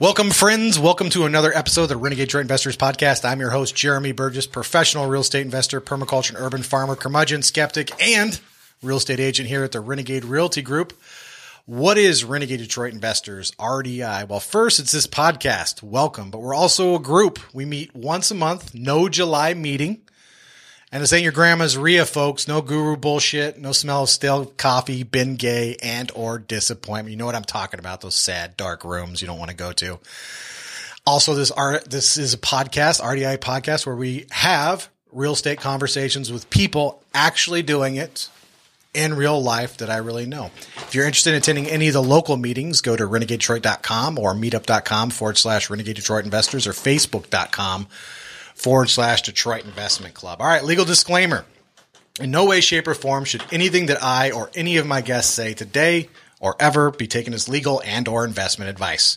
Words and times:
Welcome, 0.00 0.30
friends. 0.30 0.78
Welcome 0.78 1.10
to 1.10 1.26
another 1.26 1.54
episode 1.54 1.82
of 1.82 1.88
the 1.90 1.96
Renegade 1.98 2.28
Detroit 2.28 2.40
Investors 2.40 2.74
Podcast. 2.74 3.22
I'm 3.22 3.38
your 3.38 3.50
host, 3.50 3.76
Jeremy 3.76 4.12
Burgess, 4.12 4.46
professional 4.46 5.06
real 5.06 5.20
estate 5.20 5.42
investor, 5.42 5.78
permaculture 5.78 6.30
and 6.30 6.38
urban 6.38 6.62
farmer, 6.62 6.96
curmudgeon, 6.96 7.42
skeptic, 7.42 7.90
and 8.02 8.40
real 8.82 8.96
estate 8.96 9.20
agent 9.20 9.50
here 9.50 9.62
at 9.62 9.72
the 9.72 9.80
Renegade 9.80 10.24
Realty 10.24 10.62
Group. 10.62 10.94
What 11.66 11.98
is 11.98 12.24
Renegade 12.24 12.60
Detroit 12.60 12.94
Investors, 12.94 13.52
RDI? 13.58 14.26
Well, 14.26 14.40
first, 14.40 14.80
it's 14.80 14.92
this 14.92 15.06
podcast. 15.06 15.82
Welcome. 15.82 16.30
But 16.30 16.40
we're 16.40 16.54
also 16.54 16.94
a 16.94 16.98
group. 16.98 17.38
We 17.52 17.66
meet 17.66 17.94
once 17.94 18.30
a 18.30 18.34
month, 18.34 18.74
no 18.74 19.10
July 19.10 19.52
meeting. 19.52 20.00
And 20.92 21.02
this 21.02 21.12
ain't 21.12 21.22
your 21.22 21.32
grandma's 21.32 21.78
REIA, 21.78 22.04
folks. 22.04 22.48
No 22.48 22.60
guru 22.60 22.96
bullshit. 22.96 23.58
No 23.58 23.70
smell 23.70 24.02
of 24.02 24.08
stale 24.08 24.46
coffee, 24.46 25.04
Bengay, 25.04 25.76
and 25.80 26.10
or 26.16 26.38
disappointment. 26.38 27.12
You 27.12 27.16
know 27.16 27.26
what 27.26 27.36
I'm 27.36 27.44
talking 27.44 27.78
about? 27.78 28.00
Those 28.00 28.16
sad, 28.16 28.56
dark 28.56 28.84
rooms 28.84 29.22
you 29.22 29.28
don't 29.28 29.38
want 29.38 29.50
to 29.50 29.56
go 29.56 29.72
to. 29.72 30.00
Also, 31.06 31.34
this 31.34 31.52
art, 31.52 31.88
this 31.88 32.16
is 32.16 32.34
a 32.34 32.38
podcast, 32.38 33.00
RDI 33.00 33.38
podcast, 33.38 33.86
where 33.86 33.94
we 33.94 34.26
have 34.30 34.88
real 35.12 35.32
estate 35.32 35.60
conversations 35.60 36.32
with 36.32 36.50
people 36.50 37.02
actually 37.14 37.62
doing 37.62 37.94
it 37.94 38.28
in 38.92 39.14
real 39.14 39.40
life 39.40 39.76
that 39.76 39.90
I 39.90 39.98
really 39.98 40.26
know. 40.26 40.50
If 40.76 40.94
you're 40.94 41.06
interested 41.06 41.30
in 41.30 41.36
attending 41.36 41.68
any 41.68 41.86
of 41.86 41.94
the 41.94 42.02
local 42.02 42.36
meetings, 42.36 42.80
go 42.80 42.96
to 42.96 43.04
renegadedetroit.com 43.04 44.18
or 44.18 44.34
meetup.com 44.34 45.10
forward 45.10 45.38
slash 45.38 45.70
renegade 45.70 45.96
Detroit 45.96 46.24
investors 46.24 46.66
or 46.66 46.72
facebook.com 46.72 47.86
forward 48.60 48.90
slash 48.90 49.22
Detroit 49.22 49.64
Investment 49.64 50.14
Club. 50.14 50.40
All 50.40 50.46
right, 50.46 50.62
legal 50.62 50.84
disclaimer. 50.84 51.46
In 52.20 52.30
no 52.30 52.44
way, 52.44 52.60
shape, 52.60 52.86
or 52.86 52.94
form 52.94 53.24
should 53.24 53.42
anything 53.50 53.86
that 53.86 54.02
I 54.02 54.30
or 54.30 54.50
any 54.54 54.76
of 54.76 54.86
my 54.86 55.00
guests 55.00 55.32
say 55.32 55.54
today 55.54 56.10
or 56.40 56.56
ever 56.60 56.90
be 56.90 57.06
taken 57.06 57.32
as 57.32 57.48
legal 57.48 57.80
and 57.84 58.06
or 58.06 58.24
investment 58.24 58.68
advice. 58.68 59.16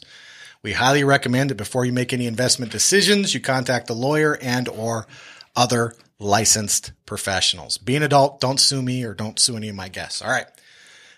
We 0.61 0.73
highly 0.73 1.03
recommend 1.03 1.49
that 1.49 1.55
before 1.55 1.83
you 1.83 1.91
make 1.91 2.13
any 2.13 2.25
investment 2.25 2.71
decisions, 2.71 3.33
you 3.33 3.41
contact 3.41 3.89
a 3.89 3.93
lawyer 3.93 4.37
and 4.41 4.69
or 4.69 5.07
other 5.57 5.93
licensed 6.19 6.93
professionals. 7.05 7.77
Be 7.77 7.97
an 7.97 8.03
adult, 8.03 8.39
don't 8.39 8.61
sue 8.61 8.81
me 8.81 9.03
or 9.03 9.13
don't 9.13 9.39
sue 9.39 9.57
any 9.57 9.67
of 9.67 9.75
my 9.75 9.89
guests. 9.89 10.21
All 10.21 10.31
right. 10.31 10.47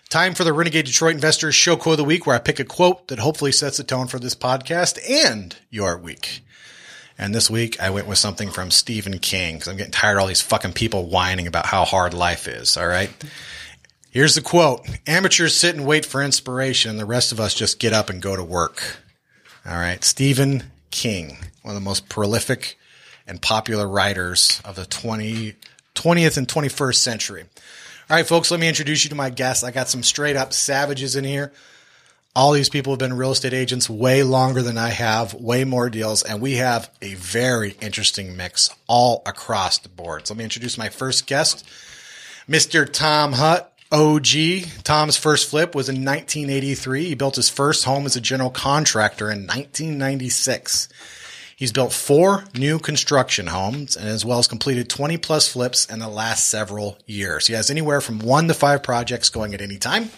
Time 0.08 0.34
for 0.34 0.42
the 0.42 0.52
Renegade 0.52 0.86
Detroit 0.86 1.14
Investors 1.14 1.54
Show 1.54 1.76
Quote 1.76 1.94
of 1.94 1.98
the 1.98 2.04
Week, 2.04 2.26
where 2.26 2.34
I 2.34 2.40
pick 2.40 2.58
a 2.58 2.64
quote 2.64 3.06
that 3.08 3.20
hopefully 3.20 3.52
sets 3.52 3.76
the 3.76 3.84
tone 3.84 4.08
for 4.08 4.18
this 4.18 4.34
podcast 4.34 4.98
and 5.08 5.56
your 5.70 5.96
week. 5.96 6.42
And 7.18 7.34
this 7.34 7.50
week 7.50 7.80
I 7.80 7.90
went 7.90 8.06
with 8.06 8.18
something 8.18 8.50
from 8.50 8.70
Stephen 8.70 9.18
King 9.18 9.54
because 9.54 9.68
I'm 9.68 9.76
getting 9.76 9.92
tired 9.92 10.16
of 10.16 10.22
all 10.22 10.26
these 10.26 10.42
fucking 10.42 10.74
people 10.74 11.08
whining 11.08 11.46
about 11.46 11.66
how 11.66 11.84
hard 11.84 12.14
life 12.14 12.46
is. 12.46 12.76
All 12.76 12.86
right. 12.86 13.10
Here's 14.10 14.34
the 14.34 14.42
quote 14.42 14.86
Amateurs 15.06 15.56
sit 15.56 15.74
and 15.74 15.86
wait 15.86 16.04
for 16.06 16.22
inspiration. 16.22 16.96
The 16.96 17.04
rest 17.04 17.32
of 17.32 17.40
us 17.40 17.54
just 17.54 17.78
get 17.78 17.92
up 17.92 18.10
and 18.10 18.20
go 18.20 18.36
to 18.36 18.44
work. 18.44 18.98
All 19.66 19.76
right. 19.76 20.02
Stephen 20.04 20.64
King, 20.90 21.38
one 21.62 21.74
of 21.74 21.80
the 21.80 21.84
most 21.84 22.08
prolific 22.08 22.78
and 23.26 23.42
popular 23.42 23.88
writers 23.88 24.60
of 24.64 24.76
the 24.76 24.86
20, 24.86 25.54
20th 25.94 26.36
and 26.36 26.46
21st 26.46 26.94
century. 26.96 27.44
All 28.08 28.16
right, 28.16 28.26
folks, 28.26 28.50
let 28.52 28.60
me 28.60 28.68
introduce 28.68 29.02
you 29.04 29.10
to 29.10 29.16
my 29.16 29.30
guests. 29.30 29.64
I 29.64 29.72
got 29.72 29.88
some 29.88 30.04
straight 30.04 30.36
up 30.36 30.52
savages 30.52 31.16
in 31.16 31.24
here. 31.24 31.52
All 32.36 32.52
these 32.52 32.68
people 32.68 32.92
have 32.92 32.98
been 32.98 33.16
real 33.16 33.32
estate 33.32 33.54
agents 33.54 33.88
way 33.88 34.22
longer 34.22 34.60
than 34.60 34.76
I 34.76 34.90
have, 34.90 35.32
way 35.32 35.64
more 35.64 35.88
deals, 35.88 36.22
and 36.22 36.42
we 36.42 36.56
have 36.56 36.90
a 37.00 37.14
very 37.14 37.74
interesting 37.80 38.36
mix 38.36 38.68
all 38.86 39.22
across 39.24 39.78
the 39.78 39.88
board. 39.88 40.26
So 40.26 40.34
let 40.34 40.38
me 40.38 40.44
introduce 40.44 40.76
my 40.76 40.90
first 40.90 41.26
guest, 41.26 41.66
Mr. 42.46 42.86
Tom 42.90 43.32
Hutt. 43.32 43.72
OG. 43.92 44.82
Tom's 44.82 45.16
first 45.16 45.48
flip 45.48 45.72
was 45.72 45.88
in 45.88 46.04
1983. 46.04 47.04
He 47.04 47.14
built 47.14 47.36
his 47.36 47.48
first 47.48 47.84
home 47.84 48.04
as 48.04 48.16
a 48.16 48.20
general 48.20 48.50
contractor 48.50 49.30
in 49.30 49.46
1996. 49.46 50.88
He's 51.54 51.70
built 51.70 51.92
four 51.92 52.44
new 52.52 52.80
construction 52.80 53.46
homes 53.46 53.96
and 53.96 54.08
as 54.08 54.24
well 54.24 54.40
as 54.40 54.48
completed 54.48 54.90
20 54.90 55.18
plus 55.18 55.52
flips 55.52 55.86
in 55.86 56.00
the 56.00 56.08
last 56.08 56.50
several 56.50 56.98
years. 57.06 57.46
He 57.46 57.54
has 57.54 57.70
anywhere 57.70 58.00
from 58.00 58.18
one 58.18 58.48
to 58.48 58.54
five 58.54 58.82
projects 58.82 59.30
going 59.30 59.54
at 59.54 59.62
any 59.62 59.78
time. 59.78 60.10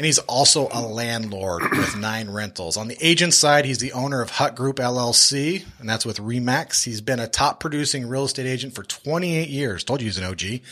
And 0.00 0.06
he's 0.06 0.18
also 0.18 0.66
a 0.72 0.80
landlord 0.80 1.60
with 1.72 1.94
nine 1.94 2.30
rentals. 2.30 2.78
On 2.78 2.88
the 2.88 2.96
agent 3.06 3.34
side, 3.34 3.66
he's 3.66 3.80
the 3.80 3.92
owner 3.92 4.22
of 4.22 4.30
Hutt 4.30 4.56
Group 4.56 4.76
LLC, 4.76 5.62
and 5.78 5.86
that's 5.86 6.06
with 6.06 6.16
Remax. 6.16 6.82
He's 6.82 7.02
been 7.02 7.20
a 7.20 7.28
top 7.28 7.60
producing 7.60 8.08
real 8.08 8.24
estate 8.24 8.46
agent 8.46 8.74
for 8.74 8.82
28 8.82 9.50
years. 9.50 9.84
Told 9.84 10.00
you 10.00 10.06
he's 10.06 10.16
an 10.16 10.24
OG. 10.24 10.62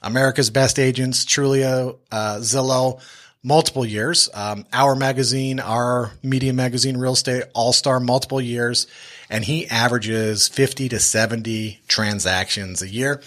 America's 0.00 0.48
Best 0.48 0.78
Agents, 0.78 1.26
Trulia, 1.26 1.98
uh, 2.10 2.36
Zillow, 2.36 3.02
multiple 3.42 3.84
years. 3.84 4.30
Um, 4.32 4.64
our 4.72 4.94
magazine, 4.94 5.60
Hour 5.60 6.12
Media 6.22 6.54
magazine, 6.54 6.96
Real 6.96 7.12
Estate 7.12 7.44
All 7.54 7.74
Star, 7.74 8.00
multiple 8.00 8.40
years. 8.40 8.86
And 9.28 9.44
he 9.44 9.68
averages 9.68 10.48
50 10.48 10.88
to 10.88 10.98
70 10.98 11.78
transactions 11.88 12.80
a 12.80 12.88
year. 12.88 13.20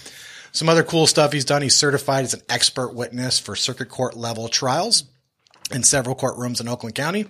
Some 0.50 0.68
other 0.68 0.82
cool 0.82 1.06
stuff 1.06 1.32
he's 1.32 1.44
done. 1.44 1.62
He's 1.62 1.76
certified 1.76 2.24
as 2.24 2.34
an 2.34 2.42
expert 2.48 2.94
witness 2.94 3.38
for 3.38 3.54
circuit 3.54 3.90
court 3.90 4.16
level 4.16 4.48
trials 4.48 5.04
in 5.74 5.82
several 5.82 6.16
courtrooms 6.16 6.60
in 6.60 6.68
Oakland 6.68 6.94
County. 6.94 7.26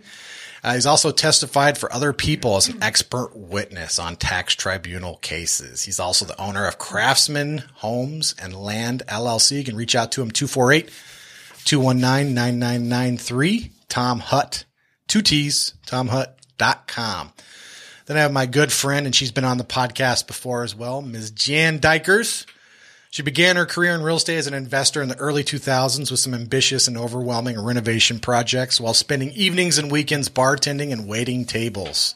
Uh, 0.65 0.75
he's 0.75 0.87
also 0.87 1.11
testified 1.11 1.77
for 1.77 1.93
other 1.93 2.13
people 2.13 2.57
as 2.57 2.69
an 2.69 2.81
expert 2.83 3.33
witness 3.35 3.99
on 3.99 4.15
tax 4.15 4.55
tribunal 4.55 5.17
cases. 5.17 5.83
He's 5.83 5.99
also 5.99 6.25
the 6.25 6.41
owner 6.41 6.67
of 6.67 6.79
Craftsman 6.79 7.65
Homes 7.75 8.35
and 8.41 8.55
Land 8.55 9.03
LLC. 9.09 9.59
You 9.59 9.65
can 9.65 9.77
reach 9.77 9.97
out 9.97 10.13
to 10.13 10.23
him 10.23 10.31
248 10.31 10.89
219 11.65 12.35
9993. 12.35 13.73
Tom 13.89 14.21
Hutt, 14.21 14.65
two 15.09 15.21
T's, 15.21 15.75
tomhutt.com. 15.87 17.33
Then 18.07 18.17
I 18.17 18.21
have 18.21 18.33
my 18.33 18.47
good 18.47 18.73
friend, 18.73 19.07
and 19.07 19.15
she's 19.15 19.33
been 19.33 19.45
on 19.45 19.59
the 19.59 19.65
podcast 19.65 20.27
before 20.27 20.63
as 20.63 20.75
well, 20.75 21.03
Ms. 21.03 21.33
Jan 21.33 21.79
Dijkers. 21.79 22.47
She 23.13 23.21
began 23.21 23.57
her 23.57 23.67
career 23.67 23.95
in 23.95 24.03
real 24.03 24.17
estate 24.17 24.39
as 24.39 24.47
an 24.47 24.55
investor 24.55 25.03
in 25.03 25.11
the 25.11 25.19
early 25.19 25.45
2000s 25.45 26.11
with 26.11 26.19
some 26.19 26.33
ambitious 26.33 26.89
and 26.89 26.97
overwhelming 26.97 27.63
renovation 27.63 28.19
projects 28.19 28.81
while 28.81 28.95
spending 28.95 29.33
evenings 29.33 29.77
and 29.77 29.93
weekends 29.93 30.31
bartending 30.31 30.91
and 30.93 31.07
waiting 31.07 31.45
tables. 31.45 32.15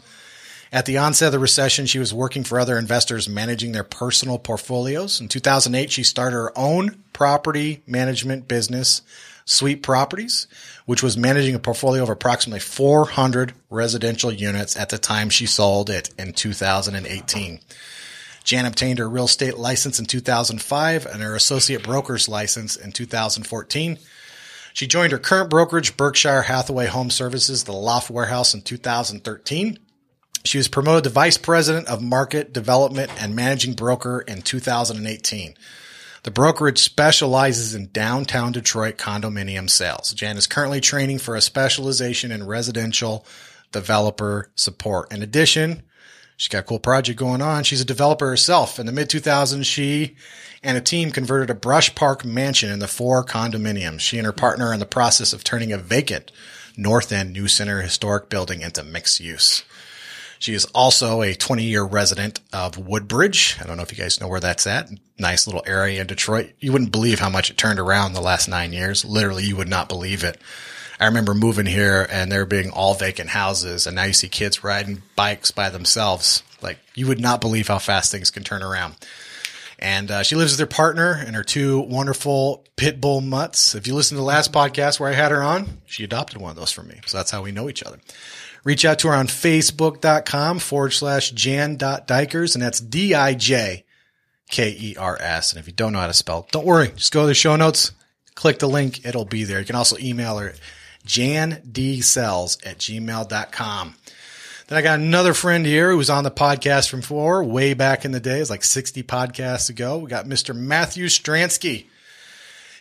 At 0.72 0.86
the 0.86 0.96
onset 0.96 1.26
of 1.26 1.32
the 1.32 1.38
recession, 1.38 1.84
she 1.84 1.98
was 1.98 2.14
working 2.14 2.44
for 2.44 2.58
other 2.58 2.78
investors 2.78 3.28
managing 3.28 3.72
their 3.72 3.84
personal 3.84 4.38
portfolios. 4.38 5.20
In 5.20 5.28
2008, 5.28 5.90
she 5.90 6.02
started 6.02 6.34
her 6.34 6.58
own 6.58 6.96
property 7.12 7.82
management 7.86 8.48
business, 8.48 9.02
Sweet 9.44 9.82
Properties, 9.82 10.46
which 10.86 11.02
was 11.02 11.18
managing 11.18 11.54
a 11.54 11.58
portfolio 11.58 12.04
of 12.04 12.08
approximately 12.08 12.60
400 12.60 13.52
residential 13.68 14.32
units 14.32 14.78
at 14.78 14.88
the 14.88 14.96
time 14.96 15.28
she 15.28 15.44
sold 15.44 15.90
it 15.90 16.08
in 16.18 16.32
2018. 16.32 17.60
Jan 18.46 18.64
obtained 18.64 19.00
her 19.00 19.10
real 19.10 19.24
estate 19.24 19.58
license 19.58 19.98
in 19.98 20.06
2005 20.06 21.04
and 21.04 21.20
her 21.20 21.34
associate 21.34 21.82
broker's 21.82 22.28
license 22.28 22.76
in 22.76 22.92
2014. 22.92 23.98
She 24.72 24.86
joined 24.86 25.10
her 25.10 25.18
current 25.18 25.50
brokerage, 25.50 25.96
Berkshire 25.96 26.42
Hathaway 26.42 26.86
Home 26.86 27.10
Services, 27.10 27.64
the 27.64 27.72
Loft 27.72 28.08
Warehouse 28.08 28.54
in 28.54 28.62
2013. 28.62 29.78
She 30.44 30.58
was 30.58 30.68
promoted 30.68 31.04
to 31.04 31.10
vice 31.10 31.36
president 31.36 31.88
of 31.88 32.00
market 32.00 32.52
development 32.52 33.10
and 33.20 33.34
managing 33.34 33.74
broker 33.74 34.20
in 34.20 34.42
2018. 34.42 35.56
The 36.22 36.30
brokerage 36.30 36.78
specializes 36.78 37.74
in 37.74 37.88
downtown 37.88 38.52
Detroit 38.52 38.96
condominium 38.96 39.68
sales. 39.68 40.12
Jan 40.12 40.36
is 40.36 40.46
currently 40.46 40.80
training 40.80 41.18
for 41.18 41.34
a 41.34 41.40
specialization 41.40 42.30
in 42.30 42.46
residential 42.46 43.26
developer 43.72 44.52
support. 44.54 45.12
In 45.12 45.22
addition, 45.22 45.82
she's 46.36 46.48
got 46.48 46.60
a 46.60 46.62
cool 46.62 46.78
project 46.78 47.18
going 47.18 47.42
on. 47.42 47.64
She's 47.64 47.80
a 47.80 47.86
developer 47.86 48.28
herself. 48.28 48.78
In 48.78 48.86
the 48.86 48.92
mid 48.92 49.08
2000s, 49.08 49.64
she 49.64 50.16
and 50.62 50.76
a 50.76 50.80
team 50.80 51.10
converted 51.10 51.50
a 51.50 51.54
Brush 51.54 51.94
Park 51.94 52.24
mansion 52.24 52.70
into 52.70 52.86
four 52.86 53.24
condominiums. 53.24 54.00
She 54.00 54.18
and 54.18 54.26
her 54.26 54.32
partner 54.32 54.68
are 54.68 54.74
in 54.74 54.80
the 54.80 54.86
process 54.86 55.32
of 55.32 55.44
turning 55.44 55.72
a 55.72 55.78
vacant 55.78 56.32
North 56.76 57.12
End 57.12 57.32
New 57.32 57.48
Center 57.48 57.80
historic 57.80 58.28
building 58.28 58.62
into 58.62 58.82
mixed 58.82 59.20
use. 59.20 59.64
She 60.38 60.54
is 60.54 60.66
also 60.66 61.22
a 61.22 61.34
20 61.34 61.64
year 61.64 61.82
resident 61.82 62.40
of 62.52 62.76
Woodbridge. 62.76 63.56
I 63.60 63.66
don't 63.66 63.76
know 63.76 63.82
if 63.82 63.90
you 63.90 63.98
guys 63.98 64.20
know 64.20 64.28
where 64.28 64.40
that's 64.40 64.66
at. 64.66 64.90
Nice 65.18 65.46
little 65.46 65.64
area 65.66 66.02
in 66.02 66.06
Detroit. 66.06 66.52
You 66.60 66.72
wouldn't 66.72 66.92
believe 66.92 67.20
how 67.20 67.30
much 67.30 67.50
it 67.50 67.56
turned 67.56 67.78
around 67.78 68.12
the 68.12 68.20
last 68.20 68.48
nine 68.48 68.72
years. 68.72 69.04
Literally, 69.04 69.44
you 69.44 69.56
would 69.56 69.68
not 69.68 69.88
believe 69.88 70.22
it. 70.22 70.38
I 70.98 71.06
remember 71.06 71.34
moving 71.34 71.66
here 71.66 72.06
and 72.10 72.32
there 72.32 72.46
being 72.46 72.70
all 72.70 72.94
vacant 72.94 73.30
houses, 73.30 73.86
and 73.86 73.96
now 73.96 74.04
you 74.04 74.12
see 74.12 74.28
kids 74.28 74.64
riding 74.64 75.02
bikes 75.14 75.50
by 75.50 75.68
themselves. 75.68 76.42
Like, 76.62 76.78
you 76.94 77.06
would 77.06 77.20
not 77.20 77.40
believe 77.40 77.68
how 77.68 77.78
fast 77.78 78.10
things 78.10 78.30
can 78.30 78.44
turn 78.44 78.62
around. 78.62 78.96
And 79.78 80.10
uh, 80.10 80.22
she 80.22 80.36
lives 80.36 80.52
with 80.52 80.60
her 80.60 80.74
partner 80.74 81.12
and 81.12 81.36
her 81.36 81.42
two 81.42 81.80
wonderful 81.80 82.64
pit 82.76 82.98
bull 82.98 83.20
mutts. 83.20 83.74
If 83.74 83.86
you 83.86 83.94
listen 83.94 84.16
to 84.16 84.20
the 84.20 84.26
last 84.26 84.52
podcast 84.52 84.98
where 84.98 85.10
I 85.10 85.14
had 85.14 85.32
her 85.32 85.42
on, 85.42 85.82
she 85.84 86.02
adopted 86.02 86.40
one 86.40 86.50
of 86.50 86.56
those 86.56 86.72
from 86.72 86.88
me. 86.88 87.00
So 87.04 87.18
that's 87.18 87.30
how 87.30 87.42
we 87.42 87.52
know 87.52 87.68
each 87.68 87.82
other. 87.82 87.98
Reach 88.64 88.86
out 88.86 88.98
to 89.00 89.08
her 89.08 89.14
on 89.14 89.26
facebook.com 89.26 90.58
forward 90.60 90.90
slash 90.92 91.30
jan.dijkers, 91.30 92.54
and 92.54 92.62
that's 92.62 92.80
D 92.80 93.14
I 93.14 93.34
J 93.34 93.84
K 94.50 94.76
E 94.76 94.96
R 94.98 95.18
S. 95.20 95.52
And 95.52 95.60
if 95.60 95.66
you 95.66 95.74
don't 95.74 95.92
know 95.92 96.00
how 96.00 96.06
to 96.06 96.14
spell, 96.14 96.48
don't 96.50 96.66
worry. 96.66 96.88
Just 96.96 97.12
go 97.12 97.20
to 97.20 97.26
the 97.26 97.34
show 97.34 97.54
notes, 97.54 97.92
click 98.34 98.58
the 98.58 98.68
link, 98.68 99.04
it'll 99.04 99.26
be 99.26 99.44
there. 99.44 99.60
You 99.60 99.66
can 99.66 99.76
also 99.76 99.98
email 99.98 100.38
her 100.38 100.54
jandscells 101.06 102.66
at 102.66 102.78
gmail.com. 102.78 103.94
Then 104.68 104.78
I 104.78 104.82
got 104.82 104.98
another 104.98 105.32
friend 105.32 105.64
here 105.64 105.92
who 105.92 105.96
was 105.96 106.10
on 106.10 106.24
the 106.24 106.30
podcast 106.30 106.88
from 106.88 107.00
four 107.00 107.44
way 107.44 107.72
back 107.74 108.04
in 108.04 108.10
the 108.10 108.20
days, 108.20 108.50
like 108.50 108.64
60 108.64 109.04
podcasts 109.04 109.70
ago. 109.70 109.98
We 109.98 110.10
got 110.10 110.26
Mr. 110.26 110.54
Matthew 110.54 111.06
Stransky. 111.06 111.88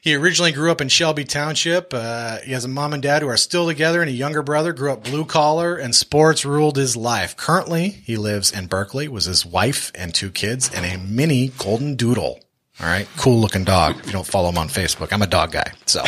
He 0.02 0.14
originally 0.16 0.52
grew 0.52 0.70
up 0.72 0.82
in 0.82 0.88
Shelby 0.90 1.26
Township. 1.26 1.92
Uh, 1.92 2.38
he 2.42 2.52
has 2.52 2.64
a 2.64 2.68
mom 2.68 2.94
and 2.94 3.02
dad 3.02 3.24
who 3.24 3.28
are 3.28 3.38
still 3.38 3.66
together, 3.66 4.02
and 4.02 4.10
a 4.10 4.14
younger 4.14 4.44
brother 4.44 4.72
grew 4.72 4.92
up 4.92 5.04
blue 5.04 5.26
collar, 5.26 5.76
and 5.76 5.96
sports 5.96 6.46
ruled 6.46 6.76
his 6.78 6.96
life. 6.96 7.36
Currently, 7.36 7.90
he 7.90 8.16
lives 8.16 8.52
in 8.52 8.68
Berkley 8.68 9.08
with 9.08 9.26
his 9.26 9.46
wife 9.48 9.92
and 9.96 10.14
two 10.14 10.30
kids 10.30 10.72
and 10.72 10.86
a 10.86 11.04
mini 11.04 11.48
golden 11.58 11.96
doodle. 11.96 12.40
All 12.80 12.86
right, 12.88 13.08
cool 13.18 13.40
looking 13.40 13.64
dog. 13.64 13.98
If 13.98 14.08
you 14.08 14.12
don't 14.12 14.28
follow 14.28 14.50
him 14.50 14.58
on 14.58 14.68
Facebook, 14.68 15.12
I'm 15.12 15.24
a 15.24 15.28
dog 15.28 15.52
guy, 15.52 15.72
so 15.88 16.04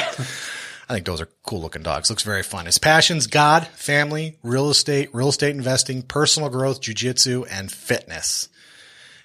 I 0.90 0.94
think 0.94 1.06
those 1.06 1.22
are 1.22 1.30
cool 1.46 1.62
looking 1.62 1.84
dogs. 1.84 2.10
Looks 2.10 2.24
very 2.24 2.44
fun. 2.44 2.66
His 2.66 2.78
passions: 2.78 3.28
God, 3.28 3.68
family, 3.68 4.38
real 4.44 4.70
estate, 4.70 5.10
real 5.14 5.30
estate 5.30 5.56
investing, 5.56 6.02
personal 6.02 6.50
growth, 6.50 6.82
jujitsu, 6.82 7.46
and 7.50 7.72
fitness 7.72 8.50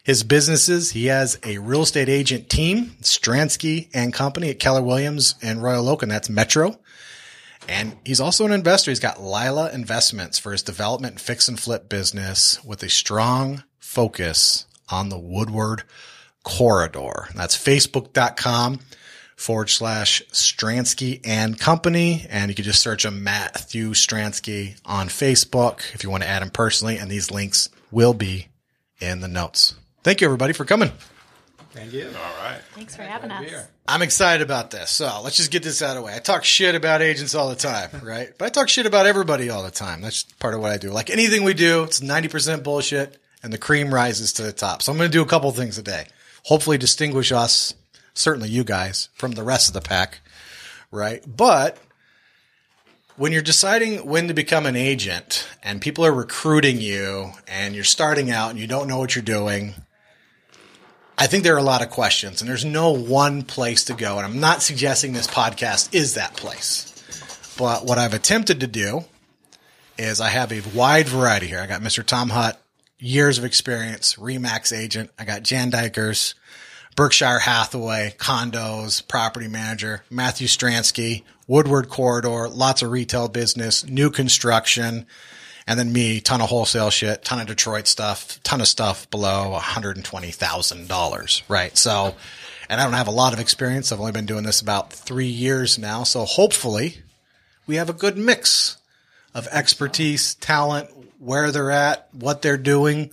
his 0.03 0.25
businesses. 0.25 0.91
He 0.91 1.06
has 1.06 1.38
a 1.44 1.59
real 1.59 1.82
estate 1.82 2.09
agent 2.09 2.49
team, 2.50 2.97
Stransky 3.00 3.88
and 3.94 4.12
Company 4.12 4.50
at 4.50 4.59
Keller 4.59 4.82
Williams 4.82 5.37
and 5.43 5.62
Royal 5.62 5.88
Oak, 5.88 6.03
and 6.03 6.11
that's 6.11 6.29
Metro. 6.29 6.79
And 7.69 7.97
he's 8.05 8.20
also 8.20 8.44
an 8.44 8.53
investor. 8.53 8.91
He's 8.91 8.99
got 8.99 9.23
Lila 9.23 9.70
Investments 9.73 10.38
for 10.38 10.50
his 10.50 10.62
development 10.62 11.12
and 11.12 11.20
fix 11.20 11.49
and 11.49 11.59
flip 11.59 11.88
business 11.88 12.62
with 12.64 12.82
a 12.82 12.88
strong 12.88 13.62
focus 13.79 14.67
on 14.88 15.09
the 15.09 15.19
Woodward 15.19 15.85
corridor. 16.43 17.29
That's 17.37 17.56
facebook.com 17.56 18.81
forward 19.43 19.69
slash 19.69 20.23
Stransky 20.33 21.21
and 21.25 21.59
Company. 21.59 22.27
And 22.31 22.50
you 22.50 22.55
can 22.55 22.65
just 22.65 22.81
search 22.81 23.05
him 23.05 23.25
Matthew 23.25 23.93
Stransky 23.94 24.77
on 24.85 25.09
Facebook 25.09 25.81
if 25.94 26.03
you 26.03 26.11
want 26.11 26.23
to 26.23 26.29
add 26.29 26.43
him 26.43 26.50
personally. 26.50 26.97
And 26.97 27.11
these 27.11 27.31
links 27.31 27.69
will 27.91 28.15
be 28.15 28.49
in 29.00 29.21
the 29.21 29.29
notes. 29.29 29.75
Thank 30.03 30.21
you, 30.21 30.27
everybody, 30.27 30.53
for 30.53 30.65
coming. 30.65 30.93
Thank 31.73 31.93
you. 31.93 32.06
All 32.06 32.44
right. 32.44 32.61
Thanks 32.75 32.94
for 32.94 33.03
having 33.03 33.31
us. 33.31 33.67
I'm 33.89 34.03
excited 34.03 34.43
about 34.43 34.71
this. 34.71 34.91
So 34.91 35.21
let's 35.25 35.37
just 35.37 35.50
get 35.50 35.62
this 35.62 35.81
out 35.81 35.97
of 35.97 35.97
the 35.97 36.03
way. 36.03 36.15
I 36.15 36.19
talk 36.19 36.45
shit 36.45 36.75
about 36.75 37.03
agents 37.03 37.35
all 37.35 37.49
the 37.49 37.56
time, 37.56 37.91
right? 38.03 38.31
But 38.37 38.47
I 38.47 38.49
talk 38.50 38.69
shit 38.69 38.87
about 38.87 39.06
everybody 39.06 39.49
all 39.49 39.62
the 39.62 39.71
time. 39.71 40.03
That's 40.03 40.23
part 40.23 40.55
of 40.55 40.61
what 40.61 40.71
I 40.71 40.77
do. 40.77 40.91
Like 40.91 41.09
anything 41.11 41.45
we 41.45 41.55
do, 41.55 41.85
it's 41.85 42.00
90% 42.00 42.62
bullshit 42.62 43.19
and 43.43 43.53
the 43.53 43.59
cream 43.59 43.93
rises 43.93 44.35
to 44.35 44.43
the 44.43 44.53
top. 44.53 44.83
So 44.83 44.93
I'm 44.93 44.99
going 44.99 45.11
to 45.11 45.17
do 45.17 45.23
a 45.23 45.27
couple 45.27 45.50
things 45.53 45.77
today. 45.77 46.06
Hopefully 46.45 46.79
distinguish 46.79 47.33
us, 47.33 47.75
certainly 48.14 48.49
you 48.49 48.64
guys, 48.64 49.09
from 49.14 49.32
the 49.32 49.43
rest 49.43 49.69
of 49.69 49.75
the 49.75 49.81
pack, 49.81 50.20
right? 50.91 51.23
But 51.26 51.79
when 53.17 53.32
you're 53.32 53.43
deciding 53.43 54.06
when 54.06 54.29
to 54.29 54.35
become 54.35 54.67
an 54.67 54.76
agent 54.76 55.47
and 55.62 55.81
people 55.81 56.05
are 56.05 56.12
recruiting 56.12 56.81
you 56.81 57.32
and 57.47 57.75
you're 57.75 57.85
starting 57.85 58.31
out 58.31 58.50
and 58.50 58.59
you 58.59 58.67
don't 58.67 58.88
know 58.88 58.99
what 58.99 59.14
you're 59.14 59.23
doing, 59.23 59.75
I 61.19 61.26
think 61.26 61.44
there 61.44 61.55
are 61.55 61.59
a 61.59 61.62
lot 61.62 61.82
of 61.82 61.91
questions 61.91 62.41
and 62.41 62.49
there's 62.49 62.64
no 62.64 62.91
one 62.91 63.43
place 63.43 63.85
to 63.85 63.94
go. 63.94 64.17
And 64.17 64.26
I'm 64.26 64.41
not 64.41 64.62
suggesting 64.62 65.12
this 65.12 65.26
podcast 65.26 65.94
is 65.94 66.14
that 66.14 66.37
place. 66.37 66.88
But 67.59 67.85
what 67.85 67.99
I've 67.99 68.14
attempted 68.14 68.61
to 68.61 68.67
do 68.67 69.05
is 69.99 70.20
I 70.20 70.31
have 70.31 70.53
a 70.53 70.62
wide 70.75 71.06
variety 71.06 71.47
here. 71.47 71.61
I 71.61 71.67
got 71.67 71.82
Mr. 71.82 72.05
Tom 72.05 72.31
Hutt, 72.31 72.61
years 72.99 73.38
of 73.38 73.44
experience, 73.44 74.17
Remax 74.17 74.76
agent. 74.76 75.11
I 75.19 75.25
got 75.25 75.43
Jan 75.43 75.70
Dijkers, 75.70 76.35
Berkshire 76.94 77.39
Hathaway, 77.39 78.15
condos, 78.19 79.06
property 79.06 79.49
manager, 79.49 80.05
Matthew 80.11 80.47
Stransky, 80.47 81.25
Woodward 81.47 81.89
Corridor, 81.89 82.49
lots 82.49 82.83
of 82.83 82.91
retail 82.91 83.29
business, 83.29 83.87
new 83.87 84.11
construction, 84.11 85.06
and 85.67 85.79
then 85.79 85.93
me, 85.93 86.21
ton 86.21 86.41
of 86.41 86.49
wholesale 86.49 86.91
shit, 86.91 87.25
ton 87.25 87.41
of 87.41 87.47
Detroit 87.47 87.87
stuff, 87.87 88.43
ton 88.43 88.61
of 88.61 88.69
stuff 88.69 89.11
below 89.11 89.59
$120,000, 89.59 91.43
right? 91.49 91.79
So, 91.79 92.15
and 92.69 92.81
I 92.81 92.85
don't 92.85 92.93
have 92.93 93.09
a 93.09 93.12
lot 93.12 93.33
of 93.33 93.41
experience. 93.41 93.91
I've 93.91 94.00
only 94.00 94.12
been 94.12 94.27
doing 94.27 94.45
this 94.45 94.61
about 94.61 94.93
three 94.93 95.27
years 95.27 95.79
now. 95.79 96.03
So 96.05 96.25
hopefully 96.25 96.99
we 97.67 97.77
have 97.77 97.88
a 97.88 97.95
good 97.95 98.19
mix 98.19 98.77
of 99.35 99.47
expertise, 99.49 100.35
talent, 100.35 100.91
where 101.19 101.53
they're 101.53 101.71
at, 101.71 102.09
what 102.12 102.43
they're 102.43 102.56
doing. 102.59 103.11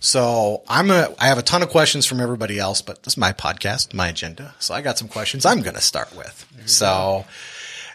So 0.00 0.62
I'm 0.66 0.90
a, 0.90 1.14
I 1.18 1.26
have 1.26 1.36
a 1.36 1.42
ton 1.42 1.62
of 1.62 1.68
questions 1.68 2.06
from 2.06 2.20
everybody 2.20 2.58
else, 2.58 2.80
but 2.80 3.02
this 3.02 3.12
is 3.12 3.18
my 3.18 3.32
podcast, 3.32 3.92
my 3.92 4.08
agenda. 4.08 4.54
So 4.58 4.74
I 4.74 4.80
got 4.80 4.98
some 4.98 5.08
questions 5.08 5.44
I'm 5.44 5.60
going 5.60 5.76
to 5.76 5.82
start 5.82 6.16
with. 6.16 6.46
So, 6.64 7.26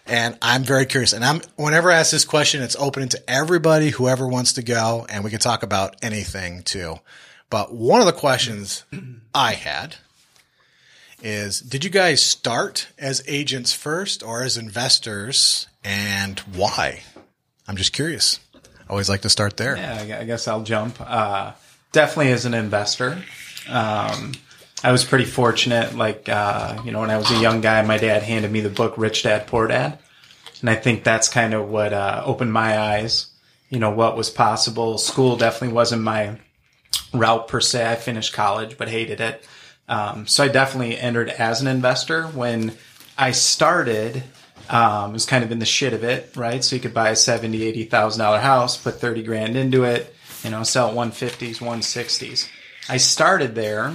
and 0.06 0.38
I'm 0.40 0.64
very 0.64 0.86
curious. 0.86 1.14
And 1.14 1.26
I'm, 1.26 1.42
whenever 1.56 1.92
I 1.92 1.96
ask 1.96 2.12
this 2.12 2.24
question, 2.24 2.62
it's 2.62 2.76
open 2.76 3.10
to 3.10 3.30
everybody, 3.30 3.90
whoever 3.90 4.28
wants 4.28 4.54
to 4.54 4.64
go, 4.64 5.08
and 5.10 5.24
we 5.24 5.32
can 5.32 5.40
talk 5.40 5.64
about 5.64 5.96
anything 6.04 6.62
too. 6.62 7.00
But 7.50 7.74
one 7.74 8.02
of 8.02 8.06
the 8.06 8.14
questions 8.14 8.86
I 9.34 9.54
had 9.54 9.96
is, 11.24 11.60
did 11.60 11.84
you 11.84 11.90
guys 11.90 12.24
start 12.24 12.88
as 13.00 13.24
agents 13.28 13.74
first 13.74 14.22
or 14.22 14.44
as 14.44 14.58
investors 14.58 15.68
and 15.84 16.40
why? 16.54 17.02
I'm 17.68 17.78
just 17.78 17.94
curious. 17.94 18.40
I 18.54 18.92
always 18.92 19.10
like 19.10 19.22
to 19.22 19.30
start 19.30 19.58
there. 19.58 19.76
Yeah, 19.76 20.20
I 20.20 20.24
guess 20.26 20.48
I'll 20.48 20.62
jump. 20.62 20.98
Uh, 21.00 21.54
definitely 21.96 22.32
as 22.32 22.46
an 22.46 22.54
investor. 22.54 23.24
Um, 23.68 24.34
I 24.84 24.92
was 24.92 25.04
pretty 25.04 25.26
fortunate. 25.26 25.96
Like, 25.96 26.30
uh, 26.30 26.80
you 26.86 26.92
know, 26.92 27.00
when 27.00 27.10
I 27.10 27.18
was 27.18 27.32
a 27.32 27.42
young 27.42 27.62
guy, 27.62 27.82
my 27.82 27.98
dad 27.98 28.22
handed 28.22 28.52
me 28.52 28.60
the 28.60 28.70
book 28.70 28.98
Rich 28.98 29.24
Dad 29.24 29.48
Poor 29.48 29.68
Dad. 29.68 29.98
And 30.62 30.70
I 30.70 30.76
think 30.76 31.04
that's 31.04 31.28
kind 31.28 31.54
of 31.54 31.70
what 31.70 31.92
uh, 31.92 32.22
opened 32.26 32.54
my 32.54 32.78
eyes, 32.78 33.28
you 33.70 33.80
know, 33.80 33.90
what 33.90 34.16
was 34.16 34.30
possible. 34.30 34.98
School 34.98 35.38
definitely 35.38 35.74
wasn't 35.74 36.04
my 36.04 36.38
route 37.14 37.48
per 37.48 37.62
se. 37.62 37.92
I 37.92 37.96
finished 37.96 38.34
college, 38.34 38.78
but 38.78 38.90
hated 38.90 39.20
it. 39.20 39.46
Um, 39.88 40.28
so 40.28 40.44
I 40.44 40.48
definitely 40.48 40.98
entered 40.98 41.30
as 41.30 41.62
an 41.62 41.68
investor. 41.68 42.24
When 42.28 42.74
I 43.18 43.32
started, 43.32 44.24
um, 44.70 45.12
it 45.12 45.14
was 45.14 45.26
kind 45.26 45.44
of 45.44 45.52
in 45.52 45.60
the 45.60 45.66
shit 45.66 45.94
of 45.94 46.04
it, 46.04 46.32
right? 46.36 46.64
So 46.64 46.76
you 46.76 46.82
could 46.82 46.94
buy 46.94 47.10
a 47.10 47.16
seventy, 47.16 47.64
eighty 47.64 47.84
thousand 47.84 48.20
dollar 48.20 48.40
house, 48.40 48.78
put 48.78 49.00
thirty 49.00 49.24
grand 49.24 49.56
into 49.56 49.84
it, 49.84 50.15
you 50.46 50.52
know, 50.52 50.64
sell 50.64 50.94
one 50.94 51.12
fifties, 51.12 51.60
one 51.60 51.82
sixties. 51.82 52.48
I 52.88 52.98
started 52.98 53.56
there, 53.56 53.94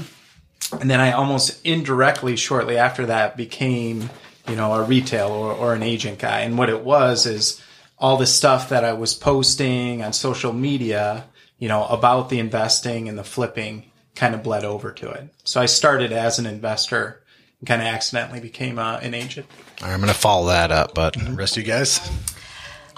and 0.81 0.91
then 0.91 1.01
I 1.01 1.13
almost 1.13 1.65
indirectly, 1.65 2.37
shortly 2.37 2.77
after 2.77 3.07
that, 3.07 3.37
became, 3.37 4.11
you 4.49 4.57
know, 4.57 4.75
a 4.75 4.83
retail 4.83 5.29
or, 5.29 5.53
or 5.53 5.75
an 5.75 5.83
agent 5.83 6.19
guy. 6.19 6.41
And 6.41 6.59
what 6.59 6.69
it 6.69 6.83
was 6.83 7.25
is 7.25 7.63
all 7.99 8.17
the 8.17 8.27
stuff 8.27 8.71
that 8.71 8.85
I 8.85 8.95
was 8.95 9.15
posting 9.15 10.03
on 10.03 10.13
social 10.13 10.53
media, 10.53 11.25
you 11.59 11.69
know, 11.69 11.85
about 11.87 12.31
the 12.31 12.41
investing 12.41 13.09
and 13.09 13.17
the 13.17 13.25
flipping 13.25 13.91
kind 14.17 14.35
of 14.35 14.43
bled 14.43 14.65
over 14.65 14.91
to 14.91 15.11
it. 15.11 15.29
So 15.45 15.61
I 15.61 15.67
started 15.67 16.13
as 16.13 16.39
an 16.39 16.47
investor 16.47 17.23
and 17.61 17.69
kind 17.69 17.81
of 17.81 17.87
accidentally 17.87 18.41
became 18.41 18.79
a, 18.79 18.99
an 19.03 19.15
agent. 19.15 19.47
I'm 19.83 20.01
going 20.01 20.13
to 20.13 20.19
follow 20.19 20.49
that 20.49 20.73
up, 20.73 20.95
but 20.95 21.15
the 21.15 21.33
rest 21.33 21.57
of 21.57 21.63
you 21.63 21.73
guys? 21.73 22.01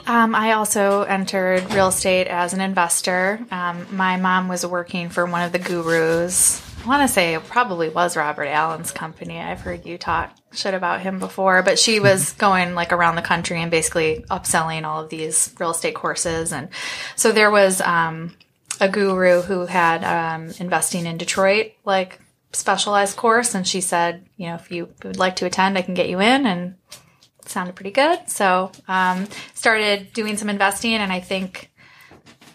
Um, 0.06 0.35
I 0.35 0.52
also 0.52 1.02
entered 1.02 1.73
real 1.73 1.88
estate 1.88 2.26
as 2.26 2.52
an 2.52 2.61
investor. 2.61 3.38
Um, 3.50 3.87
my 3.94 4.16
mom 4.16 4.49
was 4.49 4.66
working 4.66 5.09
for 5.09 5.25
one 5.26 5.42
of 5.42 5.52
the 5.52 5.59
gurus. 5.59 6.61
I 6.85 6.88
want 6.88 7.02
to 7.02 7.12
say 7.12 7.35
it 7.35 7.44
probably 7.44 7.88
was 7.88 8.16
Robert 8.16 8.47
Allen's 8.47 8.90
company. 8.90 9.38
I've 9.38 9.61
heard 9.61 9.87
you 9.87 9.99
talk 9.99 10.37
shit 10.52 10.75
about 10.75 11.00
him 11.00 11.21
before, 11.21 11.62
but 11.62 11.78
she 11.78 12.00
was 12.00 12.32
going 12.32 12.75
like 12.75 12.92
around 12.92 13.14
the 13.14 13.23
country 13.23 13.62
and 13.62 13.71
basically 13.71 14.25
upselling 14.28 14.85
all 14.85 15.04
of 15.04 15.09
these 15.09 15.54
real 15.61 15.71
estate 15.71 15.94
courses. 15.94 16.52
And 16.52 16.68
so 17.14 17.30
there 17.30 17.52
was 17.52 17.80
um, 17.80 18.35
a 18.80 18.88
guru 18.88 19.42
who 19.42 19.66
had 19.66 20.02
um, 20.02 20.52
investing 20.59 21.06
in 21.06 21.18
Detroit, 21.18 21.73
like 21.85 22.21
specialized 22.52 23.16
course, 23.16 23.54
and 23.54 23.66
she 23.66 23.80
said, 23.80 24.26
you 24.37 24.47
know, 24.47 24.56
if 24.56 24.73
you 24.73 24.88
would 25.04 25.18
like 25.18 25.37
to 25.37 25.47
attend, 25.47 25.78
I 25.78 25.82
can 25.82 25.94
get 25.94 26.09
you 26.09 26.21
in, 26.21 26.47
and 26.47 26.75
sounded 27.46 27.75
pretty 27.75 27.90
good. 27.90 28.28
So 28.28 28.72
um, 28.88 29.26
started 29.54 30.12
doing 30.12 30.37
some 30.37 30.49
investing, 30.49 30.94
and 30.94 31.12
I 31.12 31.20
think 31.20 31.70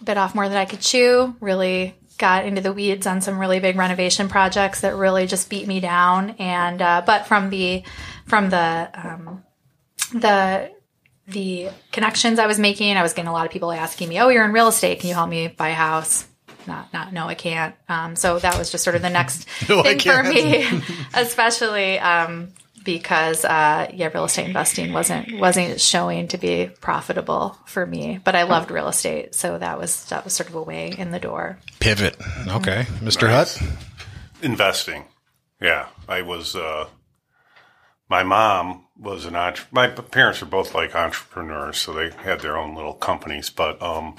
bit 0.03 0.17
off 0.17 0.35
more 0.35 0.47
than 0.47 0.57
I 0.57 0.65
could 0.65 0.81
chew. 0.81 1.35
Really 1.39 1.95
got 2.17 2.45
into 2.45 2.61
the 2.61 2.73
weeds 2.73 3.05
on 3.05 3.21
some 3.21 3.39
really 3.39 3.59
big 3.59 3.75
renovation 3.75 4.27
projects 4.27 4.81
that 4.81 4.95
really 4.95 5.27
just 5.27 5.49
beat 5.49 5.67
me 5.67 5.79
down. 5.79 6.31
And 6.39 6.81
uh, 6.81 7.03
but 7.05 7.27
from 7.27 7.49
the 7.49 7.83
from 8.25 8.49
the 8.49 8.89
um, 8.93 9.43
the 10.13 10.71
the 11.27 11.69
connections 11.91 12.39
I 12.39 12.47
was 12.47 12.57
making, 12.57 12.95
I 12.95 13.03
was 13.03 13.13
getting 13.13 13.29
a 13.29 13.33
lot 13.33 13.45
of 13.45 13.51
people 13.51 13.71
asking 13.71 14.09
me, 14.09 14.19
"Oh, 14.19 14.29
you're 14.29 14.45
in 14.45 14.53
real 14.53 14.67
estate. 14.67 14.99
Can 14.99 15.09
you 15.09 15.15
help 15.15 15.29
me 15.29 15.47
buy 15.47 15.69
a 15.69 15.73
house?" 15.73 16.25
Not, 16.65 16.91
not, 16.91 17.13
no, 17.13 17.27
I 17.27 17.33
can't. 17.33 17.73
Um, 17.87 18.17
so 18.17 18.39
that 18.39 18.57
was 18.57 18.69
just 18.69 18.83
sort 18.83 18.97
of 18.97 19.01
the 19.01 19.09
next 19.09 19.47
No, 19.69 19.83
thing 19.83 19.99
for 19.99 20.21
me, 20.21 20.67
especially 21.13 21.97
um, 21.97 22.49
because 22.87 23.43
uh, 23.45 23.91
yeah, 23.93 24.09
real 24.13 24.23
estate 24.25 24.47
investing 24.47 24.93
wasn't 24.93 25.39
wasn't 25.39 25.79
showing 25.79 26.27
to 26.29 26.37
be 26.37 26.71
profitable 26.81 27.55
for 27.65 27.85
me. 27.85 28.19
But 28.23 28.33
I 28.33 28.43
loved 28.43 28.71
real 28.71 28.87
estate, 28.87 29.35
so 29.35 29.57
that 29.59 29.77
was 29.77 30.05
that 30.05 30.23
was 30.23 30.33
sort 30.33 30.49
of 30.49 30.55
a 30.55 30.61
way 30.63 30.95
in 30.97 31.11
the 31.11 31.19
door. 31.19 31.59
Pivot. 31.79 32.15
Okay. 32.47 32.85
Mr. 33.03 33.29
Hutt? 33.29 33.61
Investing. 34.41 35.03
Yeah. 35.61 35.87
I 36.07 36.21
was, 36.21 36.55
uh, 36.55 36.87
my 38.09 38.23
mom 38.23 38.85
was 38.97 39.25
an 39.25 39.35
entre- 39.35 39.67
my 39.71 39.87
parents 39.87 40.41
are 40.41 40.45
both 40.45 40.73
like 40.73 40.95
entrepreneurs, 40.95 41.77
so 41.77 41.91
they 41.93 42.09
had 42.11 42.39
their 42.39 42.57
own 42.57 42.73
little 42.75 42.93
companies, 42.93 43.49
but, 43.49 43.81
um, 43.81 44.15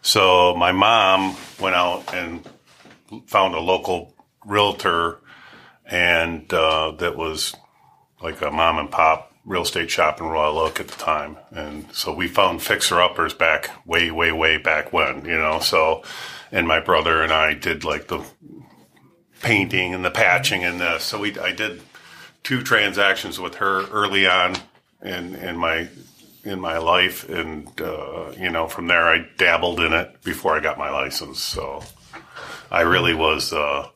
So 0.00 0.54
my 0.56 0.72
mom 0.72 1.36
went 1.60 1.74
out 1.76 2.14
and 2.14 2.44
found 3.26 3.54
a 3.54 3.60
local 3.60 4.14
realtor, 4.46 5.18
and 5.84 6.50
uh, 6.52 6.92
that 6.98 7.16
was 7.16 7.54
like 8.20 8.40
a 8.42 8.50
mom 8.50 8.78
and 8.78 8.90
pop 8.90 9.32
real 9.44 9.62
estate 9.62 9.90
shop 9.90 10.20
in 10.20 10.26
Royal 10.26 10.58
Oak 10.58 10.78
at 10.78 10.88
the 10.88 10.98
time. 10.98 11.38
And 11.50 11.90
so 11.94 12.12
we 12.12 12.28
found 12.28 12.62
fixer 12.62 13.00
uppers 13.00 13.32
back 13.32 13.70
way, 13.86 14.10
way, 14.10 14.30
way 14.30 14.58
back 14.58 14.92
when, 14.92 15.24
you 15.24 15.38
know. 15.38 15.58
So, 15.60 16.02
and 16.52 16.68
my 16.68 16.80
brother 16.80 17.22
and 17.22 17.32
I 17.32 17.54
did 17.54 17.84
like 17.84 18.08
the 18.08 18.22
painting 19.40 19.94
and 19.94 20.04
the 20.04 20.10
patching 20.10 20.64
and 20.64 20.80
this. 20.80 21.04
So 21.04 21.18
we, 21.18 21.38
I 21.38 21.52
did 21.52 21.80
two 22.42 22.62
transactions 22.62 23.40
with 23.40 23.56
her 23.56 23.86
early 23.88 24.26
on 24.26 24.56
in, 25.02 25.34
in 25.36 25.56
my, 25.56 25.88
in 26.44 26.60
my 26.60 26.78
life. 26.78 27.28
And, 27.28 27.68
uh, 27.80 28.32
you 28.38 28.50
know, 28.50 28.68
from 28.68 28.86
there 28.86 29.08
I 29.08 29.26
dabbled 29.38 29.80
in 29.80 29.92
it 29.94 30.22
before 30.24 30.56
I 30.56 30.60
got 30.60 30.76
my 30.76 30.90
license. 30.90 31.42
So 31.42 31.82
I 32.70 32.82
really 32.82 33.14
was, 33.14 33.52
uh, 33.52 33.88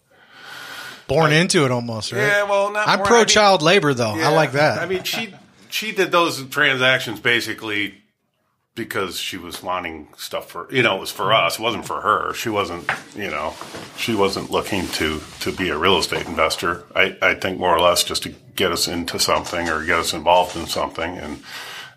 Born 1.08 1.32
into 1.32 1.64
it 1.64 1.70
almost, 1.70 2.12
right? 2.12 2.20
yeah, 2.20 2.42
well, 2.44 2.72
not 2.72 2.88
I'm 2.88 2.98
more- 2.98 3.06
pro 3.06 3.16
I 3.16 3.20
mean- 3.20 3.28
child 3.28 3.62
labor 3.62 3.94
though. 3.94 4.14
I 4.14 4.28
like 4.28 4.52
that. 4.52 4.78
I 4.78 4.86
mean, 4.86 5.02
she 5.02 5.34
she 5.68 5.92
did 5.92 6.12
those 6.12 6.42
transactions 6.48 7.20
basically 7.20 8.02
because 8.74 9.18
she 9.18 9.36
was 9.36 9.62
wanting 9.62 10.08
stuff 10.16 10.50
for 10.50 10.66
you 10.72 10.82
know 10.82 10.96
it 10.96 11.00
was 11.00 11.10
for 11.10 11.24
mm-hmm. 11.24 11.46
us. 11.46 11.58
It 11.58 11.62
wasn't 11.62 11.86
for 11.86 12.00
her. 12.00 12.32
She 12.34 12.48
wasn't 12.48 12.90
you 13.14 13.30
know 13.30 13.54
she 13.96 14.14
wasn't 14.14 14.50
looking 14.50 14.86
to 14.88 15.20
to 15.40 15.52
be 15.52 15.68
a 15.68 15.78
real 15.78 15.98
estate 15.98 16.26
investor. 16.26 16.84
I 16.94 17.16
I 17.20 17.34
think 17.34 17.58
more 17.58 17.74
or 17.74 17.80
less 17.80 18.04
just 18.04 18.22
to 18.24 18.34
get 18.54 18.72
us 18.72 18.88
into 18.88 19.18
something 19.18 19.68
or 19.68 19.84
get 19.84 19.98
us 19.98 20.14
involved 20.14 20.56
in 20.56 20.66
something. 20.66 21.18
And 21.18 21.42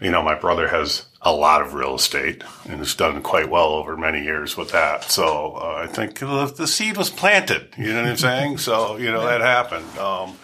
you 0.01 0.11
know, 0.11 0.21
my 0.21 0.35
brother 0.35 0.67
has 0.67 1.05
a 1.25 1.33
lot 1.33 1.61
of 1.61 1.73
real 1.73 1.95
estate 1.95 2.43
and 2.69 2.77
has 2.77 2.93
done 2.93 3.19
quite 3.23 3.49
well 3.49 3.69
over 3.69 3.97
many 3.97 4.23
years 4.23 4.55
with 4.55 4.71
that. 4.71 5.05
So 5.05 5.55
uh, 5.55 5.81
I 5.83 5.87
think 5.87 6.19
the, 6.19 6.45
the 6.55 6.67
seed 6.67 6.97
was 6.97 7.09
planted. 7.09 7.73
You 7.77 7.93
know 7.93 8.03
what 8.03 8.11
I'm 8.11 8.17
saying? 8.17 8.59
So 8.59 8.97
you 8.97 9.11
know 9.11 9.25
that 9.25 9.41
happened. 9.41 9.97
Um, 9.97 10.37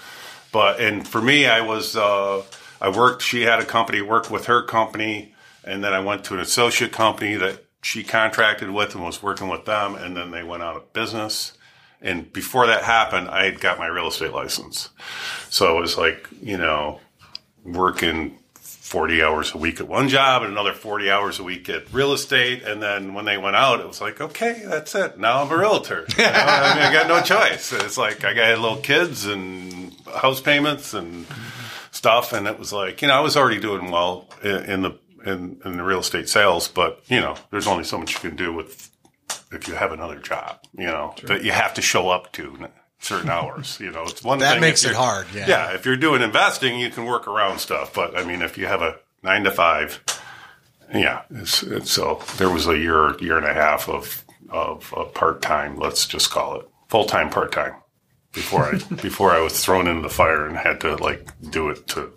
but 0.51 0.81
and 0.81 1.07
for 1.07 1.21
me, 1.21 1.45
I 1.45 1.61
was 1.61 1.95
uh, 1.95 2.41
I 2.81 2.89
worked. 2.89 3.21
She 3.21 3.43
had 3.43 3.59
a 3.59 3.65
company, 3.65 4.01
worked 4.01 4.31
with 4.31 4.47
her 4.47 4.63
company, 4.63 5.35
and 5.63 5.83
then 5.83 5.93
I 5.93 6.00
went 6.00 6.25
to 6.25 6.33
an 6.33 6.39
associate 6.39 6.91
company 6.91 7.35
that 7.35 7.63
she 7.83 8.03
contracted 8.03 8.71
with 8.71 8.95
and 8.95 9.03
was 9.03 9.21
working 9.21 9.50
with 9.50 9.65
them, 9.65 9.95
and 9.95 10.17
then 10.17 10.31
they 10.31 10.43
went 10.43 10.63
out 10.63 10.75
of 10.75 10.91
business. 10.93 11.53
And 12.01 12.33
before 12.33 12.65
that 12.65 12.83
happened, 12.83 13.29
I 13.29 13.45
had 13.45 13.59
got 13.59 13.77
my 13.77 13.85
real 13.85 14.07
estate 14.07 14.33
license. 14.33 14.89
So 15.51 15.77
it 15.77 15.81
was 15.81 15.95
like 15.95 16.27
you 16.41 16.57
know 16.57 17.00
working 17.63 18.39
40 18.91 19.24
hours 19.24 19.53
a 19.53 19.57
week 19.57 19.79
at 19.79 19.88
one 19.88 20.10
job 20.10 20.43
and 20.43 20.51
another 20.51 20.74
40 20.74 21.10
hours 21.10 21.39
a 21.39 21.43
week 21.43 21.69
at 21.69 21.93
real 21.93 22.12
estate. 22.12 22.63
And 22.63 22.83
then 22.83 23.13
when 23.13 23.24
they 23.24 23.38
went 23.38 23.55
out, 23.55 23.79
it 23.79 23.88
was 23.88 24.01
like, 24.01 24.19
okay, 24.19 24.63
that's 24.65 24.93
it. 24.95 25.17
Now 25.17 25.41
I'm 25.41 25.50
a 25.50 25.57
realtor. 25.57 26.05
You 26.17 26.25
know? 26.25 26.29
I 26.33 26.75
mean, 26.75 26.83
I 26.83 26.91
got 26.91 27.07
no 27.07 27.21
choice. 27.21 27.71
It's 27.71 27.98
like 27.98 28.25
I 28.25 28.33
got 28.33 28.60
little 28.60 28.81
kids 28.81 29.25
and 29.25 29.95
house 30.13 30.41
payments 30.41 30.93
and 30.93 31.25
stuff. 31.91 32.33
And 32.33 32.48
it 32.48 32.60
was 32.60 32.74
like, 32.74 33.01
you 33.01 33.07
know, 33.07 33.13
I 33.13 33.21
was 33.21 33.38
already 33.38 33.62
doing 33.62 33.91
well 33.91 34.27
in, 34.43 34.57
in 34.65 34.81
the, 34.81 35.00
in, 35.25 35.62
in 35.63 35.77
the 35.77 35.83
real 35.83 36.00
estate 36.00 36.27
sales, 36.27 36.67
but 36.67 37.01
you 37.07 37.21
know, 37.21 37.38
there's 37.50 37.67
only 37.67 37.86
so 37.86 37.98
much 37.98 38.13
you 38.15 38.29
can 38.29 38.36
do 38.36 38.51
with, 38.51 38.91
if 39.53 39.69
you 39.69 39.74
have 39.74 39.93
another 39.93 40.19
job, 40.19 40.60
you 40.77 40.88
know, 40.88 41.15
that 41.24 41.45
you 41.45 41.53
have 41.53 41.74
to 41.75 41.81
show 41.81 42.10
up 42.10 42.33
to 42.33 42.67
certain 43.01 43.29
hours. 43.29 43.79
You 43.79 43.91
know, 43.91 44.03
it's 44.03 44.24
one 44.24 44.39
That 44.39 44.53
thing 44.53 44.62
makes 44.62 44.86
it 44.86 44.96
hard, 44.96 45.27
yeah. 45.34 45.48
Yeah. 45.48 45.74
If 45.74 45.86
you're 45.86 45.98
doing 45.98 46.22
investing, 46.22 46.79
you 46.79 46.89
can 46.89 47.05
work 47.05 47.27
around 47.27 47.60
stuff. 47.60 47.93
But 47.93 48.17
I 48.17 48.24
mean, 48.24 48.41
if 48.41 48.58
you 48.58 48.67
have 48.67 48.81
a 48.81 48.98
nine 49.24 49.43
to 49.43 49.51
five, 49.51 50.01
yeah. 50.93 51.24
It's, 51.29 51.63
it's, 51.63 51.91
so 51.91 52.22
there 52.38 52.50
was 52.50 52.67
a 52.67 52.77
year, 52.77 53.17
year 53.20 53.38
and 53.38 53.46
a 53.46 53.53
half 53.53 53.89
of, 53.89 54.24
of, 54.50 54.93
of 54.93 55.13
part 55.13 55.41
time, 55.41 55.77
let's 55.77 56.08
just 56.08 56.29
call 56.29 56.60
it 56.60 56.67
full 56.88 57.05
time, 57.05 57.29
part 57.29 57.51
time 57.51 57.75
before 58.34 58.65
I, 58.65 58.77
before 59.01 59.31
I 59.31 59.41
was 59.41 59.63
thrown 59.63 59.88
into 59.88 60.01
the 60.01 60.13
fire 60.13 60.46
and 60.46 60.58
had 60.58 60.81
to 60.81 60.96
like 60.96 61.27
do 61.50 61.70
it 61.70 61.88
to 61.89 62.12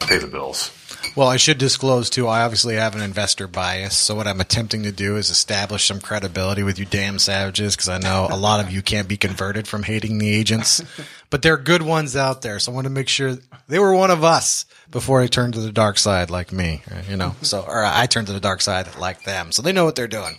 pay 0.00 0.18
the 0.18 0.26
bills. 0.26 0.70
Well, 1.16 1.28
I 1.28 1.36
should 1.36 1.58
disclose 1.58 2.10
too. 2.10 2.28
I 2.28 2.42
obviously 2.42 2.76
have 2.76 2.94
an 2.94 3.02
investor 3.02 3.48
bias, 3.48 3.96
so 3.96 4.14
what 4.14 4.26
I'm 4.26 4.40
attempting 4.40 4.84
to 4.84 4.92
do 4.92 5.16
is 5.16 5.30
establish 5.30 5.84
some 5.84 6.00
credibility 6.00 6.62
with 6.62 6.78
you, 6.78 6.84
damn 6.84 7.18
savages, 7.18 7.74
because 7.74 7.88
I 7.88 7.98
know 7.98 8.28
a 8.30 8.36
lot 8.36 8.64
of 8.64 8.70
you 8.70 8.82
can't 8.82 9.08
be 9.08 9.16
converted 9.16 9.66
from 9.66 9.82
hating 9.82 10.18
the 10.18 10.28
agents, 10.28 10.82
but 11.30 11.42
there 11.42 11.54
are 11.54 11.58
good 11.58 11.82
ones 11.82 12.14
out 12.14 12.42
there. 12.42 12.58
So 12.58 12.70
I 12.70 12.74
want 12.74 12.84
to 12.86 12.90
make 12.90 13.08
sure 13.08 13.36
they 13.66 13.78
were 13.78 13.94
one 13.94 14.10
of 14.10 14.22
us 14.22 14.64
before 14.90 15.20
I 15.20 15.26
turned 15.26 15.54
to 15.54 15.60
the 15.60 15.72
dark 15.72 15.98
side, 15.98 16.30
like 16.30 16.52
me, 16.52 16.82
you 17.08 17.16
know. 17.16 17.34
So, 17.42 17.62
or 17.62 17.84
I 17.84 18.06
turned 18.06 18.28
to 18.28 18.32
the 18.32 18.40
dark 18.40 18.60
side 18.60 18.96
like 18.96 19.24
them, 19.24 19.52
so 19.52 19.62
they 19.62 19.72
know 19.72 19.84
what 19.84 19.96
they're 19.96 20.06
doing. 20.06 20.36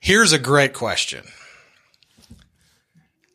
Here's 0.00 0.32
a 0.32 0.38
great 0.38 0.74
question. 0.74 1.24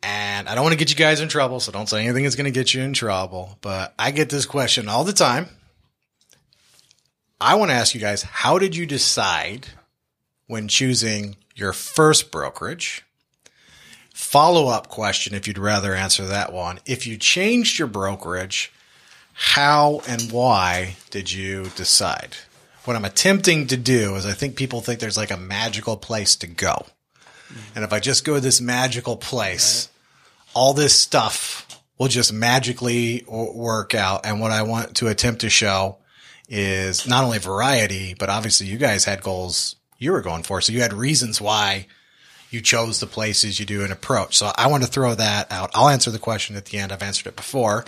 And 0.02 0.48
I 0.48 0.54
don't 0.54 0.64
want 0.64 0.72
to 0.72 0.78
get 0.78 0.90
you 0.90 0.96
guys 0.96 1.20
in 1.20 1.28
trouble, 1.28 1.60
so 1.60 1.72
don't 1.72 1.88
say 1.88 2.04
anything 2.04 2.24
that's 2.24 2.36
going 2.36 2.44
to 2.46 2.50
get 2.50 2.72
you 2.72 2.82
in 2.82 2.92
trouble. 2.92 3.58
But 3.60 3.92
I 3.98 4.12
get 4.12 4.30
this 4.30 4.46
question 4.46 4.88
all 4.88 5.04
the 5.04 5.12
time. 5.12 5.48
I 7.40 7.54
want 7.54 7.70
to 7.70 7.74
ask 7.74 7.94
you 7.94 8.00
guys 8.00 8.22
how 8.22 8.58
did 8.58 8.76
you 8.76 8.84
decide 8.84 9.68
when 10.46 10.68
choosing 10.68 11.36
your 11.54 11.72
first 11.72 12.30
brokerage? 12.30 13.04
Follow 14.12 14.68
up 14.68 14.88
question 14.88 15.34
if 15.34 15.48
you'd 15.48 15.58
rather 15.58 15.94
answer 15.94 16.26
that 16.26 16.52
one. 16.52 16.80
If 16.84 17.06
you 17.06 17.16
changed 17.16 17.78
your 17.78 17.88
brokerage, 17.88 18.70
how 19.32 20.02
and 20.06 20.30
why 20.30 20.96
did 21.08 21.32
you 21.32 21.70
decide? 21.76 22.36
What 22.84 22.96
I'm 22.96 23.06
attempting 23.06 23.66
to 23.68 23.76
do 23.76 24.16
is 24.16 24.26
I 24.26 24.32
think 24.32 24.56
people 24.56 24.82
think 24.82 25.00
there's 25.00 25.16
like 25.16 25.30
a 25.30 25.36
magical 25.36 25.96
place 25.96 26.36
to 26.36 26.46
go. 26.46 26.86
And 27.74 27.84
if 27.84 27.92
I 27.92 28.00
just 28.00 28.24
go 28.24 28.34
to 28.34 28.40
this 28.40 28.60
magical 28.60 29.16
place, 29.16 29.88
all 30.52 30.74
this 30.74 30.96
stuff 30.98 31.80
will 31.98 32.08
just 32.08 32.32
magically 32.32 33.24
work 33.26 33.94
out. 33.94 34.26
And 34.26 34.40
what 34.40 34.50
I 34.50 34.62
want 34.62 34.96
to 34.96 35.08
attempt 35.08 35.40
to 35.40 35.50
show 35.50 35.96
is 36.50 37.06
not 37.06 37.24
only 37.24 37.38
variety, 37.38 38.14
but 38.18 38.28
obviously 38.28 38.66
you 38.66 38.76
guys 38.76 39.04
had 39.04 39.22
goals 39.22 39.76
you 39.98 40.10
were 40.12 40.20
going 40.20 40.42
for. 40.42 40.60
So 40.60 40.72
you 40.72 40.82
had 40.82 40.92
reasons 40.92 41.40
why 41.40 41.86
you 42.50 42.60
chose 42.60 42.98
the 42.98 43.06
places 43.06 43.60
you 43.60 43.66
do 43.66 43.84
and 43.84 43.92
approach. 43.92 44.36
So 44.36 44.50
I 44.56 44.66
want 44.66 44.82
to 44.82 44.88
throw 44.88 45.14
that 45.14 45.50
out. 45.52 45.70
I'll 45.72 45.88
answer 45.88 46.10
the 46.10 46.18
question 46.18 46.56
at 46.56 46.66
the 46.66 46.78
end. 46.78 46.90
I've 46.90 47.02
answered 47.02 47.28
it 47.28 47.36
before, 47.36 47.84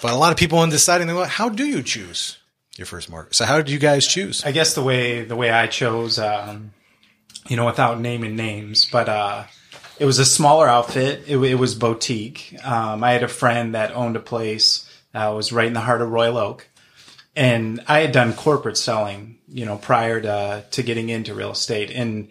but 0.00 0.12
a 0.12 0.16
lot 0.16 0.30
of 0.30 0.38
people 0.38 0.62
in 0.62 0.70
deciding, 0.70 1.08
they 1.08 1.12
go, 1.12 1.24
how 1.24 1.48
do 1.48 1.66
you 1.66 1.82
choose 1.82 2.38
your 2.76 2.86
first 2.86 3.10
mortgage? 3.10 3.34
So 3.34 3.44
how 3.44 3.56
did 3.56 3.68
you 3.68 3.80
guys 3.80 4.06
choose? 4.06 4.44
I 4.44 4.52
guess 4.52 4.74
the 4.74 4.82
way 4.82 5.24
the 5.24 5.34
way 5.34 5.50
I 5.50 5.66
chose, 5.66 6.18
um, 6.18 6.70
you 7.48 7.56
know, 7.56 7.66
without 7.66 8.00
naming 8.00 8.36
names, 8.36 8.86
but 8.86 9.08
uh, 9.08 9.44
it 9.98 10.04
was 10.04 10.20
a 10.20 10.24
smaller 10.24 10.68
outfit. 10.68 11.24
It, 11.26 11.36
it 11.36 11.56
was 11.56 11.74
boutique. 11.74 12.56
Um, 12.64 13.02
I 13.02 13.10
had 13.12 13.24
a 13.24 13.28
friend 13.28 13.74
that 13.74 13.96
owned 13.96 14.14
a 14.14 14.20
place 14.20 14.88
that 15.12 15.26
was 15.28 15.50
right 15.52 15.66
in 15.66 15.72
the 15.72 15.80
heart 15.80 16.00
of 16.00 16.10
Royal 16.10 16.38
Oak, 16.38 16.68
and 17.36 17.82
I 17.86 18.00
had 18.00 18.12
done 18.12 18.32
corporate 18.32 18.76
selling, 18.76 19.38
you 19.48 19.64
know, 19.64 19.76
prior 19.76 20.20
to 20.20 20.64
to 20.70 20.82
getting 20.82 21.08
into 21.08 21.34
real 21.34 21.52
estate. 21.52 21.90
And 21.90 22.28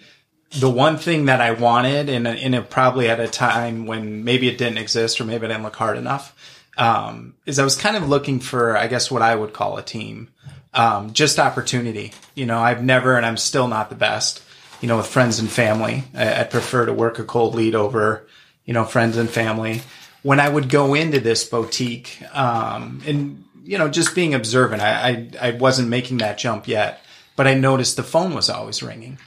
the 0.52 0.70
one 0.70 0.98
thing 0.98 1.26
that 1.26 1.42
I 1.42 1.52
wanted, 1.52 2.10
and 2.10 2.28
it 2.28 2.70
probably 2.70 3.08
at 3.08 3.20
a 3.20 3.28
time 3.28 3.86
when 3.86 4.24
maybe 4.24 4.48
it 4.48 4.58
didn't 4.58 4.80
exist 4.80 5.22
or 5.22 5.26
maybe 5.26 5.46
I 5.46 5.50
didn't 5.50 5.64
look 5.64 5.76
hard 5.76 5.98
enough, 5.98 6.36
um, 6.78 7.36
is 7.46 7.60
I 7.60 7.64
was 7.64 7.78
kind 7.78 7.96
of 7.96 8.10
looking 8.10 8.40
for, 8.40 8.76
I 8.76 8.88
guess, 8.88 9.12
what 9.12 9.22
I 9.22 9.36
would 9.36 9.54
call 9.54 9.78
a 9.78 9.84
team. 9.84 10.30
Um, 10.74 11.14
just 11.14 11.40
opportunity. 11.40 12.14
You 12.36 12.46
know, 12.46 12.60
I've 12.60 12.84
never, 12.84 13.16
and 13.16 13.26
I'm 13.26 13.38
still 13.38 13.68
not 13.68 13.90
the 13.90 13.96
best, 13.96 14.42
you 14.82 14.88
know, 14.88 14.98
with 14.98 15.08
friends 15.08 15.40
and 15.40 15.50
family. 15.50 16.04
I, 16.16 16.42
I 16.42 16.44
prefer 16.46 16.86
to 16.86 16.94
work 16.94 17.20
a 17.20 17.24
cold 17.24 17.54
lead 17.54 17.76
over, 17.76 18.28
you 18.66 18.74
know, 18.74 18.86
friends 18.86 19.18
and 19.18 19.30
family. 19.30 19.82
When 20.22 20.40
I 20.40 20.50
would 20.50 20.70
go 20.70 20.94
into 20.94 21.20
this 21.20 21.44
boutique, 21.44 22.22
um, 22.34 23.02
and, 23.06 23.46
you 23.70 23.78
know, 23.78 23.88
just 23.88 24.16
being 24.16 24.34
observant, 24.34 24.82
I, 24.82 25.30
I, 25.40 25.50
I 25.50 25.52
wasn't 25.52 25.90
making 25.90 26.18
that 26.18 26.40
jump 26.40 26.68
yet, 26.68 27.04
but 27.36 27.46
I 27.46 27.54
noticed 27.54 27.98
the 27.98 28.04
phone 28.04 28.34
was 28.34 28.50
always 28.50 28.82
ringing. 28.82 29.20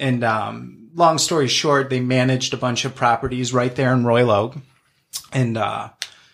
And, 0.00 0.24
um, 0.24 0.88
long 0.96 1.16
story 1.18 1.46
short, 1.46 1.90
they 1.90 2.00
managed 2.00 2.52
a 2.52 2.56
bunch 2.56 2.84
of 2.84 2.96
properties 2.96 3.54
right 3.54 3.72
there 3.72 3.92
in 3.92 4.04
Royal 4.04 4.32
Oak. 4.32 4.56
And, 5.32 5.56
uh, 5.56 5.90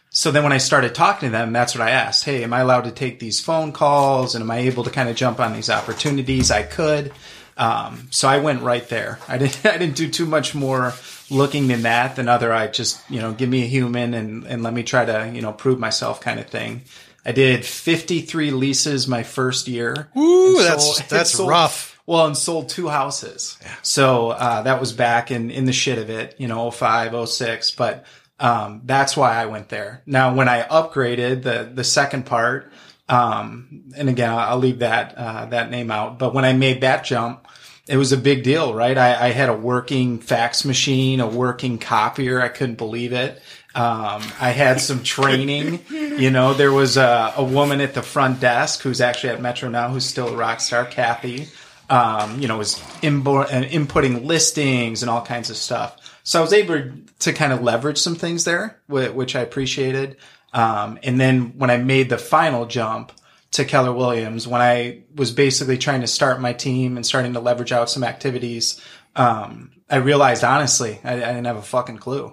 so 0.09 0.31
then 0.31 0.43
when 0.43 0.55
I 0.55 0.59
started 0.59 0.95
talking 0.95 1.29
to 1.29 1.33
them, 1.33 1.53
that's 1.53 1.75
what 1.75 1.87
I 1.87 1.91
asked. 1.91 2.25
Hey, 2.25 2.43
am 2.45 2.55
I 2.55 2.61
allowed 2.61 2.85
to 2.85 2.93
take 2.93 3.19
these 3.19 3.41
phone 3.41 3.73
calls 3.73 4.35
and 4.35 4.43
am 4.43 4.51
I 4.51 4.61
able 4.61 4.85
to 4.85 4.91
kind 4.91 5.11
of 5.11 5.17
jump 5.17 5.39
on 5.39 5.53
these 5.53 5.69
opportunities? 5.69 6.51
I 6.51 6.63
could. 6.63 7.13
Um, 7.59 8.09
so 8.11 8.27
I 8.27 8.39
went 8.39 8.63
right 8.63 8.89
there. 8.89 9.19
I 9.29 9.37
didn't, 9.37 9.67
I 9.67 9.77
didn't 9.77 9.97
do 9.97 10.09
too 10.09 10.25
much 10.25 10.55
more 10.55 10.95
looking 11.29 11.69
than 11.69 11.83
that 11.83 12.17
than 12.17 12.27
other. 12.27 12.55
I 12.55 12.69
just, 12.69 13.03
you 13.11 13.21
know, 13.21 13.33
give 13.33 13.51
me 13.51 13.65
a 13.65 13.67
human 13.67 14.15
and, 14.15 14.47
and 14.47 14.63
let 14.63 14.73
me 14.73 14.83
try 14.83 15.05
to, 15.05 15.31
you 15.35 15.43
know, 15.43 15.53
prove 15.53 15.79
myself 15.79 16.23
kind 16.23 16.41
of 16.41 16.47
thing. 16.47 16.85
I 17.25 17.33
did 17.33 17.65
53 17.65 18.51
leases 18.51 19.07
my 19.07 19.23
first 19.23 19.69
year. 19.69 20.09
Ooh, 20.17 20.57
And 20.59 20.67
that's- 20.67 21.03
that's 21.09 21.31
sold- 21.33 21.49
rough. 21.51 21.89
Well, 22.07 22.27
and 22.27 22.37
sold 22.37 22.69
two 22.71 22.89
houses. 22.89 23.57
Yeah. 23.63 23.75
So 23.83 24.31
uh, 24.31 24.63
that 24.63 24.81
was 24.81 24.93
back 24.93 25.31
in, 25.31 25.51
in 25.53 25.65
the 25.67 25.73
shit 25.73 25.97
of 25.99 26.11
it, 26.11 26.35
you 26.39 26.49
know, 26.49 26.69
05, 26.71 27.29
06. 27.29 27.71
But 27.73 28.05
um, 28.41 28.81
that's 28.85 29.17
why 29.17 29.37
I 29.37 29.47
went 29.47 29.69
there. 29.69 30.03
Now, 30.07 30.35
when 30.35 30.49
I 30.49 30.63
upgraded 30.63 31.43
the 31.45 31.71
the 31.73 31.85
second 31.85 32.27
part, 32.27 32.73
um, 33.09 33.85
and 33.97 34.09
again, 34.09 34.31
I'll 34.33 34.59
leave 34.59 34.81
that 34.81 35.15
uh, 35.17 35.47
that 35.47 35.71
name 35.71 35.91
out. 35.91 36.19
But 36.19 36.35
when 36.35 36.45
I 36.45 36.53
made 36.53 36.81
that 36.81 37.05
jump, 37.05 37.47
it 37.87 37.97
was 37.97 38.13
a 38.13 38.17
big 38.17 38.43
deal, 38.43 38.75
right? 38.75 38.97
I, 38.97 39.27
I 39.27 39.31
had 39.31 39.49
a 39.49 39.55
working 39.57 40.19
fax 40.21 40.65
machine, 40.65 41.21
a 41.21 41.27
working 41.29 41.79
copier. 41.79 42.41
I 42.41 42.49
couldn't 42.49 42.79
believe 42.79 43.13
it. 43.13 43.41
Um, 43.75 44.23
I 44.41 44.51
had 44.51 44.81
some 44.81 45.03
training. 45.03 45.85
You 45.91 46.31
know, 46.31 46.55
there 46.55 46.73
was 46.73 46.97
a, 46.97 47.35
a 47.37 47.45
woman 47.45 47.81
at 47.81 47.95
the 47.95 48.03
front 48.03 48.41
desk 48.41 48.83
who's 48.83 49.01
actually 49.01 49.31
at 49.31 49.41
Metro 49.41 49.69
now, 49.69 49.91
who's 49.91 50.05
still 50.05 50.29
a 50.29 50.37
rock 50.37 50.61
star, 50.61 50.85
Kathy. 50.85 51.49
Um, 51.89 52.41
you 52.41 52.47
know, 52.49 52.59
was 52.59 52.77
inputting 53.03 54.25
listings 54.25 55.03
and 55.03 55.11
all 55.11 55.25
kinds 55.25 55.51
of 55.51 55.57
stuff. 55.57 55.97
So 56.23 56.39
I 56.39 56.43
was 56.43 56.53
able 56.53 56.93
to 57.21 57.33
kind 57.33 57.53
of 57.53 57.63
leverage 57.63 57.99
some 57.99 58.15
things 58.15 58.45
there, 58.45 58.81
which 58.89 59.35
I 59.35 59.41
appreciated. 59.41 60.17
Um, 60.53 60.99
and 61.03 61.21
then 61.21 61.59
when 61.59 61.71
I 61.71 61.77
made 61.79 62.09
the 62.09 62.19
final 62.19 62.67
jump 62.67 63.13
to 63.53 63.65
Keller 63.65 63.93
Williams, 63.93 64.47
when 64.47 64.61
I 64.61 65.03
was 65.15 65.33
basically 65.33 65.79
trying 65.79 66.03
to 66.03 66.07
start 66.07 66.41
my 66.41 66.53
team 66.53 66.97
and 66.97 67.05
starting 67.05 67.33
to 67.33 67.41
leverage 67.41 67.73
out 67.73 67.91
some 67.91 68.05
activities, 68.05 68.81
um, 69.17 69.73
I 69.89 69.97
realized 69.97 70.45
honestly, 70.45 71.01
I, 71.03 71.15
I 71.15 71.17
didn't 71.17 71.47
have 71.47 71.57
a 71.57 71.63
fucking 71.63 71.99
clue. 71.99 72.33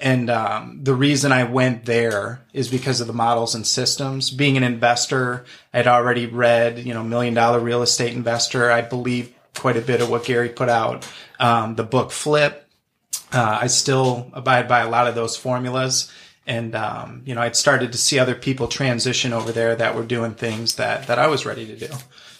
And 0.00 0.28
um, 0.28 0.80
the 0.82 0.94
reason 0.94 1.32
I 1.32 1.44
went 1.44 1.84
there 1.84 2.44
is 2.52 2.68
because 2.68 3.00
of 3.00 3.06
the 3.06 3.12
models 3.12 3.54
and 3.54 3.66
systems. 3.66 4.30
Being 4.30 4.56
an 4.56 4.64
investor, 4.64 5.44
I'd 5.72 5.86
already 5.86 6.26
read, 6.26 6.80
you 6.80 6.92
know, 6.92 7.02
Million 7.02 7.34
Dollar 7.34 7.60
Real 7.60 7.82
Estate 7.82 8.12
Investor. 8.12 8.70
I 8.70 8.82
believe 8.82 9.32
quite 9.56 9.76
a 9.76 9.80
bit 9.80 10.00
of 10.00 10.10
what 10.10 10.24
Gary 10.24 10.48
put 10.48 10.68
out. 10.68 11.08
Um, 11.38 11.76
the 11.76 11.84
book 11.84 12.10
Flip. 12.10 12.60
Uh, 13.32 13.58
I 13.62 13.66
still 13.68 14.30
abide 14.32 14.68
by 14.68 14.80
a 14.80 14.88
lot 14.88 15.06
of 15.06 15.14
those 15.14 15.36
formulas. 15.36 16.12
And, 16.46 16.74
um, 16.74 17.22
you 17.24 17.34
know, 17.34 17.40
I'd 17.40 17.56
started 17.56 17.92
to 17.92 17.98
see 17.98 18.18
other 18.18 18.34
people 18.34 18.68
transition 18.68 19.32
over 19.32 19.50
there 19.50 19.74
that 19.76 19.94
were 19.94 20.04
doing 20.04 20.34
things 20.34 20.74
that, 20.74 21.06
that 21.06 21.18
I 21.18 21.26
was 21.28 21.46
ready 21.46 21.66
to 21.66 21.76
do. 21.76 21.88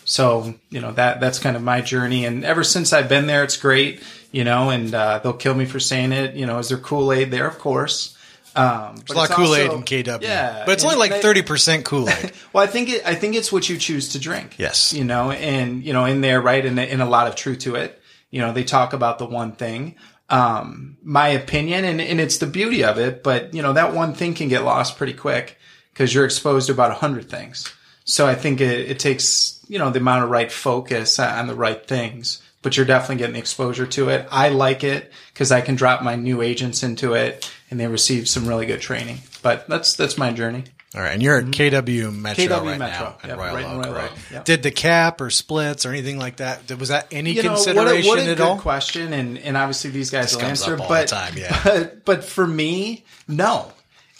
So, 0.04 0.54
you 0.68 0.80
know, 0.80 0.92
that, 0.92 1.20
that's 1.20 1.38
kind 1.38 1.56
of 1.56 1.62
my 1.62 1.80
journey. 1.80 2.26
And 2.26 2.44
ever 2.44 2.62
since 2.62 2.92
I've 2.92 3.08
been 3.08 3.26
there, 3.26 3.42
it's 3.42 3.56
great, 3.56 4.02
you 4.34 4.44
know, 4.44 4.70
and, 4.70 4.92
uh, 4.94 5.20
they'll 5.20 5.32
kill 5.32 5.54
me 5.54 5.64
for 5.64 5.78
saying 5.78 6.12
it. 6.12 6.34
You 6.34 6.46
know, 6.46 6.58
is 6.58 6.68
there 6.68 6.78
Kool-Aid 6.78 7.30
there? 7.30 7.46
Of 7.46 7.58
course. 7.58 8.16
Um, 8.56 8.96
There's 8.96 9.10
a 9.10 9.14
lot 9.14 9.30
of 9.30 9.36
Kool 9.36 9.54
Aid 9.54 9.72
in 9.72 9.82
KW. 9.82 10.22
Yeah. 10.22 10.62
But 10.64 10.72
it's 10.72 10.84
only 10.84 10.96
like 10.96 11.20
thirty 11.20 11.42
percent 11.42 11.84
Kool 11.84 12.08
Aid. 12.08 12.32
well, 12.52 12.62
I 12.62 12.68
think 12.68 12.88
it, 12.88 13.04
I 13.04 13.14
think 13.14 13.34
it's 13.34 13.50
what 13.50 13.68
you 13.68 13.78
choose 13.78 14.10
to 14.10 14.20
drink. 14.20 14.56
Yes. 14.58 14.92
You 14.92 15.04
know, 15.04 15.32
and 15.32 15.82
you 15.82 15.92
know, 15.92 16.04
in 16.04 16.20
there, 16.20 16.40
right, 16.40 16.64
and 16.64 16.78
in 16.78 17.00
a 17.00 17.08
lot 17.08 17.26
of 17.26 17.34
truth 17.34 17.60
to 17.60 17.74
it. 17.74 18.00
You 18.30 18.40
know, 18.40 18.52
they 18.52 18.64
talk 18.64 18.92
about 18.92 19.18
the 19.18 19.26
one 19.26 19.52
thing. 19.52 19.96
Um, 20.30 20.96
my 21.02 21.28
opinion, 21.28 21.84
and, 21.84 22.00
and 22.00 22.20
it's 22.20 22.38
the 22.38 22.46
beauty 22.46 22.82
of 22.82 22.98
it, 22.98 23.22
but 23.22 23.54
you 23.54 23.62
know, 23.62 23.72
that 23.72 23.92
one 23.92 24.14
thing 24.14 24.34
can 24.34 24.48
get 24.48 24.64
lost 24.64 24.96
pretty 24.96 25.12
quick 25.12 25.58
because 25.92 26.14
you're 26.14 26.24
exposed 26.24 26.66
to 26.66 26.72
about 26.72 26.90
a 26.90 26.94
hundred 26.94 27.28
things. 27.28 27.72
So 28.04 28.26
I 28.26 28.34
think 28.34 28.60
it, 28.60 28.90
it 28.90 28.98
takes, 28.98 29.64
you 29.68 29.78
know, 29.78 29.90
the 29.90 30.00
amount 30.00 30.24
of 30.24 30.30
right 30.30 30.50
focus 30.50 31.18
on 31.18 31.46
the 31.46 31.54
right 31.54 31.84
things, 31.86 32.42
but 32.64 32.76
you're 32.76 32.86
definitely 32.86 33.16
getting 33.16 33.34
the 33.34 33.38
exposure 33.38 33.86
to 33.86 34.08
it. 34.08 34.26
I 34.32 34.48
like 34.48 34.82
it 34.82 35.12
because 35.32 35.52
I 35.52 35.60
can 35.60 35.76
drop 35.76 36.02
my 36.02 36.16
new 36.16 36.42
agents 36.42 36.82
into 36.82 37.14
it 37.14 37.48
and 37.70 37.78
they 37.78 37.86
receive 37.86 38.28
some 38.28 38.48
really 38.48 38.66
good 38.66 38.80
training. 38.80 39.18
But 39.42 39.68
that's, 39.68 39.94
that's 39.94 40.18
my 40.18 40.32
journey. 40.32 40.64
All 40.96 41.00
right, 41.00 41.10
and 41.12 41.20
you're 41.20 41.36
at 41.36 41.44
KW 41.46 42.14
Metro 42.16 42.44
KW 42.44 42.64
right 42.66 42.78
Metro. 42.78 43.06
now 43.06 43.16
at 43.22 43.28
Yep, 43.30 43.38
Royal 43.38 43.54
right 43.54 43.64
in 43.64 43.70
Oak, 43.72 43.84
Royal 43.84 43.94
right? 43.94 44.12
Oak, 44.12 44.18
yep. 44.30 44.44
Did 44.44 44.62
the 44.62 44.70
cap 44.70 45.20
or 45.20 45.28
splits 45.28 45.84
or 45.84 45.88
anything 45.90 46.18
like 46.18 46.36
that? 46.36 46.70
Was 46.78 46.88
that 46.90 47.08
any 47.10 47.32
You 47.32 47.42
know, 47.42 47.54
consideration 47.54 48.06
what 48.08 48.18
a, 48.18 48.20
what 48.22 48.28
a 48.28 48.30
at 48.30 48.36
good 48.36 48.40
all? 48.44 48.58
question, 48.60 49.12
and 49.12 49.36
and 49.38 49.56
obviously 49.56 49.90
these 49.90 50.10
guys 50.10 50.32
will 50.34 50.42
comes 50.42 50.60
answer, 50.62 50.74
up 50.74 50.82
all 50.82 50.88
but, 50.88 51.08
the 51.08 51.14
time, 51.16 51.36
yeah. 51.36 51.60
but 51.64 52.04
but 52.04 52.24
for 52.24 52.46
me, 52.46 53.04
no. 53.26 53.72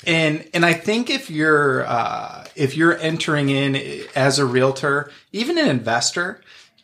And 0.04 0.48
and 0.52 0.66
I 0.66 0.72
think 0.72 1.10
if 1.10 1.30
you're 1.30 1.86
uh, 1.86 2.44
if 2.56 2.76
you're 2.76 2.98
entering 2.98 3.50
in 3.50 4.04
as 4.16 4.40
a 4.40 4.44
realtor, 4.44 5.12
even 5.32 5.58
an 5.58 5.68
investor, 5.68 6.40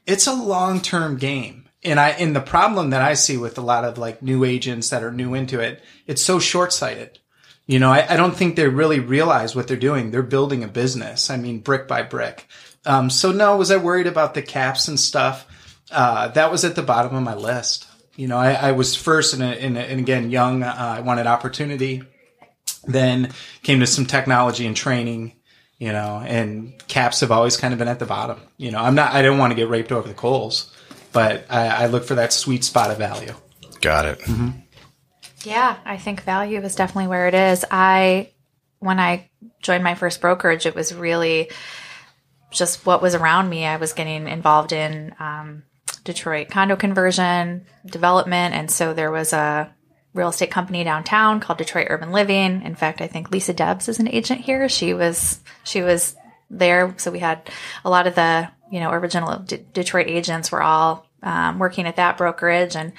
it's 0.07 0.26
a 0.26 0.35
long 0.35 0.80
term 0.80 1.16
game. 1.16 1.69
And 1.83 1.99
I 1.99 2.11
and 2.11 2.37
the 2.37 2.40
problem 2.40 2.90
that 2.90 3.02
I 3.02 3.14
see 3.14 3.37
with 3.37 3.57
a 3.57 3.62
lot 3.62 3.85
of 3.85 3.97
like 3.97 4.23
new 4.23 4.45
agents 4.45 4.90
that 4.90 5.02
are 5.02 5.12
new 5.12 5.35
into 5.35 5.61
it, 5.61 5.83
it's 6.07 6.23
so 6.23 6.38
short 6.38 6.73
sighted. 6.73 7.19
You 7.67 7.78
know, 7.78 7.91
I, 7.91 8.15
I 8.15 8.17
don't 8.17 8.36
think 8.36 8.56
they 8.56 8.69
really 8.69 8.99
realize 8.99 9.54
what 9.54 9.69
they're 9.69 9.76
doing. 9.76 10.10
They're 10.10 10.23
building 10.23 10.65
a 10.65 10.69
business. 10.69 11.30
I 11.30 11.36
mean, 11.36 11.60
brick 11.60 11.86
by 11.86 12.02
brick. 12.02 12.49
Um, 12.84 13.10
so 13.10 13.32
no, 13.32 13.56
was 13.56 13.71
I 13.71 13.76
worried 13.76 14.06
about 14.06 14.34
the 14.34 14.43
caps 14.43 14.89
and 14.89 14.99
stuff? 14.99 15.47
Uh, 15.91 16.28
that 16.28 16.50
was 16.50 16.65
at 16.65 16.75
the 16.75 16.82
bottom 16.82 17.15
of 17.15 17.23
my 17.23 17.34
list. 17.34 17.86
You 18.17 18.28
know, 18.28 18.36
I, 18.36 18.52
I 18.52 18.73
was 18.73 18.97
first 18.97 19.34
and, 19.34 19.43
and, 19.43 19.78
and 19.78 20.00
again, 20.00 20.30
young. 20.30 20.63
Uh, 20.63 20.75
I 20.99 21.00
wanted 21.00 21.26
opportunity. 21.26 22.02
Then 22.84 23.32
came 23.63 23.80
to 23.80 23.86
some 23.86 24.06
technology 24.06 24.67
and 24.67 24.76
training, 24.76 25.34
you 25.80 25.93
know, 25.93 26.23
and 26.25 26.78
caps 26.86 27.21
have 27.21 27.32
always 27.32 27.56
kind 27.56 27.73
of 27.73 27.78
been 27.78 27.88
at 27.88 27.99
the 27.99 28.06
bottom. 28.06 28.38
You 28.58 28.71
know, 28.71 28.78
I'm 28.78 28.95
not, 28.95 29.12
I 29.14 29.23
don't 29.23 29.38
want 29.38 29.50
to 29.50 29.54
get 29.56 29.69
raped 29.69 29.90
over 29.90 30.06
the 30.06 30.14
coals, 30.14 30.73
but 31.10 31.47
I, 31.50 31.84
I 31.84 31.86
look 31.86 32.04
for 32.04 32.14
that 32.14 32.32
sweet 32.32 32.62
spot 32.62 32.90
of 32.90 32.99
value. 32.99 33.34
Got 33.80 34.04
it. 34.04 34.21
Yeah, 35.43 35.78
I 35.86 35.97
think 35.97 36.23
value 36.23 36.60
is 36.60 36.75
definitely 36.75 37.08
where 37.08 37.26
it 37.26 37.34
is. 37.34 37.64
I 37.71 38.30
when 38.78 39.00
I 39.00 39.30
joined 39.62 39.82
my 39.82 39.95
first 39.95 40.21
brokerage, 40.21 40.66
it 40.66 40.75
was 40.75 40.95
really 40.95 41.50
just 42.50 42.84
what 42.84 43.00
was 43.00 43.14
around 43.14 43.49
me. 43.49 43.64
I 43.64 43.76
was 43.76 43.95
getting 43.95 44.28
involved 44.28 44.73
in 44.73 45.14
um, 45.19 45.62
Detroit 46.04 46.50
condo 46.50 46.76
conversion 46.76 47.64
development, 47.86 48.54
and 48.54 48.71
so 48.71 48.93
there 48.93 49.10
was 49.10 49.32
a 49.32 49.75
real 50.12 50.28
estate 50.28 50.50
company 50.50 50.84
downtown 50.84 51.40
called 51.40 51.58
Detroit 51.58 51.86
Urban 51.90 52.12
Living. 52.12 52.62
In 52.62 52.75
fact, 52.75 53.00
I 53.00 53.06
think 53.06 53.30
Lisa 53.30 53.52
Debs 53.52 53.88
is 53.88 54.00
an 54.00 54.08
agent 54.08 54.40
here. 54.40 54.68
She 54.68 54.94
was 54.94 55.40
she 55.64 55.82
was 55.82 56.16
there, 56.50 56.94
so 56.99 57.10
we 57.10 57.20
had 57.20 57.49
a 57.84 57.90
lot 57.90 58.06
of 58.06 58.14
the 58.14 58.49
you 58.70 58.80
know 58.80 58.90
original 58.90 59.38
D- 59.38 59.64
Detroit 59.73 60.08
agents 60.08 60.50
were 60.50 60.62
all 60.62 61.06
um, 61.23 61.58
working 61.58 61.86
at 61.86 61.96
that 61.96 62.16
brokerage 62.18 62.76
and. 62.76 62.92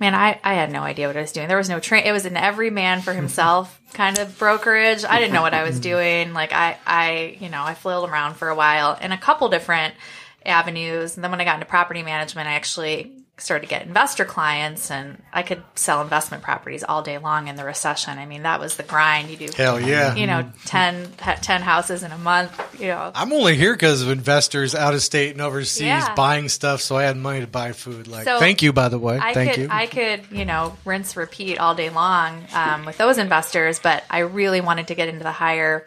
Man, 0.00 0.12
I, 0.12 0.40
I 0.42 0.54
had 0.54 0.72
no 0.72 0.80
idea 0.80 1.06
what 1.06 1.16
I 1.16 1.20
was 1.20 1.30
doing. 1.30 1.46
There 1.46 1.56
was 1.56 1.68
no 1.68 1.78
train. 1.78 2.04
It 2.04 2.10
was 2.10 2.26
an 2.26 2.36
every 2.36 2.68
man 2.68 3.00
for 3.00 3.12
himself 3.12 3.80
kind 3.94 4.18
of 4.18 4.36
brokerage. 4.40 5.04
I 5.04 5.20
didn't 5.20 5.32
know 5.32 5.40
what 5.40 5.54
I 5.54 5.62
was 5.62 5.78
doing. 5.78 6.32
Like 6.32 6.52
I, 6.52 6.76
I, 6.84 7.38
you 7.40 7.48
know, 7.48 7.62
I 7.62 7.74
flailed 7.74 8.10
around 8.10 8.34
for 8.34 8.48
a 8.48 8.56
while 8.56 8.98
in 9.00 9.12
a 9.12 9.16
couple 9.16 9.48
different 9.50 9.94
avenues. 10.44 11.14
And 11.14 11.22
then 11.22 11.30
when 11.30 11.40
I 11.40 11.44
got 11.44 11.54
into 11.54 11.66
property 11.66 12.02
management, 12.02 12.48
I 12.48 12.54
actually 12.54 13.23
started 13.36 13.66
to 13.66 13.68
get 13.68 13.84
investor 13.84 14.24
clients 14.24 14.92
and 14.92 15.20
I 15.32 15.42
could 15.42 15.60
sell 15.74 16.00
investment 16.02 16.44
properties 16.44 16.84
all 16.84 17.02
day 17.02 17.18
long 17.18 17.48
in 17.48 17.56
the 17.56 17.64
recession. 17.64 18.16
I 18.16 18.26
mean, 18.26 18.44
that 18.44 18.60
was 18.60 18.76
the 18.76 18.84
grind. 18.84 19.28
You 19.28 19.36
do, 19.36 19.48
Hell 19.56 19.80
yeah. 19.80 20.14
you 20.14 20.28
know, 20.28 20.52
10, 20.66 21.10
10 21.16 21.62
houses 21.62 22.04
in 22.04 22.12
a 22.12 22.18
month, 22.18 22.80
you 22.80 22.88
know, 22.88 23.10
I'm 23.12 23.32
only 23.32 23.56
here 23.56 23.74
because 23.74 24.02
of 24.02 24.10
investors 24.10 24.76
out 24.76 24.94
of 24.94 25.02
state 25.02 25.32
and 25.32 25.40
overseas 25.40 25.82
Yeah. 25.82 26.14
buying 26.14 26.48
stuff, 26.48 26.80
so 26.80 26.96
I 26.96 27.02
had 27.02 27.16
money 27.16 27.40
to 27.40 27.48
buy 27.48 27.72
food. 27.72 28.06
Like, 28.06 28.24
So, 28.24 28.38
thank 28.38 28.62
you, 28.62 28.72
by 28.72 28.88
the 28.88 29.00
way. 29.00 29.18
I 29.20 29.34
thank 29.34 29.50
could, 29.54 29.60
you. 29.62 29.68
I 29.68 29.86
could, 29.86 30.22
you 30.30 30.44
know, 30.44 30.76
rinse, 30.84 31.16
repeat 31.16 31.58
all 31.58 31.74
day 31.74 31.90
long 31.90 32.44
um, 32.54 32.84
with 32.84 32.98
those 32.98 33.18
investors, 33.18 33.80
but 33.80 34.04
I 34.08 34.20
really 34.20 34.60
wanted 34.60 34.86
to 34.88 34.94
get 34.94 35.08
into 35.08 35.24
the 35.24 35.32
higher 35.32 35.86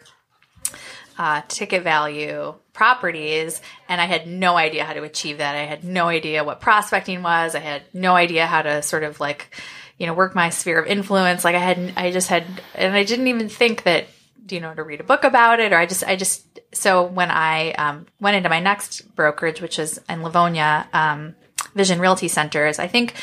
uh, 1.16 1.42
ticket 1.48 1.82
value 1.82 2.54
properties, 2.78 3.60
and 3.88 4.00
I 4.00 4.04
had 4.04 4.28
no 4.28 4.56
idea 4.56 4.84
how 4.84 4.92
to 4.92 5.02
achieve 5.02 5.38
that. 5.38 5.56
I 5.56 5.64
had 5.64 5.82
no 5.82 6.06
idea 6.06 6.44
what 6.44 6.60
prospecting 6.60 7.24
was. 7.24 7.56
I 7.56 7.58
had 7.58 7.82
no 7.92 8.14
idea 8.14 8.46
how 8.46 8.62
to 8.62 8.82
sort 8.82 9.02
of 9.02 9.18
like, 9.18 9.50
you 9.98 10.06
know, 10.06 10.14
work 10.14 10.36
my 10.36 10.50
sphere 10.50 10.78
of 10.78 10.86
influence. 10.86 11.44
Like 11.44 11.56
I 11.56 11.58
had, 11.58 11.92
I 11.96 12.12
just 12.12 12.28
had, 12.28 12.44
and 12.76 12.94
I 12.94 13.02
didn't 13.02 13.26
even 13.26 13.48
think 13.48 13.82
that, 13.82 14.06
you 14.48 14.60
know, 14.60 14.72
to 14.72 14.84
read 14.84 15.00
a 15.00 15.04
book 15.04 15.24
about 15.24 15.58
it, 15.58 15.72
or 15.72 15.76
I 15.76 15.86
just, 15.86 16.04
I 16.04 16.14
just. 16.14 16.44
So 16.72 17.02
when 17.02 17.30
I 17.30 17.72
um, 17.72 18.06
went 18.20 18.36
into 18.36 18.48
my 18.48 18.60
next 18.60 19.14
brokerage, 19.16 19.60
which 19.60 19.80
is 19.80 20.00
in 20.08 20.22
Livonia, 20.22 20.86
um, 20.92 21.34
Vision 21.74 21.98
Realty 21.98 22.28
Centers. 22.28 22.78
I 22.78 22.86
think 22.86 23.14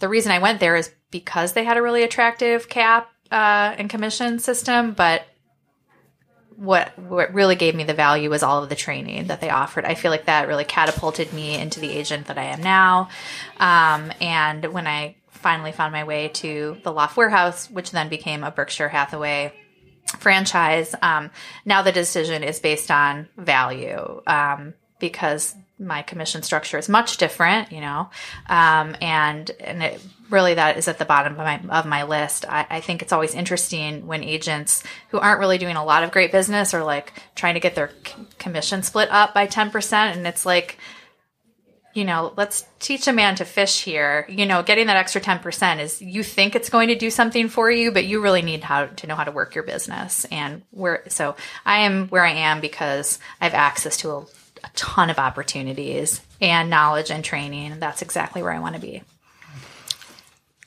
the 0.00 0.08
reason 0.08 0.32
I 0.32 0.40
went 0.40 0.58
there 0.58 0.76
is 0.76 0.90
because 1.10 1.52
they 1.52 1.64
had 1.64 1.76
a 1.76 1.82
really 1.82 2.02
attractive 2.02 2.68
cap 2.68 3.10
uh, 3.30 3.74
and 3.78 3.88
commission 3.88 4.38
system, 4.40 4.92
but 4.92 5.22
what 6.56 6.98
what 6.98 7.34
really 7.34 7.56
gave 7.56 7.74
me 7.74 7.84
the 7.84 7.94
value 7.94 8.30
was 8.30 8.42
all 8.42 8.62
of 8.62 8.68
the 8.68 8.74
training 8.74 9.26
that 9.26 9.40
they 9.40 9.50
offered. 9.50 9.84
I 9.84 9.94
feel 9.94 10.10
like 10.10 10.26
that 10.26 10.48
really 10.48 10.64
catapulted 10.64 11.32
me 11.32 11.58
into 11.58 11.80
the 11.80 11.90
agent 11.90 12.26
that 12.26 12.38
I 12.38 12.44
am 12.44 12.62
now. 12.62 13.08
Um, 13.58 14.12
and 14.20 14.64
when 14.72 14.86
I 14.86 15.16
finally 15.30 15.72
found 15.72 15.92
my 15.92 16.04
way 16.04 16.28
to 16.28 16.78
the 16.84 16.92
Loft 16.92 17.16
Warehouse, 17.16 17.70
which 17.70 17.90
then 17.90 18.08
became 18.08 18.44
a 18.44 18.50
Berkshire 18.50 18.88
Hathaway 18.88 19.52
franchise, 20.18 20.94
um, 21.02 21.30
now 21.64 21.82
the 21.82 21.92
decision 21.92 22.42
is 22.42 22.60
based 22.60 22.90
on 22.90 23.28
value 23.36 24.22
um, 24.26 24.74
because 24.98 25.54
my 25.78 26.02
commission 26.02 26.42
structure 26.42 26.78
is 26.78 26.88
much 26.88 27.16
different, 27.16 27.72
you 27.72 27.80
know, 27.80 28.08
um, 28.48 28.96
and 29.00 29.50
and 29.60 29.82
it 29.82 30.00
really 30.34 30.54
that 30.54 30.76
is 30.76 30.88
at 30.88 30.98
the 30.98 31.06
bottom 31.06 31.32
of 31.32 31.38
my 31.38 31.60
of 31.70 31.86
my 31.86 32.02
list. 32.02 32.44
I, 32.46 32.66
I 32.68 32.80
think 32.80 33.00
it's 33.00 33.12
always 33.12 33.34
interesting 33.34 34.06
when 34.06 34.22
agents 34.22 34.82
who 35.08 35.18
aren't 35.18 35.40
really 35.40 35.56
doing 35.56 35.76
a 35.76 35.84
lot 35.84 36.04
of 36.04 36.10
great 36.10 36.32
business 36.32 36.74
are 36.74 36.84
like 36.84 37.14
trying 37.34 37.54
to 37.54 37.60
get 37.60 37.74
their 37.74 37.90
commission 38.38 38.82
split 38.82 39.08
up 39.10 39.32
by 39.32 39.46
ten 39.46 39.70
percent, 39.70 40.18
and 40.18 40.26
it's 40.26 40.44
like 40.44 40.78
you 41.94 42.04
know, 42.04 42.34
let's 42.36 42.66
teach 42.80 43.06
a 43.06 43.12
man 43.12 43.36
to 43.36 43.44
fish 43.44 43.82
here. 43.84 44.26
You 44.28 44.46
know, 44.46 44.62
getting 44.64 44.88
that 44.88 44.96
extra 44.96 45.20
10% 45.20 45.78
is 45.78 46.02
you 46.02 46.24
think 46.24 46.56
it's 46.56 46.68
going 46.68 46.88
to 46.88 46.96
do 46.96 47.08
something 47.08 47.48
for 47.48 47.70
you, 47.70 47.92
but 47.92 48.04
you 48.04 48.20
really 48.20 48.42
need 48.42 48.64
how 48.64 48.86
to 48.86 49.06
know 49.06 49.14
how 49.14 49.22
to 49.24 49.30
work 49.30 49.54
your 49.54 49.62
business. 49.62 50.24
And 50.26 50.62
where, 50.72 51.04
so 51.08 51.36
I 51.64 51.82
am 51.82 52.08
where 52.08 52.24
I 52.24 52.32
am 52.32 52.60
because 52.60 53.20
I 53.40 53.44
have 53.44 53.54
access 53.54 53.98
to 53.98 54.10
a, 54.10 54.18
a 54.18 54.70
ton 54.74 55.08
of 55.08 55.20
opportunities 55.20 56.20
and 56.40 56.68
knowledge 56.68 57.12
and 57.12 57.24
training. 57.24 57.70
And 57.70 57.80
that's 57.80 58.02
exactly 58.02 58.42
where 58.42 58.52
I 58.52 58.58
want 58.58 58.74
to 58.74 58.80
be. 58.80 59.02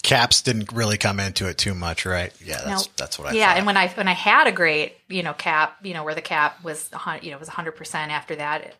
Caps 0.07 0.41
didn't 0.41 0.71
really 0.71 0.97
come 0.97 1.19
into 1.19 1.47
it 1.49 1.57
too 1.57 1.73
much, 1.73 2.05
right? 2.05 2.31
Yeah, 2.43 2.61
that's 2.65 2.85
Nope. 2.87 2.95
that's 2.95 3.19
what 3.19 3.27
I 3.27 3.33
yeah, 3.33 3.47
thought. 3.49 3.57
and 3.57 3.65
when 3.65 3.75
I 3.77 3.87
when 3.89 4.07
I 4.07 4.13
had 4.13 4.47
a 4.47 4.51
great 4.53 4.95
you 5.09 5.21
know 5.21 5.33
cap, 5.33 5.75
you 5.83 5.93
know 5.93 6.03
where 6.05 6.15
the 6.15 6.21
cap 6.21 6.63
was 6.63 6.89
a 6.93 7.19
you 7.21 7.31
know 7.31 7.37
was 7.37 7.49
hundred 7.49 7.73
percent 7.73 8.11
after 8.11 8.37
that, 8.37 8.61
it, 8.61 8.75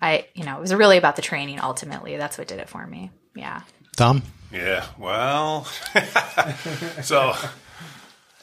I 0.00 0.26
you 0.34 0.44
know 0.44 0.56
it 0.56 0.60
was 0.60 0.72
really 0.72 0.96
about 0.96 1.16
the 1.16 1.22
training. 1.22 1.58
Ultimately, 1.60 2.16
that's 2.16 2.38
what 2.38 2.46
did 2.46 2.60
it 2.60 2.68
for 2.68 2.86
me. 2.86 3.10
Yeah. 3.34 3.62
Tom, 3.96 4.22
Yeah. 4.52 4.86
Well, 4.98 5.64
so 7.02 7.34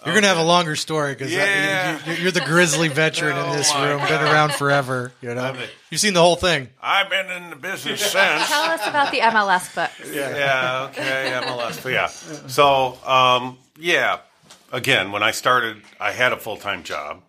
you're 0.06 0.14
gonna 0.14 0.28
have 0.28 0.38
a 0.38 0.44
longer 0.44 0.76
story 0.76 1.14
because 1.14 1.32
Yeah. 1.34 2.00
you, 2.06 2.14
you're 2.24 2.32
the 2.32 2.42
grizzly 2.42 2.88
veteran 2.90 3.36
in 3.38 3.44
Oh 3.48 3.56
this 3.56 3.74
my 3.74 3.90
room, 3.92 4.02
been 4.08 4.22
around 4.22 4.54
forever. 4.54 5.12
You 5.22 5.34
know, 5.36 5.54
mean- 5.54 5.64
you've 5.90 6.02
seen 6.02 6.14
the 6.14 6.22
whole 6.22 6.36
thing. 6.36 6.70
I've 6.82 7.10
been 7.10 7.30
in 7.32 7.50
the 7.50 7.56
business 7.56 8.00
since. 8.02 8.14
Tell 8.48 8.64
us 8.64 8.86
about 8.88 9.12
the 9.12 9.20
MLS 9.20 9.74
books. 9.76 10.12
yeah, 10.14 10.38
yeah 10.38 10.88
okay, 10.92 11.40
MLS. 11.46 11.82
But 11.84 11.92
yeah. 11.94 12.08
So, 12.48 12.98
um, 13.08 13.58
yeah, 13.78 14.20
again, 14.72 15.12
when 15.12 15.24
I 15.24 15.32
started, 15.32 15.82
I 16.00 16.12
had 16.12 16.32
a 16.34 16.38
full 16.38 16.58
time 16.58 16.84
job. 16.84 17.22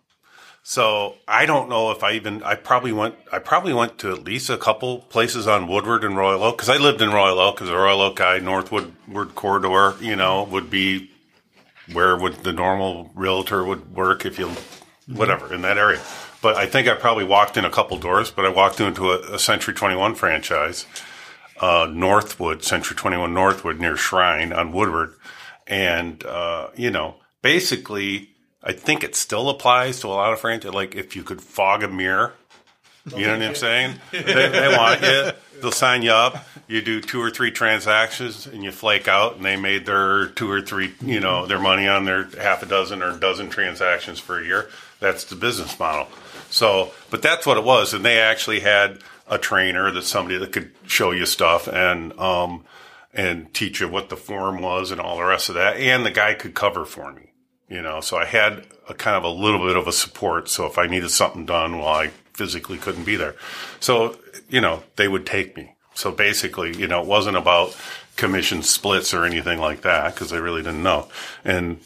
So 0.63 1.15
I 1.29 1.45
don't 1.45 1.69
know 1.69 1.91
if 1.91 2.03
I 2.03 2.11
even, 2.13 2.43
I 2.43 2.55
probably 2.55 2.91
went, 2.91 3.15
I 3.31 3.39
probably 3.39 3.71
went 3.73 3.97
to 3.99 4.11
at 4.11 4.25
least 4.25 4.49
a 4.49 4.57
couple 4.57 4.99
places 4.99 5.47
on 5.47 5.65
Woodward 5.69 6.03
and 6.03 6.17
Royal 6.17 6.43
Oak 6.43 6.57
because 6.57 6.67
I 6.67 6.75
lived 6.75 7.01
in 7.01 7.09
Royal 7.09 7.39
Oak 7.39 7.55
because 7.55 7.69
the 7.69 7.75
Royal 7.77 8.01
Oak 8.01 8.17
guy, 8.17 8.39
Northwood 8.39 8.91
Wood 9.07 9.33
corridor, 9.33 9.95
you 10.03 10.17
know, 10.17 10.43
would 10.43 10.69
be 10.69 11.09
where 11.93 12.17
would 12.17 12.43
the 12.43 12.53
normal 12.53 13.11
realtor 13.15 13.63
would 13.63 13.93
work 13.95 14.25
if 14.25 14.37
you, 14.37 14.51
whatever, 15.07 15.53
in 15.53 15.61
that 15.61 15.77
area. 15.77 16.01
But 16.41 16.55
I 16.55 16.65
think 16.65 16.87
I 16.87 16.93
probably 16.95 17.23
walked 17.23 17.57
in 17.57 17.65
a 17.65 17.69
couple 17.69 17.97
doors, 17.97 18.31
but 18.31 18.45
I 18.45 18.49
walked 18.49 18.79
into 18.79 19.11
a, 19.11 19.35
a 19.35 19.39
Century 19.39 19.73
21 19.73 20.15
franchise 20.15 20.85
uh, 21.59 21.89
Northwood, 21.91 22.63
Century 22.63 22.95
21 22.95 23.33
Northwood 23.33 23.79
near 23.79 23.97
Shrine 23.97 24.53
on 24.53 24.71
Woodward. 24.71 25.13
And, 25.65 26.23
uh, 26.23 26.69
you 26.75 26.91
know, 26.91 27.15
basically, 27.41 28.29
I 28.63 28.73
think 28.73 29.03
it 29.03 29.15
still 29.15 29.49
applies 29.49 29.99
to 30.01 30.07
a 30.07 30.09
lot 30.09 30.33
of 30.33 30.39
franchises. 30.39 30.75
Like 30.75 30.95
if 30.95 31.15
you 31.15 31.23
could 31.23 31.41
fog 31.41 31.83
a 31.83 31.87
mirror, 31.87 32.33
you 33.15 33.27
know 33.27 33.37
what 33.37 33.41
I'm 33.43 33.55
saying? 33.55 33.95
They, 34.11 34.21
they 34.23 34.75
want 34.75 35.01
you. 35.01 35.31
They'll 35.61 35.71
sign 35.71 36.01
you 36.01 36.11
up. 36.11 36.45
You 36.67 36.81
do 36.81 37.01
two 37.01 37.21
or 37.21 37.29
three 37.29 37.51
transactions 37.51 38.45
and 38.45 38.63
you 38.63 38.71
flake 38.71 39.07
out 39.07 39.37
and 39.37 39.45
they 39.45 39.55
made 39.55 39.85
their 39.85 40.27
two 40.27 40.49
or 40.49 40.61
three, 40.61 40.93
you 41.01 41.19
know, 41.19 41.45
their 41.45 41.59
money 41.59 41.87
on 41.87 42.05
their 42.05 42.25
half 42.39 42.61
a 42.61 42.65
dozen 42.65 43.01
or 43.01 43.17
dozen 43.17 43.49
transactions 43.49 44.19
for 44.19 44.39
a 44.39 44.45
year. 44.45 44.69
That's 44.99 45.23
the 45.25 45.35
business 45.35 45.79
model. 45.79 46.07
So, 46.49 46.91
but 47.09 47.21
that's 47.21 47.45
what 47.45 47.57
it 47.57 47.63
was. 47.63 47.93
And 47.93 48.03
they 48.03 48.19
actually 48.19 48.59
had 48.59 48.99
a 49.27 49.37
trainer 49.37 49.91
that 49.91 50.03
somebody 50.03 50.37
that 50.37 50.51
could 50.51 50.71
show 50.85 51.11
you 51.11 51.25
stuff 51.25 51.67
and, 51.67 52.17
um, 52.19 52.65
and 53.13 53.53
teach 53.53 53.79
you 53.79 53.87
what 53.87 54.09
the 54.09 54.17
form 54.17 54.61
was 54.61 54.91
and 54.91 55.01
all 55.01 55.17
the 55.17 55.23
rest 55.23 55.49
of 55.49 55.55
that. 55.55 55.77
And 55.77 56.05
the 56.05 56.11
guy 56.11 56.33
could 56.33 56.53
cover 56.53 56.85
for 56.85 57.11
me, 57.13 57.31
you 57.67 57.81
know, 57.81 58.01
so 58.01 58.17
I 58.17 58.25
had 58.25 58.65
a 58.87 58.93
kind 58.93 59.17
of 59.17 59.23
a 59.23 59.29
little 59.29 59.65
bit 59.65 59.75
of 59.75 59.87
a 59.87 59.91
support. 59.91 60.49
So 60.49 60.65
if 60.65 60.77
I 60.77 60.87
needed 60.87 61.09
something 61.09 61.45
done, 61.45 61.79
well, 61.79 61.87
I 61.87 62.11
physically 62.37 62.77
couldn't 62.77 63.03
be 63.03 63.15
there. 63.15 63.35
So, 63.79 64.17
you 64.47 64.61
know, 64.61 64.83
they 64.95 65.07
would 65.07 65.25
take 65.25 65.57
me. 65.57 65.75
So 65.95 66.11
basically, 66.11 66.77
you 66.77 66.87
know, 66.87 67.01
it 67.01 67.07
wasn't 67.07 67.35
about 67.35 67.75
commission 68.15 68.61
splits 68.61 69.13
or 69.13 69.25
anything 69.25 69.59
like 69.59 69.81
that 69.81 70.13
because 70.13 70.31
I 70.31 70.37
really 70.37 70.61
didn't 70.61 70.83
know. 70.83 71.09
And, 71.43 71.81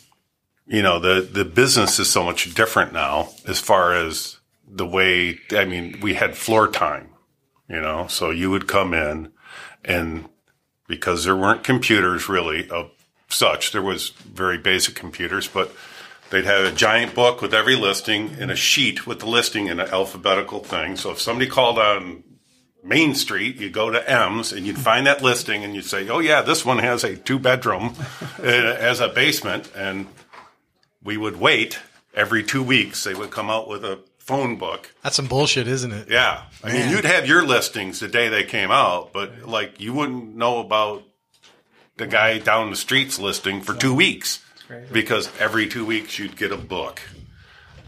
you 0.67 0.81
know, 0.81 0.99
the, 0.99 1.21
the 1.21 1.45
business 1.45 1.97
is 1.97 2.09
so 2.09 2.23
much 2.23 2.53
different 2.53 2.91
now 2.91 3.29
as 3.47 3.59
far 3.59 3.93
as 3.93 4.37
the 4.67 4.85
way, 4.85 5.39
I 5.51 5.63
mean, 5.63 5.99
we 6.01 6.15
had 6.15 6.35
floor 6.35 6.67
time, 6.67 7.09
you 7.69 7.79
know, 7.79 8.07
so 8.07 8.29
you 8.29 8.51
would 8.51 8.67
come 8.67 8.93
in 8.93 9.31
and 9.85 10.27
because 10.87 11.23
there 11.23 11.35
weren't 11.35 11.63
computers 11.63 12.27
really 12.27 12.69
of 12.69 12.91
such, 13.29 13.71
there 13.71 13.81
was 13.81 14.09
very 14.09 14.57
basic 14.57 14.95
computers, 14.95 15.47
but 15.47 15.73
they'd 16.31 16.45
have 16.45 16.65
a 16.65 16.75
giant 16.75 17.13
book 17.13 17.41
with 17.41 17.53
every 17.53 17.75
listing 17.75 18.35
and 18.39 18.49
a 18.49 18.55
sheet 18.55 19.05
with 19.05 19.19
the 19.19 19.27
listing 19.27 19.67
in 19.67 19.79
an 19.79 19.89
alphabetical 19.89 20.63
thing. 20.63 20.95
So 20.95 21.11
if 21.11 21.21
somebody 21.21 21.49
called 21.49 21.77
on 21.77 22.23
Main 22.83 23.13
Street, 23.13 23.57
you 23.57 23.69
go 23.69 23.91
to 23.91 24.09
M's 24.09 24.51
and 24.51 24.65
you'd 24.65 24.79
find 24.79 25.05
that 25.05 25.21
listing 25.21 25.63
and 25.63 25.75
you'd 25.75 25.85
say, 25.85 26.09
"Oh 26.09 26.19
yeah, 26.19 26.41
this 26.41 26.65
one 26.65 26.79
has 26.79 27.03
a 27.03 27.15
two 27.15 27.37
bedroom, 27.37 27.95
uh, 28.39 28.43
as 28.43 28.99
a 28.99 29.09
basement." 29.09 29.69
And 29.75 30.07
we 31.03 31.17
would 31.17 31.39
wait 31.39 31.79
every 32.15 32.43
two 32.43 32.63
weeks. 32.63 33.03
They 33.03 33.13
would 33.13 33.29
come 33.29 33.49
out 33.49 33.67
with 33.67 33.85
a 33.85 33.99
phone 34.17 34.57
book. 34.57 34.93
That's 35.03 35.17
some 35.17 35.27
bullshit, 35.27 35.67
isn't 35.67 35.91
it? 35.91 36.09
Yeah, 36.09 36.43
I 36.63 36.73
mean, 36.73 36.89
you'd 36.89 37.05
have 37.05 37.27
your 37.27 37.45
listings 37.45 37.99
the 37.99 38.07
day 38.07 38.29
they 38.29 38.43
came 38.43 38.71
out, 38.71 39.13
but 39.13 39.47
like 39.47 39.79
you 39.79 39.93
wouldn't 39.93 40.35
know 40.35 40.59
about 40.59 41.03
the 41.97 42.07
guy 42.07 42.39
down 42.39 42.69
the 42.69 42.75
street's 42.75 43.19
listing 43.19 43.61
for 43.61 43.75
two 43.75 43.93
weeks 43.93 44.39
because 44.91 45.29
every 45.39 45.67
two 45.67 45.85
weeks 45.85 46.17
you'd 46.19 46.35
get 46.37 46.51
a 46.51 46.57
book, 46.57 47.01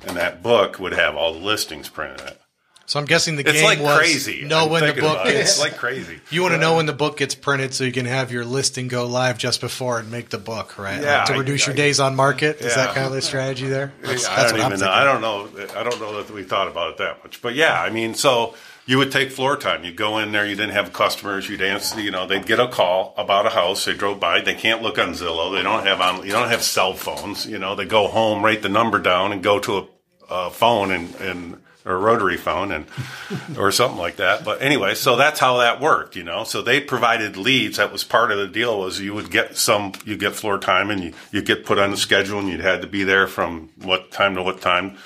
and 0.05 0.17
that 0.17 0.41
book 0.43 0.79
would 0.79 0.93
have 0.93 1.15
all 1.15 1.33
the 1.33 1.39
listings 1.39 1.89
printed 1.89 2.21
in 2.21 2.27
it. 2.27 2.39
So 2.85 2.99
I'm 2.99 3.05
guessing 3.05 3.37
the 3.37 3.43
It's 3.43 3.53
game 3.53 3.63
like 3.63 3.79
was 3.79 3.97
crazy. 3.97 4.43
know 4.43 4.65
I'm 4.65 4.69
when 4.69 4.85
the 4.85 4.93
book 5.01 5.13
about 5.21 5.27
it. 5.27 5.35
It's 5.37 5.57
like 5.65 5.77
crazy. 5.77 6.19
you 6.29 6.41
want 6.41 6.53
to 6.53 6.59
know 6.59 6.75
when 6.75 6.85
the 6.85 6.91
book 6.93 7.15
gets 7.15 7.33
printed 7.33 7.73
so 7.73 7.85
you 7.85 7.93
can 7.93 8.05
have 8.05 8.29
your 8.29 8.43
listing 8.43 8.89
go 8.89 9.05
live 9.07 9.37
just 9.37 9.61
before 9.61 9.99
and 9.99 10.11
make 10.11 10.29
the 10.29 10.37
book, 10.37 10.77
right? 10.77 11.01
Yeah, 11.01 11.19
Like 11.19 11.27
to 11.27 11.33
I- 11.33 11.37
reduce 11.37 11.65
your 11.65 11.73
I- 11.73 11.77
days 11.77 12.01
on 12.01 12.13
market. 12.15 12.59
Is 12.59 12.75
that 12.75 12.93
kind 12.93 13.07
of 13.07 13.13
the 13.13 13.21
strategy 13.21 13.67
there? 13.67 13.93
That's, 14.01 14.27
I 14.27 14.35
that's 14.35 14.51
don't 14.51 14.59
what 14.59 14.65
I'm 14.65 14.73
even 14.73 14.85
know. 14.85 14.91
I 14.91 15.03
don't 15.05 15.21
know. 15.21 15.49
I 15.79 15.83
don't 15.83 15.99
know 16.01 16.21
that 16.21 16.33
we 16.33 16.43
thought 16.43 16.67
about 16.67 16.91
it 16.91 16.97
that 16.97 17.23
much. 17.23 17.41
But 17.41 17.55
yeah, 17.55 17.81
I 17.81 17.89
mean, 17.89 18.15
so 18.15 18.53
you 18.85 18.97
would 18.97 19.11
take 19.11 19.31
floor 19.31 19.55
time. 19.55 19.83
You'd 19.83 19.95
go 19.95 20.17
in 20.17 20.31
there. 20.31 20.45
You 20.45 20.55
didn't 20.55 20.73
have 20.73 20.91
customers. 20.91 21.49
You'd 21.49 21.61
answer. 21.61 22.01
You 22.01 22.11
know, 22.11 22.27
they'd 22.27 22.45
get 22.45 22.59
a 22.59 22.67
call 22.67 23.13
about 23.17 23.45
a 23.45 23.51
house. 23.51 23.85
They 23.85 23.93
drove 23.93 24.19
by. 24.19 24.41
They 24.41 24.55
can't 24.55 24.81
look 24.81 24.97
on 24.99 25.09
Zillow. 25.09 25.55
They 25.55 25.63
don't 25.63 25.85
have 25.85 26.01
on. 26.01 26.25
You 26.25 26.31
don't 26.31 26.49
have 26.49 26.63
cell 26.63 26.93
phones. 26.93 27.45
You 27.45 27.59
know, 27.59 27.75
they 27.75 27.85
go 27.85 28.07
home, 28.07 28.43
write 28.43 28.61
the 28.61 28.69
number 28.69 28.99
down, 28.99 29.31
and 29.31 29.41
go 29.41 29.59
to 29.59 29.77
a, 29.77 29.87
a 30.29 30.49
phone 30.49 30.91
and 30.91 31.15
and 31.15 31.61
or 31.85 31.95
a 31.95 31.97
rotary 31.97 32.37
phone 32.37 32.71
and 32.71 32.85
or 33.57 33.71
something 33.71 33.97
like 33.97 34.17
that. 34.17 34.43
But 34.43 34.61
anyway, 34.61 34.95
so 34.95 35.15
that's 35.15 35.39
how 35.39 35.57
that 35.57 35.79
worked, 35.79 36.15
you 36.15 36.23
know. 36.23 36.43
So 36.43 36.61
they 36.61 36.81
provided 36.81 37.37
leads. 37.37 37.77
That 37.77 37.91
was 37.91 38.03
part 38.03 38.31
of 38.31 38.37
the 38.37 38.47
deal 38.47 38.79
was 38.79 38.99
you 38.99 39.13
would 39.13 39.31
get 39.31 39.55
some 39.55 39.93
you 40.05 40.17
get 40.17 40.35
floor 40.35 40.57
time 40.57 40.89
and 40.89 41.01
you 41.01 41.13
you 41.31 41.41
get 41.41 41.65
put 41.65 41.79
on 41.79 41.91
the 41.91 41.97
schedule 41.97 42.39
and 42.39 42.49
you'd 42.49 42.59
had 42.59 42.81
to 42.81 42.87
be 42.87 43.03
there 43.05 43.27
from 43.27 43.69
what 43.81 44.11
time 44.11 44.35
to 44.35 44.43
what 44.43 44.59
time. 44.59 44.97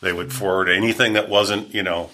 They 0.00 0.12
would 0.12 0.32
forward 0.32 0.68
anything 0.68 1.14
that 1.14 1.28
wasn't, 1.28 1.74
you 1.74 1.82
know, 1.82 2.10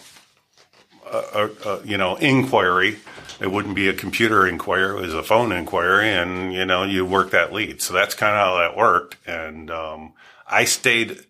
a, 1.13 1.51
a, 1.67 1.85
you 1.85 1.97
know, 1.97 2.17
inquiry. 2.17 2.99
It 3.41 3.51
wouldn't 3.51 3.75
be 3.75 3.89
a 3.89 3.93
computer 3.93 4.47
inquiry; 4.47 4.99
it 4.99 5.03
was 5.03 5.15
a 5.15 5.23
phone 5.23 5.53
inquiry, 5.53 6.11
and 6.11 6.55
you 6.55 6.65
know, 6.65 6.85
you 6.85 7.05
work 7.05 7.31
that 7.31 7.53
lead. 7.53 7.83
So 7.83 7.95
that's 7.95 8.15
kind 8.15 8.37
of 8.37 8.39
how 8.39 8.59
that 8.59 8.77
worked. 8.77 9.17
And 9.27 9.71
um, 9.71 10.13
I 10.47 10.65
stayed 10.65 11.25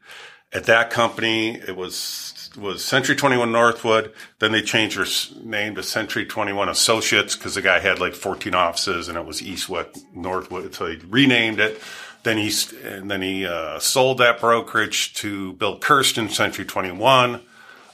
at 0.53 0.65
that 0.65 0.91
company. 0.91 1.57
It 1.57 1.77
was 1.77 2.51
was 2.57 2.85
Century 2.85 3.17
Twenty 3.17 3.37
One 3.37 3.53
Northwood. 3.53 4.13
Then 4.39 4.53
they 4.53 4.63
changed 4.63 4.99
their 4.99 5.43
name 5.43 5.75
to 5.77 5.83
Century 5.83 6.27
Twenty 6.27 6.53
One 6.53 6.69
Associates 6.69 7.35
because 7.35 7.55
the 7.55 7.63
guy 7.63 7.79
had 7.79 7.99
like 7.99 8.15
fourteen 8.15 8.55
offices, 8.55 9.09
and 9.09 9.17
it 9.17 9.25
was 9.25 9.43
East 9.43 9.69
West 9.69 10.05
Northwood. 10.15 10.75
So 10.75 10.87
he 10.87 10.99
renamed 11.09 11.61
it. 11.61 11.81
Then 12.25 12.39
he 12.39 12.53
and 12.85 13.11
then 13.11 13.23
he 13.23 13.47
uh, 13.47 13.79
sold 13.79 14.19
that 14.19 14.39
brokerage 14.41 15.15
to 15.15 15.55
Bill 15.55 15.79
Kirsten, 15.79 16.29
Century 16.29 16.65
Twenty 16.65 16.93
One, 16.93 17.41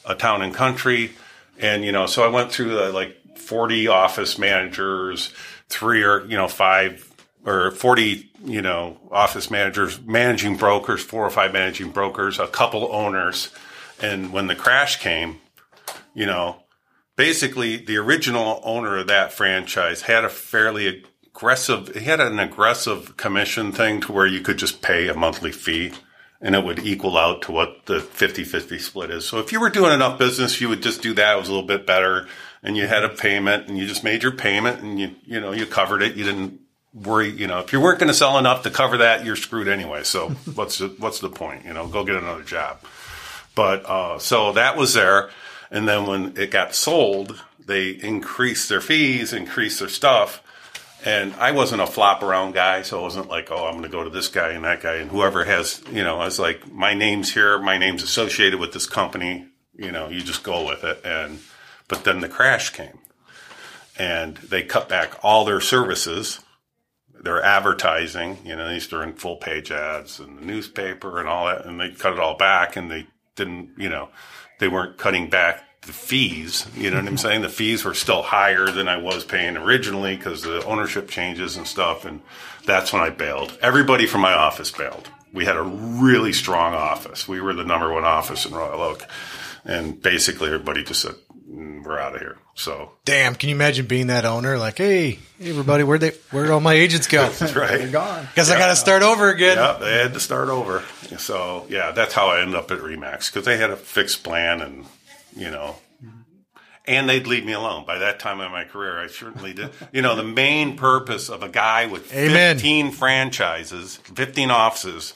a 0.04 0.14
town 0.14 0.42
and 0.42 0.52
country. 0.52 1.12
And, 1.58 1.84
you 1.84 1.92
know, 1.92 2.06
so 2.06 2.24
I 2.24 2.28
went 2.28 2.52
through 2.52 2.70
the, 2.70 2.92
like 2.92 3.36
40 3.36 3.88
office 3.88 4.38
managers, 4.38 5.32
three 5.68 6.02
or, 6.02 6.24
you 6.26 6.36
know, 6.36 6.48
five 6.48 7.04
or 7.44 7.70
40, 7.70 8.30
you 8.44 8.62
know, 8.62 8.98
office 9.10 9.50
managers, 9.50 10.00
managing 10.00 10.56
brokers, 10.56 11.02
four 11.02 11.24
or 11.24 11.30
five 11.30 11.52
managing 11.52 11.90
brokers, 11.90 12.38
a 12.38 12.46
couple 12.46 12.92
owners. 12.92 13.50
And 14.00 14.32
when 14.32 14.46
the 14.46 14.54
crash 14.54 15.00
came, 15.00 15.40
you 16.14 16.26
know, 16.26 16.62
basically 17.16 17.76
the 17.76 17.96
original 17.96 18.60
owner 18.64 18.98
of 18.98 19.08
that 19.08 19.32
franchise 19.32 20.02
had 20.02 20.24
a 20.24 20.28
fairly 20.28 21.04
aggressive, 21.26 21.94
he 21.94 22.04
had 22.04 22.20
an 22.20 22.38
aggressive 22.38 23.16
commission 23.16 23.72
thing 23.72 24.00
to 24.02 24.12
where 24.12 24.26
you 24.26 24.40
could 24.40 24.58
just 24.58 24.82
pay 24.82 25.08
a 25.08 25.14
monthly 25.14 25.52
fee 25.52 25.92
and 26.40 26.54
it 26.54 26.64
would 26.64 26.80
equal 26.80 27.18
out 27.18 27.42
to 27.42 27.52
what 27.52 27.86
the 27.86 27.98
50-50 27.98 28.80
split 28.80 29.10
is. 29.10 29.26
So 29.26 29.38
if 29.38 29.52
you 29.52 29.60
were 29.60 29.70
doing 29.70 29.92
enough 29.92 30.18
business, 30.18 30.60
you 30.60 30.68
would 30.68 30.82
just 30.82 31.02
do 31.02 31.14
that. 31.14 31.36
It 31.36 31.38
was 31.38 31.48
a 31.48 31.52
little 31.52 31.66
bit 31.66 31.86
better 31.86 32.28
and 32.62 32.76
you 32.76 32.86
had 32.86 33.04
a 33.04 33.08
payment 33.08 33.68
and 33.68 33.76
you 33.76 33.86
just 33.86 34.04
made 34.04 34.22
your 34.22 34.32
payment 34.32 34.80
and 34.80 35.00
you, 35.00 35.14
you 35.24 35.40
know, 35.40 35.52
you 35.52 35.66
covered 35.66 36.02
it. 36.02 36.16
You 36.16 36.24
didn't 36.24 36.60
worry, 36.94 37.30
you 37.30 37.46
know, 37.46 37.58
if 37.58 37.72
you 37.72 37.80
weren't 37.80 37.98
going 37.98 38.08
to 38.08 38.14
sell 38.14 38.38
enough 38.38 38.62
to 38.64 38.70
cover 38.70 38.98
that, 38.98 39.24
you're 39.24 39.36
screwed 39.36 39.68
anyway. 39.68 40.04
So 40.04 40.30
what's 40.54 40.78
the, 40.78 40.88
what's 40.98 41.20
the 41.20 41.28
point? 41.28 41.64
You 41.64 41.72
know, 41.72 41.86
go 41.86 42.04
get 42.04 42.16
another 42.16 42.44
job. 42.44 42.80
But, 43.54 43.84
uh, 43.86 44.18
so 44.18 44.52
that 44.52 44.76
was 44.76 44.94
there. 44.94 45.30
And 45.70 45.88
then 45.88 46.06
when 46.06 46.36
it 46.36 46.50
got 46.50 46.74
sold, 46.74 47.42
they 47.64 47.90
increased 47.90 48.68
their 48.68 48.80
fees, 48.80 49.32
increased 49.32 49.80
their 49.80 49.88
stuff. 49.88 50.42
And 51.04 51.32
I 51.34 51.52
wasn't 51.52 51.80
a 51.80 51.86
flop 51.86 52.22
around 52.22 52.54
guy, 52.54 52.82
so 52.82 52.98
it 52.98 53.02
wasn't 53.02 53.28
like, 53.28 53.50
oh, 53.52 53.66
I'm 53.66 53.72
going 53.72 53.84
to 53.84 53.88
go 53.88 54.02
to 54.02 54.10
this 54.10 54.28
guy 54.28 54.50
and 54.50 54.64
that 54.64 54.80
guy 54.80 54.96
and 54.96 55.10
whoever 55.10 55.44
has, 55.44 55.80
you 55.92 56.02
know, 56.02 56.18
I 56.18 56.24
was 56.24 56.40
like, 56.40 56.70
my 56.72 56.92
name's 56.92 57.32
here, 57.32 57.58
my 57.58 57.78
name's 57.78 58.02
associated 58.02 58.58
with 58.58 58.72
this 58.72 58.86
company, 58.86 59.46
you 59.74 59.92
know, 59.92 60.08
you 60.08 60.22
just 60.22 60.42
go 60.42 60.66
with 60.66 60.82
it. 60.82 61.00
And 61.04 61.38
But 61.86 62.04
then 62.04 62.20
the 62.20 62.28
crash 62.28 62.70
came 62.70 62.98
and 63.98 64.36
they 64.38 64.62
cut 64.62 64.88
back 64.88 65.18
all 65.22 65.44
their 65.44 65.60
services, 65.60 66.40
their 67.20 67.42
advertising, 67.42 68.38
you 68.44 68.54
know, 68.56 68.68
these 68.68 68.92
are 68.92 69.02
in 69.02 69.14
full 69.14 69.36
page 69.36 69.70
ads 69.70 70.20
in 70.20 70.36
the 70.36 70.42
newspaper 70.42 71.18
and 71.18 71.28
all 71.28 71.46
that. 71.46 71.64
And 71.64 71.80
they 71.80 71.90
cut 71.90 72.12
it 72.12 72.18
all 72.18 72.36
back 72.36 72.76
and 72.76 72.90
they 72.90 73.06
didn't, 73.36 73.70
you 73.78 73.88
know, 73.88 74.10
they 74.58 74.68
weren't 74.68 74.98
cutting 74.98 75.30
back 75.30 75.64
the 75.88 75.94
fees. 75.94 76.66
You 76.76 76.90
know 76.90 76.98
what 76.98 77.08
I'm 77.08 77.16
saying? 77.16 77.40
The 77.40 77.48
fees 77.48 77.82
were 77.82 77.94
still 77.94 78.22
higher 78.22 78.70
than 78.70 78.88
I 78.88 78.98
was 78.98 79.24
paying 79.24 79.56
originally 79.56 80.16
because 80.16 80.42
the 80.42 80.62
ownership 80.64 81.08
changes 81.08 81.56
and 81.56 81.66
stuff. 81.66 82.04
And 82.04 82.20
that's 82.66 82.92
when 82.92 83.02
I 83.02 83.08
bailed. 83.10 83.58
Everybody 83.62 84.06
from 84.06 84.20
my 84.20 84.34
office 84.34 84.70
bailed. 84.70 85.10
We 85.32 85.46
had 85.46 85.56
a 85.56 85.62
really 85.62 86.34
strong 86.34 86.74
office. 86.74 87.26
We 87.26 87.40
were 87.40 87.54
the 87.54 87.64
number 87.64 87.90
one 87.92 88.04
office 88.04 88.44
in 88.44 88.54
Royal 88.54 88.82
Oak. 88.82 89.06
And 89.64 90.00
basically 90.00 90.48
everybody 90.48 90.84
just 90.84 91.00
said, 91.02 91.14
"Mm, 91.50 91.84
we're 91.84 91.98
out 91.98 92.14
of 92.14 92.20
here. 92.20 92.36
So 92.54 92.92
Damn, 93.04 93.34
can 93.34 93.48
you 93.48 93.54
imagine 93.54 93.86
being 93.86 94.08
that 94.08 94.24
owner? 94.24 94.58
Like, 94.58 94.78
hey, 94.78 95.12
hey 95.38 95.50
everybody, 95.50 95.84
where'd 95.84 96.00
they 96.00 96.12
where'd 96.30 96.50
all 96.50 96.60
my 96.60 96.74
agents 96.74 97.06
go? 97.06 97.28
that's 97.28 97.54
right. 97.54 97.78
they're 97.78 97.88
Gone. 97.88 98.28
Guess 98.34 98.50
I 98.50 98.58
gotta 98.58 98.76
start 98.76 99.02
over 99.02 99.30
again. 99.30 99.56
Yeah, 99.56 99.78
they 99.78 99.98
had 99.98 100.14
to 100.14 100.20
start 100.20 100.48
over. 100.48 100.82
So 101.18 101.66
yeah, 101.68 101.92
that's 101.92 102.12
how 102.12 102.28
I 102.28 102.40
ended 102.40 102.56
up 102.56 102.70
at 102.70 102.78
Remax 102.78 103.32
because 103.32 103.44
they 103.44 103.56
had 103.56 103.70
a 103.70 103.76
fixed 103.76 104.22
plan, 104.24 104.60
and 104.60 104.86
you 105.36 105.50
know, 105.50 105.76
and 106.86 107.08
they'd 107.08 107.26
leave 107.26 107.44
me 107.44 107.52
alone. 107.52 107.84
By 107.84 107.98
that 107.98 108.18
time 108.18 108.40
in 108.40 108.50
my 108.50 108.64
career, 108.64 108.98
I 108.98 109.08
certainly 109.08 109.52
did. 109.52 109.70
You 109.92 110.02
know, 110.02 110.16
the 110.16 110.24
main 110.24 110.76
purpose 110.76 111.28
of 111.28 111.42
a 111.42 111.48
guy 111.48 111.86
with 111.86 112.12
Amen. 112.14 112.56
fifteen 112.56 112.90
franchises, 112.90 113.96
fifteen 113.96 114.50
offices, 114.50 115.14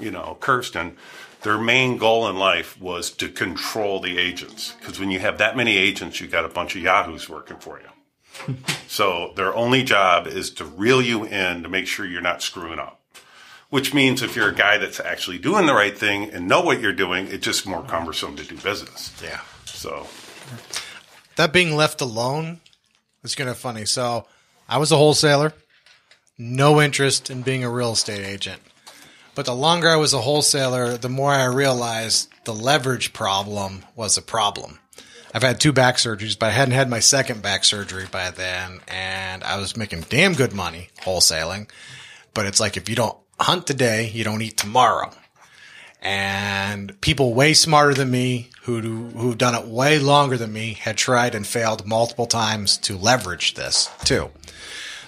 you 0.00 0.10
know, 0.10 0.36
Kirsten. 0.40 0.96
Their 1.42 1.58
main 1.58 1.96
goal 1.96 2.26
in 2.28 2.36
life 2.36 2.80
was 2.80 3.10
to 3.12 3.28
control 3.28 4.00
the 4.00 4.18
agents 4.18 4.74
because 4.80 4.98
when 4.98 5.12
you 5.12 5.20
have 5.20 5.38
that 5.38 5.56
many 5.56 5.76
agents, 5.76 6.20
you 6.20 6.26
got 6.26 6.44
a 6.44 6.48
bunch 6.48 6.74
of 6.74 6.82
yahoos 6.82 7.28
working 7.28 7.58
for 7.58 7.80
you. 7.80 8.54
So 8.88 9.32
their 9.36 9.54
only 9.54 9.82
job 9.82 10.26
is 10.26 10.50
to 10.52 10.64
reel 10.64 11.02
you 11.02 11.24
in 11.24 11.62
to 11.64 11.68
make 11.68 11.86
sure 11.86 12.06
you're 12.06 12.22
not 12.22 12.40
screwing 12.40 12.78
up. 12.78 13.00
Which 13.68 13.92
means 13.92 14.22
if 14.22 14.36
you're 14.36 14.48
a 14.48 14.54
guy 14.54 14.78
that's 14.78 15.00
actually 15.00 15.38
doing 15.38 15.66
the 15.66 15.74
right 15.74 15.96
thing 15.96 16.30
and 16.30 16.46
know 16.46 16.60
what 16.60 16.80
you're 16.80 16.92
doing, 16.92 17.26
it's 17.26 17.44
just 17.44 17.66
more 17.66 17.82
cumbersome 17.82 18.36
to 18.36 18.44
do 18.44 18.56
business. 18.58 19.12
Yeah. 19.22 19.40
So 19.64 20.06
That 21.36 21.52
being 21.52 21.74
left 21.74 22.00
alone 22.00 22.60
is 23.24 23.34
kind 23.34 23.50
of 23.50 23.58
funny. 23.58 23.84
So 23.84 24.26
I 24.68 24.78
was 24.78 24.92
a 24.92 24.96
wholesaler, 24.96 25.52
no 26.38 26.80
interest 26.80 27.30
in 27.30 27.42
being 27.42 27.64
a 27.64 27.70
real 27.70 27.92
estate 27.92 28.24
agent. 28.24 28.62
But 29.34 29.44
the 29.44 29.54
longer 29.54 29.88
I 29.88 29.96
was 29.96 30.14
a 30.14 30.22
wholesaler, 30.22 30.96
the 30.96 31.10
more 31.10 31.30
I 31.30 31.44
realized 31.44 32.30
the 32.44 32.54
leverage 32.54 33.12
problem 33.12 33.84
was 33.94 34.16
a 34.16 34.22
problem. 34.22 34.78
I've 35.34 35.42
had 35.42 35.60
two 35.60 35.72
back 35.72 35.96
surgeries, 35.96 36.38
but 36.38 36.46
I 36.46 36.52
hadn't 36.52 36.72
had 36.72 36.88
my 36.88 37.00
second 37.00 37.42
back 37.42 37.64
surgery 37.64 38.06
by 38.10 38.30
then, 38.30 38.80
and 38.88 39.44
I 39.44 39.58
was 39.58 39.76
making 39.76 40.06
damn 40.08 40.32
good 40.32 40.54
money 40.54 40.88
wholesaling. 41.02 41.68
But 42.32 42.46
it's 42.46 42.60
like 42.60 42.78
if 42.78 42.88
you 42.88 42.96
don't 42.96 43.18
hunt 43.38 43.66
today, 43.66 44.08
you 44.08 44.24
don't 44.24 44.42
eat 44.42 44.56
tomorrow. 44.56 45.10
And 46.00 47.00
people 47.00 47.34
way 47.34 47.54
smarter 47.54 47.94
than 47.94 48.10
me, 48.10 48.50
who 48.62 48.80
who've 48.80 49.38
done 49.38 49.54
it 49.54 49.66
way 49.66 49.98
longer 49.98 50.36
than 50.36 50.52
me, 50.52 50.74
had 50.74 50.96
tried 50.96 51.34
and 51.34 51.46
failed 51.46 51.86
multiple 51.86 52.26
times 52.26 52.76
to 52.78 52.96
leverage 52.96 53.54
this 53.54 53.90
too. 54.04 54.30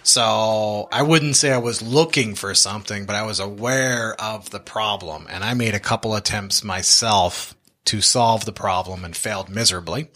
So 0.03 0.88
I 0.91 1.03
wouldn't 1.03 1.37
say 1.37 1.53
I 1.53 1.59
was 1.59 1.83
looking 1.83 2.35
for 2.35 2.55
something, 2.55 3.05
but 3.05 3.14
I 3.14 3.25
was 3.25 3.41
aware 3.41 4.19
of 4.21 4.51
the 4.51 4.61
problem, 4.61 5.27
and 5.29 5.45
I 5.45 5.55
made 5.55 5.75
a 5.75 5.81
couple 5.81 6.14
attempts 6.14 6.64
myself 6.64 7.55
to 7.85 8.01
solve 8.01 8.45
the 8.45 8.53
problem 8.53 9.05
and 9.05 9.17
failed 9.17 9.51
miserably. 9.51 10.09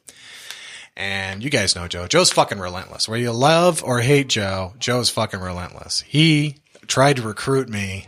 And 0.96 1.42
you 1.42 1.50
guys 1.50 1.76
know 1.76 1.88
Joe. 1.88 2.06
Joe's 2.06 2.32
fucking 2.32 2.58
relentless. 2.58 3.08
Whether 3.08 3.22
you 3.22 3.32
love 3.32 3.82
or 3.84 4.00
hate 4.00 4.28
Joe, 4.28 4.74
Joe's 4.78 5.10
fucking 5.10 5.40
relentless. 5.40 6.02
He 6.06 6.61
tried 6.86 7.16
to 7.16 7.22
recruit 7.22 7.68
me, 7.68 8.06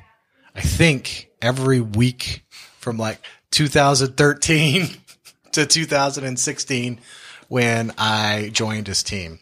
I 0.55 0.61
think, 0.61 1.31
every 1.41 1.81
week 1.81 2.45
from 2.79 2.97
like 2.97 3.21
2013 3.51 4.89
to 5.53 5.67
2016 5.67 7.01
when 7.49 7.93
I 7.99 8.51
joined 8.53 8.87
his 8.87 9.03
team. 9.03 9.39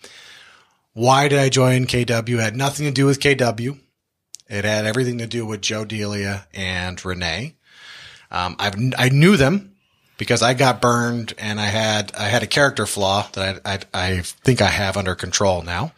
Why 0.95 1.29
did 1.29 1.38
I 1.38 1.49
join 1.49 1.87
KW? 1.87 2.38
It 2.38 2.40
had 2.40 2.57
nothing 2.57 2.87
to 2.87 2.92
do 2.92 3.07
with 3.07 3.21
KW. 3.21 3.79
It 4.49 4.64
had 4.64 4.85
everything 4.85 5.18
to 5.18 5.27
do 5.27 5.47
with 5.47 5.62
Joe 5.62 5.85
Delia 5.85 6.47
and 6.53 7.03
Renee. 7.03 7.55
Um, 8.31 8.57
I 8.59 9.09
knew 9.11 9.37
them 9.37 9.73
because 10.23 10.42
I 10.42 10.55
got 10.55 10.81
burned 10.81 11.35
and 11.38 11.61
I 11.61 11.66
had 11.66 12.12
I 12.14 12.29
had 12.29 12.42
a 12.42 12.47
character 12.47 12.87
flaw 12.87 13.29
that 13.33 13.61
I, 13.64 13.75
I 13.75 13.79
I 13.92 14.21
think 14.21 14.61
I 14.62 14.68
have 14.68 14.97
under 14.97 15.14
control 15.14 15.62
now, 15.62 15.92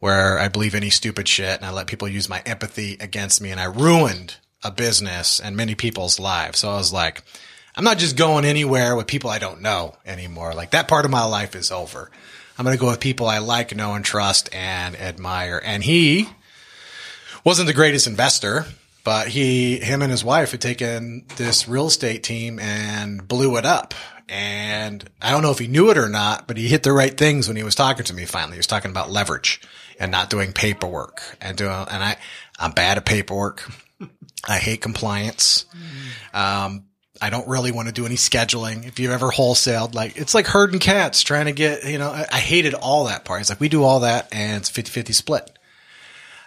where 0.00 0.38
I 0.38 0.48
believe 0.48 0.74
any 0.74 0.90
stupid 0.90 1.28
shit 1.28 1.56
and 1.56 1.64
I 1.64 1.70
let 1.70 1.86
people 1.86 2.08
use 2.08 2.28
my 2.28 2.42
empathy 2.44 2.96
against 3.00 3.40
me 3.40 3.50
and 3.50 3.60
I 3.60 3.64
ruined 3.64 4.36
a 4.64 4.70
business 4.70 5.40
and 5.40 5.56
many 5.56 5.74
people's 5.74 6.18
lives. 6.18 6.58
So 6.58 6.70
I 6.70 6.76
was 6.76 6.92
like, 6.92 7.22
I'm 7.76 7.84
not 7.84 7.98
just 7.98 8.16
going 8.16 8.44
anywhere 8.44 8.96
with 8.96 9.06
people 9.06 9.30
I 9.30 9.38
don't 9.38 9.60
know 9.60 9.96
anymore. 10.04 10.54
Like 10.54 10.70
that 10.70 10.88
part 10.88 11.04
of 11.04 11.10
my 11.10 11.24
life 11.24 11.54
is 11.54 11.70
over. 11.70 12.10
I'm 12.58 12.64
going 12.64 12.76
to 12.76 12.80
go 12.80 12.90
with 12.90 13.00
people 13.00 13.26
I 13.26 13.38
like, 13.38 13.74
know, 13.74 13.94
and 13.94 14.04
trust 14.04 14.54
and 14.54 14.96
admire. 14.96 15.60
And 15.64 15.82
he 15.82 16.28
wasn't 17.44 17.68
the 17.68 17.74
greatest 17.74 18.06
investor, 18.06 18.66
but 19.04 19.28
he, 19.28 19.78
him 19.78 20.02
and 20.02 20.10
his 20.10 20.24
wife 20.24 20.50
had 20.50 20.60
taken 20.60 21.24
this 21.36 21.68
real 21.68 21.86
estate 21.86 22.22
team 22.22 22.58
and 22.58 23.26
blew 23.26 23.56
it 23.56 23.64
up. 23.64 23.94
And 24.28 25.08
I 25.22 25.30
don't 25.30 25.42
know 25.42 25.50
if 25.50 25.58
he 25.58 25.68
knew 25.68 25.90
it 25.90 25.98
or 25.98 26.08
not, 26.08 26.46
but 26.46 26.56
he 26.56 26.68
hit 26.68 26.82
the 26.82 26.92
right 26.92 27.16
things 27.16 27.48
when 27.48 27.56
he 27.56 27.62
was 27.62 27.74
talking 27.74 28.04
to 28.04 28.14
me 28.14 28.26
finally. 28.26 28.56
He 28.56 28.58
was 28.58 28.66
talking 28.66 28.90
about 28.90 29.10
leverage 29.10 29.60
and 30.00 30.10
not 30.10 30.30
doing 30.30 30.52
paperwork 30.52 31.22
and 31.40 31.56
doing, 31.56 31.70
and 31.70 32.02
I, 32.02 32.16
I'm 32.58 32.72
bad 32.72 32.96
at 32.96 33.04
paperwork. 33.04 33.70
I 34.48 34.56
hate 34.56 34.80
compliance. 34.80 35.66
Um, 36.32 36.86
I 37.22 37.28
don't 37.28 37.46
really 37.46 37.70
want 37.70 37.88
to 37.88 37.92
do 37.92 38.06
any 38.06 38.14
scheduling. 38.14 38.86
If 38.86 38.98
you've 38.98 39.12
ever 39.12 39.28
wholesaled, 39.28 39.94
like 39.94 40.16
it's 40.16 40.34
like 40.34 40.46
herding 40.46 40.80
cats 40.80 41.22
trying 41.22 41.44
to 41.46 41.52
get, 41.52 41.84
you 41.84 41.98
know, 41.98 42.08
I, 42.08 42.26
I 42.32 42.38
hated 42.38 42.72
all 42.72 43.04
that 43.04 43.26
part. 43.26 43.42
It's 43.42 43.50
like 43.50 43.60
we 43.60 43.68
do 43.68 43.84
all 43.84 44.00
that 44.00 44.28
and 44.32 44.56
it's 44.56 44.70
50 44.70 44.90
50 44.90 45.12
split. 45.12 45.58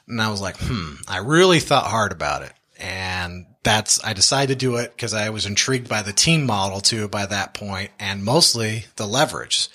And 0.08 0.20
I 0.20 0.30
was 0.30 0.42
like, 0.42 0.58
hmm, 0.58 0.96
I 1.08 1.20
really 1.20 1.60
thought 1.60 1.86
hard 1.86 2.12
about 2.12 2.42
it. 2.42 2.54
And 2.80 3.46
that's, 3.62 4.04
I 4.04 4.14
decided 4.14 4.60
to 4.60 4.66
do 4.66 4.78
it 4.78 4.92
because 4.96 5.14
I 5.14 5.30
was 5.30 5.46
intrigued 5.46 5.88
by 5.88 6.02
the 6.02 6.12
team 6.12 6.46
model 6.46 6.82
too 6.82 7.08
by 7.08 7.28
that 7.28 7.54
point 7.54 7.92
and 8.00 8.24
mostly 8.24 8.86
the 8.96 9.06
leverage. 9.06 9.70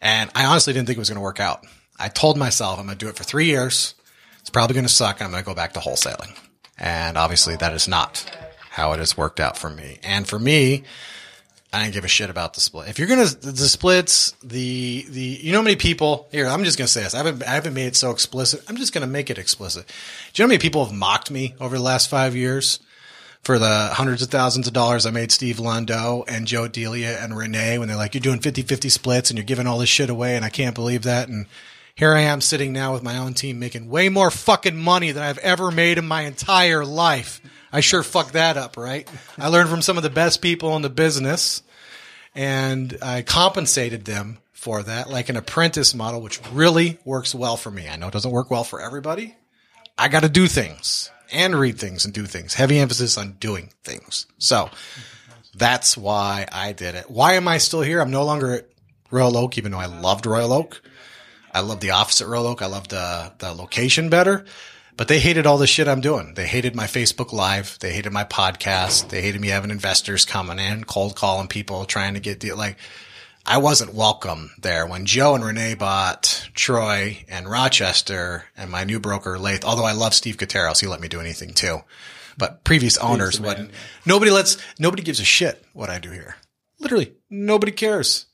And 0.00 0.30
I 0.34 0.46
honestly 0.46 0.72
didn't 0.72 0.86
think 0.86 0.96
it 0.96 1.00
was 1.00 1.10
going 1.10 1.16
to 1.16 1.22
work 1.22 1.38
out. 1.38 1.66
I 2.00 2.08
told 2.08 2.36
myself 2.36 2.78
I'm 2.78 2.86
going 2.86 2.98
to 2.98 3.04
do 3.04 3.08
it 3.08 3.16
for 3.16 3.24
three 3.24 3.46
years. 3.46 3.94
It's 4.40 4.50
probably 4.50 4.74
going 4.74 4.86
to 4.86 4.92
suck. 4.92 5.20
I'm 5.20 5.30
going 5.30 5.42
to 5.42 5.46
go 5.46 5.54
back 5.54 5.74
to 5.74 5.80
wholesaling. 5.80 6.36
And 6.78 7.18
obviously 7.18 7.56
that 7.56 7.74
is 7.74 7.86
not 7.86 8.24
how 8.70 8.92
it 8.92 8.98
has 8.98 9.16
worked 9.16 9.38
out 9.38 9.58
for 9.58 9.68
me. 9.68 9.98
And 10.02 10.26
for 10.26 10.38
me, 10.38 10.84
I 11.72 11.82
didn't 11.82 11.94
give 11.94 12.04
a 12.04 12.08
shit 12.08 12.30
about 12.30 12.54
the 12.54 12.60
split. 12.60 12.88
If 12.88 12.98
you're 12.98 13.06
gonna 13.06 13.26
the 13.26 13.68
splits, 13.68 14.32
the 14.42 15.06
the 15.08 15.20
you 15.20 15.52
know 15.52 15.58
how 15.58 15.62
many 15.62 15.76
people 15.76 16.26
here. 16.32 16.46
I'm 16.48 16.64
just 16.64 16.76
gonna 16.76 16.88
say 16.88 17.04
this. 17.04 17.14
I 17.14 17.18
haven't 17.18 17.44
I 17.44 17.50
haven't 17.50 17.74
made 17.74 17.86
it 17.86 17.96
so 17.96 18.10
explicit. 18.10 18.64
I'm 18.68 18.76
just 18.76 18.92
gonna 18.92 19.06
make 19.06 19.30
it 19.30 19.38
explicit. 19.38 19.86
Do 19.86 20.42
you 20.42 20.44
know 20.44 20.48
how 20.48 20.54
many 20.54 20.58
people 20.58 20.84
have 20.84 20.92
mocked 20.92 21.30
me 21.30 21.54
over 21.60 21.76
the 21.76 21.82
last 21.82 22.10
five 22.10 22.34
years 22.34 22.80
for 23.42 23.58
the 23.58 23.90
hundreds 23.92 24.20
of 24.22 24.30
thousands 24.30 24.66
of 24.66 24.72
dollars 24.72 25.06
I 25.06 25.10
made 25.10 25.32
Steve 25.32 25.56
Londo 25.56 26.24
and 26.28 26.46
Joe 26.46 26.68
Delia 26.68 27.18
and 27.20 27.36
Renee 27.36 27.78
when 27.78 27.88
they're 27.88 27.96
like, 27.96 28.14
you're 28.14 28.20
doing 28.20 28.38
50-50 28.38 28.90
splits 28.90 29.30
and 29.30 29.38
you're 29.38 29.46
giving 29.46 29.66
all 29.66 29.78
this 29.78 29.88
shit 29.88 30.10
away 30.10 30.36
and 30.36 30.44
I 30.44 30.50
can't 30.50 30.74
believe 30.74 31.04
that. 31.04 31.28
And 31.28 31.46
here 31.94 32.14
I 32.14 32.20
am 32.20 32.40
sitting 32.40 32.72
now 32.72 32.92
with 32.92 33.02
my 33.02 33.18
own 33.18 33.34
team 33.34 33.58
making 33.58 33.88
way 33.88 34.08
more 34.08 34.30
fucking 34.30 34.76
money 34.76 35.12
than 35.12 35.22
I've 35.22 35.38
ever 35.38 35.70
made 35.70 35.98
in 35.98 36.06
my 36.06 36.22
entire 36.22 36.84
life. 36.84 37.40
I 37.72 37.80
sure 37.80 38.02
fucked 38.02 38.32
that 38.32 38.56
up, 38.56 38.76
right? 38.76 39.08
I 39.38 39.48
learned 39.48 39.68
from 39.68 39.82
some 39.82 39.96
of 39.96 40.02
the 40.02 40.10
best 40.10 40.42
people 40.42 40.76
in 40.76 40.82
the 40.82 40.90
business 40.90 41.62
and 42.34 42.96
I 43.02 43.22
compensated 43.22 44.04
them 44.04 44.38
for 44.52 44.82
that, 44.82 45.08
like 45.08 45.28
an 45.28 45.36
apprentice 45.36 45.94
model, 45.94 46.20
which 46.20 46.40
really 46.52 46.98
works 47.04 47.34
well 47.34 47.56
for 47.56 47.70
me. 47.70 47.88
I 47.88 47.96
know 47.96 48.08
it 48.08 48.12
doesn't 48.12 48.30
work 48.30 48.50
well 48.50 48.64
for 48.64 48.80
everybody. 48.80 49.34
I 49.96 50.08
got 50.08 50.22
to 50.22 50.28
do 50.28 50.46
things 50.46 51.10
and 51.32 51.54
read 51.54 51.78
things 51.78 52.04
and 52.04 52.12
do 52.12 52.26
things. 52.26 52.54
Heavy 52.54 52.78
emphasis 52.78 53.16
on 53.16 53.32
doing 53.40 53.70
things. 53.84 54.26
So 54.38 54.70
that's 55.54 55.96
why 55.96 56.46
I 56.52 56.72
did 56.72 56.94
it. 56.94 57.10
Why 57.10 57.34
am 57.34 57.48
I 57.48 57.58
still 57.58 57.82
here? 57.82 58.00
I'm 58.00 58.10
no 58.10 58.24
longer 58.24 58.54
at 58.54 58.68
Royal 59.10 59.36
Oak, 59.36 59.58
even 59.58 59.72
though 59.72 59.78
I 59.78 59.86
loved 59.86 60.26
Royal 60.26 60.52
Oak. 60.52 60.82
I 61.52 61.60
love 61.60 61.80
the 61.80 61.90
office 61.90 62.20
at 62.20 62.28
Royal 62.28 62.46
Oak. 62.46 62.62
I 62.62 62.66
love 62.66 62.88
the, 62.88 63.32
the 63.38 63.52
location 63.52 64.08
better, 64.08 64.44
but 64.96 65.08
they 65.08 65.18
hated 65.18 65.46
all 65.46 65.58
the 65.58 65.66
shit 65.66 65.88
I'm 65.88 66.00
doing. 66.00 66.34
They 66.34 66.46
hated 66.46 66.76
my 66.76 66.86
Facebook 66.86 67.32
live. 67.32 67.78
They 67.80 67.92
hated 67.92 68.12
my 68.12 68.24
podcast. 68.24 69.08
They 69.08 69.22
hated 69.22 69.40
me 69.40 69.48
having 69.48 69.70
investors 69.70 70.24
coming 70.24 70.58
in, 70.58 70.84
cold 70.84 71.16
calling 71.16 71.48
people, 71.48 71.84
trying 71.84 72.14
to 72.14 72.20
get 72.20 72.38
deal. 72.38 72.56
Like 72.56 72.76
I 73.46 73.58
wasn't 73.58 73.94
welcome 73.94 74.52
there 74.60 74.86
when 74.86 75.06
Joe 75.06 75.34
and 75.34 75.44
Renee 75.44 75.74
bought 75.74 76.48
Troy 76.54 77.24
and 77.28 77.48
Rochester 77.50 78.44
and 78.56 78.70
my 78.70 78.84
new 78.84 79.00
broker 79.00 79.38
Lath. 79.38 79.64
Although 79.64 79.84
I 79.84 79.92
love 79.92 80.14
Steve 80.14 80.36
Gutierrez, 80.36 80.80
he 80.80 80.86
let 80.86 81.00
me 81.00 81.08
do 81.08 81.20
anything 81.20 81.54
too. 81.54 81.78
But 82.38 82.64
previous 82.64 82.96
owners 82.98 83.40
wouldn't. 83.40 83.72
Nobody 84.06 84.30
lets. 84.30 84.56
Nobody 84.78 85.02
gives 85.02 85.20
a 85.20 85.24
shit 85.24 85.64
what 85.72 85.90
I 85.90 85.98
do 85.98 86.10
here. 86.10 86.36
Literally, 86.78 87.12
nobody 87.28 87.72
cares. 87.72 88.26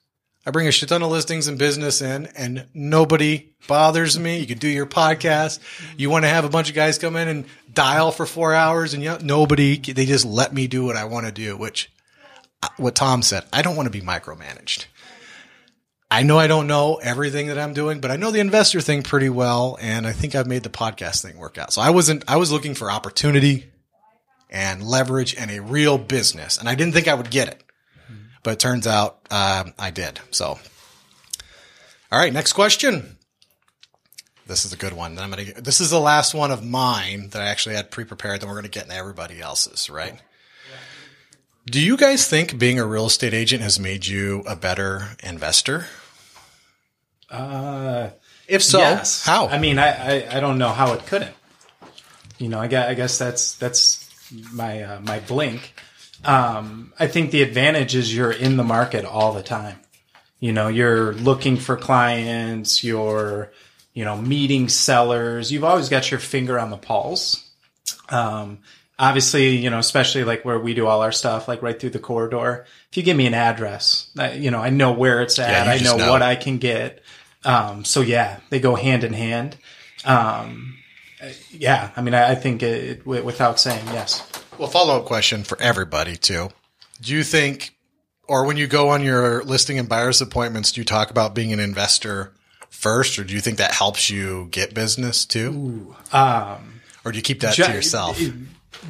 I 0.46 0.52
bring 0.52 0.68
a 0.68 0.72
shit 0.72 0.90
ton 0.90 1.02
of 1.02 1.10
listings 1.10 1.48
and 1.48 1.58
business 1.58 2.00
in, 2.00 2.26
and 2.36 2.68
nobody 2.72 3.50
bothers 3.66 4.16
me. 4.16 4.38
You 4.38 4.46
can 4.46 4.58
do 4.58 4.68
your 4.68 4.86
podcast. 4.86 5.58
You 5.96 6.08
want 6.08 6.24
to 6.24 6.28
have 6.28 6.44
a 6.44 6.48
bunch 6.48 6.68
of 6.68 6.76
guys 6.76 6.98
come 6.98 7.16
in 7.16 7.26
and 7.26 7.46
dial 7.74 8.12
for 8.12 8.26
four 8.26 8.54
hours, 8.54 8.94
and 8.94 9.24
nobody. 9.24 9.76
They 9.76 10.06
just 10.06 10.24
let 10.24 10.54
me 10.54 10.68
do 10.68 10.84
what 10.84 10.94
I 10.94 11.06
want 11.06 11.26
to 11.26 11.32
do. 11.32 11.56
Which, 11.56 11.90
uh, 12.62 12.68
what 12.76 12.94
Tom 12.94 13.22
said, 13.22 13.44
I 13.52 13.62
don't 13.62 13.74
want 13.74 13.86
to 13.86 13.90
be 13.90 14.06
micromanaged. 14.06 14.86
I 16.08 16.22
know 16.22 16.38
I 16.38 16.46
don't 16.46 16.68
know 16.68 17.00
everything 17.02 17.48
that 17.48 17.58
I'm 17.58 17.74
doing, 17.74 18.00
but 18.00 18.12
I 18.12 18.16
know 18.16 18.30
the 18.30 18.38
investor 18.38 18.80
thing 18.80 19.02
pretty 19.02 19.28
well, 19.28 19.76
and 19.80 20.06
I 20.06 20.12
think 20.12 20.36
I've 20.36 20.46
made 20.46 20.62
the 20.62 20.70
podcast 20.70 21.22
thing 21.22 21.38
work 21.38 21.58
out. 21.58 21.72
So 21.72 21.82
I 21.82 21.90
wasn't. 21.90 22.22
I 22.28 22.36
was 22.36 22.52
looking 22.52 22.74
for 22.74 22.88
opportunity 22.88 23.72
and 24.48 24.80
leverage 24.80 25.34
and 25.34 25.50
a 25.50 25.60
real 25.60 25.98
business, 25.98 26.56
and 26.56 26.68
I 26.68 26.76
didn't 26.76 26.94
think 26.94 27.08
I 27.08 27.14
would 27.14 27.32
get 27.32 27.48
it 27.48 27.64
but 28.46 28.52
it 28.52 28.60
turns 28.60 28.86
out 28.86 29.18
uh, 29.28 29.64
I 29.76 29.90
did. 29.90 30.20
So, 30.30 30.46
all 32.12 32.18
right, 32.18 32.32
next 32.32 32.52
question. 32.52 33.16
This 34.46 34.64
is 34.64 34.72
a 34.72 34.76
good 34.76 34.92
one. 34.92 35.18
I'm 35.18 35.30
gonna. 35.30 35.60
This 35.60 35.80
is 35.80 35.90
the 35.90 35.98
last 35.98 36.32
one 36.32 36.52
of 36.52 36.64
mine 36.64 37.30
that 37.30 37.42
I 37.42 37.46
actually 37.46 37.74
had 37.74 37.90
pre-prepared. 37.90 38.40
Then 38.40 38.48
we're 38.48 38.54
gonna 38.54 38.68
get 38.68 38.84
into 38.84 38.94
everybody 38.94 39.40
else's. 39.40 39.90
Right? 39.90 40.22
Do 41.68 41.80
you 41.80 41.96
guys 41.96 42.28
think 42.28 42.56
being 42.56 42.78
a 42.78 42.86
real 42.86 43.06
estate 43.06 43.34
agent 43.34 43.64
has 43.64 43.80
made 43.80 44.06
you 44.06 44.44
a 44.46 44.54
better 44.54 45.16
investor? 45.24 45.86
Uh, 47.28 48.10
If 48.46 48.62
so, 48.62 48.78
yes. 48.78 49.26
how? 49.26 49.48
I 49.48 49.58
mean, 49.58 49.80
I, 49.80 49.88
I, 49.88 50.36
I 50.36 50.40
don't 50.40 50.58
know 50.58 50.68
how 50.68 50.92
it 50.92 51.04
couldn't. 51.06 51.34
You 52.38 52.48
know, 52.48 52.60
I 52.60 52.68
guess, 52.68 52.88
I 52.88 52.94
guess 52.94 53.18
that's 53.18 53.56
that's 53.56 54.08
my 54.52 54.84
uh, 54.84 55.00
my 55.00 55.18
blink. 55.18 55.74
Um, 56.26 56.92
I 56.98 57.06
think 57.06 57.30
the 57.30 57.42
advantage 57.42 57.94
is 57.94 58.14
you're 58.14 58.32
in 58.32 58.56
the 58.56 58.64
market 58.64 59.04
all 59.04 59.32
the 59.32 59.42
time. 59.42 59.78
You 60.40 60.52
know, 60.52 60.68
you're 60.68 61.14
looking 61.14 61.56
for 61.56 61.76
clients, 61.76 62.84
you're, 62.84 63.52
you 63.94 64.04
know, 64.04 64.16
meeting 64.16 64.68
sellers. 64.68 65.50
You've 65.50 65.64
always 65.64 65.88
got 65.88 66.10
your 66.10 66.20
finger 66.20 66.58
on 66.58 66.70
the 66.70 66.76
pulse. 66.76 67.48
Um, 68.08 68.58
obviously, 68.98 69.56
you 69.56 69.70
know, 69.70 69.78
especially 69.78 70.24
like 70.24 70.44
where 70.44 70.58
we 70.58 70.74
do 70.74 70.86
all 70.86 71.02
our 71.02 71.12
stuff, 71.12 71.48
like 71.48 71.62
right 71.62 71.78
through 71.78 71.90
the 71.90 71.98
corridor. 71.98 72.66
If 72.90 72.96
you 72.96 73.02
give 73.02 73.16
me 73.16 73.26
an 73.26 73.34
address, 73.34 74.10
I, 74.18 74.32
you 74.32 74.50
know, 74.50 74.60
I 74.60 74.70
know 74.70 74.92
where 74.92 75.22
it's 75.22 75.38
at. 75.38 75.66
you 75.66 75.72
I 75.72 75.90
know, 75.90 75.96
know. 75.96 76.10
what 76.10 76.22
I 76.22 76.34
can 76.34 76.58
get. 76.58 77.02
Um, 77.44 77.84
so 77.84 78.00
yeah, 78.00 78.40
they 78.50 78.58
go 78.60 78.74
hand 78.74 79.04
in 79.04 79.12
hand. 79.12 79.56
Um, 80.04 80.76
yeah, 81.50 81.90
I 81.96 82.02
mean, 82.02 82.14
I, 82.14 82.32
I 82.32 82.34
think 82.34 82.62
it, 82.62 83.06
it, 83.06 83.24
without 83.24 83.58
saying 83.58 83.86
yes. 83.86 84.26
Well, 84.58 84.68
follow 84.68 84.98
up 84.98 85.04
question 85.04 85.44
for 85.44 85.60
everybody 85.60 86.16
too. 86.16 86.50
Do 87.00 87.12
you 87.12 87.22
think, 87.22 87.74
or 88.26 88.46
when 88.46 88.56
you 88.56 88.66
go 88.66 88.88
on 88.88 89.02
your 89.02 89.44
listing 89.44 89.78
and 89.78 89.88
buyers 89.88 90.20
appointments, 90.20 90.72
do 90.72 90.80
you 90.80 90.84
talk 90.84 91.10
about 91.10 91.34
being 91.34 91.52
an 91.52 91.60
investor 91.60 92.32
first, 92.70 93.18
or 93.18 93.24
do 93.24 93.34
you 93.34 93.40
think 93.40 93.58
that 93.58 93.72
helps 93.72 94.10
you 94.10 94.48
get 94.50 94.74
business 94.74 95.24
too? 95.24 95.94
Um, 96.12 96.80
or 97.04 97.12
do 97.12 97.18
you 97.18 97.22
keep 97.22 97.40
that 97.40 97.54
Ju- 97.54 97.64
to 97.64 97.72
yourself? 97.72 98.20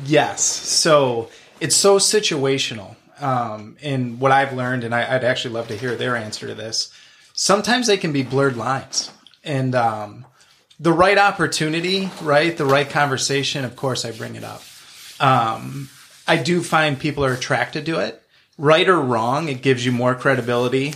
Yes. 0.05 0.43
So 0.43 1.31
it's 1.61 1.77
so 1.77 1.99
situational. 1.99 2.97
Um, 3.21 3.77
and 3.83 4.21
what 4.21 4.33
I've 4.33 4.53
learned, 4.53 4.85
and 4.85 4.95
I, 4.95 5.15
I'd 5.15 5.25
actually 5.25 5.55
love 5.55 5.69
to 5.69 5.77
hear 5.77 5.97
their 5.97 6.17
answer 6.17 6.47
to 6.47 6.55
this. 6.55 6.93
Sometimes 7.33 7.87
they 7.87 7.97
can 7.97 8.13
be 8.13 8.23
blurred 8.23 8.57
lines, 8.57 9.11
and 9.43 9.75
um, 9.75 10.27
the 10.79 10.93
right 10.93 11.19
opportunity, 11.19 12.11
right, 12.23 12.57
the 12.57 12.67
right 12.67 12.89
conversation. 12.89 13.65
Of 13.65 13.77
course, 13.77 14.05
I 14.05 14.13
bring 14.13 14.37
it 14.37 14.45
up. 14.45 14.63
Um, 15.21 15.89
I 16.27 16.37
do 16.37 16.63
find 16.63 16.99
people 16.99 17.25
are 17.25 17.33
attracted 17.33 17.87
to 17.87 18.01
it. 18.01 18.23
Right 18.59 18.89
or 18.89 19.01
wrong, 19.01 19.49
it 19.49 19.63
gives 19.63 19.85
you 19.85 19.93
more 19.93 20.15
credibility 20.15 20.95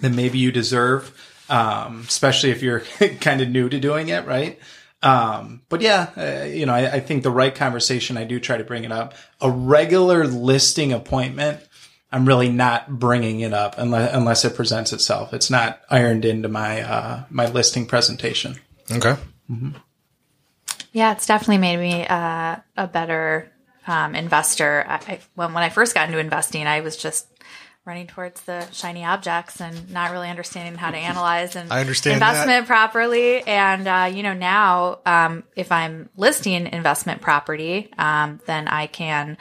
than 0.00 0.14
maybe 0.14 0.38
you 0.38 0.52
deserve, 0.52 1.10
um, 1.48 2.04
especially 2.06 2.50
if 2.50 2.62
you're 2.62 2.80
kind 3.20 3.40
of 3.40 3.48
new 3.48 3.68
to 3.68 3.80
doing 3.80 4.08
it, 4.08 4.26
right? 4.26 4.58
Um, 5.02 5.62
but 5.68 5.80
yeah, 5.80 6.10
uh, 6.16 6.44
you 6.44 6.66
know, 6.66 6.74
I, 6.74 6.94
I 6.94 7.00
think 7.00 7.22
the 7.22 7.30
right 7.30 7.54
conversation, 7.54 8.16
I 8.16 8.24
do 8.24 8.40
try 8.40 8.56
to 8.56 8.64
bring 8.64 8.84
it 8.84 8.92
up. 8.92 9.14
A 9.40 9.50
regular 9.50 10.26
listing 10.26 10.92
appointment, 10.92 11.60
I'm 12.12 12.26
really 12.26 12.50
not 12.50 12.98
bringing 12.98 13.40
it 13.40 13.52
up 13.52 13.76
unless, 13.78 14.14
unless 14.14 14.44
it 14.44 14.54
presents 14.54 14.92
itself. 14.92 15.32
It's 15.32 15.50
not 15.50 15.80
ironed 15.90 16.24
into 16.24 16.48
my, 16.48 16.82
uh, 16.82 17.24
my 17.30 17.46
listing 17.46 17.86
presentation. 17.86 18.56
Okay. 18.90 19.16
Yeah, 20.96 21.12
it's 21.12 21.26
definitely 21.26 21.58
made 21.58 21.76
me 21.76 22.06
uh, 22.06 22.56
a 22.74 22.86
better 22.86 23.52
um, 23.86 24.14
investor. 24.14 24.82
I, 24.88 24.94
I, 24.94 25.20
when 25.34 25.52
when 25.52 25.62
I 25.62 25.68
first 25.68 25.94
got 25.94 26.08
into 26.08 26.18
investing, 26.18 26.66
I 26.66 26.80
was 26.80 26.96
just 26.96 27.26
running 27.84 28.06
towards 28.06 28.40
the 28.44 28.66
shiny 28.70 29.04
objects 29.04 29.60
and 29.60 29.90
not 29.90 30.10
really 30.10 30.30
understanding 30.30 30.74
how 30.74 30.90
to 30.90 30.96
analyze 30.96 31.54
and 31.54 31.70
I 31.70 31.80
understand 31.80 32.14
investment 32.14 32.66
properly. 32.66 33.46
And 33.46 33.86
uh, 33.86 34.10
you 34.10 34.22
know, 34.22 34.32
now 34.32 35.00
um, 35.04 35.44
if 35.54 35.70
I'm 35.70 36.08
listing 36.16 36.66
investment 36.66 37.20
property, 37.20 37.92
um, 37.98 38.40
then 38.46 38.66
I 38.66 38.86
can 38.86 39.36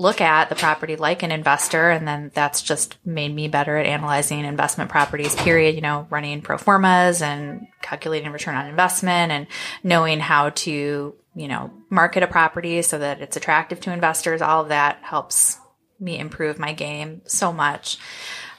look 0.00 0.20
at 0.20 0.48
the 0.48 0.54
property 0.54 0.96
like 0.96 1.22
an 1.22 1.30
investor 1.30 1.90
and 1.90 2.08
then 2.08 2.30
that's 2.34 2.62
just 2.62 2.96
made 3.04 3.34
me 3.34 3.48
better 3.48 3.76
at 3.76 3.86
analyzing 3.86 4.44
investment 4.44 4.90
properties 4.90 5.34
period 5.36 5.74
you 5.74 5.80
know 5.80 6.06
running 6.10 6.40
pro 6.40 6.56
formas 6.56 7.20
and 7.20 7.66
calculating 7.82 8.32
return 8.32 8.54
on 8.54 8.66
investment 8.66 9.30
and 9.30 9.46
knowing 9.82 10.18
how 10.20 10.50
to 10.50 11.14
you 11.34 11.48
know 11.48 11.70
market 11.88 12.22
a 12.22 12.26
property 12.26 12.82
so 12.82 12.98
that 12.98 13.20
it's 13.20 13.36
attractive 13.36 13.80
to 13.80 13.92
investors. 13.92 14.42
All 14.42 14.62
of 14.62 14.68
that 14.68 14.98
helps 15.02 15.58
me 15.98 16.18
improve 16.18 16.58
my 16.58 16.72
game 16.72 17.22
so 17.26 17.52
much. 17.52 17.98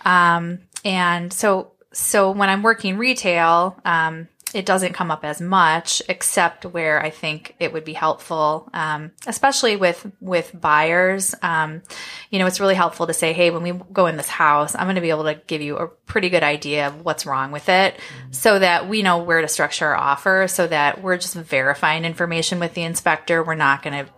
Um, 0.05 0.59
and 0.83 1.31
so 1.31 1.71
so 1.93 2.31
when 2.31 2.49
i'm 2.49 2.63
working 2.63 2.97
retail 2.97 3.77
um, 3.83 4.29
it 4.53 4.65
doesn't 4.65 4.93
come 4.93 5.11
up 5.11 5.23
as 5.23 5.39
much, 5.39 6.01
except 6.09 6.65
where 6.65 7.01
I 7.01 7.09
think 7.09 7.55
it 7.59 7.71
would 7.73 7.85
be 7.85 7.93
helpful, 7.93 8.69
um, 8.73 9.11
especially 9.25 9.75
with 9.75 10.09
with 10.19 10.51
buyers. 10.59 11.33
Um, 11.41 11.81
you 12.29 12.39
know, 12.39 12.45
it's 12.45 12.59
really 12.59 12.75
helpful 12.75 13.07
to 13.07 13.13
say, 13.13 13.33
"Hey, 13.33 13.49
when 13.49 13.63
we 13.63 13.71
go 13.91 14.07
in 14.07 14.17
this 14.17 14.27
house, 14.27 14.75
I'm 14.75 14.85
going 14.85 14.95
to 14.95 15.01
be 15.01 15.09
able 15.09 15.25
to 15.25 15.35
give 15.47 15.61
you 15.61 15.77
a 15.77 15.87
pretty 15.87 16.29
good 16.29 16.43
idea 16.43 16.87
of 16.87 17.05
what's 17.05 17.25
wrong 17.25 17.51
with 17.51 17.69
it, 17.69 17.99
so 18.31 18.59
that 18.59 18.89
we 18.89 19.01
know 19.01 19.19
where 19.19 19.41
to 19.41 19.47
structure 19.47 19.87
our 19.87 19.95
offer, 19.95 20.47
so 20.47 20.67
that 20.67 21.01
we're 21.01 21.17
just 21.17 21.35
verifying 21.35 22.05
information 22.05 22.59
with 22.59 22.73
the 22.73 22.83
inspector. 22.83 23.43
We're 23.43 23.55
not 23.55 23.83
going 23.83 24.05
to 24.05 24.11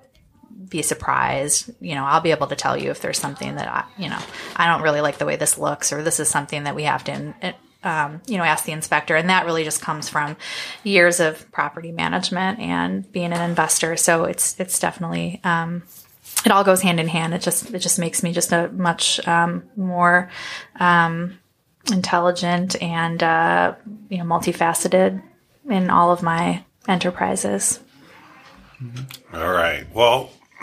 be 0.69 0.81
surprised. 0.81 1.69
You 1.79 1.95
know, 1.95 2.05
I'll 2.05 2.21
be 2.21 2.31
able 2.31 2.47
to 2.47 2.55
tell 2.55 2.75
you 2.75 2.91
if 2.91 3.01
there's 3.01 3.19
something 3.19 3.55
that 3.55 3.67
I, 3.67 3.85
you 4.01 4.09
know, 4.09 4.19
I 4.55 4.67
don't 4.67 4.81
really 4.81 5.01
like 5.01 5.17
the 5.17 5.25
way 5.25 5.35
this 5.35 5.57
looks, 5.57 5.93
or 5.93 6.01
this 6.01 6.19
is 6.19 6.29
something 6.29 6.63
that 6.63 6.75
we 6.75 6.83
have 6.83 7.03
to, 7.05 7.55
um, 7.83 8.21
you 8.27 8.37
know, 8.37 8.43
ask 8.43 8.65
the 8.65 8.71
inspector. 8.71 9.15
And 9.15 9.29
that 9.29 9.45
really 9.45 9.63
just 9.63 9.81
comes 9.81 10.09
from 10.09 10.35
years 10.83 11.19
of 11.19 11.49
property 11.51 11.91
management 11.91 12.59
and 12.59 13.09
being 13.11 13.33
an 13.33 13.49
investor. 13.49 13.97
So 13.97 14.25
it's 14.25 14.59
it's 14.59 14.79
definitely 14.79 15.41
um, 15.43 15.83
it 16.45 16.51
all 16.51 16.63
goes 16.63 16.81
hand 16.81 16.99
in 16.99 17.07
hand. 17.07 17.33
It 17.33 17.41
just 17.41 17.73
it 17.73 17.79
just 17.79 17.99
makes 17.99 18.23
me 18.23 18.33
just 18.33 18.51
a 18.51 18.69
much 18.69 19.25
um, 19.27 19.63
more 19.75 20.29
um, 20.79 21.39
intelligent 21.91 22.81
and 22.81 23.21
uh, 23.21 23.75
you 24.09 24.17
know 24.17 24.25
multifaceted 24.25 25.21
in 25.69 25.89
all 25.89 26.11
of 26.11 26.23
my 26.23 26.63
enterprises. 26.87 27.79
All 29.33 29.51
right. 29.51 29.85
Well, 29.93 30.31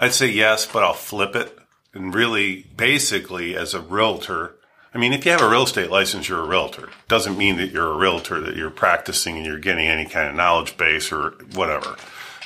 I'd 0.00 0.12
say 0.12 0.28
yes, 0.28 0.66
but 0.66 0.82
I'll 0.82 0.94
flip 0.94 1.36
it. 1.36 1.56
And 1.92 2.14
really, 2.14 2.66
basically, 2.76 3.56
as 3.56 3.74
a 3.74 3.80
realtor, 3.80 4.56
I 4.92 4.98
mean, 4.98 5.12
if 5.12 5.24
you 5.24 5.30
have 5.30 5.42
a 5.42 5.48
real 5.48 5.62
estate 5.62 5.90
license, 5.90 6.28
you're 6.28 6.40
a 6.40 6.48
realtor. 6.48 6.88
Doesn't 7.06 7.38
mean 7.38 7.56
that 7.58 7.70
you're 7.70 7.92
a 7.92 7.96
realtor, 7.96 8.40
that 8.40 8.56
you're 8.56 8.70
practicing 8.70 9.36
and 9.36 9.46
you're 9.46 9.58
getting 9.58 9.86
any 9.86 10.04
kind 10.04 10.28
of 10.28 10.34
knowledge 10.34 10.76
base 10.76 11.12
or 11.12 11.30
whatever. 11.54 11.96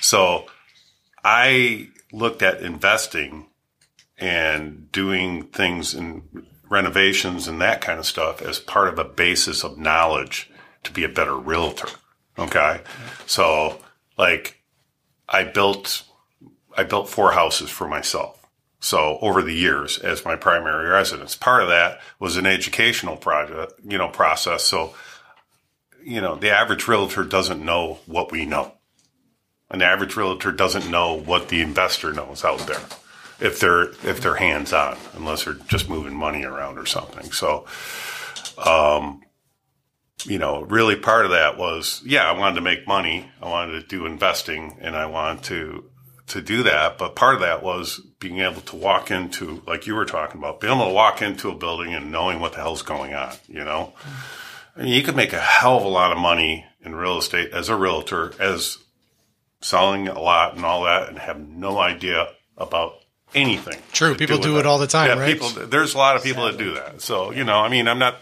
So 0.01 0.47
I 1.25 1.89
looked 2.13 2.43
at 2.43 2.61
investing 2.61 3.47
and 4.19 4.93
doing 4.93 5.45
things 5.45 5.95
and 5.95 6.47
renovations 6.69 7.49
and 7.49 7.61
that 7.61 7.81
kind 7.81 7.99
of 7.99 8.07
stuff 8.07 8.43
as 8.43 8.59
part 8.59 8.89
of 8.89 8.99
a 8.99 9.05
basis 9.05 9.65
of 9.65 9.79
knowledge 9.79 10.51
to 10.83 10.93
be 10.93 11.05
a 11.05 11.09
better 11.09 11.35
realtor. 11.35 11.89
Okay. 12.39 12.81
So 13.27 13.81
like 14.19 14.61
I 15.29 15.45
built, 15.45 16.03
I 16.77 16.85
built 16.85 17.09
four 17.09 17.33
houses 17.33 17.71
for 17.71 17.89
myself. 17.89 18.44
So 18.85 19.19
over 19.23 19.41
the 19.41 19.55
years 19.55 19.99
as 19.99 20.27
my 20.27 20.37
primary 20.37 20.91
residence, 20.91 21.35
part 21.35 21.63
of 21.63 21.71
that 21.71 22.03
was 22.19 22.37
an 22.37 22.45
educational 22.45 23.17
project, 23.17 23.73
you 23.83 23.97
know, 23.97 24.09
process. 24.09 24.63
So, 24.63 24.95
you 26.05 26.21
know, 26.21 26.35
the 26.37 26.51
average 26.51 26.87
realtor 26.87 27.25
doesn't 27.25 27.65
know 27.65 28.01
what 28.05 28.31
we 28.31 28.45
know. 28.45 28.75
An 29.71 29.81
average 29.81 30.17
realtor 30.17 30.53
doesn't 30.53 30.91
know 30.91 31.15
what 31.15 31.49
the 31.49 31.63
investor 31.63 32.13
knows 32.13 32.45
out 32.45 32.59
there 32.67 32.83
if 33.41 33.59
they're 33.59 33.85
if 34.07 34.21
they're 34.21 34.35
hands 34.35 34.75
on, 34.75 34.99
unless 35.15 35.45
they're 35.45 35.55
just 35.55 35.89
moving 35.89 36.15
money 36.15 36.45
around 36.45 36.77
or 36.77 36.85
something. 36.85 37.33
So, 37.33 37.65
um, 38.59 39.23
you 40.27 40.39
know, 40.39 40.61
really 40.61 40.97
part 40.97 41.25
of 41.25 41.31
that 41.31 41.57
was 41.57 42.03
yeah, 42.05 42.31
I 42.31 42.39
wanted 42.39 42.57
to 42.57 42.61
make 42.61 42.87
money, 42.87 43.31
I 43.41 43.49
wanted 43.49 43.81
to 43.81 43.87
do 43.87 44.05
investing, 44.05 44.77
and 44.83 44.95
I 44.95 45.07
wanted 45.07 45.45
to 45.45 45.91
to 46.27 46.43
do 46.43 46.63
that. 46.65 46.99
But 46.99 47.17
part 47.17 47.35
of 47.35 47.41
that 47.41 47.63
was 47.63 48.01
being 48.25 48.41
able 48.41 48.63
to 48.63 48.77
walk 48.77 49.11
into, 49.11 49.63
like 49.67 49.87
you 49.87 49.95
were 49.95 50.07
talking 50.07 50.39
about, 50.39 50.59
being 50.61 50.73
able 50.73 50.87
to 50.87 50.93
walk 50.93 51.21
into 51.21 51.51
a 51.51 51.55
building 51.55 51.93
and 51.95 52.11
knowing 52.11 52.41
what 52.41 52.53
the 52.53 52.59
hell's 52.59 52.81
going 52.81 53.13
on, 53.13 53.35
you 53.47 53.63
know? 53.63 53.93
I 54.75 54.83
mean, 54.83 54.95
you 54.95 55.03
could 55.03 55.15
make 55.15 55.35
a 55.35 55.39
hell 55.39 55.77
of 55.77 55.85
a 55.85 55.89
lot 55.89 56.11
of 56.11 56.17
money 56.17 56.65
in 56.81 56.95
real 56.95 57.19
estate 57.19 57.53
as 57.53 57.69
a 57.69 57.77
realtor, 57.77 58.33
as 58.41 58.79
selling 59.61 60.09
a 60.09 60.19
lot 60.19 60.57
and 60.57 60.65
all 60.65 60.85
that, 60.85 61.11
and 61.11 61.19
have 61.19 61.39
no 61.39 61.79
idea 61.79 62.29
about 62.57 62.95
anything. 63.35 63.79
True. 63.93 64.15
People 64.15 64.39
do 64.39 64.55
that. 64.55 64.61
it 64.61 64.67
all 64.67 64.79
the 64.79 64.87
time, 64.87 65.09
Yeah, 65.09 65.19
right? 65.23 65.39
People, 65.39 65.67
there's 65.67 65.95
a 65.95 65.99
lot 65.99 66.17
of 66.17 66.23
people 66.23 66.47
that 66.47 66.57
do 66.57 66.75
that. 66.75 67.03
So, 67.03 67.31
you 67.31 67.45
know, 67.45 67.59
I 67.59 67.69
mean, 67.69 67.89
I'm 67.89 67.99
not, 67.99 68.17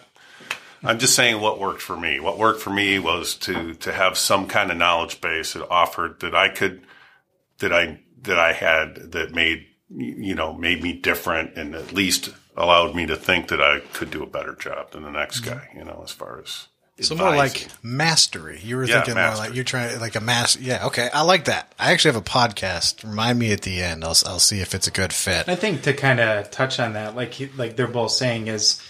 I'm 0.82 0.98
just 0.98 1.14
saying 1.14 1.40
what 1.40 1.60
worked 1.60 1.80
for 1.80 1.96
me. 1.96 2.18
What 2.18 2.38
worked 2.38 2.60
for 2.60 2.70
me 2.70 2.98
was 2.98 3.36
to, 3.36 3.74
to 3.74 3.92
have 3.92 4.18
some 4.18 4.48
kind 4.48 4.72
of 4.72 4.76
knowledge 4.76 5.20
base 5.20 5.52
that 5.52 5.68
offered 5.70 6.18
that 6.20 6.34
I 6.34 6.48
could, 6.48 6.82
that 7.58 7.72
I, 7.72 8.00
that 8.22 8.38
I 8.38 8.52
had 8.52 9.12
that 9.12 9.32
made, 9.32 9.66
you 9.96 10.34
know, 10.34 10.54
made 10.54 10.82
me 10.82 10.92
different 10.92 11.56
and 11.56 11.74
at 11.74 11.92
least 11.92 12.30
allowed 12.56 12.94
me 12.94 13.06
to 13.06 13.16
think 13.16 13.48
that 13.48 13.60
I 13.60 13.80
could 13.92 14.10
do 14.10 14.22
a 14.22 14.26
better 14.26 14.54
job 14.54 14.92
than 14.92 15.02
the 15.02 15.10
next 15.10 15.40
mm-hmm. 15.40 15.58
guy, 15.58 15.68
you 15.76 15.84
know, 15.84 16.00
as 16.04 16.10
far 16.10 16.40
as. 16.40 16.68
So 17.00 17.16
more 17.16 17.34
like 17.34 17.66
mastery. 17.82 18.60
You 18.62 18.76
were 18.76 18.84
Yeah, 18.84 19.02
thinking 19.02 19.14
more 19.14 19.34
like 19.34 19.54
you're 19.54 19.64
trying 19.64 19.98
like 19.98 20.14
a 20.14 20.20
master. 20.20 20.60
Yeah, 20.60 20.86
okay, 20.86 21.08
I 21.12 21.22
like 21.22 21.46
that. 21.46 21.72
I 21.78 21.92
actually 21.92 22.12
have 22.12 22.22
a 22.22 22.24
podcast. 22.24 23.02
Remind 23.02 23.38
me 23.38 23.52
at 23.52 23.62
the 23.62 23.80
end. 23.80 24.04
I'll 24.04 24.16
I'll 24.26 24.38
see 24.38 24.60
if 24.60 24.74
it's 24.74 24.86
a 24.86 24.90
good 24.90 25.12
fit. 25.12 25.48
I 25.48 25.56
think 25.56 25.82
to 25.82 25.94
kind 25.94 26.20
of 26.20 26.50
touch 26.50 26.78
on 26.78 26.92
that, 26.92 27.16
like 27.16 27.32
he- 27.32 27.50
like 27.56 27.76
they're 27.76 27.88
both 27.88 28.12
saying, 28.12 28.46
is 28.46 28.80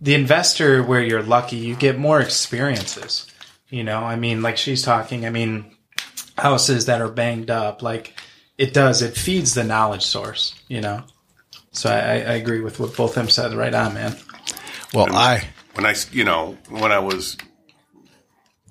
the 0.00 0.14
investor 0.14 0.82
where 0.82 1.00
you're 1.00 1.22
lucky, 1.22 1.56
you 1.56 1.76
get 1.76 1.96
more 1.96 2.20
experiences. 2.20 3.26
You 3.70 3.84
know, 3.84 4.00
I 4.00 4.16
mean, 4.16 4.42
like 4.42 4.58
she's 4.58 4.82
talking. 4.82 5.24
I 5.24 5.30
mean, 5.30 5.64
houses 6.36 6.86
that 6.86 7.00
are 7.00 7.08
banged 7.08 7.50
up, 7.50 7.80
like 7.80 8.14
it 8.62 8.72
does. 8.72 9.02
It 9.02 9.16
feeds 9.16 9.54
the 9.54 9.64
knowledge 9.64 10.04
source. 10.04 10.54
You 10.68 10.80
know, 10.80 11.02
so 11.72 11.90
I, 11.90 11.98
I 11.98 12.14
I 12.14 12.34
agree 12.34 12.60
with 12.60 12.78
what 12.78 12.96
both 12.96 13.10
of 13.10 13.14
them 13.16 13.28
said. 13.28 13.52
Right 13.54 13.74
on, 13.74 13.94
man. 13.94 14.16
Well, 14.94 15.14
I 15.14 15.48
when 15.74 15.86
I, 15.86 15.94
you 16.10 16.24
know, 16.24 16.56
when 16.68 16.92
I 16.92 16.98
was, 16.98 17.36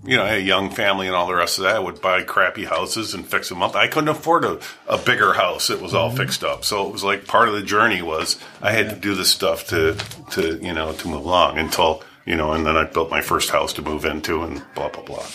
you 0.06 0.18
know, 0.18 0.24
I 0.24 0.30
had 0.30 0.38
a 0.39 0.44
young 0.44 0.70
family 0.70 1.08
and 1.08 1.16
all 1.16 1.28
the 1.28 1.36
rest 1.36 1.58
of 1.58 1.64
that, 1.64 1.76
I 1.76 1.80
would 1.80 2.02
buy 2.02 2.24
crappy 2.24 2.66
houses 2.66 3.14
and 3.14 3.26
fix 3.26 3.50
them 3.50 3.64
up. 3.64 3.76
I 3.76 3.88
couldn't 3.88 4.10
afford 4.10 4.46
a, 4.46 4.60
a 4.88 4.98
bigger 4.98 5.34
house 5.34 5.70
it 5.70 5.82
was 5.82 5.94
all 5.94 6.10
mm-hmm. 6.10 6.18
fixed 6.18 6.44
up. 6.44 6.64
So 6.64 6.88
it 6.88 6.94
was 6.94 7.04
like 7.04 7.26
part 7.26 7.48
of 7.48 7.56
the 7.56 7.64
journey 7.64 8.02
was 8.02 8.39
I 8.62 8.72
had 8.72 8.89
to 8.89 8.96
do 8.96 9.16
this 9.16 9.30
stuff 9.30 9.68
to, 9.68 9.98
to, 10.32 10.58
you 10.62 10.74
know, 10.74 10.94
to 10.94 11.08
move 11.08 11.26
along 11.26 11.58
until, 11.58 12.04
you 12.26 12.36
know, 12.36 12.54
and 12.54 12.66
then 12.66 12.78
I 12.78 12.86
built 12.86 13.10
my 13.10 13.22
first 13.22 13.50
house 13.50 13.74
to 13.74 13.82
move 13.82 14.06
into 14.06 14.44
and 14.44 14.64
blah, 14.76 14.89
blah, 14.89 15.04
blah. 15.04 15.26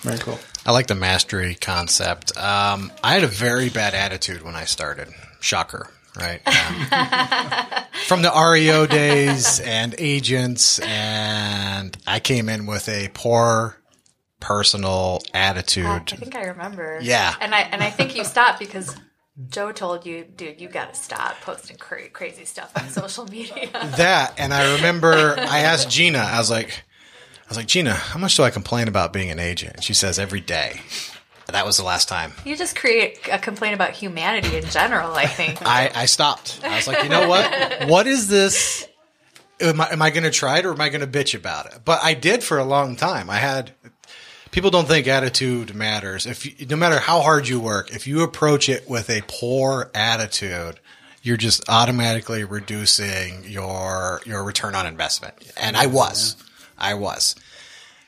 Very 0.00 0.18
cool. 0.18 0.38
I 0.66 0.72
like 0.72 0.86
the 0.86 0.94
mastery 0.94 1.54
concept. 1.54 2.36
Um, 2.36 2.90
I 3.02 3.12
had 3.14 3.24
a 3.24 3.28
very 3.28 3.68
bad 3.68 3.94
attitude 3.94 4.42
when 4.42 4.54
I 4.54 4.64
started. 4.64 5.08
Shocker, 5.40 5.90
right? 6.16 6.40
Um, 6.46 7.84
from 8.06 8.22
the 8.22 8.30
REO 8.34 8.86
days 8.86 9.60
and 9.60 9.94
agents, 9.98 10.78
and 10.78 11.96
I 12.06 12.18
came 12.20 12.48
in 12.48 12.64
with 12.64 12.88
a 12.88 13.10
poor 13.12 13.76
personal 14.40 15.20
attitude. 15.34 15.84
I 15.86 15.98
think 16.00 16.34
I 16.34 16.44
remember. 16.46 16.98
Yeah. 17.02 17.34
And 17.40 17.54
I 17.54 17.60
and 17.60 17.82
I 17.82 17.90
think 17.90 18.16
you 18.16 18.24
stopped 18.24 18.58
because 18.58 18.96
Joe 19.48 19.72
told 19.72 20.06
you, 20.06 20.24
dude, 20.24 20.60
you 20.60 20.68
got 20.68 20.94
to 20.94 20.98
stop 20.98 21.34
posting 21.42 21.76
cra- 21.76 22.08
crazy 22.08 22.44
stuff 22.46 22.72
on 22.76 22.88
social 22.88 23.26
media. 23.26 23.68
that 23.96 24.34
and 24.38 24.54
i 24.54 24.76
remember 24.76 25.34
i 25.38 25.58
asked 25.60 25.90
gina 25.90 26.18
i 26.18 26.38
was 26.38 26.50
like 26.50 26.84
i 27.44 27.48
was 27.48 27.56
like 27.56 27.66
gina 27.66 27.92
how 27.94 28.18
much 28.18 28.36
do 28.36 28.42
i 28.42 28.50
complain 28.50 28.88
about 28.88 29.12
being 29.12 29.30
an 29.30 29.38
agent? 29.38 29.74
And 29.74 29.84
she 29.84 29.94
says 29.94 30.18
every 30.18 30.40
day. 30.40 30.80
That 31.46 31.66
was 31.66 31.76
the 31.76 31.84
last 31.84 32.08
time. 32.08 32.32
You 32.44 32.56
just 32.56 32.74
create 32.74 33.28
a 33.30 33.38
complaint 33.38 33.74
about 33.74 33.90
humanity 33.90 34.56
in 34.56 34.64
general. 34.64 35.14
I 35.14 35.26
think. 35.26 35.60
i 35.62 35.90
i 35.94 36.06
stopped. 36.06 36.60
I 36.64 36.76
was 36.76 36.86
like 36.86 37.02
you 37.02 37.10
know 37.10 37.28
what? 37.28 37.88
What 37.88 38.06
is 38.06 38.28
this? 38.28 38.88
Am 39.60 39.80
i, 39.80 39.90
am 39.92 40.02
I 40.02 40.10
going 40.10 40.24
to 40.24 40.30
try 40.30 40.58
it 40.58 40.66
or 40.66 40.72
am 40.72 40.80
i 40.80 40.88
going 40.88 41.00
to 41.00 41.06
bitch 41.06 41.34
about 41.34 41.66
it? 41.66 41.80
But 41.84 42.02
i 42.02 42.14
did 42.14 42.42
for 42.42 42.58
a 42.58 42.64
long 42.64 42.96
time. 42.96 43.28
I 43.28 43.36
had 43.36 43.72
people 44.50 44.70
don't 44.70 44.88
think 44.88 45.06
attitude 45.06 45.74
matters. 45.74 46.26
If 46.26 46.46
you, 46.46 46.66
no 46.66 46.76
matter 46.76 46.98
how 46.98 47.20
hard 47.20 47.46
you 47.46 47.60
work 47.60 47.94
if 47.94 48.06
you 48.06 48.22
approach 48.22 48.68
it 48.68 48.88
with 48.88 49.10
a 49.10 49.22
poor 49.28 49.90
attitude 49.94 50.80
you're 51.22 51.38
just 51.38 51.68
automatically 51.68 52.44
reducing 52.44 53.44
your 53.44 54.20
your 54.24 54.44
return 54.44 54.74
on 54.74 54.86
investment. 54.86 55.34
And 55.56 55.76
i 55.76 55.86
was 55.86 56.36
i 56.84 56.94
was 56.94 57.34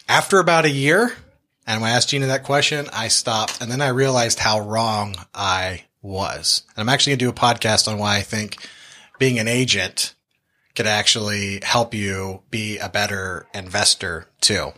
after 0.08 0.38
about 0.38 0.64
a 0.64 0.70
year 0.70 1.12
and 1.66 1.80
when 1.80 1.90
i 1.90 1.94
asked 1.94 2.08
gina 2.08 2.26
that 2.26 2.44
question 2.44 2.86
i 2.92 3.08
stopped 3.08 3.60
and 3.60 3.70
then 3.70 3.80
i 3.80 3.88
realized 3.88 4.38
how 4.38 4.60
wrong 4.60 5.14
i 5.34 5.82
was 6.02 6.62
and 6.76 6.82
i'm 6.82 6.92
actually 6.92 7.12
going 7.12 7.18
to 7.18 7.24
do 7.24 7.30
a 7.30 7.32
podcast 7.32 7.88
on 7.88 7.98
why 7.98 8.16
i 8.16 8.22
think 8.22 8.56
being 9.18 9.38
an 9.38 9.48
agent 9.48 10.14
could 10.74 10.86
actually 10.86 11.60
help 11.62 11.94
you 11.94 12.42
be 12.50 12.78
a 12.78 12.88
better 12.88 13.46
investor 13.54 14.28
too 14.40 14.72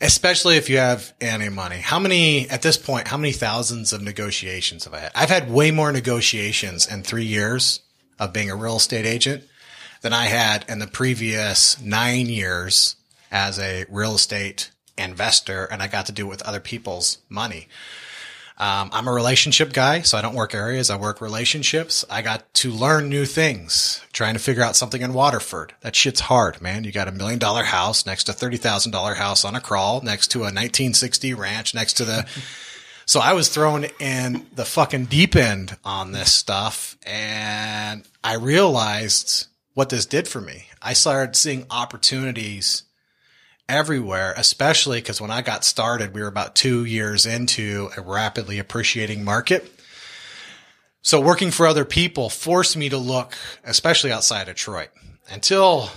especially 0.00 0.56
if 0.56 0.68
you 0.68 0.78
have 0.78 1.12
any 1.20 1.48
money. 1.48 1.76
How 1.76 1.98
many 1.98 2.48
at 2.50 2.62
this 2.62 2.76
point? 2.76 3.08
How 3.08 3.16
many 3.16 3.32
thousands 3.32 3.92
of 3.92 4.02
negotiations 4.02 4.84
have 4.84 4.94
I 4.94 5.00
had? 5.00 5.12
I've 5.14 5.30
had 5.30 5.50
way 5.50 5.70
more 5.70 5.92
negotiations 5.92 6.86
in 6.86 7.02
three 7.02 7.24
years 7.24 7.80
of 8.18 8.32
being 8.32 8.50
a 8.50 8.56
real 8.56 8.76
estate 8.76 9.06
agent 9.06 9.44
than 10.02 10.12
I 10.12 10.24
had 10.24 10.64
in 10.68 10.78
the 10.78 10.86
previous 10.86 11.80
nine 11.80 12.26
years 12.26 12.96
as 13.30 13.58
a 13.58 13.84
real 13.88 14.14
estate 14.14 14.70
investor, 14.98 15.64
and 15.64 15.82
I 15.82 15.88
got 15.88 16.06
to 16.06 16.12
do 16.12 16.26
it 16.26 16.30
with 16.30 16.42
other 16.42 16.60
people's 16.60 17.18
money. 17.28 17.68
Um, 18.58 18.88
I'm 18.92 19.06
a 19.06 19.12
relationship 19.12 19.74
guy, 19.74 20.00
so 20.00 20.16
I 20.16 20.22
don't 20.22 20.34
work 20.34 20.54
areas. 20.54 20.88
I 20.88 20.96
work 20.96 21.20
relationships. 21.20 22.06
I 22.08 22.22
got 22.22 22.52
to 22.54 22.70
learn 22.70 23.10
new 23.10 23.26
things, 23.26 24.02
trying 24.12 24.32
to 24.32 24.40
figure 24.40 24.62
out 24.62 24.76
something 24.76 25.02
in 25.02 25.12
Waterford. 25.12 25.74
That 25.82 25.94
shit's 25.94 26.20
hard, 26.20 26.62
man. 26.62 26.84
You 26.84 26.90
got 26.90 27.08
a 27.08 27.12
million 27.12 27.38
dollar 27.38 27.64
house 27.64 28.06
next 28.06 28.24
to 28.24 28.32
$30,000 28.32 29.16
house 29.16 29.44
on 29.44 29.54
a 29.54 29.60
crawl, 29.60 30.00
next 30.00 30.28
to 30.28 30.38
a 30.38 30.48
1960 30.48 31.34
ranch, 31.34 31.74
next 31.74 31.94
to 31.94 32.06
the, 32.06 32.26
so 33.06 33.20
I 33.20 33.34
was 33.34 33.50
thrown 33.50 33.84
in 34.00 34.46
the 34.54 34.64
fucking 34.64 35.06
deep 35.06 35.36
end 35.36 35.76
on 35.84 36.12
this 36.12 36.32
stuff 36.32 36.96
and 37.02 38.04
I 38.24 38.36
realized 38.36 39.48
what 39.74 39.90
this 39.90 40.06
did 40.06 40.26
for 40.26 40.40
me. 40.40 40.68
I 40.80 40.94
started 40.94 41.36
seeing 41.36 41.66
opportunities 41.70 42.84
everywhere, 43.68 44.34
especially 44.36 44.98
because 44.98 45.20
when 45.20 45.30
I 45.30 45.42
got 45.42 45.64
started, 45.64 46.14
we 46.14 46.20
were 46.20 46.28
about 46.28 46.54
two 46.54 46.84
years 46.84 47.26
into 47.26 47.90
a 47.96 48.00
rapidly 48.00 48.58
appreciating 48.58 49.24
market. 49.24 49.72
So 51.02 51.20
working 51.20 51.50
for 51.50 51.66
other 51.66 51.84
people 51.84 52.28
forced 52.28 52.76
me 52.76 52.88
to 52.88 52.98
look, 52.98 53.36
especially 53.64 54.12
outside 54.12 54.44
Detroit. 54.44 54.88
Until 55.30 55.90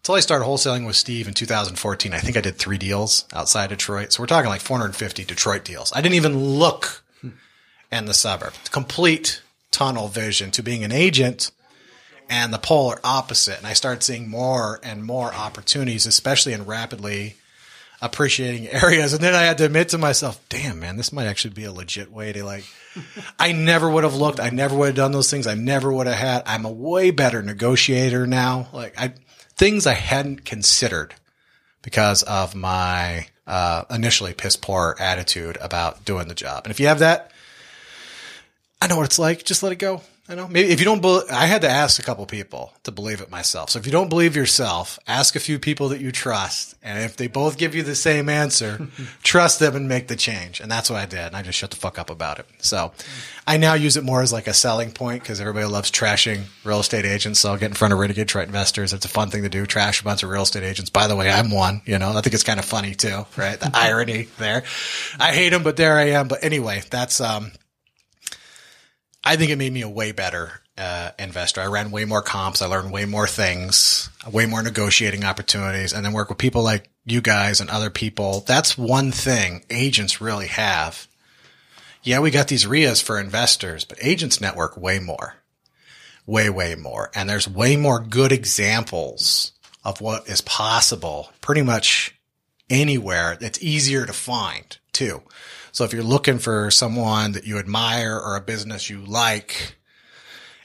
until 0.00 0.14
I 0.14 0.20
started 0.20 0.46
wholesaling 0.46 0.86
with 0.86 0.96
Steve 0.96 1.28
in 1.28 1.34
2014, 1.34 2.14
I 2.14 2.18
think 2.18 2.36
I 2.36 2.40
did 2.40 2.56
three 2.56 2.78
deals 2.78 3.26
outside 3.34 3.68
Detroit. 3.68 4.12
So 4.12 4.22
we're 4.22 4.26
talking 4.26 4.48
like 4.48 4.62
450 4.62 5.24
Detroit 5.24 5.64
deals. 5.64 5.92
I 5.94 6.00
didn't 6.00 6.14
even 6.14 6.38
look 6.38 7.02
hmm. 7.20 7.30
in 7.92 8.06
the 8.06 8.14
suburb. 8.14 8.54
Complete 8.70 9.42
tunnel 9.70 10.08
vision 10.08 10.50
to 10.52 10.62
being 10.62 10.84
an 10.84 10.92
agent 10.92 11.50
and 12.28 12.52
the 12.52 12.58
polar 12.58 12.98
opposite. 13.02 13.58
And 13.58 13.66
I 13.66 13.72
started 13.72 14.02
seeing 14.02 14.28
more 14.28 14.80
and 14.82 15.04
more 15.04 15.32
opportunities, 15.32 16.06
especially 16.06 16.52
in 16.52 16.66
rapidly 16.66 17.36
appreciating 18.00 18.68
areas. 18.72 19.12
And 19.12 19.22
then 19.22 19.34
I 19.34 19.42
had 19.42 19.58
to 19.58 19.64
admit 19.64 19.90
to 19.90 19.98
myself, 19.98 20.40
damn, 20.48 20.80
man, 20.80 20.96
this 20.96 21.12
might 21.12 21.26
actually 21.26 21.54
be 21.54 21.64
a 21.64 21.72
legit 21.72 22.12
way 22.12 22.32
to 22.32 22.44
like, 22.44 22.64
I 23.38 23.52
never 23.52 23.88
would 23.88 24.04
have 24.04 24.14
looked. 24.14 24.40
I 24.40 24.50
never 24.50 24.76
would 24.76 24.86
have 24.88 24.96
done 24.96 25.12
those 25.12 25.30
things. 25.30 25.46
I 25.46 25.54
never 25.54 25.92
would 25.92 26.06
have 26.06 26.16
had. 26.16 26.42
I'm 26.46 26.64
a 26.64 26.72
way 26.72 27.10
better 27.10 27.42
negotiator 27.42 28.26
now. 28.26 28.68
Like 28.72 28.98
I, 28.98 29.14
things 29.56 29.86
I 29.86 29.94
hadn't 29.94 30.44
considered 30.44 31.14
because 31.82 32.22
of 32.22 32.54
my, 32.54 33.28
uh, 33.46 33.84
initially 33.90 34.34
piss 34.34 34.56
poor 34.56 34.94
attitude 35.00 35.56
about 35.60 36.04
doing 36.04 36.28
the 36.28 36.34
job. 36.34 36.64
And 36.64 36.70
if 36.70 36.78
you 36.78 36.86
have 36.88 36.98
that, 36.98 37.32
I 38.80 38.86
know 38.86 38.96
what 38.96 39.06
it's 39.06 39.18
like. 39.18 39.44
Just 39.44 39.62
let 39.62 39.72
it 39.72 39.76
go. 39.76 40.02
I 40.30 40.34
know. 40.34 40.46
Maybe 40.46 40.68
if 40.68 40.78
you 40.78 40.84
don't, 40.84 41.00
bel 41.00 41.22
I 41.30 41.46
had 41.46 41.62
to 41.62 41.70
ask 41.70 41.98
a 41.98 42.02
couple 42.02 42.26
people 42.26 42.74
to 42.82 42.92
believe 42.92 43.22
it 43.22 43.30
myself. 43.30 43.70
So 43.70 43.78
if 43.78 43.86
you 43.86 43.92
don't 43.92 44.10
believe 44.10 44.36
yourself, 44.36 44.98
ask 45.06 45.34
a 45.36 45.40
few 45.40 45.58
people 45.58 45.88
that 45.88 46.00
you 46.00 46.12
trust, 46.12 46.74
and 46.82 47.02
if 47.02 47.16
they 47.16 47.28
both 47.28 47.56
give 47.56 47.74
you 47.74 47.82
the 47.82 47.94
same 47.94 48.28
answer, 48.28 48.88
trust 49.22 49.58
them 49.58 49.74
and 49.74 49.88
make 49.88 50.08
the 50.08 50.16
change. 50.16 50.60
And 50.60 50.70
that's 50.70 50.90
what 50.90 50.98
I 50.98 51.06
did. 51.06 51.20
And 51.20 51.36
I 51.36 51.40
just 51.42 51.56
shut 51.56 51.70
the 51.70 51.76
fuck 51.76 51.98
up 51.98 52.10
about 52.10 52.38
it. 52.38 52.46
So 52.58 52.92
I 53.46 53.56
now 53.56 53.72
use 53.72 53.96
it 53.96 54.04
more 54.04 54.20
as 54.20 54.30
like 54.30 54.46
a 54.46 54.52
selling 54.52 54.92
point 54.92 55.22
because 55.22 55.40
everybody 55.40 55.64
loves 55.64 55.90
trashing 55.90 56.42
real 56.62 56.80
estate 56.80 57.06
agents. 57.06 57.40
So 57.40 57.50
I'll 57.50 57.56
get 57.56 57.70
in 57.70 57.74
front 57.74 57.94
of 57.94 57.98
renegade 57.98 58.26
Detroit 58.26 58.46
investors. 58.46 58.92
It's 58.92 59.06
a 59.06 59.08
fun 59.08 59.30
thing 59.30 59.44
to 59.44 59.48
do. 59.48 59.64
Trash 59.64 60.02
a 60.02 60.04
bunch 60.04 60.22
of 60.22 60.28
real 60.28 60.42
estate 60.42 60.62
agents. 60.62 60.90
By 60.90 61.06
the 61.06 61.16
way, 61.16 61.30
I'm 61.30 61.50
one. 61.50 61.80
You 61.86 61.98
know, 61.98 62.10
I 62.10 62.20
think 62.20 62.34
it's 62.34 62.44
kind 62.44 62.58
of 62.58 62.66
funny 62.66 62.94
too, 62.94 63.24
right? 63.36 63.58
The 63.58 63.70
irony 63.74 64.28
there. 64.36 64.64
I 65.18 65.32
hate 65.32 65.50
them, 65.50 65.62
but 65.62 65.76
there 65.76 65.96
I 65.96 66.10
am. 66.10 66.28
But 66.28 66.44
anyway, 66.44 66.82
that's 66.90 67.22
um. 67.22 67.52
I 69.28 69.36
think 69.36 69.50
it 69.50 69.56
made 69.56 69.74
me 69.74 69.82
a 69.82 69.88
way 69.90 70.12
better 70.12 70.62
uh, 70.78 71.10
investor. 71.18 71.60
I 71.60 71.66
ran 71.66 71.90
way 71.90 72.06
more 72.06 72.22
comps. 72.22 72.62
I 72.62 72.66
learned 72.66 72.90
way 72.90 73.04
more 73.04 73.26
things, 73.26 74.08
way 74.32 74.46
more 74.46 74.62
negotiating 74.62 75.22
opportunities, 75.22 75.92
and 75.92 76.02
then 76.02 76.14
work 76.14 76.30
with 76.30 76.38
people 76.38 76.62
like 76.62 76.88
you 77.04 77.20
guys 77.20 77.60
and 77.60 77.68
other 77.68 77.90
people. 77.90 78.40
That's 78.46 78.78
one 78.78 79.12
thing 79.12 79.66
agents 79.68 80.22
really 80.22 80.46
have. 80.46 81.06
yeah, 82.02 82.20
we 82.20 82.30
got 82.30 82.48
these 82.48 82.64
REIAs 82.64 83.02
for 83.02 83.20
investors, 83.20 83.84
but 83.84 83.98
agents 84.00 84.40
network 84.40 84.78
way 84.78 84.98
more, 84.98 85.34
way, 86.24 86.48
way 86.48 86.74
more. 86.74 87.10
And 87.14 87.28
there's 87.28 87.46
way 87.46 87.76
more 87.76 88.00
good 88.00 88.32
examples 88.32 89.52
of 89.84 90.00
what 90.00 90.26
is 90.26 90.40
possible 90.40 91.32
pretty 91.42 91.60
much 91.60 92.18
anywhere. 92.70 93.36
It's 93.42 93.62
easier 93.62 94.06
to 94.06 94.14
find 94.14 94.78
too. 94.94 95.20
So 95.78 95.84
if 95.84 95.92
you're 95.92 96.02
looking 96.02 96.40
for 96.40 96.72
someone 96.72 97.30
that 97.34 97.46
you 97.46 97.60
admire 97.60 98.18
or 98.18 98.34
a 98.34 98.40
business 98.40 98.90
you 98.90 98.98
like, 99.04 99.76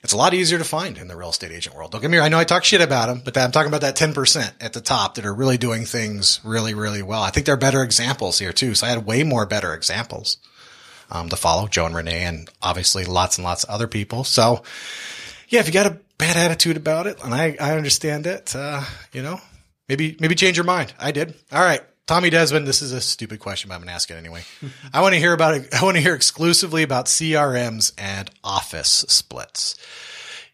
it's 0.01 0.13
a 0.13 0.17
lot 0.17 0.33
easier 0.33 0.57
to 0.57 0.63
find 0.63 0.97
in 0.97 1.07
the 1.07 1.15
real 1.15 1.29
estate 1.29 1.51
agent 1.51 1.75
world. 1.75 1.91
Don't 1.91 2.01
get 2.01 2.09
me 2.09 2.17
wrong. 2.17 2.25
I 2.25 2.29
know 2.29 2.39
I 2.39 2.45
talk 2.45 2.63
shit 2.63 2.81
about 2.81 3.09
them, 3.09 3.21
but 3.23 3.37
I'm 3.37 3.51
talking 3.51 3.67
about 3.67 3.81
that 3.81 3.95
10% 3.95 4.53
at 4.59 4.73
the 4.73 4.81
top 4.81 5.13
that 5.13 5.25
are 5.27 5.33
really 5.35 5.59
doing 5.59 5.85
things 5.85 6.39
really, 6.43 6.73
really 6.73 7.03
well. 7.03 7.21
I 7.21 7.29
think 7.29 7.45
they're 7.45 7.57
better 7.57 7.83
examples 7.83 8.39
here 8.39 8.51
too. 8.51 8.73
So 8.73 8.87
I 8.87 8.89
had 8.89 9.05
way 9.05 9.21
more 9.21 9.45
better 9.45 9.75
examples, 9.75 10.37
um, 11.11 11.29
to 11.29 11.35
follow 11.35 11.67
Joe 11.67 11.85
and 11.85 11.95
Renee 11.95 12.23
and 12.23 12.49
obviously 12.59 13.05
lots 13.05 13.37
and 13.37 13.45
lots 13.45 13.65
of 13.65 13.69
other 13.69 13.87
people. 13.87 14.23
So 14.23 14.63
yeah, 15.47 15.59
if 15.59 15.67
you 15.67 15.73
got 15.73 15.85
a 15.85 15.99
bad 16.17 16.37
attitude 16.37 16.75
about 16.75 17.05
it 17.05 17.23
and 17.23 17.35
I, 17.35 17.55
I 17.61 17.77
understand 17.77 18.25
it, 18.25 18.55
uh, 18.55 18.83
you 19.11 19.21
know, 19.21 19.39
maybe, 19.87 20.17
maybe 20.19 20.33
change 20.33 20.57
your 20.57 20.65
mind. 20.65 20.91
I 20.97 21.11
did. 21.11 21.35
All 21.51 21.61
right. 21.61 21.83
Tommy 22.05 22.29
Desmond, 22.29 22.67
this 22.67 22.81
is 22.81 22.91
a 22.91 22.99
stupid 22.99 23.39
question, 23.39 23.69
but 23.69 23.75
I'm 23.75 23.79
going 23.81 23.87
to 23.87 23.93
ask 23.93 24.11
it 24.11 24.15
anyway. 24.15 24.43
I 24.93 25.01
want 25.01 25.13
to 25.13 25.19
hear 25.19 25.31
about 25.31 25.55
it. 25.55 25.73
I 25.73 25.83
want 25.83 25.95
to 25.95 26.01
hear 26.01 26.15
exclusively 26.15 26.83
about 26.83 27.05
CRMs 27.05 27.93
and 27.97 28.29
office 28.43 29.05
splits. 29.07 29.75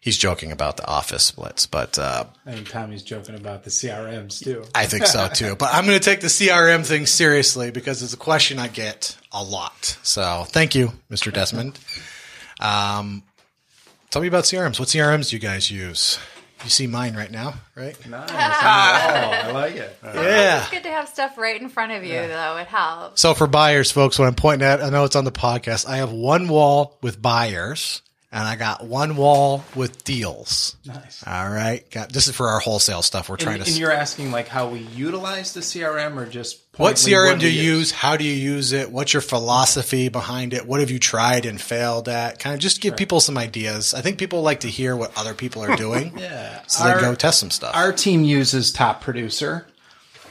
He's 0.02 0.16
joking 0.16 0.50
about 0.50 0.78
the 0.78 0.86
office 0.86 1.24
splits, 1.24 1.66
but 1.66 1.98
uh, 1.98 2.24
I 2.46 2.52
think 2.52 2.68
Tommy's 2.70 3.02
joking 3.02 3.34
about 3.34 3.64
the 3.64 3.70
CRMs 3.70 4.42
too. 4.42 4.64
I 4.74 4.86
think 4.86 5.06
so 5.06 5.28
too. 5.28 5.56
But 5.56 5.74
I'm 5.74 5.84
going 5.84 5.98
to 5.98 6.04
take 6.04 6.20
the 6.20 6.28
CRM 6.28 6.86
thing 6.86 7.04
seriously 7.04 7.70
because 7.70 8.02
it's 8.02 8.14
a 8.14 8.16
question 8.16 8.58
I 8.58 8.68
get 8.68 9.18
a 9.30 9.42
lot. 9.42 9.98
So 10.02 10.44
thank 10.46 10.74
you, 10.74 10.92
Mr. 11.10 11.30
Desmond. 11.30 11.78
Um, 12.60 13.24
tell 14.08 14.22
me 14.22 14.28
about 14.28 14.44
CRMs. 14.44 14.78
What 14.78 14.88
CRMs 14.88 15.30
do 15.30 15.36
you 15.36 15.40
guys 15.40 15.70
use? 15.70 16.18
You 16.64 16.70
see 16.70 16.86
mine 16.86 17.14
right 17.16 17.30
now, 17.30 17.54
right? 17.74 17.96
Nice. 18.08 18.30
Oh, 18.30 18.34
I 18.36 19.50
like 19.52 19.76
it. 19.76 19.96
Yeah. 20.04 20.60
It's 20.62 20.70
good 20.70 20.82
to 20.82 20.90
have 20.90 21.08
stuff 21.08 21.38
right 21.38 21.60
in 21.60 21.68
front 21.68 21.92
of 21.92 22.04
you, 22.04 22.14
though. 22.14 22.56
It 22.58 22.66
helps. 22.66 23.20
So 23.20 23.32
for 23.34 23.46
buyers, 23.46 23.90
folks, 23.90 24.18
when 24.18 24.28
I'm 24.28 24.34
pointing 24.34 24.66
at, 24.66 24.82
I 24.82 24.90
know 24.90 25.04
it's 25.04 25.16
on 25.16 25.24
the 25.24 25.32
podcast. 25.32 25.88
I 25.88 25.96
have 25.96 26.12
one 26.12 26.48
wall 26.48 26.98
with 27.02 27.20
buyers, 27.20 28.02
and 28.32 28.46
I 28.46 28.54
got 28.56 28.84
one 28.86 29.16
wall 29.16 29.64
with 29.74 30.04
deals. 30.04 30.76
Nice. 30.86 31.24
All 31.26 31.48
right, 31.50 31.88
got 31.90 32.12
this 32.12 32.28
is 32.28 32.36
for 32.36 32.48
our 32.48 32.60
wholesale 32.60 33.02
stuff. 33.02 33.28
We're 33.28 33.36
trying 33.36 33.56
And, 33.56 33.64
to. 33.64 33.70
and 33.70 33.78
you're 33.80 33.90
asking 33.92 34.30
like 34.30 34.46
how 34.48 34.68
we 34.68 34.78
utilize 34.80 35.52
the 35.52 35.60
CRM 35.60 36.16
or 36.16 36.26
just 36.26 36.60
what 36.76 36.94
CRM 36.94 37.32
what 37.32 37.40
do 37.40 37.50
you 37.50 37.60
use? 37.62 37.90
How 37.90 38.16
do 38.16 38.24
you 38.24 38.32
use 38.32 38.72
it? 38.72 38.90
What's 38.90 39.12
your 39.12 39.20
philosophy 39.20 40.08
behind 40.08 40.54
it? 40.54 40.66
What 40.66 40.80
have 40.80 40.90
you 40.90 40.98
tried 41.00 41.44
and 41.44 41.60
failed 41.60 42.08
at? 42.08 42.38
Kind 42.38 42.54
of 42.54 42.60
just 42.60 42.80
give 42.80 42.96
people 42.96 43.18
some 43.20 43.36
ideas. 43.36 43.92
I 43.92 44.00
think 44.00 44.16
people 44.18 44.42
like 44.42 44.60
to 44.60 44.68
hear 44.68 44.94
what 44.96 45.12
other 45.18 45.34
people 45.34 45.62
are 45.62 45.76
doing. 45.76 46.12
Yeah. 46.20 46.62
So 46.68 46.84
they 46.84 47.00
go 47.00 47.14
test 47.14 47.40
some 47.40 47.50
stuff. 47.50 47.74
Our 47.74 47.92
team 47.92 48.22
uses 48.24 48.72
Top 48.72 49.00
Producer. 49.02 49.66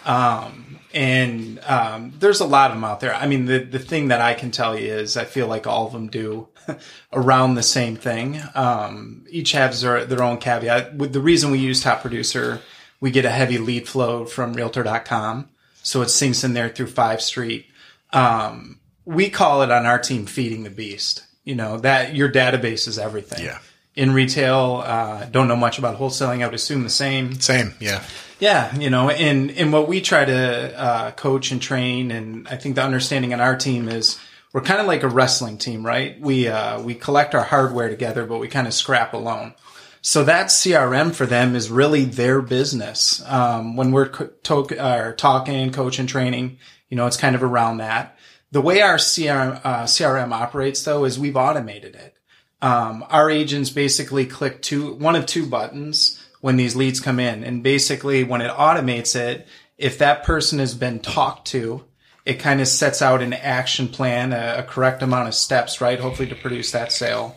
Um, 0.05 0.79
and 0.93 1.59
um, 1.65 2.13
there's 2.19 2.39
a 2.39 2.45
lot 2.45 2.71
of 2.71 2.77
them 2.77 2.83
out 2.83 2.99
there. 2.99 3.13
I 3.13 3.27
mean, 3.27 3.45
the, 3.45 3.59
the 3.59 3.79
thing 3.79 4.07
that 4.07 4.21
I 4.21 4.33
can 4.33 4.51
tell 4.51 4.77
you 4.79 4.91
is 4.91 5.17
I 5.17 5.25
feel 5.25 5.47
like 5.47 5.67
all 5.67 5.85
of 5.87 5.93
them 5.93 6.07
do 6.07 6.47
around 7.13 7.55
the 7.55 7.63
same 7.63 7.95
thing. 7.95 8.41
Um, 8.55 9.25
each 9.29 9.51
has 9.53 9.81
their, 9.81 10.05
their 10.05 10.23
own 10.23 10.37
caveat. 10.37 10.95
With 10.95 11.13
the 11.13 11.21
reason 11.21 11.51
we 11.51 11.59
use 11.59 11.81
Top 11.81 12.01
Producer, 12.01 12.61
we 12.99 13.11
get 13.11 13.25
a 13.25 13.29
heavy 13.29 13.57
lead 13.57 13.87
flow 13.87 14.25
from 14.25 14.53
Realtor.com. 14.53 15.49
So 15.81 16.01
it 16.01 16.09
sinks 16.09 16.43
in 16.43 16.53
there 16.53 16.69
through 16.69 16.87
FiveStreet. 16.87 17.65
Um, 18.11 18.79
we 19.05 19.29
call 19.29 19.61
it 19.61 19.71
on 19.71 19.85
our 19.85 19.99
team 19.99 20.25
feeding 20.25 20.63
the 20.63 20.69
beast. 20.69 21.25
You 21.43 21.55
know, 21.55 21.77
that 21.77 22.15
your 22.15 22.31
database 22.31 22.87
is 22.87 22.99
everything. 22.99 23.43
Yeah. 23.43 23.59
In 23.95 24.13
retail, 24.13 24.83
uh, 24.85 25.25
don't 25.25 25.47
know 25.47 25.55
much 25.55 25.79
about 25.79 25.97
wholesaling. 25.97 26.43
I 26.43 26.45
would 26.45 26.53
assume 26.53 26.83
the 26.83 26.89
same. 26.89 27.39
Same, 27.39 27.73
yeah. 27.79 28.03
Yeah, 28.39 28.73
you 28.77 28.89
know, 28.89 29.09
and 29.09 29.51
and 29.51 29.73
what 29.73 29.89
we 29.89 29.99
try 29.99 30.23
to 30.23 30.79
uh, 30.79 31.11
coach 31.11 31.51
and 31.51 31.61
train, 31.61 32.11
and 32.11 32.47
I 32.47 32.55
think 32.55 32.75
the 32.75 32.83
understanding 32.83 33.33
on 33.33 33.41
our 33.41 33.57
team 33.57 33.89
is 33.89 34.17
we're 34.53 34.61
kind 34.61 34.81
of 34.81 34.87
like 34.87 35.03
a 35.03 35.07
wrestling 35.07 35.57
team, 35.57 35.85
right? 35.85 36.19
We 36.19 36.47
uh, 36.47 36.81
we 36.81 36.95
collect 36.95 37.35
our 37.35 37.43
hardware 37.43 37.89
together, 37.89 38.25
but 38.25 38.39
we 38.39 38.47
kind 38.47 38.67
of 38.67 38.73
scrap 38.73 39.13
alone. 39.13 39.53
So 40.01 40.23
that 40.23 40.47
CRM 40.47 41.13
for 41.13 41.25
them 41.25 41.55
is 41.55 41.69
really 41.69 42.05
their 42.05 42.41
business. 42.41 43.21
Um, 43.27 43.75
when 43.75 43.91
we're 43.91 44.09
co- 44.09 44.29
to- 44.43 44.81
uh, 44.81 45.11
talking, 45.13 45.71
coaching, 45.71 46.07
training, 46.07 46.57
you 46.87 46.95
know, 46.95 47.05
it's 47.05 47.17
kind 47.17 47.35
of 47.35 47.43
around 47.43 47.77
that. 47.77 48.17
The 48.51 48.61
way 48.61 48.81
our 48.81 48.95
CRM, 48.95 49.61
uh, 49.63 49.83
CRM 49.83 50.31
operates 50.31 50.83
though 50.83 51.03
is 51.03 51.19
we've 51.19 51.37
automated 51.37 51.95
it. 51.95 52.15
Um, 52.61 53.05
our 53.09 53.29
agents 53.29 53.69
basically 53.69 54.25
click 54.25 54.61
two, 54.61 54.93
one 54.95 55.15
of 55.15 55.25
two 55.25 55.45
buttons 55.45 56.25
when 56.41 56.55
these 56.55 56.75
leads 56.75 56.99
come 56.99 57.19
in. 57.19 57.43
And 57.43 57.61
basically 57.61 58.23
when 58.23 58.41
it 58.41 58.51
automates 58.51 59.15
it, 59.15 59.47
if 59.77 59.97
that 59.99 60.23
person 60.23 60.59
has 60.59 60.73
been 60.73 60.99
talked 60.99 61.47
to, 61.49 61.85
it 62.29 62.39
kind 62.39 62.61
of 62.61 62.67
sets 62.67 63.01
out 63.01 63.23
an 63.23 63.33
action 63.33 63.87
plan, 63.87 64.33
a, 64.33 64.59
a 64.59 64.63
correct 64.63 65.01
amount 65.01 65.27
of 65.27 65.33
steps, 65.33 65.81
right? 65.81 65.99
Hopefully 65.99 66.29
to 66.29 66.35
produce 66.35 66.71
that 66.71 66.91
sale. 66.91 67.35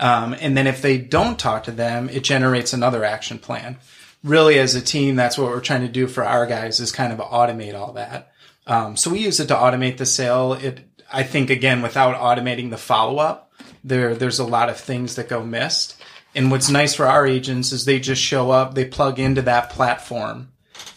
Um, 0.00 0.34
and 0.40 0.56
then 0.56 0.66
if 0.66 0.82
they 0.82 0.98
don't 0.98 1.38
talk 1.38 1.62
to 1.64 1.70
them, 1.70 2.08
it 2.08 2.24
generates 2.24 2.72
another 2.72 3.04
action 3.04 3.38
plan. 3.38 3.78
Really, 4.24 4.58
as 4.58 4.74
a 4.74 4.80
team, 4.80 5.14
that's 5.14 5.38
what 5.38 5.48
we're 5.48 5.60
trying 5.60 5.82
to 5.82 5.88
do 5.88 6.08
for 6.08 6.24
our 6.24 6.46
guys 6.46 6.80
is 6.80 6.90
kind 6.90 7.12
of 7.12 7.20
automate 7.20 7.78
all 7.78 7.92
that. 7.92 8.32
Um, 8.66 8.96
so 8.96 9.10
we 9.10 9.20
use 9.20 9.38
it 9.38 9.46
to 9.46 9.54
automate 9.54 9.96
the 9.96 10.06
sale. 10.06 10.54
It, 10.54 10.80
I 11.12 11.22
think, 11.22 11.48
again, 11.48 11.80
without 11.80 12.16
automating 12.16 12.70
the 12.70 12.76
follow 12.76 13.18
up, 13.18 13.52
there 13.84 14.16
there's 14.16 14.40
a 14.40 14.44
lot 14.44 14.68
of 14.70 14.76
things 14.76 15.14
that 15.14 15.28
go 15.28 15.44
missed. 15.44 16.00
And 16.34 16.50
what's 16.50 16.68
nice 16.68 16.94
for 16.94 17.06
our 17.06 17.28
agents 17.28 17.70
is 17.70 17.84
they 17.84 18.00
just 18.00 18.22
show 18.22 18.50
up, 18.50 18.74
they 18.74 18.86
plug 18.86 19.20
into 19.20 19.42
that 19.42 19.70
platform, 19.70 20.50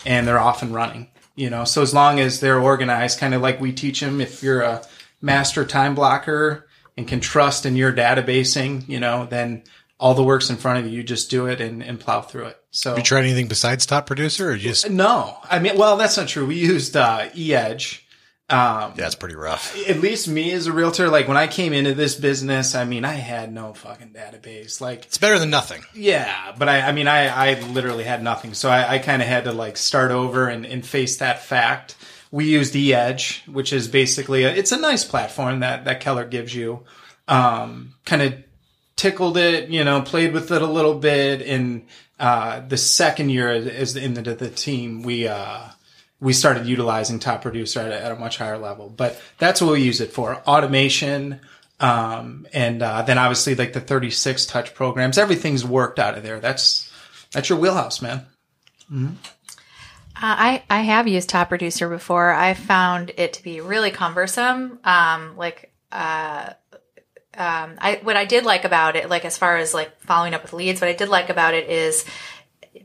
and 0.04 0.28
they're 0.28 0.40
off 0.40 0.64
and 0.64 0.74
running. 0.74 1.10
You 1.36 1.50
know, 1.50 1.66
so 1.66 1.82
as 1.82 1.94
long 1.94 2.20
as 2.20 2.40
they're 2.40 2.60
organized, 2.60 3.20
kind 3.20 3.34
of 3.34 3.42
like 3.42 3.60
we 3.60 3.74
teach 3.74 4.00
them, 4.00 4.22
if 4.22 4.42
you're 4.42 4.62
a 4.62 4.86
master 5.22 5.66
time 5.66 5.96
blocker 5.96 6.68
and 6.98 7.08
can 7.08 7.20
trust 7.20 7.66
in 7.66 7.76
your 7.76 7.92
databasing, 7.92 8.88
you 8.88 9.00
know, 9.00 9.26
then 9.26 9.64
all 10.00 10.14
the 10.14 10.24
work's 10.24 10.50
in 10.50 10.56
front 10.58 10.80
of 10.80 10.86
you. 10.86 10.98
You 10.98 11.04
just 11.04 11.30
do 11.30 11.48
it 11.48 11.62
and, 11.62 11.84
and 11.84 12.00
plow 12.00 12.22
through 12.22 12.46
it. 12.48 12.58
So 12.72 12.96
You 12.98 13.04
tried 13.04 13.24
anything 13.24 13.48
besides 13.48 13.86
Top 13.86 14.08
Producer, 14.08 14.50
or 14.52 14.58
just 14.58 14.90
no, 14.90 15.38
I 15.44 15.60
mean, 15.60 15.78
well, 15.78 15.98
that's 15.98 16.18
not 16.18 16.28
true. 16.28 16.46
We 16.46 16.56
used 16.56 16.96
uh, 16.96 17.30
eEdge. 17.30 18.02
Um, 18.48 18.94
that's 18.96 19.16
pretty 19.16 19.36
rough. 19.36 19.76
at 19.90 20.02
least 20.02 20.28
me 20.28 20.52
as 20.52 20.68
a 20.68 20.72
realtor, 20.72 21.10
like 21.10 21.28
when 21.28 21.36
I 21.38 21.48
came 21.48 21.74
into 21.74 21.96
this 21.96 22.14
business, 22.14 22.76
I 22.76 22.86
mean, 22.86 23.04
I 23.04 23.14
had 23.14 23.52
no 23.52 23.74
fucking 23.74 24.10
database. 24.10 24.80
Like, 24.80 25.06
It's 25.06 25.18
better 25.18 25.40
than 25.40 25.50
nothing. 25.50 25.84
yeah, 25.96 26.54
but 26.58 26.70
I, 26.70 26.82
I 26.82 26.92
mean, 26.92 27.08
I, 27.08 27.28
I 27.54 27.60
literally 27.70 28.04
had 28.04 28.22
nothing. 28.22 28.54
So 28.54 28.70
I, 28.70 28.94
I 28.96 29.00
kind 29.00 29.24
of 29.24 29.28
had 29.28 29.46
to 29.46 29.52
like 29.52 29.78
start 29.78 30.12
over 30.12 30.48
and, 30.48 30.64
and 30.64 30.86
face 30.86 31.18
that 31.18 31.42
fact. 31.42 31.96
We 32.30 32.46
used 32.46 32.76
eEdge, 32.76 33.48
which 33.48 33.74
is 33.74 33.88
basically, 33.88 34.44
a, 34.44 34.54
it's 34.54 34.72
a 34.72 34.78
nice 34.80 35.04
platform 35.04 35.62
that, 35.62 35.86
that 35.86 36.00
Keller 36.02 36.26
gives 36.26 36.54
you. 36.54 36.82
Um, 37.28 37.96
kind 38.06 38.22
of 38.22 38.36
tickled 38.96 39.38
it, 39.38 39.70
you 39.70 39.84
know, 39.84 40.02
played 40.04 40.34
with 40.34 40.52
it 40.52 40.62
a 40.62 40.68
little 40.68 40.96
bit. 41.00 41.42
And, 41.42 41.88
uh, 42.20 42.60
the 42.60 42.78
second 42.78 43.30
year 43.30 43.50
as 43.50 43.96
in 43.96 44.14
the, 44.14 44.22
the 44.22 44.50
team, 44.52 45.02
we, 45.02 45.28
uh, 45.28 45.70
we 46.26 46.34
started 46.34 46.66
utilizing 46.66 47.20
top 47.20 47.44
producer 47.44 47.82
at 47.82 47.92
a, 47.92 48.04
at 48.04 48.12
a 48.12 48.16
much 48.16 48.40
higher 48.40 48.58
level, 48.58 48.90
but 48.90 49.22
that's 49.38 49.62
what 49.62 49.74
we 49.74 49.84
use 49.84 50.02
it 50.02 50.12
for 50.12 50.38
automation. 50.48 51.40
Um, 51.80 52.48
and, 52.52 52.82
uh, 52.82 53.04
then 53.04 53.20
obviously 53.20 53.54
like 53.54 53.74
the 53.74 53.80
36 53.80 54.48
touch 54.48 54.74
programs, 54.74 55.20
everything's 55.20 55.64
worked 55.64 56.00
out 56.00 56.18
of 56.18 56.24
there. 56.24 56.40
That's, 56.40 56.92
that's 57.32 57.48
your 57.48 57.60
wheelhouse, 57.60 58.02
man. 58.02 58.26
Uh, 58.92 59.12
I, 60.16 60.64
I 60.68 60.82
have 60.82 61.08
used 61.08 61.30
Top 61.30 61.50
Producer 61.50 61.90
before. 61.90 62.34
I 62.34 62.56
found 62.56 63.12
it 63.18 63.34
to 63.34 63.44
be 63.44 63.62
really 63.62 63.92
cumbersome. 63.92 64.80
Um, 64.84 65.38
like, 65.38 65.72
uh, 65.92 66.54
um, 67.38 67.76
I, 67.78 68.00
what 68.02 68.18
I 68.18 68.26
did 68.26 68.46
like 68.46 68.66
about 68.66 68.96
it, 68.96 69.10
like 69.10 69.26
as 69.26 69.38
far 69.38 69.58
as 69.58 69.76
like 69.76 70.02
following 70.02 70.34
up 70.34 70.42
with 70.42 70.54
leads, 70.54 70.82
what 70.82 70.90
I 70.90 70.94
did 70.94 71.10
like 71.10 71.30
about 71.30 71.54
it 71.54 71.70
is 71.70 72.04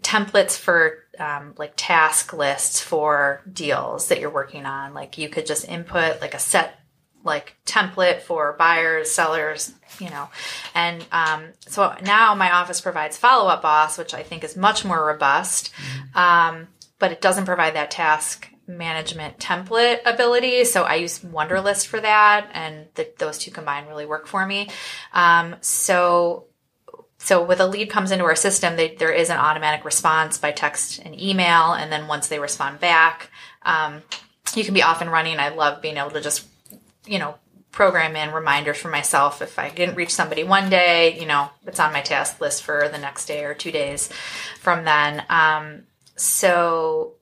templates 0.02 0.58
for 0.58 1.04
um, 1.20 1.54
like 1.56 1.74
task 1.76 2.32
lists 2.32 2.80
for 2.80 3.42
deals 3.52 4.08
that 4.08 4.20
you're 4.20 4.30
working 4.30 4.66
on. 4.66 4.94
Like 4.94 5.18
you 5.18 5.28
could 5.28 5.46
just 5.46 5.68
input 5.68 6.20
like 6.20 6.34
a 6.34 6.38
set 6.38 6.76
like 7.22 7.54
template 7.66 8.20
for 8.20 8.54
buyers, 8.58 9.10
sellers, 9.10 9.74
you 9.98 10.08
know. 10.10 10.28
And 10.74 11.04
um, 11.12 11.44
so 11.66 11.94
now 12.02 12.34
my 12.34 12.50
office 12.50 12.80
provides 12.80 13.16
Follow 13.16 13.48
Up 13.48 13.62
Boss, 13.62 13.98
which 13.98 14.14
I 14.14 14.22
think 14.22 14.42
is 14.42 14.56
much 14.56 14.84
more 14.84 15.04
robust, 15.04 15.70
um, 16.14 16.68
but 16.98 17.12
it 17.12 17.20
doesn't 17.20 17.44
provide 17.44 17.74
that 17.74 17.90
task 17.90 18.48
management 18.66 19.38
template 19.38 20.00
ability. 20.06 20.64
So 20.64 20.84
I 20.84 20.94
use 20.96 21.18
Wunderlist 21.18 21.86
for 21.86 22.00
that, 22.00 22.50
and 22.54 22.86
the, 22.94 23.08
those 23.18 23.38
two 23.38 23.50
combined 23.50 23.88
really 23.88 24.06
work 24.06 24.26
for 24.26 24.46
me. 24.46 24.70
Um, 25.12 25.56
so 25.60 26.46
so 27.22 27.44
with 27.44 27.60
a 27.60 27.66
lead 27.66 27.90
comes 27.90 28.12
into 28.12 28.24
our 28.24 28.34
system, 28.34 28.76
they, 28.76 28.94
there 28.94 29.12
is 29.12 29.28
an 29.28 29.36
automatic 29.36 29.84
response 29.84 30.38
by 30.38 30.52
text 30.52 31.00
and 31.00 31.20
email, 31.20 31.74
and 31.74 31.92
then 31.92 32.08
once 32.08 32.28
they 32.28 32.38
respond 32.38 32.80
back, 32.80 33.30
um, 33.62 34.02
you 34.54 34.64
can 34.64 34.72
be 34.72 34.82
off 34.82 35.02
and 35.02 35.12
running. 35.12 35.38
I 35.38 35.50
love 35.50 35.82
being 35.82 35.98
able 35.98 36.12
to 36.12 36.22
just, 36.22 36.48
you 37.06 37.18
know, 37.18 37.34
program 37.72 38.16
in 38.16 38.32
reminders 38.32 38.78
for 38.78 38.88
myself 38.88 39.42
if 39.42 39.58
I 39.58 39.68
didn't 39.68 39.96
reach 39.96 40.14
somebody 40.14 40.44
one 40.44 40.70
day, 40.70 41.20
you 41.20 41.26
know, 41.26 41.50
it's 41.66 41.78
on 41.78 41.92
my 41.92 42.00
task 42.00 42.40
list 42.40 42.62
for 42.62 42.88
the 42.88 42.98
next 42.98 43.26
day 43.26 43.44
or 43.44 43.52
two 43.52 43.70
days 43.70 44.08
from 44.58 44.84
then. 44.84 45.22
Um, 45.28 45.82
so, 46.16 47.16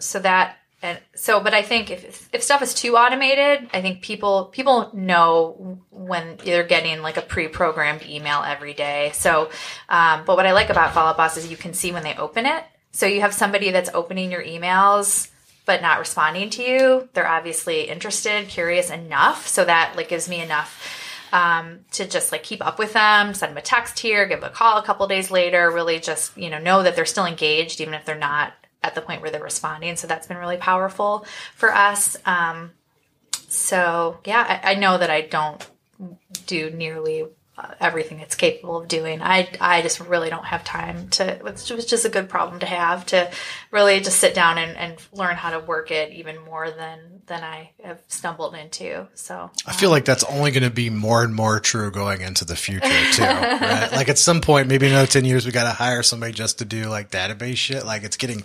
so 0.00 0.18
that 0.20 0.56
and 0.82 0.98
so, 1.14 1.40
but 1.40 1.54
I 1.54 1.62
think 1.62 1.90
if 1.90 2.28
if 2.32 2.42
stuff 2.42 2.60
is 2.60 2.74
too 2.74 2.96
automated, 2.96 3.70
I 3.72 3.80
think 3.80 4.02
people 4.02 4.46
people 4.46 4.90
know 4.92 5.78
when 5.90 6.38
they're 6.44 6.64
getting 6.64 7.02
like 7.02 7.16
a 7.16 7.22
pre-programmed 7.22 8.02
email 8.02 8.42
every 8.44 8.74
day. 8.74 9.12
So, 9.14 9.50
um, 9.88 10.24
but 10.26 10.36
what 10.36 10.46
I 10.46 10.52
like 10.52 10.70
about 10.70 10.92
Follow 10.92 11.10
Up 11.10 11.16
Boss 11.16 11.36
is 11.36 11.50
you 11.50 11.56
can 11.56 11.72
see 11.72 11.92
when 11.92 12.02
they 12.02 12.14
open 12.16 12.46
it. 12.46 12.64
So 12.90 13.06
you 13.06 13.20
have 13.20 13.32
somebody 13.32 13.70
that's 13.70 13.90
opening 13.94 14.30
your 14.30 14.42
emails 14.42 15.30
but 15.64 15.82
not 15.82 15.98
responding 15.98 16.50
to 16.50 16.62
you. 16.62 17.08
They're 17.12 17.28
obviously 17.28 17.82
interested, 17.82 18.48
curious 18.48 18.90
enough, 18.90 19.46
so 19.46 19.64
that 19.64 19.94
like 19.96 20.08
gives 20.08 20.28
me 20.28 20.42
enough 20.42 20.98
um, 21.32 21.80
to 21.92 22.06
just 22.06 22.32
like 22.32 22.42
keep 22.42 22.64
up 22.64 22.78
with 22.78 22.92
them, 22.92 23.34
send 23.34 23.50
them 23.50 23.58
a 23.58 23.62
text 23.62 23.98
here, 23.98 24.26
give 24.26 24.40
them 24.40 24.50
a 24.50 24.52
call 24.52 24.78
a 24.78 24.82
couple 24.82 25.06
days 25.06 25.30
later. 25.30 25.70
Really, 25.70 26.00
just 26.00 26.36
you 26.36 26.50
know 26.50 26.58
know 26.58 26.82
that 26.82 26.96
they're 26.96 27.06
still 27.06 27.26
engaged, 27.26 27.80
even 27.80 27.94
if 27.94 28.04
they're 28.04 28.18
not 28.18 28.52
at 28.82 28.94
the 28.94 29.00
point 29.00 29.22
where 29.22 29.30
they're 29.30 29.42
responding. 29.42 29.96
So 29.96 30.06
that's 30.06 30.26
been 30.26 30.36
really 30.36 30.56
powerful 30.56 31.24
for 31.54 31.74
us. 31.74 32.16
Um, 32.26 32.72
so 33.48 34.18
yeah, 34.24 34.60
I, 34.64 34.72
I 34.72 34.74
know 34.74 34.98
that 34.98 35.10
I 35.10 35.22
don't 35.22 35.66
do 36.46 36.70
nearly 36.70 37.26
Uh, 37.62 37.74
everything 37.80 38.18
it's 38.18 38.34
capable 38.34 38.80
of 38.80 38.88
doing. 38.88 39.22
I, 39.22 39.48
I 39.60 39.82
just 39.82 40.00
really 40.00 40.30
don't 40.30 40.44
have 40.44 40.64
time 40.64 41.08
to, 41.10 41.46
it's 41.46 41.64
just 41.64 42.04
a 42.04 42.08
good 42.08 42.28
problem 42.28 42.58
to 42.60 42.66
have 42.66 43.06
to 43.06 43.30
really 43.70 44.00
just 44.00 44.18
sit 44.18 44.34
down 44.34 44.58
and, 44.58 44.76
and 44.76 44.96
learn 45.12 45.36
how 45.36 45.50
to 45.50 45.60
work 45.60 45.92
it 45.92 46.12
even 46.12 46.42
more 46.44 46.70
than, 46.70 47.20
than 47.26 47.44
I 47.44 47.70
have 47.84 48.00
stumbled 48.08 48.56
into. 48.56 49.06
So 49.14 49.48
I 49.64 49.74
feel 49.74 49.90
um, 49.90 49.92
like 49.92 50.04
that's 50.04 50.24
only 50.24 50.50
going 50.50 50.64
to 50.64 50.70
be 50.70 50.90
more 50.90 51.22
and 51.22 51.34
more 51.34 51.60
true 51.60 51.92
going 51.92 52.20
into 52.22 52.44
the 52.44 52.56
future 52.56 52.88
too. 53.12 53.22
right? 53.22 53.90
Like 53.92 54.08
at 54.08 54.18
some 54.18 54.40
point, 54.40 54.66
maybe 54.66 54.88
another 54.88 55.06
10 55.06 55.24
years, 55.24 55.46
we 55.46 55.52
got 55.52 55.64
to 55.64 55.70
hire 55.70 56.02
somebody 56.02 56.32
just 56.32 56.58
to 56.58 56.64
do 56.64 56.86
like 56.88 57.10
database 57.12 57.58
shit. 57.58 57.86
Like 57.86 58.02
it's 58.02 58.16
getting, 58.16 58.42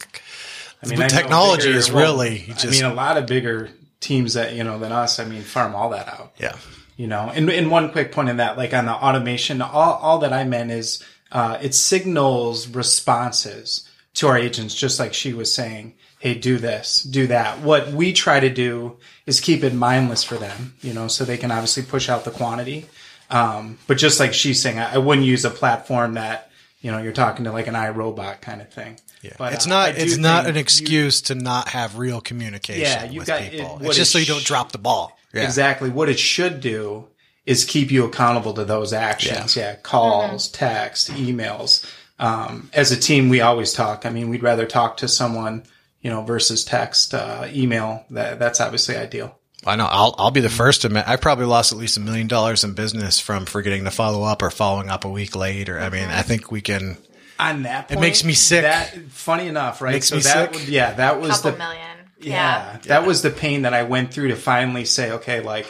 I 0.83 0.87
mean, 0.87 1.01
I 1.01 1.07
technology 1.07 1.69
bigger- 1.69 1.77
is 1.79 1.91
well, 1.91 2.13
really 2.15 2.45
I 2.49 2.53
just, 2.53 2.67
mean, 2.81 2.85
a 2.85 2.93
lot 2.93 3.17
of 3.17 3.25
bigger 3.25 3.69
teams 3.99 4.35
that 4.35 4.53
you 4.53 4.63
know 4.63 4.77
than 4.77 4.91
us. 4.91 5.19
I 5.19 5.25
mean, 5.25 5.41
farm 5.41 5.73
all 5.73 5.89
that 5.89 6.07
out. 6.07 6.33
yeah. 6.37 6.55
You 6.97 7.05
know, 7.07 7.31
and, 7.33 7.47
and 7.49 7.69
one 7.69 7.91
quick 7.91 8.11
point 8.11 8.27
in 8.29 8.37
that, 8.37 8.57
like 8.57 8.73
on 8.73 8.85
the 8.87 8.91
automation, 8.91 9.61
all, 9.61 9.93
all 10.01 10.17
that 10.19 10.33
I 10.33 10.43
meant 10.43 10.71
is 10.71 11.03
uh, 11.31 11.59
it 11.61 11.75
signals 11.75 12.67
responses 12.67 13.87
to 14.15 14.27
our 14.27 14.37
agents, 14.37 14.73
just 14.73 14.99
like 14.99 15.13
she 15.13 15.31
was 15.33 15.53
saying, 15.53 15.93
hey, 16.19 16.33
do 16.33 16.57
this, 16.57 17.03
do 17.03 17.27
that. 17.27 17.59
What 17.59 17.89
we 17.91 18.13
try 18.13 18.39
to 18.39 18.49
do 18.49 18.97
is 19.27 19.39
keep 19.39 19.63
it 19.63 19.73
mindless 19.75 20.23
for 20.23 20.35
them, 20.35 20.73
you 20.81 20.91
know, 20.93 21.07
so 21.07 21.23
they 21.23 21.37
can 21.37 21.51
obviously 21.51 21.83
push 21.83 22.09
out 22.09 22.25
the 22.25 22.31
quantity. 22.31 22.87
Um, 23.29 23.77
but 23.85 23.97
just 23.97 24.19
like 24.19 24.33
she's 24.33 24.59
saying, 24.61 24.79
I, 24.79 24.95
I 24.95 24.97
wouldn't 24.97 25.27
use 25.27 25.45
a 25.45 25.49
platform 25.51 26.15
that, 26.15 26.49
you 26.81 26.89
know, 26.91 26.97
you're 26.97 27.11
talking 27.13 27.45
to 27.45 27.51
like 27.51 27.67
an 27.67 27.75
iRobot 27.75 28.41
kind 28.41 28.61
of 28.61 28.71
thing. 28.73 28.99
Yeah. 29.21 29.33
But, 29.37 29.53
it's 29.53 29.67
uh, 29.67 29.69
not. 29.69 29.89
I 29.89 29.91
It's 29.97 30.17
not 30.17 30.45
think 30.45 30.49
an 30.49 30.55
you- 30.55 30.61
excuse 30.61 31.21
to 31.23 31.35
not 31.35 31.69
have 31.69 31.97
real 31.99 32.21
communication 32.21 32.81
Yeah, 32.81 33.03
you 33.05 33.19
with 33.19 33.27
got- 33.27 33.41
it- 33.41 33.51
people. 33.51 33.75
what 33.77 33.85
it's 33.87 33.97
just 33.97 34.09
it 34.11 34.13
so 34.13 34.17
you 34.19 34.25
don't 34.25 34.43
drop 34.45 34.71
the 34.71 34.77
ball. 34.79 35.13
Yeah. 35.37 35.43
Exactly. 35.43 35.89
What 35.89 36.09
it 36.09 36.19
should 36.19 36.59
do 36.61 37.07
is 37.45 37.63
keep 37.63 37.91
you 37.91 38.05
accountable 38.05 38.53
to 38.55 38.65
those 38.65 38.93
actions. 38.93 39.55
Yeah. 39.55 39.75
Calls, 39.75 40.49
text, 40.49 41.09
emails. 41.11 41.89
Um, 42.19 42.69
as 42.73 42.91
a 42.91 42.97
team, 42.97 43.29
we 43.29 43.41
always 43.41 43.73
talk. 43.73 44.05
I 44.05 44.09
mean, 44.09 44.29
we'd 44.29 44.43
rather 44.43 44.65
talk 44.65 44.97
to 44.97 45.07
someone, 45.07 45.63
you 46.01 46.09
know, 46.09 46.23
versus 46.23 46.65
text, 46.65 47.13
uh, 47.13 47.47
email. 47.49 48.05
That, 48.09 48.39
that's 48.39 48.59
obviously 48.59 48.97
ideal. 48.97 49.37
I 49.65 49.75
know. 49.75 49.87
I'll 49.89 50.15
I'll 50.17 50.31
be 50.31 50.41
the 50.41 50.49
first 50.49 50.81
to 50.81 50.87
admit 50.87 51.07
I 51.07 51.15
probably 51.15 51.45
lost 51.45 51.71
at 51.71 51.77
least 51.77 51.97
a 51.97 51.99
million 51.99 52.27
dollars 52.27 52.63
in 52.63 52.73
business 52.73 53.19
from 53.19 53.45
forgetting 53.45 53.83
to 53.85 53.91
follow 53.91 54.23
up 54.23 54.41
or 54.41 54.49
following 54.49 54.89
up 54.89 55.03
a 55.03 55.09
week 55.09 55.35
late. 55.35 55.67
Or 55.67 55.79
I 55.79 55.89
mean, 55.89 56.09
I 56.09 56.21
think 56.21 56.51
we 56.51 56.61
can. 56.61 56.97
On 57.39 57.63
that 57.63 57.87
point, 57.87 57.99
it 57.99 58.01
makes 58.01 58.23
me 58.23 58.33
sick. 58.33 58.63
That, 58.63 58.95
funny 59.09 59.47
enough, 59.47 59.81
right? 59.81 59.93
Makes 59.93 60.09
so 60.09 60.15
me 60.15 60.21
that 60.21 60.55
sick. 60.55 60.69
yeah, 60.69 60.93
that 60.93 61.19
was 61.19 61.31
couple 61.31 61.51
the 61.51 61.57
million. 61.57 61.96
Yeah, 62.19 62.73
Yeah. 62.73 62.77
that 62.87 63.05
was 63.05 63.21
the 63.21 63.29
pain 63.29 63.63
that 63.63 63.73
I 63.73 63.83
went 63.83 64.13
through 64.13 64.29
to 64.29 64.35
finally 64.35 64.85
say, 64.85 65.11
okay, 65.11 65.41
like 65.41 65.65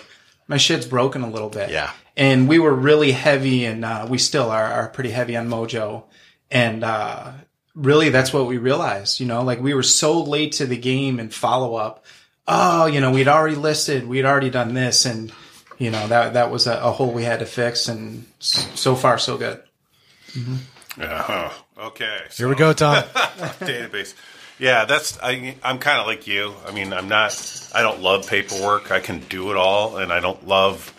my 0.48 0.58
shit's 0.58 0.86
broken 0.86 1.22
a 1.24 1.30
little 1.30 1.50
bit. 1.50 1.70
Yeah. 1.70 1.92
And 2.16 2.48
we 2.48 2.58
were 2.60 2.74
really 2.74 3.12
heavy 3.12 3.66
and, 3.66 3.86
uh, 3.86 4.08
we 4.10 4.18
still 4.18 4.50
are, 4.50 4.66
are 4.66 4.88
pretty 4.90 5.12
heavy 5.12 5.36
on 5.38 5.48
Mojo. 5.50 6.04
And, 6.50 6.84
uh, 6.84 7.32
really 7.76 8.10
that's 8.10 8.34
what 8.34 8.48
we 8.48 8.58
realized, 8.58 9.20
you 9.20 9.28
know, 9.28 9.44
like 9.44 9.62
we 9.62 9.74
were 9.76 9.84
so 9.84 10.22
late 10.24 10.54
to 10.54 10.66
the 10.66 10.78
game 10.78 11.20
and 11.20 11.32
follow 11.34 11.76
up. 11.76 12.06
Oh, 12.48 12.86
you 12.88 13.02
know, 13.02 13.12
we'd 13.12 13.28
already 13.28 13.56
listed, 13.56 14.08
we'd 14.08 14.26
already 14.26 14.50
done 14.50 14.74
this. 14.74 15.06
And, 15.06 15.32
you 15.78 15.92
know, 15.92 16.08
that, 16.08 16.34
that 16.34 16.50
was 16.50 16.66
a, 16.66 16.74
a 16.80 16.92
hole 16.92 17.12
we 17.12 17.24
had 17.24 17.40
to 17.40 17.46
fix. 17.46 17.88
And 17.88 18.26
so 18.40 18.96
far, 18.96 19.20
so 19.20 19.38
good. 19.38 19.62
Yeah. 20.98 21.22
huh. 21.22 21.50
Okay. 21.78 22.22
Here 22.36 22.48
we 22.48 22.56
go, 22.56 22.74
Tom. 22.74 23.04
database. 23.60 24.16
Yeah, 24.60 24.86
that's 24.86 25.20
I. 25.22 25.56
I'm 25.64 25.78
kind 25.80 26.00
of 26.00 26.08
like 26.08 26.26
you. 26.26 26.56
I 26.66 26.72
mean, 26.72 26.92
I'm 26.92 27.08
not. 27.08 27.70
I 27.76 27.82
don't 27.82 28.02
love 28.02 28.28
paperwork. 28.28 28.92
I 28.92 29.00
can 29.00 29.20
do 29.20 29.52
it 29.52 29.58
all, 29.58 29.98
and 29.98 30.12
I 30.12 30.20
don't 30.20 30.48
love 30.48 30.94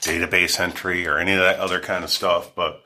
database 0.00 0.58
entry 0.58 1.06
or 1.06 1.18
any 1.18 1.32
of 1.32 1.40
that 1.40 1.58
other 1.58 1.80
kind 1.80 2.02
of 2.02 2.10
stuff. 2.10 2.54
But 2.54 2.82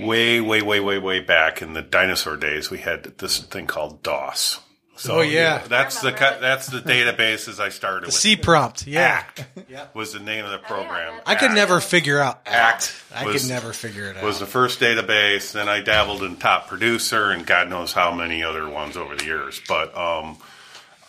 way, 0.00 0.40
way, 0.40 0.62
way, 0.62 0.80
way, 0.80 0.98
way 0.98 1.20
back 1.20 1.62
in 1.62 1.74
the 1.74 1.82
dinosaur 1.82 2.36
days, 2.36 2.70
we 2.70 2.78
had 2.78 3.04
this 3.18 3.38
thing 3.38 3.66
called 3.66 4.02
DOS. 4.02 4.60
So 4.98 5.18
Oh, 5.18 5.20
yeah. 5.20 5.58
that's 5.68 6.00
the 6.00 6.12
remember 6.12 6.34
cu- 6.36 6.40
that's 6.40 6.66
the 6.68 6.80
databases 6.80 7.60
I 7.60 7.68
started 7.68 8.06
with. 8.06 8.14
C 8.14 8.34
prompt. 8.36 8.86
Yeah. 8.86 9.24
ACT 9.36 9.44
was 9.94 10.12
the 10.14 10.20
name 10.20 10.44
of 10.44 10.50
the 10.52 10.58
program. 10.58 11.20
I 11.26 11.34
could 11.34 11.52
never 11.52 11.80
figure 11.80 12.18
out 12.18 12.40
ACT 12.46 12.92
I 13.14 13.24
was- 13.26 13.42
could 13.42 13.50
never 13.50 13.72
figure 13.72 14.06
it 14.10 14.16
out. 14.16 14.22
was 14.22 14.38
the 14.40 14.46
first 14.46 14.80
database. 14.80 15.52
Then 15.52 15.68
I 15.68 15.80
dabbled 15.80 16.22
in 16.22 16.36
Top 16.36 16.68
Producer 16.68 17.30
and 17.30 17.46
God 17.46 17.68
knows 17.68 17.92
how 17.92 18.12
many 18.14 18.42
other 18.42 18.68
ones 18.68 18.96
over 18.96 19.14
the 19.14 19.24
years. 19.24 19.60
But 19.68 19.96
um, 19.96 20.38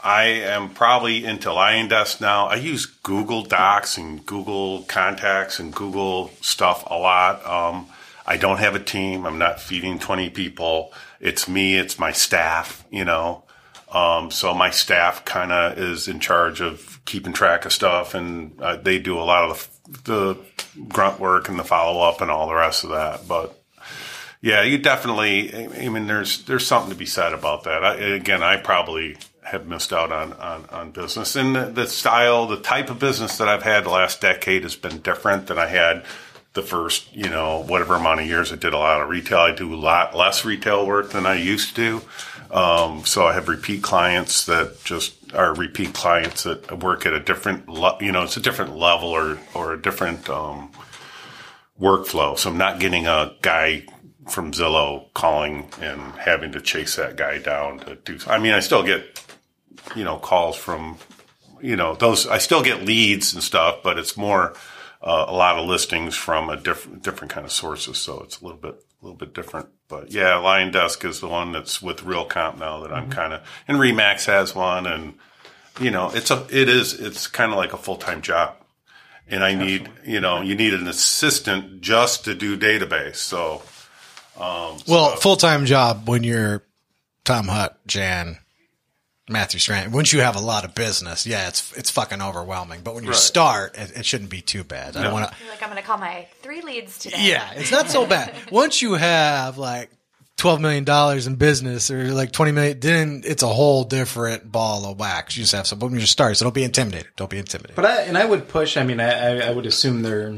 I 0.03 0.23
am 0.25 0.69
probably 0.73 1.23
into 1.25 1.49
LionDesk 1.49 2.19
now. 2.21 2.47
I 2.47 2.55
use 2.55 2.85
Google 2.85 3.43
Docs 3.43 3.97
and 3.97 4.25
Google 4.25 4.83
Contacts 4.83 5.59
and 5.59 5.73
Google 5.73 6.31
stuff 6.41 6.83
a 6.87 6.97
lot. 6.97 7.45
Um, 7.45 7.87
I 8.25 8.35
don't 8.37 8.57
have 8.57 8.75
a 8.75 8.79
team. 8.83 9.25
I'm 9.25 9.37
not 9.37 9.61
feeding 9.61 9.97
20 9.99 10.29
people. 10.31 10.91
It's 11.21 11.47
me. 11.47 11.77
It's 11.77 11.97
my 11.97 12.11
staff. 12.11 12.83
You 12.91 13.05
know. 13.05 13.43
Um, 13.91 14.31
so 14.31 14.53
my 14.53 14.69
staff 14.69 15.23
kind 15.23 15.51
of 15.51 15.77
is 15.77 16.07
in 16.07 16.19
charge 16.19 16.59
of 16.59 16.99
keeping 17.05 17.33
track 17.33 17.65
of 17.65 17.71
stuff, 17.71 18.13
and 18.13 18.59
uh, 18.61 18.75
they 18.75 18.99
do 18.99 19.17
a 19.17 19.23
lot 19.23 19.49
of 19.49 19.69
the, 19.87 20.01
the 20.03 20.37
grunt 20.89 21.19
work 21.19 21.47
and 21.47 21.57
the 21.57 21.63
follow 21.63 22.01
up 22.01 22.21
and 22.21 22.29
all 22.29 22.47
the 22.47 22.55
rest 22.55 22.83
of 22.83 22.89
that. 22.89 23.27
But 23.27 23.57
yeah, 24.41 24.61
you 24.61 24.77
definitely. 24.77 25.53
I 25.55 25.89
mean, 25.89 26.07
there's 26.07 26.43
there's 26.43 26.67
something 26.67 26.91
to 26.91 26.97
be 26.97 27.05
said 27.05 27.33
about 27.33 27.63
that. 27.63 27.83
I, 27.83 27.95
again, 27.95 28.43
I 28.43 28.57
probably 28.57 29.17
have 29.43 29.67
missed 29.67 29.93
out 29.93 30.11
on 30.11 30.33
on, 30.33 30.65
on 30.69 30.91
business, 30.91 31.37
and 31.37 31.55
the, 31.55 31.65
the 31.65 31.87
style, 31.87 32.45
the 32.45 32.57
type 32.57 32.89
of 32.89 32.99
business 32.99 33.37
that 33.37 33.47
I've 33.47 33.63
had 33.63 33.85
the 33.85 33.89
last 33.89 34.19
decade 34.19 34.63
has 34.63 34.75
been 34.75 34.99
different 34.99 35.47
than 35.47 35.57
I 35.57 35.67
had 35.67 36.03
the 36.57 36.61
first, 36.63 37.15
you 37.15 37.29
know, 37.29 37.63
whatever 37.63 37.95
amount 37.95 38.19
of 38.19 38.25
years 38.25 38.51
I 38.51 38.55
did 38.55 38.73
a 38.73 38.77
lot 38.77 38.99
of 38.99 39.09
retail. 39.09 39.37
I 39.37 39.51
do 39.51 39.73
a 39.73 39.77
lot 39.77 40.15
less 40.15 40.43
retail 40.43 40.87
work 40.87 41.11
than 41.11 41.25
I 41.25 41.35
used 41.35 41.75
to. 41.75 42.01
Um, 42.51 43.05
so 43.05 43.27
I 43.27 43.33
have 43.33 43.47
repeat 43.49 43.83
clients 43.83 44.45
that 44.45 44.83
just 44.83 45.33
are 45.33 45.53
repeat 45.53 45.93
clients 45.93 46.43
that 46.43 46.81
work 46.81 47.05
at 47.05 47.13
a 47.13 47.19
different, 47.19 47.67
le- 47.67 47.97
you 47.99 48.11
know, 48.11 48.23
it's 48.23 48.37
a 48.37 48.41
different 48.41 48.75
level 48.75 49.09
or, 49.09 49.37
or 49.53 49.73
a 49.73 49.81
different, 49.81 50.29
um, 50.29 50.71
workflow. 51.79 52.37
So 52.37 52.49
I'm 52.49 52.57
not 52.57 52.79
getting 52.79 53.07
a 53.07 53.33
guy 53.41 53.85
from 54.29 54.51
Zillow 54.51 55.13
calling 55.13 55.69
and 55.81 56.01
having 56.13 56.51
to 56.53 56.61
chase 56.61 56.95
that 56.95 57.15
guy 57.15 57.39
down 57.39 57.79
to 57.79 57.95
do. 57.95 58.17
I 58.27 58.39
mean, 58.39 58.53
I 58.53 58.59
still 58.59 58.83
get, 58.83 59.23
you 59.95 60.03
know, 60.03 60.17
calls 60.17 60.55
from, 60.55 60.97
you 61.61 61.75
know, 61.75 61.95
those. 61.95 62.27
I 62.27 62.39
still 62.39 62.61
get 62.61 62.83
leads 62.83 63.33
and 63.33 63.43
stuff, 63.43 63.79
but 63.83 63.97
it's 63.97 64.17
more 64.17 64.53
uh, 65.01 65.25
a 65.27 65.33
lot 65.33 65.57
of 65.57 65.67
listings 65.67 66.15
from 66.15 66.49
a 66.49 66.57
different 66.57 67.03
different 67.03 67.31
kind 67.31 67.45
of 67.45 67.51
sources. 67.51 67.97
So 67.97 68.21
it's 68.21 68.41
a 68.41 68.43
little 68.43 68.59
bit 68.59 68.83
a 69.01 69.05
little 69.05 69.17
bit 69.17 69.33
different. 69.33 69.69
But 69.87 70.11
yeah, 70.11 70.33
LionDesk 70.33 71.05
is 71.07 71.19
the 71.19 71.27
one 71.27 71.51
that's 71.51 71.81
with 71.81 72.01
Realcomp 72.01 72.57
now 72.57 72.81
that 72.81 72.91
I'm 72.91 73.03
mm-hmm. 73.03 73.11
kind 73.11 73.33
of, 73.33 73.41
and 73.67 73.77
Remax 73.77 74.25
has 74.25 74.53
one, 74.53 74.85
and 74.85 75.13
you 75.79 75.91
know, 75.91 76.11
it's 76.13 76.31
a 76.31 76.45
it 76.49 76.69
is 76.69 76.93
it's 76.93 77.27
kind 77.27 77.51
of 77.51 77.57
like 77.57 77.73
a 77.73 77.77
full 77.77 77.97
time 77.97 78.21
job. 78.21 78.55
And 79.29 79.43
I 79.43 79.55
need, 79.55 79.89
you 80.05 80.21
know, 80.21 80.41
you 80.41 80.55
need 80.55 80.73
an 80.73 80.87
assistant 80.87 81.81
just 81.81 82.23
to 82.25 82.33
do 82.33 82.57
database. 82.57 83.17
So, 83.17 83.61
um, 84.39 84.77
well, 84.87 85.17
full 85.17 85.35
time 85.35 85.65
job 85.65 86.07
when 86.07 86.23
you're 86.23 86.63
Tom 87.25 87.49
Hutt, 87.49 87.77
Jan, 87.85 88.37
Matthew 89.29 89.59
Strand. 89.59 89.91
Once 89.93 90.13
you 90.13 90.21
have 90.21 90.35
a 90.35 90.39
lot 90.39 90.63
of 90.63 90.73
business, 90.73 91.27
yeah, 91.27 91.47
it's 91.49 91.73
it's 91.77 91.89
fucking 91.91 92.21
overwhelming. 92.21 92.81
But 92.83 92.95
when 92.95 93.03
you 93.03 93.09
Right. 93.09 93.17
start, 93.19 93.77
it, 93.77 93.97
it 93.97 94.05
shouldn't 94.05 94.29
be 94.29 94.41
too 94.41 94.63
bad. 94.63 94.95
I 94.95 95.03
don't 95.03 95.13
want 95.13 95.29
to. 95.31 95.35
Like, 95.49 95.61
I'm 95.61 95.69
going 95.69 95.81
to 95.81 95.85
call 95.87 95.97
my 95.97 96.27
three 96.41 96.61
leads 96.61 96.97
today. 96.97 97.17
Yeah, 97.19 97.51
it's 97.55 97.71
not 97.71 97.89
so 97.89 98.05
bad. 98.05 98.33
Once 98.51 98.81
you 98.81 98.93
have 98.93 99.57
like 99.57 99.89
twelve 100.37 100.61
million 100.61 100.85
dollars 100.85 101.27
in 101.27 101.35
business 101.35 101.91
or 101.91 102.13
like 102.13 102.31
twenty 102.31 102.53
million, 102.53 102.79
then 102.79 103.21
it's 103.25 103.43
a 103.43 103.47
whole 103.47 103.83
different 103.83 104.49
ball 104.49 104.85
of 104.85 104.97
wax. 104.97 105.35
You 105.35 105.43
just 105.43 105.53
have 105.53 105.67
some. 105.67 105.79
But 105.79 105.91
when 105.91 105.99
you 105.99 106.05
start, 106.05 106.37
so 106.37 106.45
don't 106.45 106.55
be 106.55 106.63
intimidated. 106.63 107.07
Don't 107.17 107.29
be 107.29 107.37
intimidated. 107.39 107.75
But 107.75 107.85
I 107.85 108.01
and 108.03 108.17
I 108.17 108.23
would 108.23 108.47
push. 108.47 108.77
I 108.77 108.83
mean, 108.83 108.99
I, 109.01 109.39
I, 109.41 109.47
I 109.47 109.51
would 109.51 109.65
assume 109.65 110.03
there, 110.03 110.29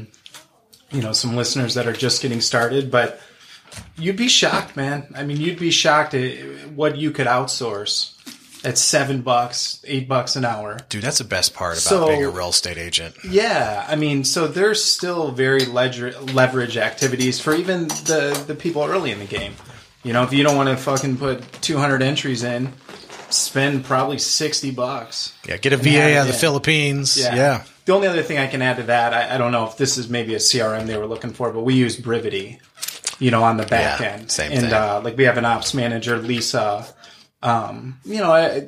you 0.90 1.00
know, 1.00 1.12
some 1.12 1.36
listeners 1.36 1.74
that 1.74 1.86
are 1.86 1.92
just 1.92 2.22
getting 2.22 2.40
started, 2.40 2.90
but 2.90 3.20
you'd 3.96 4.16
be 4.16 4.26
shocked, 4.26 4.74
man. 4.76 5.12
I 5.14 5.22
mean, 5.22 5.36
you'd 5.36 5.60
be 5.60 5.70
shocked 5.70 6.12
at 6.14 6.70
what 6.70 6.96
you 6.96 7.12
could 7.12 7.28
outsource 7.28 8.14
at 8.64 8.76
seven 8.78 9.22
bucks, 9.22 9.80
eight 9.86 10.08
bucks 10.08 10.36
an 10.36 10.44
hour. 10.44 10.78
Dude, 10.88 11.02
that's 11.02 11.18
the 11.18 11.24
best 11.24 11.54
part 11.54 11.74
about 11.74 11.80
So- 11.82 12.08
being 12.08 12.24
a 12.24 12.28
real 12.30 12.50
estate 12.50 12.76
agent. 12.78 13.14
Yeah, 13.28 13.86
I 13.88 13.96
mean, 13.96 14.24
so 14.24 14.46
there's 14.46 14.84
still 14.84 15.30
very 15.30 15.64
ledger, 15.64 16.12
leverage 16.20 16.76
activities 16.76 17.40
for 17.40 17.54
even 17.54 17.88
the 17.88 18.42
the 18.46 18.54
people 18.54 18.84
early 18.84 19.10
in 19.12 19.18
the 19.18 19.24
game. 19.26 19.54
You 20.02 20.12
know, 20.12 20.22
if 20.22 20.32
you 20.32 20.42
don't 20.42 20.56
want 20.56 20.68
to 20.70 20.76
fucking 20.76 21.18
put 21.18 21.42
200 21.62 22.02
entries 22.02 22.42
in, 22.42 22.72
spend 23.28 23.84
probably 23.84 24.18
60 24.18 24.70
bucks. 24.70 25.32
Yeah, 25.46 25.56
get 25.58 25.72
a 25.72 25.76
VA 25.76 26.16
out 26.16 26.22
of 26.22 26.26
the 26.28 26.32
in. 26.34 26.38
Philippines. 26.40 27.18
Yeah. 27.18 27.62
The 27.84 27.92
only 27.92 28.06
other 28.08 28.22
thing 28.22 28.38
I 28.38 28.46
can 28.46 28.62
add 28.62 28.76
to 28.78 28.82
that, 28.84 29.12
I, 29.12 29.34
I 29.34 29.38
don't 29.38 29.52
know 29.52 29.66
if 29.66 29.76
this 29.76 29.98
is 29.98 30.08
maybe 30.08 30.34
a 30.34 30.38
CRM 30.38 30.86
they 30.86 30.96
were 30.96 31.06
looking 31.06 31.32
for, 31.32 31.50
but 31.52 31.62
we 31.62 31.74
use 31.74 31.96
Brivity, 31.98 32.60
you 33.18 33.30
know, 33.30 33.42
on 33.42 33.56
the 33.56 33.66
back 33.66 34.00
Yeah, 34.00 34.06
end. 34.12 34.30
same 34.30 34.52
and 34.52 34.60
thing. 34.62 34.72
uh, 34.72 35.00
like 35.04 35.16
we 35.16 35.24
have 35.24 35.36
an 35.38 35.44
ops 35.44 35.74
manager, 35.74 36.16
Lisa. 36.18 36.86
Um, 37.42 37.98
you 38.04 38.18
know, 38.18 38.66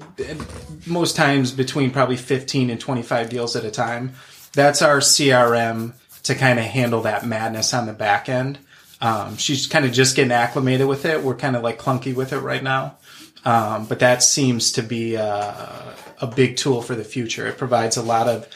most 0.87 1.15
times 1.15 1.53
between 1.53 1.91
probably 1.91 2.17
15 2.17 2.71
and 2.71 2.81
25 2.81 3.29
deals 3.29 3.55
at 3.55 3.65
a 3.65 3.71
time. 3.71 4.15
That's 4.55 4.83
our 4.83 4.99
CRM 4.99 5.93
to 6.25 6.35
kind 6.35 6.59
of 6.59 6.65
handle 6.65 7.03
that 7.03 7.27
madness 7.27 7.75
on 7.75 7.87
the 7.87 7.93
back 7.93 8.29
end. 8.29 8.59
Um, 9.01 9.37
she's 9.37 9.67
kind 9.67 9.85
of 9.85 9.93
just 9.93 10.15
getting 10.15 10.33
acclimated 10.33 10.87
with 10.87 11.05
it. 11.05 11.23
We're 11.23 11.35
kind 11.35 11.57
of 11.57 11.63
like 11.63 11.79
clunky 11.79 12.15
with 12.15 12.33
it 12.33 12.39
right 12.39 12.63
now. 12.63 12.97
Um, 13.45 13.87
but 13.87 13.99
that 13.99 14.23
seems 14.23 14.73
to 14.73 14.83
be 14.83 15.17
uh, 15.17 15.93
a 16.21 16.27
big 16.29 16.57
tool 16.57 16.81
for 16.81 16.95
the 16.95 17.05
future. 17.05 17.47
It 17.49 17.59
provides 17.59 17.97
a 17.97 18.03
lot 18.03 18.29
of, 18.29 18.47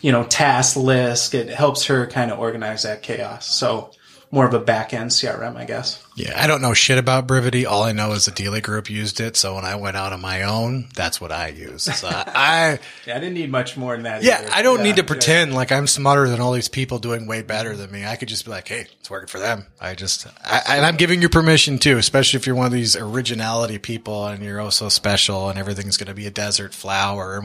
you 0.00 0.10
know, 0.10 0.24
task 0.24 0.76
lists. 0.76 1.34
It 1.34 1.50
helps 1.50 1.84
her 1.86 2.06
kind 2.06 2.30
of 2.30 2.38
organize 2.38 2.84
that 2.84 3.02
chaos. 3.02 3.46
So 3.46 3.90
more 4.32 4.46
of 4.46 4.54
a 4.54 4.60
back 4.60 4.94
end 4.94 5.10
CRM, 5.10 5.56
I 5.56 5.64
guess. 5.64 6.04
Yeah, 6.14 6.40
I 6.40 6.46
don't 6.46 6.62
know 6.62 6.72
shit 6.74 6.98
about 6.98 7.26
Brivity. 7.26 7.66
All 7.66 7.82
I 7.82 7.90
know 7.92 8.12
is 8.12 8.26
the 8.26 8.30
dealer 8.30 8.60
group 8.60 8.88
used 8.88 9.18
it. 9.20 9.36
So 9.36 9.56
when 9.56 9.64
I 9.64 9.74
went 9.74 9.96
out 9.96 10.12
on 10.12 10.20
my 10.20 10.42
own, 10.42 10.88
that's 10.94 11.20
what 11.20 11.32
I 11.32 11.48
used. 11.48 11.92
So 11.92 12.08
I, 12.12 12.78
Yeah, 13.06 13.16
I 13.16 13.20
didn't 13.20 13.34
need 13.34 13.50
much 13.50 13.76
more 13.76 13.94
than 13.94 14.04
that. 14.04 14.22
yeah, 14.22 14.38
either. 14.40 14.50
I 14.52 14.62
don't 14.62 14.78
Yeah, 14.78 14.84
need 14.84 14.96
to 14.96 15.02
yeah. 15.02 15.06
pretend 15.08 15.54
like 15.54 15.72
I'm 15.72 15.86
smarter 15.88 16.28
than 16.28 16.40
all 16.40 16.52
these 16.52 16.68
people 16.68 16.98
doing 16.98 17.26
way 17.26 17.42
better 17.42 17.74
than 17.74 17.90
me. 17.90 18.04
I 18.04 18.16
could 18.16 18.28
just 18.28 18.44
be 18.44 18.50
like, 18.52 18.68
hey, 18.68 18.86
it's 19.00 19.10
working 19.10 19.26
for 19.28 19.40
them. 19.40 19.66
I 19.80 19.94
just, 19.94 20.26
I, 20.44 20.62
and 20.76 20.86
I'm 20.86 20.96
giving 20.96 21.22
you 21.22 21.28
permission 21.28 21.78
too, 21.78 21.96
especially 21.98 22.38
if 22.38 22.46
you're 22.46 22.54
one 22.56 22.66
of 22.66 22.72
these 22.72 22.94
originality 22.96 23.78
people 23.78 24.26
and 24.26 24.44
you're 24.44 24.60
oh 24.60 24.70
so 24.70 24.88
special 24.90 25.48
and 25.48 25.58
everything's 25.58 25.96
going 25.96 26.08
to 26.08 26.14
be 26.14 26.26
a 26.26 26.30
desert 26.30 26.72
flower. 26.74 27.42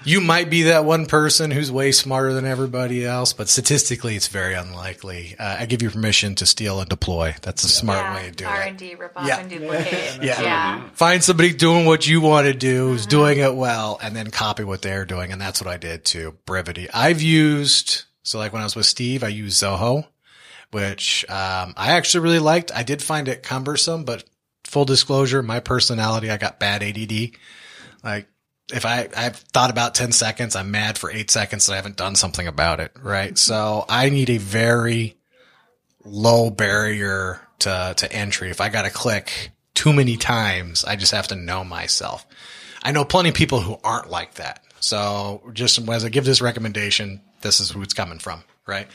My- 0.00 0.10
You 0.10 0.20
might 0.20 0.50
be 0.50 0.62
that 0.64 0.84
one 0.84 1.06
person 1.06 1.50
who's 1.50 1.70
way 1.70 1.92
smarter 1.92 2.32
than 2.32 2.44
everybody 2.44 3.04
else, 3.04 3.32
but 3.32 3.48
statistically, 3.48 4.16
it's 4.16 4.28
very 4.28 4.54
unlikely. 4.54 5.36
Uh, 5.38 5.56
I 5.60 5.66
give 5.66 5.82
you 5.82 5.90
permission 5.90 6.34
to 6.36 6.46
steal 6.46 6.80
and 6.80 6.88
deploy. 6.88 7.34
That's 7.42 7.64
a 7.64 7.68
smart 7.68 8.14
way 8.14 8.30
to 8.30 8.34
do 8.34 8.44
R 8.46 8.62
it. 8.62 8.68
and 8.68 8.78
D, 8.78 8.94
rip 8.94 9.12
off 9.16 9.26
Yeah. 9.28 9.38
and 9.40 9.50
duplicate. 9.50 10.18
Yeah. 10.22 10.40
yeah. 10.42 10.88
Find 10.94 11.22
somebody 11.22 11.52
doing 11.52 11.84
what 11.86 12.06
you 12.06 12.20
want 12.20 12.46
to 12.46 12.54
do, 12.54 12.88
who's 12.88 13.06
doing 13.06 13.38
it 13.38 13.54
well, 13.54 13.98
and 14.02 14.16
then 14.16 14.30
copy 14.30 14.64
what 14.64 14.82
they're 14.82 15.04
doing. 15.04 15.32
And 15.32 15.40
that's 15.40 15.60
what 15.60 15.72
I 15.72 15.76
did 15.76 16.04
too. 16.04 16.36
Brivity. 16.46 16.88
I've 16.94 17.20
used, 17.22 18.04
so 18.22 18.38
like 18.38 18.52
when 18.52 18.62
I 18.62 18.66
was 18.66 18.76
with 18.76 18.86
Steve, 18.86 19.22
I 19.22 19.28
used 19.28 19.62
Zoho, 19.62 20.06
which, 20.70 21.24
um, 21.28 21.74
I 21.76 21.92
actually 21.92 22.20
really 22.24 22.38
liked. 22.38 22.70
I 22.74 22.82
did 22.84 23.02
find 23.02 23.28
it 23.28 23.42
cumbersome, 23.42 24.04
but 24.04 24.24
full 24.64 24.84
disclosure, 24.84 25.42
my 25.42 25.60
personality, 25.60 26.30
I 26.30 26.36
got 26.36 26.58
bad 26.60 26.82
ADD. 26.82 27.32
Like, 28.04 28.28
if 28.72 28.84
I, 28.86 29.08
I've 29.16 29.36
thought 29.36 29.70
about 29.70 29.94
10 29.94 30.12
seconds, 30.12 30.56
I'm 30.56 30.70
mad 30.70 30.98
for 30.98 31.10
eight 31.10 31.30
seconds 31.30 31.68
and 31.68 31.74
I 31.74 31.76
haven't 31.76 31.96
done 31.96 32.14
something 32.14 32.46
about 32.46 32.80
it. 32.80 32.92
Right. 33.00 33.36
So 33.36 33.84
I 33.88 34.08
need 34.08 34.30
a 34.30 34.38
very 34.38 35.16
low 36.04 36.50
barrier 36.50 37.40
to, 37.60 37.94
to 37.96 38.12
entry. 38.12 38.50
If 38.50 38.60
I 38.60 38.68
got 38.68 38.82
to 38.82 38.90
click 38.90 39.50
too 39.74 39.92
many 39.92 40.16
times, 40.16 40.84
I 40.84 40.96
just 40.96 41.12
have 41.12 41.28
to 41.28 41.36
know 41.36 41.64
myself. 41.64 42.26
I 42.82 42.92
know 42.92 43.04
plenty 43.04 43.28
of 43.28 43.34
people 43.34 43.60
who 43.60 43.78
aren't 43.84 44.10
like 44.10 44.34
that. 44.34 44.62
So 44.80 45.42
just 45.52 45.78
as 45.88 46.04
I 46.04 46.08
give 46.08 46.24
this 46.24 46.40
recommendation, 46.40 47.20
this 47.42 47.60
is 47.60 47.70
who 47.70 47.82
it's 47.82 47.94
coming 47.94 48.18
from, 48.18 48.42
right? 48.66 48.88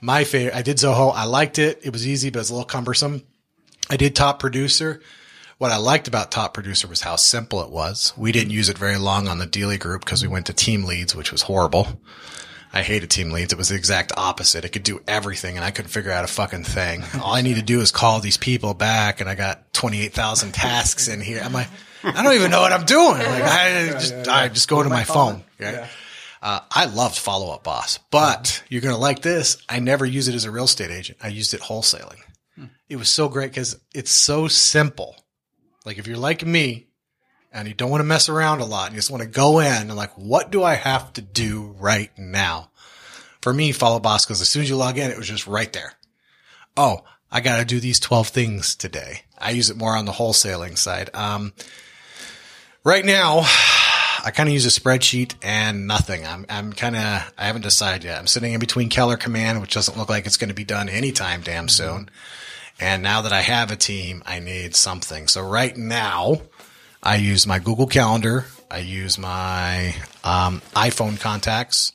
My 0.00 0.24
favorite, 0.24 0.54
I 0.54 0.62
did 0.62 0.78
Zoho. 0.78 1.12
I 1.14 1.24
liked 1.24 1.58
it. 1.58 1.80
It 1.84 1.92
was 1.92 2.06
easy, 2.06 2.30
but 2.30 2.40
it's 2.40 2.50
a 2.50 2.52
little 2.52 2.66
cumbersome. 2.66 3.22
I 3.88 3.96
did 3.96 4.16
top 4.16 4.40
producer. 4.40 5.00
What 5.60 5.72
I 5.72 5.76
liked 5.76 6.08
about 6.08 6.30
top 6.30 6.54
producer 6.54 6.88
was 6.88 7.02
how 7.02 7.16
simple 7.16 7.60
it 7.62 7.68
was. 7.68 8.14
We 8.16 8.32
didn't 8.32 8.52
use 8.52 8.70
it 8.70 8.78
very 8.78 8.96
long 8.96 9.28
on 9.28 9.36
the 9.36 9.46
Dealy 9.46 9.78
group 9.78 10.02
because 10.02 10.22
we 10.22 10.28
went 10.28 10.46
to 10.46 10.54
team 10.54 10.84
leads, 10.84 11.14
which 11.14 11.30
was 11.30 11.42
horrible. 11.42 12.00
I 12.72 12.80
hated 12.80 13.10
team 13.10 13.30
leads. 13.30 13.52
It 13.52 13.58
was 13.58 13.68
the 13.68 13.74
exact 13.74 14.12
opposite. 14.16 14.64
It 14.64 14.70
could 14.70 14.84
do 14.84 15.02
everything 15.06 15.56
and 15.56 15.64
I 15.64 15.70
couldn't 15.70 15.90
figure 15.90 16.12
out 16.12 16.24
a 16.24 16.28
fucking 16.28 16.64
thing. 16.64 17.02
All 17.22 17.34
I 17.34 17.42
need 17.42 17.56
to 17.56 17.62
do 17.62 17.82
is 17.82 17.90
call 17.90 18.20
these 18.20 18.38
people 18.38 18.72
back 18.72 19.20
and 19.20 19.28
I 19.28 19.34
got 19.34 19.70
28,000 19.74 20.54
tasks 20.54 21.08
in 21.08 21.20
here. 21.20 21.42
I'm 21.44 21.52
like, 21.52 21.68
I 22.04 22.22
don't 22.22 22.36
even 22.36 22.50
know 22.50 22.62
what 22.62 22.72
I'm 22.72 22.86
doing. 22.86 23.18
Like 23.18 23.42
I 23.42 23.88
just, 23.92 24.28
I 24.28 24.48
just 24.48 24.66
go 24.66 24.82
to 24.82 24.88
my 24.88 25.04
phone. 25.04 25.44
Right? 25.58 25.86
Uh, 26.40 26.60
I 26.70 26.86
loved 26.86 27.18
follow 27.18 27.52
up 27.52 27.64
boss, 27.64 27.98
but 28.10 28.64
you're 28.70 28.80
going 28.80 28.94
to 28.94 29.00
like 29.00 29.20
this. 29.20 29.58
I 29.68 29.80
never 29.80 30.06
use 30.06 30.26
it 30.26 30.34
as 30.34 30.46
a 30.46 30.50
real 30.50 30.64
estate 30.64 30.90
agent. 30.90 31.18
I 31.22 31.28
used 31.28 31.52
it 31.52 31.60
wholesaling. 31.60 32.20
It 32.88 32.96
was 32.96 33.10
so 33.10 33.28
great 33.28 33.50
because 33.50 33.78
it's 33.94 34.10
so 34.10 34.48
simple. 34.48 35.19
Like 35.84 35.98
if 35.98 36.06
you're 36.06 36.16
like 36.16 36.44
me 36.44 36.86
and 37.52 37.66
you 37.66 37.74
don't 37.74 37.90
want 37.90 38.00
to 38.00 38.06
mess 38.06 38.28
around 38.28 38.60
a 38.60 38.64
lot 38.64 38.86
and 38.86 38.94
you 38.94 38.98
just 38.98 39.10
want 39.10 39.22
to 39.22 39.28
go 39.28 39.60
in 39.60 39.72
and 39.72 39.96
like, 39.96 40.12
what 40.16 40.50
do 40.50 40.62
I 40.62 40.74
have 40.74 41.12
to 41.14 41.22
do 41.22 41.74
right 41.78 42.10
now? 42.18 42.70
For 43.40 43.52
me, 43.52 43.72
follow 43.72 43.98
boss, 43.98 44.26
because 44.26 44.40
as 44.42 44.48
soon 44.48 44.62
as 44.62 44.68
you 44.68 44.76
log 44.76 44.98
in, 44.98 45.10
it 45.10 45.16
was 45.16 45.28
just 45.28 45.46
right 45.46 45.72
there. 45.72 45.94
Oh, 46.76 47.04
I 47.32 47.40
got 47.40 47.58
to 47.58 47.64
do 47.64 47.80
these 47.80 47.98
12 47.98 48.28
things 48.28 48.74
today. 48.74 49.22
I 49.38 49.50
use 49.50 49.70
it 49.70 49.76
more 49.76 49.96
on 49.96 50.04
the 50.04 50.12
wholesaling 50.12 50.76
side. 50.76 51.10
Um, 51.14 51.54
right 52.84 53.04
now, 53.04 53.40
I 54.22 54.30
kind 54.34 54.48
of 54.48 54.52
use 54.52 54.66
a 54.66 54.80
spreadsheet 54.80 55.34
and 55.42 55.86
nothing. 55.86 56.26
I'm, 56.26 56.44
I'm 56.50 56.74
kind 56.74 56.96
of, 56.96 57.32
I 57.38 57.46
haven't 57.46 57.62
decided 57.62 58.04
yet. 58.04 58.18
I'm 58.18 58.26
sitting 58.26 58.52
in 58.52 58.60
between 58.60 58.90
Keller 58.90 59.16
Command, 59.16 59.62
which 59.62 59.72
doesn't 59.72 59.96
look 59.96 60.10
like 60.10 60.26
it's 60.26 60.36
going 60.36 60.48
to 60.48 60.54
be 60.54 60.64
done 60.64 60.90
anytime 60.90 61.40
damn 61.40 61.68
soon. 61.68 62.10
And 62.80 63.02
now 63.02 63.22
that 63.22 63.32
I 63.32 63.42
have 63.42 63.70
a 63.70 63.76
team, 63.76 64.22
I 64.24 64.40
need 64.40 64.74
something. 64.74 65.28
So 65.28 65.42
right 65.42 65.76
now, 65.76 66.40
I 67.02 67.16
use 67.16 67.46
my 67.46 67.58
Google 67.58 67.86
Calendar. 67.86 68.46
I 68.70 68.78
use 68.78 69.18
my 69.18 69.94
um, 70.24 70.62
iPhone 70.74 71.20
contacts. 71.20 71.92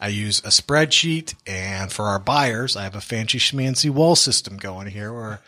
I 0.00 0.08
use 0.08 0.38
a 0.40 0.48
spreadsheet, 0.48 1.34
and 1.44 1.90
for 1.90 2.04
our 2.04 2.20
buyers, 2.20 2.76
I 2.76 2.84
have 2.84 2.94
a 2.94 3.00
fancy 3.00 3.38
schmancy 3.38 3.90
wall 3.90 4.14
system 4.14 4.56
going 4.56 4.86
here 4.86 5.12
where 5.12 5.40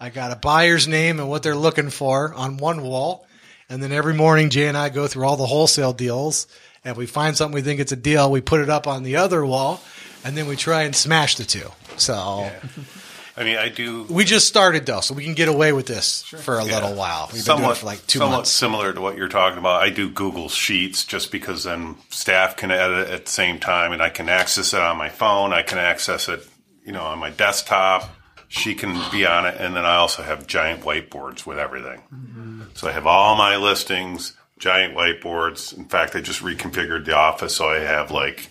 I 0.00 0.08
got 0.08 0.32
a 0.32 0.36
buyer's 0.36 0.88
name 0.88 1.20
and 1.20 1.28
what 1.28 1.42
they're 1.42 1.54
looking 1.54 1.90
for 1.90 2.32
on 2.32 2.56
one 2.56 2.80
wall, 2.82 3.26
and 3.68 3.82
then 3.82 3.92
every 3.92 4.14
morning 4.14 4.48
Jay 4.48 4.68
and 4.68 4.76
I 4.76 4.88
go 4.88 5.06
through 5.06 5.26
all 5.26 5.36
the 5.36 5.44
wholesale 5.44 5.92
deals, 5.92 6.46
and 6.82 6.92
if 6.92 6.96
we 6.96 7.04
find 7.04 7.36
something 7.36 7.54
we 7.54 7.60
think 7.60 7.78
it's 7.78 7.92
a 7.92 7.96
deal, 7.96 8.30
we 8.30 8.40
put 8.40 8.60
it 8.60 8.70
up 8.70 8.86
on 8.86 9.02
the 9.02 9.16
other 9.16 9.44
wall, 9.44 9.82
and 10.24 10.34
then 10.34 10.46
we 10.46 10.56
try 10.56 10.84
and 10.84 10.96
smash 10.96 11.36
the 11.36 11.44
two. 11.44 11.70
So 11.98 12.50
I 13.40 13.44
mean, 13.44 13.56
I 13.56 13.70
do 13.70 14.04
we 14.10 14.26
just 14.26 14.46
started 14.46 14.84
though, 14.84 15.00
so 15.00 15.14
we 15.14 15.24
can 15.24 15.32
get 15.32 15.48
away 15.48 15.72
with 15.72 15.86
this 15.86 16.24
for 16.24 16.58
a 16.58 16.64
little 16.64 16.92
while. 16.94 17.30
We've 17.32 17.44
been 17.44 17.56
doing 17.56 17.70
it 17.70 17.76
for 17.78 17.86
like 17.86 18.06
two 18.06 18.18
somewhat 18.18 18.36
months. 18.36 18.50
similar 18.50 18.92
to 18.92 19.00
what 19.00 19.16
you're 19.16 19.28
talking 19.28 19.58
about. 19.58 19.82
I 19.82 19.88
do 19.88 20.10
Google 20.10 20.50
Sheets 20.50 21.06
just 21.06 21.32
because 21.32 21.64
then 21.64 21.96
staff 22.10 22.58
can 22.58 22.70
edit 22.70 23.08
it 23.08 23.14
at 23.14 23.24
the 23.24 23.30
same 23.30 23.58
time, 23.58 23.92
and 23.92 24.02
I 24.02 24.10
can 24.10 24.28
access 24.28 24.74
it 24.74 24.80
on 24.80 24.98
my 24.98 25.08
phone. 25.08 25.54
I 25.54 25.62
can 25.62 25.78
access 25.78 26.28
it, 26.28 26.46
you 26.84 26.92
know, 26.92 27.02
on 27.02 27.18
my 27.18 27.30
desktop. 27.30 28.10
She 28.48 28.74
can 28.74 29.00
be 29.10 29.24
on 29.24 29.46
it, 29.46 29.54
and 29.58 29.74
then 29.74 29.86
I 29.86 29.96
also 29.96 30.22
have 30.22 30.46
giant 30.46 30.82
whiteboards 30.82 31.46
with 31.46 31.58
everything. 31.58 32.02
Mm-hmm. 32.12 32.62
So 32.74 32.88
I 32.88 32.92
have 32.92 33.06
all 33.06 33.36
my 33.36 33.56
listings, 33.56 34.36
giant 34.58 34.94
whiteboards. 34.94 35.74
In 35.74 35.86
fact, 35.86 36.14
I 36.14 36.20
just 36.20 36.42
reconfigured 36.42 37.06
the 37.06 37.16
office 37.16 37.56
so 37.56 37.70
I 37.70 37.78
have 37.78 38.10
like 38.10 38.50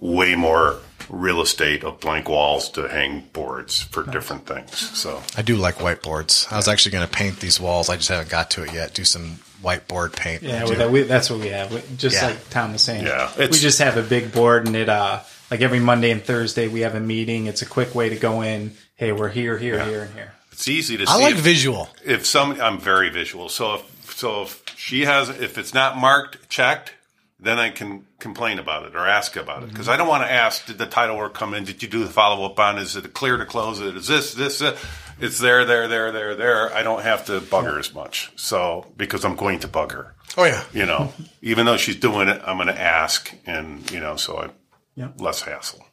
way 0.00 0.34
more 0.34 0.80
real 1.08 1.40
estate 1.40 1.84
of 1.84 2.00
blank 2.00 2.28
walls 2.28 2.68
to 2.70 2.88
hang 2.88 3.20
boards 3.32 3.82
for 3.82 4.02
different 4.04 4.46
things. 4.46 4.76
So 4.76 5.22
I 5.36 5.42
do 5.42 5.56
like 5.56 5.76
whiteboards. 5.76 6.50
I 6.52 6.56
was 6.56 6.68
actually 6.68 6.92
going 6.92 7.06
to 7.06 7.12
paint 7.12 7.40
these 7.40 7.58
walls. 7.60 7.88
I 7.88 7.96
just 7.96 8.08
haven't 8.08 8.28
got 8.30 8.50
to 8.52 8.62
it 8.64 8.72
yet. 8.72 8.94
Do 8.94 9.04
some 9.04 9.38
whiteboard 9.62 10.14
paint. 10.14 10.42
Yeah, 10.42 10.64
well, 10.64 10.74
that, 10.76 10.90
we, 10.90 11.02
that's 11.02 11.30
what 11.30 11.40
we 11.40 11.48
have. 11.48 11.72
We- 11.72 11.82
Just 11.96 12.16
Yeah. 12.16 12.28
like 12.28 12.50
Tom 12.50 12.72
was 12.72 12.82
saying. 12.82 13.06
Yeah, 13.06 13.30
we 13.36 13.48
just 13.48 13.78
have 13.80 13.96
a 13.96 14.02
big 14.02 14.32
board, 14.32 14.66
and 14.66 14.76
it 14.76 14.88
uh, 14.88 15.20
like 15.50 15.60
every 15.60 15.80
Monday 15.80 16.10
and 16.10 16.22
Thursday 16.22 16.68
we 16.68 16.80
have 16.80 16.94
a 16.94 17.00
meeting. 17.00 17.46
It's 17.46 17.62
a 17.62 17.66
quick 17.66 17.94
way 17.94 18.08
to 18.10 18.16
go 18.16 18.42
in. 18.42 18.74
Hey, 18.96 19.12
we're 19.12 19.28
here, 19.28 19.56
here, 19.58 19.84
here, 19.84 20.02
and 20.02 20.14
here. 20.14 20.32
it's 20.52 20.68
easy 20.68 20.96
to 20.96 21.06
see. 21.06 21.12
I 21.12 21.16
like 21.16 21.34
if- 21.36 21.40
visual. 21.40 21.88
if 22.04 22.26
some 22.26 22.60
I'm 22.60 22.78
very 22.78 23.10
visual. 23.10 23.48
So 23.48 23.76
if 23.76 24.14
so 24.16 24.42
if 24.42 24.62
she 24.76 25.04
has 25.06 25.28
if 25.28 25.58
it's 25.58 25.72
not 25.74 25.96
marked 25.96 26.48
checked, 26.48 26.92
then 27.40 27.58
I 27.58 27.70
can 27.70 28.04
complain 28.18 28.58
about 28.58 28.84
it 28.86 28.94
or 28.96 29.06
ask 29.06 29.36
about 29.36 29.62
it 29.62 29.68
because 29.70 29.88
I 29.88 29.96
don't 29.96 30.08
want 30.08 30.24
to 30.24 30.30
ask, 30.32 30.66
did 30.66 30.78
the 30.78 30.86
title 30.86 31.16
work 31.16 31.34
come 31.34 31.54
in? 31.54 31.64
Did 31.64 31.82
you 31.82 31.88
do 31.88 32.04
the 32.04 32.10
follow 32.10 32.44
up 32.44 32.58
on? 32.58 32.78
Is 32.78 32.96
it 32.96 33.12
clear 33.14 33.36
to 33.36 33.46
close 33.46 33.80
it? 33.80 33.96
Is 33.96 34.08
this 34.08 34.34
this? 34.34 34.60
Uh, 34.60 34.76
it's 35.20 35.38
there, 35.40 35.64
there, 35.64 35.88
there, 35.88 36.12
there, 36.12 36.34
there. 36.36 36.72
I 36.74 36.82
don't 36.82 37.02
have 37.02 37.26
to 37.26 37.40
bug 37.40 37.64
her 37.64 37.78
as 37.78 37.92
much. 37.94 38.30
So 38.36 38.86
because 38.96 39.24
I'm 39.24 39.34
going 39.36 39.58
to 39.60 39.68
bug 39.68 39.92
her, 39.92 40.14
Oh 40.36 40.44
yeah. 40.44 40.62
you 40.72 40.86
know, 40.86 41.12
even 41.42 41.66
though 41.66 41.76
she's 41.76 41.96
doing 41.96 42.28
it, 42.28 42.40
I'm 42.44 42.56
going 42.56 42.68
to 42.68 42.80
ask, 42.80 43.32
and 43.46 43.88
you 43.90 43.98
know, 44.00 44.16
so 44.16 44.36
I 44.38 44.50
Yeah. 44.94 45.08
less 45.18 45.42
hassle. 45.42 45.84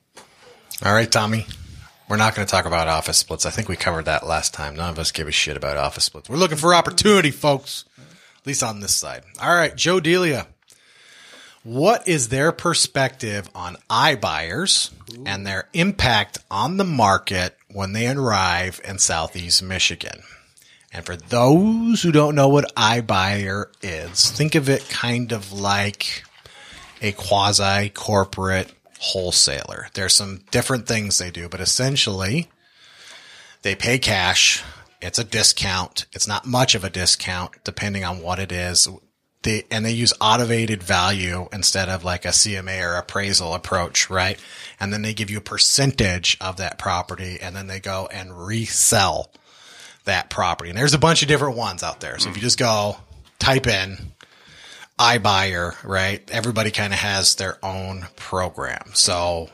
All 0.84 0.94
right, 0.94 1.12
Tommy. 1.12 1.46
We're 2.08 2.18
not 2.18 2.36
going 2.36 2.46
to 2.46 2.52
talk 2.52 2.66
about 2.66 2.88
office 2.88 3.18
splits. 3.18 3.48
I 3.48 3.50
think 3.50 3.68
we 3.68 3.76
covered 3.76 4.06
that 4.06 4.28
last 4.28 4.54
time. 4.54 4.76
None 4.76 4.90
of 4.92 5.00
us 5.00 5.12
give 5.12 5.28
a 5.28 5.32
shit 5.32 5.58
about 5.58 5.76
office 5.78 6.04
splits. 6.04 6.30
We're 6.30 6.36
looking 6.38 6.58
for 6.58 6.76
opportunity, 6.76 7.32
folks. 7.32 7.86
At 7.98 8.46
least 8.46 8.62
on 8.62 8.80
this 8.80 8.94
side. 8.94 9.24
All 9.42 9.56
right, 9.56 9.76
Joe 9.76 10.00
Delia. 10.00 10.46
What 11.66 12.08
is 12.08 12.30
their 12.30 12.52
perspective 12.52 13.50
on 13.56 13.78
iBuyers 13.90 14.92
and 15.26 15.48
their 15.48 15.68
impact 15.74 16.38
on 16.52 16.78
the 16.78 16.84
market 16.84 17.58
when 17.72 17.92
they 17.92 18.08
arrive 18.08 18.80
in 18.86 19.00
Southeast 19.00 19.64
Michigan? 19.64 20.22
And 20.94 21.04
for 21.04 21.16
those 21.16 22.04
who 22.04 22.12
don't 22.12 22.36
know 22.36 22.50
what 22.50 22.76
iBuyer 22.76 23.66
is, 23.82 24.30
think 24.30 24.54
of 24.54 24.70
it 24.70 24.88
kind 24.90 25.32
of 25.32 25.52
like 25.52 26.24
a 27.02 27.14
quasi 27.14 27.90
corporate 27.90 28.72
wholesaler. 29.00 29.88
There's 29.96 30.14
some 30.14 30.42
different 30.52 30.86
things 30.86 31.18
they 31.18 31.32
do, 31.32 31.50
but 31.50 31.62
essentially 31.62 32.48
they 33.64 33.74
pay 33.74 33.98
cash. 33.98 34.64
It's 35.02 35.18
a 35.18 35.24
discount. 35.24 36.06
It's 36.14 36.28
not 36.28 36.46
much 36.46 36.76
of 36.76 36.84
a 36.84 36.92
discount 36.92 37.56
depending 37.64 38.04
on 38.04 38.22
what 38.22 38.38
it 38.38 38.52
is. 38.52 38.88
And 39.72 39.86
they 39.86 39.92
use 39.92 40.14
automated 40.20 40.84
value 40.84 41.48
instead 41.52 41.90
of 41.90 42.04
like 42.04 42.26
a 42.26 42.30
CMA 42.30 42.84
or 42.84 42.96
appraisal 42.96 43.54
approach, 43.54 44.10
right? 44.10 44.40
And 44.80 44.92
then 44.92 45.02
they 45.02 45.14
give 45.14 45.30
you 45.30 45.38
a 45.38 45.42
percentage 45.42 46.38
of 46.42 46.58
that 46.58 46.78
property 46.78 47.38
and 47.42 47.56
then 47.56 47.68
they 47.68 47.80
go 47.80 48.08
and 48.12 48.46
resell 48.46 49.32
that 50.06 50.30
property. 50.30 50.70
And 50.70 50.78
there's 50.78 50.94
a 50.94 51.00
bunch 51.00 51.22
of 51.22 51.28
different 51.28 51.58
ones 51.58 51.84
out 51.84 52.00
there. 52.00 52.20
So 52.20 52.30
if 52.30 52.36
you 52.36 52.42
just 52.42 52.60
go 52.60 52.98
type 53.40 53.68
in 53.68 53.98
iBuyer, 55.00 55.76
right? 55.84 56.30
Everybody 56.32 56.72
kind 56.72 56.94
of 56.94 57.00
has 57.00 57.36
their 57.36 57.58
own 57.64 58.08
program. 58.16 58.92
So 58.94 59.50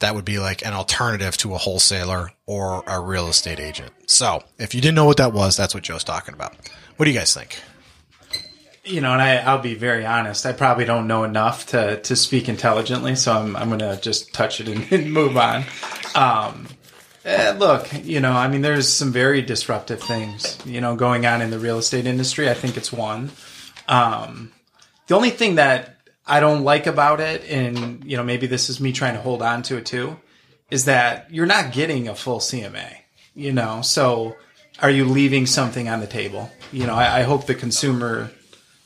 that 0.00 0.14
would 0.14 0.24
be 0.24 0.38
like 0.38 0.64
an 0.64 0.72
alternative 0.72 1.36
to 1.38 1.54
a 1.54 1.58
wholesaler 1.58 2.30
or 2.46 2.82
a 2.86 3.00
real 3.00 3.28
estate 3.28 3.60
agent. 3.60 3.92
So 4.06 4.42
if 4.58 4.74
you 4.74 4.80
didn't 4.80 4.96
know 4.96 5.04
what 5.04 5.16
that 5.18 5.32
was, 5.32 5.56
that's 5.56 5.74
what 5.74 5.82
Joe's 5.82 6.04
talking 6.04 6.34
about. 6.34 6.54
What 6.96 7.04
do 7.04 7.10
you 7.10 7.18
guys 7.18 7.34
think? 7.34 7.60
You 8.88 9.00
know, 9.00 9.12
and 9.12 9.22
I, 9.22 9.36
I'll 9.36 9.60
be 9.60 9.74
very 9.74 10.06
honest. 10.06 10.46
I 10.46 10.52
probably 10.52 10.84
don't 10.84 11.06
know 11.06 11.24
enough 11.24 11.66
to 11.66 12.00
to 12.00 12.16
speak 12.16 12.48
intelligently, 12.48 13.14
so 13.14 13.32
I'm 13.32 13.56
I'm 13.56 13.68
gonna 13.70 13.98
just 14.00 14.32
touch 14.32 14.60
it 14.60 14.68
and, 14.68 14.86
and 14.92 15.12
move 15.12 15.36
on. 15.36 15.64
Um, 16.14 16.66
eh, 17.24 17.52
look, 17.52 17.88
you 18.04 18.20
know, 18.20 18.32
I 18.32 18.48
mean, 18.48 18.62
there's 18.62 18.88
some 18.88 19.12
very 19.12 19.42
disruptive 19.42 20.02
things, 20.02 20.58
you 20.64 20.80
know, 20.80 20.96
going 20.96 21.26
on 21.26 21.42
in 21.42 21.50
the 21.50 21.58
real 21.58 21.78
estate 21.78 22.06
industry. 22.06 22.48
I 22.48 22.54
think 22.54 22.76
it's 22.76 22.92
one. 22.92 23.30
Um, 23.86 24.52
the 25.06 25.16
only 25.16 25.30
thing 25.30 25.56
that 25.56 25.96
I 26.26 26.40
don't 26.40 26.64
like 26.64 26.86
about 26.86 27.20
it, 27.20 27.44
and 27.48 28.04
you 28.04 28.16
know, 28.16 28.24
maybe 28.24 28.46
this 28.46 28.68
is 28.68 28.80
me 28.80 28.92
trying 28.92 29.14
to 29.14 29.20
hold 29.20 29.42
on 29.42 29.62
to 29.64 29.76
it 29.76 29.86
too, 29.86 30.18
is 30.70 30.86
that 30.86 31.30
you're 31.30 31.46
not 31.46 31.72
getting 31.72 32.08
a 32.08 32.14
full 32.14 32.38
CMA. 32.38 32.96
You 33.34 33.52
know, 33.52 33.82
so 33.82 34.36
are 34.80 34.90
you 34.90 35.04
leaving 35.04 35.46
something 35.46 35.88
on 35.88 36.00
the 36.00 36.06
table? 36.06 36.50
You 36.72 36.86
know, 36.86 36.94
I, 36.94 37.20
I 37.20 37.22
hope 37.22 37.46
the 37.46 37.54
consumer 37.54 38.30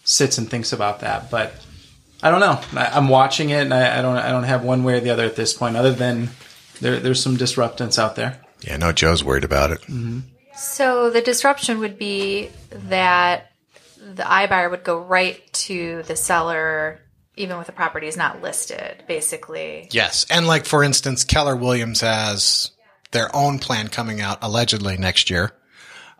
sits 0.05 0.39
and 0.39 0.51
thinks 0.51 0.73
about 0.73 1.01
that. 1.01 1.31
But 1.31 1.55
I 2.23 2.31
don't 2.31 2.41
know. 2.41 2.61
I, 2.81 2.87
I'm 2.97 3.09
watching 3.09 3.51
it, 3.51 3.63
and 3.63 3.75
I, 3.75 3.99
I 3.99 4.03
don't. 4.03 4.17
I 4.17 4.31
don't 4.31 4.45
have 4.45 4.65
one 4.65 4.85
way 4.85 4.95
or 4.95 5.01
the 5.01 5.11
other 5.11 5.25
at 5.25 5.37
this 5.37 5.53
point, 5.53 5.77
other 5.77 5.93
than 5.93 6.31
there, 6.81 7.01
there's 7.01 7.23
some 7.23 7.37
disruptance 7.37 7.99
out 7.99 8.17
there. 8.17 8.41
Yeah, 8.63 8.77
no, 8.77 8.93
Joe's 8.93 9.25
worried 9.25 9.45
about 9.45 9.71
it. 9.71 9.81
Mm-hmm. 9.83 10.21
So 10.55 11.11
the 11.11 11.21
disruption 11.21 11.79
would 11.81 11.99
be 11.99 12.51
that 12.71 13.51
the 13.99 14.23
iBuyer 14.23 14.71
would 14.71 14.85
go 14.85 14.99
right 14.99 15.41
to 15.53 16.03
the 16.07 16.17
seller, 16.17 17.01
even 17.37 17.59
with 17.59 17.67
the 17.67 17.73
property 17.73 18.07
is 18.07 18.17
not 18.17 18.43
listed, 18.43 19.05
basically. 19.09 19.89
Yes. 19.91 20.27
And 20.31 20.47
like, 20.47 20.67
for 20.67 20.85
instance, 20.85 21.25
Keller 21.25 21.57
Williams 21.57 22.01
has 22.03 22.71
their 23.13 23.35
own 23.35 23.59
plan 23.59 23.89
coming 23.89 24.21
out 24.21 24.39
allegedly 24.43 24.97
next 24.97 25.31
year. 25.31 25.53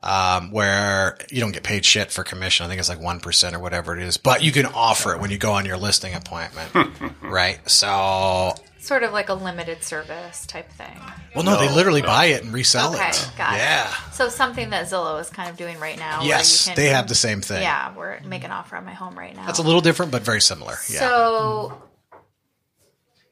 Um, 0.05 0.51
where 0.51 1.17
you 1.31 1.41
don't 1.41 1.53
get 1.53 1.63
paid 1.63 1.85
shit 1.85 2.11
for 2.11 2.25
commission. 2.25 2.67
I 2.67 2.69
think 2.69 2.81
it's 2.81 2.89
like 2.89 2.99
1% 2.99 3.53
or 3.53 3.61
whatever 3.61 3.97
it 3.97 4.03
is, 4.03 4.17
but 4.17 4.43
you 4.43 4.51
can 4.51 4.67
offer 4.67 5.13
it 5.15 5.21
when 5.21 5.31
you 5.31 5.39
go 5.39 5.53
on 5.53 5.65
your 5.65 5.77
listing 5.77 6.13
appointment. 6.13 6.73
right. 7.23 7.61
So, 7.71 8.53
Sort 8.81 9.05
of 9.05 9.13
like 9.13 9.29
a 9.29 9.35
limited 9.35 9.85
service 9.85 10.45
type 10.45 10.69
thing. 10.73 10.99
well, 11.37 11.45
no, 11.45 11.57
they 11.57 11.73
literally 11.73 12.03
buy 12.03 12.25
it 12.27 12.43
and 12.43 12.53
resell 12.53 12.95
Okay, 12.97 13.11
it. 13.11 13.31
got 13.39 13.53
yeah. 13.57 13.89
it. 13.89 14.15
So 14.15 14.29
something 14.29 14.71
that 14.71 14.87
Zillow 14.87 15.21
is 15.21 15.31
kind 15.31 15.49
of 15.49 15.57
doing 15.57 15.79
right 15.79 15.97
now. 15.97 16.19
where 16.19 16.27
Yes. 16.31 16.67
you 16.67 16.73
can- 16.75 16.83
They 16.83 16.89
have 16.89 17.07
the 17.07 17.15
same 17.15 17.41
thing. 17.41 17.63
Yeah, 17.63 17.95
we're 17.95 18.19
making 18.25 18.47
an 18.47 18.51
offer 18.53 18.75
on 18.75 18.85
my 18.85 18.95
home 18.95 19.17
right 19.17 19.37
now. 19.37 19.47
That's 19.47 19.61
a 19.61 19.63
little 19.63 19.81
different, 19.83 20.11
but 20.11 20.23
very 20.23 20.41
similar. 20.41 20.75
Yeah. 20.91 20.99
So, 20.99 21.81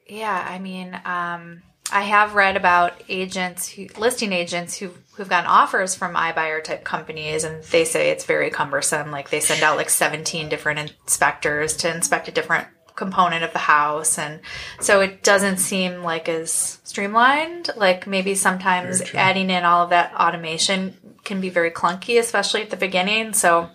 yeah, 0.07 0.45
I 0.49 0.57
mean, 0.59 0.97
um, 1.03 1.63
I 1.91 2.01
have 2.01 2.35
read 2.35 2.55
about 2.55 2.93
agents 3.09 3.67
who, 3.69 3.87
listing 3.97 4.31
agents 4.31 4.77
who 4.77 4.91
who've 5.13 5.29
gotten 5.29 5.49
offers 5.49 5.93
from 5.93 6.15
iBuyer 6.15 6.63
type 6.63 6.83
companies, 6.83 7.43
and 7.43 7.63
they 7.65 7.83
say 7.83 8.09
it's 8.09 8.25
very 8.25 8.49
cumbersome. 8.49 9.11
Like 9.11 9.29
they 9.29 9.39
send 9.39 9.61
out 9.61 9.77
like 9.77 9.89
seventeen 9.89 10.49
different 10.49 10.79
inspectors 10.79 11.77
to 11.77 11.93
inspect 11.93 12.27
a 12.27 12.31
different 12.31 12.67
component 12.95 13.43
of 13.43 13.53
the 13.53 13.59
house, 13.59 14.17
and 14.17 14.39
so 14.79 15.01
it 15.01 15.23
doesn't 15.23 15.57
seem 15.57 16.03
like 16.03 16.29
as 16.29 16.79
streamlined. 16.83 17.69
Like 17.75 18.07
maybe 18.07 18.35
sometimes 18.35 19.01
adding 19.13 19.49
in 19.49 19.63
all 19.63 19.83
of 19.83 19.89
that 19.89 20.13
automation 20.15 20.95
can 21.23 21.41
be 21.41 21.49
very 21.49 21.71
clunky, 21.71 22.19
especially 22.19 22.61
at 22.61 22.69
the 22.69 22.77
beginning. 22.77 23.33
So. 23.33 23.69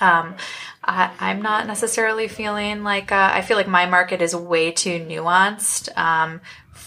Um, 0.00 0.34
I, 0.84 1.12
I'm 1.20 1.42
not 1.42 1.68
necessarily 1.68 2.26
feeling 2.26 2.82
like 2.82 3.12
uh, 3.12 3.30
I 3.32 3.42
feel 3.42 3.56
like 3.56 3.68
my 3.68 3.86
market 3.86 4.20
is 4.20 4.34
way 4.34 4.72
too 4.72 4.98
nuanced 4.98 5.96
um, 5.96 6.40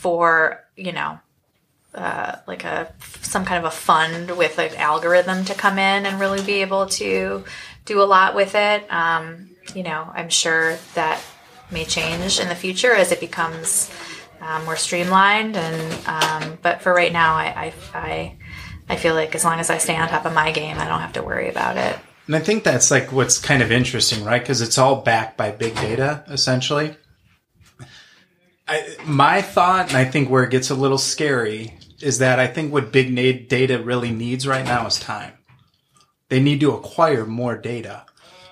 for 0.06 0.64
you 0.76 0.92
know 0.92 1.18
uh, 1.96 2.36
like 2.46 2.64
a 2.64 2.94
some 3.24 3.44
kind 3.44 3.58
of 3.58 3.74
a 3.74 3.76
fund 3.76 4.38
with 4.38 4.60
an 4.60 4.76
algorithm 4.76 5.44
to 5.46 5.56
come 5.56 5.80
in 5.80 6.06
and 6.06 6.20
really 6.20 6.44
be 6.44 6.62
able 6.62 6.86
to 6.86 7.44
do 7.86 8.00
a 8.00 8.06
lot 8.06 8.36
with 8.36 8.54
it. 8.54 8.86
Um, 8.94 9.50
you 9.74 9.82
know, 9.82 10.08
I'm 10.14 10.30
sure 10.30 10.78
that 10.94 11.20
may 11.72 11.86
change 11.86 12.40
in 12.40 12.50
the 12.50 12.54
future 12.54 12.94
as 12.94 13.12
it 13.12 13.20
becomes 13.20 13.90
um, 14.42 14.64
more 14.66 14.76
streamlined. 14.76 15.58
And 15.58 16.08
um, 16.08 16.60
but 16.62 16.84
for 16.84 16.94
right 16.94 17.12
now, 17.12 17.34
I, 17.34 17.48
I 17.48 17.74
I 17.96 18.36
I 18.90 18.96
feel 18.98 19.16
like 19.16 19.34
as 19.34 19.44
long 19.44 19.60
as 19.60 19.72
I 19.72 19.80
stay 19.80 19.96
on 19.96 20.08
top 20.08 20.26
of 20.26 20.36
my 20.36 20.52
game, 20.52 20.78
I 20.78 20.88
don't 20.88 21.00
have 21.00 21.14
to 21.14 21.24
worry 21.24 21.50
about 21.50 21.78
it. 21.78 21.98
And 22.28 22.36
I 22.36 22.42
think 22.42 22.64
that's 22.64 22.92
like 22.92 23.12
what's 23.12 23.40
kind 23.40 23.64
of 23.64 23.72
interesting, 23.72 24.24
right? 24.24 24.40
Because 24.40 24.62
it's 24.62 24.78
all 24.78 24.98
backed 24.98 25.36
by 25.36 25.50
big 25.50 25.74
data, 25.74 26.24
essentially. 26.28 26.96
I, 28.68 28.96
my 29.06 29.42
thought, 29.42 29.90
and 29.90 29.98
I 29.98 30.06
think 30.06 30.30
where 30.30 30.44
it 30.44 30.50
gets 30.50 30.70
a 30.70 30.76
little 30.76 30.98
scary, 30.98 31.78
is 32.02 32.20
that 32.20 32.40
I 32.40 32.48
think 32.48 32.74
what 32.74 32.92
big 32.92 33.48
data 33.48 33.80
really 33.82 34.12
needs 34.12 34.48
right 34.48 34.66
now 34.66 34.86
is 34.88 35.00
time. 35.00 35.34
They 36.30 36.42
need 36.42 36.60
to 36.62 36.72
acquire 36.72 37.26
more 37.26 37.58
data. 37.58 38.06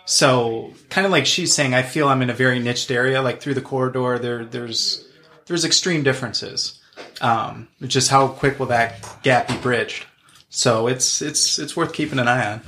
So, 0.05 0.73
kind 0.89 1.05
of 1.05 1.11
like 1.11 1.25
she's 1.25 1.53
saying, 1.53 1.73
I 1.73 1.81
feel 1.81 2.07
I'm 2.07 2.21
in 2.21 2.29
a 2.29 2.33
very 2.33 2.59
niched 2.59 2.91
area. 2.91 3.21
Like 3.21 3.41
through 3.41 3.55
the 3.55 3.61
corridor, 3.61 4.19
there, 4.19 4.45
there's 4.45 5.07
there's 5.45 5.65
extreme 5.65 6.03
differences. 6.03 6.79
Um, 7.21 7.67
just 7.81 8.09
how 8.09 8.27
quick 8.27 8.59
will 8.59 8.67
that 8.67 9.17
gap 9.23 9.47
be 9.47 9.57
bridged? 9.57 10.05
So 10.49 10.87
it's 10.87 11.21
it's 11.21 11.57
it's 11.57 11.75
worth 11.75 11.93
keeping 11.93 12.19
an 12.19 12.27
eye 12.27 12.53
on. 12.53 12.61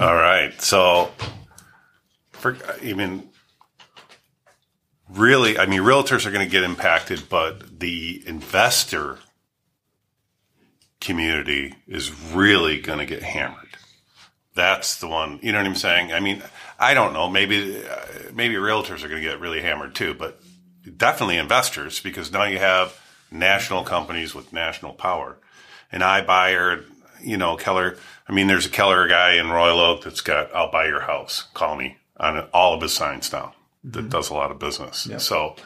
All 0.00 0.14
right. 0.14 0.60
So, 0.60 1.12
for 2.32 2.56
I 2.82 2.94
mean, 2.94 3.28
really, 5.16 5.58
I 5.58 5.66
mean, 5.66 5.80
realtors 5.80 6.26
are 6.26 6.30
going 6.30 6.46
to 6.46 6.50
get 6.50 6.62
impacted, 6.62 7.28
but 7.28 7.80
the 7.80 8.22
investor 8.26 9.18
community 11.00 11.74
is 11.86 12.12
really 12.32 12.80
going 12.80 12.98
to 12.98 13.06
get 13.06 13.22
hammered. 13.22 13.76
That's 14.54 14.98
the 14.98 15.08
one. 15.08 15.38
You 15.42 15.52
know 15.52 15.58
what 15.58 15.66
I'm 15.66 15.74
saying? 15.74 16.12
I 16.12 16.20
mean, 16.20 16.42
I 16.78 16.94
don't 16.94 17.12
know. 17.12 17.28
Maybe 17.28 17.84
uh, 17.84 17.96
maybe 18.32 18.54
realtors 18.54 19.04
are 19.04 19.08
going 19.08 19.22
to 19.22 19.28
get 19.28 19.40
really 19.40 19.60
hammered 19.60 19.94
too, 19.94 20.14
but 20.14 20.40
definitely 20.96 21.36
investors 21.36 22.00
because 22.00 22.32
now 22.32 22.44
you 22.44 22.58
have 22.58 22.98
national 23.30 23.84
companies 23.84 24.34
with 24.34 24.52
national 24.52 24.94
power. 24.94 25.36
And 25.92 26.02
iBuyer, 26.02 26.84
you 27.22 27.36
know, 27.36 27.56
Keller. 27.56 27.96
I 28.28 28.32
mean, 28.32 28.46
there's 28.46 28.66
a 28.66 28.70
Keller 28.70 29.06
guy 29.06 29.34
in 29.34 29.50
Royal 29.50 29.78
Oak 29.78 30.04
that's 30.04 30.22
got 30.22 30.54
"I'll 30.54 30.70
buy 30.70 30.86
your 30.86 31.02
house." 31.02 31.44
Call 31.52 31.76
me 31.76 31.98
on 32.16 32.38
all 32.52 32.74
of 32.74 32.82
his 32.82 32.94
signs 32.94 33.30
now. 33.32 33.55
That 33.86 34.00
mm-hmm. 34.00 34.08
does 34.08 34.30
a 34.30 34.34
lot 34.34 34.50
of 34.50 34.58
business. 34.58 35.06
So 35.18 35.56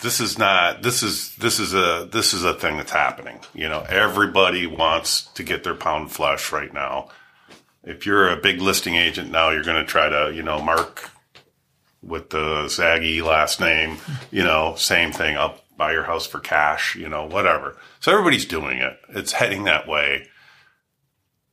this 0.00 0.20
is 0.20 0.38
not 0.38 0.82
this 0.82 1.02
is 1.02 1.34
this 1.36 1.58
is 1.58 1.74
a 1.74 2.08
this 2.10 2.34
is 2.34 2.44
a 2.44 2.54
thing 2.54 2.76
that's 2.76 2.92
happening. 2.92 3.40
You 3.54 3.68
know, 3.68 3.84
everybody 3.88 4.66
wants 4.66 5.22
to 5.34 5.42
get 5.42 5.64
their 5.64 5.74
pound 5.74 6.12
flesh 6.12 6.52
right 6.52 6.72
now. 6.72 7.08
If 7.82 8.06
you're 8.06 8.28
a 8.28 8.36
big 8.36 8.60
listing 8.60 8.96
agent 8.96 9.30
now, 9.30 9.50
you're 9.50 9.62
going 9.62 9.84
to 9.84 9.90
try 9.90 10.08
to 10.08 10.32
you 10.34 10.42
know 10.42 10.60
mark 10.60 11.10
with 12.02 12.30
the 12.30 12.64
Zaggy 12.64 13.22
last 13.22 13.60
name, 13.60 13.96
you 14.30 14.42
know, 14.42 14.74
same 14.76 15.10
thing. 15.10 15.36
I'll 15.36 15.58
buy 15.76 15.92
your 15.92 16.04
house 16.04 16.26
for 16.26 16.38
cash, 16.38 16.94
you 16.96 17.08
know, 17.08 17.24
whatever. 17.26 17.78
So 18.00 18.12
everybody's 18.12 18.44
doing 18.44 18.78
it. 18.78 18.98
It's 19.08 19.32
heading 19.32 19.64
that 19.64 19.88
way. 19.88 20.28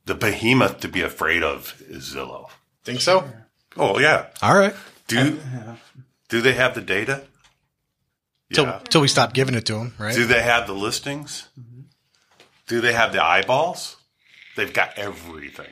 The 0.04 0.14
behemoth 0.14 0.80
to 0.80 0.88
be 0.88 1.00
afraid 1.00 1.42
of 1.42 1.80
is 1.88 2.14
Zillow. 2.14 2.50
Think 2.84 3.00
so? 3.00 3.28
Oh 3.76 3.98
yeah. 3.98 4.26
All 4.42 4.56
right. 4.56 4.74
Do 5.06 5.38
do 6.32 6.40
they 6.40 6.54
have 6.54 6.74
the 6.74 6.80
data? 6.80 7.24
Till, 8.54 8.64
Yeah. 8.64 8.78
till 8.88 9.02
we 9.02 9.08
stop 9.08 9.34
giving 9.34 9.54
it 9.54 9.66
to 9.66 9.74
them, 9.74 9.94
right? 9.98 10.14
Do 10.14 10.24
they 10.24 10.40
have 10.40 10.66
the 10.66 10.72
listings? 10.72 11.48
Mm-hmm. 11.60 11.82
Do 12.68 12.80
they 12.80 12.94
have 12.94 13.12
the 13.12 13.22
eyeballs? 13.22 13.96
They've 14.56 14.72
got 14.72 14.96
everything. 14.96 15.68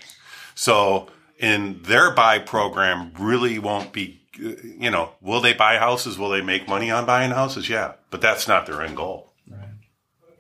So, 0.55 1.09
in 1.39 1.81
their 1.85 2.11
buy 2.11 2.41
program, 2.41 3.13
really 3.19 3.59
won't 3.59 3.93
be, 3.93 4.21
you 4.39 4.91
know, 4.91 5.13
will 5.23 5.41
they 5.41 5.55
buy 5.55 5.79
houses? 5.79 6.19
Will 6.19 6.29
they 6.29 6.43
make 6.43 6.69
money 6.69 6.91
on 6.91 7.07
buying 7.07 7.31
houses? 7.31 7.71
Yeah, 7.71 7.93
but 8.11 8.21
that's 8.21 8.47
not 8.47 8.67
their 8.67 8.83
end 8.83 8.97
goal. 8.99 9.33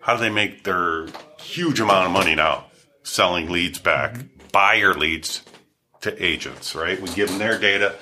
How 0.00 0.16
do 0.16 0.20
they 0.20 0.30
make 0.30 0.64
their 0.64 1.06
huge 1.38 1.80
amount 1.80 2.04
of 2.06 2.12
money 2.12 2.34
now? 2.34 2.66
Selling 3.04 3.48
leads 3.48 3.78
back, 3.78 4.12
mm-hmm. 4.12 4.48
buyer 4.52 4.92
leads 4.92 5.42
to 6.02 6.22
agents, 6.22 6.74
right? 6.74 7.00
We 7.00 7.08
give 7.10 7.30
them 7.30 7.38
their 7.38 7.58
data, 7.58 7.96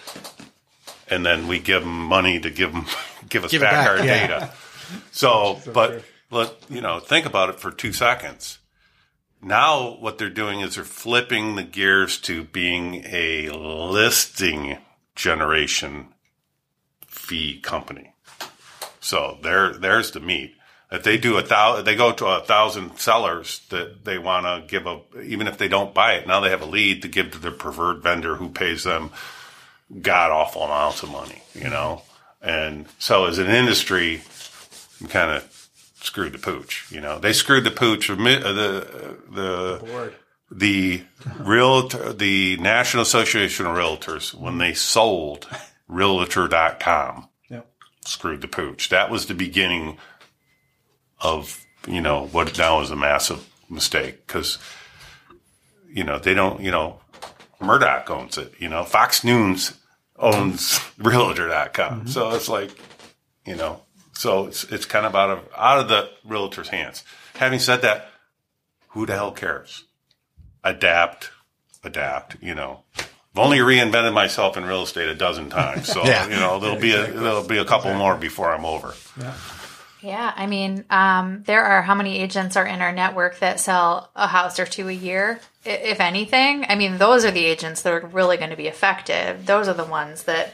and 1.11 1.24
then 1.24 1.48
we 1.48 1.59
give 1.59 1.82
them 1.82 2.04
money 2.04 2.40
to 2.40 2.50
give 2.50 2.72
them 2.72 2.86
give 3.28 3.44
us 3.44 3.50
Give 3.50 3.61
back, 3.61 3.72
back, 3.72 3.88
our 3.88 4.04
yeah. 4.04 4.26
data. 4.26 4.52
So, 5.11 5.61
but 5.72 6.02
let 6.30 6.54
you 6.68 6.80
know, 6.80 6.98
think 7.00 7.26
about 7.26 7.50
it 7.50 7.61
for 7.61 7.70
two 7.70 7.92
seconds. 7.92 8.59
Now, 9.40 9.96
what 10.00 10.18
they're 10.18 10.30
doing 10.30 10.61
is 10.61 10.74
they're 10.74 10.84
flipping 10.84 11.54
the 11.54 11.62
gears 11.62 12.18
to 12.22 12.44
being 12.44 13.04
a 13.06 13.50
listing 13.50 14.78
generation 15.14 16.09
fee 17.06 17.61
company. 17.61 18.14
So 19.00 19.38
there, 19.42 19.74
there's 19.74 20.11
the 20.11 20.20
meat. 20.20 20.54
If 20.90 21.04
they 21.04 21.18
do 21.18 21.36
a 21.36 21.42
thousand, 21.42 21.84
they 21.84 21.94
go 21.94 22.12
to 22.12 22.26
a 22.26 22.40
thousand 22.40 22.98
sellers 22.98 23.61
that 23.68 24.04
they 24.04 24.18
want 24.18 24.46
to 24.46 24.66
give 24.66 24.86
a, 24.86 25.00
even 25.22 25.46
if 25.46 25.59
they 25.59 25.68
don't 25.68 25.94
buy 25.94 26.14
it, 26.14 26.26
now 26.26 26.40
they 26.40 26.50
have 26.50 26.62
a 26.62 26.66
lead 26.66 27.02
to 27.02 27.09
give 27.09 27.30
to 27.32 27.38
their 27.38 27.50
preferred 27.52 28.02
vendor 28.02 28.36
who 28.36 28.48
pays 28.48 28.84
them 28.84 29.11
god 30.03 30.30
awful 30.30 30.62
amounts 30.62 31.03
of 31.03 31.11
money, 31.11 31.43
you 31.55 31.68
know? 31.68 32.03
And 32.41 32.86
so 32.99 33.24
as 33.26 33.39
an 33.39 33.49
industry, 33.49 34.22
we 35.01 35.09
kind 35.09 35.30
of 35.30 35.70
screwed 36.01 36.32
the 36.32 36.39
pooch, 36.39 36.86
you 36.91 37.01
know? 37.01 37.18
They 37.18 37.32
screwed 37.32 37.64
the 37.64 37.70
pooch 37.70 38.11
uh, 38.11 38.14
the, 38.16 39.16
the, 39.30 40.09
the 40.51 41.03
real, 41.39 41.89
the 41.89 42.57
National 42.59 43.03
Association 43.03 43.66
of 43.66 43.76
Realtors, 43.76 44.34
when 44.34 44.59
they 44.59 44.74
sold 44.74 45.49
realtor.com, 45.89 47.28
Yep. 47.51 47.66
screwed 48.05 48.41
the 48.41 48.49
pooch. 48.49 48.89
That 48.91 49.11
was 49.11 49.26
the 49.26 49.34
beginning 49.34 49.99
of, 51.20 51.64
you 51.86 52.01
know, 52.01 52.26
what 52.26 52.57
now 52.59 52.80
is 52.80 52.91
a 52.91 52.97
massive 52.97 53.49
mistake 53.68 54.26
because, 54.26 54.59
you 55.89 56.05
know, 56.05 56.18
they 56.18 56.34
don't, 56.34 56.61
you 56.61 56.70
know, 56.70 57.01
Murdoch 57.61 58.09
owns 58.11 58.39
it, 58.39 58.53
you 58.59 58.68
know, 58.68 58.84
Fox 58.84 59.24
News 59.24 59.72
owns 60.18 60.80
realtor.com. 60.98 62.00
Mm-hmm. 62.00 62.08
So 62.08 62.30
it's 62.30 62.48
like, 62.48 62.70
you 63.46 63.56
know, 63.56 63.82
so 64.12 64.46
it's, 64.46 64.64
it's 64.64 64.84
kind 64.84 65.06
of 65.06 65.14
out 65.14 65.30
of, 65.30 65.48
out 65.56 65.78
of 65.78 65.88
the 65.88 66.10
realtor's 66.24 66.68
hands. 66.68 67.04
Having 67.36 67.60
said 67.60 67.82
that, 67.82 68.08
who 68.88 69.06
the 69.06 69.14
hell 69.14 69.32
cares? 69.32 69.84
Adapt, 70.64 71.30
adapt, 71.84 72.36
you 72.42 72.54
know. 72.54 72.82
I've 72.98 73.44
only 73.44 73.58
reinvented 73.58 74.12
myself 74.12 74.56
in 74.56 74.64
real 74.64 74.82
estate 74.82 75.08
a 75.08 75.14
dozen 75.14 75.50
times. 75.50 75.86
So, 75.86 76.02
Yeah. 76.04 76.24
you 76.24 76.36
know, 76.36 76.58
there'll 76.58 76.80
be 76.80 76.92
a, 76.94 77.06
there'll 77.06 77.46
be 77.46 77.58
a 77.58 77.64
couple 77.64 77.94
more 77.94 78.16
before 78.16 78.52
I'm 78.52 78.64
over. 78.64 78.94
Yeah, 79.20 79.34
I 80.36 80.46
mean, 80.46 80.84
um, 80.90 81.42
there 81.44 81.64
are 81.64 81.82
how 81.82 81.94
many 81.94 82.18
agents 82.18 82.57
are 82.57 82.66
in 82.66 82.80
our 82.80 82.92
network 82.92 83.40
that 83.40 83.59
sell 83.59 84.11
a 84.14 84.26
house 84.26 84.59
or 84.59 84.66
two 84.66 84.88
a 84.88 84.92
year, 84.92 85.40
if 85.64 86.01
anything. 86.01 86.66
I 86.68 86.76
mean, 86.76 86.99
those 86.99 87.24
are 87.24 87.30
the 87.30 87.44
agents 87.44 87.82
that 87.82 87.92
are 87.92 88.07
really 88.07 88.36
going 88.36 88.51
to 88.51 88.57
be 88.57 88.68
effective. 88.68 89.44
Those 89.44 89.66
are 89.66 89.74
the 89.74 89.84
ones 89.84 90.24
that, 90.24 90.53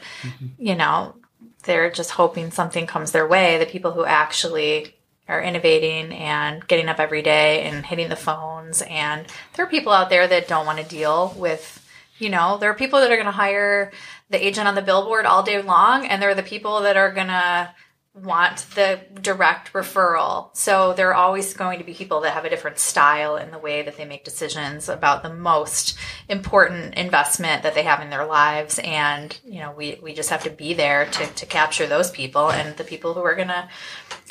you 0.57 0.75
know, 0.75 1.15
they're 1.63 1.91
just 1.91 2.11
hoping 2.11 2.51
something 2.51 2.87
comes 2.87 3.11
their 3.11 3.27
way. 3.27 3.57
The 3.57 3.65
people 3.65 3.91
who 3.91 4.05
actually 4.05 4.95
are 5.27 5.41
innovating 5.41 6.11
and 6.13 6.67
getting 6.67 6.87
up 6.87 6.99
every 6.99 7.21
day 7.21 7.63
and 7.63 7.85
hitting 7.85 8.09
the 8.09 8.15
phones. 8.15 8.83
And 8.83 9.25
there 9.55 9.65
are 9.65 9.69
people 9.69 9.91
out 9.91 10.09
there 10.09 10.27
that 10.27 10.47
don't 10.47 10.67
want 10.67 10.79
to 10.79 10.85
deal 10.85 11.33
with, 11.37 11.83
you 12.19 12.29
know, 12.29 12.57
there 12.57 12.69
are 12.69 12.75
people 12.75 12.99
that 12.99 13.11
are 13.11 13.15
going 13.15 13.25
to 13.25 13.31
hire 13.31 13.91
the 14.29 14.45
agent 14.45 14.67
on 14.67 14.75
the 14.75 14.81
billboard 14.81 15.25
all 15.25 15.43
day 15.43 15.61
long, 15.61 16.05
and 16.05 16.21
there 16.21 16.29
are 16.29 16.35
the 16.35 16.43
people 16.43 16.81
that 16.81 16.97
are 16.97 17.11
going 17.11 17.27
to 17.27 17.73
want 18.15 18.65
the 18.75 19.01
direct 19.21 19.73
referral. 19.73 20.55
So 20.55 20.93
there 20.93 21.09
are 21.09 21.13
always 21.13 21.53
going 21.53 21.79
to 21.79 21.85
be 21.85 21.93
people 21.93 22.21
that 22.21 22.33
have 22.33 22.45
a 22.45 22.49
different 22.49 22.79
style 22.79 23.35
in 23.35 23.51
the 23.51 23.59
way 23.59 23.81
that 23.81 23.97
they 23.97 24.05
make 24.05 24.23
decisions 24.23 24.87
about 24.87 25.21
the 25.21 25.33
most 25.33 25.97
important 26.29 26.95
investment 26.95 27.63
that 27.63 27.75
they 27.75 27.83
have 27.83 28.01
in 28.01 28.09
their 28.09 28.25
lives. 28.25 28.79
And, 28.79 29.37
you 29.43 29.59
know, 29.59 29.71
we, 29.71 29.99
we 30.01 30.13
just 30.13 30.29
have 30.29 30.43
to 30.43 30.49
be 30.49 30.73
there 30.73 31.05
to, 31.05 31.27
to 31.27 31.45
capture 31.45 31.87
those 31.87 32.09
people 32.09 32.49
and 32.49 32.77
the 32.77 32.85
people 32.85 33.13
who 33.13 33.21
are 33.21 33.35
going 33.35 33.49
to 33.49 33.67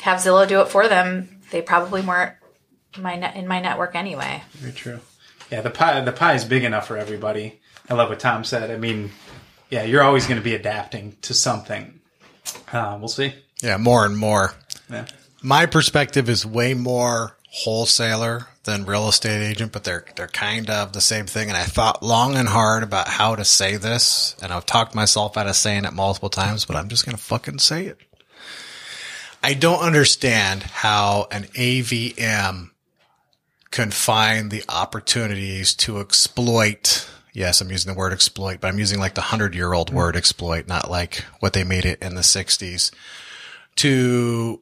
have 0.01 0.19
Zillow 0.19 0.47
do 0.47 0.61
it 0.61 0.69
for 0.69 0.87
them. 0.87 1.41
They 1.51 1.61
probably 1.61 2.01
weren't 2.01 2.33
my 2.97 3.15
net, 3.15 3.35
in 3.35 3.47
my 3.47 3.61
network 3.61 3.95
anyway. 3.95 4.41
Very 4.53 4.73
true. 4.73 4.99
Yeah, 5.51 5.61
the 5.61 5.69
pie 5.69 6.01
the 6.01 6.11
pie 6.11 6.33
is 6.33 6.43
big 6.43 6.63
enough 6.63 6.87
for 6.87 6.97
everybody. 6.97 7.59
I 7.87 7.93
love 7.93 8.09
what 8.09 8.19
Tom 8.19 8.43
said. 8.43 8.71
I 8.71 8.77
mean, 8.77 9.11
yeah, 9.69 9.83
you're 9.83 10.01
always 10.01 10.25
going 10.25 10.39
to 10.39 10.43
be 10.43 10.55
adapting 10.55 11.17
to 11.21 11.35
something. 11.35 11.99
Uh, 12.71 12.97
we'll 12.99 13.09
see. 13.09 13.35
Yeah, 13.61 13.77
more 13.77 14.05
and 14.05 14.17
more. 14.17 14.53
Yeah. 14.89 15.05
My 15.41 15.65
perspective 15.65 16.29
is 16.29 16.45
way 16.45 16.73
more 16.73 17.37
wholesaler 17.49 18.47
than 18.65 18.85
real 18.85 19.07
estate 19.07 19.41
agent, 19.41 19.71
but 19.71 19.83
they're 19.83 20.05
they're 20.15 20.27
kind 20.27 20.69
of 20.69 20.91
the 20.91 21.01
same 21.01 21.25
thing. 21.25 21.49
And 21.49 21.57
I 21.57 21.63
thought 21.63 22.03
long 22.03 22.35
and 22.35 22.49
hard 22.49 22.83
about 22.83 23.07
how 23.07 23.35
to 23.35 23.45
say 23.45 23.77
this, 23.77 24.35
and 24.41 24.51
I've 24.51 24.65
talked 24.65 24.93
myself 24.93 25.37
out 25.37 25.47
of 25.47 25.55
saying 25.55 25.85
it 25.85 25.93
multiple 25.93 26.29
times, 26.29 26.65
but 26.65 26.75
I'm 26.75 26.89
just 26.89 27.05
gonna 27.05 27.17
fucking 27.17 27.59
say 27.59 27.85
it. 27.85 27.97
I 29.41 29.53
don't 29.53 29.81
understand 29.81 30.63
how 30.63 31.27
an 31.31 31.43
AVM 31.53 32.71
can 33.71 33.91
find 33.91 34.49
the 34.49 34.63
opportunities 34.67 35.75
to 35.75 35.99
exploit. 35.99 37.07
Yes, 37.31 37.61
I'm 37.61 37.69
using 37.69 37.93
the 37.93 37.97
word 37.97 38.13
exploit, 38.13 38.59
but 38.59 38.69
I'm 38.69 38.79
using 38.79 38.99
like 38.99 39.13
the 39.13 39.21
hundred 39.21 39.53
year 39.53 39.73
old 39.73 39.93
word 39.93 40.15
exploit, 40.15 40.67
not 40.67 40.89
like 40.89 41.23
what 41.39 41.53
they 41.53 41.63
made 41.63 41.85
it 41.85 42.01
in 42.01 42.15
the 42.15 42.21
60s 42.21 42.91
to 43.77 44.59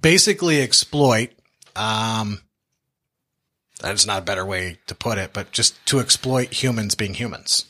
basically 0.00 0.62
exploit 0.62 1.30
um 1.76 2.40
that's 3.80 4.06
not 4.06 4.18
a 4.18 4.24
better 4.24 4.44
way 4.44 4.78
to 4.86 4.94
put 4.94 5.18
it 5.18 5.32
but 5.32 5.50
just 5.52 5.84
to 5.86 6.00
exploit 6.00 6.52
humans 6.52 6.94
being 6.94 7.14
humans 7.14 7.66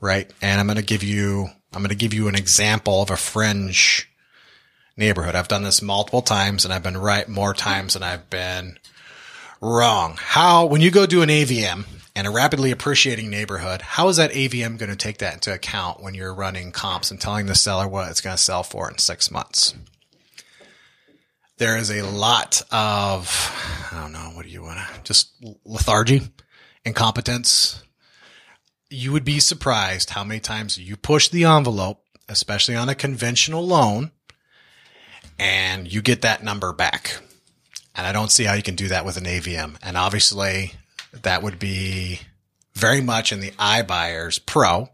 right? 0.00 0.30
And 0.42 0.60
i'm 0.60 0.66
going 0.66 0.76
to 0.76 0.82
give 0.82 1.02
you 1.02 1.48
i'm 1.72 1.80
going 1.80 1.88
to 1.88 1.94
give 1.94 2.14
you 2.14 2.28
an 2.28 2.34
example 2.34 3.02
of 3.02 3.10
a 3.10 3.16
fringe 3.16 4.10
neighborhood. 4.96 5.34
I've 5.34 5.48
done 5.48 5.64
this 5.64 5.82
multiple 5.82 6.22
times 6.22 6.64
and 6.64 6.72
i've 6.72 6.82
been 6.82 6.96
right 6.96 7.28
more 7.28 7.54
times 7.54 7.94
than 7.94 8.02
i've 8.02 8.30
been 8.30 8.78
wrong. 9.60 10.16
How 10.18 10.66
when 10.66 10.80
you 10.80 10.90
go 10.90 11.06
do 11.06 11.22
an 11.22 11.30
avm 11.30 11.84
in 12.16 12.26
a 12.26 12.30
rapidly 12.30 12.70
appreciating 12.70 13.30
neighborhood 13.30 13.82
how 13.82 14.08
is 14.08 14.16
that 14.16 14.32
avm 14.32 14.78
going 14.78 14.90
to 14.90 14.96
take 14.96 15.18
that 15.18 15.34
into 15.34 15.52
account 15.52 16.02
when 16.02 16.14
you're 16.14 16.34
running 16.34 16.72
comps 16.72 17.10
and 17.10 17.20
telling 17.20 17.46
the 17.46 17.54
seller 17.54 17.88
what 17.88 18.10
it's 18.10 18.20
going 18.20 18.36
to 18.36 18.42
sell 18.42 18.62
for 18.62 18.90
in 18.90 18.98
six 18.98 19.30
months 19.30 19.74
there 21.58 21.76
is 21.76 21.90
a 21.90 22.02
lot 22.02 22.62
of 22.70 23.88
I 23.92 24.00
don't 24.00 24.12
know 24.12 24.30
what 24.34 24.44
do 24.44 24.50
you 24.50 24.62
want 24.62 24.78
to 24.78 25.02
just 25.04 25.32
lethargy, 25.64 26.22
incompetence. 26.84 27.82
You 28.90 29.12
would 29.12 29.24
be 29.24 29.40
surprised 29.40 30.10
how 30.10 30.24
many 30.24 30.40
times 30.40 30.78
you 30.78 30.96
push 30.96 31.28
the 31.28 31.44
envelope, 31.44 32.02
especially 32.28 32.76
on 32.76 32.88
a 32.88 32.94
conventional 32.94 33.66
loan, 33.66 34.10
and 35.38 35.92
you 35.92 36.02
get 36.02 36.22
that 36.22 36.42
number 36.42 36.72
back. 36.72 37.20
And 37.96 38.06
I 38.06 38.12
don't 38.12 38.32
see 38.32 38.44
how 38.44 38.54
you 38.54 38.62
can 38.62 38.74
do 38.74 38.88
that 38.88 39.04
with 39.04 39.16
an 39.16 39.24
AVM. 39.24 39.76
And 39.82 39.96
obviously, 39.96 40.72
that 41.22 41.42
would 41.42 41.58
be 41.58 42.20
very 42.74 43.00
much 43.00 43.32
in 43.32 43.40
the 43.40 43.50
iBuyers 43.52 44.44
Pro 44.44 44.88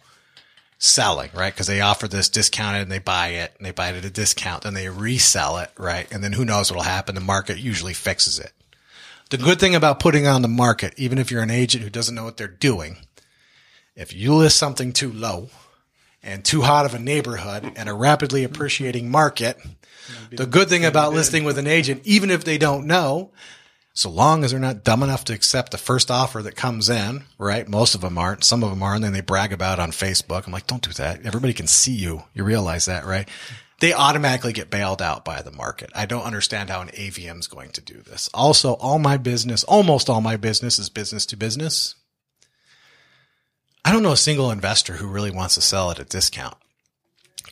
selling, 0.78 1.30
right? 1.34 1.52
Because 1.52 1.66
they 1.66 1.80
offer 1.80 2.08
this 2.08 2.28
discounted 2.28 2.82
and 2.82 2.90
they 2.90 2.98
buy 2.98 3.28
it 3.28 3.52
and 3.58 3.66
they 3.66 3.70
buy 3.70 3.90
it 3.90 3.96
at 3.96 4.04
a 4.04 4.10
discount 4.10 4.64
and 4.64 4.76
they 4.76 4.88
resell 4.88 5.58
it, 5.58 5.70
right? 5.78 6.10
And 6.10 6.24
then 6.24 6.32
who 6.32 6.44
knows 6.44 6.70
what'll 6.70 6.82
happen? 6.82 7.14
The 7.14 7.20
market 7.20 7.58
usually 7.58 7.92
fixes 7.92 8.38
it. 8.38 8.52
The 9.28 9.36
good 9.36 9.60
thing 9.60 9.74
about 9.74 10.00
putting 10.00 10.26
on 10.26 10.42
the 10.42 10.48
market, 10.48 10.94
even 10.96 11.18
if 11.18 11.30
you're 11.30 11.42
an 11.42 11.50
agent 11.50 11.84
who 11.84 11.90
doesn't 11.90 12.14
know 12.14 12.24
what 12.24 12.36
they're 12.36 12.48
doing, 12.48 12.96
if 13.94 14.12
you 14.14 14.34
list 14.34 14.56
something 14.56 14.92
too 14.92 15.12
low 15.12 15.50
and 16.22 16.44
too 16.44 16.62
hot 16.62 16.86
of 16.86 16.94
a 16.94 16.98
neighborhood 16.98 17.72
and 17.76 17.88
a 17.88 17.94
rapidly 17.94 18.42
appreciating 18.42 19.10
market, 19.10 19.58
the 20.32 20.46
good 20.46 20.68
thing 20.68 20.84
about 20.84 21.12
listing 21.12 21.44
with 21.44 21.58
an 21.58 21.66
agent, 21.66 22.00
even 22.04 22.30
if 22.30 22.42
they 22.42 22.58
don't 22.58 22.86
know, 22.86 23.30
so 24.00 24.08
long 24.08 24.44
as 24.44 24.50
they're 24.50 24.58
not 24.58 24.82
dumb 24.82 25.02
enough 25.02 25.26
to 25.26 25.34
accept 25.34 25.72
the 25.72 25.76
first 25.76 26.10
offer 26.10 26.40
that 26.40 26.56
comes 26.56 26.88
in, 26.88 27.24
right? 27.36 27.68
Most 27.68 27.94
of 27.94 28.00
them 28.00 28.16
aren't. 28.16 28.44
Some 28.44 28.64
of 28.64 28.70
them 28.70 28.82
are, 28.82 28.94
and 28.94 29.04
then 29.04 29.12
they 29.12 29.20
brag 29.20 29.52
about 29.52 29.78
on 29.78 29.90
Facebook. 29.90 30.46
I'm 30.46 30.54
like, 30.54 30.66
don't 30.66 30.80
do 30.80 30.92
that. 30.94 31.26
Everybody 31.26 31.52
can 31.52 31.66
see 31.66 31.92
you. 31.92 32.22
You 32.32 32.42
realize 32.42 32.86
that, 32.86 33.04
right? 33.04 33.28
They 33.80 33.92
automatically 33.92 34.54
get 34.54 34.70
bailed 34.70 35.02
out 35.02 35.26
by 35.26 35.42
the 35.42 35.50
market. 35.50 35.90
I 35.94 36.06
don't 36.06 36.24
understand 36.24 36.70
how 36.70 36.80
an 36.80 36.88
AVM 36.88 37.40
is 37.40 37.46
going 37.46 37.72
to 37.72 37.82
do 37.82 38.00
this. 38.00 38.30
Also, 38.32 38.72
all 38.72 38.98
my 38.98 39.18
business, 39.18 39.64
almost 39.64 40.08
all 40.08 40.22
my 40.22 40.38
business 40.38 40.78
is 40.78 40.88
business 40.88 41.26
to 41.26 41.36
business. 41.36 41.94
I 43.84 43.92
don't 43.92 44.02
know 44.02 44.12
a 44.12 44.16
single 44.16 44.50
investor 44.50 44.94
who 44.94 45.08
really 45.08 45.30
wants 45.30 45.56
to 45.56 45.60
sell 45.60 45.90
at 45.90 45.98
a 45.98 46.04
discount 46.04 46.56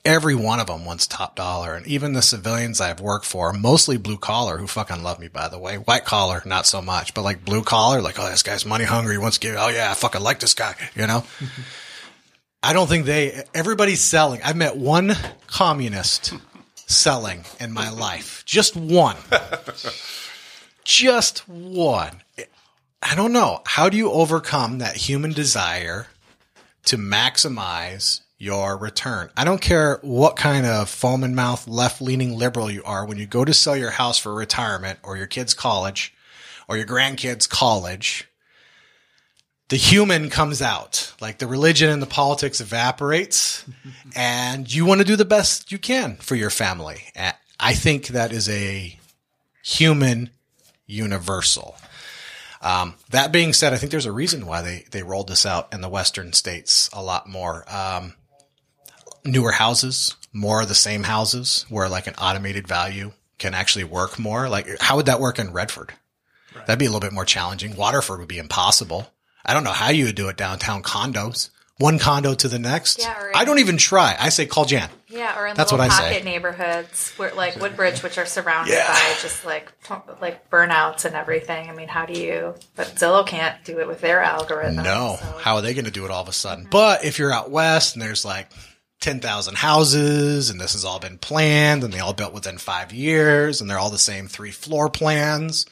every 0.05 0.35
one 0.35 0.61
of 0.61 0.67
them 0.67 0.85
wants 0.85 1.07
top 1.07 1.37
dollar. 1.37 1.75
And 1.75 1.87
even 1.87 2.13
the 2.13 2.23
civilians 2.23 2.81
I've 2.81 3.01
worked 3.01 3.27
for, 3.27 3.53
mostly 3.53 3.97
blue 3.97 4.19
collar, 4.19 4.59
who 4.59 4.67
fucking 4.67 5.03
love 5.03 5.19
me, 5.19 5.29
by 5.29 5.49
the 5.49 5.59
way. 5.59 5.77
White 5.77 6.05
collar, 6.05 6.43
not 6.45 6.67
so 6.67 6.81
much, 6.83 7.15
but 7.15 7.23
like 7.23 7.45
blue 7.45 7.63
collar, 7.63 8.01
like, 8.01 8.19
oh, 8.19 8.29
this 8.29 8.43
guy's 8.43 8.65
money 8.65 8.85
hungry. 8.85 9.15
He 9.15 9.19
wants 9.19 9.39
to 9.39 9.47
give, 9.47 9.57
oh 9.59 9.69
yeah, 9.69 9.91
I 9.91 9.95
fucking 9.95 10.23
like 10.23 10.41
this 10.41 10.55
guy, 10.55 10.75
you 10.95 11.07
know? 11.07 11.25
I 12.63 12.73
don't 12.73 12.89
think 12.89 13.07
they, 13.07 13.45
everybody's 13.55 14.01
selling. 14.01 14.43
I've 14.43 14.57
met 14.57 14.77
one 14.77 15.13
communist 15.47 16.35
selling 16.87 17.45
in 17.61 17.73
my 17.73 17.91
life. 17.91 18.43
Just 18.45 18.77
one. 18.77 19.17
Just 20.85 21.49
one. 21.49 22.23
I 23.03 23.15
don't 23.15 23.33
know. 23.33 23.61
How 23.65 23.89
do 23.89 23.97
you 23.97 24.11
overcome 24.11 24.79
that 24.79 24.97
human 24.97 25.33
desire 25.33 26.09
to 26.87 26.97
maximize 26.97 28.23
your 28.39 28.77
return. 28.77 29.31
I 29.37 29.45
don't 29.45 29.61
care 29.61 29.99
what 30.03 30.37
kind 30.37 30.65
of 30.65 30.89
foam 30.89 31.25
and 31.25 31.35
mouth 31.35 31.67
left 31.67 32.01
leaning 32.01 32.37
liberal 32.39 32.71
you 32.71 32.85
are 32.85 33.05
when 33.05 33.19
you 33.19 33.27
go 33.27 33.45
to 33.45 33.53
sell 33.53 33.77
your 33.77 33.91
house 33.91 34.17
for 34.19 34.33
retirement 34.33 35.01
or 35.03 35.17
your 35.17 35.27
kid's 35.27 35.55
college 35.55 36.15
or 36.69 36.77
your 36.77 36.87
grandkids' 36.87 37.49
college. 37.49 38.29
The 39.71 39.77
human 39.77 40.31
comes 40.31 40.63
out, 40.63 41.13
like 41.21 41.39
the 41.39 41.47
religion 41.47 41.91
and 41.91 42.01
the 42.01 42.07
politics 42.07 42.61
evaporates, 42.61 43.67
and 44.17 44.73
you 44.73 44.87
want 44.87 45.01
to 45.01 45.07
do 45.07 45.17
the 45.17 45.25
best 45.27 45.73
you 45.73 45.79
can 45.79 46.17
for 46.17 46.37
your 46.37 46.51
family. 46.51 47.03
And 47.15 47.35
I 47.59 47.75
think 47.75 48.09
that 48.09 48.33
is 48.33 48.49
a 48.49 48.99
human 49.63 50.31
universal. 50.87 51.77
Um, 52.63 52.95
that 53.11 53.31
being 53.31 53.53
said, 53.53 53.73
I 53.73 53.77
think 53.77 53.91
there's 53.91 54.07
a 54.07 54.13
reason 54.13 54.47
why 54.47 54.63
they, 54.63 54.85
they 54.91 55.03
rolled 55.03 55.29
this 55.29 55.45
out 55.45 55.73
in 55.73 55.81
the 55.81 55.89
Western 55.89 56.33
states 56.33 56.89
a 56.93 57.03
lot 57.03 57.29
more. 57.29 57.65
Um, 57.69 58.15
newer 59.25 59.53
houses, 59.53 60.17
more 60.33 60.63
of 60.63 60.69
the 60.69 60.75
same 60.75 61.05
houses 61.05 61.67
where 61.69 61.89
like 61.89 62.07
an 62.07 62.15
automated 62.15 62.67
value 62.67 63.13
can 63.39 63.55
actually 63.55 63.85
work 63.85 64.19
more. 64.19 64.49
Like 64.49 64.81
how 64.81 64.97
would 64.97 65.07
that 65.07 65.21
work 65.21 65.39
in 65.39 65.53
Redford? 65.53 65.93
Right. 66.55 66.67
That'd 66.67 66.79
be 66.79 66.87
a 66.87 66.89
little 66.89 67.01
bit 67.01 67.13
more 67.13 67.25
challenging. 67.25 67.77
Waterford 67.77 68.19
would 68.19 68.29
be 68.29 68.39
impossible. 68.39 69.11
I 69.45 69.55
don't 69.55 69.65
know 69.65 69.73
how 69.73 69.91
you 69.91 70.07
would 70.07 70.15
do 70.17 70.29
it 70.29 70.37
downtown 70.37 70.83
condos. 70.83 71.51
One 71.79 72.01
condo 72.01 72.35
to 72.35 72.49
the 72.49 72.59
next. 72.59 72.99
Yeah, 72.99 73.31
I 73.37 73.45
don't 73.45 73.61
even 73.61 73.77
try. 73.77 74.17
I 74.19 74.31
say 74.31 74.47
call 74.47 74.65
Jan. 74.65 74.91
Yeah, 75.07 75.39
or 75.39 75.47
in 75.47 75.55
That's 75.57 75.71
little 75.71 75.87
what 75.87 75.93
pocket 75.93 76.07
I 76.07 76.19
say. 76.19 76.25
neighborhoods 76.25 77.13
where, 77.17 77.33
like 77.35 77.55
Woodbridge, 77.55 78.03
which 78.03 78.19
are 78.19 78.27
surrounded 78.27 78.73
yeah. 78.73 78.89
by 78.89 79.15
just 79.23 79.45
like 79.47 79.73
like 80.21 80.51
burnouts 80.51 81.05
and 81.05 81.15
everything. 81.15 81.71
I 81.71 81.73
mean, 81.73 81.87
how 81.87 82.05
do 82.05 82.21
you? 82.21 82.57
But 82.75 82.89
Zillow 82.97 83.25
can't 83.25 83.65
do 83.65 83.79
it 83.79 83.87
with 83.87 84.01
their 84.01 84.21
algorithm. 84.21 84.83
No, 84.83 85.19
so. 85.21 85.39
how 85.39 85.55
are 85.55 85.63
they 85.63 85.73
going 85.73 85.85
to 85.85 85.93
do 85.93 86.05
it 86.05 86.11
all 86.11 86.21
of 86.21 86.29
a 86.29 86.33
sudden? 86.33 86.65
Mm-hmm. 86.65 86.71
But 86.71 87.05
if 87.05 87.21
you're 87.21 87.33
out 87.33 87.49
west 87.49 87.95
and 87.95 88.03
there's 88.03 88.25
like 88.25 88.51
10,000 89.01 89.57
houses 89.57 90.51
and 90.51 90.61
this 90.61 90.73
has 90.73 90.85
all 90.85 90.99
been 90.99 91.19
planned 91.19 91.85
and 91.85 91.93
they 91.93 92.01
all 92.01 92.13
built 92.13 92.35
within 92.35 92.59
five 92.59 92.93
years 92.93 93.61
and 93.61 93.71
they're 93.71 93.79
all 93.79 93.91
the 93.91 93.99
same 93.99 94.27
three 94.27 94.51
floor 94.51 94.89
plans. 94.89 95.67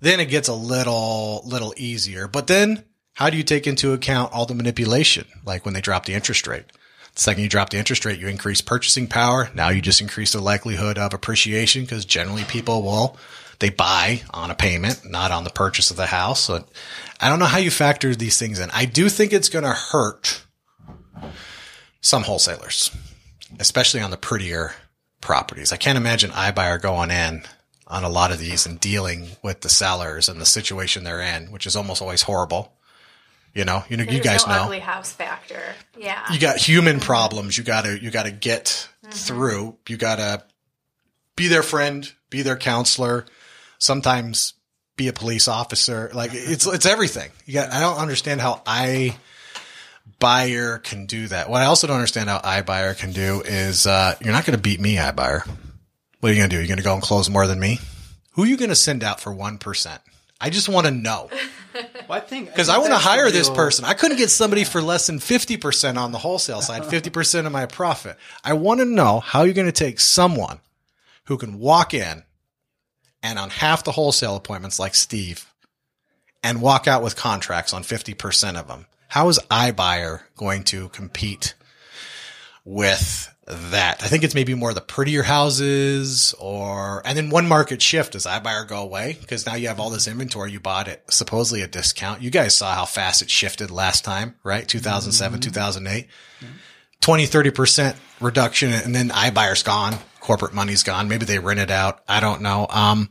Then 0.00 0.20
it 0.20 0.26
gets 0.26 0.48
a 0.48 0.54
little, 0.54 1.42
little 1.44 1.74
easier. 1.76 2.28
But 2.28 2.46
then 2.46 2.84
how 3.14 3.30
do 3.30 3.36
you 3.36 3.42
take 3.42 3.66
into 3.66 3.92
account 3.92 4.32
all 4.32 4.46
the 4.46 4.54
manipulation? 4.54 5.26
Like 5.44 5.64
when 5.64 5.74
they 5.74 5.80
drop 5.80 6.04
the 6.04 6.14
interest 6.14 6.46
rate. 6.46 6.66
The 7.14 7.20
second 7.20 7.42
you 7.42 7.48
drop 7.48 7.70
the 7.70 7.78
interest 7.78 8.04
rate, 8.04 8.20
you 8.20 8.28
increase 8.28 8.60
purchasing 8.60 9.08
power. 9.08 9.50
Now 9.52 9.70
you 9.70 9.82
just 9.82 10.00
increase 10.00 10.32
the 10.32 10.40
likelihood 10.40 10.98
of 10.98 11.12
appreciation 11.12 11.82
because 11.82 12.04
generally 12.04 12.44
people 12.44 12.82
will, 12.82 13.16
they 13.58 13.70
buy 13.70 14.22
on 14.30 14.52
a 14.52 14.54
payment, 14.54 15.00
not 15.04 15.32
on 15.32 15.42
the 15.42 15.50
purchase 15.50 15.90
of 15.90 15.96
the 15.96 16.06
house. 16.06 16.42
So 16.42 16.64
I 17.20 17.28
don't 17.28 17.40
know 17.40 17.46
how 17.46 17.58
you 17.58 17.72
factor 17.72 18.14
these 18.14 18.38
things 18.38 18.60
in. 18.60 18.70
I 18.70 18.84
do 18.84 19.08
think 19.08 19.32
it's 19.32 19.48
going 19.48 19.64
to 19.64 19.72
hurt 19.72 20.44
some 22.00 22.22
wholesalers, 22.22 22.90
especially 23.58 24.00
on 24.00 24.10
the 24.10 24.16
prettier 24.16 24.72
properties. 25.20 25.72
I 25.72 25.76
can't 25.76 25.98
imagine 25.98 26.30
iBuyer 26.30 26.80
going 26.80 27.10
in 27.10 27.42
on 27.86 28.04
a 28.04 28.08
lot 28.08 28.30
of 28.30 28.38
these 28.38 28.66
and 28.66 28.78
dealing 28.78 29.28
with 29.42 29.62
the 29.62 29.68
sellers 29.68 30.28
and 30.28 30.40
the 30.40 30.46
situation 30.46 31.04
they're 31.04 31.20
in, 31.20 31.50
which 31.50 31.66
is 31.66 31.74
almost 31.74 32.02
always 32.02 32.22
horrible. 32.22 32.72
You 33.54 33.64
know, 33.64 33.82
you 33.88 33.96
know, 33.96 34.04
There's 34.04 34.16
you 34.16 34.22
guys 34.22 34.46
no 34.46 34.54
know. 34.54 34.62
Ugly 34.64 34.80
house 34.80 35.12
factor. 35.12 35.62
Yeah. 35.98 36.22
You 36.32 36.38
got 36.38 36.58
human 36.58 37.00
problems. 37.00 37.56
You 37.56 37.64
got 37.64 37.86
to 37.86 38.00
you 38.00 38.10
got 38.10 38.24
to 38.24 38.30
get 38.30 38.66
mm-hmm. 39.02 39.10
through. 39.10 39.76
You 39.88 39.96
got 39.96 40.16
to 40.16 40.44
be 41.34 41.48
their 41.48 41.62
friend, 41.62 42.10
be 42.30 42.42
their 42.42 42.56
counselor. 42.56 43.24
Sometimes 43.78 44.54
be 44.96 45.08
a 45.08 45.12
police 45.12 45.48
officer. 45.48 46.10
Like 46.12 46.32
it's 46.34 46.66
it's 46.66 46.86
everything. 46.86 47.30
You 47.46 47.54
got. 47.54 47.72
I 47.72 47.80
don't 47.80 47.96
understand 47.96 48.40
how 48.40 48.62
I 48.66 49.16
buyer 50.18 50.78
can 50.78 51.06
do 51.06 51.28
that. 51.28 51.48
What 51.48 51.62
I 51.62 51.66
also 51.66 51.86
don't 51.86 51.96
understand 51.96 52.28
how 52.28 52.38
iBuyer 52.40 52.98
can 52.98 53.12
do 53.12 53.42
is 53.44 53.86
uh, 53.86 54.14
you're 54.20 54.32
not 54.32 54.44
going 54.44 54.56
to 54.56 54.62
beat 54.62 54.80
me, 54.80 54.96
iBuyer. 54.96 55.46
What 56.20 56.30
are 56.30 56.32
you 56.32 56.40
going 56.40 56.50
to 56.50 56.56
do? 56.56 56.58
You're 56.58 56.68
going 56.68 56.78
to 56.78 56.84
go 56.84 56.94
and 56.94 57.02
close 57.02 57.30
more 57.30 57.46
than 57.46 57.60
me? 57.60 57.78
Who 58.32 58.44
are 58.44 58.46
you 58.46 58.56
going 58.56 58.70
to 58.70 58.76
send 58.76 59.04
out 59.04 59.20
for 59.20 59.32
1%? 59.32 59.98
I 60.40 60.50
just 60.50 60.68
want 60.68 60.86
to 60.86 60.92
know. 60.92 61.28
well, 61.74 61.84
I 62.10 62.20
think 62.20 62.46
because 62.46 62.68
I, 62.68 62.76
I 62.76 62.78
want 62.78 62.90
to 62.90 62.98
hire 62.98 63.30
this 63.30 63.50
person. 63.50 63.84
I 63.84 63.94
couldn't 63.94 64.18
get 64.18 64.30
somebody 64.30 64.64
for 64.64 64.80
less 64.80 65.06
than 65.06 65.18
50% 65.18 65.96
on 65.96 66.12
the 66.12 66.18
wholesale 66.18 66.60
side, 66.60 66.82
50% 66.82 67.46
of 67.46 67.52
my 67.52 67.66
profit. 67.66 68.16
I 68.44 68.52
want 68.52 68.80
to 68.80 68.86
know 68.86 69.20
how 69.20 69.42
you're 69.42 69.54
going 69.54 69.66
to 69.66 69.72
take 69.72 69.98
someone 69.98 70.60
who 71.24 71.36
can 71.36 71.58
walk 71.58 71.92
in 71.94 72.22
and 73.22 73.38
on 73.38 73.50
half 73.50 73.84
the 73.84 73.92
wholesale 73.92 74.36
appointments 74.36 74.78
like 74.78 74.94
Steve 74.94 75.52
and 76.42 76.62
walk 76.62 76.86
out 76.86 77.02
with 77.02 77.16
contracts 77.16 77.72
on 77.72 77.82
50% 77.82 78.56
of 78.56 78.68
them 78.68 78.86
how 79.08 79.28
is 79.28 79.40
iBuyer 79.50 80.20
going 80.36 80.64
to 80.64 80.90
compete 80.90 81.54
with 82.64 83.34
that? 83.46 84.02
I 84.02 84.06
think 84.06 84.22
it's 84.22 84.34
maybe 84.34 84.54
more 84.54 84.74
the 84.74 84.82
prettier 84.82 85.22
houses 85.22 86.34
or, 86.38 87.02
and 87.06 87.16
then 87.16 87.30
one 87.30 87.48
market 87.48 87.80
shift. 87.80 88.12
Does 88.12 88.26
iBuyer 88.26 88.68
go 88.68 88.82
away? 88.82 89.16
Because 89.18 89.46
now 89.46 89.54
you 89.54 89.68
have 89.68 89.80
all 89.80 89.88
this 89.88 90.06
inventory 90.06 90.52
you 90.52 90.60
bought 90.60 90.88
at 90.88 91.10
supposedly 91.12 91.62
a 91.62 91.66
discount. 91.66 92.20
You 92.20 92.30
guys 92.30 92.54
saw 92.54 92.74
how 92.74 92.84
fast 92.84 93.22
it 93.22 93.30
shifted 93.30 93.70
last 93.70 94.04
time, 94.04 94.34
right? 94.44 94.68
2007, 94.68 95.40
mm-hmm. 95.40 95.48
2008. 95.48 96.06
Mm-hmm. 96.40 96.52
20, 97.00 97.26
30% 97.26 97.96
reduction 98.20 98.72
and 98.72 98.94
then 98.94 99.08
iBuyer's 99.08 99.62
gone. 99.62 99.94
Corporate 100.20 100.52
money's 100.52 100.82
gone. 100.82 101.08
Maybe 101.08 101.24
they 101.24 101.38
rent 101.38 101.60
it 101.60 101.70
out. 101.70 102.02
I 102.06 102.20
don't 102.20 102.42
know. 102.42 102.66
Um, 102.68 103.08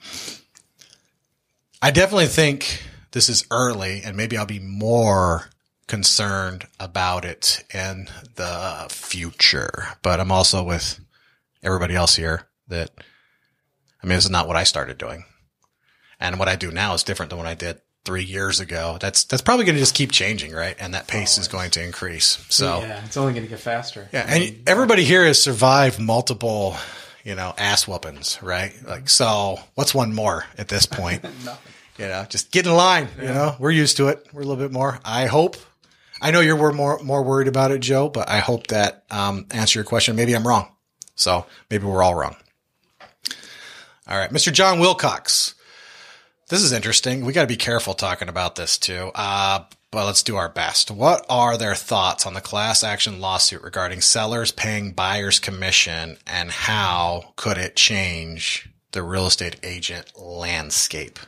I 1.82 1.89
definitely 1.89 2.28
think 2.28 2.84
this 3.14 3.30
is 3.30 3.48
early 3.50 4.02
and 4.04 4.16
maybe 4.16 4.38
I'll 4.38 4.45
be 4.45 4.60
more 4.60 5.50
concerned 5.88 6.67
about 6.79 7.25
it 7.25 7.63
in 7.73 8.07
the 8.35 8.88
future. 8.89 9.88
But 10.01 10.19
I'm 10.19 10.31
also 10.31 10.63
with 10.63 10.99
everybody 11.63 11.95
else 11.95 12.15
here 12.15 12.47
that, 12.67 12.91
I 14.01 14.07
mean, 14.07 14.17
this 14.17 14.25
is 14.25 14.31
not 14.31 14.47
what 14.47 14.57
I 14.57 14.63
started 14.63 14.97
doing. 14.97 15.23
And 16.19 16.39
what 16.39 16.49
I 16.49 16.55
do 16.55 16.72
now 16.72 16.93
is 16.93 17.03
different 17.03 17.30
than 17.30 17.38
what 17.38 17.47
I 17.47 17.53
did 17.53 17.81
three 18.03 18.23
years 18.23 18.59
ago. 18.59 18.97
That's, 18.99 19.26
that's 19.26 19.41
probably 19.41 19.65
going 19.65 19.76
to 19.76 19.81
just 19.81 19.95
keep 19.95 20.11
changing, 20.11 20.53
right? 20.53 20.76
And 20.80 20.93
that 20.93 21.07
pace 21.07 21.38
is 21.38 21.47
going 21.47 21.72
to 21.72 21.84
increase. 21.84 22.43
So 22.49 22.80
yeah, 22.80 23.03
it's 23.05 23.18
only 23.18 23.34
going 23.34 23.43
to 23.43 23.49
get 23.49 23.59
faster. 23.59 24.09
Yeah. 24.11 24.26
And 24.27 24.68
everybody 24.68 25.03
here 25.03 25.26
has 25.26 25.41
survived 25.41 25.99
multiple, 25.99 26.76
you 27.23 27.35
know, 27.35 27.53
ass 27.57 27.88
whoopings, 27.88 28.41
right? 28.41 28.73
Like, 28.85 29.09
so 29.09 29.59
what's 29.76 29.93
one 29.93 30.14
more 30.14 30.45
at 30.57 30.69
this 30.69 30.85
point? 30.85 31.23
you 31.97 32.07
know, 32.07 32.26
just 32.30 32.51
get 32.51 32.65
in 32.65 32.73
line. 32.73 33.09
You 33.18 33.27
know, 33.27 33.55
we're 33.59 33.72
used 33.72 33.97
to 33.97 34.07
it. 34.07 34.26
We're 34.34 34.41
a 34.41 34.45
little 34.45 34.64
bit 34.64 34.72
more. 34.72 34.99
I 35.03 35.26
hope 35.26 35.57
I 36.22 36.31
know 36.31 36.39
you're 36.39 36.73
more 36.73 36.99
more 36.99 37.23
worried 37.23 37.48
about 37.48 37.72
it, 37.72 37.80
Joe, 37.80 38.10
but 38.10 38.30
I 38.30 38.39
hope 38.39 38.68
that 38.68 39.03
um, 39.11 39.45
answer 39.52 39.80
your 39.80 39.85
question. 39.85 40.15
Maybe 40.15 40.35
I'm 40.35 40.48
wrong, 40.48 40.72
so 41.15 41.45
maybe 41.69 41.85
we're 41.85 42.03
all 42.03 42.15
wrong. 42.15 42.35
All 44.07 44.18
right, 44.18 44.31
Mr. 44.31 44.52
John 44.53 44.80
Wilcox. 44.80 45.53
This 46.49 46.64
is 46.64 46.72
interesting. 46.72 47.26
We 47.26 47.34
got 47.34 47.41
to 47.41 47.48
be 47.48 47.57
careful 47.57 47.94
talking 47.94 48.30
about 48.30 48.56
this 48.56 48.77
too. 48.77 49.11
Uh, 49.14 49.65
but 49.91 50.06
let's 50.06 50.23
do 50.23 50.35
our 50.38 50.49
best. 50.49 50.91
What 50.91 51.26
are 51.30 51.57
their 51.57 51.76
thoughts 51.76 52.26
on 52.26 52.34
the 52.34 52.41
class 52.41 52.84
action 52.84 53.19
lawsuit 53.19 53.61
regarding 53.61 54.02
sellers 54.02 54.52
paying 54.52 54.91
buyers 54.91 55.39
commission 55.39 56.18
and 56.26 56.52
how 56.52 57.34
could 57.35 57.57
it 57.57 57.76
change 57.76 58.69
the 58.91 59.03
real 59.03 59.27
estate 59.27 59.57
agent 59.64 60.18
landscape? 60.18 61.19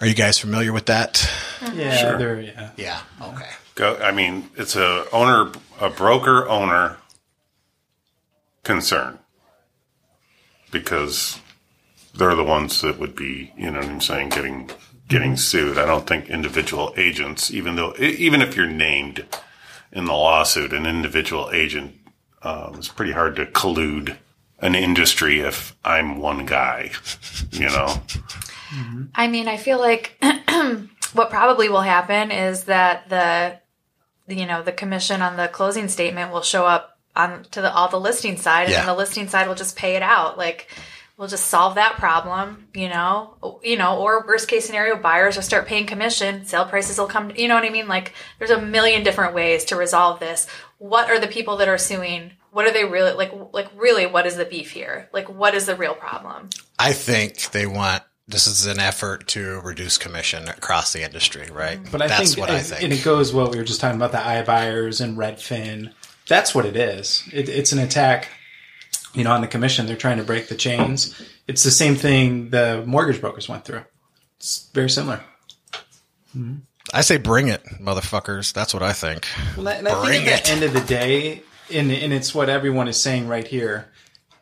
Are 0.00 0.06
you 0.06 0.14
guys 0.14 0.38
familiar 0.38 0.72
with 0.72 0.86
that? 0.86 1.30
Yeah, 1.74 1.96
sure. 1.96 2.40
yeah. 2.40 2.70
Yeah. 2.76 3.00
Okay. 3.20 3.50
Go. 3.74 3.96
I 3.96 4.12
mean, 4.12 4.50
it's 4.56 4.76
a 4.76 5.06
owner, 5.10 5.50
a 5.80 5.90
broker 5.90 6.48
owner 6.48 6.98
concern 8.62 9.18
because 10.70 11.40
they're 12.14 12.34
the 12.34 12.44
ones 12.44 12.80
that 12.82 12.98
would 12.98 13.16
be, 13.16 13.52
you 13.56 13.70
know 13.70 13.78
what 13.78 13.88
I'm 13.88 14.00
saying, 14.00 14.30
getting 14.30 14.70
getting 15.08 15.36
sued. 15.36 15.78
I 15.78 15.86
don't 15.86 16.06
think 16.06 16.28
individual 16.28 16.94
agents, 16.96 17.50
even 17.50 17.76
though 17.76 17.94
even 17.98 18.42
if 18.42 18.56
you're 18.56 18.66
named 18.66 19.26
in 19.92 20.04
the 20.04 20.12
lawsuit, 20.12 20.72
an 20.72 20.86
individual 20.86 21.50
agent, 21.52 21.96
um, 22.42 22.74
it's 22.76 22.88
pretty 22.88 23.12
hard 23.12 23.36
to 23.36 23.46
collude 23.46 24.16
an 24.60 24.74
industry 24.74 25.40
if 25.40 25.76
I'm 25.84 26.18
one 26.18 26.46
guy, 26.46 26.90
you 27.50 27.66
know. 27.66 28.02
I 29.14 29.28
mean, 29.28 29.46
I 29.46 29.56
feel 29.56 29.78
like 29.78 30.16
what 31.12 31.30
probably 31.30 31.68
will 31.68 31.82
happen 31.82 32.30
is 32.30 32.64
that 32.64 33.08
the 33.08 33.58
you 34.28 34.46
know 34.46 34.62
the 34.62 34.72
commission 34.72 35.22
on 35.22 35.36
the 35.36 35.48
closing 35.48 35.88
statement 35.88 36.32
will 36.32 36.42
show 36.42 36.66
up 36.66 36.98
on 37.16 37.44
to 37.52 37.60
the 37.60 37.72
all 37.72 37.88
the 37.88 38.00
listing 38.00 38.36
side, 38.36 38.68
Yeah. 38.68 38.80
and 38.80 38.88
the 38.88 38.94
listing 38.94 39.28
side 39.28 39.46
will 39.48 39.54
just 39.54 39.76
pay 39.76 39.96
it 39.96 40.02
out. 40.02 40.36
Like 40.38 40.68
we'll 41.16 41.28
just 41.28 41.46
solve 41.46 41.76
that 41.76 41.94
problem, 41.94 42.66
you 42.74 42.88
know, 42.88 43.34
you 43.62 43.76
know, 43.76 43.98
or 44.00 44.24
worst 44.26 44.48
case 44.48 44.64
scenario, 44.66 44.96
buyers 44.96 45.36
will 45.36 45.42
start 45.44 45.66
paying 45.66 45.86
commission, 45.86 46.44
sale 46.44 46.64
prices 46.64 46.98
will 46.98 47.06
come. 47.06 47.30
You 47.36 47.46
know 47.46 47.54
what 47.54 47.64
I 47.64 47.70
mean? 47.70 47.86
Like 47.86 48.12
there's 48.38 48.50
a 48.50 48.60
million 48.60 49.04
different 49.04 49.34
ways 49.34 49.64
to 49.66 49.76
resolve 49.76 50.18
this. 50.20 50.48
What 50.78 51.08
are 51.10 51.20
the 51.20 51.28
people 51.28 51.56
that 51.58 51.68
are 51.68 51.78
suing? 51.78 52.32
What 52.50 52.66
are 52.66 52.72
they 52.72 52.84
really 52.84 53.12
like? 53.12 53.32
Like 53.52 53.68
really, 53.76 54.06
what 54.06 54.26
is 54.26 54.36
the 54.36 54.44
beef 54.44 54.70
here? 54.72 55.08
Like 55.12 55.28
what 55.28 55.54
is 55.54 55.66
the 55.66 55.76
real 55.76 55.94
problem? 55.94 56.50
I 56.78 56.92
think 56.92 57.50
they 57.52 57.66
want 57.66 58.02
this 58.26 58.46
is 58.46 58.66
an 58.66 58.78
effort 58.80 59.26
to 59.28 59.60
reduce 59.60 59.98
commission 59.98 60.48
across 60.48 60.92
the 60.92 61.02
industry, 61.02 61.48
right? 61.52 61.78
But 61.90 62.02
I 62.02 62.06
that's 62.08 62.34
think, 62.34 62.40
what 62.40 62.50
I 62.50 62.56
and- 62.58 62.66
think. 62.66 62.82
and 62.82 62.92
it 62.92 63.04
goes 63.04 63.32
what 63.34 63.50
we 63.50 63.58
were 63.58 63.64
just 63.64 63.80
talking 63.80 63.96
about 63.96 64.12
the 64.12 64.18
iBuyers 64.18 65.00
and 65.02 65.16
Redfin. 65.18 65.92
That's 66.26 66.54
what 66.54 66.64
it 66.64 66.76
is. 66.76 67.22
It, 67.32 67.48
it's 67.50 67.72
an 67.72 67.78
attack, 67.80 68.28
you 69.12 69.24
know, 69.24 69.32
on 69.32 69.42
the 69.42 69.46
commission. 69.46 69.84
They're 69.86 69.96
trying 69.96 70.16
to 70.16 70.24
break 70.24 70.48
the 70.48 70.54
chains. 70.54 71.20
It's 71.46 71.62
the 71.62 71.70
same 71.70 71.96
thing 71.96 72.48
the 72.50 72.82
mortgage 72.86 73.20
brokers 73.20 73.46
went 73.48 73.66
through. 73.66 73.82
It's 74.38 74.70
very 74.72 74.88
similar. 74.88 75.20
I 76.92 77.02
say 77.02 77.18
bring 77.18 77.48
it, 77.48 77.62
motherfuckers. 77.80 78.52
That's 78.52 78.72
what 78.74 78.82
I 78.82 78.92
think. 78.92 79.26
Well, 79.56 79.68
and 79.68 79.86
I 79.86 80.02
Bring 80.02 80.22
think 80.22 80.28
at 80.32 80.40
it. 80.40 80.44
the 80.46 80.50
end 80.52 80.62
of 80.64 80.72
the 80.72 80.80
day, 80.80 81.42
and, 81.72 81.90
and 81.92 82.12
it's 82.12 82.34
what 82.34 82.48
everyone 82.48 82.88
is 82.88 83.00
saying 83.00 83.28
right 83.28 83.46
here. 83.46 83.86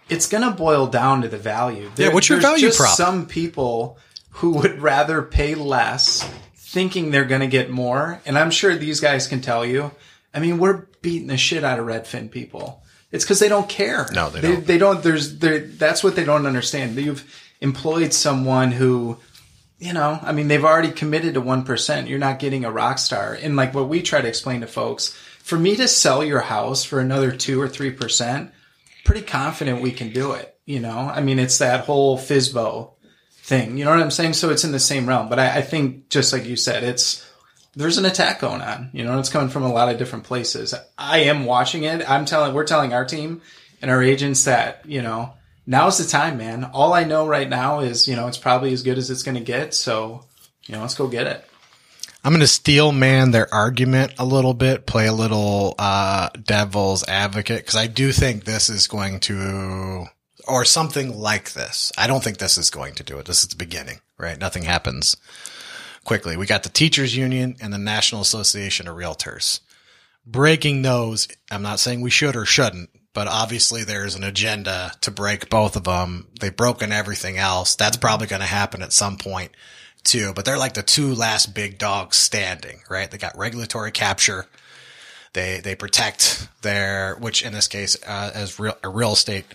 It's 0.09 0.27
going 0.27 0.45
to 0.45 0.51
boil 0.51 0.87
down 0.87 1.23
to 1.23 1.29
the 1.29 1.39
value. 1.39 1.91
Yeah, 1.97 2.13
what's 2.13 2.29
your 2.29 2.41
value 2.41 2.67
just 2.67 2.79
prop? 2.79 2.97
Some 2.97 3.27
people 3.27 3.99
who 4.31 4.53
would 4.53 4.81
rather 4.81 5.23
pay 5.23 5.55
less, 5.55 6.29
thinking 6.55 7.11
they're 7.11 7.25
going 7.25 7.41
to 7.41 7.47
get 7.47 7.71
more, 7.71 8.21
and 8.27 8.39
I'm 8.39 8.51
sure 8.51 8.77
these 8.77 9.01
guys 9.01 9.27
can 9.27 9.41
tell 9.41 9.65
you. 9.65 9.91
I 10.35 10.41
mean, 10.41 10.59
we're 10.59 10.87
beating 11.03 11.29
the 11.29 11.37
shit 11.37 11.65
out 11.65 11.79
of 11.79 11.87
Redfin 11.87 12.31
people. 12.31 12.83
It's 13.11 13.25
because 13.25 13.41
they 13.41 13.49
don't 13.49 13.69
care. 13.69 14.09
No, 14.13 14.31
they 14.31 14.41
they 14.41 14.49
don't. 14.49 14.67
They 14.67 14.79
don't. 14.79 15.03
There's. 15.03 15.39
That's 15.39 16.03
what 16.03 16.17
they 16.17 16.25
don't 16.25 16.47
understand. 16.47 16.97
You've 16.97 17.25
employed 17.61 18.15
someone 18.15 18.73
who 18.73 19.19
you 19.83 19.93
know, 19.93 20.17
I 20.23 20.31
mean, 20.31 20.47
they've 20.47 20.65
already 20.65 20.93
committed 20.93 21.35
to 21.35 21.43
1%. 21.43 22.09
You're 22.09 22.19
not 22.21 22.39
getting 22.39 22.65
a 22.65 22.71
rock 22.71 22.99
star. 22.99 23.35
And 23.35 23.57
like 23.57 23.75
what 23.75 23.89
we 23.89 24.01
try 24.01 24.21
to 24.21 24.29
explain 24.29 24.61
to 24.61 24.69
folks, 24.69 25.13
for 25.41 25.59
me 25.59 25.75
to 25.75 25.89
sell 25.89 26.23
your 26.23 26.39
house 26.39 26.85
for 26.85 27.01
another 27.01 27.33
two 27.33 27.61
or 27.61 27.67
3%, 27.69 28.53
pretty 29.05 29.23
confident 29.23 29.83
we 29.83 29.93
can 29.93 30.13
do 30.13 30.33
it. 30.33 30.57
You 30.65 30.81
know, 30.81 30.99
I 30.99 31.21
mean, 31.21 31.39
it's 31.39 31.59
that 31.59 31.85
whole 31.85 32.17
FISBO 32.17 32.93
thing. 33.33 33.77
You 33.77 33.85
know 33.85 33.91
what 33.91 34.01
I'm 34.01 34.11
saying? 34.11 34.35
So 34.35 34.51
it's 34.51 34.65
in 34.65 34.73
the 34.73 34.79
same 34.79 35.09
realm. 35.09 35.29
But 35.29 35.39
I, 35.39 35.59
I 35.59 35.63
think, 35.63 36.09
just 36.09 36.33
like 36.33 36.45
you 36.47 36.57
said, 36.57 36.85
it's, 36.85 37.29
there's 37.75 37.99
an 37.99 38.05
attack 38.05 38.41
going 38.41 38.61
on. 38.61 38.91
You 38.93 39.05
know, 39.05 39.19
it's 39.19 39.29
coming 39.29 39.49
from 39.49 39.65
a 39.65 39.73
lot 39.73 39.89
of 39.89 39.99
different 39.99 40.25
places. 40.25 40.75
I 40.97 41.21
am 41.21 41.45
watching 41.45 41.83
it. 41.83 42.09
I'm 42.09 42.25
telling, 42.25 42.55
we're 42.55 42.65
telling 42.65 42.93
our 42.93 43.05
team 43.05 43.43
and 43.81 43.91
our 43.91 44.03
agents 44.03 44.45
that, 44.45 44.85
you 44.87 45.03
know, 45.03 45.35
now's 45.67 45.99
the 45.99 46.05
time, 46.05 46.39
man. 46.39 46.65
All 46.73 46.93
I 46.93 47.05
know 47.05 47.27
right 47.27 47.49
now 47.49 47.81
is, 47.81 48.07
you 48.07 48.15
know, 48.15 48.29
it's 48.29 48.39
probably 48.39 48.73
as 48.73 48.83
good 48.83 48.99
as 48.99 49.11
it's 49.11 49.25
going 49.25 49.37
to 49.37 49.41
get. 49.41 49.75
So, 49.75 50.25
you 50.67 50.75
know, 50.75 50.83
let's 50.83 50.95
go 50.95 51.09
get 51.09 51.27
it. 51.27 51.45
I'm 52.25 52.33
going 52.33 52.41
to 52.41 52.47
steel 52.47 52.93
man 52.93 53.33
their 53.33 53.53
argument 53.53 54.15
a 54.19 54.25
little 54.25 54.55
bit, 54.55 54.87
play 54.87 55.07
a 55.07 55.13
little 55.13 55.75
uh, 55.79 56.29
devil's 56.41 57.07
advocate, 57.09 57.59
because 57.59 57.75
I 57.75 57.89
do 57.89 58.13
think 58.13 58.45
this 58.45 58.69
is 58.69 58.87
going 58.87 59.19
to, 59.21 60.07
or 60.47 60.65
something 60.65 61.19
like 61.19 61.53
this. 61.53 61.91
I 61.99 62.07
don't 62.07 62.23
think 62.23 62.39
this 62.39 62.57
is 62.57 62.71
going 62.71 62.95
to 62.95 63.03
do 63.03 63.19
it. 63.19 63.27
This 63.27 63.43
is 63.43 63.49
the 63.49 63.57
beginning, 63.57 64.01
right? 64.19 64.39
Nothing 64.39 64.63
happens 64.63 65.17
quickly. 66.05 66.37
We 66.37 66.47
got 66.47 66.63
the 66.63 66.69
teachers 66.69 67.17
union 67.17 67.57
and 67.61 67.73
the 67.73 67.79
National 67.79 68.21
Association 68.21 68.87
of 68.87 68.97
Realtors 68.97 69.61
breaking 70.25 70.83
those. 70.83 71.29
I'm 71.51 71.63
not 71.63 71.81
saying 71.81 72.01
we 72.01 72.11
should 72.11 72.37
or 72.37 72.45
shouldn't, 72.45 72.91
but 73.13 73.27
obviously 73.27 73.83
there's 73.83 74.15
an 74.15 74.25
agenda 74.25 74.93
to 75.01 75.11
break 75.11 75.51
both 75.51 75.75
of 75.75 75.85
them. 75.85 76.29
They've 76.41 76.57
broken 76.57 76.93
everything 76.93 77.37
else. 77.37 77.75
That's 77.75 77.97
probably 77.97 78.29
going 78.29 78.41
to 78.41 78.47
happen 78.47 78.83
at 78.83 78.93
some 78.93 79.17
point 79.17 79.53
too, 80.05 80.33
but 80.35 80.45
they're 80.45 80.59
like 80.59 80.75
the 80.75 80.83
two 80.83 81.15
last 81.15 81.55
big 81.55 81.79
dogs 81.79 82.17
standing, 82.17 82.81
right? 82.89 83.11
They 83.11 83.19
got 83.19 83.37
regulatory 83.37 83.91
capture. 83.91 84.47
They, 85.33 85.61
they 85.61 85.75
protect 85.75 86.49
their, 86.63 87.17
which 87.17 87.43
in 87.43 87.53
this 87.53 87.69
case, 87.69 87.97
uh, 88.07 88.31
as 88.35 88.61
real, 88.61 88.77
real 88.85 89.13
estate 89.13 89.47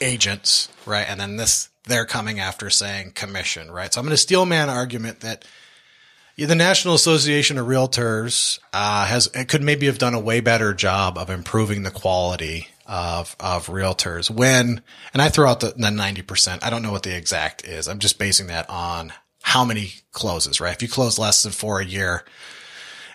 agents, 0.00 0.68
right? 0.84 1.06
And 1.08 1.18
then 1.20 1.36
this, 1.36 1.70
they're 1.84 2.04
coming 2.04 2.38
after 2.40 2.68
saying 2.68 3.12
commission, 3.12 3.70
right? 3.70 3.92
So 3.92 4.00
I'm 4.00 4.06
going 4.06 4.12
to 4.12 4.18
steel 4.18 4.44
man 4.44 4.68
argument 4.68 5.20
that 5.20 5.44
the 6.36 6.54
National 6.54 6.94
Association 6.94 7.56
of 7.56 7.66
Realtors 7.66 8.58
uh, 8.74 9.06
has 9.06 9.28
it 9.28 9.48
could 9.48 9.62
maybe 9.62 9.86
have 9.86 9.98
done 9.98 10.12
a 10.12 10.20
way 10.20 10.40
better 10.40 10.74
job 10.74 11.16
of 11.16 11.30
improving 11.30 11.82
the 11.82 11.90
quality 11.90 12.68
of 12.86 13.34
of 13.40 13.66
realtors 13.66 14.30
when 14.30 14.82
and 15.12 15.22
I 15.22 15.28
throw 15.28 15.48
out 15.48 15.60
the 15.60 15.72
ninety 15.76 16.22
percent. 16.22 16.64
I 16.64 16.70
don't 16.70 16.82
know 16.82 16.92
what 16.92 17.04
the 17.04 17.16
exact 17.16 17.64
is. 17.64 17.88
I'm 17.88 17.98
just 17.98 18.18
basing 18.18 18.48
that 18.48 18.68
on 18.68 19.14
how 19.46 19.64
many 19.64 19.92
closes. 20.10 20.60
Right? 20.60 20.74
If 20.74 20.82
you 20.82 20.88
close 20.88 21.18
less 21.18 21.44
than 21.44 21.52
four 21.52 21.80
a 21.80 21.84
year, 21.84 22.24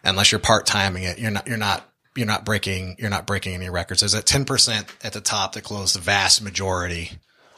unless 0.04 0.32
you're 0.32 0.40
part 0.40 0.66
timing 0.66 1.04
it, 1.04 1.20
you're 1.20 1.32
not 1.32 1.46
you're 1.46 1.58
not 1.58 1.84
you're 2.16 2.26
not 2.26 2.46
breaking 2.46 2.96
you're 3.00 3.10
not 3.10 3.28
breaking 3.28 3.54
any 3.54 3.70
records. 3.70 4.02
A 4.02 4.22
ten 4.22 4.46
percent 4.46 4.88
at 5.04 5.14
the 5.14 5.22
top 5.22 5.54
that 5.54 5.64
close 5.64 5.94
the 5.94 6.00
vast 6.00 6.42
majority 6.42 7.12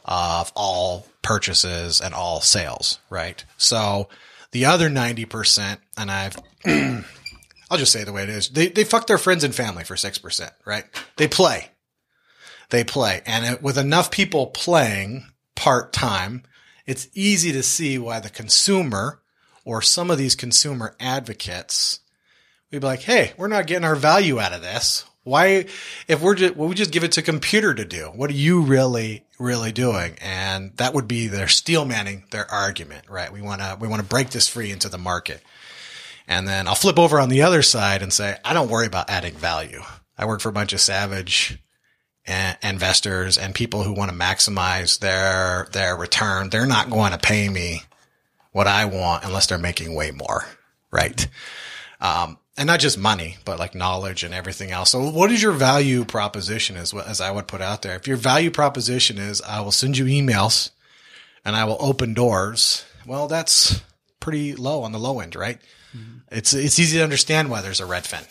of 0.04 0.52
all 0.56 1.06
purchases 1.22 2.00
and 2.00 2.12
all 2.14 2.40
sales. 2.40 2.98
Right? 3.08 3.44
So 3.58 4.08
the 4.54 4.66
other 4.66 4.88
90%, 4.88 5.78
and 5.98 6.10
I've, 6.12 6.36
I'll 6.64 7.78
just 7.78 7.90
say 7.90 8.04
the 8.04 8.12
way 8.12 8.22
it 8.22 8.28
is. 8.28 8.50
They, 8.50 8.68
they 8.68 8.84
fuck 8.84 9.08
their 9.08 9.18
friends 9.18 9.42
and 9.42 9.52
family 9.52 9.82
for 9.82 9.96
6%, 9.96 10.50
right? 10.64 10.84
They 11.16 11.26
play. 11.26 11.70
They 12.70 12.84
play. 12.84 13.20
And 13.26 13.44
it, 13.44 13.62
with 13.62 13.76
enough 13.76 14.12
people 14.12 14.46
playing 14.46 15.26
part 15.56 15.92
time, 15.92 16.44
it's 16.86 17.08
easy 17.14 17.52
to 17.52 17.62
see 17.62 17.98
why 17.98 18.20
the 18.20 18.30
consumer 18.30 19.20
or 19.64 19.80
some 19.80 20.10
of 20.10 20.18
these 20.18 20.34
consumer 20.34 20.94
advocates 21.00 22.00
we'd 22.74 22.80
be 22.80 22.86
like, 22.86 23.02
Hey, 23.02 23.32
we're 23.36 23.48
not 23.48 23.66
getting 23.66 23.84
our 23.84 23.94
value 23.94 24.40
out 24.40 24.52
of 24.52 24.62
this. 24.62 25.04
Why, 25.22 25.66
if 26.06 26.20
we're 26.20 26.34
just, 26.34 26.56
well, 26.56 26.68
we 26.68 26.74
just 26.74 26.92
give 26.92 27.04
it 27.04 27.12
to 27.12 27.22
computer 27.22 27.72
to 27.72 27.84
do. 27.84 28.06
What 28.14 28.28
are 28.28 28.34
you 28.34 28.60
really, 28.60 29.24
really 29.38 29.72
doing? 29.72 30.16
And 30.20 30.76
that 30.76 30.92
would 30.92 31.08
be 31.08 31.28
their 31.28 31.48
steel 31.48 31.86
manning 31.86 32.24
their 32.30 32.50
argument, 32.50 33.08
right? 33.08 33.32
We 33.32 33.40
want 33.40 33.62
to, 33.62 33.78
we 33.80 33.88
want 33.88 34.02
to 34.02 34.08
break 34.08 34.30
this 34.30 34.48
free 34.48 34.70
into 34.70 34.90
the 34.90 34.98
market. 34.98 35.42
And 36.28 36.46
then 36.46 36.68
I'll 36.68 36.74
flip 36.74 36.98
over 36.98 37.20
on 37.20 37.30
the 37.30 37.42
other 37.42 37.62
side 37.62 38.02
and 38.02 38.12
say, 38.12 38.36
I 38.44 38.52
don't 38.52 38.70
worry 38.70 38.86
about 38.86 39.08
adding 39.08 39.34
value. 39.34 39.82
I 40.18 40.26
work 40.26 40.40
for 40.40 40.50
a 40.50 40.52
bunch 40.52 40.74
of 40.74 40.80
savage 40.80 41.58
uh, 42.26 42.54
investors 42.62 43.36
and 43.36 43.54
people 43.54 43.82
who 43.82 43.92
want 43.92 44.10
to 44.10 44.16
maximize 44.16 44.98
their, 44.98 45.68
their 45.72 45.96
return. 45.96 46.48
They're 46.48 46.66
not 46.66 46.90
going 46.90 47.12
to 47.12 47.18
pay 47.18 47.48
me 47.48 47.82
what 48.52 48.66
I 48.66 48.86
want 48.86 49.24
unless 49.24 49.46
they're 49.46 49.58
making 49.58 49.94
way 49.94 50.10
more, 50.10 50.44
right? 50.90 51.26
Um, 52.00 52.38
and 52.56 52.66
not 52.66 52.80
just 52.80 52.96
money, 52.96 53.36
but 53.44 53.58
like 53.58 53.74
knowledge 53.74 54.22
and 54.22 54.32
everything 54.32 54.70
else. 54.70 54.90
So 54.90 55.10
what 55.10 55.32
is 55.32 55.42
your 55.42 55.52
value 55.52 56.04
proposition 56.04 56.76
what, 56.76 57.06
as 57.06 57.20
I 57.20 57.30
would 57.30 57.48
put 57.48 57.60
out 57.60 57.82
there. 57.82 57.96
If 57.96 58.06
your 58.06 58.16
value 58.16 58.50
proposition 58.50 59.18
is 59.18 59.42
I 59.42 59.60
will 59.60 59.72
send 59.72 59.98
you 59.98 60.04
emails 60.04 60.70
and 61.44 61.56
I 61.56 61.64
will 61.64 61.76
open 61.80 62.14
doors, 62.14 62.84
well, 63.06 63.26
that's 63.26 63.82
pretty 64.20 64.54
low 64.54 64.82
on 64.82 64.92
the 64.92 64.98
low 64.98 65.20
end, 65.20 65.36
right? 65.36 65.58
It's, 66.30 66.54
it's 66.54 66.78
easy 66.78 66.98
to 66.98 67.04
understand 67.04 67.50
why 67.50 67.60
there's 67.60 67.80
a 67.80 67.84
Redfin 67.84 68.24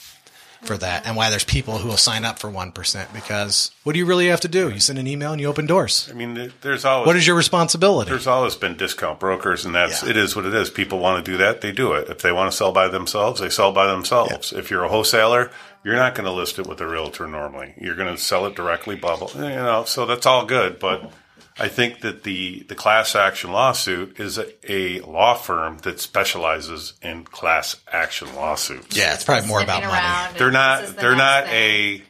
for 0.65 0.77
that 0.77 1.05
and 1.05 1.15
why 1.15 1.29
there's 1.29 1.43
people 1.43 1.77
who 1.77 1.87
will 1.89 1.97
sign 1.97 2.25
up 2.25 2.39
for 2.39 2.49
1% 2.49 3.13
because 3.13 3.71
what 3.83 3.93
do 3.93 3.99
you 3.99 4.05
really 4.05 4.27
have 4.27 4.41
to 4.41 4.47
do? 4.47 4.69
You 4.69 4.79
send 4.79 4.97
an 4.99 5.07
email 5.07 5.31
and 5.31 5.41
you 5.41 5.47
open 5.47 5.65
doors. 5.65 6.07
I 6.09 6.13
mean, 6.13 6.51
there's 6.61 6.85
always 6.85 7.07
What 7.07 7.15
is 7.15 7.27
your 7.27 7.35
responsibility? 7.35 8.09
there's 8.09 8.27
always 8.27 8.55
been 8.55 8.77
discount 8.77 9.19
brokers, 9.19 9.65
and 9.65 9.75
that's 9.75 10.03
Yeah. 10.03 10.09
it 10.11 10.17
is 10.17 10.35
what 10.35 10.45
it 10.45 10.53
is. 10.53 10.69
People 10.69 10.99
want 10.99 11.23
to 11.23 11.31
do 11.31 11.37
that, 11.37 11.61
they 11.61 11.71
do 11.71 11.93
it. 11.93 12.09
If 12.09 12.19
they 12.21 12.31
want 12.31 12.51
to 12.51 12.57
sell 12.57 12.71
by 12.71 12.87
themselves, 12.87 13.39
they 13.41 13.49
sell 13.49 13.71
by 13.71 13.87
themselves. 13.87 14.53
If 14.53 14.71
you're 14.71 14.83
a 14.83 14.89
wholesaler, 14.89 15.51
you're 15.83 15.95
not 15.95 16.15
going 16.15 16.25
to 16.25 16.31
list 16.31 16.59
it 16.59 16.65
with 16.67 16.79
a 16.81 16.87
realtor 16.87 17.27
normally. 17.27 17.73
You're 17.79 17.95
going 17.95 18.13
to 18.15 18.21
sell 18.21 18.45
it 18.45 18.55
directly, 18.55 18.95
blah 18.95 19.17
blah. 19.17 19.29
You 19.35 19.49
know, 19.55 19.83
so 19.85 20.05
that's 20.05 20.25
all 20.25 20.45
good. 20.45 20.79
But 20.79 21.11
I 21.59 21.67
think 21.67 22.01
that 22.01 22.23
the 22.23 22.63
the 22.67 22.75
class 22.75 23.15
action 23.15 23.51
lawsuit 23.51 24.19
is 24.19 24.37
a, 24.37 24.47
a 24.71 25.01
law 25.01 25.35
firm 25.35 25.77
that 25.79 25.99
specializes 25.99 26.93
in 27.01 27.25
class 27.25 27.75
action 27.91 28.33
lawsuits. 28.35 28.97
yeah, 28.97 29.13
it's 29.13 29.23
probably 29.23 29.47
more 29.47 29.61
about 29.61 29.83
money. 29.83 30.37
They're 30.39 30.51
not. 30.51 30.87
the 30.87 30.93
They're 30.93 31.15
not 31.15 31.45
thing. 31.45 31.53
a 31.53 32.03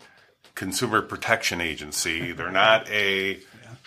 consumer 0.55 1.01
protection 1.01 1.59
agency. 1.61 2.31
They're 2.31 2.51
not 2.51 2.89
a 2.89 3.39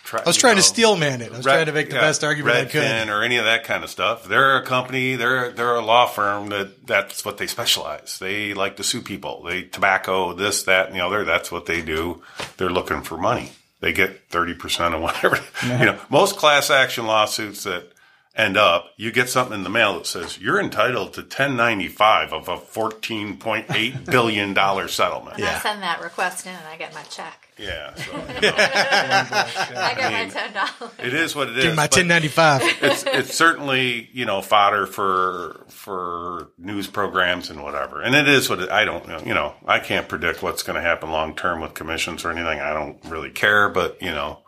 try, 0.04 0.20
I 0.20 0.24
was 0.26 0.36
you 0.36 0.40
trying 0.40 0.54
to 0.56 0.60
know, 0.60 0.62
steel 0.62 0.96
man 0.96 1.22
it. 1.22 1.32
I 1.32 1.36
was 1.36 1.46
Red- 1.46 1.54
trying 1.54 1.66
to 1.66 1.72
make 1.72 1.88
the 1.88 1.94
yeah, 1.96 2.00
best 2.02 2.22
argument 2.22 2.56
I 2.56 2.64
could. 2.66 2.82
Redfin 2.82 3.08
or 3.08 3.22
any 3.22 3.38
of 3.38 3.44
that 3.46 3.64
kind 3.64 3.82
of 3.82 3.88
stuff. 3.90 4.24
They're 4.28 4.56
a 4.58 4.62
company. 4.64 5.16
They're 5.16 5.52
they're 5.52 5.74
a 5.76 5.84
law 5.84 6.06
firm 6.06 6.48
that 6.50 6.86
that's 6.86 7.24
what 7.24 7.38
they 7.38 7.46
specialize. 7.46 8.18
They 8.18 8.52
like 8.52 8.76
to 8.76 8.84
sue 8.84 9.00
people. 9.00 9.42
They 9.42 9.62
tobacco 9.62 10.32
this 10.34 10.64
that 10.64 10.88
and 10.88 10.94
the 10.96 11.00
other. 11.04 11.24
That's 11.24 11.50
what 11.50 11.64
they 11.66 11.80
do. 11.82 12.22
They're 12.58 12.68
looking 12.70 13.00
for 13.02 13.16
money. 13.16 13.52
They 13.86 13.92
get 13.92 14.28
thirty 14.30 14.52
percent 14.52 14.96
of 14.96 15.00
whatever. 15.00 15.38
You 15.62 15.86
know, 15.86 16.00
most 16.10 16.36
class 16.36 16.70
action 16.70 17.06
lawsuits 17.06 17.62
that 17.62 17.92
end 18.34 18.56
up, 18.56 18.90
you 18.96 19.12
get 19.12 19.28
something 19.28 19.54
in 19.54 19.62
the 19.62 19.70
mail 19.70 19.94
that 19.94 20.08
says 20.08 20.40
you're 20.40 20.60
entitled 20.60 21.14
to 21.14 21.22
ten 21.22 21.54
ninety 21.54 21.86
five 21.86 22.32
of 22.32 22.48
a 22.48 22.56
fourteen 22.56 23.36
point 23.36 23.66
eight 23.70 24.04
billion 24.04 24.54
dollar 24.54 24.88
settlement. 24.88 25.36
And 25.36 25.46
I 25.46 25.60
send 25.60 25.84
that 25.84 26.02
request 26.02 26.46
in 26.46 26.52
and 26.52 26.66
I 26.66 26.76
get 26.76 26.94
my 26.94 27.02
check. 27.04 27.45
Yeah, 27.58 27.94
so 27.94 28.12
I 28.28 29.94
get 29.96 30.12
my 30.12 30.28
ten 30.28 30.52
dollars. 30.52 30.92
it 30.98 31.14
is 31.14 31.34
what 31.34 31.48
it 31.48 31.56
is. 31.56 31.64
Give 31.64 31.72
me 31.72 31.76
my 31.76 31.86
ten 31.86 32.06
ninety 32.06 32.28
five. 32.28 32.60
it's 32.82 33.02
it's 33.06 33.34
certainly 33.34 34.10
you 34.12 34.26
know 34.26 34.42
fodder 34.42 34.86
for 34.86 35.64
for 35.68 36.50
news 36.58 36.86
programs 36.86 37.48
and 37.48 37.62
whatever. 37.62 38.02
And 38.02 38.14
it 38.14 38.28
is 38.28 38.50
what 38.50 38.60
it, 38.60 38.70
I 38.70 38.84
don't. 38.84 39.26
You 39.26 39.32
know, 39.32 39.54
I 39.64 39.78
can't 39.78 40.06
predict 40.06 40.42
what's 40.42 40.62
going 40.62 40.76
to 40.76 40.82
happen 40.82 41.10
long 41.10 41.34
term 41.34 41.60
with 41.62 41.72
commissions 41.72 42.26
or 42.26 42.30
anything. 42.30 42.60
I 42.60 42.74
don't 42.74 43.02
really 43.06 43.30
care. 43.30 43.70
But 43.70 44.02
you 44.02 44.10
know, 44.10 44.40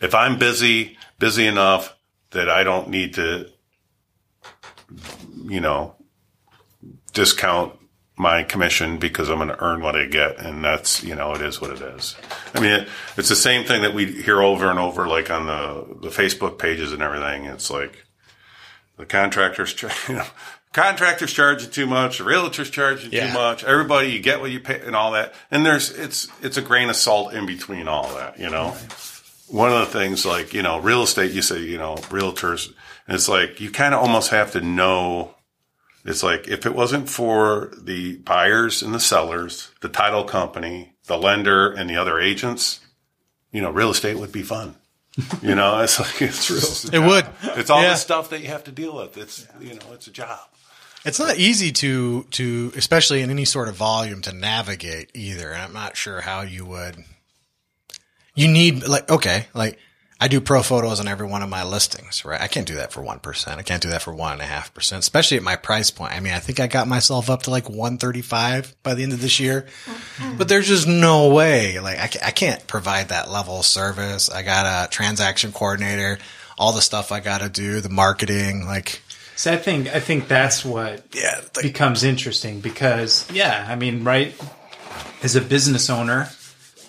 if 0.00 0.14
I'm 0.14 0.38
busy, 0.38 0.96
busy 1.18 1.46
enough 1.48 1.96
that 2.30 2.48
I 2.48 2.62
don't 2.62 2.90
need 2.90 3.14
to, 3.14 3.50
you 5.48 5.60
know, 5.60 5.96
discount 7.12 7.74
my 8.16 8.42
commission 8.44 8.98
because 8.98 9.28
I'm 9.30 9.36
going 9.38 9.48
to 9.48 9.62
earn 9.64 9.80
what 9.82 9.96
I 9.96 10.06
get, 10.06 10.38
and 10.38 10.62
that's 10.64 11.02
you 11.02 11.14
know 11.14 11.34
it 11.34 11.40
is 11.40 11.60
what 11.60 11.70
it 11.70 11.80
is. 11.80 12.14
I 12.54 12.60
mean, 12.60 12.70
it, 12.72 12.88
it's 13.16 13.28
the 13.28 13.36
same 13.36 13.64
thing 13.66 13.82
that 13.82 13.94
we 13.94 14.06
hear 14.06 14.42
over 14.42 14.68
and 14.70 14.78
over, 14.78 15.08
like 15.08 15.30
on 15.30 15.46
the 15.46 16.08
the 16.08 16.08
Facebook 16.14 16.58
pages 16.58 16.92
and 16.92 17.02
everything. 17.02 17.46
It's 17.46 17.70
like 17.70 18.04
the 18.98 19.06
contractors, 19.06 19.74
you 20.08 20.14
know, 20.16 20.26
contractors 20.72 21.32
charging 21.32 21.70
too 21.70 21.86
much, 21.86 22.18
the 22.18 22.24
realtors 22.24 22.70
charging 22.70 23.10
Yeah. 23.12 23.28
too 23.28 23.32
much. 23.34 23.64
Everybody, 23.64 24.08
you 24.10 24.20
get 24.20 24.40
what 24.40 24.50
you 24.50 24.60
pay, 24.60 24.80
and 24.80 24.94
all 24.94 25.12
that. 25.12 25.34
And 25.50 25.64
there's 25.64 25.90
it's 25.90 26.28
it's 26.42 26.56
a 26.58 26.62
grain 26.62 26.90
of 26.90 26.96
salt 26.96 27.32
in 27.32 27.46
between 27.46 27.88
all 27.88 28.14
that, 28.14 28.38
you 28.38 28.50
know. 28.50 28.76
One 29.48 29.70
of 29.72 29.80
the 29.80 29.98
things, 29.98 30.24
like 30.24 30.52
you 30.54 30.62
know, 30.62 30.78
real 30.78 31.02
estate, 31.02 31.32
you 31.32 31.42
say, 31.42 31.60
you 31.60 31.76
know, 31.78 31.96
realtors, 32.10 32.68
and 33.06 33.14
it's 33.14 33.28
like 33.28 33.60
you 33.60 33.70
kind 33.70 33.94
of 33.94 34.00
almost 34.00 34.30
have 34.30 34.52
to 34.52 34.60
know 34.60 35.34
it's 36.04 36.22
like 36.22 36.48
if 36.48 36.66
it 36.66 36.74
wasn't 36.74 37.08
for 37.08 37.72
the 37.80 38.16
buyers 38.18 38.82
and 38.82 38.94
the 38.94 39.00
sellers, 39.00 39.70
the 39.80 39.88
title 39.88 40.24
company, 40.24 40.94
the 41.06 41.16
lender, 41.18 41.70
and 41.72 41.88
the 41.88 41.96
other 41.96 42.18
agents, 42.18 42.80
you 43.52 43.60
know, 43.62 43.70
real 43.70 43.90
estate 43.90 44.18
would 44.18 44.32
be 44.32 44.42
fun. 44.42 44.76
You 45.42 45.54
know, 45.54 45.80
it's 45.80 46.00
like 46.00 46.22
it's 46.22 46.50
real. 46.50 47.02
It 47.02 47.04
job. 47.06 47.06
would. 47.42 47.58
It's 47.58 47.68
all 47.70 47.82
Yeah. 47.82 47.90
the 47.90 47.96
stuff 47.96 48.30
that 48.30 48.40
you 48.40 48.48
have 48.48 48.64
to 48.64 48.72
deal 48.72 48.96
with. 48.96 49.18
It's 49.18 49.46
you 49.60 49.74
know, 49.74 49.92
it's 49.92 50.06
a 50.06 50.10
job. 50.10 50.38
It's 51.04 51.18
not 51.18 51.36
easy 51.36 51.70
to 51.72 52.22
to 52.30 52.72
especially 52.76 53.20
in 53.22 53.28
any 53.30 53.44
sort 53.44 53.68
of 53.68 53.74
volume 53.74 54.22
to 54.22 54.32
navigate 54.32 55.10
either, 55.14 55.50
and 55.52 55.60
I'm 55.60 55.72
not 55.74 55.96
sure 55.98 56.22
how 56.22 56.40
you 56.42 56.64
would. 56.64 56.96
You 58.34 58.48
need 58.48 58.86
like 58.86 59.10
okay, 59.10 59.46
like 59.52 59.78
I 60.22 60.28
do 60.28 60.40
pro 60.40 60.62
photos 60.62 61.00
on 61.00 61.08
every 61.08 61.26
one 61.26 61.42
of 61.42 61.48
my 61.48 61.64
listings, 61.64 62.24
right? 62.24 62.40
I 62.40 62.46
can't 62.46 62.64
do 62.64 62.76
that 62.76 62.92
for 62.92 63.02
one 63.02 63.18
percent. 63.18 63.58
I 63.58 63.64
can't 63.64 63.82
do 63.82 63.88
that 63.88 64.02
for 64.02 64.14
one 64.14 64.34
and 64.34 64.40
a 64.40 64.44
half 64.44 64.72
percent, 64.72 65.00
especially 65.00 65.36
at 65.36 65.42
my 65.42 65.56
price 65.56 65.90
point. 65.90 66.12
I 66.12 66.20
mean, 66.20 66.32
I 66.32 66.38
think 66.38 66.60
I 66.60 66.68
got 66.68 66.86
myself 66.86 67.28
up 67.28 67.42
to 67.42 67.50
like 67.50 67.68
one 67.68 67.98
thirty 67.98 68.22
five 68.22 68.72
by 68.84 68.94
the 68.94 69.02
end 69.02 69.12
of 69.12 69.20
this 69.20 69.40
year, 69.40 69.66
mm-hmm. 69.84 70.36
but 70.36 70.48
there's 70.48 70.68
just 70.68 70.86
no 70.86 71.34
way. 71.34 71.80
Like 71.80 71.98
I, 71.98 72.28
I 72.28 72.30
can't 72.30 72.64
provide 72.68 73.08
that 73.08 73.32
level 73.32 73.58
of 73.58 73.66
service. 73.66 74.30
I 74.30 74.42
got 74.42 74.64
a 74.64 74.88
transaction 74.88 75.50
coordinator, 75.50 76.20
all 76.56 76.72
the 76.72 76.82
stuff 76.82 77.10
I 77.10 77.18
got 77.18 77.40
to 77.40 77.48
do, 77.48 77.80
the 77.80 77.88
marketing, 77.88 78.64
like 78.64 79.02
So 79.34 79.52
I 79.52 79.56
think 79.56 79.88
I 79.88 79.98
think 79.98 80.28
that's 80.28 80.64
what 80.64 81.04
yeah, 81.12 81.40
like, 81.56 81.64
becomes 81.64 82.04
interesting 82.04 82.60
because 82.60 83.28
yeah, 83.32 83.66
I 83.68 83.74
mean, 83.74 84.04
right 84.04 84.32
as 85.24 85.34
a 85.34 85.40
business 85.40 85.90
owner, 85.90 86.28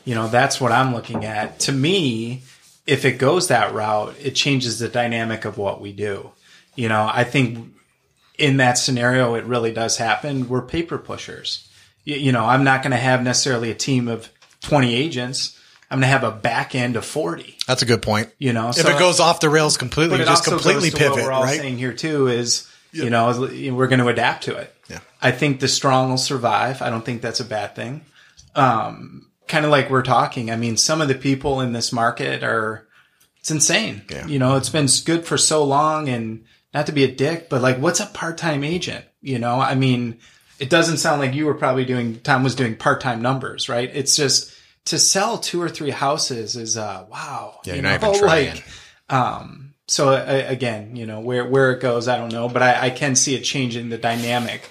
you 0.06 0.14
know, 0.14 0.28
that's 0.28 0.62
what 0.62 0.72
I'm 0.72 0.94
looking 0.94 1.26
at. 1.26 1.62
To 1.62 1.72
me, 1.72 2.44
if 2.86 3.06
it 3.06 3.14
goes 3.14 3.48
that 3.48 3.74
route, 3.74 4.16
it 4.22 4.32
changes 4.32 4.80
the 4.80 4.90
dynamic 4.90 5.46
of 5.46 5.58
what 5.58 5.82
we 5.82 5.92
do. 5.92 6.32
You 6.76 6.90
know, 6.90 7.10
I 7.12 7.24
think 7.24 7.74
in 8.38 8.58
that 8.58 8.78
scenario, 8.78 9.36
it 9.36 9.46
really 9.46 9.72
does 9.72 9.98
happen. 9.98 10.50
We're 10.50 10.62
paper 10.62 10.98
pushers. 10.98 11.68
You, 12.04 12.16
you 12.16 12.32
know, 12.32 12.44
I'm 12.44 12.64
not 12.64 12.82
going 12.82 12.92
to 12.92 12.98
have 12.98 13.24
necessarily 13.24 13.72
a 13.72 13.76
team 13.76 14.08
of 14.08 14.30
20 14.62 14.94
agents. 14.94 15.60
I'm 15.90 16.00
going 16.00 16.08
to 16.10 16.20
have 16.20 16.24
a 16.24 16.32
back 16.32 16.74
end 16.74 16.96
of 16.96 17.06
40. 17.06 17.58
That's 17.68 17.84
a 17.84 17.86
good 17.86 18.02
point. 18.02 18.34
You 18.40 18.52
know, 18.52 18.70
if 18.70 18.80
it 18.80 19.00
goes 19.00 19.20
off 19.20 19.40
the 19.40 19.50
rails 19.50 19.78
completely, 19.78 20.18
just 20.18 20.44
completely 20.44 20.90
goes 20.90 21.00
to 21.00 21.06
what 21.06 21.14
pivot, 21.16 21.26
we're 21.26 21.32
all 21.32 21.44
right? 21.44 21.60
saying 21.60 21.78
here 21.78 21.94
too 21.94 22.28
is 22.28 22.68
you 22.92 23.10
know 23.10 23.48
we're 23.74 23.88
going 23.88 24.00
to 24.00 24.08
adapt 24.08 24.46
to 24.46 24.56
it. 24.56 24.76
Yeah. 24.90 25.00
I 25.22 25.32
think 25.32 25.60
the 25.60 25.68
strong 25.68 26.10
will 26.10 26.18
survive. 26.18 26.82
I 26.82 26.90
don't 26.90 27.06
think 27.06 27.22
that's 27.22 27.40
a 27.40 27.46
bad 27.46 27.76
thing. 27.76 28.02
Um, 28.56 29.28
kind 29.48 29.66
of 29.66 29.72
like 29.72 29.90
we're 29.90 30.04
talking. 30.04 30.52
I 30.52 30.56
mean, 30.56 30.78
some 30.78 31.02
of 31.02 31.08
the 31.08 31.16
people 31.16 31.62
in 31.62 31.74
this 31.74 31.92
market 31.92 32.44
are 32.44 32.88
it's 33.40 33.52
insane. 33.52 34.04
Yeah. 34.10 34.26
You 34.26 34.40
know, 34.40 34.56
it's 34.56 34.70
been 34.70 34.88
good 35.06 35.26
for 35.26 35.38
so 35.38 35.64
long, 35.64 36.08
and 36.10 36.46
not 36.74 36.86
to 36.86 36.92
be 36.92 37.04
a 37.04 37.12
dick, 37.14 37.50
but 37.50 37.62
like, 37.62 37.78
what's 37.78 38.00
a 38.00 38.06
part 38.06 38.38
time 38.38 38.64
agent? 38.64 39.06
You 39.22 39.40
know, 39.40 39.60
I 39.60 39.76
mean, 39.76 40.20
it 40.60 40.70
doesn't 40.70 40.98
sound 40.98 41.20
like 41.20 41.34
you 41.34 41.46
were 41.46 41.56
probably 41.56 41.86
doing. 41.86 42.20
Tom 42.22 42.44
was 42.44 42.56
doing 42.56 42.76
part 42.76 43.02
time 43.02 43.22
numbers, 43.22 43.70
right? 43.70 43.90
It's 43.94 44.16
just 44.16 44.54
to 44.86 45.00
sell 45.00 45.38
two 45.38 45.62
or 45.62 45.70
three 45.70 45.92
houses 45.92 46.56
is 46.56 46.78
uh 46.78 47.06
wow. 47.10 47.60
Yeah, 47.66 47.76
you 47.76 47.82
know, 47.82 48.12
like 48.22 48.64
um, 49.10 49.74
so 49.88 50.10
uh, 50.10 50.46
again, 50.48 50.96
you 50.96 51.06
know 51.06 51.20
where 51.20 51.46
where 51.46 51.72
it 51.72 51.82
goes, 51.82 52.08
I 52.08 52.18
don't 52.18 52.32
know, 52.32 52.48
but 52.48 52.62
I, 52.62 52.88
I 52.88 52.90
can 52.90 53.16
see 53.16 53.36
it 53.36 53.42
changing 53.42 53.90
the 53.90 53.98
dynamic 53.98 54.70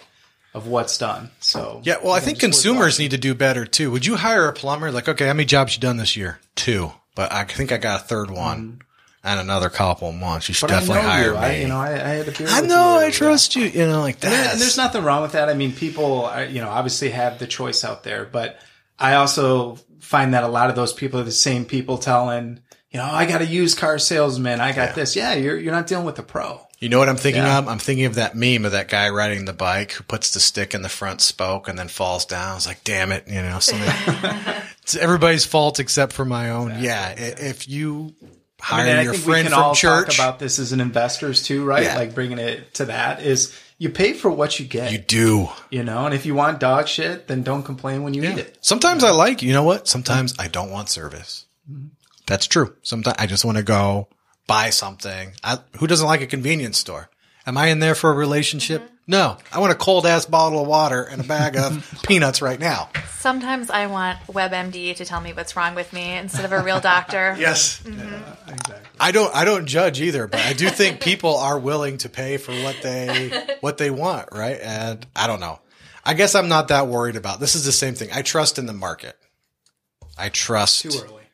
of 0.55 0.67
what's 0.67 0.99
done. 0.99 1.31
So 1.41 1.81
Yeah, 1.85 1.97
well, 2.03 2.13
I 2.13 2.21
think 2.21 2.39
consumers 2.39 2.99
need 2.99 3.13
to 3.13 3.19
do 3.19 3.35
better 3.35 3.65
too. 3.65 3.91
Would 3.91 4.05
you 4.07 4.17
hire 4.17 4.49
a 4.49 4.53
plumber? 4.53 4.91
Like, 4.93 5.09
okay, 5.09 5.27
how 5.27 5.33
many 5.33 5.45
jobs 5.47 5.75
you 5.77 5.81
done 5.81 5.97
this 5.97 6.17
year? 6.17 6.41
Two, 6.55 6.93
but 7.15 7.33
I 7.33 7.45
think 7.45 7.73
I 7.73 7.77
got 7.79 8.03
a 8.03 8.05
third 8.05 8.31
one 8.31 8.83
and 9.25 9.41
another 9.41 9.71
couple 9.71 10.11
months. 10.13 10.49
You 10.49 10.55
should 10.55 10.69
Mm-hmm. 10.69 10.87
But 10.89 10.95
definitely 10.95 11.11
hire 11.11 11.27
you. 11.29 11.33
me. 11.33 11.39
I, 11.39 11.57
you 11.57 11.69
know, 11.69 11.79
I, 11.79 11.91
I 11.93 12.09
had 12.17 12.29
a 12.29 12.33
beer. 12.33 12.47
I 12.51 12.61
know. 12.63 12.99
I 12.99 13.11
trust 13.11 13.57
you. 13.57 13.65
You 13.65 13.87
know, 13.87 14.01
like 14.01 14.21
that. 14.21 14.53
and 14.53 14.61
there's 14.61 14.77
nothing 14.77 15.05
wrong 15.05 15.23
with 15.23 15.33
that. 15.33 15.49
I 15.49 15.55
mean, 15.55 15.73
people, 15.73 16.31
you 16.51 16.61
know, 16.61 16.69
obviously 16.69 17.11
have 17.11 17.39
the 17.39 17.47
choice 17.47 17.85
out 17.85 18.03
there, 18.05 18.25
but 18.25 18.59
I 18.99 19.15
also 19.15 19.79
find 20.01 20.35
that 20.35 20.45
a 20.45 20.49
lot 20.49 20.69
of 20.71 20.77
those 20.77 20.93
people 20.93 21.21
are 21.21 21.25
the 21.25 21.31
same 21.33 21.65
people 21.65 21.97
telling, 21.97 22.61
you 22.91 22.99
know, 22.99 23.05
I 23.07 23.25
got 23.25 23.41
a 23.41 23.47
used 23.47 23.79
car 23.79 23.99
salesman. 23.99 24.61
I 24.61 24.73
got 24.73 24.95
this. 24.95 25.17
Yeah, 25.17 25.33
you're 25.35 25.57
you're 25.57 25.73
not 25.73 25.87
dealing 25.87 26.05
with 26.05 26.19
a 26.19 26.23
pro. 26.23 26.61
You 26.83 26.89
know 26.89 26.99
what 26.99 27.09
I'm 27.09 27.17
thinking 27.17 27.45
Yeah. 27.45 27.59
of? 27.59 27.69
I'm 27.69 27.79
thinking 27.79 28.07
of 28.07 28.17
that 28.17 28.35
meme 28.35 28.65
of 28.65 28.73
that 28.73 28.89
guy 28.89 29.09
riding 29.11 29.45
the 29.45 29.53
bike 29.53 29.93
who 29.93 30.03
puts 30.03 30.33
the 30.33 30.41
stick 30.41 30.75
in 30.75 30.83
the 30.83 30.89
front 30.89 31.21
spoke 31.21 31.69
and 31.69 31.79
then 31.79 31.87
falls 31.87 32.27
down. 32.27 32.57
It's 32.57 32.67
like, 32.67 32.83
damn 32.83 33.13
it, 33.13 33.29
you 33.29 33.41
know, 33.41 33.61
somebody, 33.61 33.93
it's 34.83 34.97
everybody's 34.97 35.45
fault 35.45 35.79
except 35.79 36.13
for 36.13 36.25
my 36.25 36.51
own. 36.51 36.81
Yeah, 36.81 37.11
if 37.17 37.69
you 37.69 38.15
hire 38.61 38.83
I 38.83 38.89
mean, 38.89 38.97
I 38.97 39.03
your 39.03 39.13
think 39.13 39.27
we 39.27 39.33
friend 39.33 39.47
can 39.47 39.55
from 39.55 39.63
all 39.63 39.75
church, 39.77 40.17
talk 40.17 40.27
about 40.27 40.39
this 40.41 40.59
as 40.59 40.73
an 40.73 40.81
investors 40.81 41.45
too, 41.45 41.65
right? 41.65 41.85
Yeah. 41.85 41.97
Like 41.97 42.17
bringing 42.17 42.39
it 42.39 42.75
to 42.75 42.87
that 42.87 43.23
is 43.23 43.57
you 43.79 43.89
pay 43.89 44.13
for 44.13 44.33
what 44.33 44.59
you 44.59 44.67
get, 44.67 44.91
you 44.91 44.99
do, 44.99 45.51
you, 45.71 45.85
know, 45.85 46.05
and 46.07 46.15
if 46.15 46.27
you 46.27 46.35
want 46.35 46.59
dog 46.59 46.89
shit, 46.89 47.29
then 47.29 47.45
don't 47.45 47.63
complain 47.63 48.03
when 48.03 48.13
you 48.13 48.25
eat 48.25 48.39
it. 48.39 48.59
Sometimes 48.61 49.05
I 49.05 49.11
like, 49.13 49.41
you 49.41 49.53
know 49.53 49.63
what? 49.63 49.87
Sometimes 49.87 50.35
I 50.37 50.49
don't 50.49 50.73
want 50.73 50.89
service. 50.89 51.47
Mm-hmm. 51.71 51.89
That's 52.27 52.49
true. 52.49 52.75
Sometimes 52.83 53.17
I 53.21 53.27
just 53.27 53.45
want 53.45 53.59
to 53.59 53.63
go 53.63 54.09
buy 54.53 54.71
something. 54.71 55.33
I, 55.43 55.59
who 55.79 55.87
doesn't 55.87 56.07
like 56.07 56.21
a 56.21 56.27
convenience 56.27 56.77
store? 56.77 57.09
Am 57.47 57.57
I 57.57 57.69
in 57.69 57.79
there 57.79 57.95
for 57.95 58.11
a 58.11 58.15
relationship? 58.15 58.83
Mm-hmm. 58.83 58.93
No. 59.09 59.37
I 59.51 59.59
want 59.61 59.73
a 59.73 59.77
cold 59.77 60.07
ass 60.07 60.27
bottle 60.27 60.61
of 60.61 60.69
water 60.69 61.03
and 61.03 61.21
a 61.23 61.25
bag 61.25 61.57
of 61.57 62.01
peanuts 62.07 62.41
right 62.43 62.61
now. 62.61 62.91
Sometimes 63.19 63.71
I 63.71 63.87
want 63.87 64.19
WebMD 64.29 64.95
to 64.97 65.05
tell 65.05 65.21
me 65.21 65.33
what's 65.33 65.57
wrong 65.57 65.75
with 65.75 65.93
me 65.93 66.13
instead 66.17 66.45
of 66.45 66.53
a 66.53 66.63
real 66.63 66.81
doctor. 66.81 67.35
Yes. 67.39 67.83
Mm-hmm. 67.83 68.51
Exactly. 68.53 68.89
I 69.01 69.11
don't 69.11 69.35
I 69.35 69.45
don't 69.45 69.67
judge 69.67 70.01
either, 70.01 70.27
but 70.29 70.41
I 70.41 70.53
do 70.53 70.69
think 70.69 71.01
people 71.01 71.37
are 71.37 71.59
willing 71.59 71.99
to 71.99 72.09
pay 72.09 72.37
for 72.37 72.53
what 72.53 72.77
they 72.83 73.57
what 73.61 73.79
they 73.79 73.91
want, 73.91 74.29
right? 74.33 74.59
And 74.63 75.05
I 75.17 75.27
don't 75.27 75.41
know. 75.41 75.59
I 76.05 76.15
guess 76.15 76.35
I'm 76.35 76.49
not 76.49 76.69
that 76.69 76.87
worried 76.89 77.17
about. 77.17 77.41
This 77.41 77.55
is 77.55 77.65
the 77.65 77.73
same 77.73 77.95
thing. 77.95 78.11
I 78.13 78.23
trust 78.23 78.59
in 78.59 78.67
the 78.67 78.73
market. 78.73 79.17
I 80.19 80.29
trust 80.29 80.83
Too 80.83 80.91
early. 81.03 81.25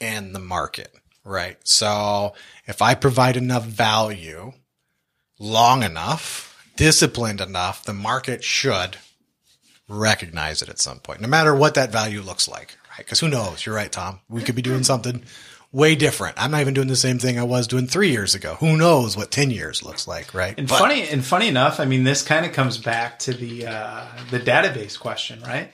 in 0.00 0.32
the 0.32 0.40
market, 0.40 0.92
right? 1.26 1.58
So 1.64 2.34
if 2.66 2.80
I 2.80 2.94
provide 2.94 3.36
enough 3.36 3.64
value 3.64 4.52
long 5.38 5.82
enough, 5.82 6.56
disciplined 6.76 7.40
enough, 7.40 7.84
the 7.84 7.92
market 7.92 8.42
should 8.44 8.96
recognize 9.88 10.62
it 10.62 10.68
at 10.68 10.78
some 10.78 10.98
point, 11.00 11.20
no 11.20 11.28
matter 11.28 11.54
what 11.54 11.74
that 11.74 11.92
value 11.92 12.20
looks 12.22 12.48
like, 12.48 12.76
right? 12.90 12.98
Because 12.98 13.20
who 13.20 13.28
knows? 13.28 13.64
You're 13.64 13.74
right, 13.74 13.92
Tom. 13.92 14.20
We 14.28 14.42
could 14.42 14.54
be 14.54 14.62
doing 14.62 14.82
something 14.82 15.22
way 15.72 15.94
different. 15.94 16.36
I'm 16.38 16.50
not 16.50 16.60
even 16.62 16.74
doing 16.74 16.88
the 16.88 16.96
same 16.96 17.18
thing 17.18 17.38
I 17.38 17.42
was 17.44 17.66
doing 17.66 17.86
three 17.86 18.10
years 18.10 18.34
ago. 18.34 18.54
Who 18.60 18.76
knows 18.76 19.16
what 19.16 19.30
10 19.30 19.50
years 19.50 19.82
looks 19.84 20.08
like, 20.08 20.32
right? 20.32 20.54
And 20.58 20.66
But- 20.68 20.78
funny 20.78 21.08
and 21.08 21.24
funny 21.24 21.48
enough, 21.48 21.78
I 21.80 21.84
mean, 21.84 22.04
this 22.04 22.22
kind 22.22 22.46
of 22.46 22.52
comes 22.52 22.78
back 22.78 23.18
to 23.20 23.34
the 23.34 23.66
uh, 23.66 24.06
the 24.30 24.40
database 24.40 24.98
question, 24.98 25.40
right? 25.42 25.72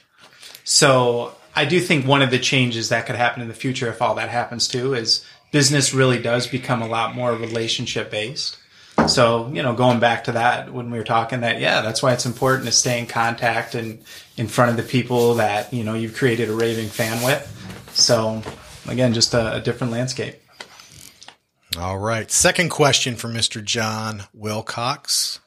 So 0.64 1.34
I 1.54 1.64
do 1.64 1.80
think 1.80 2.06
one 2.06 2.22
of 2.22 2.30
the 2.30 2.38
changes 2.38 2.88
that 2.88 3.06
could 3.06 3.16
happen 3.16 3.42
in 3.42 3.48
the 3.48 3.54
future, 3.54 3.88
if 3.88 4.00
all 4.02 4.14
that 4.16 4.28
happens 4.28 4.68
too, 4.68 4.94
is 4.94 5.24
business 5.52 5.94
really 5.94 6.20
does 6.20 6.48
become 6.48 6.82
a 6.82 6.88
lot 6.88 7.14
more 7.14 7.32
relationship 7.32 8.10
based. 8.10 8.58
So, 9.06 9.48
you 9.52 9.62
know, 9.62 9.74
going 9.74 10.00
back 10.00 10.24
to 10.24 10.32
that 10.32 10.72
when 10.72 10.90
we 10.90 10.98
were 10.98 11.04
talking 11.04 11.40
that, 11.40 11.60
yeah, 11.60 11.80
that's 11.80 12.02
why 12.02 12.12
it's 12.12 12.26
important 12.26 12.66
to 12.66 12.72
stay 12.72 12.98
in 12.98 13.06
contact 13.06 13.74
and 13.74 14.02
in 14.36 14.48
front 14.48 14.70
of 14.70 14.76
the 14.76 14.82
people 14.82 15.34
that, 15.34 15.72
you 15.72 15.84
know, 15.84 15.94
you've 15.94 16.16
created 16.16 16.48
a 16.48 16.52
raving 16.52 16.88
fan 16.88 17.22
with. 17.24 17.48
So 17.94 18.42
again, 18.88 19.14
just 19.14 19.34
a, 19.34 19.54
a 19.54 19.60
different 19.60 19.92
landscape. 19.92 20.36
All 21.78 21.98
right. 21.98 22.30
Second 22.30 22.68
question 22.68 23.16
from 23.16 23.32
Mr. 23.32 23.64
John 23.64 24.24
Wilcox. 24.34 25.40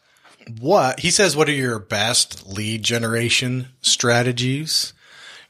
What 0.60 1.00
he 1.00 1.12
says, 1.12 1.36
what 1.36 1.48
are 1.48 1.54
your 1.54 1.80
best 1.80 2.48
lead 2.48 2.84
generation 2.84 3.70
strategies? 3.82 4.94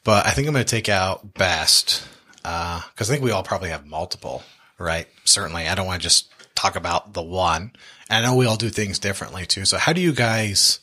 But 0.04 0.26
I 0.26 0.32
think 0.32 0.48
I'm 0.48 0.54
going 0.54 0.66
to 0.66 0.70
take 0.70 0.90
out 0.90 1.34
best 1.34 2.08
because 2.46 3.10
I 3.10 3.14
think 3.14 3.24
we 3.24 3.32
all 3.32 3.44
probably 3.44 3.70
have 3.70 3.86
multiple, 3.86 4.44
right? 4.78 5.08
Certainly, 5.24 5.68
I 5.68 5.76
don't 5.76 5.88
want 5.88 6.02
to 6.02 6.06
just 6.06 6.32
talk 6.54 6.76
about 6.76 7.14
the 7.14 7.24
one. 7.24 7.72
And 8.10 8.26
I 8.26 8.30
know 8.30 8.36
we 8.36 8.46
all 8.46 8.56
do 8.56 8.70
things 8.70 9.00
differently 9.00 9.46
too. 9.46 9.66
So, 9.66 9.78
how 9.78 9.94
do 9.94 10.02
you 10.02 10.14
guys 10.14 10.80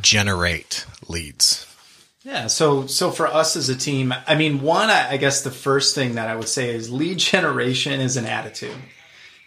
generate 0.00 0.86
leads? 1.08 1.66
Yeah, 2.22 2.46
so 2.46 2.86
so 2.86 3.10
for 3.10 3.26
us 3.26 3.54
as 3.54 3.68
a 3.68 3.76
team, 3.76 4.14
I 4.26 4.34
mean, 4.34 4.62
one, 4.62 4.88
I, 4.88 5.10
I 5.10 5.16
guess 5.18 5.42
the 5.42 5.50
first 5.50 5.94
thing 5.94 6.14
that 6.14 6.28
I 6.28 6.36
would 6.36 6.48
say 6.48 6.74
is 6.74 6.90
lead 6.90 7.18
generation 7.18 8.00
is 8.00 8.16
an 8.16 8.24
attitude. 8.24 8.76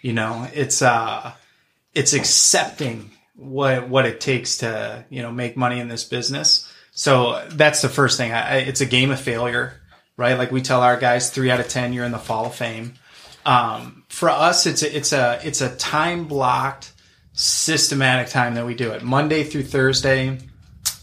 You 0.02 0.14
know, 0.14 0.48
it's 0.54 0.82
uh, 0.82 1.34
it's 1.96 2.14
accepting 2.14 3.10
what 3.36 3.90
what 3.90 4.06
it 4.06 4.22
takes 4.22 4.60
to 4.60 5.04
you 5.10 5.24
know 5.24 5.32
make 5.32 5.58
money 5.58 5.80
in 5.80 5.88
this 5.88 6.04
business. 6.04 6.72
So 6.92 7.48
that's 7.50 7.82
the 7.82 7.90
first 7.90 8.18
thing. 8.18 8.32
I, 8.32 8.58
it's 8.58 8.82
a 8.82 8.86
game 8.86 9.12
of 9.12 9.20
failure, 9.20 9.82
right? 10.18 10.38
Like 10.38 10.52
we 10.52 10.62
tell 10.62 10.82
our 10.82 10.98
guys, 10.98 11.30
three 11.30 11.50
out 11.50 11.60
of 11.60 11.70
ten, 11.70 11.94
you're 11.94 12.06
in 12.06 12.12
the 12.12 12.18
Hall 12.18 12.48
of 12.48 12.56
Fame. 12.56 12.96
Um, 13.46 14.04
for 14.10 14.30
us, 14.30 14.66
it's 14.66 14.84
a, 14.84 14.98
it's 14.98 15.14
a 15.14 15.40
it's 15.44 15.62
a 15.62 15.76
time 15.76 16.26
blocked, 16.26 16.92
systematic 17.34 18.30
time 18.30 18.56
that 18.56 18.66
we 18.66 18.76
do 18.76 18.92
it. 18.92 19.04
Monday 19.04 19.44
through 19.44 19.64
Thursday, 19.64 20.40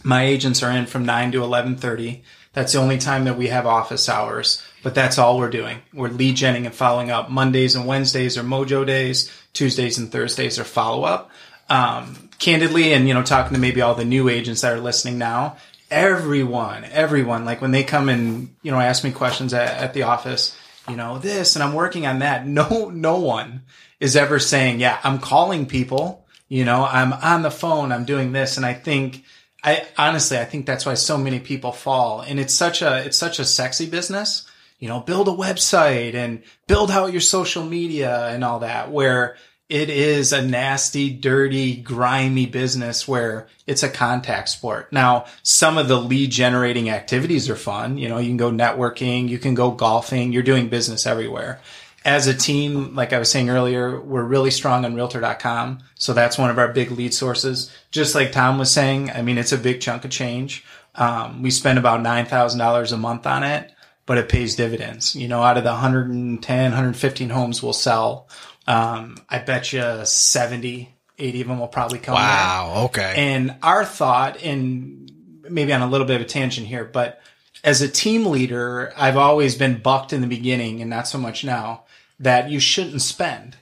my 0.03 0.24
agents 0.24 0.62
are 0.62 0.70
in 0.70 0.86
from 0.86 1.07
nine 1.07 1.32
to 1.32 1.43
eleven 1.43 1.77
thirty. 1.77 2.24
That's 2.53 2.73
the 2.73 2.78
only 2.78 2.99
time 2.99 3.24
that 3.24 3.36
we 3.36 3.49
have 3.49 3.66
office 3.66 4.09
hours, 4.09 4.62
but 4.82 4.95
that's 4.95 5.19
all 5.19 5.39
we're 5.39 5.51
doing. 5.51 5.78
We're 5.93 6.09
lead 6.09 6.36
genning 6.36 6.66
and 6.66 6.74
following 6.74 7.11
up. 7.11 7.28
Mondays 7.28 7.74
and 7.74 7.86
Wednesdays 7.86 8.39
are 8.39 8.45
mojo 8.45 8.86
days. 8.86 9.32
Tuesdays 9.55 9.99
and 9.99 10.12
Thursdays 10.12 10.59
are 10.59 10.65
follow 10.65 11.05
up. 11.05 11.31
Um, 11.69 12.28
candidly, 12.39 12.93
and 12.93 13.09
you 13.09 13.15
know, 13.15 13.23
talking 13.23 13.55
to 13.55 13.61
maybe 13.61 13.81
all 13.81 13.95
the 13.95 14.05
new 14.05 14.28
agents 14.28 14.61
that 14.61 14.73
are 14.73 14.81
listening 14.81 15.19
now, 15.19 15.57
everyone, 15.94 16.84
everyone, 16.84 17.44
like 17.44 17.60
when 17.62 17.70
they 17.70 17.84
come 17.84 18.08
and 18.08 18.54
you 18.62 18.72
know 18.72 18.80
ask 18.80 19.04
me 19.04 19.12
questions 19.12 19.54
at, 19.54 19.68
at 19.78 19.94
the 19.94 20.02
office, 20.02 20.56
you 20.88 20.96
know 20.96 21.18
this, 21.18 21.56
and 21.56 21.62
I'm 21.62 21.74
working 21.74 22.06
on 22.06 22.18
that. 22.18 22.46
No, 22.46 22.90
no 22.90 23.18
one 23.18 23.62
is 24.00 24.16
ever 24.16 24.38
saying, 24.38 24.80
yeah, 24.80 24.98
I'm 25.02 25.18
calling 25.18 25.66
people. 25.66 26.26
You 26.48 26.64
know, 26.64 26.84
I'm 26.84 27.12
on 27.12 27.42
the 27.42 27.50
phone. 27.50 27.90
I'm 27.90 28.04
doing 28.04 28.32
this, 28.32 28.56
and 28.56 28.66
I 28.66 28.74
think 28.74 29.24
I 29.64 29.86
honestly, 29.96 30.38
I 30.38 30.44
think 30.44 30.66
that's 30.66 30.84
why 30.84 30.94
so 30.94 31.16
many 31.16 31.40
people 31.40 31.72
fall. 31.72 32.20
And 32.20 32.38
it's 32.38 32.52
such 32.52 32.82
a, 32.82 33.04
it's 33.06 33.16
such 33.16 33.38
a 33.38 33.46
sexy 33.46 33.86
business, 33.86 34.46
you 34.78 34.88
know, 34.88 35.00
build 35.00 35.26
a 35.26 35.32
website 35.32 36.14
and 36.14 36.42
build 36.66 36.90
out 36.90 37.12
your 37.12 37.22
social 37.22 37.64
media 37.64 38.28
and 38.28 38.44
all 38.44 38.58
that 38.58 38.90
where 38.92 39.36
it 39.69 39.89
is 39.91 40.32
a 40.32 40.47
nasty, 40.47 41.11
dirty, 41.11 41.77
grimy 41.77 42.47
business 42.47 43.09
where 43.09 43.49
it's 43.66 43.82
a 43.82 43.89
contact 43.89 44.49
sport. 44.51 44.93
Now, 44.93 45.24
some 45.43 45.78
of 45.78 45.89
the 45.89 46.01
lead 46.01 46.31
generating 46.31 46.91
activities 46.91 47.49
are 47.49 47.57
fun. 47.57 47.97
You 47.99 48.09
know, 48.09 48.19
you 48.19 48.28
can 48.28 48.36
go 48.36 48.51
networking, 48.51 49.28
you 49.28 49.39
can 49.39 49.55
go 49.55 49.70
golfing, 49.70 50.32
you're 50.32 50.43
doing 50.43 50.69
business 50.69 51.07
everywhere 51.07 51.61
as 52.05 52.27
a 52.27 52.35
team, 52.35 52.95
like 52.95 53.12
I 53.12 53.19
was 53.19 53.31
saying 53.31 53.49
earlier, 53.49 53.99
we're 53.99 54.24
really 54.24 54.51
strong 54.51 54.85
on 54.85 54.95
realtor.com. 54.95 55.78
So 55.95 56.12
that's 56.12 56.36
one 56.36 56.51
of 56.51 56.59
our 56.59 56.69
big 56.69 56.91
lead 56.91 57.15
sources. 57.15 57.74
Just 57.91 58.15
like 58.15 58.31
Tom 58.31 58.59
was 58.59 58.70
saying, 58.70 59.11
I 59.11 59.23
mean, 59.23 59.39
it's 59.39 59.53
a 59.53 59.59
big 59.59 59.81
chunk 59.81 60.05
of 60.05 60.11
change. 60.11 60.65
Um, 60.95 61.43
we 61.43 61.51
spend 61.51 61.78
about 61.78 62.01
$9,000 62.01 62.93
a 62.93 62.97
month 62.99 63.27
on 63.27 63.43
it, 63.43 63.73
but 64.05 64.19
it 64.19 64.28
pays 64.28 64.55
dividends. 64.55 65.16
You 65.16 65.28
know, 65.28 65.43
out 65.43 65.57
of 65.57 65.65
the 65.65 65.70
110, 65.70 66.62
115 66.62 67.31
homes 67.31 67.62
we'll 67.62 67.73
sell, 67.73 68.28
um, 68.66 69.16
I 69.28 69.39
bet 69.39 69.73
you 69.73 70.05
70, 70.05 70.95
80 71.19 71.41
of 71.41 71.49
them 71.49 71.59
will 71.59 71.69
probably 71.69 71.99
come. 71.99 72.15
Wow. 72.15 72.73
There. 72.74 72.85
Okay. 72.85 73.15
And 73.16 73.57
our 73.62 73.85
thought, 73.85 74.43
and 74.43 75.11
maybe 75.49 75.73
on 75.73 75.82
a 75.82 75.89
little 75.89 76.07
bit 76.07 76.16
of 76.16 76.23
a 76.23 76.27
tangent 76.27 76.66
here, 76.66 76.85
but 76.85 77.20
as 77.62 77.81
a 77.81 77.89
team 77.89 78.27
leader, 78.27 78.93
I've 78.97 79.16
always 79.16 79.57
been 79.57 79.81
bucked 79.81 80.12
in 80.12 80.20
the 80.20 80.27
beginning 80.27 80.81
and 80.81 80.91
not 80.91 81.09
so 81.09 81.19
much 81.19 81.45
now 81.45 81.85
that 82.20 82.51
you 82.51 82.61
shouldn't 82.61 83.03
spend. 83.03 83.57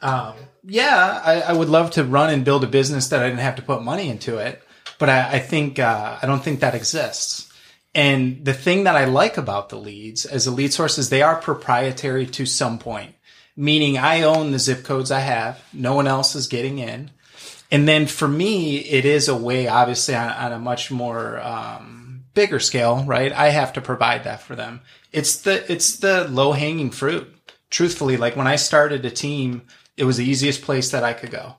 Um, 0.00 0.34
yeah, 0.64 1.20
I, 1.24 1.40
I, 1.40 1.52
would 1.52 1.68
love 1.68 1.90
to 1.92 2.04
run 2.04 2.32
and 2.32 2.44
build 2.44 2.62
a 2.62 2.68
business 2.68 3.08
that 3.08 3.20
I 3.20 3.28
didn't 3.28 3.40
have 3.40 3.56
to 3.56 3.62
put 3.62 3.82
money 3.82 4.08
into 4.08 4.38
it, 4.38 4.62
but 4.98 5.08
I, 5.08 5.32
I 5.32 5.38
think 5.40 5.80
uh, 5.80 6.18
I 6.22 6.26
don't 6.26 6.42
think 6.42 6.60
that 6.60 6.76
exists. 6.76 7.52
And 7.94 8.44
the 8.44 8.54
thing 8.54 8.84
that 8.84 8.94
I 8.94 9.06
like 9.06 9.38
about 9.38 9.70
the 9.70 9.76
leads 9.76 10.24
as 10.24 10.46
a 10.46 10.52
lead 10.52 10.72
source 10.72 10.98
is 10.98 11.08
they 11.08 11.22
are 11.22 11.34
proprietary 11.34 12.26
to 12.26 12.46
some 12.46 12.78
point, 12.78 13.14
meaning 13.58 13.98
I 13.98 14.22
own 14.22 14.52
the 14.52 14.58
zip 14.58 14.84
codes 14.84 15.10
I 15.10 15.20
have. 15.20 15.62
No 15.74 15.94
one 15.94 16.06
else 16.06 16.34
is 16.34 16.46
getting 16.46 16.78
in. 16.78 17.10
And 17.70 17.86
then 17.86 18.06
for 18.06 18.28
me, 18.28 18.78
it 18.78 19.04
is 19.04 19.28
a 19.28 19.36
way, 19.36 19.68
obviously, 19.68 20.14
on, 20.14 20.30
on 20.30 20.52
a 20.52 20.58
much 20.58 20.90
more 20.90 21.38
um, 21.40 22.24
bigger 22.32 22.60
scale, 22.60 23.04
right? 23.04 23.32
I 23.32 23.50
have 23.50 23.74
to 23.74 23.82
provide 23.82 24.24
that 24.24 24.40
for 24.40 24.56
them. 24.56 24.80
It's 25.12 25.36
the 25.42 25.70
it's 25.70 25.96
the 25.96 26.26
low 26.28 26.52
hanging 26.52 26.90
fruit 26.90 27.34
truthfully, 27.70 28.16
like 28.16 28.36
when 28.36 28.46
I 28.46 28.56
started 28.56 29.04
a 29.04 29.10
team, 29.10 29.62
it 29.96 30.04
was 30.04 30.16
the 30.16 30.24
easiest 30.24 30.62
place 30.62 30.90
that 30.90 31.04
I 31.04 31.12
could 31.12 31.30
go. 31.30 31.56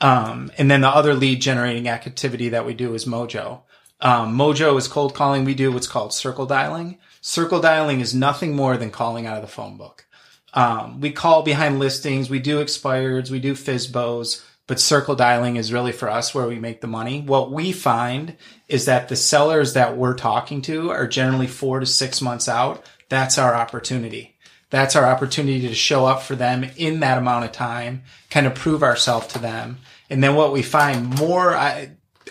Um, 0.00 0.50
and 0.56 0.70
then 0.70 0.80
the 0.80 0.88
other 0.88 1.14
lead 1.14 1.42
generating 1.42 1.88
activity 1.88 2.50
that 2.50 2.64
we 2.64 2.74
do 2.74 2.94
is 2.94 3.04
Mojo. 3.04 3.62
Um, 4.00 4.36
Mojo 4.36 4.78
is 4.78 4.88
cold 4.88 5.14
calling. 5.14 5.44
We 5.44 5.54
do 5.54 5.72
what's 5.72 5.86
called 5.86 6.14
circle 6.14 6.46
dialing. 6.46 6.98
Circle 7.20 7.60
dialing 7.60 8.00
is 8.00 8.14
nothing 8.14 8.56
more 8.56 8.76
than 8.76 8.90
calling 8.90 9.26
out 9.26 9.36
of 9.36 9.42
the 9.42 9.48
phone 9.48 9.76
book. 9.76 10.06
Um, 10.52 11.00
we 11.00 11.12
call 11.12 11.42
behind 11.42 11.78
listings. 11.78 12.28
We 12.28 12.38
do 12.38 12.62
expireds. 12.62 13.30
We 13.30 13.38
do 13.38 13.54
FSBOs, 13.54 14.44
but 14.66 14.80
circle 14.80 15.14
dialing 15.14 15.56
is 15.56 15.72
really 15.72 15.92
for 15.92 16.08
us 16.08 16.34
where 16.34 16.46
we 16.46 16.58
make 16.58 16.80
the 16.80 16.86
money. 16.86 17.20
What 17.20 17.52
we 17.52 17.72
find 17.72 18.36
is 18.68 18.86
that 18.86 19.08
the 19.08 19.16
sellers 19.16 19.74
that 19.74 19.96
we're 19.96 20.14
talking 20.14 20.62
to 20.62 20.90
are 20.90 21.06
generally 21.06 21.46
four 21.46 21.80
to 21.80 21.86
six 21.86 22.20
months 22.20 22.48
out. 22.48 22.84
That's 23.08 23.38
our 23.38 23.54
opportunity 23.54 24.36
that's 24.70 24.94
our 24.94 25.04
opportunity 25.04 25.66
to 25.66 25.74
show 25.74 26.06
up 26.06 26.22
for 26.22 26.36
them 26.36 26.64
in 26.76 27.00
that 27.00 27.18
amount 27.18 27.44
of 27.44 27.52
time, 27.52 28.04
kind 28.30 28.46
of 28.46 28.54
prove 28.54 28.82
ourselves 28.82 29.26
to 29.28 29.38
them. 29.40 29.78
And 30.08 30.22
then 30.22 30.36
what 30.36 30.52
we 30.52 30.62
find 30.62 31.18
more, 31.18 31.54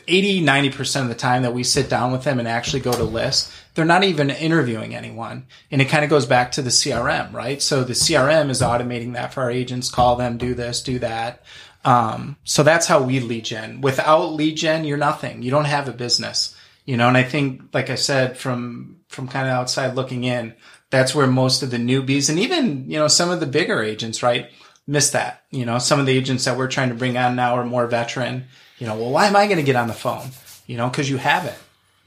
80, 0.08 0.42
90% 0.42 1.02
of 1.02 1.10
the 1.10 1.16
time 1.16 1.44
that 1.44 1.54
we 1.54 1.64
sit 1.64 1.90
down 1.90 2.12
with 2.12 2.24
them 2.24 2.40
and 2.40 2.48
actually 2.48 2.80
go 2.80 2.94
to 2.94 3.04
list, 3.04 3.52
they're 3.74 3.86
not 3.86 4.04
even 4.04 4.30
interviewing 4.30 4.96
anyone. 4.96 5.46
And 5.72 5.82
it 5.82 5.86
kind 5.86 6.04
of 6.04 6.10
goes 6.10 6.26
back 6.26 6.52
to 6.54 6.62
the 6.62 6.70
CRM, 6.70 7.34
right? 7.34 7.62
So 7.62 7.84
the 7.84 7.94
CRM 7.94 8.50
is 8.50 8.62
automating 8.62 9.14
that 9.14 9.34
for 9.34 9.44
our 9.44 9.52
agents, 9.52 9.90
call 9.90 10.16
them, 10.16 10.38
do 10.38 10.54
this, 10.54 10.82
do 10.82 11.00
that. 11.00 11.44
Um, 11.86 12.38
so 12.44 12.64
that's 12.64 12.88
how 12.88 13.02
we 13.02 13.20
lead 13.20 13.46
gen. 13.46 13.82
Without 13.82 14.34
lead 14.34 14.58
gen, 14.58 14.84
you're 14.84 14.98
nothing. 14.98 15.44
You 15.44 15.52
don't 15.52 15.66
have 15.66 15.88
a 15.88 15.94
business, 15.94 16.56
you 16.86 16.98
know, 16.98 17.08
and 17.08 17.16
I 17.16 17.24
think, 17.24 17.62
like 17.74 17.90
I 17.90 17.96
said, 17.96 18.38
from, 18.38 18.98
from 19.08 19.28
kind 19.28 19.48
of 19.48 19.54
outside 19.54 19.96
looking 19.96 20.24
in, 20.26 20.54
that's 20.90 21.16
where 21.16 21.28
most 21.28 21.64
of 21.64 21.72
the 21.72 21.78
newbies 21.78 22.30
and 22.30 22.40
even, 22.40 22.90
you 22.90 22.98
know, 22.98 23.08
some 23.08 23.30
of 23.30 23.40
the 23.40 23.46
bigger 23.46 23.82
agents, 23.82 24.24
right, 24.24 24.50
miss 24.88 25.12
that. 25.12 25.44
You 25.52 25.66
know, 25.66 25.78
some 25.78 26.00
of 26.00 26.06
the 26.06 26.18
agents 26.18 26.46
that 26.46 26.58
we're 26.58 26.68
trying 26.68 26.90
to 26.90 26.96
bring 26.96 27.16
on 27.18 27.36
now 27.36 27.56
are 27.56 27.66
more 27.66 27.88
veteran. 27.88 28.46
You 28.80 28.88
know, 28.88 28.96
well, 28.96 29.12
why 29.12 29.28
am 29.28 29.36
I 29.36 29.46
going 29.46 29.58
to 29.58 29.64
get 29.64 29.76
on 29.76 29.88
the 29.88 29.94
phone? 29.94 30.30
You 30.66 30.78
know, 30.78 30.90
because 30.90 31.10
you 31.10 31.18
have 31.18 31.46
it. 31.46 31.56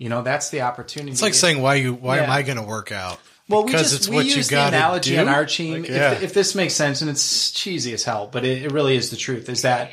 You 0.03 0.09
know, 0.09 0.23
that's 0.23 0.51
the 0.51 0.63
opportunity. 0.63 1.13
It's 1.13 1.23
like 1.23 1.33
saying, 1.33 1.63
why 1.63 1.77
you, 1.77 1.95
why 1.95 2.17
yeah. 2.17 2.25
am 2.25 2.31
I 2.31 2.43
going 2.43 2.57
to 2.57 2.65
work 2.65 2.91
out? 2.91 3.21
Well, 3.49 3.65
we 3.65 3.71
just 3.71 4.09
we 4.09 4.23
use 4.23 4.49
the 4.49 4.67
analogy 4.67 5.15
do? 5.15 5.21
on 5.21 5.29
our 5.29 5.47
team. 5.47 5.83
Like, 5.83 5.91
yeah. 5.91 6.11
if, 6.15 6.25
if, 6.25 6.35
this 6.35 6.57
makes 6.57 6.75
sense, 6.75 7.03
and 7.03 7.09
it's 7.09 7.53
cheesy 7.53 7.93
as 7.93 8.03
hell, 8.03 8.29
but 8.31 8.45
it, 8.45 8.65
it 8.65 8.73
really 8.73 8.97
is 8.97 9.11
the 9.11 9.17
truth. 9.17 9.49
Is 9.49 9.63
that 9.63 9.93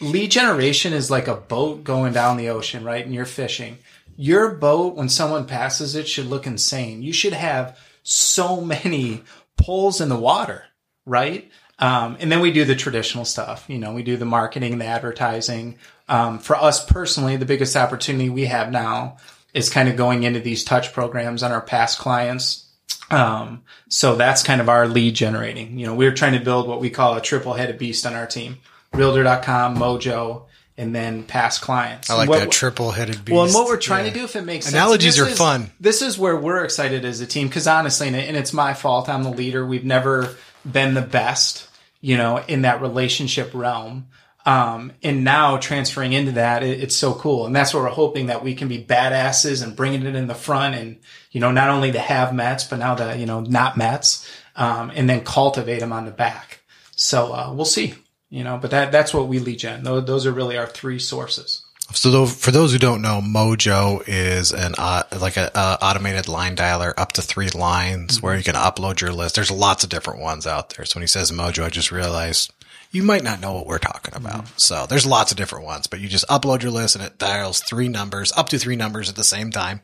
lead 0.00 0.32
generation 0.32 0.92
is 0.92 1.12
like 1.12 1.28
a 1.28 1.36
boat 1.36 1.84
going 1.84 2.12
down 2.12 2.38
the 2.38 2.48
ocean, 2.48 2.82
right? 2.82 3.04
And 3.04 3.14
you're 3.14 3.24
fishing. 3.24 3.78
Your 4.16 4.50
boat, 4.50 4.96
when 4.96 5.08
someone 5.08 5.46
passes 5.46 5.94
it, 5.94 6.08
should 6.08 6.26
look 6.26 6.48
insane. 6.48 7.04
You 7.04 7.12
should 7.12 7.32
have 7.32 7.78
so 8.02 8.60
many 8.60 9.22
poles 9.56 10.00
in 10.00 10.08
the 10.08 10.18
water, 10.18 10.64
right? 11.04 11.48
Um, 11.78 12.16
and 12.18 12.32
then 12.32 12.40
we 12.40 12.50
do 12.50 12.64
the 12.64 12.74
traditional 12.74 13.24
stuff. 13.24 13.64
You 13.68 13.78
know, 13.78 13.92
we 13.92 14.02
do 14.02 14.16
the 14.16 14.24
marketing, 14.24 14.78
the 14.78 14.86
advertising. 14.86 15.78
Um, 16.08 16.40
for 16.40 16.56
us 16.56 16.84
personally, 16.84 17.36
the 17.36 17.44
biggest 17.44 17.76
opportunity 17.76 18.28
we 18.28 18.46
have 18.46 18.72
now 18.72 19.18
is 19.56 19.70
kind 19.70 19.88
of 19.88 19.96
going 19.96 20.22
into 20.24 20.38
these 20.38 20.62
touch 20.62 20.92
programs 20.92 21.42
on 21.42 21.50
our 21.50 21.62
past 21.62 21.98
clients. 21.98 22.66
Um, 23.10 23.62
so 23.88 24.14
that's 24.14 24.42
kind 24.42 24.60
of 24.60 24.68
our 24.68 24.86
lead 24.86 25.14
generating. 25.14 25.78
You 25.78 25.86
know, 25.86 25.94
we're 25.94 26.12
trying 26.12 26.34
to 26.34 26.44
build 26.44 26.68
what 26.68 26.78
we 26.78 26.90
call 26.90 27.16
a 27.16 27.22
triple 27.22 27.54
headed 27.54 27.78
beast 27.78 28.04
on 28.04 28.12
our 28.14 28.26
team. 28.26 28.58
Realtor.com, 28.92 29.78
Mojo, 29.78 30.42
and 30.76 30.94
then 30.94 31.22
past 31.22 31.62
clients. 31.62 32.10
I 32.10 32.16
like 32.16 32.28
what, 32.28 32.40
that 32.40 32.50
triple 32.50 32.90
headed 32.90 33.24
beast. 33.24 33.34
Well, 33.34 33.44
and 33.46 33.54
what 33.54 33.66
we're 33.66 33.78
trying 33.78 34.04
yeah. 34.04 34.12
to 34.12 34.18
do, 34.18 34.24
if 34.24 34.36
it 34.36 34.42
makes 34.42 34.68
analogies 34.68 35.16
sense, 35.16 35.32
are 35.32 35.34
fun. 35.34 35.70
This 35.80 36.02
is 36.02 36.18
where 36.18 36.36
we're 36.36 36.62
excited 36.62 37.06
as 37.06 37.22
a 37.22 37.26
team 37.26 37.48
because 37.48 37.66
honestly, 37.66 38.08
and, 38.08 38.36
it's 38.36 38.52
my 38.52 38.74
fault. 38.74 39.08
I'm 39.08 39.22
the 39.22 39.30
leader. 39.30 39.64
We've 39.64 39.86
never 39.86 40.36
been 40.70 40.92
the 40.92 41.00
best, 41.00 41.66
you 42.02 42.18
know, 42.18 42.44
in 42.46 42.62
that 42.62 42.82
relationship 42.82 43.52
realm. 43.54 44.08
Um, 44.46 44.92
and 45.02 45.24
now 45.24 45.56
transferring 45.56 46.12
into 46.12 46.32
that, 46.32 46.62
it, 46.62 46.80
it's 46.80 46.94
so 46.94 47.14
cool. 47.14 47.46
And 47.46 47.54
that's 47.54 47.74
what 47.74 47.82
we're 47.82 47.88
hoping 47.88 48.26
that 48.26 48.44
we 48.44 48.54
can 48.54 48.68
be 48.68 48.82
badasses 48.82 49.62
and 49.62 49.74
bringing 49.74 50.06
it 50.06 50.14
in 50.14 50.28
the 50.28 50.36
front 50.36 50.76
and, 50.76 51.00
you 51.32 51.40
know, 51.40 51.50
not 51.50 51.68
only 51.68 51.90
the 51.90 51.98
have 51.98 52.32
mats, 52.32 52.62
but 52.62 52.78
now 52.78 52.94
the, 52.94 53.18
you 53.18 53.26
know, 53.26 53.40
not 53.40 53.76
mats, 53.76 54.30
um, 54.54 54.92
and 54.94 55.10
then 55.10 55.24
cultivate 55.24 55.80
them 55.80 55.92
on 55.92 56.04
the 56.04 56.12
back. 56.12 56.60
So, 56.94 57.32
uh, 57.32 57.52
we'll 57.52 57.64
see, 57.64 57.94
you 58.30 58.44
know, 58.44 58.56
but 58.56 58.70
that, 58.70 58.92
that's 58.92 59.12
what 59.12 59.26
we 59.26 59.40
lead 59.40 59.58
gen. 59.58 59.82
Those, 59.82 60.04
those 60.06 60.26
are 60.26 60.32
really 60.32 60.56
our 60.56 60.68
three 60.68 61.00
sources. 61.00 61.66
So 61.92 62.10
though, 62.10 62.26
for 62.26 62.50
those 62.50 62.72
who 62.72 62.78
don't 62.78 63.00
know, 63.00 63.20
Mojo 63.20 64.02
is 64.06 64.52
an 64.52 64.74
uh, 64.76 65.04
like 65.20 65.36
a 65.36 65.56
uh, 65.56 65.76
automated 65.80 66.26
line 66.26 66.56
dialer 66.56 66.92
up 66.96 67.12
to 67.12 67.22
three 67.22 67.48
lines 67.50 68.20
where 68.20 68.36
you 68.36 68.42
can 68.42 68.56
upload 68.56 69.00
your 69.00 69.12
list. 69.12 69.36
There's 69.36 69.52
lots 69.52 69.84
of 69.84 69.90
different 69.90 70.20
ones 70.20 70.48
out 70.48 70.70
there. 70.70 70.84
So 70.84 70.96
when 70.96 71.02
he 71.04 71.06
says 71.06 71.30
Mojo, 71.30 71.62
I 71.62 71.70
just 71.70 71.92
realized 71.92 72.52
you 72.90 73.02
might 73.02 73.22
not 73.22 73.40
know 73.40 73.52
what 73.52 73.66
we're 73.66 73.78
talking 73.78 74.14
about. 74.14 74.44
Mm-hmm. 74.44 74.56
So 74.56 74.86
there's 74.86 75.06
lots 75.06 75.30
of 75.30 75.36
different 75.36 75.64
ones, 75.64 75.86
but 75.86 76.00
you 76.00 76.08
just 76.08 76.26
upload 76.28 76.62
your 76.62 76.72
list 76.72 76.96
and 76.96 77.04
it 77.04 77.18
dials 77.18 77.60
three 77.60 77.88
numbers, 77.88 78.32
up 78.36 78.48
to 78.50 78.58
three 78.58 78.76
numbers 78.76 79.08
at 79.08 79.16
the 79.16 79.24
same 79.24 79.50
time. 79.50 79.80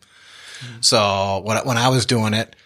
Mm-hmm. 0.60 0.80
So 0.80 1.42
when 1.44 1.58
when 1.66 1.78
I 1.78 1.88
was 1.88 2.06
doing 2.06 2.34
it, 2.34 2.56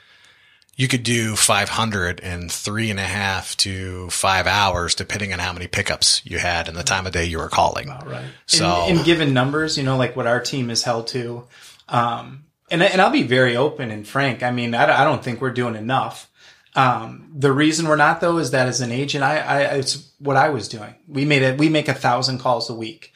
you 0.77 0.89
could 0.89 1.03
do 1.03 1.37
500 1.37 2.21
in 2.21 2.51
three 2.51 2.91
and 2.91 3.01
a 3.01 3.05
half 3.05 3.57
to 3.59 4.11
five 4.11 4.47
hours, 4.47 4.95
depending 4.95 5.33
on 5.33 5.39
how 5.39 5.53
many 5.53 5.67
pickups 5.67 6.21
you 6.25 6.39
had 6.39 6.69
and 6.69 6.77
the 6.77 6.81
mm-hmm. 6.83 6.95
time 6.95 7.07
of 7.07 7.13
day 7.13 7.25
you 7.25 7.39
were 7.39 7.49
calling. 7.49 7.89
Right. 7.89 8.27
So- 8.47 8.87
in, 8.87 8.99
in 8.99 9.05
given 9.05 9.33
numbers, 9.33 9.79
you 9.79 9.85
know, 9.85 9.97
like 9.97 10.15
what 10.17 10.27
our 10.27 10.41
team 10.41 10.71
is 10.71 10.83
held 10.83 11.07
to, 11.09 11.47
um, 11.89 12.45
and 12.71 12.83
and 12.83 13.01
I'll 13.01 13.11
be 13.11 13.23
very 13.23 13.57
open 13.57 13.91
and 13.91 14.07
frank. 14.07 14.43
I 14.43 14.51
mean, 14.51 14.75
I, 14.75 15.03
I 15.03 15.05
don't 15.05 15.23
think 15.23 15.41
we're 15.41 15.53
doing 15.53 15.77
enough. 15.77 16.29
Um, 16.77 17.31
the 17.35 17.53
reason 17.53 17.89
we're 17.89 17.97
not 17.97 18.21
though 18.21 18.39
is 18.39 18.51
that 18.53 18.69
as 18.69 18.81
an 18.81 18.93
agent, 18.93 19.25
I, 19.25 19.39
I 19.39 19.61
it's 19.77 20.11
what 20.19 20.37
I 20.37 20.51
was 20.51 20.69
doing. 20.69 20.95
We 21.09 21.25
made 21.25 21.43
it. 21.43 21.59
We 21.59 21.69
make 21.69 21.89
a 21.89 21.95
thousand 21.95 22.39
calls 22.39 22.69
a 22.71 22.75
week. 22.75 23.13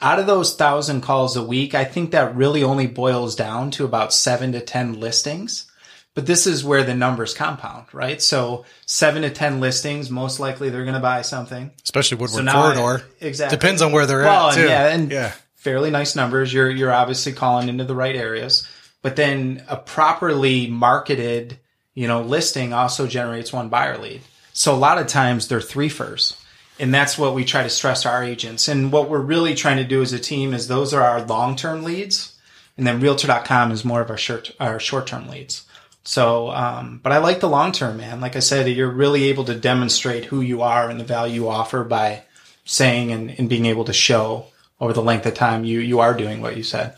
Out 0.00 0.18
of 0.18 0.26
those 0.26 0.54
thousand 0.56 1.00
calls 1.02 1.36
a 1.36 1.42
week, 1.44 1.74
I 1.74 1.84
think 1.84 2.10
that 2.10 2.34
really 2.36 2.62
only 2.64 2.86
boils 2.88 3.36
down 3.36 3.70
to 3.72 3.84
about 3.84 4.12
seven 4.12 4.52
to 4.52 4.60
ten 4.60 4.98
listings. 5.00 5.70
But 6.14 6.26
this 6.26 6.46
is 6.46 6.62
where 6.64 6.84
the 6.84 6.94
numbers 6.94 7.34
compound, 7.34 7.86
right? 7.92 8.22
So 8.22 8.64
seven 8.86 9.22
to 9.22 9.30
ten 9.30 9.60
listings, 9.60 10.10
most 10.10 10.38
likely 10.38 10.70
they're 10.70 10.84
going 10.84 10.94
to 10.94 11.00
buy 11.00 11.22
something. 11.22 11.72
especially 11.82 12.18
Woodward 12.18 12.36
So 12.38 12.42
now 12.42 12.62
I- 12.70 12.74
corridor. 12.74 13.04
exactly. 13.20 13.56
Depends 13.56 13.82
on 13.82 13.90
where 13.92 14.06
they're 14.06 14.20
Well, 14.22 14.48
at 14.50 14.56
and 14.58 14.62
too. 14.62 14.68
yeah, 14.68 14.86
and 14.88 15.10
yeah. 15.10 15.32
fairly 15.56 15.90
nice 15.90 16.14
numbers. 16.14 16.52
You're 16.52 16.70
you're 16.70 16.92
obviously 16.92 17.32
calling 17.32 17.68
into 17.68 17.84
the 17.84 17.94
right 17.96 18.14
areas, 18.14 18.66
but 19.02 19.16
then 19.16 19.64
a 19.68 19.76
properly 19.76 20.68
marketed, 20.68 21.58
you 21.94 22.08
know, 22.08 22.22
listing 22.22 22.72
also 22.72 23.06
generates 23.06 23.52
one 23.52 23.68
buyer 23.68 23.98
lead. 23.98 24.22
So 24.52 24.74
a 24.74 24.76
lot 24.76 24.98
of 24.98 25.06
times 25.06 25.48
they're 25.48 25.60
threefers. 25.60 26.40
And 26.78 26.92
that's 26.92 27.16
what 27.16 27.34
we 27.34 27.44
try 27.44 27.62
to 27.62 27.70
stress 27.70 28.02
to 28.02 28.10
our 28.10 28.24
agents. 28.24 28.66
And 28.66 28.90
what 28.90 29.08
we're 29.08 29.20
really 29.20 29.54
trying 29.54 29.76
to 29.76 29.84
do 29.84 30.02
as 30.02 30.12
a 30.12 30.18
team 30.18 30.52
is 30.52 30.66
those 30.66 30.92
are 30.92 31.02
our 31.02 31.24
long-term 31.24 31.84
leads. 31.84 32.36
And 32.76 32.86
then 32.86 33.00
realtor.com 33.00 33.70
is 33.70 33.84
more 33.84 34.00
of 34.00 34.10
our 34.10 34.16
short, 34.16 34.50
our 34.58 34.80
short-term 34.80 35.28
leads. 35.28 35.66
So, 36.02 36.50
um, 36.50 37.00
but 37.02 37.12
I 37.12 37.18
like 37.18 37.40
the 37.40 37.48
long 37.48 37.72
term, 37.72 37.96
man. 37.96 38.20
Like 38.20 38.36
I 38.36 38.40
said, 38.40 38.68
you're 38.68 38.90
really 38.90 39.24
able 39.24 39.44
to 39.44 39.54
demonstrate 39.54 40.26
who 40.26 40.40
you 40.40 40.62
are 40.62 40.90
and 40.90 40.98
the 40.98 41.04
value 41.04 41.34
you 41.34 41.48
offer 41.48 41.84
by 41.84 42.24
saying 42.64 43.12
and, 43.12 43.30
and 43.38 43.48
being 43.48 43.66
able 43.66 43.84
to 43.84 43.92
show 43.92 44.46
over 44.80 44.92
the 44.92 45.02
length 45.02 45.26
of 45.26 45.34
time 45.34 45.64
you, 45.64 45.80
you 45.80 46.00
are 46.00 46.14
doing 46.14 46.42
what 46.42 46.56
you 46.56 46.62
said. 46.62 46.96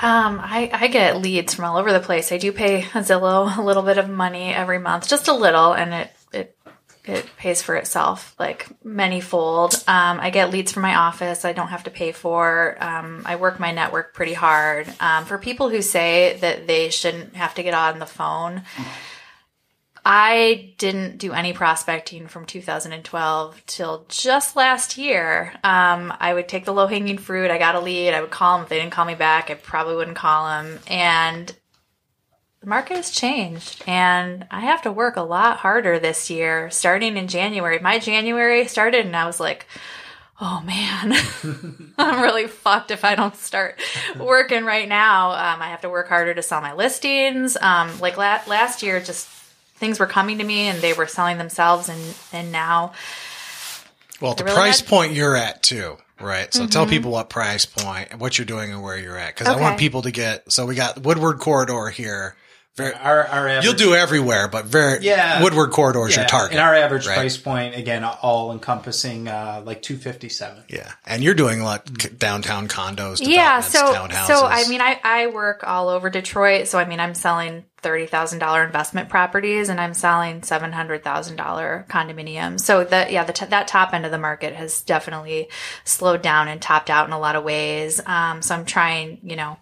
Um, 0.00 0.40
I, 0.42 0.70
I 0.72 0.86
get 0.88 1.20
leads 1.20 1.54
from 1.54 1.64
all 1.64 1.76
over 1.76 1.92
the 1.92 2.00
place. 2.00 2.30
I 2.30 2.38
do 2.38 2.52
pay 2.52 2.82
Zillow 2.82 3.56
a 3.56 3.62
little 3.62 3.82
bit 3.82 3.98
of 3.98 4.08
money 4.08 4.54
every 4.54 4.78
month, 4.78 5.08
just 5.08 5.28
a 5.28 5.32
little, 5.32 5.72
and 5.72 5.92
it 5.92 6.10
it 6.32 6.56
it 7.04 7.26
pays 7.36 7.62
for 7.62 7.74
itself 7.74 8.34
like 8.38 8.68
manyfold. 8.84 9.88
Um, 9.88 10.20
I 10.20 10.30
get 10.30 10.50
leads 10.50 10.72
from 10.72 10.82
my 10.82 10.94
office. 10.94 11.44
I 11.44 11.52
don't 11.52 11.68
have 11.68 11.84
to 11.84 11.90
pay 11.90 12.12
for. 12.12 12.76
Um, 12.80 13.22
I 13.24 13.36
work 13.36 13.58
my 13.58 13.72
network 13.72 14.14
pretty 14.14 14.34
hard. 14.34 14.86
Um, 15.00 15.24
for 15.24 15.38
people 15.38 15.70
who 15.70 15.82
say 15.82 16.36
that 16.42 16.66
they 16.66 16.90
shouldn't 16.90 17.34
have 17.34 17.54
to 17.54 17.62
get 17.62 17.74
on 17.74 17.98
the 17.98 18.06
phone, 18.06 18.62
I 20.10 20.72
didn't 20.78 21.18
do 21.18 21.34
any 21.34 21.52
prospecting 21.52 22.28
from 22.28 22.46
2012 22.46 23.62
till 23.66 24.06
just 24.08 24.56
last 24.56 24.96
year. 24.96 25.52
Um, 25.62 26.14
I 26.18 26.32
would 26.32 26.48
take 26.48 26.64
the 26.64 26.72
low 26.72 26.86
hanging 26.86 27.18
fruit. 27.18 27.50
I 27.50 27.58
got 27.58 27.74
a 27.74 27.80
lead. 27.80 28.14
I 28.14 28.22
would 28.22 28.30
call 28.30 28.56
them. 28.56 28.62
If 28.64 28.70
they 28.70 28.78
didn't 28.78 28.92
call 28.92 29.04
me 29.04 29.16
back, 29.16 29.50
I 29.50 29.54
probably 29.54 29.96
wouldn't 29.96 30.16
call 30.16 30.46
them. 30.46 30.78
And 30.86 31.54
the 32.60 32.68
market 32.68 32.96
has 32.96 33.10
changed, 33.10 33.84
and 33.86 34.46
I 34.50 34.60
have 34.60 34.80
to 34.82 34.92
work 34.92 35.16
a 35.16 35.22
lot 35.22 35.58
harder 35.58 35.98
this 35.98 36.30
year. 36.30 36.70
Starting 36.70 37.18
in 37.18 37.28
January, 37.28 37.78
my 37.78 37.98
January 37.98 38.66
started, 38.66 39.04
and 39.04 39.14
I 39.14 39.26
was 39.26 39.38
like. 39.38 39.66
Oh 40.40 40.62
man, 40.64 41.16
I'm 41.98 42.22
really 42.22 42.46
fucked 42.46 42.92
if 42.92 43.04
I 43.04 43.16
don't 43.16 43.34
start 43.34 43.80
working 44.20 44.64
right 44.64 44.88
now. 44.88 45.32
Um, 45.32 45.60
I 45.60 45.70
have 45.70 45.80
to 45.80 45.88
work 45.88 46.06
harder 46.08 46.32
to 46.32 46.42
sell 46.42 46.60
my 46.60 46.74
listings. 46.74 47.56
Um, 47.56 47.98
like 47.98 48.16
la- 48.16 48.42
last 48.46 48.84
year, 48.84 49.00
just 49.00 49.28
things 49.78 49.98
were 50.00 50.06
coming 50.06 50.38
to 50.38 50.44
me 50.44 50.68
and 50.68 50.80
they 50.80 50.92
were 50.92 51.06
selling 51.06 51.38
themselves 51.38 51.88
and 51.88 52.00
and 52.32 52.52
now 52.52 52.92
Well, 54.20 54.34
the 54.34 54.44
really 54.44 54.56
price 54.56 54.80
had- 54.80 54.88
point 54.88 55.12
you're 55.12 55.36
at 55.36 55.62
too, 55.62 55.96
right? 56.20 56.52
So 56.52 56.66
tell 56.66 56.86
people 56.86 57.12
what 57.12 57.30
price 57.30 57.64
point 57.64 58.08
and 58.10 58.20
what 58.20 58.36
you're 58.38 58.46
doing 58.46 58.72
and 58.72 58.82
where 58.82 58.98
you're 58.98 59.16
at. 59.18 59.36
Cause 59.36 59.46
I 59.48 59.60
want 59.60 59.78
people 59.78 60.02
to 60.02 60.10
get, 60.10 60.50
so 60.52 60.66
we 60.66 60.74
got 60.74 60.98
Woodward 61.02 61.38
corridor 61.38 61.88
here. 61.88 62.34
Very, 62.76 62.94
Our, 62.94 63.24
our 63.26 63.48
average, 63.48 63.64
you'll 63.64 63.74
do 63.74 63.94
everywhere, 63.96 64.46
but 64.46 64.64
very, 64.66 65.00
Yeah. 65.04 65.42
Woodward 65.42 65.72
corridor 65.72 66.06
is 66.06 66.14
your 66.14 66.26
target. 66.26 66.52
And 66.52 66.60
our 66.60 66.76
average 66.76 67.08
right? 67.08 67.16
price 67.16 67.36
point, 67.36 67.74
again, 67.74 68.04
all 68.04 68.52
encompassing, 68.52 69.26
uh, 69.26 69.62
like 69.64 69.82
257. 69.82 70.62
Yeah. 70.68 70.92
And 71.04 71.24
you're 71.24 71.34
doing 71.34 71.60
like 71.60 71.82
c- 72.00 72.08
downtown 72.10 72.68
condos, 72.68 73.18
yeah 73.20 73.58
so 73.60 73.78
so 74.28 74.46
i 74.46 74.68
mean 74.68 74.80
i 74.80 75.00
i 75.02 75.26
work 75.26 75.64
all 75.66 75.88
over 75.88 76.08
detroit 76.08 76.68
so 76.68 76.78
i 76.78 76.84
mean 76.84 77.00
i'm 77.00 77.14
selling 77.14 77.64
$30000 77.82 78.66
investment 78.66 79.08
properties 79.08 79.68
and 79.68 79.80
i'm 79.80 79.94
selling 79.94 80.40
$700000 80.40 81.86
condominiums 81.88 82.60
so 82.60 82.84
that, 82.84 83.12
yeah 83.12 83.24
the 83.24 83.32
t- 83.32 83.46
that 83.46 83.68
top 83.68 83.94
end 83.94 84.04
of 84.04 84.10
the 84.10 84.18
market 84.18 84.54
has 84.54 84.82
definitely 84.82 85.48
slowed 85.84 86.22
down 86.22 86.48
and 86.48 86.60
topped 86.60 86.90
out 86.90 87.06
in 87.06 87.12
a 87.12 87.18
lot 87.18 87.36
of 87.36 87.44
ways 87.44 88.00
um, 88.06 88.42
so 88.42 88.54
i'm 88.54 88.64
trying 88.64 89.18
you 89.22 89.36
know 89.36 89.56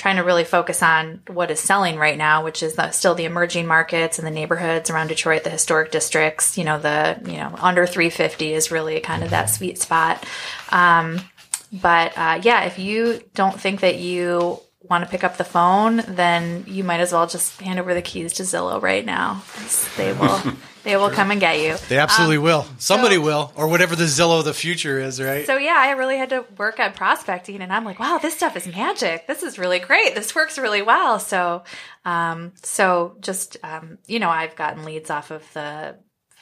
trying 0.00 0.16
to 0.16 0.22
really 0.22 0.44
focus 0.44 0.82
on 0.82 1.20
what 1.26 1.50
is 1.50 1.60
selling 1.60 1.98
right 1.98 2.16
now, 2.16 2.42
which 2.42 2.62
is 2.62 2.74
the, 2.74 2.90
still 2.90 3.14
the 3.14 3.26
emerging 3.26 3.66
markets 3.66 4.18
and 4.18 4.26
the 4.26 4.30
neighborhoods 4.30 4.88
around 4.88 5.08
Detroit, 5.08 5.44
the 5.44 5.50
historic 5.50 5.90
districts. 5.90 6.56
You 6.56 6.64
know, 6.64 6.78
the 6.78 7.20
you 7.26 7.36
know 7.36 7.54
under 7.58 7.86
350 7.86 8.54
is 8.54 8.70
really 8.70 9.00
kind 9.00 9.22
of 9.22 9.30
that 9.30 9.50
sweet 9.50 9.78
spot. 9.78 10.24
Um, 10.70 11.20
but 11.70 12.16
uh, 12.16 12.40
yeah, 12.42 12.64
if 12.64 12.78
you 12.78 13.20
don't 13.34 13.60
think 13.60 13.80
that 13.80 13.96
you 13.96 14.60
want 14.90 15.04
to 15.04 15.10
pick 15.10 15.22
up 15.24 15.36
the 15.36 15.44
phone, 15.44 16.02
then 16.08 16.64
you 16.66 16.82
might 16.84 17.00
as 17.00 17.12
well 17.12 17.26
just 17.28 17.60
hand 17.60 17.78
over 17.78 17.94
the 17.94 18.02
keys 18.02 18.32
to 18.34 18.42
Zillow 18.42 18.82
right 18.82 19.06
now. 19.06 19.42
They 19.96 20.12
will 20.20 20.40
they 20.82 20.96
will 20.96 21.10
come 21.10 21.30
and 21.30 21.40
get 21.40 21.60
you. 21.60 21.76
they 21.88 21.98
absolutely 21.98 22.38
will. 22.38 22.66
Somebody 22.78 23.16
Um, 23.16 23.22
so- 23.22 23.26
will, 23.26 23.52
or 23.54 23.68
whatever 23.68 23.94
the 23.94 24.04
Zillow 24.04 24.38
of 24.40 24.44
the 24.44 24.54
future 24.54 24.98
is, 24.98 25.20
right? 25.22 25.46
So 25.46 25.56
yeah, 25.56 25.76
I 25.76 25.92
really 25.92 26.16
had 26.18 26.30
to 26.30 26.44
work 26.58 26.80
at 26.80 26.96
prospecting, 26.96 27.60
and 27.62 27.72
I'm 27.72 27.84
like, 27.84 28.00
wow, 28.00 28.18
this 28.18 28.34
stuff 28.34 28.56
is 28.56 28.66
magic. 28.66 29.26
This 29.26 29.42
is 29.42 29.58
really 29.58 29.78
great. 29.78 30.14
This 30.14 30.34
works 30.34 30.58
really 30.58 30.82
well. 30.82 31.18
So, 31.20 31.62
um, 32.04 32.52
so 32.62 33.16
just 33.20 33.56
um, 33.62 33.98
you 34.06 34.18
know, 34.18 34.30
I've 34.30 34.56
gotten 34.56 34.84
leads 34.84 35.08
off 35.10 35.30
of 35.30 35.44
the 35.54 35.96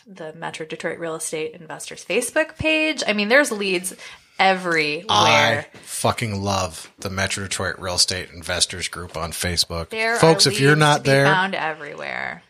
the 0.07 0.33
Metro 0.33 0.65
Detroit 0.65 0.99
Real 0.99 1.17
Estate 1.17 1.53
Investors 1.53 2.03
Facebook 2.03 2.57
page. 2.57 3.03
I 3.07 3.13
mean, 3.13 3.29
there's 3.29 3.53
leads 3.53 3.95
everywhere. 4.39 5.07
I 5.11 5.67
fucking 5.83 6.43
love 6.43 6.93
the 6.99 7.11
Metro 7.11 7.45
Detroit 7.45 7.77
Real 7.79 7.97
Estate 7.97 8.31
Investors 8.33 8.89
Group 8.89 9.17
on 9.17 9.33
Facebook. 9.33 9.91
there 9.91 10.17
Folks, 10.17 10.47
if 10.47 10.61
you're 10.61 10.77
not 10.77 11.05
there, 11.05 11.27
found 11.27 11.55
everywhere. 11.55 12.43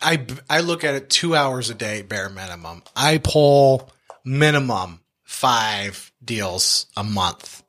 I 0.00 0.26
I 0.50 0.60
look 0.60 0.84
at 0.84 0.94
it 0.94 1.10
two 1.10 1.34
hours 1.34 1.70
a 1.70 1.74
day, 1.74 2.02
bare 2.02 2.28
minimum. 2.28 2.82
I 2.96 3.18
pull 3.18 3.90
minimum 4.24 5.00
five 5.22 6.12
deals 6.24 6.86
a 6.96 7.04
month 7.04 7.62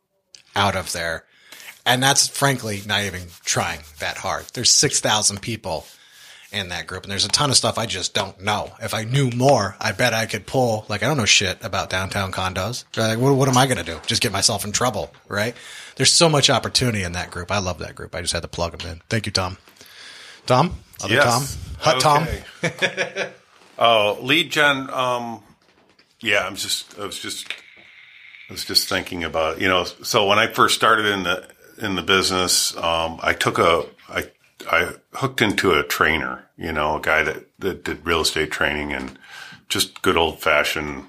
out 0.55 0.75
of 0.75 0.91
there, 0.91 1.25
and 1.85 2.01
that's 2.01 2.27
frankly 2.27 2.81
not 2.85 3.03
even 3.03 3.21
trying 3.45 3.81
that 3.99 4.17
hard. 4.17 4.45
There's 4.53 4.71
six 4.71 4.99
thousand 4.99 5.41
people 5.41 5.85
in 6.53 6.69
that 6.69 6.87
group, 6.87 7.03
and 7.03 7.11
there's 7.11 7.25
a 7.25 7.29
ton 7.29 7.49
of 7.49 7.55
stuff 7.55 7.77
I 7.77 7.85
just 7.85 8.13
don't 8.13 8.39
know. 8.41 8.71
If 8.81 8.93
I 8.93 9.03
knew 9.03 9.29
more, 9.31 9.75
I 9.79 9.91
bet 9.91 10.13
I 10.13 10.25
could 10.25 10.45
pull. 10.45 10.85
Like 10.89 11.03
I 11.03 11.07
don't 11.07 11.17
know 11.17 11.25
shit 11.25 11.63
about 11.63 11.89
downtown 11.89 12.31
condos. 12.31 12.85
Like, 12.95 13.17
what, 13.19 13.35
what 13.35 13.49
am 13.49 13.57
I 13.57 13.65
going 13.65 13.77
to 13.77 13.83
do? 13.83 13.99
Just 14.05 14.21
get 14.21 14.31
myself 14.31 14.63
in 14.65 14.71
trouble, 14.71 15.13
right? 15.27 15.55
There's 15.95 16.11
so 16.11 16.29
much 16.29 16.49
opportunity 16.49 17.03
in 17.03 17.11
that 17.13 17.31
group. 17.31 17.51
I 17.51 17.59
love 17.59 17.79
that 17.79 17.95
group. 17.95 18.15
I 18.15 18.21
just 18.21 18.33
had 18.33 18.41
to 18.43 18.47
plug 18.47 18.77
them 18.77 18.89
in. 18.91 19.01
Thank 19.09 19.25
you, 19.25 19.31
Tom. 19.31 19.57
Tom, 20.45 20.75
other 21.01 21.13
Yes. 21.15 21.25
Tom, 21.25 21.75
Hutt 21.79 22.01
Tom. 22.01 22.27
Okay. 22.63 23.29
Oh, 23.79 24.19
lead 24.21 24.51
gen. 24.51 24.87
Um, 24.91 25.41
yeah, 26.19 26.45
I'm 26.45 26.55
just. 26.55 26.97
I 26.99 27.05
was 27.07 27.17
just. 27.17 27.51
I 28.49 28.53
was 28.53 28.63
just 28.65 28.87
thinking 28.87 29.23
about 29.23 29.59
you 29.59 29.67
know. 29.67 29.83
So 29.83 30.27
when 30.27 30.37
I 30.37 30.45
first 30.45 30.75
started 30.75 31.07
in 31.07 31.23
the 31.23 31.47
in 31.79 31.95
the 31.95 32.03
business, 32.03 32.77
um, 32.77 33.19
I 33.23 33.33
took 33.33 33.57
a. 33.57 33.85
I 34.07 34.25
I 34.69 34.93
hooked 35.13 35.41
into 35.41 35.71
a 35.73 35.83
trainer, 35.83 36.45
you 36.57 36.71
know, 36.71 36.97
a 36.97 37.01
guy 37.01 37.23
that, 37.23 37.45
that 37.59 37.83
did 37.83 38.05
real 38.05 38.21
estate 38.21 38.51
training 38.51 38.93
and 38.93 39.17
just 39.69 40.01
good 40.01 40.17
old 40.17 40.39
fashioned 40.39 41.07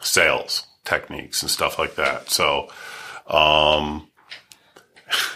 sales 0.00 0.66
techniques 0.84 1.42
and 1.42 1.50
stuff 1.50 1.78
like 1.78 1.96
that. 1.96 2.30
So, 2.30 2.68
um, 3.26 4.08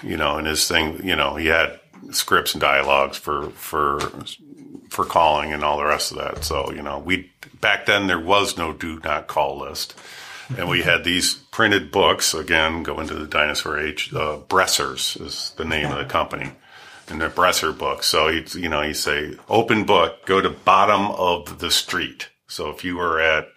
you 0.02 0.16
know, 0.16 0.38
and 0.38 0.46
his 0.46 0.66
thing, 0.66 1.04
you 1.04 1.16
know, 1.16 1.36
he 1.36 1.46
had 1.46 1.80
scripts 2.10 2.54
and 2.54 2.60
dialogues 2.60 3.16
for, 3.16 3.50
for, 3.50 4.00
for 4.90 5.04
calling 5.04 5.52
and 5.52 5.62
all 5.62 5.78
the 5.78 5.84
rest 5.84 6.12
of 6.12 6.18
that. 6.18 6.44
So, 6.44 6.72
you 6.72 6.82
know, 6.82 6.98
we, 6.98 7.30
back 7.60 7.86
then 7.86 8.06
there 8.06 8.20
was 8.20 8.56
no 8.56 8.72
do 8.72 9.00
not 9.00 9.26
call 9.26 9.58
list. 9.58 9.94
And 10.56 10.68
we 10.68 10.82
had 10.82 11.02
these 11.02 11.34
printed 11.34 11.90
books, 11.90 12.32
again, 12.32 12.84
go 12.84 13.00
into 13.00 13.14
the 13.14 13.26
dinosaur 13.26 13.78
age. 13.78 14.12
Uh, 14.14 14.38
Bressers 14.48 15.20
is 15.20 15.52
the 15.56 15.64
name 15.64 15.90
of 15.90 15.98
the 15.98 16.04
company 16.04 16.52
in 17.08 17.18
the 17.18 17.28
Bresser 17.28 17.76
book. 17.76 18.02
So 18.02 18.28
you 18.28 18.44
you 18.54 18.68
know 18.68 18.82
you 18.82 18.94
say 18.94 19.34
open 19.48 19.84
book, 19.84 20.24
go 20.26 20.40
to 20.40 20.50
bottom 20.50 21.06
of 21.12 21.58
the 21.58 21.70
street. 21.70 22.30
So 22.48 22.70
if 22.70 22.84
you 22.84 22.96
were 22.96 23.20
at 23.20 23.48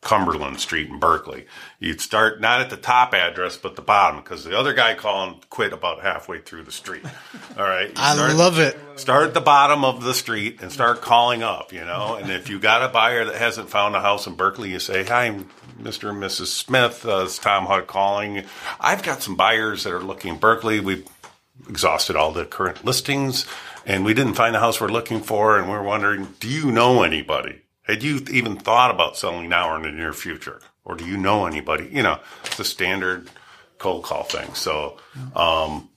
Cumberland 0.00 0.60
Street 0.60 0.88
in 0.88 0.98
Berkley, 0.98 1.46
you'd 1.80 2.00
start 2.00 2.40
not 2.40 2.60
at 2.60 2.70
the 2.70 2.76
top 2.76 3.12
address 3.14 3.56
but 3.56 3.76
the 3.76 3.82
bottom 3.82 4.20
because 4.22 4.44
the 4.44 4.56
other 4.56 4.72
guy 4.72 4.94
calling 4.94 5.40
quit 5.50 5.72
about 5.72 6.02
halfway 6.02 6.40
through 6.40 6.62
the 6.62 6.72
street. 6.72 7.04
All 7.58 7.64
right, 7.64 7.90
I 7.96 8.14
start- 8.14 8.34
love 8.34 8.58
it. 8.58 8.78
Start 8.96 9.28
at 9.28 9.34
the 9.34 9.40
bottom 9.40 9.84
of 9.84 10.02
the 10.02 10.14
street 10.14 10.60
and 10.60 10.72
start 10.72 11.02
calling 11.02 11.42
up, 11.42 11.72
you 11.72 11.84
know. 11.84 12.14
And 12.14 12.30
if 12.30 12.48
you 12.48 12.58
got 12.58 12.82
a 12.82 12.88
buyer 12.88 13.24
that 13.24 13.34
hasn't 13.34 13.70
found 13.70 13.94
a 13.96 14.00
house 14.00 14.26
in 14.26 14.34
Berkley, 14.34 14.70
you 14.70 14.78
say, 14.80 15.04
"Hi, 15.04 15.40
Mr. 15.80 16.10
and 16.10 16.22
Mrs. 16.22 16.46
Smith. 16.48 17.04
Uh, 17.06 17.24
it's 17.24 17.38
Tom 17.38 17.66
Hutt 17.66 17.86
calling. 17.86 18.44
I've 18.80 19.02
got 19.02 19.22
some 19.22 19.36
buyers 19.36 19.84
that 19.84 19.92
are 19.92 20.02
looking 20.02 20.34
in 20.34 20.38
Berkley. 20.40 20.80
We've 20.80 21.06
exhausted 21.68 22.16
all 22.16 22.32
the 22.32 22.44
current 22.44 22.84
listings, 22.84 23.46
and 23.86 24.04
we 24.04 24.14
didn't 24.14 24.34
find 24.34 24.54
the 24.54 24.60
house 24.60 24.80
we're 24.80 24.88
looking 24.88 25.20
for. 25.20 25.58
And 25.58 25.68
we're 25.68 25.82
wondering, 25.82 26.28
do 26.40 26.48
you 26.48 26.70
know 26.70 27.02
anybody? 27.02 27.62
Had 27.82 28.02
you 28.02 28.24
even 28.30 28.56
thought 28.56 28.90
about 28.90 29.16
selling 29.16 29.48
now 29.48 29.70
or 29.70 29.76
in 29.76 29.82
the 29.82 29.90
near 29.90 30.12
future, 30.12 30.60
or 30.84 30.94
do 30.94 31.06
you 31.06 31.16
know 31.16 31.46
anybody? 31.46 31.88
You 31.90 32.02
know, 32.02 32.20
it's 32.44 32.60
a 32.60 32.64
standard 32.64 33.30
cold 33.78 34.04
call 34.04 34.24
thing. 34.24 34.54
So, 34.54 34.98
um, 35.34 35.88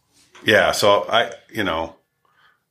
yeah. 0.45 0.71
So 0.71 1.05
I, 1.09 1.33
you 1.51 1.63
know. 1.63 1.95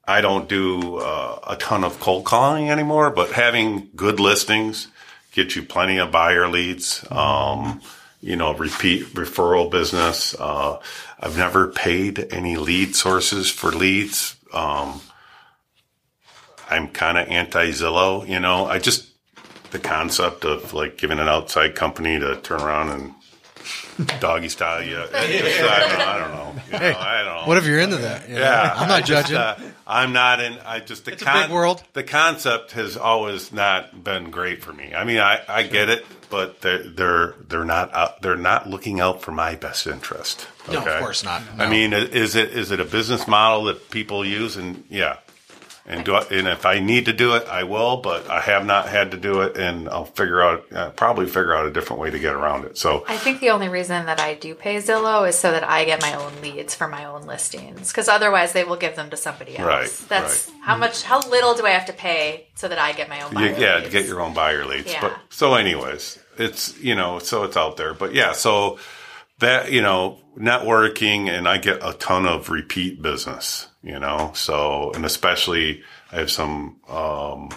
I 0.09 0.23
don't 0.23 0.49
do 0.49 0.97
uh, 0.97 1.39
a 1.47 1.57
ton 1.57 1.85
of 1.85 2.01
cold 2.01 2.25
calling 2.25 2.69
anymore, 2.69 3.11
but 3.11 3.31
having 3.31 3.91
good 3.95 4.19
listings 4.19 4.89
get 5.31 5.55
you 5.55 5.62
plenty 5.62 5.99
of 5.99 6.11
buyer 6.11 6.49
leads. 6.49 7.05
Um, 7.12 7.81
you 8.21 8.37
know, 8.37 8.53
repeat 8.55 9.07
referral 9.15 9.71
business. 9.71 10.35
Uh, 10.35 10.79
I've 11.21 11.37
never 11.37 11.69
paid 11.69 12.33
any 12.33 12.57
lead 12.57 12.97
sources 12.97 13.51
for 13.51 13.71
leads. 13.71 14.37
Um, 14.55 15.03
I'm 16.71 16.89
kind 16.89 17.19
of 17.19 17.29
anti 17.29 17.71
Zillow. 17.73 18.27
You 18.27 18.41
know, 18.41 18.67
I 18.67 18.79
just 18.79 19.07
the 19.71 19.79
concept 19.79 20.45
of 20.45 20.73
like 20.73 20.97
giving 20.97 21.19
an 21.19 21.29
outside 21.29 21.75
company 21.75 22.19
to 22.19 22.37
turn 22.41 22.61
around 22.61 22.89
and 22.89 23.15
doggy 24.21 24.49
style 24.49 24.83
you. 24.83 24.99
it's 25.13 25.57
just, 25.57 25.71
I, 25.71 25.79
don't 25.81 25.99
know, 25.99 26.05
I 26.05 26.19
don't 26.19 26.33
know. 26.33 26.63
You 26.67 26.79
know, 26.93 26.99
I 26.99 27.23
don't 27.23 27.37
know. 27.37 27.43
What 27.47 27.59
if 27.59 27.67
you're 27.67 27.81
into 27.81 27.97
that? 27.99 28.29
you 28.29 28.37
know? 28.37 28.41
Yeah, 28.41 28.73
I'm 28.77 28.89
not 28.89 29.03
I 29.03 29.05
just, 29.05 29.29
judging. 29.29 29.37
uh, 29.37 29.73
I'm 29.87 30.13
not 30.13 30.41
in. 30.41 30.59
I 30.65 30.81
just 30.81 31.05
the 31.05 31.13
It's 31.13 31.23
a 31.23 31.33
big 31.33 31.51
world. 31.51 31.83
The 31.95 32.05
concept 32.05 32.73
has 32.73 32.97
always 32.97 33.53
not 33.53 34.05
been 34.05 34.31
great 34.31 34.63
for 34.63 34.73
me. 34.73 34.95
I 34.95 35.05
mean, 35.05 35.19
I, 35.19 35.41
I 35.49 35.63
get 35.65 35.89
it, 35.89 36.07
but 36.31 36.61
they're 36.61 36.83
they're 36.85 37.35
they're 37.49 37.65
not 37.65 37.93
out, 37.93 38.23
they're 38.23 38.37
not 38.37 38.69
looking 38.69 39.01
out 39.01 39.21
for 39.23 39.33
my 39.33 39.57
best 39.57 39.87
interest. 39.87 40.47
No, 40.71 40.79
of 40.79 41.01
course 41.01 41.25
not. 41.25 41.43
I 41.59 41.69
mean, 41.69 41.93
is 41.93 42.37
it 42.37 42.51
is 42.51 42.71
it 42.71 42.79
a 42.79 42.85
business 42.85 43.27
model 43.27 43.65
that 43.65 43.91
people 43.91 44.25
use? 44.25 44.57
And 44.57 44.85
yeah, 44.89 45.17
and 45.91 46.05
do 46.05 46.15
I, 46.15 46.23
and 46.31 46.47
if 46.47 46.65
I 46.65 46.79
need 46.79 47.07
to 47.07 47.12
do 47.12 47.35
it, 47.35 47.49
I 47.49 47.65
will. 47.65 47.97
But 47.97 48.31
I 48.31 48.41
have 48.41 48.65
not 48.65 48.89
had 48.89 49.11
to 49.11 49.17
do 49.17 49.41
it, 49.41 49.57
and 49.57 49.89
I'll 49.89 50.05
figure 50.05 50.41
out 50.41 50.73
uh, 50.73 50.91
probably 50.91 51.27
figure 51.27 51.53
out 51.53 51.67
a 51.67 51.71
different 51.73 52.01
way 52.01 52.11
to 52.11 52.19
get 52.19 52.33
around 52.33 52.65
it. 52.65 52.79
So 52.79 53.05
I 53.09 53.17
think 53.17 53.41
the 53.41 53.51
only 53.51 53.69
reason 53.69 54.07
that 54.07 54.21
I 54.21 54.35
do 54.35 54.55
pay 54.55 54.77
Zillow 54.77 55.29
is 55.29 55.37
so 55.37 55.51
that 55.51 55.65
I 55.65 55.85
get 55.85 56.01
my 56.01 56.15
own 56.15 56.33
leads 56.43 56.77
for 56.77 56.87
my 56.87 57.07
own 57.07 57.23
listings. 57.23 57.89
Because 57.89 58.09
otherwise, 58.09 58.53
they 58.53 58.62
will 58.62 58.77
give 58.77 58.95
them 58.95 59.11
to 59.11 59.17
somebody 59.17 59.59
else. 59.59 59.67
Right, 59.67 60.09
That's 60.09 60.49
right. 60.49 60.57
how 60.62 60.77
much, 60.77 61.03
how 61.03 61.21
little 61.29 61.55
do 61.55 61.67
I 61.67 61.71
have 61.71 61.87
to 61.87 61.93
pay 61.93 62.47
so 62.55 62.69
that 62.69 62.79
I 62.79 62.93
get 62.93 63.09
my 63.09 63.23
own? 63.23 63.33
You, 63.37 63.57
yeah, 63.57 63.77
leads? 63.77 63.87
to 63.87 63.93
get 63.93 64.07
your 64.07 64.21
own 64.21 64.33
buyer 64.33 64.65
leads. 64.65 64.93
Yeah. 64.93 65.01
But 65.01 65.19
so, 65.29 65.55
anyways, 65.55 66.21
it's 66.39 66.79
you 66.79 66.95
know, 66.95 67.19
so 67.19 67.43
it's 67.43 67.57
out 67.57 67.77
there. 67.77 67.95
But 67.95 68.15
yeah, 68.15 68.31
so 68.33 68.79
that 69.41 69.73
you 69.73 69.83
know, 69.83 70.21
networking, 70.39 71.29
and 71.29 71.49
I 71.49 71.59
get 71.59 71.81
a 71.83 71.95
ton 71.95 72.27
of 72.27 72.49
repeat 72.49 73.03
business. 73.03 73.67
You 73.82 73.98
know, 73.98 74.32
so 74.35 74.93
and 74.94 75.05
especially 75.07 75.82
I 76.12 76.16
have 76.16 76.31
some 76.31 76.77
um, 76.89 77.48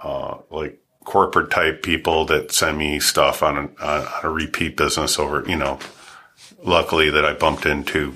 uh, 0.00 0.38
like 0.50 0.80
corporate 1.04 1.50
type 1.50 1.82
people 1.82 2.24
that 2.26 2.52
send 2.52 2.78
me 2.78 3.00
stuff 3.00 3.42
on 3.42 3.56
a, 3.56 3.84
on 3.84 4.08
a 4.22 4.30
repeat 4.30 4.76
business 4.76 5.18
over. 5.18 5.44
You 5.48 5.56
know, 5.56 5.78
luckily 6.62 7.10
that 7.10 7.24
I 7.24 7.32
bumped 7.32 7.66
into 7.66 8.12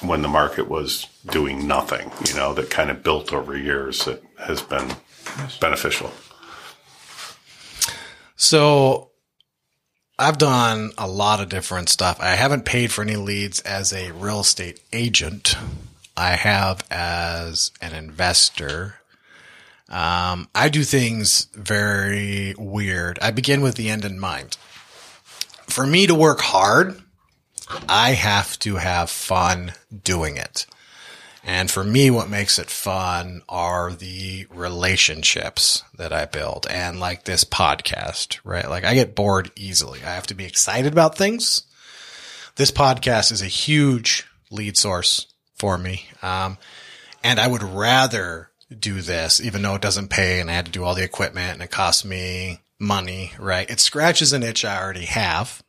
when 0.00 0.22
the 0.22 0.28
market 0.28 0.68
was 0.68 1.06
doing 1.30 1.66
nothing. 1.66 2.10
You 2.26 2.34
know, 2.34 2.54
that 2.54 2.70
kind 2.70 2.90
of 2.90 3.02
built 3.02 3.32
over 3.32 3.56
years 3.56 4.04
that 4.06 4.22
has 4.38 4.62
been 4.62 4.90
beneficial. 5.60 6.10
So 8.36 9.10
I've 10.18 10.38
done 10.38 10.92
a 10.96 11.06
lot 11.06 11.40
of 11.40 11.48
different 11.50 11.90
stuff. 11.90 12.18
I 12.20 12.36
haven't 12.36 12.64
paid 12.64 12.90
for 12.90 13.02
any 13.02 13.16
leads 13.16 13.60
as 13.60 13.92
a 13.92 14.12
real 14.12 14.40
estate 14.40 14.80
agent. 14.92 15.56
I 16.20 16.32
have 16.32 16.84
as 16.90 17.72
an 17.80 17.94
investor. 17.94 18.96
Um, 19.88 20.48
I 20.54 20.68
do 20.68 20.84
things 20.84 21.48
very 21.54 22.54
weird. 22.58 23.18
I 23.22 23.30
begin 23.30 23.62
with 23.62 23.76
the 23.76 23.88
end 23.88 24.04
in 24.04 24.20
mind. 24.20 24.56
For 25.66 25.86
me 25.86 26.06
to 26.06 26.14
work 26.14 26.42
hard, 26.42 27.00
I 27.88 28.10
have 28.10 28.58
to 28.58 28.76
have 28.76 29.08
fun 29.08 29.72
doing 30.04 30.36
it. 30.36 30.66
And 31.42 31.70
for 31.70 31.82
me, 31.82 32.10
what 32.10 32.28
makes 32.28 32.58
it 32.58 32.68
fun 32.68 33.40
are 33.48 33.90
the 33.90 34.46
relationships 34.50 35.84
that 35.96 36.12
I 36.12 36.26
build 36.26 36.66
and 36.68 37.00
like 37.00 37.24
this 37.24 37.44
podcast, 37.44 38.40
right? 38.44 38.68
Like 38.68 38.84
I 38.84 38.92
get 38.92 39.14
bored 39.14 39.52
easily. 39.56 40.00
I 40.04 40.10
have 40.10 40.26
to 40.26 40.34
be 40.34 40.44
excited 40.44 40.92
about 40.92 41.16
things. 41.16 41.62
This 42.56 42.70
podcast 42.70 43.32
is 43.32 43.40
a 43.40 43.46
huge 43.46 44.26
lead 44.50 44.76
source 44.76 45.29
for 45.60 45.78
me. 45.78 46.06
Um, 46.22 46.58
and 47.22 47.38
I 47.38 47.46
would 47.46 47.62
rather 47.62 48.50
do 48.76 49.00
this, 49.00 49.40
even 49.40 49.62
though 49.62 49.74
it 49.74 49.82
doesn't 49.82 50.08
pay 50.08 50.40
and 50.40 50.50
I 50.50 50.54
had 50.54 50.66
to 50.66 50.72
do 50.72 50.84
all 50.84 50.94
the 50.94 51.04
equipment 51.04 51.54
and 51.54 51.62
it 51.62 51.70
costs 51.70 52.04
me 52.04 52.60
money, 52.78 53.32
right? 53.38 53.70
It 53.70 53.78
scratches 53.78 54.32
an 54.32 54.42
itch 54.42 54.64
I 54.64 54.82
already 54.82 55.04
have. 55.04 55.62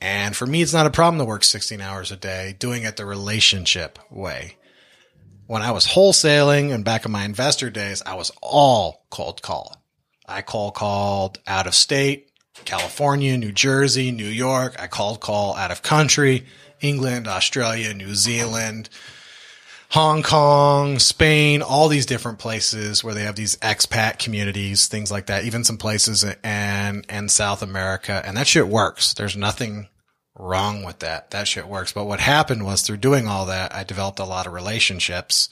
And 0.00 0.36
for 0.36 0.46
me, 0.46 0.62
it's 0.62 0.72
not 0.72 0.86
a 0.86 0.90
problem 0.90 1.18
to 1.18 1.24
work 1.24 1.44
16 1.44 1.80
hours 1.80 2.12
a 2.12 2.16
day 2.16 2.54
doing 2.58 2.84
it 2.84 2.96
the 2.96 3.04
relationship 3.04 3.98
way 4.10 4.56
when 5.50 5.62
I 5.62 5.72
was 5.72 5.84
wholesaling 5.84 6.72
and 6.72 6.84
back 6.84 7.04
in 7.04 7.10
my 7.10 7.24
investor 7.24 7.70
days, 7.70 8.04
I 8.06 8.14
was 8.14 8.30
all 8.40 9.04
cold 9.10 9.42
call. 9.42 9.82
I 10.24 10.42
cold 10.42 10.74
called 10.74 11.40
out 11.44 11.66
of 11.66 11.74
state, 11.74 12.30
California, 12.64 13.36
New 13.36 13.50
Jersey, 13.50 14.12
New 14.12 14.28
York. 14.28 14.76
I 14.78 14.86
called 14.86 15.18
call 15.18 15.56
out 15.56 15.72
of 15.72 15.82
country, 15.82 16.46
England, 16.80 17.28
Australia, 17.28 17.94
New 17.94 18.14
Zealand, 18.14 18.88
Hong 19.90 20.22
Kong, 20.22 20.98
Spain, 20.98 21.62
all 21.62 21.88
these 21.88 22.06
different 22.06 22.38
places 22.38 23.02
where 23.02 23.14
they 23.14 23.24
have 23.24 23.34
these 23.34 23.56
expat 23.56 24.18
communities, 24.18 24.86
things 24.86 25.10
like 25.10 25.26
that, 25.26 25.44
even 25.44 25.64
some 25.64 25.78
places 25.78 26.24
and, 26.44 27.04
and 27.08 27.30
South 27.30 27.62
America. 27.62 28.22
And 28.24 28.36
that 28.36 28.46
shit 28.46 28.68
works. 28.68 29.14
There's 29.14 29.36
nothing 29.36 29.88
wrong 30.38 30.84
with 30.84 31.00
that. 31.00 31.32
That 31.32 31.48
shit 31.48 31.66
works. 31.66 31.92
But 31.92 32.04
what 32.04 32.20
happened 32.20 32.64
was 32.64 32.82
through 32.82 32.98
doing 32.98 33.26
all 33.26 33.46
that, 33.46 33.74
I 33.74 33.82
developed 33.82 34.20
a 34.20 34.24
lot 34.24 34.46
of 34.46 34.52
relationships 34.52 35.48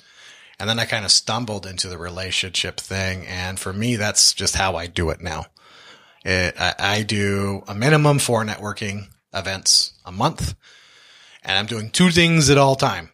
and 0.61 0.69
then 0.69 0.79
I 0.79 0.85
kind 0.87 1.05
of 1.05 1.11
stumbled 1.11 1.67
into 1.67 1.89
the 1.89 1.99
relationship 1.99 2.79
thing. 2.81 3.27
And 3.27 3.59
for 3.59 3.73
me, 3.73 3.97
that's 3.97 4.33
just 4.33 4.57
how 4.57 4.77
I 4.77 4.87
do 4.87 5.11
it 5.11 5.21
now. 5.21 5.47
It, 6.25 6.55
I, 6.59 6.75
I 6.79 7.03
do 7.03 7.63
a 7.69 7.75
minimum 7.75 8.19
four 8.19 8.45
networking 8.45 9.09
events 9.33 9.93
a 10.05 10.11
month 10.11 10.55
and 11.49 11.57
I'm 11.57 11.67
doing 11.67 11.91
two 11.91 12.11
things 12.11 12.51
at 12.51 12.59
all 12.59 12.77
time. 12.77 13.11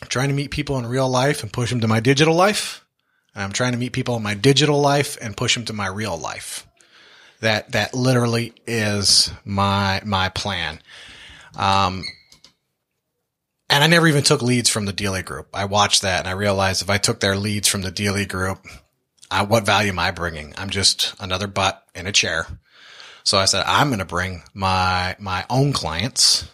I'm 0.00 0.08
trying 0.08 0.28
to 0.28 0.34
meet 0.34 0.52
people 0.52 0.78
in 0.78 0.86
real 0.86 1.08
life 1.08 1.42
and 1.42 1.52
push 1.52 1.70
them 1.70 1.80
to 1.80 1.88
my 1.88 1.98
digital 1.98 2.34
life. 2.34 2.86
And 3.34 3.42
I'm 3.42 3.52
trying 3.52 3.72
to 3.72 3.78
meet 3.78 3.92
people 3.92 4.16
in 4.16 4.22
my 4.22 4.34
digital 4.34 4.80
life 4.80 5.18
and 5.20 5.36
push 5.36 5.54
them 5.54 5.64
to 5.64 5.72
my 5.72 5.88
real 5.88 6.16
life. 6.16 6.64
That, 7.40 7.72
that 7.72 7.92
literally 7.92 8.54
is 8.66 9.32
my, 9.44 10.00
my 10.06 10.28
plan. 10.28 10.80
Um, 11.56 12.04
and 13.68 13.82
I 13.82 13.88
never 13.88 14.06
even 14.06 14.22
took 14.22 14.42
leads 14.42 14.70
from 14.70 14.84
the 14.84 14.92
Dealy 14.92 15.24
group. 15.24 15.48
I 15.52 15.64
watched 15.64 16.02
that 16.02 16.20
and 16.20 16.28
I 16.28 16.32
realized 16.32 16.82
if 16.82 16.88
I 16.88 16.98
took 16.98 17.18
their 17.18 17.36
leads 17.36 17.66
from 17.66 17.82
the 17.82 17.90
Dealy 17.90 18.28
group, 18.28 18.64
I, 19.28 19.42
what 19.42 19.66
value 19.66 19.90
am 19.90 19.98
I 19.98 20.12
bringing? 20.12 20.54
I'm 20.56 20.70
just 20.70 21.16
another 21.18 21.48
butt 21.48 21.84
in 21.96 22.06
a 22.06 22.12
chair. 22.12 22.46
So 23.24 23.38
I 23.38 23.46
said, 23.46 23.64
I'm 23.66 23.88
going 23.88 23.98
to 23.98 24.04
bring 24.04 24.44
my, 24.54 25.16
my 25.18 25.44
own 25.50 25.72
clients 25.72 26.48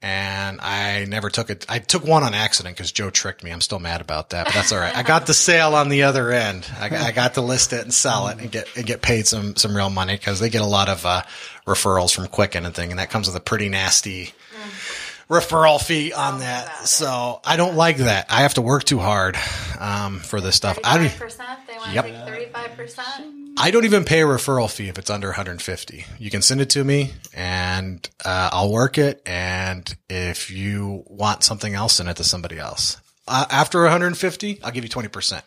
and 0.00 0.60
I 0.60 1.04
never 1.06 1.28
took 1.30 1.50
it. 1.50 1.66
I 1.68 1.78
took 1.78 2.04
one 2.04 2.22
on 2.22 2.34
accident 2.34 2.76
because 2.76 2.92
Joe 2.92 3.10
tricked 3.10 3.42
me. 3.42 3.50
I'm 3.50 3.60
still 3.60 3.78
mad 3.80 4.00
about 4.00 4.30
that, 4.30 4.46
but 4.46 4.54
that's 4.54 4.72
all 4.72 4.78
right. 4.78 4.96
I 4.96 5.02
got 5.02 5.26
the 5.26 5.34
sale 5.34 5.74
on 5.74 5.88
the 5.88 6.04
other 6.04 6.30
end. 6.30 6.70
I, 6.78 7.08
I 7.08 7.12
got 7.12 7.34
to 7.34 7.40
list 7.40 7.72
it 7.72 7.82
and 7.82 7.92
sell 7.92 8.28
it 8.28 8.38
and 8.38 8.50
get 8.50 8.68
and 8.76 8.86
get 8.86 9.02
paid 9.02 9.26
some 9.26 9.56
some 9.56 9.76
real 9.76 9.90
money 9.90 10.14
because 10.16 10.40
they 10.40 10.50
get 10.50 10.62
a 10.62 10.66
lot 10.66 10.88
of 10.88 11.04
uh, 11.04 11.22
referrals 11.66 12.14
from 12.14 12.28
Quicken 12.28 12.64
and 12.64 12.74
thing, 12.74 12.90
and 12.90 12.98
that 12.98 13.10
comes 13.10 13.26
with 13.26 13.36
a 13.36 13.40
pretty 13.40 13.68
nasty 13.68 14.32
referral 15.28 15.80
fee 15.82 16.12
on 16.12 16.40
that. 16.40 16.86
So 16.88 17.40
I 17.44 17.56
don't 17.56 17.76
like 17.76 17.98
that. 17.98 18.26
I 18.30 18.42
have 18.42 18.54
to 18.54 18.62
work 18.62 18.84
too 18.84 18.98
hard 18.98 19.36
um, 19.78 20.18
for 20.20 20.40
this 20.40 20.56
stuff. 20.56 20.78
I 20.84 20.98
don't. 20.98 21.08
They 21.66 21.76
want 21.76 21.94
Yep. 21.94 22.04
to 22.06 22.10
take 22.12 22.24
thirty-five 22.26 22.70
percent. 22.76 23.34
I 23.60 23.70
don't 23.72 23.84
even 23.84 24.04
pay 24.04 24.22
a 24.22 24.24
referral 24.24 24.70
fee 24.70 24.88
if 24.88 24.98
it's 24.98 25.10
under 25.10 25.26
150. 25.28 26.04
You 26.20 26.30
can 26.30 26.42
send 26.42 26.60
it 26.60 26.70
to 26.70 26.84
me 26.84 27.10
and 27.34 28.08
uh, 28.24 28.50
I'll 28.52 28.70
work 28.70 28.98
it. 28.98 29.20
And 29.26 29.92
if 30.08 30.48
you 30.52 31.02
want 31.08 31.42
something 31.42 31.74
else, 31.74 31.94
send 31.94 32.08
it 32.08 32.16
to 32.18 32.24
somebody 32.24 32.56
else. 32.60 32.98
Uh, 33.26 33.46
after 33.50 33.82
150, 33.82 34.60
I'll 34.62 34.70
give 34.70 34.84
you 34.84 34.90
20%. 34.90 35.42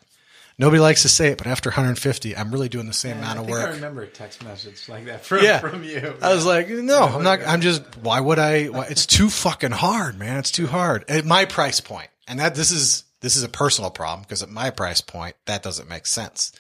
Nobody 0.62 0.80
likes 0.80 1.02
to 1.02 1.10
say 1.10 1.30
it, 1.30 1.40
but 1.40 1.48
after 1.48 1.72
150, 1.72 2.38
I'm 2.38 2.52
really 2.52 2.70
doing 2.70 2.86
the 2.86 2.94
same 2.94 3.18
amount 3.18 3.40
I 3.40 3.42
of 3.42 3.48
think 3.48 3.58
I 3.58 3.64
work. 3.64 3.74
remember 3.74 4.02
a 4.04 4.08
text 4.08 4.44
message 4.44 4.88
like 4.88 5.06
that 5.06 5.26
from, 5.26 5.44
Yeah. 5.44 5.58
from 5.60 5.84
you. 5.84 6.14
I 6.22 6.34
was 6.36 6.46
like, 6.46 6.70
no, 6.70 7.04
I'm 7.04 7.24
not. 7.24 7.40
I'm 7.48 7.62
just. 7.62 7.82
Why 7.98 8.20
would 8.20 8.38
I? 8.38 8.66
Why, 8.68 8.86
it's 8.86 9.08
too 9.08 9.32
fucking 9.32 9.72
hard, 9.72 10.20
man. 10.20 10.38
It's 10.38 10.52
too 10.52 10.68
hard 10.68 11.04
at 11.10 11.26
my 11.26 11.46
price 11.46 11.80
point. 11.80 12.10
and 12.28 12.40
that 12.40 12.54
this 12.54 12.72
is 12.72 13.04
this 13.22 13.36
is 13.36 13.44
a 13.44 13.50
personal 13.50 13.90
problem 13.90 14.22
because 14.22 14.44
at 14.44 14.50
my 14.50 14.70
price 14.70 15.02
point, 15.02 15.36
that 15.46 15.64
doesn't 15.64 15.90
make 15.90 16.06
sense. 16.06 16.52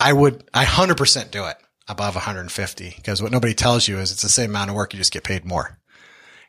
I 0.00 0.14
would, 0.14 0.42
I 0.54 0.64
hundred 0.64 0.96
percent 0.96 1.30
do 1.30 1.44
it 1.44 1.58
above 1.88 2.14
150 2.14 2.94
because 2.96 3.20
what 3.22 3.32
nobody 3.32 3.52
tells 3.52 3.86
you 3.86 3.98
is 3.98 4.12
it's 4.12 4.22
the 4.22 4.30
same 4.30 4.48
amount 4.50 4.70
of 4.70 4.76
work, 4.76 4.94
you 4.94 4.98
just 4.98 5.12
get 5.12 5.24
paid 5.24 5.44
more. 5.44 5.78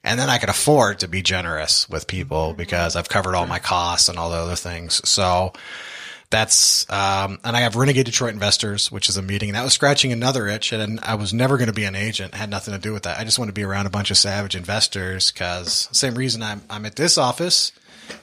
And 0.04 0.20
then 0.20 0.30
I 0.30 0.38
can 0.38 0.50
afford 0.50 1.00
to 1.00 1.08
be 1.08 1.22
generous 1.22 1.90
with 1.90 2.08
people 2.08 2.50
mm-hmm. 2.50 2.58
because 2.58 2.96
I've 2.96 3.10
covered 3.10 3.36
all 3.36 3.46
my 3.46 3.60
costs 3.60 4.08
and 4.08 4.18
all 4.18 4.30
the 4.32 4.38
other 4.38 4.56
things. 4.56 5.02
So 5.08 5.52
that's 6.32 6.90
um, 6.90 7.40
and 7.44 7.56
I 7.56 7.60
have 7.60 7.76
Renegade 7.76 8.06
Detroit 8.06 8.34
Investors, 8.34 8.92
which 8.92 9.10
is 9.10 9.18
a 9.18 9.22
meeting 9.22 9.50
and 9.50 9.56
that 9.56 9.64
was 9.64 9.74
scratching 9.74 10.12
another 10.12 10.48
itch, 10.48 10.72
and 10.72 11.00
I 11.02 11.16
was 11.16 11.34
never 11.34 11.58
going 11.58 11.68
to 11.68 11.74
be 11.74 11.84
an 11.84 11.96
agent. 11.96 12.34
Had 12.34 12.50
nothing 12.50 12.74
to 12.74 12.80
do 12.80 12.94
with 12.94 13.04
that. 13.04 13.20
I 13.20 13.24
just 13.24 13.38
want 13.38 13.50
to 13.50 13.54
be 13.54 13.64
around 13.64 13.86
a 13.86 13.92
bunch 13.92 14.10
of 14.10 14.18
savage 14.18 14.56
investors 14.56 15.32
because 15.32 15.90
same 15.92 16.16
reason 16.16 16.42
I'm 16.42 16.64
I'm 16.70 16.86
at 16.86 16.96
this 16.96 17.18
office 17.18 17.74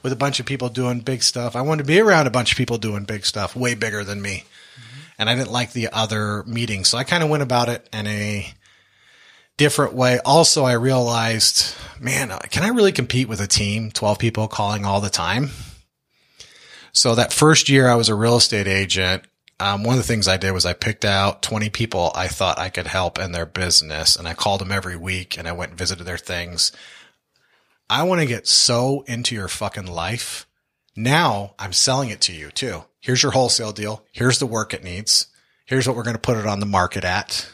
with 0.02 0.12
a 0.12 0.16
bunch 0.16 0.40
of 0.40 0.46
people 0.46 0.68
doing 0.70 1.00
big 1.00 1.22
stuff. 1.22 1.54
I 1.54 1.62
wanted 1.62 1.82
to 1.82 1.86
be 1.86 2.00
around 2.00 2.26
a 2.26 2.30
bunch 2.30 2.50
of 2.50 2.58
people 2.58 2.78
doing 2.78 3.04
big 3.04 3.24
stuff, 3.24 3.54
way 3.54 3.74
bigger 3.74 4.02
than 4.02 4.20
me, 4.20 4.44
and 5.18 5.30
I 5.30 5.36
didn't 5.36 5.52
like 5.52 5.72
the 5.72 5.90
other 5.92 6.42
meetings, 6.44 6.88
so 6.88 6.98
I 6.98 7.04
kind 7.04 7.22
of 7.22 7.28
went 7.28 7.42
about 7.42 7.68
it 7.68 7.88
in 7.92 8.06
a 8.06 8.52
different 9.58 9.92
way. 9.92 10.18
Also, 10.24 10.64
I 10.64 10.72
realized, 10.72 11.74
man, 12.00 12.30
can 12.50 12.62
I 12.62 12.68
really 12.68 12.92
compete 12.92 13.28
with 13.28 13.40
a 13.40 13.46
team, 13.46 13.90
twelve 13.90 14.18
people 14.18 14.48
calling 14.48 14.86
all 14.86 15.02
the 15.02 15.10
time? 15.10 15.50
So 16.92 17.14
that 17.14 17.32
first 17.32 17.68
year 17.68 17.88
I 17.88 17.94
was 17.94 18.08
a 18.08 18.14
real 18.14 18.36
estate 18.36 18.66
agent, 18.66 19.24
um, 19.60 19.82
one 19.82 19.94
of 19.94 20.02
the 20.02 20.06
things 20.06 20.28
I 20.28 20.36
did 20.36 20.52
was 20.52 20.64
I 20.64 20.72
picked 20.72 21.04
out 21.04 21.42
20 21.42 21.68
people 21.70 22.12
I 22.14 22.28
thought 22.28 22.58
I 22.58 22.68
could 22.68 22.86
help 22.86 23.18
in 23.18 23.32
their 23.32 23.46
business 23.46 24.14
and 24.14 24.28
I 24.28 24.34
called 24.34 24.60
them 24.60 24.70
every 24.70 24.96
week 24.96 25.36
and 25.36 25.48
I 25.48 25.52
went 25.52 25.70
and 25.70 25.78
visited 25.78 26.04
their 26.04 26.18
things. 26.18 26.70
I 27.90 28.04
want 28.04 28.20
to 28.20 28.26
get 28.26 28.46
so 28.46 29.02
into 29.06 29.34
your 29.34 29.48
fucking 29.48 29.86
life. 29.86 30.46
Now 30.94 31.54
I'm 31.58 31.72
selling 31.72 32.10
it 32.10 32.20
to 32.22 32.32
you 32.32 32.50
too. 32.50 32.84
Here's 33.00 33.22
your 33.22 33.32
wholesale 33.32 33.72
deal. 33.72 34.04
Here's 34.12 34.38
the 34.38 34.46
work 34.46 34.74
it 34.74 34.84
needs. 34.84 35.26
Here's 35.66 35.88
what 35.88 35.96
we're 35.96 36.04
going 36.04 36.16
to 36.16 36.20
put 36.20 36.36
it 36.36 36.46
on 36.46 36.60
the 36.60 36.66
market 36.66 37.04
at. 37.04 37.48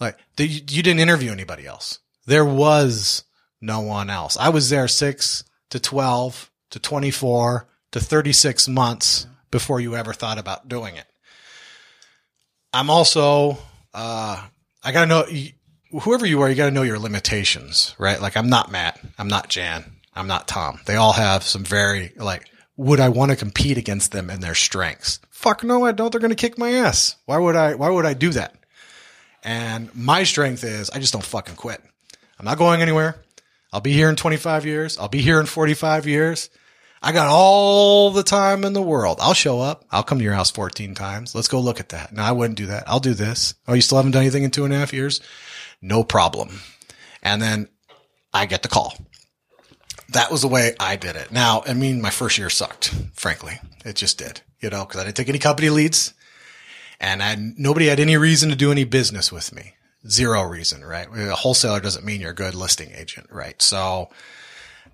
Like 0.00 0.18
the, 0.36 0.46
you 0.46 0.82
didn't 0.82 1.00
interview 1.00 1.30
anybody 1.30 1.66
else. 1.66 2.00
There 2.26 2.44
was 2.44 3.24
no 3.60 3.80
one 3.80 4.10
else. 4.10 4.36
I 4.36 4.48
was 4.48 4.68
there 4.68 4.88
six 4.88 5.44
to 5.70 5.78
12 5.78 6.50
to 6.70 6.78
24 6.80 7.68
to 7.94 8.00
36 8.00 8.66
months 8.66 9.24
before 9.52 9.78
you 9.78 9.94
ever 9.94 10.12
thought 10.12 10.36
about 10.36 10.68
doing 10.68 10.96
it. 10.96 11.06
I'm 12.72 12.90
also, 12.90 13.56
uh, 13.94 14.44
I 14.82 14.90
gotta 14.90 15.06
know, 15.06 15.24
whoever 16.00 16.26
you 16.26 16.42
are, 16.42 16.50
you 16.50 16.56
gotta 16.56 16.72
know 16.72 16.82
your 16.82 16.98
limitations, 16.98 17.94
right? 17.96 18.20
Like 18.20 18.36
I'm 18.36 18.48
not 18.48 18.72
Matt. 18.72 18.98
I'm 19.16 19.28
not 19.28 19.48
Jan. 19.48 19.84
I'm 20.12 20.26
not 20.26 20.48
Tom. 20.48 20.80
They 20.86 20.96
all 20.96 21.12
have 21.12 21.44
some 21.44 21.62
very, 21.62 22.12
like, 22.16 22.50
would 22.76 22.98
I 22.98 23.10
want 23.10 23.30
to 23.30 23.36
compete 23.36 23.78
against 23.78 24.10
them 24.10 24.28
and 24.28 24.42
their 24.42 24.56
strengths? 24.56 25.20
Fuck 25.30 25.62
no, 25.62 25.84
I 25.84 25.92
don't. 25.92 26.10
They're 26.10 26.20
going 26.20 26.30
to 26.30 26.34
kick 26.34 26.58
my 26.58 26.72
ass. 26.72 27.14
Why 27.26 27.38
would 27.38 27.54
I, 27.54 27.76
why 27.76 27.90
would 27.90 28.06
I 28.06 28.14
do 28.14 28.30
that? 28.30 28.56
And 29.44 29.94
my 29.94 30.24
strength 30.24 30.64
is 30.64 30.90
I 30.90 30.98
just 30.98 31.12
don't 31.12 31.24
fucking 31.24 31.54
quit. 31.54 31.80
I'm 32.40 32.44
not 32.44 32.58
going 32.58 32.82
anywhere. 32.82 33.22
I'll 33.72 33.80
be 33.80 33.92
here 33.92 34.08
in 34.08 34.16
25 34.16 34.66
years. 34.66 34.98
I'll 34.98 35.06
be 35.06 35.22
here 35.22 35.38
in 35.38 35.46
45 35.46 36.08
years. 36.08 36.50
I 37.04 37.12
got 37.12 37.26
all 37.28 38.10
the 38.12 38.22
time 38.22 38.64
in 38.64 38.72
the 38.72 38.80
world. 38.80 39.18
I'll 39.20 39.34
show 39.34 39.60
up. 39.60 39.84
I'll 39.90 40.02
come 40.02 40.16
to 40.16 40.24
your 40.24 40.32
house 40.32 40.50
14 40.50 40.94
times. 40.94 41.34
Let's 41.34 41.48
go 41.48 41.60
look 41.60 41.78
at 41.78 41.90
that. 41.90 42.14
No, 42.14 42.22
I 42.22 42.32
wouldn't 42.32 42.56
do 42.56 42.66
that. 42.66 42.84
I'll 42.86 42.98
do 42.98 43.12
this. 43.12 43.52
Oh, 43.68 43.74
you 43.74 43.82
still 43.82 43.98
haven't 43.98 44.12
done 44.12 44.22
anything 44.22 44.42
in 44.42 44.50
two 44.50 44.64
and 44.64 44.72
a 44.72 44.78
half 44.78 44.94
years? 44.94 45.20
No 45.82 46.02
problem. 46.02 46.60
And 47.22 47.42
then 47.42 47.68
I 48.32 48.46
get 48.46 48.62
the 48.62 48.70
call. 48.70 48.96
That 50.12 50.30
was 50.30 50.40
the 50.40 50.48
way 50.48 50.76
I 50.80 50.96
did 50.96 51.14
it. 51.16 51.30
Now, 51.30 51.62
I 51.66 51.74
mean, 51.74 52.00
my 52.00 52.08
first 52.08 52.38
year 52.38 52.48
sucked, 52.48 52.94
frankly. 53.12 53.60
It 53.84 53.96
just 53.96 54.16
did, 54.16 54.40
you 54.60 54.70
know, 54.70 54.86
cause 54.86 54.98
I 54.98 55.04
didn't 55.04 55.16
take 55.16 55.28
any 55.28 55.38
company 55.38 55.68
leads 55.68 56.14
and 57.00 57.22
I, 57.22 57.36
nobody 57.36 57.88
had 57.88 58.00
any 58.00 58.16
reason 58.16 58.48
to 58.48 58.56
do 58.56 58.72
any 58.72 58.84
business 58.84 59.30
with 59.30 59.54
me. 59.54 59.74
Zero 60.08 60.42
reason, 60.42 60.82
right? 60.82 61.06
A 61.14 61.34
wholesaler 61.34 61.80
doesn't 61.80 62.04
mean 62.04 62.22
you're 62.22 62.30
a 62.30 62.34
good 62.34 62.54
listing 62.54 62.92
agent, 62.94 63.26
right? 63.30 63.60
So, 63.60 64.08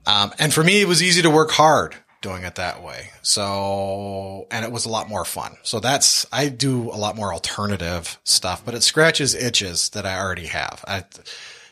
um, 0.06 0.32
and 0.38 0.52
for 0.52 0.64
me, 0.64 0.80
it 0.80 0.88
was 0.88 1.02
easy 1.02 1.22
to 1.22 1.30
work 1.30 1.50
hard 1.50 1.94
doing 2.20 2.42
it 2.42 2.56
that 2.56 2.82
way. 2.82 3.10
So, 3.22 4.46
and 4.50 4.64
it 4.64 4.72
was 4.72 4.84
a 4.84 4.90
lot 4.90 5.08
more 5.08 5.24
fun. 5.24 5.56
So 5.62 5.80
that's, 5.80 6.26
I 6.30 6.48
do 6.48 6.90
a 6.90 6.98
lot 6.98 7.16
more 7.16 7.32
alternative 7.32 8.18
stuff, 8.24 8.64
but 8.64 8.74
it 8.74 8.82
scratches 8.82 9.34
itches 9.34 9.88
that 9.90 10.04
I 10.04 10.18
already 10.18 10.46
have. 10.46 10.84
I, 10.86 11.04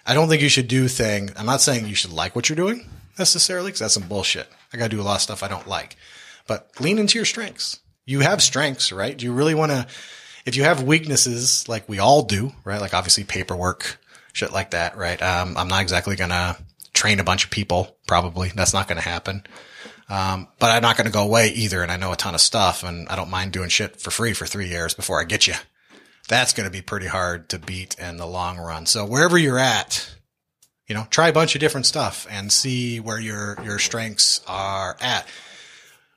I 0.06 0.14
don't 0.14 0.28
think 0.28 0.40
you 0.40 0.48
should 0.48 0.68
do 0.68 0.88
thing. 0.88 1.30
I'm 1.36 1.46
not 1.46 1.60
saying 1.60 1.86
you 1.86 1.94
should 1.94 2.12
like 2.12 2.34
what 2.34 2.48
you're 2.48 2.56
doing 2.56 2.88
necessarily 3.18 3.68
because 3.68 3.80
that's 3.80 3.94
some 3.94 4.08
bullshit. 4.08 4.48
I 4.72 4.78
got 4.78 4.90
to 4.90 4.96
do 4.96 5.02
a 5.02 5.04
lot 5.04 5.16
of 5.16 5.22
stuff 5.22 5.42
I 5.42 5.48
don't 5.48 5.66
like, 5.66 5.96
but 6.46 6.70
lean 6.80 6.98
into 6.98 7.18
your 7.18 7.26
strengths. 7.26 7.80
You 8.06 8.20
have 8.20 8.40
strengths, 8.40 8.90
right? 8.90 9.16
Do 9.16 9.26
you 9.26 9.34
really 9.34 9.54
want 9.54 9.72
to, 9.72 9.86
if 10.46 10.56
you 10.56 10.62
have 10.62 10.82
weaknesses 10.82 11.68
like 11.68 11.86
we 11.90 11.98
all 11.98 12.22
do, 12.22 12.52
right? 12.64 12.80
Like 12.80 12.94
obviously 12.94 13.24
paperwork, 13.24 13.98
shit 14.32 14.50
like 14.50 14.70
that, 14.70 14.96
right? 14.96 15.20
Um, 15.20 15.58
I'm 15.58 15.68
not 15.68 15.82
exactly 15.82 16.16
going 16.16 16.30
to 16.30 16.56
train 16.94 17.20
a 17.20 17.24
bunch 17.24 17.44
of 17.44 17.50
people. 17.50 17.97
Probably 18.08 18.48
that's 18.48 18.74
not 18.74 18.88
going 18.88 19.00
to 19.00 19.08
happen. 19.08 19.44
Um, 20.08 20.48
but 20.58 20.70
I'm 20.70 20.82
not 20.82 20.96
going 20.96 21.06
to 21.06 21.12
go 21.12 21.22
away 21.22 21.50
either. 21.50 21.82
And 21.82 21.92
I 21.92 21.96
know 21.98 22.12
a 22.12 22.16
ton 22.16 22.34
of 22.34 22.40
stuff 22.40 22.82
and 22.82 23.08
I 23.08 23.14
don't 23.14 23.30
mind 23.30 23.52
doing 23.52 23.68
shit 23.68 24.00
for 24.00 24.10
free 24.10 24.32
for 24.32 24.46
three 24.46 24.68
years 24.68 24.94
before 24.94 25.20
I 25.20 25.24
get 25.24 25.46
you. 25.46 25.54
That's 26.28 26.54
going 26.54 26.64
to 26.64 26.72
be 26.72 26.82
pretty 26.82 27.06
hard 27.06 27.50
to 27.50 27.58
beat 27.58 27.96
in 27.98 28.16
the 28.16 28.26
long 28.26 28.58
run. 28.58 28.86
So 28.86 29.04
wherever 29.04 29.38
you're 29.38 29.58
at, 29.58 30.10
you 30.86 30.94
know, 30.94 31.06
try 31.10 31.28
a 31.28 31.32
bunch 31.32 31.54
of 31.54 31.60
different 31.60 31.86
stuff 31.86 32.26
and 32.30 32.50
see 32.50 32.98
where 32.98 33.20
your, 33.20 33.62
your 33.62 33.78
strengths 33.78 34.40
are 34.46 34.96
at. 35.00 35.26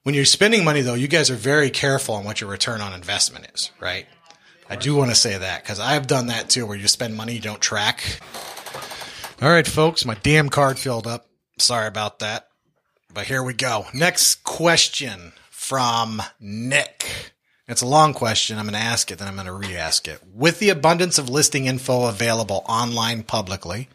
When 0.03 0.15
you're 0.15 0.25
spending 0.25 0.63
money 0.63 0.81
though, 0.81 0.95
you 0.95 1.09
guys 1.09 1.29
are 1.29 1.35
very 1.35 1.69
careful 1.69 2.15
on 2.15 2.23
what 2.23 2.41
your 2.41 2.49
return 2.49 2.81
on 2.81 2.93
investment 2.93 3.47
is, 3.53 3.71
right? 3.79 4.07
I 4.69 4.77
do 4.77 4.95
want 4.95 5.11
to 5.11 5.15
say 5.15 5.37
that 5.37 5.63
because 5.63 5.81
I've 5.81 6.07
done 6.07 6.27
that 6.27 6.49
too, 6.49 6.65
where 6.65 6.77
you 6.77 6.87
spend 6.87 7.15
money 7.15 7.33
you 7.33 7.41
don't 7.41 7.59
track. 7.59 8.21
All 9.41 9.49
right, 9.49 9.67
folks, 9.67 10.05
my 10.05 10.15
damn 10.23 10.47
card 10.47 10.79
filled 10.79 11.07
up. 11.07 11.27
Sorry 11.61 11.87
about 11.87 12.19
that. 12.19 12.47
But 13.13 13.27
here 13.27 13.43
we 13.43 13.53
go. 13.53 13.85
Next 13.93 14.43
question 14.43 15.33
from 15.49 16.21
Nick. 16.39 17.33
It's 17.67 17.81
a 17.81 17.87
long 17.87 18.13
question. 18.13 18.57
I'm 18.57 18.65
going 18.65 18.73
to 18.73 18.79
ask 18.79 19.11
it, 19.11 19.19
then 19.19 19.27
I'm 19.27 19.35
going 19.35 19.47
to 19.47 19.53
re 19.53 19.77
ask 19.77 20.07
it. 20.07 20.21
With 20.33 20.59
the 20.59 20.69
abundance 20.69 21.17
of 21.17 21.29
listing 21.29 21.65
info 21.65 22.07
available 22.07 22.65
online 22.67 23.23
publicly, 23.23 23.87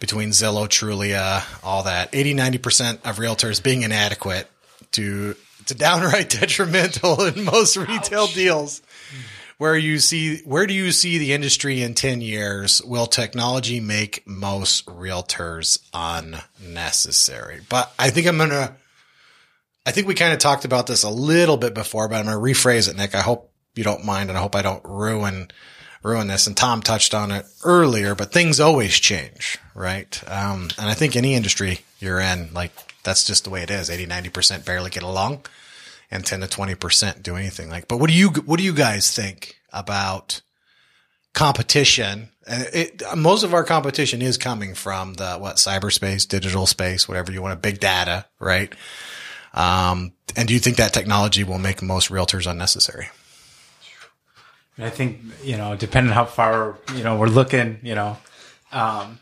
between 0.00 0.30
Zillow, 0.30 0.68
Trulia, 0.68 1.44
all 1.64 1.84
that, 1.84 2.10
80, 2.12 2.34
90% 2.34 2.94
of 3.04 3.18
realtors 3.18 3.62
being 3.62 3.82
inadequate 3.82 4.48
to, 4.92 5.34
to 5.66 5.74
downright 5.74 6.28
detrimental 6.40 7.24
in 7.24 7.44
most 7.44 7.76
retail 7.76 8.26
deals 8.26 8.82
where 9.58 9.76
you 9.76 9.98
see 9.98 10.38
where 10.42 10.66
do 10.66 10.72
you 10.72 10.90
see 10.92 11.18
the 11.18 11.32
industry 11.32 11.82
in 11.82 11.94
10 11.94 12.20
years? 12.20 12.80
Will 12.82 13.06
technology 13.06 13.80
make 13.80 14.26
most 14.26 14.86
realtors 14.86 15.78
unnecessary? 15.92 17.60
But 17.68 17.92
i 17.98 18.10
think 18.10 18.26
i'm 18.26 18.38
going 18.38 18.50
to 18.50 18.72
i 19.84 19.90
think 19.90 20.06
we 20.06 20.14
kind 20.14 20.32
of 20.32 20.38
talked 20.38 20.64
about 20.64 20.86
this 20.86 21.02
a 21.02 21.10
little 21.10 21.56
bit 21.56 21.74
before 21.74 22.08
but 22.08 22.16
i'm 22.16 22.26
going 22.26 22.36
to 22.36 22.60
rephrase 22.60 22.88
it 22.88 22.96
nick. 22.96 23.14
I 23.14 23.20
hope 23.20 23.52
you 23.74 23.84
don't 23.84 24.04
mind 24.04 24.30
and 24.30 24.38
i 24.38 24.40
hope 24.40 24.54
i 24.54 24.62
don't 24.62 24.84
ruin 24.84 25.48
ruin 26.04 26.28
this. 26.28 26.46
And 26.46 26.56
tom 26.56 26.80
touched 26.80 27.12
on 27.12 27.32
it 27.32 27.44
earlier 27.64 28.14
but 28.14 28.32
things 28.32 28.60
always 28.60 28.94
change 28.98 29.58
right? 29.74 30.22
Um, 30.28 30.70
and 30.78 30.88
i 30.88 30.94
think 30.94 31.16
any 31.16 31.34
industry 31.34 31.80
you're 31.98 32.20
in 32.20 32.54
like 32.54 32.72
that's 33.02 33.24
just 33.24 33.44
the 33.44 33.50
way 33.50 33.62
it 33.62 33.70
is. 33.70 33.90
80 33.90 34.06
90% 34.06 34.64
barely 34.64 34.90
get 34.90 35.02
along 35.02 35.42
and 36.10 36.24
10 36.24 36.40
to 36.40 36.46
20% 36.46 37.22
do 37.22 37.36
anything 37.36 37.68
like 37.68 37.88
but 37.88 37.98
what 37.98 38.08
do 38.08 38.16
you 38.16 38.28
what 38.46 38.58
do 38.58 38.64
you 38.64 38.74
guys 38.74 39.14
think 39.14 39.56
about 39.72 40.40
competition. 41.38 42.30
It, 42.46 43.02
most 43.16 43.44
of 43.44 43.54
our 43.54 43.62
competition 43.62 44.22
is 44.22 44.36
coming 44.36 44.74
from 44.74 45.14
the 45.14 45.36
what 45.36 45.56
cyberspace, 45.56 46.26
digital 46.26 46.66
space, 46.66 47.08
whatever 47.08 47.30
you 47.30 47.42
want, 47.42 47.62
big 47.62 47.78
data, 47.78 48.26
right? 48.40 48.72
Um, 49.54 50.12
and 50.36 50.48
do 50.48 50.54
you 50.54 50.60
think 50.60 50.76
that 50.78 50.92
technology 50.92 51.44
will 51.44 51.58
make 51.58 51.80
most 51.80 52.10
realtors 52.10 52.50
unnecessary? 52.50 53.10
I 54.78 54.90
think 54.90 55.20
you 55.42 55.56
know, 55.56 55.76
depending 55.76 56.12
how 56.12 56.24
far 56.24 56.78
you 56.94 57.04
know 57.04 57.16
we're 57.16 57.26
looking, 57.26 57.78
you 57.82 57.94
know, 57.94 58.16
um, 58.72 59.20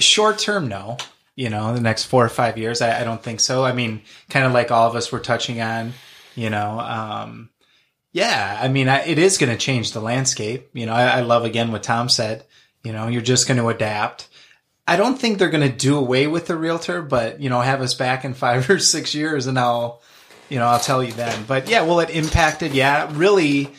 short 0.00 0.38
term, 0.38 0.68
no. 0.68 0.96
You 1.36 1.50
know, 1.50 1.74
the 1.74 1.80
next 1.80 2.04
four 2.04 2.24
or 2.24 2.30
five 2.30 2.56
years, 2.56 2.80
I, 2.80 3.00
I 3.00 3.04
don't 3.04 3.22
think 3.22 3.40
so. 3.40 3.62
I 3.62 3.72
mean, 3.72 4.02
kind 4.30 4.46
of 4.46 4.52
like 4.52 4.70
all 4.70 4.88
of 4.88 4.96
us 4.96 5.12
were 5.12 5.20
touching 5.20 5.60
on, 5.60 5.92
you 6.34 6.48
know, 6.48 6.80
um, 6.80 7.50
yeah. 8.12 8.58
I 8.60 8.68
mean, 8.68 8.88
I, 8.88 9.04
it 9.04 9.18
is 9.18 9.36
going 9.36 9.52
to 9.52 9.58
change 9.58 9.92
the 9.92 10.00
landscape. 10.00 10.70
You 10.72 10.86
know, 10.86 10.94
I, 10.94 11.18
I 11.18 11.20
love 11.20 11.44
again 11.44 11.72
what 11.72 11.82
Tom 11.82 12.08
said. 12.08 12.44
You 12.82 12.92
know, 12.92 13.08
you're 13.08 13.20
just 13.20 13.46
going 13.46 13.58
to 13.58 13.68
adapt. 13.68 14.28
I 14.88 14.96
don't 14.96 15.18
think 15.18 15.38
they're 15.38 15.50
going 15.50 15.68
to 15.68 15.76
do 15.76 15.98
away 15.98 16.26
with 16.26 16.46
the 16.46 16.56
realtor, 16.56 17.02
but 17.02 17.40
you 17.40 17.50
know, 17.50 17.60
have 17.60 17.82
us 17.82 17.92
back 17.92 18.24
in 18.24 18.34
five 18.46 18.70
or 18.70 18.78
six 18.78 19.14
years, 19.14 19.46
and 19.46 19.58
I'll, 19.58 20.00
you 20.48 20.58
know, 20.58 20.66
I'll 20.66 20.80
tell 20.80 21.02
you 21.02 21.12
then. 21.12 21.44
But 21.46 21.68
yeah, 21.68 21.82
will 21.82 22.00
it 22.00 22.10
impacted? 22.10 22.72
Yeah, 22.72 23.10
really. 23.12 23.72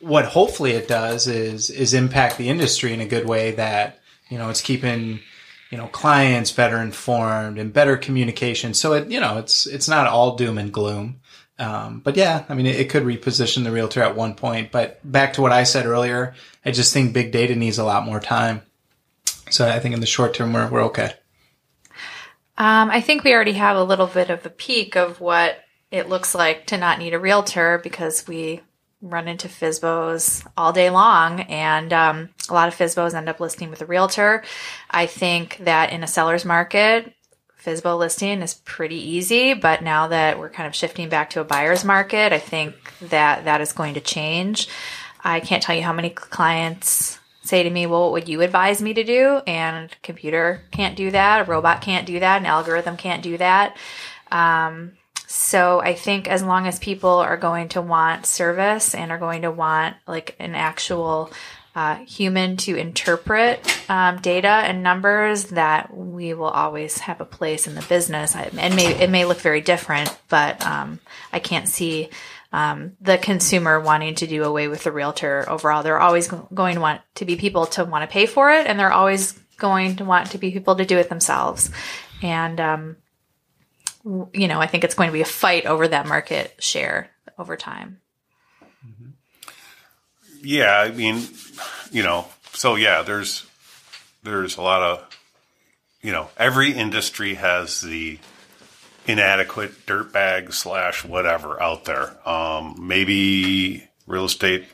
What 0.00 0.24
hopefully 0.24 0.72
it 0.72 0.88
does 0.88 1.28
is 1.28 1.70
is 1.70 1.94
impact 1.94 2.36
the 2.38 2.48
industry 2.48 2.92
in 2.92 3.00
a 3.00 3.06
good 3.06 3.28
way 3.28 3.52
that 3.52 4.00
you 4.30 4.38
know 4.38 4.48
it's 4.48 4.60
keeping 4.60 5.20
you 5.72 5.78
know 5.78 5.88
clients 5.88 6.52
better 6.52 6.76
informed 6.76 7.58
and 7.58 7.72
better 7.72 7.96
communication. 7.96 8.74
So 8.74 8.92
it 8.92 9.10
you 9.10 9.18
know 9.18 9.38
it's 9.38 9.66
it's 9.66 9.88
not 9.88 10.06
all 10.06 10.36
doom 10.36 10.58
and 10.58 10.72
gloom. 10.72 11.20
Um, 11.58 12.00
but 12.00 12.16
yeah, 12.16 12.44
I 12.48 12.54
mean, 12.54 12.66
it, 12.66 12.80
it 12.80 12.90
could 12.90 13.04
reposition 13.04 13.64
the 13.64 13.72
realtor 13.72 14.02
at 14.02 14.16
one 14.16 14.34
point. 14.34 14.70
But 14.70 15.00
back 15.10 15.34
to 15.34 15.42
what 15.42 15.52
I 15.52 15.64
said 15.64 15.86
earlier, 15.86 16.34
I 16.64 16.70
just 16.70 16.92
think 16.92 17.12
big 17.12 17.30
data 17.30 17.54
needs 17.54 17.78
a 17.78 17.84
lot 17.84 18.04
more 18.04 18.20
time. 18.20 18.62
So 19.50 19.68
I 19.68 19.78
think 19.78 19.94
in 19.94 20.00
the 20.00 20.06
short 20.06 20.34
term, 20.34 20.52
we're, 20.52 20.68
we're 20.68 20.84
okay. 20.84 21.12
Um, 22.58 22.90
I 22.90 23.00
think 23.00 23.22
we 23.22 23.32
already 23.32 23.52
have 23.52 23.76
a 23.76 23.84
little 23.84 24.06
bit 24.06 24.30
of 24.30 24.44
a 24.44 24.50
peek 24.50 24.96
of 24.96 25.20
what 25.20 25.58
it 25.90 26.08
looks 26.08 26.34
like 26.34 26.66
to 26.68 26.78
not 26.78 26.98
need 26.98 27.14
a 27.14 27.18
realtor 27.18 27.80
because 27.82 28.26
we 28.26 28.62
run 29.02 29.26
into 29.28 29.48
FSBOs 29.48 30.46
all 30.56 30.72
day 30.72 30.88
long, 30.88 31.40
and 31.42 31.92
um, 31.92 32.30
a 32.48 32.54
lot 32.54 32.68
of 32.68 32.74
FSBOs 32.74 33.14
end 33.14 33.28
up 33.28 33.40
listing 33.40 33.68
with 33.68 33.82
a 33.82 33.86
realtor. 33.86 34.44
I 34.90 35.06
think 35.06 35.58
that 35.58 35.92
in 35.92 36.02
a 36.02 36.06
seller's 36.06 36.44
market, 36.44 37.12
FSBO 37.64 37.98
listing 37.98 38.42
is 38.42 38.54
pretty 38.54 38.96
easy, 38.96 39.54
but 39.54 39.82
now 39.82 40.08
that 40.08 40.38
we're 40.38 40.50
kind 40.50 40.66
of 40.66 40.74
shifting 40.74 41.08
back 41.08 41.30
to 41.30 41.40
a 41.40 41.44
buyer's 41.44 41.84
market, 41.84 42.32
I 42.32 42.38
think 42.38 42.74
that 43.00 43.44
that 43.44 43.60
is 43.60 43.72
going 43.72 43.94
to 43.94 44.00
change. 44.00 44.68
I 45.22 45.40
can't 45.40 45.62
tell 45.62 45.76
you 45.76 45.82
how 45.82 45.92
many 45.92 46.10
clients 46.10 47.18
say 47.42 47.62
to 47.62 47.70
me, 47.70 47.86
well, 47.86 48.02
what 48.02 48.12
would 48.12 48.28
you 48.28 48.40
advise 48.40 48.80
me 48.80 48.94
to 48.94 49.04
do? 49.04 49.40
And 49.46 49.94
computer 50.02 50.62
can't 50.70 50.96
do 50.96 51.10
that. 51.10 51.42
A 51.42 51.44
robot 51.44 51.82
can't 51.82 52.06
do 52.06 52.20
that. 52.20 52.40
An 52.40 52.46
algorithm 52.46 52.96
can't 52.96 53.22
do 53.22 53.36
that. 53.38 53.76
Um, 54.30 54.92
so 55.34 55.80
I 55.80 55.94
think 55.94 56.28
as 56.28 56.42
long 56.42 56.66
as 56.66 56.78
people 56.78 57.08
are 57.08 57.38
going 57.38 57.70
to 57.70 57.80
want 57.80 58.26
service 58.26 58.94
and 58.94 59.10
are 59.10 59.16
going 59.16 59.42
to 59.42 59.50
want 59.50 59.96
like 60.06 60.36
an 60.38 60.54
actual 60.54 61.32
uh, 61.74 61.96
human 62.04 62.58
to 62.58 62.76
interpret 62.76 63.66
um, 63.88 64.18
data 64.18 64.48
and 64.48 64.82
numbers, 64.82 65.44
that 65.44 65.96
we 65.96 66.34
will 66.34 66.50
always 66.50 66.98
have 66.98 67.22
a 67.22 67.24
place 67.24 67.66
in 67.66 67.74
the 67.74 67.80
business. 67.88 68.36
And 68.36 68.76
may, 68.76 68.94
it 68.94 69.08
may 69.08 69.24
look 69.24 69.40
very 69.40 69.62
different, 69.62 70.14
but 70.28 70.62
um, 70.66 71.00
I 71.32 71.38
can't 71.38 71.66
see 71.66 72.10
um, 72.52 72.92
the 73.00 73.16
consumer 73.16 73.80
wanting 73.80 74.16
to 74.16 74.26
do 74.26 74.44
away 74.44 74.68
with 74.68 74.84
the 74.84 74.92
realtor 74.92 75.48
overall. 75.48 75.82
They're 75.82 75.98
always 75.98 76.28
going 76.28 76.74
to 76.74 76.80
want 76.82 77.00
to 77.14 77.24
be 77.24 77.36
people 77.36 77.64
to 77.68 77.86
want 77.86 78.02
to 78.02 78.12
pay 78.12 78.26
for 78.26 78.50
it, 78.50 78.66
and 78.66 78.78
they're 78.78 78.92
always 78.92 79.32
going 79.56 79.96
to 79.96 80.04
want 80.04 80.32
to 80.32 80.38
be 80.38 80.50
people 80.50 80.76
to 80.76 80.84
do 80.84 80.98
it 80.98 81.08
themselves. 81.08 81.70
And 82.20 82.60
um, 82.60 82.96
you 84.04 84.48
know, 84.48 84.60
I 84.60 84.66
think 84.66 84.84
it's 84.84 84.94
going 84.94 85.08
to 85.08 85.12
be 85.12 85.20
a 85.20 85.24
fight 85.26 85.66
over 85.66 85.86
that 85.88 86.06
market 86.06 86.54
share 86.58 87.10
over 87.38 87.56
time. 87.56 88.00
Yeah, 90.42 90.76
I 90.80 90.90
mean, 90.90 91.22
you 91.92 92.02
know, 92.02 92.26
so 92.52 92.74
yeah, 92.74 93.02
there's 93.02 93.46
there's 94.24 94.56
a 94.56 94.62
lot 94.62 94.82
of 94.82 95.08
you 96.00 96.10
know, 96.10 96.28
every 96.36 96.72
industry 96.72 97.34
has 97.34 97.80
the 97.80 98.18
inadequate 99.06 99.86
dirtbag 99.86 100.52
slash 100.52 101.04
whatever 101.04 101.62
out 101.62 101.84
there. 101.84 102.16
Um, 102.28 102.74
maybe 102.80 103.88
real 104.08 104.24
estate 104.24 104.64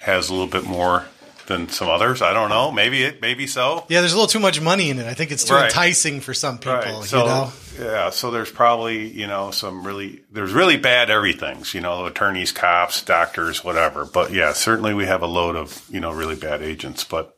has 0.00 0.28
a 0.28 0.32
little 0.32 0.48
bit 0.48 0.64
more 0.64 1.04
than 1.46 1.68
some 1.68 1.88
others. 1.88 2.22
I 2.22 2.32
don't 2.32 2.48
know. 2.48 2.72
Maybe 2.72 3.04
it, 3.04 3.20
maybe 3.20 3.46
so. 3.46 3.84
Yeah, 3.88 4.00
there's 4.00 4.12
a 4.12 4.16
little 4.16 4.26
too 4.28 4.40
much 4.40 4.60
money 4.60 4.90
in 4.90 4.98
it. 4.98 5.06
I 5.06 5.14
think 5.14 5.30
it's 5.30 5.44
too 5.44 5.54
Right. 5.54 5.66
enticing 5.66 6.20
for 6.20 6.34
some 6.34 6.58
people. 6.58 6.72
Right. 6.72 7.04
So 7.04 7.20
you 7.20 7.26
know, 7.26 7.52
yeah, 7.78 8.10
so 8.10 8.30
there's 8.30 8.50
probably 8.50 9.08
you 9.08 9.26
know 9.26 9.50
some 9.50 9.86
really 9.86 10.22
there's 10.30 10.52
really 10.52 10.76
bad 10.76 11.10
everything's 11.10 11.74
you 11.74 11.80
know 11.80 12.06
attorneys, 12.06 12.52
cops, 12.52 13.02
doctors, 13.02 13.64
whatever. 13.64 14.04
But 14.04 14.32
yeah, 14.32 14.52
certainly 14.52 14.94
we 14.94 15.06
have 15.06 15.22
a 15.22 15.26
load 15.26 15.56
of 15.56 15.84
you 15.90 16.00
know 16.00 16.12
really 16.12 16.36
bad 16.36 16.62
agents. 16.62 17.04
But 17.04 17.36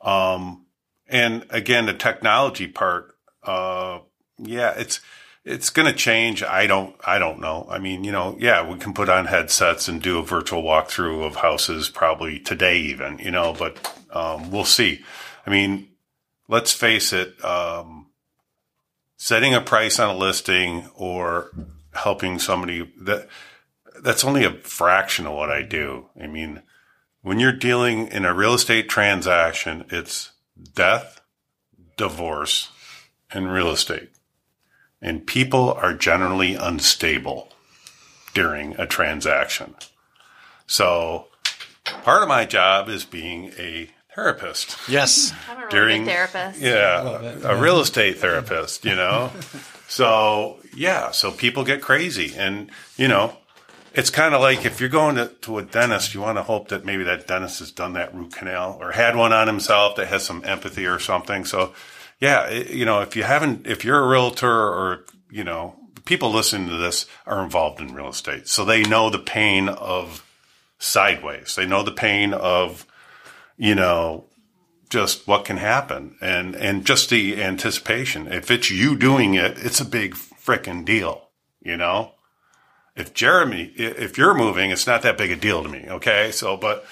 um, 0.00 0.66
and 1.06 1.44
again, 1.50 1.86
the 1.86 1.94
technology 1.94 2.66
part, 2.66 3.14
uh, 3.42 4.00
yeah, 4.38 4.74
it's 4.76 5.00
it's 5.44 5.70
going 5.70 5.90
to 5.90 5.96
change. 5.96 6.42
I 6.42 6.66
don't 6.66 6.94
I 7.04 7.18
don't 7.18 7.40
know. 7.40 7.66
I 7.70 7.78
mean, 7.78 8.04
you 8.04 8.12
know, 8.12 8.36
yeah, 8.38 8.68
we 8.68 8.78
can 8.78 8.92
put 8.94 9.08
on 9.08 9.26
headsets 9.26 9.88
and 9.88 10.02
do 10.02 10.18
a 10.18 10.22
virtual 10.22 10.62
walkthrough 10.62 11.26
of 11.26 11.36
houses 11.36 11.88
probably 11.88 12.38
today 12.38 12.78
even, 12.78 13.18
you 13.18 13.30
know, 13.30 13.54
but 13.58 13.94
um, 14.10 14.50
we'll 14.50 14.64
see. 14.64 15.00
I 15.46 15.50
mean, 15.50 15.88
let's 16.48 16.72
face 16.72 17.12
it. 17.12 17.42
Um, 17.44 17.97
setting 19.18 19.52
a 19.52 19.60
price 19.60 19.98
on 19.98 20.14
a 20.14 20.16
listing 20.16 20.88
or 20.94 21.50
helping 21.92 22.38
somebody 22.38 22.90
that 22.96 23.28
that's 24.00 24.24
only 24.24 24.44
a 24.44 24.52
fraction 24.52 25.26
of 25.26 25.34
what 25.34 25.50
I 25.50 25.62
do. 25.62 26.06
I 26.18 26.28
mean, 26.28 26.62
when 27.20 27.40
you're 27.40 27.52
dealing 27.52 28.06
in 28.06 28.24
a 28.24 28.32
real 28.32 28.54
estate 28.54 28.88
transaction, 28.88 29.84
it's 29.90 30.30
death, 30.74 31.20
divorce, 31.96 32.70
and 33.32 33.52
real 33.52 33.70
estate. 33.70 34.10
And 35.02 35.26
people 35.26 35.72
are 35.72 35.94
generally 35.94 36.54
unstable 36.54 37.52
during 38.34 38.78
a 38.78 38.86
transaction. 38.86 39.74
So 40.66 41.26
part 41.84 42.22
of 42.22 42.28
my 42.28 42.44
job 42.44 42.88
is 42.88 43.04
being 43.04 43.52
a 43.58 43.90
therapist 44.18 44.76
yes, 44.88 45.32
I'm 45.48 45.56
a 45.56 45.60
really 45.60 45.70
during 45.70 46.04
therapist. 46.04 46.60
yeah, 46.60 47.36
a 47.44 47.56
real 47.56 47.80
estate 47.80 48.18
therapist, 48.18 48.84
you 48.84 48.96
know. 48.96 49.30
so 49.88 50.58
yeah, 50.74 51.12
so 51.12 51.30
people 51.30 51.64
get 51.64 51.80
crazy, 51.80 52.34
and 52.36 52.70
you 52.96 53.06
know, 53.06 53.36
it's 53.94 54.10
kind 54.10 54.34
of 54.34 54.40
like 54.40 54.64
if 54.64 54.80
you're 54.80 54.88
going 54.88 55.16
to, 55.16 55.28
to 55.42 55.58
a 55.58 55.62
dentist, 55.62 56.14
you 56.14 56.20
want 56.20 56.36
to 56.38 56.42
hope 56.42 56.68
that 56.68 56.84
maybe 56.84 57.04
that 57.04 57.26
dentist 57.28 57.60
has 57.60 57.70
done 57.70 57.92
that 57.92 58.14
root 58.14 58.32
canal 58.32 58.76
or 58.80 58.92
had 58.92 59.14
one 59.14 59.32
on 59.32 59.46
himself 59.46 59.96
that 59.96 60.08
has 60.08 60.24
some 60.24 60.42
empathy 60.44 60.86
or 60.86 60.98
something. 60.98 61.44
So 61.44 61.72
yeah, 62.20 62.46
it, 62.48 62.70
you 62.70 62.84
know, 62.84 63.00
if 63.00 63.14
you 63.14 63.22
haven't, 63.22 63.66
if 63.66 63.84
you're 63.84 64.02
a 64.02 64.08
realtor 64.08 64.50
or 64.50 65.04
you 65.30 65.44
know, 65.44 65.76
people 66.06 66.32
listening 66.32 66.68
to 66.68 66.76
this 66.76 67.06
are 67.24 67.44
involved 67.44 67.80
in 67.80 67.94
real 67.94 68.08
estate, 68.08 68.48
so 68.48 68.64
they 68.64 68.82
know 68.82 69.10
the 69.10 69.18
pain 69.18 69.68
of 69.68 70.24
sideways. 70.80 71.54
They 71.54 71.66
know 71.66 71.82
the 71.82 71.92
pain 71.92 72.32
of 72.34 72.84
you 73.58 73.74
know, 73.74 74.24
just 74.88 75.26
what 75.26 75.44
can 75.44 75.58
happen 75.58 76.16
and, 76.20 76.54
and 76.56 76.86
just 76.86 77.10
the 77.10 77.42
anticipation. 77.42 78.32
If 78.32 78.50
it's 78.50 78.70
you 78.70 78.96
doing 78.96 79.34
it, 79.34 79.58
it's 79.58 79.80
a 79.80 79.84
big 79.84 80.14
frickin' 80.14 80.84
deal, 80.84 81.28
you 81.60 81.76
know? 81.76 82.12
If 82.96 83.12
Jeremy, 83.12 83.72
if 83.76 84.16
you're 84.16 84.34
moving, 84.34 84.70
it's 84.70 84.86
not 84.86 85.02
that 85.02 85.18
big 85.18 85.30
a 85.30 85.36
deal 85.36 85.62
to 85.62 85.68
me. 85.68 85.84
Okay. 85.88 86.32
So, 86.32 86.56
but, 86.56 86.86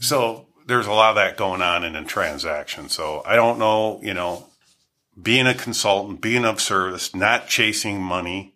so 0.00 0.48
there's 0.66 0.86
a 0.86 0.92
lot 0.92 1.10
of 1.10 1.16
that 1.16 1.36
going 1.36 1.62
on 1.62 1.84
in 1.84 1.96
a 1.96 2.04
transaction. 2.04 2.88
So 2.88 3.22
I 3.24 3.36
don't 3.36 3.58
know, 3.58 4.00
you 4.02 4.12
know, 4.12 4.46
being 5.20 5.46
a 5.46 5.54
consultant, 5.54 6.20
being 6.20 6.44
of 6.44 6.60
service, 6.60 7.14
not 7.14 7.48
chasing 7.48 8.02
money. 8.02 8.54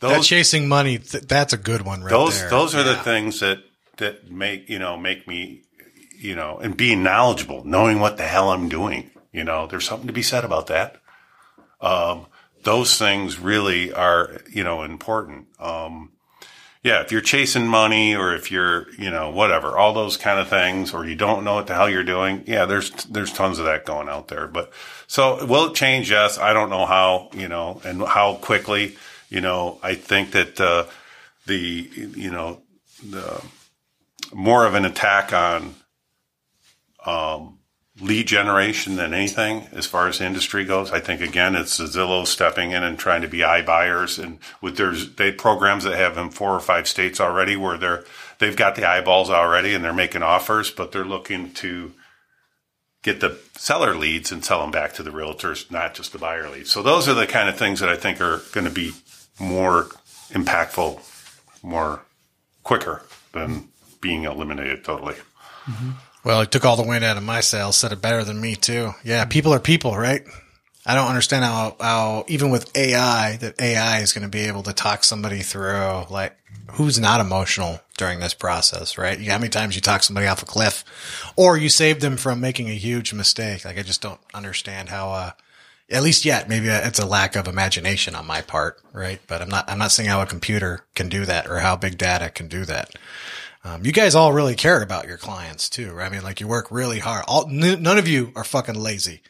that 0.00 0.08
Those, 0.08 0.26
chasing 0.26 0.68
money. 0.68 0.98
Th- 0.98 1.24
that's 1.24 1.52
a 1.52 1.58
good 1.58 1.82
one, 1.82 2.02
right 2.02 2.10
those 2.10 2.40
there. 2.40 2.50
those 2.50 2.74
are 2.74 2.82
the 2.82 2.96
things 2.96 3.40
that 3.40 3.58
that 3.98 4.30
make 4.30 4.68
you 4.68 4.78
know 4.78 4.96
make 4.96 5.26
me 5.28 5.62
you 6.18 6.34
know 6.34 6.58
and 6.58 6.76
being 6.76 7.02
knowledgeable 7.02 7.64
knowing 7.64 8.00
what 8.00 8.16
the 8.16 8.24
hell 8.24 8.50
i'm 8.50 8.68
doing 8.68 9.10
you 9.32 9.44
know 9.44 9.66
there's 9.66 9.84
something 9.86 10.06
to 10.06 10.12
be 10.12 10.22
said 10.22 10.44
about 10.44 10.66
that. 10.68 10.96
Um, 11.80 12.26
those 12.64 12.98
things 12.98 13.38
really 13.38 13.92
are 13.92 14.40
you 14.50 14.64
know 14.64 14.82
important. 14.82 15.46
Um, 15.60 16.12
yeah 16.82 17.00
if 17.00 17.10
you're 17.10 17.20
chasing 17.20 17.66
money 17.66 18.14
or 18.14 18.34
if 18.34 18.50
you're 18.50 18.92
you 18.94 19.10
know 19.10 19.30
whatever 19.30 19.76
all 19.76 19.92
those 19.92 20.16
kind 20.16 20.38
of 20.38 20.48
things 20.48 20.94
or 20.94 21.04
you 21.04 21.16
don't 21.16 21.44
know 21.44 21.54
what 21.54 21.66
the 21.66 21.74
hell 21.74 21.90
you're 21.90 22.04
doing 22.04 22.44
yeah 22.46 22.66
there's 22.66 22.90
there's 23.06 23.32
tons 23.32 23.58
of 23.58 23.66
that 23.66 23.84
going 23.84 24.08
out 24.08 24.28
there. 24.28 24.46
But 24.46 24.72
so 25.06 25.44
will 25.44 25.70
it 25.70 25.74
change? 25.74 26.10
Yes. 26.10 26.38
I 26.38 26.52
don't 26.52 26.70
know 26.70 26.86
how 26.86 27.30
you 27.32 27.48
know 27.48 27.80
and 27.84 28.02
how 28.02 28.34
quickly. 28.34 28.96
You 29.30 29.42
know 29.42 29.78
i 29.82 29.94
think 29.94 30.30
that 30.30 30.58
uh, 30.58 30.86
the 31.46 31.90
you 31.94 32.30
know 32.30 32.62
the 33.06 33.44
more 34.32 34.64
of 34.64 34.74
an 34.74 34.86
attack 34.86 35.34
on 35.34 35.74
um, 37.04 37.58
lead 38.00 38.26
generation 38.26 38.96
than 38.96 39.12
anything 39.12 39.66
as 39.72 39.86
far 39.86 40.08
as 40.08 40.20
industry 40.20 40.64
goes. 40.64 40.92
I 40.92 41.00
think 41.00 41.20
again, 41.20 41.54
it's 41.56 41.78
Zillow 41.78 42.26
stepping 42.26 42.70
in 42.70 42.82
and 42.82 42.98
trying 42.98 43.22
to 43.22 43.28
be 43.28 43.38
iBuyers 43.38 44.22
and 44.22 44.38
with 44.60 44.76
their 44.76 44.92
they 44.92 45.32
programs 45.32 45.84
that 45.84 45.96
have 45.96 46.16
in 46.16 46.30
four 46.30 46.52
or 46.52 46.60
five 46.60 46.86
states 46.86 47.20
already 47.20 47.56
where 47.56 47.76
they're 47.76 48.04
they've 48.38 48.56
got 48.56 48.76
the 48.76 48.88
eyeballs 48.88 49.30
already 49.30 49.74
and 49.74 49.84
they're 49.84 49.92
making 49.92 50.22
offers, 50.22 50.70
but 50.70 50.92
they're 50.92 51.04
looking 51.04 51.52
to 51.54 51.92
get 53.02 53.20
the 53.20 53.38
seller 53.56 53.94
leads 53.94 54.30
and 54.30 54.44
sell 54.44 54.60
them 54.60 54.70
back 54.70 54.92
to 54.94 55.02
the 55.02 55.10
realtors, 55.10 55.70
not 55.70 55.94
just 55.94 56.12
the 56.12 56.18
buyer 56.18 56.48
leads. 56.48 56.70
So 56.70 56.82
those 56.82 57.08
are 57.08 57.14
the 57.14 57.26
kind 57.26 57.48
of 57.48 57.56
things 57.56 57.80
that 57.80 57.88
I 57.88 57.96
think 57.96 58.20
are 58.20 58.42
going 58.52 58.66
to 58.66 58.72
be 58.72 58.92
more 59.40 59.84
impactful, 60.30 61.00
more 61.62 62.02
quicker 62.62 63.02
than 63.32 63.68
being 64.00 64.24
eliminated 64.24 64.84
totally. 64.84 65.14
Well, 66.28 66.42
it 66.42 66.50
took 66.50 66.66
all 66.66 66.76
the 66.76 66.82
wind 66.82 67.04
out 67.04 67.16
of 67.16 67.22
my 67.22 67.40
sails. 67.40 67.78
Said 67.78 67.90
it 67.90 68.02
better 68.02 68.22
than 68.22 68.38
me 68.38 68.54
too. 68.54 68.92
Yeah, 69.02 69.24
people 69.24 69.54
are 69.54 69.58
people, 69.58 69.96
right? 69.96 70.26
I 70.84 70.94
don't 70.94 71.08
understand 71.08 71.42
how, 71.42 71.74
how 71.80 72.26
even 72.28 72.50
with 72.50 72.76
AI, 72.76 73.38
that 73.38 73.58
AI 73.58 74.00
is 74.00 74.12
going 74.12 74.24
to 74.24 74.28
be 74.28 74.40
able 74.40 74.62
to 74.64 74.74
talk 74.74 75.04
somebody 75.04 75.38
through 75.40 76.04
like 76.10 76.36
who's 76.72 76.98
not 77.00 77.22
emotional 77.22 77.80
during 77.96 78.20
this 78.20 78.34
process, 78.34 78.98
right? 78.98 79.18
How 79.26 79.38
many 79.38 79.48
times 79.48 79.74
you 79.74 79.80
talk 79.80 80.02
somebody 80.02 80.26
off 80.26 80.42
a 80.42 80.44
cliff, 80.44 80.84
or 81.34 81.56
you 81.56 81.70
save 81.70 82.00
them 82.00 82.18
from 82.18 82.42
making 82.42 82.68
a 82.68 82.74
huge 82.74 83.14
mistake? 83.14 83.64
Like 83.64 83.78
I 83.78 83.82
just 83.82 84.02
don't 84.02 84.20
understand 84.34 84.90
how. 84.90 85.10
uh 85.10 85.30
at 85.90 86.02
least 86.02 86.26
yet, 86.26 86.50
maybe 86.50 86.68
it's 86.68 86.98
a 86.98 87.06
lack 87.06 87.34
of 87.34 87.48
imagination 87.48 88.14
on 88.14 88.26
my 88.26 88.42
part, 88.42 88.78
right? 88.92 89.20
But 89.26 89.40
I'm 89.40 89.48
not, 89.48 89.70
I'm 89.70 89.78
not 89.78 89.90
saying 89.90 90.10
how 90.10 90.20
a 90.20 90.26
computer 90.26 90.84
can 90.94 91.08
do 91.08 91.24
that 91.24 91.48
or 91.48 91.60
how 91.60 91.76
big 91.76 91.96
data 91.96 92.28
can 92.28 92.46
do 92.46 92.66
that. 92.66 92.94
Um, 93.68 93.84
you 93.84 93.92
guys 93.92 94.14
all 94.14 94.32
really 94.32 94.54
care 94.54 94.82
about 94.82 95.06
your 95.06 95.18
clients 95.18 95.68
too, 95.68 95.92
right? 95.92 96.06
I 96.06 96.08
mean, 96.08 96.22
like 96.22 96.40
you 96.40 96.48
work 96.48 96.70
really 96.70 97.00
hard. 97.00 97.24
All, 97.28 97.48
n- 97.48 97.82
none 97.82 97.98
of 97.98 98.08
you 98.08 98.32
are 98.34 98.44
fucking 98.44 98.74
lazy. 98.76 99.20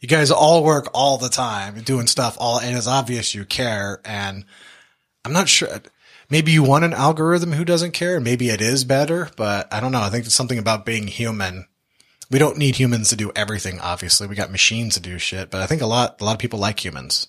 You 0.00 0.08
guys 0.08 0.30
all 0.30 0.64
work 0.64 0.88
all 0.92 1.18
the 1.18 1.28
time, 1.28 1.80
doing 1.82 2.06
stuff 2.06 2.36
all, 2.38 2.58
and 2.60 2.76
it's 2.76 2.86
obvious 2.86 3.34
you 3.34 3.44
care. 3.44 4.00
And 4.04 4.44
I'm 5.24 5.32
not 5.32 5.48
sure. 5.48 5.68
Maybe 6.28 6.50
you 6.50 6.62
want 6.64 6.84
an 6.84 6.92
algorithm 6.92 7.52
who 7.52 7.64
doesn't 7.64 7.92
care. 7.92 8.18
Maybe 8.20 8.48
it 8.50 8.60
is 8.60 8.84
better, 8.84 9.30
but 9.36 9.72
I 9.72 9.80
don't 9.80 9.92
know. 9.92 10.02
I 10.02 10.10
think 10.10 10.26
it's 10.26 10.34
something 10.34 10.58
about 10.58 10.84
being 10.84 11.06
human. 11.06 11.66
We 12.30 12.40
don't 12.40 12.58
need 12.58 12.74
humans 12.76 13.10
to 13.10 13.16
do 13.16 13.30
everything. 13.36 13.78
Obviously, 13.78 14.26
we 14.26 14.34
got 14.34 14.50
machines 14.50 14.94
to 14.94 15.00
do 15.00 15.16
shit, 15.18 15.50
but 15.50 15.60
I 15.60 15.66
think 15.66 15.80
a 15.82 15.86
lot, 15.86 16.20
a 16.20 16.24
lot 16.24 16.32
of 16.32 16.38
people 16.40 16.58
like 16.58 16.84
humans. 16.84 17.28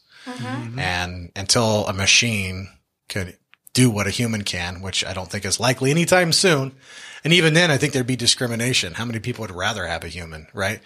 And 0.80 1.32
until 1.36 1.86
a 1.88 1.94
machine 1.94 2.70
could 3.08 3.38
do 3.78 3.92
what 3.92 4.08
a 4.08 4.10
human 4.10 4.42
can, 4.42 4.82
which 4.82 5.06
I 5.06 5.14
don't 5.14 5.30
think 5.30 5.46
is 5.46 5.60
likely 5.60 5.92
anytime 5.92 6.34
soon. 6.34 6.72
And 7.24 7.32
even 7.32 7.54
then, 7.54 7.70
I 7.70 7.78
think 7.78 7.94
there'd 7.94 8.08
be 8.08 8.16
discrimination. 8.16 8.96
How 8.96 9.06
many 9.06 9.20
people 9.20 9.44
would 9.44 9.52
rather 9.52 9.86
have 9.86 10.04
a 10.04 10.08
human, 10.08 10.48
right? 10.52 10.82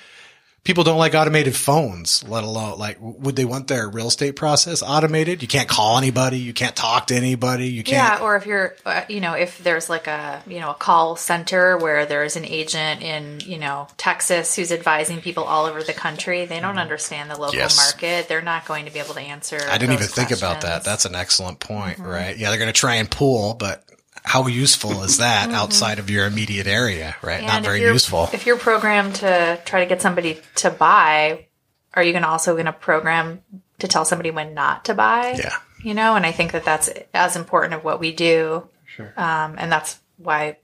People 0.64 0.84
don't 0.84 1.00
like 1.00 1.16
automated 1.16 1.56
phones, 1.56 2.24
let 2.28 2.44
alone 2.44 2.78
like, 2.78 2.98
would 3.02 3.36
they 3.36 3.46
want 3.46 3.68
their 3.68 3.90
real 3.90 4.08
estate 4.10 4.36
process 4.36 4.84
automated? 4.84 5.42
You 5.42 5.48
can't 5.48 5.68
call 5.68 5.98
anybody. 5.98 6.38
You 6.38 6.54
can't 6.54 6.76
talk 6.76 7.08
to 7.08 7.16
anybody. 7.16 7.70
You 7.70 7.84
can't. 7.84 8.20
Yeah, 8.20 8.24
or 8.24 8.36
if 8.36 8.46
you're, 8.46 8.76
uh, 8.86 9.02
you 9.10 9.22
know, 9.22 9.34
if 9.34 9.58
there's 9.64 9.90
like 9.90 10.06
a, 10.06 10.44
you 10.46 10.60
know, 10.60 10.70
a 10.70 10.74
call 10.76 11.16
center 11.16 11.80
where 11.80 12.06
there's 12.06 12.36
an 12.36 12.46
agent 12.46 13.02
in, 13.02 13.40
you 13.40 13.58
know, 13.58 13.88
Texas 13.98 14.56
who's 14.56 14.72
advising 14.72 15.20
people 15.20 15.44
all 15.46 15.66
over 15.66 15.82
the 15.82 15.94
country, 15.94 16.46
they 16.46 16.60
don't 16.60 16.78
understand 16.78 17.32
the 17.32 17.40
local 17.40 17.56
Yes. 17.56 17.76
market. 17.78 18.28
They're 18.28 18.44
not 18.44 18.68
going 18.68 18.86
to 18.86 18.92
be 18.92 19.00
able 19.00 19.16
to 19.16 19.20
answer. 19.20 19.58
I 19.68 19.80
didn't 19.80 19.94
even 19.94 20.06
those 20.06 20.14
think 20.14 20.30
about 20.30 20.62
that. 20.62 20.84
That's 20.84 21.06
an 21.06 21.16
excellent 21.16 21.60
point, 21.60 21.98
right? 21.98 22.38
Yeah, 22.38 22.50
they're 22.50 22.60
going 22.60 22.72
to 22.72 22.80
try 22.80 22.96
and 22.96 23.10
pool, 23.10 23.56
but 23.56 23.84
how 24.24 24.48
useful 24.48 25.04
is 25.04 25.18
that 25.18 25.50
outside 25.52 26.00
of 26.00 26.10
your 26.10 26.26
immediate 26.26 26.68
area, 26.68 27.16
right? 27.22 27.42
Not 27.42 27.58
And 27.58 27.66
if 27.66 27.72
very 27.72 27.82
useful. 27.82 28.30
If 28.34 28.46
you're 28.46 28.58
programmed 28.58 29.16
to 29.16 29.60
try 29.66 29.82
to 29.82 29.86
get 29.86 30.02
somebody 30.02 30.40
to 30.56 30.70
buy, 30.70 31.48
are 31.94 32.04
you 32.04 32.12
going 32.12 32.24
to 32.24 32.30
also 32.30 32.54
going 32.54 32.66
to 32.66 32.74
program 32.74 33.42
to 33.80 33.88
tell 33.88 34.06
somebody 34.06 34.32
when 34.32 34.54
not 34.54 34.86
to 34.86 34.94
buy? 34.94 35.36
Yeah. 35.38 35.56
You 35.84 35.94
know, 35.94 36.16
and 36.16 36.26
I 36.26 36.32
think 36.32 36.52
that 36.52 36.64
that's 36.64 36.90
as 37.14 37.36
important 37.36 37.74
of 37.74 37.84
what 37.84 38.00
we 38.00 38.12
do. 38.14 38.68
Sure. 38.86 39.14
Um, 39.18 39.56
and 39.58 39.72
that's 39.72 40.00
why 40.18 40.58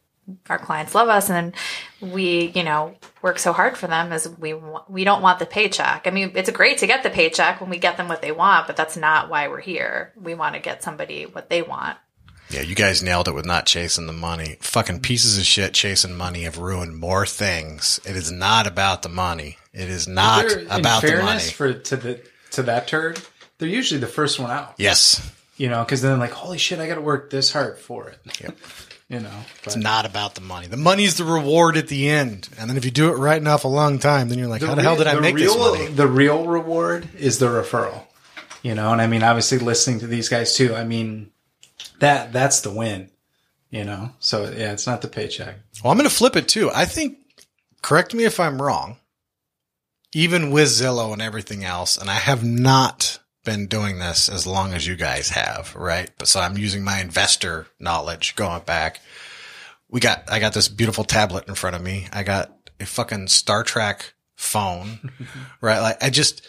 our 0.49 0.59
clients 0.59 0.93
love 0.93 1.07
us 1.07 1.29
and 1.29 1.53
we, 2.01 2.51
you 2.53 2.63
know, 2.63 2.95
work 3.21 3.39
so 3.39 3.53
hard 3.53 3.77
for 3.77 3.88
them 3.88 4.11
is 4.11 4.27
we 4.27 4.53
we 4.88 5.03
don't 5.03 5.21
want 5.21 5.39
the 5.39 5.45
paycheck. 5.45 6.05
I 6.05 6.11
mean, 6.11 6.34
it's 6.35 6.49
great 6.51 6.79
to 6.79 6.88
get 6.88 7.03
the 7.03 7.09
paycheck 7.09 7.61
when 7.61 7.69
we 7.69 7.77
get 7.77 7.97
them 7.97 8.07
what 8.07 8.21
they 8.21 8.31
want, 8.31 8.67
but 8.67 8.75
that's 8.75 8.97
not 8.97 9.29
why 9.29 9.47
we're 9.47 9.61
here. 9.61 10.13
We 10.21 10.35
want 10.35 10.55
to 10.55 10.61
get 10.61 10.84
somebody 10.84 11.25
what 11.25 11.49
they 11.49 11.61
want. 11.61 11.97
Yeah, 12.49 12.61
you 12.61 12.76
guys 12.76 13.03
nailed 13.03 13.28
it 13.28 13.36
with 13.36 13.45
not 13.45 13.65
chasing 13.65 14.07
the 14.07 14.14
money. 14.14 14.57
Fucking 14.61 15.02
pieces 15.02 15.38
of 15.38 15.44
shit 15.45 15.74
chasing 15.74 16.15
money 16.15 16.44
have 16.44 16.57
ruined 16.57 16.98
more 16.98 17.26
things. 17.26 17.99
It 18.06 18.15
is 18.15 18.32
not 18.32 18.68
about 18.68 19.02
the 19.02 19.10
money. 19.10 19.57
It 19.74 19.90
is 19.90 20.07
not 20.07 20.49
in 20.52 20.68
about 20.68 21.02
the 21.02 21.18
money. 21.22 21.41
for 21.41 21.74
to 21.74 21.95
the 21.98 22.22
to 22.52 22.64
that 22.64 22.88
turd, 22.88 23.19
they're 23.57 23.68
usually 23.68 23.99
the 23.99 24.07
first 24.07 24.40
one 24.40 24.52
out. 24.52 24.76
yes. 24.78 25.34
You 25.57 25.69
know, 25.69 25.84
because 25.84 26.03
then 26.03 26.19
like, 26.19 26.32
holy 26.32 26.60
shit, 26.60 26.78
I 26.80 26.88
got 26.88 26.95
to 26.95 27.02
work 27.02 27.32
this 27.32 27.52
hard 27.52 27.80
for 27.80 28.10
it. 28.10 28.19
Yep. 28.41 28.57
You 29.10 29.22
know, 29.22 29.32
but 29.64 29.68
It's 29.68 29.78
not 29.78 30.06
about 30.06 30.36
the 30.36 30.41
money. 30.41 30.68
The 30.68 30.76
money's 30.76 31.15
the 31.15 31.24
reward 31.24 31.78
at 31.78 31.88
the 31.88 32.10
end. 32.10 32.49
And 32.60 32.69
then 32.69 32.76
if 32.76 32.84
you 32.84 32.91
do 32.91 33.07
it 33.07 33.14
right 33.14 33.38
enough 33.38 33.64
a 33.64 33.69
long 33.69 33.99
time, 33.99 34.28
then 34.28 34.38
you're 34.38 34.49
like, 34.49 34.61
how 34.61 34.76
the 34.76 34.82
hell 34.82 34.98
did 34.98 35.07
I 35.07 35.18
make 35.22 35.34
real, 35.34 35.53
this 35.53 35.80
money? 35.80 35.88
The 35.88 36.10
real 36.10 36.45
reward 36.45 37.07
is 37.18 37.40
the 37.40 37.45
referral. 37.45 38.03
You 38.64 38.76
know, 38.76 38.91
and 38.91 39.02
I 39.02 39.07
mean, 39.07 39.24
obviously, 39.24 39.60
listening 39.60 39.99
to 39.99 40.07
these 40.07 40.28
guys 40.28 40.56
too. 40.56 40.76
I 40.76 40.84
mean, 40.84 41.32
that 41.99 42.34
that's 42.34 42.61
the 42.61 42.72
win. 42.72 43.10
You 43.69 43.84
know, 43.84 44.11
so 44.19 44.44
yeah, 44.45 44.72
it's 44.72 44.88
not 44.88 45.02
the 45.02 45.10
paycheck. 45.10 45.57
Well, 45.84 45.91
I'm 45.91 45.98
going 45.98 46.10
to 46.10 46.15
flip 46.15 46.38
it 46.38 46.48
too. 46.48 46.72
I 46.74 46.86
think, 46.86 47.18
correct 47.82 48.14
me 48.14 48.24
if 48.24 48.40
I'm 48.40 48.61
wrong, 48.61 48.95
even 50.14 50.52
with 50.52 50.69
Zillow 50.69 51.11
and 51.11 51.22
everything 51.22 51.65
else, 51.65 51.98
and 51.98 52.10
I 52.10 52.15
have 52.15 52.45
not 52.45 53.19
been 53.44 53.68
doing 53.68 53.99
this 53.99 54.30
as 54.30 54.48
long 54.48 54.74
as 54.74 54.88
you 54.88 54.95
guys 54.95 55.30
have, 55.30 55.76
right? 55.76 56.10
But 56.18 56.28
so 56.28 56.40
I'm 56.40 56.57
using 56.57 56.84
my 56.84 56.99
investor 56.99 57.68
knowledge 57.80 58.36
going 58.36 58.61
back. 58.64 59.02
We 59.90 59.99
got, 59.99 60.30
I 60.30 60.40
got 60.40 60.53
this 60.53 60.68
beautiful 60.68 61.03
tablet 61.06 61.48
in 61.48 61.56
front 61.56 61.76
of 61.76 61.82
me. 61.82 62.07
I 62.11 62.24
got 62.24 62.52
a 62.80 62.86
fucking 62.86 63.28
Star 63.28 63.64
Trek 63.64 64.14
phone, 64.36 65.11
right? 65.61 65.80
Like 65.80 66.03
I 66.03 66.10
just, 66.10 66.45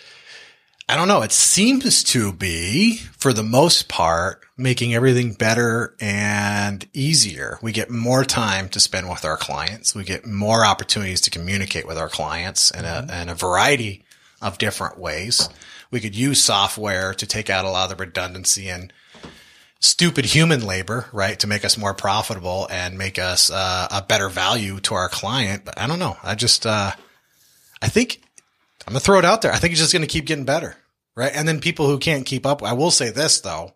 I 0.90 0.97
don't 0.97 1.09
know. 1.09 1.20
It 1.20 1.32
seems 1.32 2.02
to 2.05 2.32
be, 2.32 2.97
for 3.19 3.35
the 3.35 3.43
most 3.43 3.89
part, 3.89 4.43
making 4.56 4.94
everything 4.94 5.35
better 5.35 5.94
and 6.01 6.89
easier. 6.94 7.59
We 7.60 7.73
get 7.73 7.90
more 7.90 8.24
time 8.24 8.70
to 8.70 8.81
spend 8.81 9.10
with 9.10 9.23
our 9.23 9.36
clients. 9.36 9.94
We 9.94 10.05
get 10.05 10.24
more 10.24 10.65
opportunities 10.65 11.20
to 11.23 11.31
communicate 11.31 11.86
with 11.86 11.98
our 11.98 12.09
clients 12.09 12.70
in 12.70 12.86
a, 12.86 13.06
in 13.20 13.28
a 13.28 13.35
variety 13.35 14.06
of 14.40 14.56
different 14.56 14.98
ways. 14.98 15.51
We 15.90 16.01
could 16.01 16.16
use 16.16 16.43
software 16.43 17.12
to 17.12 17.27
take 17.27 17.51
out 17.51 17.66
a 17.66 17.70
lot 17.70 17.90
of 17.90 17.97
the 17.98 18.02
redundancy 18.02 18.70
and 18.70 18.90
stupid 19.81 20.24
human 20.24 20.65
labor, 20.65 21.06
right? 21.12 21.39
To 21.40 21.47
make 21.47 21.66
us 21.66 21.77
more 21.77 21.93
profitable 21.93 22.66
and 22.70 22.97
make 22.97 23.19
us 23.19 23.51
uh, 23.51 23.89
a 23.90 24.01
better 24.01 24.31
value 24.31 24.81
to 24.81 24.94
our 24.94 25.10
client. 25.10 25.66
But 25.66 25.78
I 25.78 25.86
don't 25.86 25.98
know. 25.98 26.16
I 26.23 26.35
just, 26.35 26.65
uh, 26.65 26.93
I 27.82 27.89
think 27.89 28.23
I'm 28.89 28.93
gonna 28.93 29.01
throw 29.01 29.19
it 29.19 29.24
out 29.27 29.43
there. 29.43 29.52
I 29.52 29.59
think 29.59 29.73
it's 29.73 29.82
just 29.82 29.93
gonna 29.93 30.06
keep 30.06 30.24
getting 30.24 30.47
better, 30.47 30.74
right? 31.15 31.31
And 31.35 31.47
then 31.47 31.60
people 31.60 31.86
who 31.86 31.98
can't 31.98 32.24
keep 32.24 32.47
up. 32.47 32.62
I 32.62 32.73
will 32.73 32.90
say 32.90 33.10
this 33.10 33.43
though. 33.43 33.74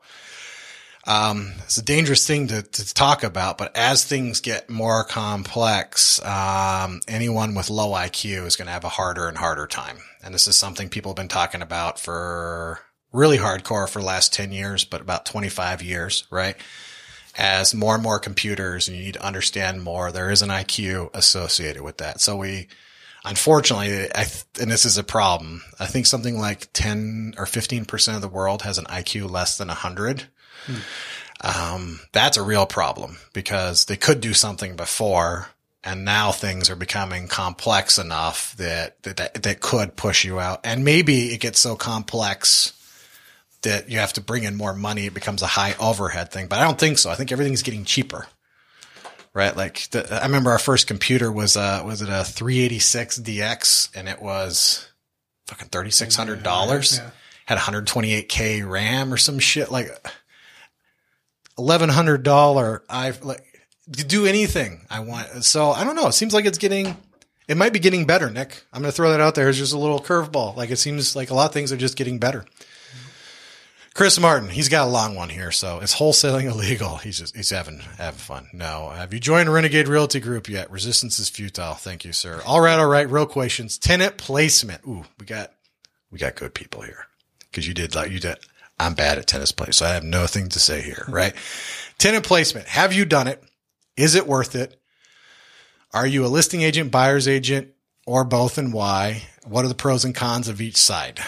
Um, 1.07 1.53
it's 1.65 1.77
a 1.77 1.85
dangerous 1.85 2.27
thing 2.27 2.47
to, 2.47 2.63
to 2.63 2.95
talk 2.95 3.23
about, 3.23 3.59
but 3.59 3.77
as 3.77 4.07
things 4.07 4.41
get 4.41 4.71
more 4.71 5.05
complex, 5.05 6.25
um, 6.25 7.01
anyone 7.07 7.55
with 7.55 7.69
low 7.69 7.91
IQ 7.91 8.47
is 8.47 8.57
going 8.57 8.67
to 8.67 8.73
have 8.73 8.85
a 8.85 8.89
harder 8.89 9.29
and 9.29 9.37
harder 9.37 9.67
time. 9.67 9.99
And 10.23 10.33
this 10.33 10.47
is 10.47 10.57
something 10.57 10.89
people 10.89 11.11
have 11.11 11.17
been 11.17 11.29
talking 11.29 11.61
about 11.61 12.01
for 12.01 12.79
really 13.13 13.37
hardcore 13.37 13.89
for 13.89 13.99
the 13.99 14.07
last 14.07 14.33
10 14.33 14.51
years, 14.53 14.85
but 14.85 15.03
about 15.03 15.27
25 15.27 15.83
years, 15.83 16.25
right? 16.31 16.57
As 17.37 17.75
more 17.75 17.95
and 17.95 18.03
more 18.03 18.19
computers 18.19 18.89
and 18.89 18.97
you 18.97 19.03
need 19.03 19.15
to 19.15 19.27
understand 19.27 19.83
more, 19.83 20.11
there 20.11 20.31
is 20.31 20.41
an 20.41 20.49
IQ 20.49 21.11
associated 21.13 21.83
with 21.83 21.99
that. 21.99 22.21
So 22.21 22.37
we, 22.37 22.69
unfortunately, 23.25 23.89
th- 23.89 24.45
and 24.61 24.71
this 24.71 24.85
is 24.85 24.99
a 24.99 25.05
problem. 25.05 25.63
I 25.79 25.87
think 25.87 26.07
something 26.07 26.39
like 26.39 26.73
10 26.73 27.35
or 27.39 27.45
15% 27.45 28.15
of 28.15 28.23
the 28.23 28.29
world 28.29 28.63
has 28.63 28.79
an 28.79 28.85
IQ 28.87 29.31
less 29.31 29.57
than 29.59 29.69
100. 29.69 30.25
Um, 31.43 32.01
that's 32.13 32.37
a 32.37 32.43
real 32.43 32.67
problem 32.67 33.19
because 33.33 33.87
they 33.87 33.97
could 33.97 34.21
do 34.21 34.33
something 34.33 34.77
before 34.77 35.49
and 35.85 36.05
now 36.05 36.31
things 36.31 36.71
are 36.71 36.77
becoming 36.77 37.27
complex 37.27 37.99
enough 37.99 38.57
that, 38.57 39.03
that, 39.03 39.17
that, 39.17 39.43
that 39.43 39.61
could 39.61 39.97
push 39.97 40.25
you 40.25 40.39
out. 40.39 40.61
And 40.63 40.85
maybe 40.85 41.33
it 41.33 41.41
gets 41.41 41.59
so 41.59 41.75
complex 41.75 42.73
that 43.63 43.89
you 43.89 43.99
have 43.99 44.13
to 44.13 44.21
bring 44.21 44.45
in 44.45 44.55
more 44.57 44.75
money. 44.75 45.07
It 45.07 45.15
becomes 45.15 45.43
a 45.43 45.47
high 45.47 45.75
overhead 45.81 46.31
thing, 46.31 46.47
but 46.47 46.61
I 46.61 46.65
don't 46.65 46.79
think 46.79 46.99
so. 46.99 47.11
I 47.11 47.17
think 47.17 47.33
everything's 47.33 47.63
getting 47.63 47.85
cheaper 47.85 48.27
right? 49.35 49.57
Like 49.57 49.89
the, 49.91 50.13
I 50.15 50.27
remember 50.27 50.51
our 50.51 50.59
first 50.59 50.87
computer 50.87 51.31
was 51.31 51.57
uh 51.57 51.83
was 51.85 52.03
it 52.03 52.09
a 52.09 52.25
386 52.25 53.21
DX 53.21 53.91
and 53.95 54.09
it 54.09 54.21
was 54.23 54.89
fucking 55.47 55.69
thirty 55.69 55.91
six 55.91 56.17
hundred 56.17 56.43
dollars. 56.43 56.99
Yeah. 56.99 57.11
Had 57.47 57.59
128k 57.59 58.69
RAM 58.69 59.13
or 59.13 59.17
some 59.17 59.39
shit 59.39 59.71
like 59.71 59.89
eleven 61.59 61.89
hundred 61.89 62.23
dollar. 62.23 62.83
I 62.89 63.13
like 63.23 63.45
to 63.93 64.05
do 64.05 64.27
anything 64.27 64.87
I 64.89 65.01
want. 65.01 65.45
So 65.45 65.71
I 65.71 65.85
don't 65.85 65.97
know. 65.97 66.07
It 66.09 66.13
seems 66.13 66.33
like 66.35 66.45
it's 66.47 66.59
getting 66.59 66.97
It 67.49 67.57
might 67.57 67.73
be 67.73 67.81
getting 67.81 68.07
better, 68.07 68.31
Nick. 68.31 68.65
I'm 68.73 68.81
going 68.81 68.91
to 68.93 68.97
throw 68.97 69.11
that 69.11 69.21
out 69.21 69.35
there 69.35 69.49
as 69.49 69.59
just 69.59 69.73
a 69.75 69.79
little 69.79 70.01
curveball. 70.01 70.57
Like 70.57 70.71
it 70.71 70.77
seems 70.77 71.17
like 71.17 71.31
a 71.31 71.35
lot 71.35 71.47
of 71.47 71.53
things 71.53 71.73
are 71.73 71.77
just 71.77 71.97
getting 71.97 72.19
better. 72.19 72.45
Chris 73.95 74.19
Martin, 74.19 74.49
he's 74.49 74.71
got 74.71 74.89
a 74.89 74.91
long 74.91 75.15
one 75.15 75.29
here, 75.29 75.53
so 75.53 75.81
is 75.81 75.95
wholesaling 75.95 76.45
illegal? 76.45 76.97
He's 76.97 77.19
just 77.19 77.37
he's 77.37 77.51
having 77.51 77.81
having 77.99 78.19
fun. 78.19 78.49
No, 78.53 78.89
have 78.89 79.13
you 79.13 79.21
joined 79.21 79.53
Renegade 79.53 79.87
Realty 79.87 80.19
Group 80.19 80.49
yet? 80.49 80.71
Resistance 80.71 81.19
is 81.19 81.29
futile. 81.29 81.75
Thank 81.75 82.05
you, 82.05 82.13
sir. 82.13 82.41
All 82.47 82.61
right, 82.61 82.79
all 82.79 82.87
right. 82.87 83.09
Real 83.09 83.27
questions. 83.27 83.77
Tenant 83.77 84.17
placement. 84.17 84.81
Ooh, 84.87 85.05
we 85.21 85.27
got 85.27 85.53
we 86.11 86.19
got 86.19 86.37
good 86.37 86.55
people 86.55 86.81
here 86.83 87.07
because 87.51 87.69
you 87.69 87.75
did 87.75 87.95
like 87.95 88.11
you 88.11 88.19
did. 88.19 88.39
I'm 88.79 88.95
bad 88.95 89.19
at 89.19 89.27
tennis 89.27 89.53
play, 89.53 89.73
so 89.73 89.85
I 89.85 89.91
have 89.91 90.05
nothing 90.05 90.49
to 90.51 90.59
say 90.59 90.81
here. 90.81 91.03
Mm-hmm. 91.03 91.13
Right? 91.13 91.35
Tenant 91.99 92.25
placement. 92.25 92.67
Have 92.69 92.95
you 92.95 93.05
done 93.05 93.29
it? 93.29 93.43
Is 93.97 94.15
it 94.15 94.27
worth 94.27 94.55
it? 94.55 94.81
Are 95.93 96.07
you 96.07 96.25
a 96.25 96.29
listing 96.29 96.63
agent, 96.63 96.91
buyer's 96.91 97.29
agent, 97.29 97.69
or 98.07 98.25
both, 98.25 98.57
and 98.57 98.73
why? 98.73 99.25
What 99.47 99.67
are 99.67 99.69
the 99.69 99.75
pros 99.75 100.05
and 100.05 100.15
cons 100.15 100.49
of 100.49 100.63
each 100.63 100.79
side? 100.79 101.21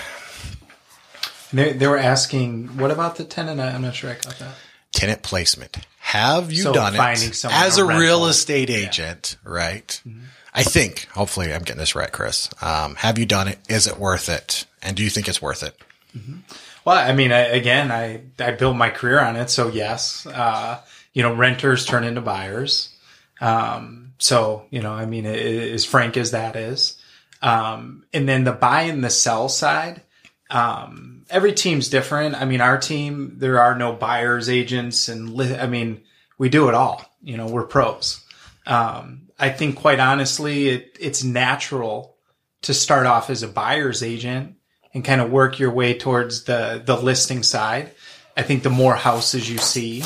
They, 1.54 1.72
they 1.72 1.86
were 1.86 1.98
asking, 1.98 2.76
what 2.78 2.90
about 2.90 3.16
the 3.16 3.24
tenant? 3.24 3.60
I- 3.60 3.70
I'm 3.70 3.82
not 3.82 3.94
sure 3.94 4.10
I 4.10 4.14
got 4.14 4.38
that. 4.38 4.54
tenant 4.92 5.22
placement. 5.22 5.76
Have 6.00 6.52
you 6.52 6.62
So 6.64 6.72
done 6.72 6.94
it 6.94 7.44
as 7.44 7.78
a 7.78 7.82
a 7.82 7.86
real 7.86 7.98
rental. 7.98 8.26
estate 8.26 8.70
agent? 8.70 9.36
Right. 9.44 10.00
I 10.54 10.62
think. 10.62 11.08
Hopefully, 11.14 11.52
I'm 11.52 11.62
getting 11.62 11.78
this 11.80 11.94
right, 11.96 12.12
Chris. 12.12 12.48
Um, 12.62 12.94
have 12.96 13.18
you 13.18 13.26
done 13.26 13.48
it? 13.48 13.58
Is 13.68 13.86
it 13.86 13.98
worth 13.98 14.28
it? 14.28 14.66
And 14.82 14.96
do 14.96 15.02
you 15.02 15.10
think 15.10 15.28
it's 15.28 15.42
worth 15.42 15.62
it? 15.62 15.76
Well, 16.84 16.96
I 16.96 17.12
mean, 17.14 17.32
I, 17.32 17.40
again, 17.40 17.90
I, 17.90 18.22
I 18.38 18.52
built 18.52 18.76
my 18.76 18.90
career 18.90 19.18
on 19.20 19.34
it. 19.36 19.50
So 19.50 19.68
yes, 19.68 20.26
uh, 20.26 20.80
you 21.12 21.22
know, 21.22 21.34
renters 21.34 21.86
turn 21.86 22.04
into 22.04 22.20
buyers. 22.20 22.90
Um, 23.40 24.12
so, 24.18 24.64
you 24.70 24.80
know, 24.80 24.92
I 24.92 25.06
mean, 25.06 25.26
i- 25.26 25.30
i- 25.30 25.70
as 25.72 25.84
frank 25.84 26.16
as 26.16 26.30
that 26.32 26.54
is. 26.56 26.96
Um, 27.42 28.04
and 28.12 28.28
then 28.28 28.44
the 28.44 28.52
buy 28.52 28.82
and 28.82 29.02
the 29.02 29.10
sell 29.10 29.48
side, 29.48 30.02
um, 30.50 31.13
every 31.34 31.52
team's 31.52 31.88
different. 31.88 32.36
I 32.36 32.44
mean, 32.44 32.60
our 32.60 32.78
team, 32.78 33.34
there 33.38 33.58
are 33.58 33.76
no 33.76 33.92
buyers, 33.92 34.48
agents, 34.48 35.08
and 35.08 35.34
li- 35.34 35.56
I 35.56 35.66
mean, 35.66 36.02
we 36.38 36.48
do 36.48 36.68
it 36.68 36.74
all. 36.74 37.04
You 37.22 37.36
know, 37.36 37.48
we're 37.48 37.66
pros. 37.66 38.24
Um, 38.66 39.28
I 39.38 39.50
think 39.50 39.76
quite 39.76 39.98
honestly, 39.98 40.68
it, 40.68 40.96
it's 41.00 41.24
natural 41.24 42.16
to 42.62 42.72
start 42.72 43.06
off 43.06 43.30
as 43.30 43.42
a 43.42 43.48
buyer's 43.48 44.02
agent 44.02 44.54
and 44.94 45.04
kind 45.04 45.20
of 45.20 45.30
work 45.30 45.58
your 45.58 45.72
way 45.72 45.98
towards 45.98 46.44
the 46.44 46.80
the 46.84 46.96
listing 46.96 47.42
side. 47.42 47.90
I 48.36 48.42
think 48.42 48.62
the 48.62 48.70
more 48.70 48.94
houses 48.94 49.50
you 49.50 49.58
see, 49.58 50.04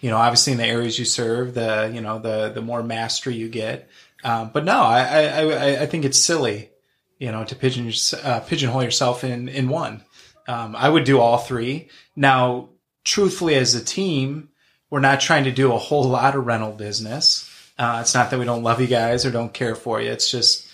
you 0.00 0.10
know, 0.10 0.16
obviously 0.16 0.52
in 0.52 0.58
the 0.58 0.66
areas 0.66 0.98
you 0.98 1.04
serve, 1.04 1.54
the 1.54 1.90
you 1.92 2.00
know 2.00 2.20
the 2.20 2.50
the 2.54 2.62
more 2.62 2.84
mastery 2.84 3.34
you 3.34 3.48
get. 3.48 3.90
Um, 4.22 4.50
but 4.52 4.64
no, 4.64 4.80
I, 4.80 5.24
I 5.24 5.82
I 5.82 5.86
think 5.86 6.04
it's 6.04 6.18
silly, 6.18 6.70
you 7.18 7.32
know, 7.32 7.44
to 7.44 7.56
pigeon 7.56 7.92
uh, 8.22 8.40
pigeonhole 8.40 8.84
yourself 8.84 9.24
in 9.24 9.48
in 9.48 9.68
one. 9.68 10.02
Um, 10.48 10.74
I 10.74 10.88
would 10.88 11.04
do 11.04 11.20
all 11.20 11.38
three. 11.38 11.88
Now, 12.16 12.70
truthfully, 13.04 13.54
as 13.54 13.74
a 13.74 13.84
team, 13.84 14.48
we're 14.90 14.98
not 14.98 15.20
trying 15.20 15.44
to 15.44 15.52
do 15.52 15.72
a 15.72 15.78
whole 15.78 16.04
lot 16.08 16.34
of 16.34 16.46
rental 16.46 16.72
business. 16.72 17.44
Uh, 17.78 17.98
it's 18.00 18.14
not 18.14 18.30
that 18.30 18.38
we 18.40 18.44
don't 18.44 18.64
love 18.64 18.80
you 18.80 18.88
guys 18.88 19.24
or 19.24 19.30
don't 19.30 19.54
care 19.54 19.76
for 19.76 20.00
you. 20.00 20.10
It's 20.10 20.30
just, 20.30 20.68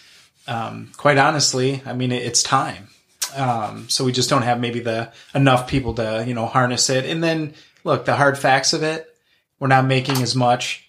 um, 0.46 0.92
quite 0.96 1.18
honestly, 1.18 1.82
I 1.84 1.92
mean, 1.92 2.12
it, 2.12 2.22
it's 2.22 2.42
time. 2.42 2.88
Um, 3.36 3.88
so 3.90 4.04
we 4.04 4.12
just 4.12 4.30
don't 4.30 4.42
have 4.42 4.60
maybe 4.60 4.80
the 4.80 5.12
enough 5.34 5.68
people 5.68 5.94
to, 5.94 6.24
you 6.26 6.34
know, 6.34 6.46
harness 6.46 6.88
it. 6.88 7.04
And 7.04 7.22
then 7.22 7.54
look, 7.82 8.04
the 8.04 8.14
hard 8.14 8.38
facts 8.38 8.72
of 8.72 8.82
it, 8.82 9.06
we're 9.58 9.68
not 9.68 9.86
making 9.86 10.22
as 10.22 10.34
much 10.34 10.88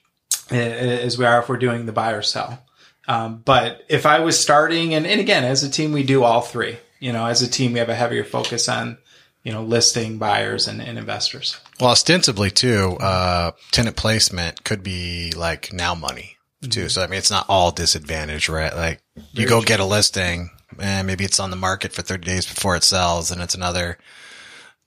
uh, 0.51 0.55
as 0.55 1.17
we 1.17 1.25
are 1.25 1.39
if 1.39 1.49
we're 1.49 1.57
doing 1.57 1.85
the 1.85 1.91
buy 1.91 2.11
or 2.11 2.21
sell. 2.21 2.63
Um, 3.07 3.41
but 3.43 3.83
if 3.89 4.05
I 4.05 4.19
was 4.19 4.39
starting, 4.39 4.93
and, 4.93 5.05
and 5.05 5.19
again, 5.19 5.43
as 5.43 5.63
a 5.63 5.69
team, 5.69 5.91
we 5.91 6.03
do 6.03 6.23
all 6.23 6.41
three. 6.41 6.77
You 6.99 7.13
know, 7.13 7.25
as 7.25 7.41
a 7.41 7.49
team, 7.49 7.73
we 7.73 7.79
have 7.79 7.89
a 7.89 7.95
heavier 7.95 8.23
focus 8.23 8.69
on, 8.69 8.97
you 9.43 9.51
know, 9.51 9.63
listing 9.63 10.17
buyers 10.17 10.67
and, 10.67 10.81
and 10.81 10.97
investors. 10.97 11.59
Well, 11.79 11.91
ostensibly 11.91 12.51
too, 12.51 12.97
uh, 12.99 13.51
tenant 13.71 13.95
placement 13.95 14.63
could 14.63 14.83
be 14.83 15.31
like 15.35 15.73
now 15.73 15.93
money 15.95 16.37
too. 16.69 16.89
So 16.89 17.01
I 17.01 17.07
mean, 17.07 17.17
it's 17.17 17.31
not 17.31 17.45
all 17.49 17.71
disadvantage, 17.71 18.49
right? 18.49 18.75
Like 18.75 19.01
you 19.33 19.47
go 19.47 19.61
get 19.61 19.79
a 19.79 19.85
listing 19.85 20.49
and 20.79 21.07
maybe 21.07 21.23
it's 21.23 21.39
on 21.39 21.51
the 21.51 21.55
market 21.55 21.93
for 21.93 22.01
30 22.01 22.25
days 22.25 22.45
before 22.45 22.75
it 22.75 22.83
sells 22.83 23.31
and 23.31 23.41
it's 23.41 23.55
another 23.55 23.97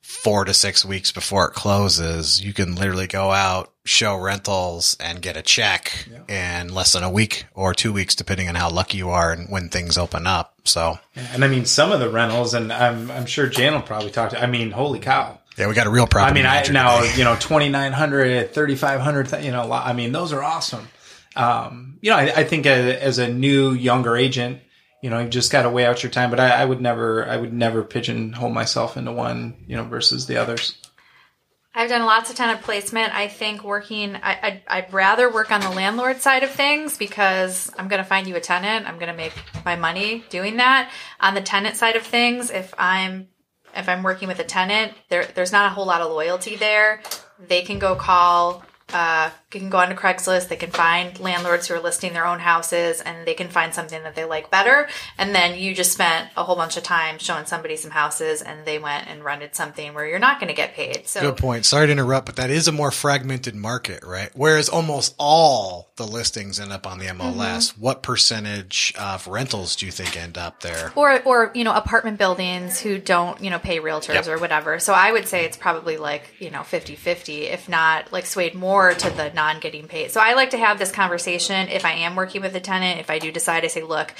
four 0.03 0.45
to 0.45 0.55
six 0.55 0.85
weeks 0.85 1.13
before 1.13 1.49
it 1.49 1.55
closes. 1.55 2.43
You 2.43 2.53
can 2.53 2.75
literally 2.75 3.07
go 3.07 3.31
out, 3.31 3.73
show 3.89 4.17
rentals 4.17 4.97
and 5.01 5.23
get 5.23 5.37
a 5.37 5.43
check 5.43 6.07
in 6.29 6.69
less 6.75 6.93
than 6.93 7.03
a 7.03 7.11
week 7.11 7.47
or 7.55 7.75
two 7.75 7.93
weeks, 7.93 8.15
depending 8.15 8.49
on 8.49 8.55
how 8.55 8.71
lucky 8.71 8.99
you 8.99 9.09
are 9.11 9.33
and 9.33 9.49
when 9.49 9.69
things 9.69 9.97
open 9.97 10.27
up. 10.27 10.55
So 10.65 10.99
And 11.17 11.45
I 11.45 11.49
mean, 11.49 11.65
some 11.65 11.91
of 11.93 12.01
the 12.01 12.11
rentals, 12.11 12.55
and 12.55 12.73
I'm, 12.73 13.11
I'm 13.11 13.27
sure 13.27 13.47
Jan 13.49 13.73
will 13.73 13.81
probably 13.83 14.11
talk 14.11 14.31
to, 14.31 14.43
I 14.43 14.47
mean, 14.47 14.71
holy 14.71 15.01
cow. 15.01 15.39
yeah, 15.57 15.67
we 15.67 15.75
got 15.75 15.87
a 15.87 15.91
real 15.91 16.07
problem. 16.07 16.31
I 16.31 16.35
mean, 16.35 16.47
I 16.47 16.63
now 16.71 17.01
today. 17.01 17.17
you 17.19 17.25
know 17.25 17.37
twenty 17.41 17.69
nine 17.71 17.93
hundred, 17.93 18.53
thirty 18.53 18.77
five 18.77 19.01
hundred. 19.01 19.33
You 19.43 19.51
know, 19.51 19.73
I 19.73 19.93
mean, 19.95 20.13
those 20.13 20.33
are 20.33 20.43
awesome. 20.43 20.87
Um, 21.35 21.99
you 22.03 22.11
know, 22.11 22.17
I, 22.19 22.33
I 22.37 22.45
think 22.45 22.67
a, 22.67 23.03
as 23.03 23.19
a 23.19 23.29
new 23.33 23.73
younger 23.73 24.17
agent, 24.17 24.61
you 25.03 25.09
know, 25.11 25.21
you 25.21 25.29
just 25.29 25.51
got 25.53 25.63
to 25.63 25.71
weigh 25.71 25.87
out 25.87 26.03
your 26.03 26.11
time. 26.11 26.31
But 26.31 26.41
I, 26.41 26.49
I 26.51 26.65
would 26.65 26.81
never, 26.81 27.27
I 27.27 27.37
would 27.37 27.53
never 27.53 27.83
pigeonhole 27.83 28.51
myself 28.51 28.97
into 28.97 29.13
one, 29.13 29.65
you 29.67 29.77
know, 29.77 29.85
versus 29.85 30.27
the 30.27 30.37
others. 30.37 30.77
I've 31.75 31.91
done 31.91 32.05
lots 32.05 32.31
of 32.31 32.37
tenant 32.37 32.63
placement. 32.63 33.15
I 33.15 33.29
think 33.29 33.63
working, 33.63 34.17
I, 34.17 34.39
I'd, 34.43 34.63
I'd 34.67 34.93
rather 34.93 35.33
work 35.33 35.53
on 35.53 35.61
the 35.61 35.71
landlord 35.71 36.21
side 36.21 36.43
of 36.43 36.51
things 36.51 36.97
because 36.97 37.71
I'm 37.79 37.89
going 37.89 38.03
to 38.03 38.09
find 38.09 38.27
you 38.27 38.37
a 38.37 38.41
tenant. 38.41 38.87
I'm 38.89 38.97
going 38.97 39.11
to 39.11 39.17
make 39.17 39.35
my 39.65 39.77
money 39.77 40.25
doing 40.31 40.57
that. 40.57 40.91
On 41.21 41.35
the 41.35 41.41
tenant 41.41 41.77
side 41.77 41.95
of 41.97 42.03
things, 42.03 42.51
if 42.51 42.75
I'm 42.79 43.29
if 43.77 43.89
I'm 43.89 44.03
working 44.03 44.29
with 44.29 44.39
a 44.41 44.45
tenant, 44.45 44.95
there 45.09 45.27
there's 45.35 45.53
not 45.53 45.71
a 45.71 45.75
whole 45.75 45.87
lot 45.87 46.01
of 46.01 46.11
loyalty 46.11 46.57
there. 46.57 47.03
They 47.39 47.63
can 47.63 47.79
go 47.79 47.95
call. 47.95 48.65
Uh, 48.93 49.31
can 49.51 49.71
go 49.71 49.79
onto 49.79 49.95
Craigslist. 49.95 50.49
They 50.49 50.57
can 50.57 50.71
find 50.71 51.19
landlords 51.21 51.67
who 51.69 51.75
are 51.75 51.81
listing 51.81 52.13
their 52.13 52.27
own 52.27 52.39
houses, 52.39 53.01
and 53.01 53.27
they 53.27 53.35
can 53.35 53.49
find 53.49 53.73
something 53.73 54.03
that 54.03 54.15
they 54.15 54.25
like 54.25 54.51
better. 54.51 54.89
And 55.17 55.35
then 55.35 55.59
you 55.59 55.75
just 55.75 55.93
spent 55.93 56.31
a 56.37 56.45
whole 56.45 56.57
bunch 56.57 56.77
of 56.77 56.83
time 56.83 57.19
showing 57.19 57.47
somebody 57.47 57.77
some 57.77 57.91
houses, 57.91 58.43
and 58.43 58.67
they 58.67 58.79
went 58.79 59.09
and 59.09 59.25
rented 59.25 59.55
something 59.55 59.95
where 59.95 60.07
you're 60.07 60.19
not 60.19 60.39
going 60.39 60.49
to 60.49 60.55
get 60.55 60.75
paid. 60.75 61.07
So 61.09 61.21
Good 61.21 61.37
point. 61.39 61.65
Sorry 61.65 61.87
to 61.87 61.93
interrupt, 61.93 62.27
but 62.27 62.37
that 62.37 62.51
is 62.51 62.69
a 62.69 62.73
more 62.73 62.91
fragmented 62.91 63.55
market, 63.55 64.05
right? 64.05 64.31
Whereas 64.35 64.69
almost 64.69 65.15
all 65.19 65.93
the 65.97 66.07
listings 66.07 66.61
end 66.61 66.73
up 66.73 66.87
on 66.87 66.99
the 66.99 67.07
MLS. 67.07 67.73
Mm-hmm. 67.73 67.81
What 67.81 68.03
percentage 68.03 68.93
of 69.01 69.27
rentals 69.27 69.77
do 69.77 69.87
you 69.87 69.93
think 69.93 70.17
end 70.17 70.37
up 70.37 70.61
there? 70.61 70.93
or 70.95 71.21
or 71.23 71.51
you 71.55 71.65
know 71.65 71.75
apartment 71.75 72.19
buildings 72.19 72.79
who 72.81 72.99
don't 72.99 73.43
you 73.43 73.51
know 73.51 73.59
pay 73.59 73.79
realtors 73.79 74.15
Yep. 74.15 74.27
or 74.29 74.39
whatever 74.39 74.79
so 74.79 74.93
i 74.93 75.11
would 75.13 75.27
say 75.29 75.45
it's 75.45 75.57
probably 75.57 75.97
like 75.97 76.35
you 76.39 76.51
know 76.51 76.61
50-50 76.61 77.51
if 77.51 77.69
not 77.69 78.13
like 78.13 78.27
swayed 78.27 78.55
more 78.55 78.93
to 78.95 79.11
the 79.11 79.31
non 79.39 79.61
getting 79.61 79.87
paid 79.87 80.11
so 80.11 80.21
i 80.21 80.35
like 80.35 80.51
to 80.51 80.59
have 80.59 80.79
this 80.79 80.91
conversation 80.91 81.69
if 81.69 81.85
i 81.85 81.93
am 81.93 82.17
working 82.17 82.43
with 82.43 82.55
a 82.57 82.61
tenant 82.61 82.99
if 82.99 83.09
i 83.09 83.19
do 83.19 83.31
decide 83.31 83.61
to 83.61 83.69
say 83.69 83.83
look 83.83 84.13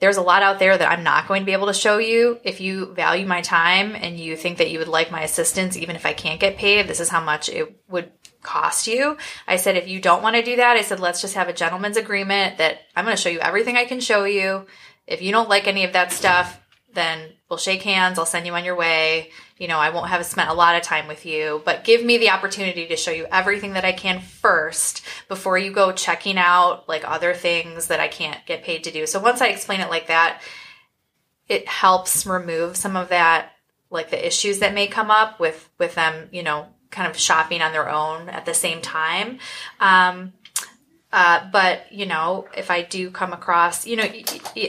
there's 0.00 0.16
a 0.16 0.22
lot 0.22 0.42
out 0.42 0.58
there 0.58 0.76
that 0.76 0.90
I'm 0.90 1.04
not 1.04 1.28
going 1.28 1.42
to 1.42 1.46
be 1.46 1.52
able 1.52 1.66
to 1.66 1.74
show 1.74 1.98
you. 1.98 2.40
If 2.42 2.60
you 2.60 2.86
value 2.94 3.26
my 3.26 3.42
time 3.42 3.94
and 3.94 4.18
you 4.18 4.34
think 4.34 4.56
that 4.58 4.70
you 4.70 4.78
would 4.78 4.88
like 4.88 5.10
my 5.10 5.22
assistance, 5.22 5.76
even 5.76 5.94
if 5.94 6.06
I 6.06 6.14
can't 6.14 6.40
get 6.40 6.56
paid, 6.56 6.88
this 6.88 7.00
is 7.00 7.10
how 7.10 7.22
much 7.22 7.50
it 7.50 7.78
would 7.88 8.10
cost 8.42 8.86
you. 8.86 9.18
I 9.46 9.56
said, 9.56 9.76
if 9.76 9.88
you 9.88 10.00
don't 10.00 10.22
want 10.22 10.36
to 10.36 10.42
do 10.42 10.56
that, 10.56 10.76
I 10.76 10.82
said, 10.82 11.00
let's 11.00 11.20
just 11.20 11.34
have 11.34 11.48
a 11.48 11.52
gentleman's 11.52 11.98
agreement 11.98 12.56
that 12.58 12.80
I'm 12.96 13.04
going 13.04 13.16
to 13.16 13.22
show 13.22 13.28
you 13.28 13.40
everything 13.40 13.76
I 13.76 13.84
can 13.84 14.00
show 14.00 14.24
you. 14.24 14.66
If 15.06 15.20
you 15.20 15.32
don't 15.32 15.50
like 15.50 15.66
any 15.66 15.84
of 15.84 15.92
that 15.92 16.12
stuff, 16.12 16.58
then 16.94 17.32
we'll 17.48 17.58
shake 17.58 17.82
hands. 17.82 18.18
I'll 18.18 18.26
send 18.26 18.46
you 18.46 18.54
on 18.54 18.64
your 18.64 18.76
way. 18.76 19.30
You 19.60 19.68
know, 19.68 19.78
I 19.78 19.90
won't 19.90 20.08
have 20.08 20.24
spent 20.24 20.48
a 20.48 20.54
lot 20.54 20.74
of 20.74 20.82
time 20.82 21.06
with 21.06 21.26
you, 21.26 21.60
but 21.66 21.84
give 21.84 22.02
me 22.02 22.16
the 22.16 22.30
opportunity 22.30 22.86
to 22.86 22.96
show 22.96 23.10
you 23.10 23.26
everything 23.30 23.74
that 23.74 23.84
I 23.84 23.92
can 23.92 24.20
first 24.20 25.02
before 25.28 25.58
you 25.58 25.70
go 25.70 25.92
checking 25.92 26.38
out 26.38 26.88
like 26.88 27.06
other 27.06 27.34
things 27.34 27.88
that 27.88 28.00
I 28.00 28.08
can't 28.08 28.44
get 28.46 28.64
paid 28.64 28.84
to 28.84 28.90
do. 28.90 29.06
So 29.06 29.20
once 29.20 29.42
I 29.42 29.48
explain 29.48 29.80
it 29.80 29.90
like 29.90 30.06
that, 30.06 30.40
it 31.46 31.68
helps 31.68 32.24
remove 32.24 32.74
some 32.74 32.96
of 32.96 33.10
that 33.10 33.52
like 33.90 34.10
the 34.10 34.26
issues 34.26 34.60
that 34.60 34.72
may 34.72 34.86
come 34.86 35.10
up 35.10 35.38
with 35.38 35.68
with 35.78 35.94
them, 35.94 36.30
you 36.32 36.42
know, 36.42 36.66
kind 36.90 37.10
of 37.10 37.18
shopping 37.18 37.60
on 37.60 37.72
their 37.72 37.90
own 37.90 38.30
at 38.30 38.46
the 38.46 38.54
same 38.54 38.80
time. 38.80 39.40
Um, 39.78 40.32
uh, 41.12 41.48
but 41.50 41.92
you 41.92 42.06
know, 42.06 42.46
if 42.56 42.70
I 42.70 42.82
do 42.82 43.10
come 43.10 43.32
across, 43.32 43.86
you 43.86 43.96
know, 43.96 44.04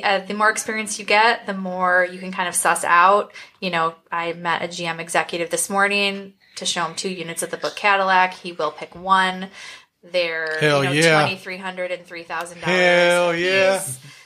uh, 0.03 0.19
the 0.19 0.33
more 0.33 0.49
experience 0.49 0.97
you 0.97 1.05
get, 1.05 1.45
the 1.45 1.53
more 1.53 2.07
you 2.09 2.19
can 2.19 2.31
kind 2.31 2.49
of 2.49 2.55
suss 2.55 2.83
out. 2.83 3.31
You 3.59 3.69
know, 3.69 3.95
I 4.11 4.33
met 4.33 4.63
a 4.63 4.67
GM 4.67 4.99
executive 4.99 5.49
this 5.51 5.69
morning 5.69 6.33
to 6.55 6.65
show 6.65 6.83
him 6.85 6.95
two 6.95 7.09
units 7.09 7.43
of 7.43 7.51
the 7.51 7.57
Book 7.57 7.75
Cadillac. 7.75 8.33
He 8.33 8.53
will 8.53 8.71
pick 8.71 8.95
one. 8.95 9.49
They're 10.03 10.57
Hell 10.59 10.83
you 10.83 10.89
know, 10.89 10.95
yeah. 10.95 11.21
twenty 11.21 11.37
three 11.37 11.57
hundred 11.57 11.91
and 11.91 12.05
three 12.05 12.23
thousand 12.23 12.57
Hell 12.59 13.33
dollars. 13.33 13.41
yeah. 13.41 13.83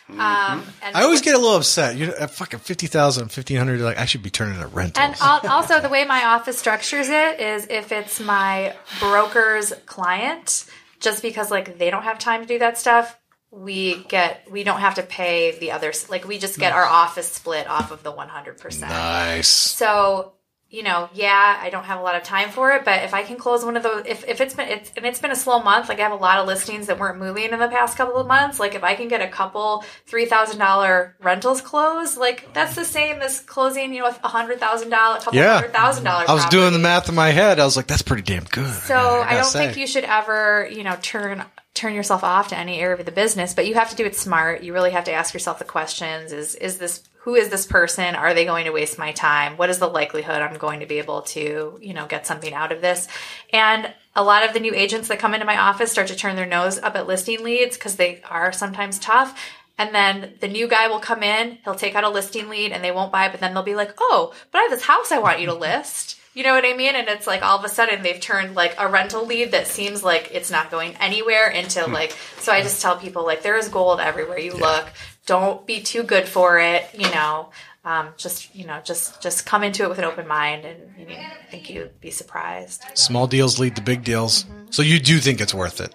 Um, 0.08 0.64
and 0.84 0.96
I 0.96 1.02
always 1.02 1.22
get 1.22 1.34
a 1.34 1.38
little 1.40 1.58
upset. 1.58 1.96
You 1.96 2.08
know, 2.08 2.14
at 2.20 2.30
fucking 2.30 2.60
50,000, 2.60 3.24
1500, 3.24 3.82
like 3.82 3.98
I 3.98 4.06
should 4.06 4.22
be 4.22 4.30
turning 4.30 4.62
a 4.62 4.68
rentals. 4.68 5.18
And 5.20 5.48
also, 5.50 5.80
the 5.80 5.90
way 5.90 6.06
my 6.06 6.26
office 6.26 6.60
structures 6.60 7.10
it 7.10 7.40
is 7.40 7.66
if 7.72 7.92
it's 7.92 8.20
my 8.20 8.76
broker's 9.00 9.74
client, 9.88 10.66
just 11.00 11.22
because 11.22 11.52
like 11.52 11.78
they 11.78 11.90
don't 11.90 12.04
have 12.04 12.20
time 12.20 12.42
to 12.42 12.48
do 12.48 12.60
that 12.60 12.78
stuff, 12.78 13.20
we 13.52 14.04
get 14.10 14.48
we 14.52 14.64
don't 14.64 14.80
have 14.82 14.96
to 14.96 15.04
pay 15.04 15.58
the 15.58 15.72
others. 15.72 16.10
Like 16.10 16.28
we 16.28 16.38
just 16.38 16.60
get 16.60 16.74
our 16.74 16.86
office 16.86 17.32
split 17.32 17.68
off 17.68 17.92
of 17.92 18.04
the 18.04 18.12
one 18.12 18.28
hundred 18.28 18.60
percent. 18.60 18.92
Nice. 18.92 19.48
So, 19.48 20.34
you 20.70 20.84
know, 20.84 21.10
yeah, 21.14 21.60
I 21.62 21.70
don't 21.70 21.84
have 21.86 22.00
a 22.00 22.04
lot 22.04 22.16
of 22.16 22.24
time 22.24 22.50
for 22.50 22.72
it, 22.72 22.84
but 22.84 23.04
if 23.04 23.14
I 23.14 23.24
can 23.24 23.38
close 23.38 23.64
one 23.64 23.78
of 23.78 23.84
those, 23.84 24.04
if, 24.08 24.28
if 24.28 24.42
it's 24.42 24.54
been, 24.56 24.68
it's, 24.68 24.92
and 24.98 25.06
it's 25.06 25.20
been 25.20 25.32
a 25.32 25.36
slow 25.36 25.60
month, 25.62 25.88
like 25.90 26.00
I 26.00 26.04
have 26.04 26.12
a 26.12 26.16
lot 26.16 26.40
of 26.40 26.48
listings 26.48 26.88
that 26.88 27.00
weren't 27.00 27.20
moving 27.20 27.52
in 27.52 27.60
the 27.60 27.68
past 27.68 27.98
couple 27.98 28.18
of 28.18 28.28
months. 28.28 28.60
Like 28.60 28.76
if 28.76 28.84
I 28.84 28.96
can 28.96 29.08
get 29.08 29.22
a 29.22 29.28
couple 29.28 29.86
$3,000 30.10 31.14
rentals 31.22 31.62
closed, 31.62 32.18
like 32.18 32.54
that's 32.54 32.76
the 32.76 32.84
same 32.86 33.22
as 33.22 33.40
closing, 33.42 33.94
you 33.94 34.02
know, 34.02 34.12
a 34.24 34.28
hundred 34.28 34.60
thousand 34.60 34.90
dollar, 34.90 35.18
a 35.18 35.20
couple 35.20 35.36
Yeah. 35.40 35.56
hundred 35.56 35.72
thousand 35.74 36.04
dollar. 36.04 36.26
I 36.28 36.34
was 36.34 36.46
doing 36.46 36.74
the 36.74 36.80
math 36.80 37.10
in 37.10 37.16
my 37.16 37.30
head. 37.30 37.60
I 37.60 37.66
was 37.66 37.78
like, 37.78 37.88
that's 37.88 38.02
pretty 38.02 38.24
damn 38.24 38.44
good. 38.46 38.74
So 38.74 38.96
I 38.98 39.36
don't 39.36 39.46
think 39.52 39.78
you 39.78 39.88
should 39.88 40.04
ever, 40.04 40.68
you 40.72 40.84
know, 40.84 40.98
turn 41.02 41.44
turn 41.76 41.94
yourself 41.94 42.24
off 42.24 42.48
to 42.48 42.58
any 42.58 42.80
area 42.80 42.98
of 42.98 43.06
the 43.06 43.12
business, 43.12 43.54
but 43.54 43.68
you 43.68 43.76
have 43.76 43.92
to 43.92 43.96
do 43.96 44.06
it 44.06 44.16
smart. 44.16 44.64
You 44.64 44.74
really 44.74 44.92
have 44.92 45.04
to 45.04 45.14
ask 45.14 45.34
yourself 45.34 45.60
the 45.60 45.66
questions: 45.66 46.32
Is 46.32 46.56
is 46.56 46.80
this 46.80 47.04
who 47.26 47.36
is 47.36 47.50
this 47.50 47.66
person? 47.66 48.16
Are 48.16 48.36
they 48.36 48.46
going 48.46 48.66
to 48.66 48.72
waste 48.72 49.00
my 49.00 49.12
time? 49.12 49.58
What 49.58 49.72
is 49.72 49.80
the 49.80 49.88
likelihood 49.88 50.44
I'm 50.44 50.58
going 50.60 50.82
to 50.82 50.86
be 50.86 51.00
able 51.00 51.24
to, 51.24 51.78
you 51.82 51.94
know, 51.94 52.06
get 52.06 52.28
something 52.28 52.54
out 52.54 52.72
of 52.72 52.82
this? 52.82 53.08
And 53.52 53.92
a 54.16 54.24
lot 54.24 54.46
of 54.46 54.54
the 54.54 54.60
new 54.60 54.76
agents 54.76 55.08
that 55.08 55.18
come 55.18 55.34
into 55.34 55.46
my 55.46 55.58
office 55.58 55.92
start 55.92 56.08
to 56.10 56.16
turn 56.16 56.36
their 56.36 56.46
nose 56.46 56.78
up 56.78 56.96
at 56.96 57.08
listing 57.08 57.44
leads 57.44 57.78
because 57.78 57.96
they 57.96 58.22
are 58.30 58.52
sometimes 58.52 59.00
tough. 59.00 59.40
And 59.78 59.94
then 59.94 60.36
the 60.40 60.48
new 60.48 60.68
guy 60.68 60.88
will 60.88 61.00
come 61.00 61.24
in, 61.24 61.58
he'll 61.64 61.74
take 61.74 61.96
out 61.96 62.04
a 62.04 62.10
listing 62.10 62.48
lead 62.48 62.72
and 62.72 62.84
they 62.84 62.92
won't 62.92 63.12
buy 63.12 63.28
but 63.28 63.40
then 63.40 63.56
they'll 63.56 63.64
be 63.64 63.76
like, 63.76 63.94
oh, 64.00 64.32
but 64.52 64.60
I 64.60 64.62
have 64.62 64.72
this 64.72 64.86
house 64.86 65.12
I 65.12 65.18
want 65.18 65.40
you 65.40 65.48
to 65.48 65.54
list. 65.56 66.20
You 66.36 66.44
know 66.44 66.54
what 66.54 66.66
I 66.66 66.74
mean? 66.74 66.94
And 66.96 67.08
it's 67.08 67.26
like 67.26 67.42
all 67.42 67.58
of 67.58 67.64
a 67.66 67.70
sudden 67.70 68.04
they've 68.04 68.20
turned 68.20 68.54
like 68.56 68.76
a 68.78 68.88
rental 68.88 69.26
lead 69.26 69.52
that 69.52 69.66
seems 69.68 70.04
like 70.04 70.30
it's 70.34 70.52
not 70.52 70.70
going 70.70 70.94
anywhere 71.00 71.50
into 71.50 71.86
like, 71.88 72.12
so 72.40 72.52
I 72.52 72.62
just 72.62 72.82
tell 72.82 72.98
people 72.98 73.24
like 73.26 73.42
there 73.42 73.58
is 73.58 73.70
gold 73.70 74.00
everywhere 74.02 74.38
you 74.40 74.54
look. 74.54 74.86
Don't 75.26 75.66
be 75.66 75.82
too 75.82 76.04
good 76.04 76.28
for 76.28 76.60
it, 76.60 76.86
you 76.94 77.10
know. 77.10 77.50
Um, 77.86 78.10
just 78.18 78.54
you 78.56 78.66
know, 78.66 78.82
just 78.84 79.22
just 79.22 79.46
come 79.46 79.64
into 79.64 79.84
it 79.84 79.90
with 79.90 80.00
an 80.00 80.06
open 80.06 80.28
mind, 80.28 80.66
and 80.66 80.80
you 80.98 81.06
know, 81.06 81.14
I 81.22 81.46
think 81.52 81.70
you'd 81.70 82.00
be 82.02 82.10
surprised. 82.12 82.84
Small 82.96 83.28
deals 83.28 83.60
lead 83.60 83.76
to 83.76 83.82
big 83.82 84.04
deals. 84.04 84.44
Mm-hmm. 84.44 84.66
So 84.72 84.82
you 84.82 85.00
do 85.00 85.20
think 85.20 85.40
it's 85.40 85.54
worth 85.54 85.80
it 85.80 85.94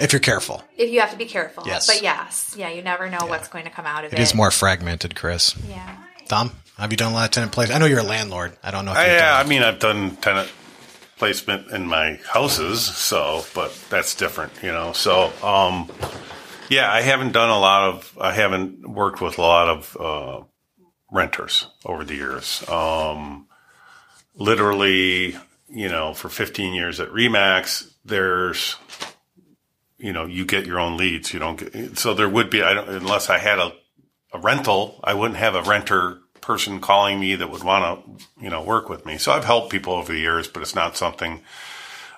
if 0.00 0.12
you're 0.12 0.20
careful. 0.20 0.62
If 0.78 0.90
you 0.90 1.00
have 1.00 1.10
to 1.10 1.16
be 1.16 1.24
careful, 1.26 1.64
Yes. 1.66 1.88
but 1.88 2.02
yes, 2.02 2.54
yeah, 2.56 2.68
you 2.70 2.82
never 2.82 3.10
know 3.10 3.26
what's 3.26 3.48
going 3.48 3.64
to 3.64 3.70
come 3.70 3.84
out 3.84 4.04
of 4.04 4.12
it. 4.12 4.18
It 4.18 4.22
is 4.22 4.32
more 4.34 4.50
fragmented, 4.52 5.16
Chris. 5.16 5.56
yeah. 5.68 5.96
Tom, 6.28 6.52
have 6.78 6.92
you 6.92 6.96
done 6.96 7.12
a 7.12 7.14
lot 7.14 7.26
of 7.26 7.30
tenant 7.30 7.52
place? 7.52 7.70
I 7.70 7.78
know 7.78 7.86
you're 7.86 8.00
a 8.00 8.04
landlord. 8.04 8.56
I 8.62 8.70
don't 8.70 8.84
know 8.84 8.92
I, 8.92 9.04
you've 9.04 9.12
yeah, 9.14 9.36
I 9.36 9.46
mean, 9.48 9.62
I've 9.62 9.78
done 9.78 10.16
tenant 10.16 10.50
placement 11.16 11.70
in 11.70 11.86
my 11.86 12.18
houses, 12.28 12.82
so 12.82 13.44
but 13.54 13.72
that's 13.90 14.14
different, 14.14 14.52
you 14.62 14.72
know. 14.72 14.92
So, 14.92 15.32
um, 15.42 15.90
yeah, 16.68 16.92
I 16.92 17.02
haven't 17.02 17.32
done 17.32 17.50
a 17.50 17.58
lot 17.58 17.90
of. 17.90 18.18
I 18.20 18.32
haven't 18.32 18.88
worked 18.88 19.20
with 19.20 19.38
a 19.38 19.42
lot 19.42 19.68
of 19.68 19.96
uh, 19.98 20.44
renters 21.12 21.68
over 21.84 22.04
the 22.04 22.14
years. 22.14 22.68
Um, 22.68 23.46
literally, 24.34 25.36
you 25.68 25.88
know, 25.88 26.12
for 26.14 26.28
15 26.28 26.74
years 26.74 26.98
at 26.98 27.08
Remax, 27.10 27.92
there's, 28.04 28.76
you 29.96 30.12
know, 30.12 30.26
you 30.26 30.44
get 30.44 30.66
your 30.66 30.80
own 30.80 30.96
leads. 30.96 31.32
You 31.32 31.38
don't 31.38 31.56
get 31.56 31.98
so 31.98 32.14
there 32.14 32.28
would 32.28 32.50
be. 32.50 32.62
I 32.62 32.74
don't 32.74 32.88
unless 32.88 33.30
I 33.30 33.38
had 33.38 33.60
a 33.60 33.72
a 34.32 34.38
rental, 34.40 34.98
I 35.04 35.14
wouldn't 35.14 35.38
have 35.38 35.54
a 35.54 35.62
renter 35.62 36.18
person 36.44 36.80
calling 36.80 37.18
me 37.18 37.34
that 37.36 37.50
would 37.50 37.64
want 37.64 38.04
to, 38.04 38.24
you 38.42 38.50
know, 38.50 38.62
work 38.62 38.88
with 38.88 39.06
me. 39.06 39.18
So 39.18 39.32
I've 39.32 39.44
helped 39.44 39.70
people 39.70 39.94
over 39.94 40.12
the 40.12 40.18
years, 40.18 40.46
but 40.46 40.62
it's 40.62 40.74
not 40.74 40.96
something, 40.96 41.40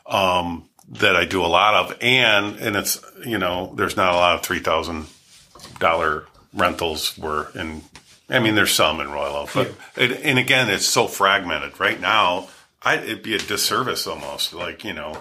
um, 0.07 0.69
that 0.89 1.17
I 1.17 1.25
do 1.25 1.45
a 1.45 1.47
lot 1.47 1.75
of. 1.75 1.97
And, 2.01 2.57
and 2.57 2.77
it's, 2.77 3.05
you 3.25 3.39
know, 3.39 3.73
there's 3.77 3.97
not 3.97 4.13
a 4.13 4.17
lot 4.17 4.35
of 4.35 4.43
$3,000 4.43 6.25
rentals 6.55 7.17
where 7.17 7.49
in, 7.55 7.83
I 8.29 8.41
mean, 8.41 8.55
there's 8.55 8.73
some 8.73 9.01
in 9.01 9.11
Royal 9.11 9.37
Oak, 9.37 9.51
but, 9.55 9.73
and, 9.97 10.13
and 10.13 10.39
again, 10.39 10.69
it's 10.69 10.87
so 10.87 11.07
fragmented 11.07 11.79
right 11.79 12.01
now. 12.01 12.49
I, 12.83 12.97
it'd 12.97 13.23
be 13.23 13.35
a 13.35 13.39
disservice 13.39 14.07
almost 14.07 14.53
like, 14.53 14.85
you 14.85 14.93
know, 14.93 15.17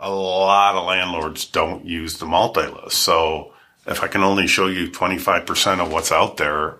a 0.00 0.10
lot 0.10 0.76
of 0.76 0.86
landlords 0.86 1.44
don't 1.44 1.84
use 1.84 2.18
the 2.18 2.26
multi-list. 2.26 2.96
So 2.98 3.52
if 3.86 4.02
I 4.02 4.08
can 4.08 4.22
only 4.22 4.46
show 4.46 4.66
you 4.66 4.90
25% 4.90 5.80
of 5.80 5.92
what's 5.92 6.12
out 6.12 6.36
there, 6.36 6.76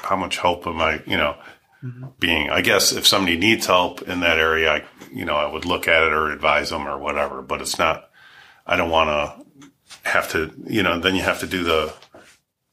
how 0.00 0.16
much 0.16 0.38
help 0.38 0.66
am 0.66 0.80
I, 0.80 1.02
you 1.06 1.16
know, 1.16 1.36
being, 2.18 2.50
I 2.50 2.60
guess 2.60 2.92
if 2.92 3.06
somebody 3.06 3.36
needs 3.38 3.66
help 3.66 4.02
in 4.02 4.20
that 4.20 4.38
area, 4.38 4.72
I, 4.72 4.84
you 5.12 5.24
know, 5.24 5.36
I 5.36 5.50
would 5.50 5.64
look 5.64 5.86
at 5.86 6.02
it 6.02 6.12
or 6.12 6.32
advise 6.32 6.70
them 6.70 6.88
or 6.88 6.98
whatever, 6.98 7.40
but 7.40 7.60
it's 7.60 7.78
not, 7.78 8.10
I 8.66 8.76
don't 8.76 8.90
want 8.90 9.10
to 9.10 10.08
have 10.08 10.30
to, 10.32 10.52
you 10.66 10.82
know, 10.82 10.98
then 10.98 11.14
you 11.14 11.22
have 11.22 11.40
to 11.40 11.46
do 11.46 11.62
the, 11.62 11.94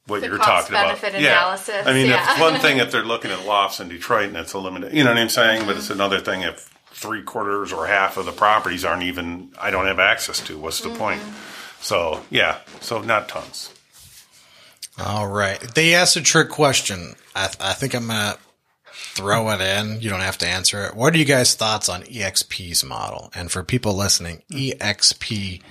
what 0.08 0.22
The 0.22 0.28
you're 0.28 0.38
talking 0.38 0.76
about. 0.76 1.04
analysis, 1.04 1.86
I 1.86 1.94
mean, 1.94 2.08
yeah. 2.08 2.32
it's 2.32 2.40
one 2.42 2.60
thing 2.60 2.80
if 2.80 2.92
they're 2.92 3.04
looking 3.04 3.32
at 3.32 3.46
lofts 3.46 3.80
in 3.80 3.90
Detroit 3.90 4.30
and 4.30 4.38
it's 4.38 4.54
a 4.54 4.60
limited, 4.60 4.94
you 4.94 5.04
know 5.04 5.12
what 5.12 5.20
I'm 5.20 5.30
saying? 5.30 5.66
But 5.66 5.78
it's 5.78 5.90
another 5.90 6.20
thing 6.20 6.42
if 6.42 6.72
three 6.88 7.22
quarters 7.22 7.74
or 7.74 7.88
half 7.88 8.18
of 8.18 8.26
the 8.26 8.32
properties 8.32 8.86
aren't 8.86 9.04
even, 9.04 9.52
I 9.60 9.70
don't 9.70 9.86
have 9.86 10.00
access 10.00 10.40
to. 10.42 10.58
What's 10.58 10.82
the 10.82 10.90
point? 10.90 11.22
Mm-hmm. 11.22 11.82
So, 11.82 12.24
yeah, 12.32 12.60
so 12.82 13.02
not 13.02 13.30
tons. 13.30 13.72
All 15.04 15.28
right. 15.28 15.60
They 15.60 15.94
asked 15.94 16.16
a 16.16 16.22
trick 16.22 16.50
question. 16.50 17.16
I, 17.36 17.48
th- 17.48 17.58
I 17.60 17.74
think 17.74 17.94
I'm 17.94 18.08
going 18.08 18.34
to 18.34 18.40
throw 18.94 19.50
it 19.50 19.62
in. 19.62 20.02
You 20.02 20.10
don't 20.10 20.22
have 20.22 20.38
to 20.40 20.48
answer 20.48 20.86
it. 20.86 20.96
What 20.96 21.14
are 21.14 21.18
you 21.18 21.26
guys' 21.26 21.56
thoughts 21.56 21.90
on 21.90 22.04
EXP's 22.04 22.84
model? 22.84 23.32
And 23.36 23.52
for 23.52 23.64
people 23.64 23.94
listening, 23.94 24.44
EXP 24.52 25.62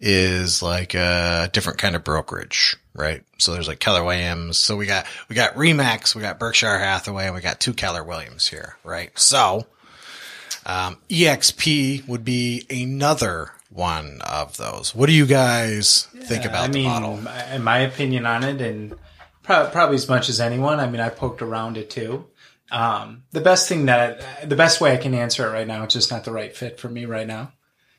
is 0.00 0.62
like 0.62 0.94
a 0.94 1.50
different 1.52 1.78
kind 1.78 1.96
of 1.96 2.04
brokerage, 2.04 2.76
right? 2.94 3.24
So 3.38 3.52
there's 3.52 3.68
like 3.68 3.80
Keller 3.80 4.04
Williams. 4.04 4.58
So 4.58 4.76
we 4.76 4.86
got, 4.86 5.06
we 5.28 5.34
got 5.34 5.54
Remax, 5.54 6.14
we 6.14 6.20
got 6.20 6.38
Berkshire 6.38 6.78
Hathaway, 6.78 7.26
and 7.26 7.34
we 7.34 7.40
got 7.40 7.60
two 7.60 7.72
Keller 7.72 8.04
Williams 8.04 8.46
here, 8.48 8.76
right? 8.84 9.16
So, 9.18 9.66
um, 10.66 10.98
EXP 11.08 12.06
would 12.06 12.24
be 12.24 12.66
another 12.70 13.52
one 13.70 14.20
of 14.22 14.56
those. 14.56 14.94
What 14.94 15.06
do 15.06 15.12
you 15.12 15.26
guys 15.26 16.08
think 16.22 16.44
about 16.44 16.64
I 16.64 16.66
the 16.68 16.72
mean, 16.74 16.86
model? 16.86 17.20
in 17.52 17.62
my 17.62 17.78
opinion 17.78 18.26
on 18.26 18.44
it, 18.44 18.60
and 18.60 18.94
pro- 19.42 19.68
probably 19.68 19.96
as 19.96 20.08
much 20.08 20.28
as 20.28 20.40
anyone. 20.40 20.80
I 20.80 20.88
mean, 20.88 21.00
I 21.00 21.08
poked 21.08 21.42
around 21.42 21.76
it 21.76 21.90
too. 21.90 22.26
Um, 22.70 23.24
the 23.32 23.40
best 23.40 23.68
thing 23.68 23.86
that, 23.86 24.48
the 24.48 24.56
best 24.56 24.80
way 24.80 24.92
I 24.92 24.98
can 24.98 25.14
answer 25.14 25.46
it 25.46 25.52
right 25.52 25.66
now, 25.66 25.84
it's 25.84 25.94
just 25.94 26.10
not 26.10 26.24
the 26.24 26.32
right 26.32 26.54
fit 26.54 26.78
for 26.78 26.88
me 26.88 27.06
right 27.06 27.26
now. 27.26 27.52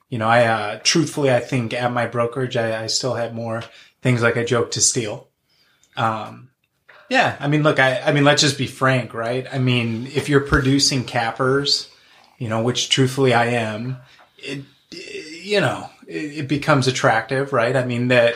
You 0.10 0.18
know, 0.18 0.28
I 0.28 0.46
uh, 0.46 0.80
truthfully, 0.84 1.32
I 1.32 1.40
think 1.40 1.74
at 1.74 1.92
my 1.92 2.08
brokerage, 2.08 2.58
I, 2.58 2.84
I 2.84 2.88
still 2.88 3.16
have 3.16 3.34
more 3.34 3.64
things 4.02 4.22
like 4.22 4.38
I 4.38 4.44
joke 4.44 4.72
to 4.72 4.82
steal. 4.82 5.28
Um, 5.96 6.50
yeah, 7.10 7.36
I 7.40 7.48
mean, 7.48 7.64
look, 7.64 7.80
I, 7.80 8.00
I 8.02 8.12
mean, 8.12 8.24
let's 8.24 8.42
just 8.42 8.58
be 8.58 8.68
frank, 8.68 9.14
right? 9.14 9.48
I 9.52 9.58
mean, 9.58 10.08
if 10.08 10.30
you're 10.30 10.42
producing 10.42 11.04
cappers, 11.04 11.90
you 12.38 12.48
know, 12.48 12.62
which 12.62 12.90
truthfully 12.90 13.34
I 13.34 13.46
am, 13.48 13.98
it, 14.38 14.64
you 15.42 15.62
know, 15.62 15.90
it, 16.08 16.40
it 16.40 16.48
becomes 16.48 16.88
attractive, 16.88 17.54
right? 17.54 17.76
I 17.76 17.86
mean, 17.86 18.10
that, 18.10 18.36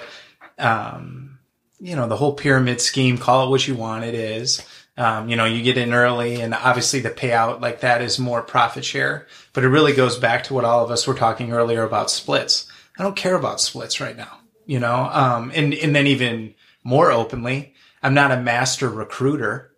um, 0.58 1.40
you 1.80 1.96
know, 1.96 2.08
the 2.08 2.16
whole 2.16 2.34
pyramid 2.34 2.82
scheme, 2.82 3.18
call 3.18 3.48
it 3.48 3.50
what 3.50 3.68
you 3.68 3.76
want, 3.76 4.06
it 4.06 4.16
is. 4.16 4.66
Um, 4.96 5.28
you 5.28 5.36
know, 5.36 5.46
you 5.46 5.64
get 5.64 5.78
in 5.78 5.94
early 5.94 6.40
and 6.42 6.54
obviously 6.54 7.00
the 7.00 7.10
payout 7.10 7.62
like 7.62 7.82
that 7.82 8.02
is 8.02 8.20
more 8.20 8.44
profit 8.44 8.86
share, 8.86 9.28
but 9.52 9.64
it 9.64 9.70
really 9.70 9.94
goes 9.94 10.18
back 10.18 10.44
to 10.46 10.54
what 10.54 10.66
all 10.66 10.84
of 10.84 10.92
us 10.92 11.08
were 11.08 11.16
talking 11.16 11.52
earlier 11.52 11.84
about 11.84 12.12
splits. 12.12 12.72
I 12.98 13.04
don't 13.04 13.16
care 13.16 13.36
about 13.36 13.60
splits 13.60 14.00
right 14.00 14.16
now, 14.16 14.38
you 14.68 14.80
know, 14.80 15.10
um, 15.12 15.52
and, 15.56 15.74
and 15.74 15.96
then 15.96 16.06
even 16.06 16.54
more 16.84 17.12
openly, 17.12 17.74
I'm 18.04 18.14
not 18.14 18.32
a 18.32 18.42
master 18.42 18.88
recruiter, 18.88 19.72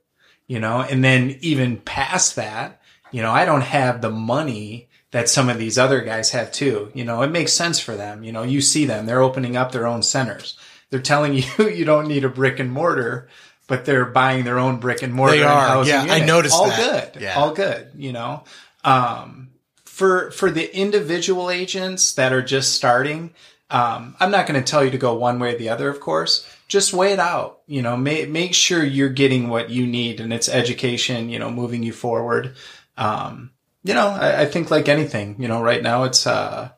you 0.47 0.59
know, 0.59 0.81
and 0.81 1.01
then 1.01 1.37
even 1.39 1.77
past 1.77 2.35
that, 2.35 2.81
you 3.11 3.21
know, 3.21 3.31
I 3.31 3.45
don't 3.45 3.61
have 3.61 4.01
the 4.01 4.09
money 4.09 4.89
that 5.11 5.29
some 5.29 5.49
of 5.49 5.57
these 5.57 5.77
other 5.77 6.01
guys 6.01 6.31
have 6.31 6.51
too. 6.51 6.91
You 6.93 7.05
know, 7.05 7.21
it 7.21 7.31
makes 7.31 7.53
sense 7.53 7.79
for 7.79 7.95
them. 7.95 8.23
You 8.23 8.31
know, 8.31 8.43
you 8.43 8.61
see 8.61 8.85
them, 8.85 9.05
they're 9.05 9.21
opening 9.21 9.55
up 9.55 9.71
their 9.71 9.87
own 9.87 10.03
centers. 10.03 10.57
They're 10.89 10.99
telling 10.99 11.33
you 11.57 11.69
you 11.69 11.85
don't 11.85 12.07
need 12.07 12.23
a 12.23 12.29
brick 12.29 12.59
and 12.59 12.71
mortar, 12.71 13.29
but 13.67 13.85
they're 13.85 14.05
buying 14.05 14.43
their 14.43 14.59
own 14.59 14.79
brick 14.79 15.01
and 15.01 15.13
mortar. 15.13 15.37
They 15.37 15.43
are. 15.43 15.85
Yeah, 15.85 16.05
I 16.09 16.25
noticed 16.25 16.55
All 16.55 16.67
that. 16.67 17.13
good. 17.13 17.21
Yeah. 17.21 17.39
All 17.39 17.53
good. 17.53 17.91
You 17.95 18.13
know, 18.13 18.43
um, 18.83 19.49
for 19.85 20.31
for 20.31 20.51
the 20.51 20.75
individual 20.77 21.49
agents 21.49 22.13
that 22.13 22.33
are 22.33 22.43
just 22.43 22.73
starting, 22.73 23.33
um, 23.69 24.15
I'm 24.19 24.31
not 24.31 24.47
going 24.47 24.61
to 24.61 24.69
tell 24.69 24.83
you 24.83 24.91
to 24.91 24.97
go 24.97 25.15
one 25.15 25.39
way 25.39 25.55
or 25.55 25.57
the 25.57 25.69
other. 25.69 25.89
Of 25.89 25.99
course, 25.99 26.47
just 26.67 26.93
weigh 26.93 27.13
it 27.13 27.19
out. 27.19 27.61
You 27.67 27.81
know, 27.81 27.97
make 27.97 28.29
make 28.29 28.53
sure 28.53 28.83
you're 28.83 29.09
getting 29.09 29.49
what 29.49 29.69
you 29.69 29.87
need, 29.87 30.19
and 30.19 30.31
it's 30.33 30.49
education. 30.49 31.29
You 31.29 31.39
know, 31.39 31.49
moving 31.49 31.83
you 31.83 31.93
forward. 31.93 32.55
Um, 32.97 33.51
you 33.85 33.93
know, 33.93 34.07
I, 34.07 34.41
I 34.41 34.45
think 34.45 34.71
like 34.71 34.89
anything, 34.89 35.35
you 35.39 35.47
know, 35.47 35.61
right 35.61 35.81
now 35.81 36.03
it's 36.03 36.25
uh, 36.25 36.69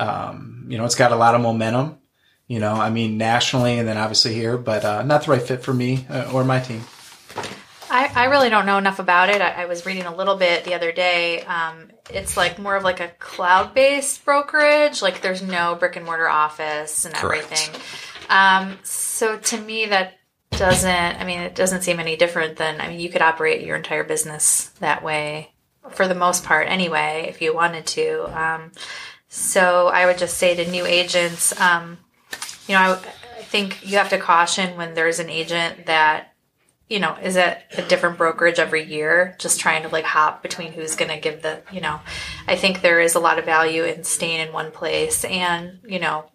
um, 0.00 0.66
you 0.68 0.76
know, 0.76 0.84
it's 0.84 0.96
got 0.96 1.12
a 1.12 1.16
lot 1.16 1.36
of 1.36 1.40
momentum. 1.40 1.98
You 2.48 2.60
know, 2.60 2.74
I 2.74 2.90
mean, 2.90 3.18
nationally 3.18 3.78
and 3.78 3.88
then 3.88 3.96
obviously 3.96 4.34
here, 4.34 4.56
but 4.56 4.84
uh, 4.84 5.02
not 5.02 5.24
the 5.24 5.30
right 5.32 5.42
fit 5.42 5.62
for 5.62 5.72
me 5.72 6.06
uh, 6.10 6.30
or 6.32 6.44
my 6.44 6.60
team. 6.60 6.82
I, 7.88 8.10
I 8.14 8.24
really 8.26 8.50
don't 8.50 8.66
know 8.66 8.78
enough 8.78 8.98
about 8.98 9.30
it. 9.30 9.40
I, 9.40 9.62
I 9.62 9.66
was 9.66 9.86
reading 9.86 10.04
a 10.04 10.14
little 10.14 10.36
bit 10.36 10.64
the 10.64 10.74
other 10.74 10.92
day. 10.92 11.42
Um, 11.42 11.90
it's 12.10 12.36
like 12.36 12.58
more 12.58 12.76
of 12.76 12.82
like 12.82 13.00
a 13.00 13.08
cloud 13.18 13.72
based 13.74 14.24
brokerage. 14.24 15.02
Like 15.02 15.22
there's 15.22 15.42
no 15.42 15.76
brick 15.76 15.94
and 15.94 16.04
mortar 16.04 16.28
office 16.28 17.04
and 17.04 17.14
Correct. 17.14 17.44
everything. 17.44 17.80
Um, 18.28 18.78
so 18.82 19.38
to 19.38 19.60
me, 19.60 19.86
that 19.86 20.14
doesn't. 20.50 20.90
I 20.90 21.24
mean, 21.24 21.40
it 21.40 21.54
doesn't 21.54 21.82
seem 21.82 22.00
any 22.00 22.16
different 22.16 22.56
than. 22.56 22.80
I 22.80 22.88
mean, 22.88 23.00
you 23.00 23.08
could 23.08 23.22
operate 23.22 23.64
your 23.64 23.76
entire 23.76 24.04
business 24.04 24.70
that 24.80 25.02
way 25.04 25.52
for 25.90 26.08
the 26.08 26.14
most 26.14 26.44
part, 26.44 26.68
anyway, 26.68 27.26
if 27.28 27.40
you 27.42 27.54
wanted 27.54 27.86
to. 27.86 28.40
Um, 28.40 28.72
so 29.28 29.88
I 29.88 30.06
would 30.06 30.18
just 30.18 30.38
say 30.38 30.54
to 30.56 30.70
new 30.70 30.86
agents, 30.86 31.58
um, 31.60 31.98
you 32.66 32.74
know, 32.74 32.80
I, 32.80 32.92
I 32.92 33.42
think 33.42 33.86
you 33.86 33.98
have 33.98 34.10
to 34.10 34.18
caution 34.18 34.76
when 34.76 34.94
there's 34.94 35.18
an 35.18 35.30
agent 35.30 35.86
that 35.86 36.32
you 36.88 37.00
know, 37.00 37.16
is 37.20 37.36
at 37.36 37.64
a 37.76 37.82
different 37.82 38.16
brokerage 38.16 38.58
every 38.58 38.84
year, 38.84 39.34
just 39.38 39.58
trying 39.58 39.82
to 39.82 39.88
like 39.88 40.04
hop 40.04 40.42
between 40.42 40.72
who's 40.72 40.94
going 40.94 41.10
to 41.10 41.18
give 41.18 41.42
the, 41.42 41.60
you 41.72 41.80
know, 41.80 42.00
I 42.46 42.54
think 42.54 42.80
there 42.80 43.00
is 43.00 43.16
a 43.16 43.20
lot 43.20 43.38
of 43.38 43.44
value 43.44 43.82
in 43.82 44.04
staying 44.04 44.46
in 44.46 44.52
one 44.52 44.70
place 44.70 45.24
and, 45.24 45.80
you 45.84 45.98
know, 45.98 46.26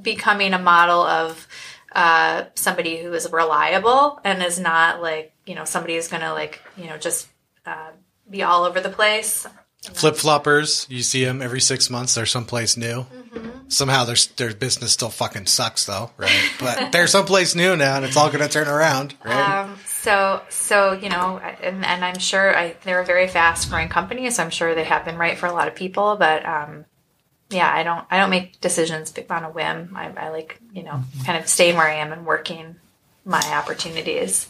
becoming 0.00 0.54
a 0.54 0.58
model 0.58 1.02
of 1.02 1.46
uh, 1.92 2.44
somebody 2.54 2.96
who 2.96 3.12
is 3.12 3.30
reliable 3.30 4.20
and 4.24 4.42
is 4.42 4.58
not 4.58 5.02
like, 5.02 5.32
you 5.44 5.54
know, 5.54 5.64
somebody 5.64 5.96
who's 5.96 6.08
going 6.08 6.22
to 6.22 6.32
like, 6.32 6.62
you 6.78 6.86
know, 6.86 6.96
just 6.96 7.28
uh, 7.66 7.90
be 8.28 8.42
all 8.42 8.64
over 8.64 8.80
the 8.80 8.88
place. 8.88 9.46
Flip 9.92 10.14
floppers, 10.14 10.88
you 10.88 11.02
see 11.02 11.24
them 11.24 11.42
every 11.42 11.60
six 11.60 11.90
months. 11.90 12.14
They're 12.14 12.24
someplace 12.24 12.76
new. 12.76 13.04
Somehow 13.68 14.04
their 14.04 14.16
their 14.36 14.54
business 14.54 14.92
still 14.92 15.10
fucking 15.10 15.46
sucks 15.46 15.84
though, 15.84 16.10
right? 16.16 16.52
But 16.58 16.92
they're 16.92 17.06
someplace 17.06 17.54
new 17.54 17.76
now, 17.76 17.96
and 17.96 18.04
it's 18.04 18.16
all 18.16 18.28
going 18.28 18.40
to 18.40 18.48
turn 18.48 18.68
around, 18.68 19.14
right? 19.24 19.64
Um, 19.64 19.78
so, 19.84 20.42
so 20.48 20.92
you 20.92 21.10
know, 21.10 21.38
and, 21.38 21.84
and 21.84 22.04
I'm 22.04 22.18
sure 22.18 22.56
I, 22.56 22.76
they're 22.84 23.00
a 23.00 23.06
very 23.06 23.28
fast 23.28 23.68
growing 23.70 23.88
company, 23.88 24.30
so 24.30 24.42
I'm 24.42 24.50
sure 24.50 24.74
they 24.74 24.84
have 24.84 25.04
been 25.04 25.16
right 25.16 25.36
for 25.36 25.46
a 25.46 25.52
lot 25.52 25.68
of 25.68 25.74
people. 25.74 26.16
But 26.16 26.46
um, 26.46 26.86
yeah, 27.50 27.70
I 27.70 27.82
don't 27.82 28.04
I 28.10 28.18
don't 28.18 28.30
make 28.30 28.60
decisions 28.60 29.12
on 29.28 29.44
a 29.44 29.50
whim. 29.50 29.94
I, 29.96 30.08
I 30.16 30.28
like 30.30 30.60
you 30.72 30.82
know 30.82 31.02
kind 31.26 31.38
of 31.38 31.48
staying 31.48 31.76
where 31.76 31.88
I 31.88 31.94
am 31.94 32.12
and 32.12 32.24
working 32.24 32.76
my 33.24 33.42
opportunities. 33.54 34.48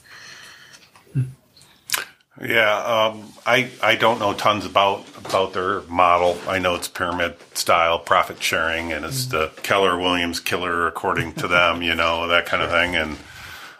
Yeah, 2.40 2.76
um, 2.78 3.32
I 3.46 3.70
I 3.80 3.94
don't 3.94 4.18
know 4.18 4.34
tons 4.34 4.66
about 4.66 5.06
about 5.16 5.52
their 5.52 5.82
model. 5.82 6.36
I 6.48 6.58
know 6.58 6.74
it's 6.74 6.88
pyramid 6.88 7.36
style 7.54 8.00
profit 8.00 8.42
sharing, 8.42 8.92
and 8.92 9.04
it's 9.04 9.26
the 9.26 9.52
Keller 9.62 9.96
Williams 9.96 10.40
killer 10.40 10.88
according 10.88 11.34
to 11.34 11.48
them. 11.48 11.80
You 11.80 11.94
know 11.94 12.26
that 12.26 12.46
kind 12.46 12.62
of 12.62 12.70
thing, 12.70 12.96
and 12.96 13.16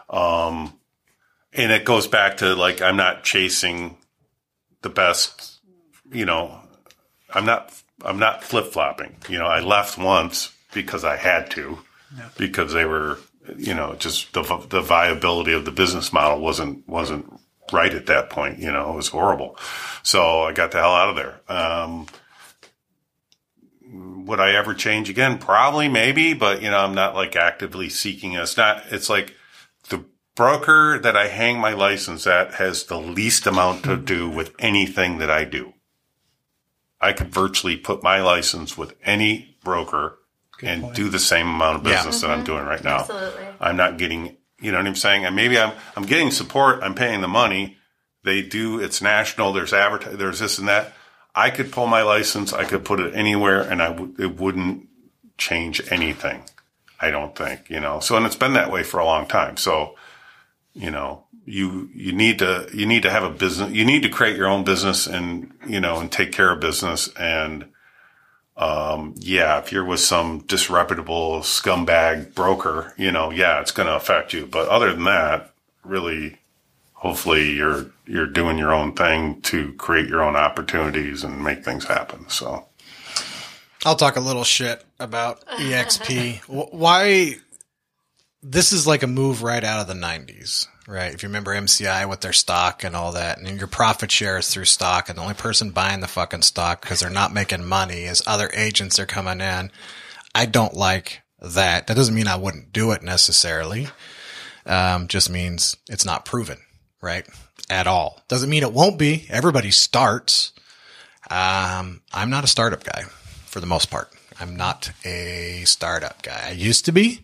um, 0.08 0.72
and 1.52 1.72
it 1.72 1.84
goes 1.84 2.06
back 2.06 2.36
to 2.38 2.54
like 2.54 2.80
I'm 2.80 2.96
not 2.96 3.24
chasing 3.24 3.96
the 4.82 4.90
best. 4.90 5.58
You 6.12 6.24
know, 6.24 6.60
I'm 7.30 7.44
not 7.44 7.72
I'm 8.04 8.20
not 8.20 8.44
flip 8.44 8.66
flopping. 8.66 9.16
You 9.28 9.38
know, 9.38 9.46
I 9.46 9.60
left 9.60 9.98
once 9.98 10.52
because 10.72 11.02
I 11.04 11.16
had 11.16 11.50
to, 11.52 11.78
because 12.36 12.72
they 12.72 12.84
were 12.84 13.18
you 13.56 13.74
know 13.74 13.96
just 13.98 14.32
the 14.32 14.42
the 14.68 14.80
viability 14.80 15.52
of 15.52 15.64
the 15.64 15.72
business 15.72 16.12
model 16.12 16.40
wasn't 16.40 16.88
wasn't 16.88 17.26
right 17.72 17.92
at 17.94 18.06
that 18.06 18.30
point. 18.30 18.58
You 18.58 18.70
know, 18.72 18.92
it 18.92 18.96
was 18.96 19.08
horrible. 19.08 19.56
So 20.02 20.42
I 20.42 20.52
got 20.52 20.70
the 20.70 20.78
hell 20.78 20.94
out 20.94 21.08
of 21.10 21.16
there. 21.16 21.40
Um, 21.48 22.06
would 24.26 24.40
I 24.40 24.52
ever 24.54 24.74
change 24.74 25.08
again? 25.10 25.38
Probably, 25.38 25.88
maybe, 25.88 26.34
but 26.34 26.62
you 26.62 26.70
know, 26.70 26.78
I'm 26.78 26.94
not 26.94 27.14
like 27.14 27.36
actively 27.36 27.88
seeking. 27.88 28.32
it. 28.32 28.40
It's 28.40 28.56
not. 28.56 28.82
It's 28.90 29.08
like 29.08 29.34
the 29.88 30.04
broker 30.34 30.98
that 30.98 31.16
I 31.16 31.28
hang 31.28 31.58
my 31.58 31.72
license 31.74 32.26
at 32.26 32.54
has 32.54 32.84
the 32.84 32.98
least 32.98 33.46
amount 33.46 33.84
to 33.84 33.96
do 33.96 34.28
with 34.28 34.52
anything 34.58 35.18
that 35.18 35.30
I 35.30 35.44
do. 35.44 35.74
I 37.00 37.12
could 37.12 37.28
virtually 37.32 37.76
put 37.76 38.02
my 38.02 38.20
license 38.22 38.78
with 38.78 38.94
any 39.04 39.58
broker 39.62 40.18
and 40.62 40.92
do 40.94 41.08
the 41.10 41.18
same 41.18 41.48
amount 41.48 41.76
of 41.76 41.86
Yeah. 41.86 41.96
business 41.96 42.20
that 42.22 42.30
I'm 42.30 42.44
doing 42.44 42.64
right 42.64 42.82
now. 42.82 43.00
Absolutely. 43.00 43.44
I'm 43.60 43.76
not 43.76 43.98
getting, 43.98 44.36
you 44.60 44.72
know 44.72 44.78
what 44.78 44.86
I'm 44.86 44.94
saying? 44.94 45.24
And 45.24 45.36
maybe 45.36 45.58
I'm, 45.58 45.72
I'm 45.96 46.04
getting 46.04 46.30
support. 46.30 46.82
I'm 46.82 46.94
paying 46.94 47.20
the 47.20 47.28
money. 47.28 47.76
They 48.22 48.42
do, 48.42 48.80
it's 48.80 49.02
national. 49.02 49.52
There's 49.52 49.72
advertising, 49.72 50.18
there's 50.18 50.38
this 50.38 50.58
and 50.58 50.68
that. 50.68 50.92
I 51.34 51.50
could 51.50 51.72
pull 51.72 51.86
my 51.86 52.02
license. 52.02 52.52
I 52.52 52.64
could 52.64 52.84
put 52.84 53.00
it 53.00 53.14
anywhere 53.14 53.60
and 53.60 53.82
I 53.82 53.90
would, 53.90 54.18
it 54.20 54.38
wouldn't 54.38 54.88
change 55.36 55.82
anything. 55.90 56.44
I 57.00 57.10
don't 57.10 57.36
think, 57.36 57.68
you 57.68 57.80
know, 57.80 58.00
so, 58.00 58.16
and 58.16 58.24
it's 58.24 58.36
been 58.36 58.54
that 58.54 58.70
way 58.70 58.82
for 58.82 59.00
a 59.00 59.04
long 59.04 59.26
time. 59.26 59.56
So, 59.56 59.96
you 60.72 60.90
know, 60.90 61.24
you, 61.44 61.90
you 61.92 62.12
need 62.12 62.38
to, 62.38 62.68
you 62.72 62.86
need 62.86 63.02
to 63.02 63.10
have 63.10 63.24
a 63.24 63.30
business, 63.30 63.72
you 63.72 63.84
need 63.84 64.04
to 64.04 64.08
create 64.08 64.36
your 64.36 64.46
own 64.46 64.64
business 64.64 65.06
and, 65.06 65.52
you 65.66 65.80
know, 65.80 65.98
and 65.98 66.10
take 66.10 66.32
care 66.32 66.50
of 66.50 66.60
business. 66.60 67.08
And, 67.16 67.66
um, 68.56 69.14
yeah, 69.18 69.58
if 69.58 69.72
you're 69.72 69.84
with 69.84 70.00
some 70.00 70.40
disreputable 70.40 71.40
scumbag 71.40 72.34
broker, 72.34 72.94
you 72.96 73.10
know, 73.10 73.30
yeah, 73.30 73.60
it's 73.60 73.72
going 73.72 73.88
to 73.88 73.96
affect 73.96 74.32
you. 74.32 74.46
But 74.46 74.68
other 74.68 74.92
than 74.92 75.04
that, 75.04 75.52
really, 75.82 76.38
hopefully 76.92 77.52
you're, 77.52 77.86
you're 78.06 78.26
doing 78.26 78.56
your 78.56 78.72
own 78.72 78.94
thing 78.94 79.40
to 79.42 79.72
create 79.74 80.08
your 80.08 80.22
own 80.22 80.36
opportunities 80.36 81.24
and 81.24 81.42
make 81.42 81.64
things 81.64 81.84
happen. 81.84 82.28
So. 82.28 82.66
I'll 83.84 83.96
talk 83.96 84.16
a 84.16 84.20
little 84.20 84.44
shit 84.44 84.82
about 84.98 85.44
EXP. 85.46 86.40
Why 86.72 87.36
this 88.42 88.72
is 88.72 88.86
like 88.86 89.02
a 89.02 89.06
move 89.06 89.42
right 89.42 89.62
out 89.64 89.80
of 89.80 89.88
the 89.88 89.94
90s, 89.94 90.68
right? 90.86 91.12
If 91.14 91.22
you 91.22 91.28
remember 91.28 91.54
MCI 91.54 92.08
with 92.08 92.20
their 92.20 92.32
stock 92.32 92.84
and 92.84 92.94
all 92.94 93.12
that, 93.12 93.38
and 93.38 93.58
your 93.58 93.66
profit 93.66 94.10
share 94.10 94.38
is 94.38 94.48
through 94.48 94.66
stock, 94.66 95.08
and 95.08 95.18
the 95.18 95.22
only 95.22 95.34
person 95.34 95.70
buying 95.70 96.00
the 96.00 96.08
fucking 96.08 96.42
stock 96.42 96.82
because 96.82 97.00
they're 97.00 97.10
not 97.10 97.32
making 97.32 97.64
money 97.64 98.04
is 98.04 98.22
other 98.26 98.50
agents 98.54 98.98
are 98.98 99.06
coming 99.06 99.40
in. 99.40 99.70
I 100.34 100.46
don't 100.46 100.74
like 100.74 101.22
that. 101.40 101.86
That 101.86 101.96
doesn't 101.96 102.14
mean 102.14 102.28
I 102.28 102.36
wouldn't 102.36 102.72
do 102.72 102.92
it 102.92 103.02
necessarily. 103.02 103.88
Um, 104.66 105.08
just 105.08 105.30
means 105.30 105.76
it's 105.88 106.06
not 106.06 106.24
proven, 106.24 106.58
right? 107.00 107.26
At 107.70 107.86
all. 107.86 108.22
Doesn't 108.28 108.50
mean 108.50 108.62
it 108.62 108.72
won't 108.72 108.98
be. 108.98 109.26
Everybody 109.28 109.70
starts. 109.70 110.52
Um, 111.30 112.02
I'm 112.12 112.30
not 112.30 112.44
a 112.44 112.48
startup 112.48 112.84
guy 112.84 113.04
for 113.46 113.60
the 113.60 113.66
most 113.66 113.90
part. 113.90 114.10
I'm 114.40 114.56
not 114.56 114.90
a 115.04 115.62
startup 115.64 116.22
guy. 116.22 116.48
I 116.48 116.52
used 116.52 116.84
to 116.86 116.92
be. 116.92 117.22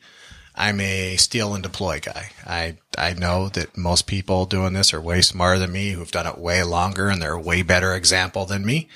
I'm 0.61 0.79
a 0.81 1.17
steal 1.17 1.55
and 1.55 1.63
deploy 1.63 2.01
guy. 2.01 2.33
I 2.47 2.77
I 2.99 3.15
know 3.15 3.49
that 3.49 3.79
most 3.79 4.07
people 4.07 4.45
doing 4.45 4.75
this 4.75 4.93
are 4.93 5.01
way 5.01 5.23
smarter 5.23 5.59
than 5.59 5.73
me, 5.73 5.93
who've 5.93 6.11
done 6.11 6.27
it 6.27 6.37
way 6.37 6.63
longer, 6.63 7.09
and 7.09 7.21
they're 7.21 7.33
a 7.33 7.41
way 7.41 7.63
better 7.63 7.95
example 7.95 8.45
than 8.45 8.67
me. 8.67 8.89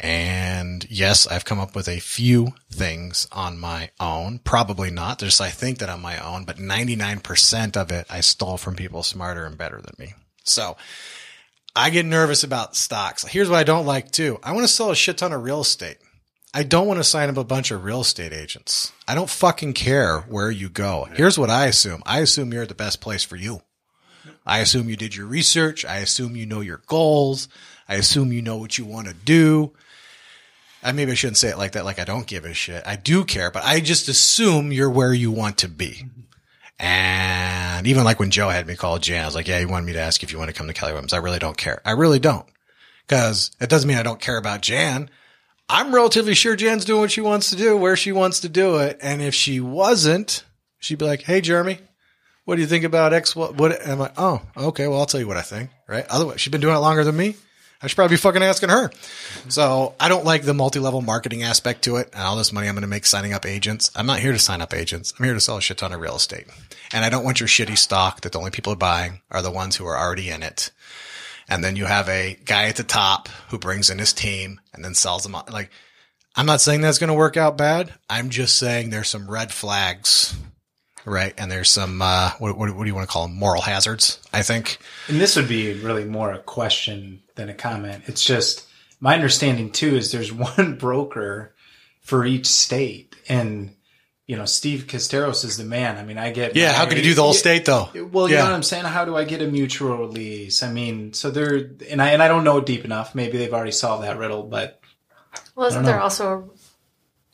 And 0.00 0.86
yes, 0.88 1.26
I've 1.26 1.44
come 1.44 1.60
up 1.60 1.76
with 1.76 1.88
a 1.88 1.98
few 1.98 2.54
things 2.70 3.28
on 3.30 3.58
my 3.58 3.90
own. 4.00 4.38
Probably 4.38 4.90
not. 4.90 5.18
Just 5.18 5.42
I 5.42 5.50
think 5.50 5.76
that 5.78 5.90
on 5.90 6.00
my 6.00 6.16
own, 6.24 6.46
but 6.46 6.56
99% 6.56 7.76
of 7.76 7.92
it 7.92 8.06
I 8.08 8.20
stole 8.22 8.56
from 8.56 8.74
people 8.74 9.02
smarter 9.02 9.44
and 9.44 9.58
better 9.58 9.82
than 9.82 9.94
me. 9.98 10.14
So 10.44 10.78
I 11.76 11.90
get 11.90 12.06
nervous 12.06 12.44
about 12.44 12.76
stocks. 12.76 13.26
Here's 13.26 13.50
what 13.50 13.58
I 13.58 13.64
don't 13.64 13.84
like 13.84 14.10
too. 14.10 14.38
I 14.42 14.52
want 14.52 14.66
to 14.66 14.72
sell 14.72 14.90
a 14.90 14.96
shit 14.96 15.18
ton 15.18 15.34
of 15.34 15.42
real 15.42 15.60
estate. 15.60 15.98
I 16.54 16.62
don't 16.62 16.86
want 16.86 16.98
to 16.98 17.04
sign 17.04 17.28
up 17.28 17.36
a 17.36 17.44
bunch 17.44 17.70
of 17.70 17.84
real 17.84 18.00
estate 18.00 18.32
agents. 18.32 18.92
I 19.06 19.14
don't 19.14 19.28
fucking 19.28 19.74
care 19.74 20.20
where 20.20 20.50
you 20.50 20.68
go. 20.68 21.06
Here's 21.12 21.38
what 21.38 21.50
I 21.50 21.66
assume. 21.66 22.02
I 22.06 22.20
assume 22.20 22.52
you're 22.52 22.62
at 22.62 22.68
the 22.68 22.74
best 22.74 23.00
place 23.00 23.22
for 23.22 23.36
you. 23.36 23.60
I 24.46 24.60
assume 24.60 24.88
you 24.88 24.96
did 24.96 25.14
your 25.14 25.26
research. 25.26 25.84
I 25.84 25.98
assume 25.98 26.36
you 26.36 26.46
know 26.46 26.60
your 26.60 26.80
goals. 26.86 27.48
I 27.88 27.96
assume 27.96 28.32
you 28.32 28.40
know 28.40 28.56
what 28.56 28.78
you 28.78 28.86
want 28.86 29.08
to 29.08 29.14
do. 29.14 29.72
I 30.82 30.92
maybe 30.92 31.12
I 31.12 31.16
shouldn't 31.16 31.36
say 31.36 31.48
it 31.48 31.58
like 31.58 31.72
that, 31.72 31.84
like 31.84 31.98
I 31.98 32.04
don't 32.04 32.26
give 32.26 32.44
a 32.44 32.54
shit. 32.54 32.82
I 32.86 32.96
do 32.96 33.24
care, 33.24 33.50
but 33.50 33.64
I 33.64 33.80
just 33.80 34.08
assume 34.08 34.72
you're 34.72 34.90
where 34.90 35.12
you 35.12 35.30
want 35.30 35.58
to 35.58 35.68
be. 35.68 36.06
And 36.78 37.86
even 37.86 38.04
like 38.04 38.20
when 38.20 38.30
Joe 38.30 38.48
had 38.48 38.66
me 38.66 38.76
call 38.76 38.98
Jan, 38.98 39.22
I 39.22 39.26
was 39.26 39.34
like, 39.34 39.48
yeah, 39.48 39.58
he 39.58 39.66
wanted 39.66 39.86
me 39.86 39.94
to 39.94 40.00
ask 40.00 40.22
if 40.22 40.32
you 40.32 40.38
want 40.38 40.48
to 40.48 40.54
come 40.54 40.68
to 40.68 40.72
Keller 40.72 40.92
Williams. 40.92 41.12
I 41.12 41.18
really 41.18 41.40
don't 41.40 41.56
care. 41.56 41.82
I 41.84 41.92
really 41.92 42.20
don't. 42.20 42.46
Cause 43.08 43.50
it 43.60 43.68
doesn't 43.68 43.88
mean 43.88 43.98
I 43.98 44.02
don't 44.02 44.20
care 44.20 44.36
about 44.36 44.60
Jan. 44.62 45.10
I'm 45.68 45.94
relatively 45.94 46.34
sure 46.34 46.56
Jan's 46.56 46.84
doing 46.84 47.00
what 47.00 47.10
she 47.10 47.20
wants 47.20 47.50
to 47.50 47.56
do, 47.56 47.76
where 47.76 47.96
she 47.96 48.12
wants 48.12 48.40
to 48.40 48.48
do 48.48 48.76
it. 48.78 48.98
And 49.02 49.20
if 49.20 49.34
she 49.34 49.60
wasn't, 49.60 50.44
she'd 50.78 50.98
be 50.98 51.04
like, 51.04 51.22
Hey, 51.22 51.40
Jeremy, 51.40 51.78
what 52.44 52.56
do 52.56 52.62
you 52.62 52.66
think 52.66 52.84
about 52.84 53.12
X? 53.12 53.36
What, 53.36 53.56
what 53.56 53.86
am 53.86 54.00
I? 54.00 54.10
Oh, 54.16 54.40
okay. 54.56 54.88
Well, 54.88 54.98
I'll 54.98 55.06
tell 55.06 55.20
you 55.20 55.28
what 55.28 55.36
I 55.36 55.42
think, 55.42 55.70
right? 55.86 56.06
Otherwise, 56.08 56.40
she's 56.40 56.50
been 56.50 56.62
doing 56.62 56.74
it 56.74 56.78
longer 56.78 57.04
than 57.04 57.16
me. 57.16 57.36
I 57.80 57.86
should 57.86 57.94
probably 57.94 58.14
be 58.14 58.20
fucking 58.20 58.42
asking 58.42 58.70
her. 58.70 58.88
Mm-hmm. 58.88 59.50
So 59.50 59.94
I 60.00 60.08
don't 60.08 60.24
like 60.24 60.42
the 60.42 60.54
multi-level 60.54 61.00
marketing 61.00 61.44
aspect 61.44 61.82
to 61.84 61.96
it 61.96 62.10
and 62.12 62.22
all 62.22 62.36
this 62.36 62.52
money 62.52 62.66
I'm 62.66 62.74
going 62.74 62.82
to 62.82 62.88
make 62.88 63.06
signing 63.06 63.32
up 63.32 63.46
agents. 63.46 63.90
I'm 63.94 64.06
not 64.06 64.18
here 64.18 64.32
to 64.32 64.38
sign 64.38 64.60
up 64.60 64.74
agents. 64.74 65.14
I'm 65.16 65.24
here 65.24 65.34
to 65.34 65.40
sell 65.40 65.58
a 65.58 65.60
shit 65.60 65.78
ton 65.78 65.92
of 65.92 66.00
real 66.00 66.16
estate. 66.16 66.46
And 66.92 67.04
I 67.04 67.10
don't 67.10 67.22
want 67.22 67.38
your 67.38 67.48
shitty 67.48 67.78
stock 67.78 68.22
that 68.22 68.32
the 68.32 68.38
only 68.38 68.50
people 68.50 68.72
are 68.72 68.76
buying 68.76 69.20
are 69.30 69.42
the 69.42 69.52
ones 69.52 69.76
who 69.76 69.86
are 69.86 69.96
already 69.96 70.28
in 70.28 70.42
it. 70.42 70.72
And 71.48 71.64
then 71.64 71.76
you 71.76 71.86
have 71.86 72.08
a 72.08 72.38
guy 72.44 72.66
at 72.66 72.76
the 72.76 72.82
top 72.82 73.28
who 73.48 73.58
brings 73.58 73.90
in 73.90 73.98
his 73.98 74.12
team 74.12 74.60
and 74.74 74.84
then 74.84 74.94
sells 74.94 75.22
them 75.22 75.34
on. 75.34 75.44
Like, 75.50 75.70
I'm 76.36 76.46
not 76.46 76.60
saying 76.60 76.82
that's 76.82 76.98
going 76.98 77.08
to 77.08 77.14
work 77.14 77.36
out 77.36 77.56
bad. 77.56 77.92
I'm 78.08 78.28
just 78.28 78.56
saying 78.56 78.90
there's 78.90 79.08
some 79.08 79.30
red 79.30 79.50
flags, 79.50 80.36
right? 81.04 81.34
And 81.38 81.50
there's 81.50 81.70
some, 81.70 82.02
uh, 82.02 82.32
what, 82.38 82.56
what, 82.56 82.74
what 82.76 82.84
do 82.84 82.88
you 82.88 82.94
want 82.94 83.08
to 83.08 83.12
call 83.12 83.26
them? 83.26 83.36
Moral 83.36 83.62
hazards, 83.62 84.20
I 84.32 84.42
think. 84.42 84.78
And 85.08 85.20
this 85.20 85.36
would 85.36 85.48
be 85.48 85.72
really 85.80 86.04
more 86.04 86.32
a 86.32 86.38
question 86.38 87.22
than 87.34 87.48
a 87.48 87.54
comment. 87.54 88.04
It's 88.06 88.24
just 88.24 88.68
my 89.00 89.14
understanding 89.14 89.70
too 89.70 89.96
is 89.96 90.12
there's 90.12 90.32
one 90.56 90.76
broker 90.76 91.54
for 92.00 92.24
each 92.24 92.46
state, 92.46 93.16
and 93.28 93.74
you 94.28 94.36
know, 94.36 94.44
Steve 94.44 94.86
Casteros 94.86 95.42
is 95.42 95.56
the 95.56 95.64
man. 95.64 95.96
I 95.96 96.04
mean, 96.04 96.18
I 96.18 96.30
get 96.30 96.54
Yeah, 96.54 96.74
how 96.74 96.86
can 96.86 96.98
you 96.98 97.02
do 97.02 97.14
the 97.14 97.22
whole 97.22 97.32
state 97.32 97.64
though? 97.64 97.88
Well, 98.12 98.28
you 98.28 98.34
Yeah. 98.34 98.42
know 98.42 98.50
what 98.50 98.56
I'm 98.56 98.62
saying. 98.62 98.84
How 98.84 99.06
do 99.06 99.16
I 99.16 99.24
get 99.24 99.40
a 99.40 99.46
mutual 99.48 99.96
release? 99.96 100.62
I 100.62 100.70
mean, 100.70 101.14
so 101.14 101.30
they're 101.30 101.70
and 101.90 102.00
I 102.00 102.10
and 102.10 102.22
I 102.22 102.28
don't 102.28 102.44
know 102.44 102.58
it 102.58 102.66
deep 102.66 102.84
enough. 102.84 103.14
Maybe 103.14 103.38
they've 103.38 103.52
already 103.52 103.72
solved 103.72 104.04
that 104.04 104.18
riddle, 104.18 104.42
but 104.42 104.80
Well, 105.56 105.66
isn't 105.68 105.82
there 105.82 105.98
also 105.98 106.52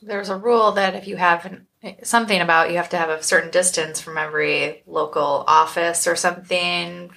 there's 0.01 0.29
a 0.29 0.37
rule 0.37 0.71
that 0.73 0.95
if 0.95 1.07
you 1.07 1.17
have 1.17 1.45
an, 1.45 1.67
something 2.03 2.39
about 2.39 2.71
you 2.71 2.77
have 2.77 2.89
to 2.89 2.97
have 2.97 3.09
a 3.09 3.21
certain 3.21 3.51
distance 3.51 3.99
from 3.99 4.17
every 4.17 4.81
local 4.87 5.43
office 5.47 6.07
or 6.07 6.15
something. 6.15 7.11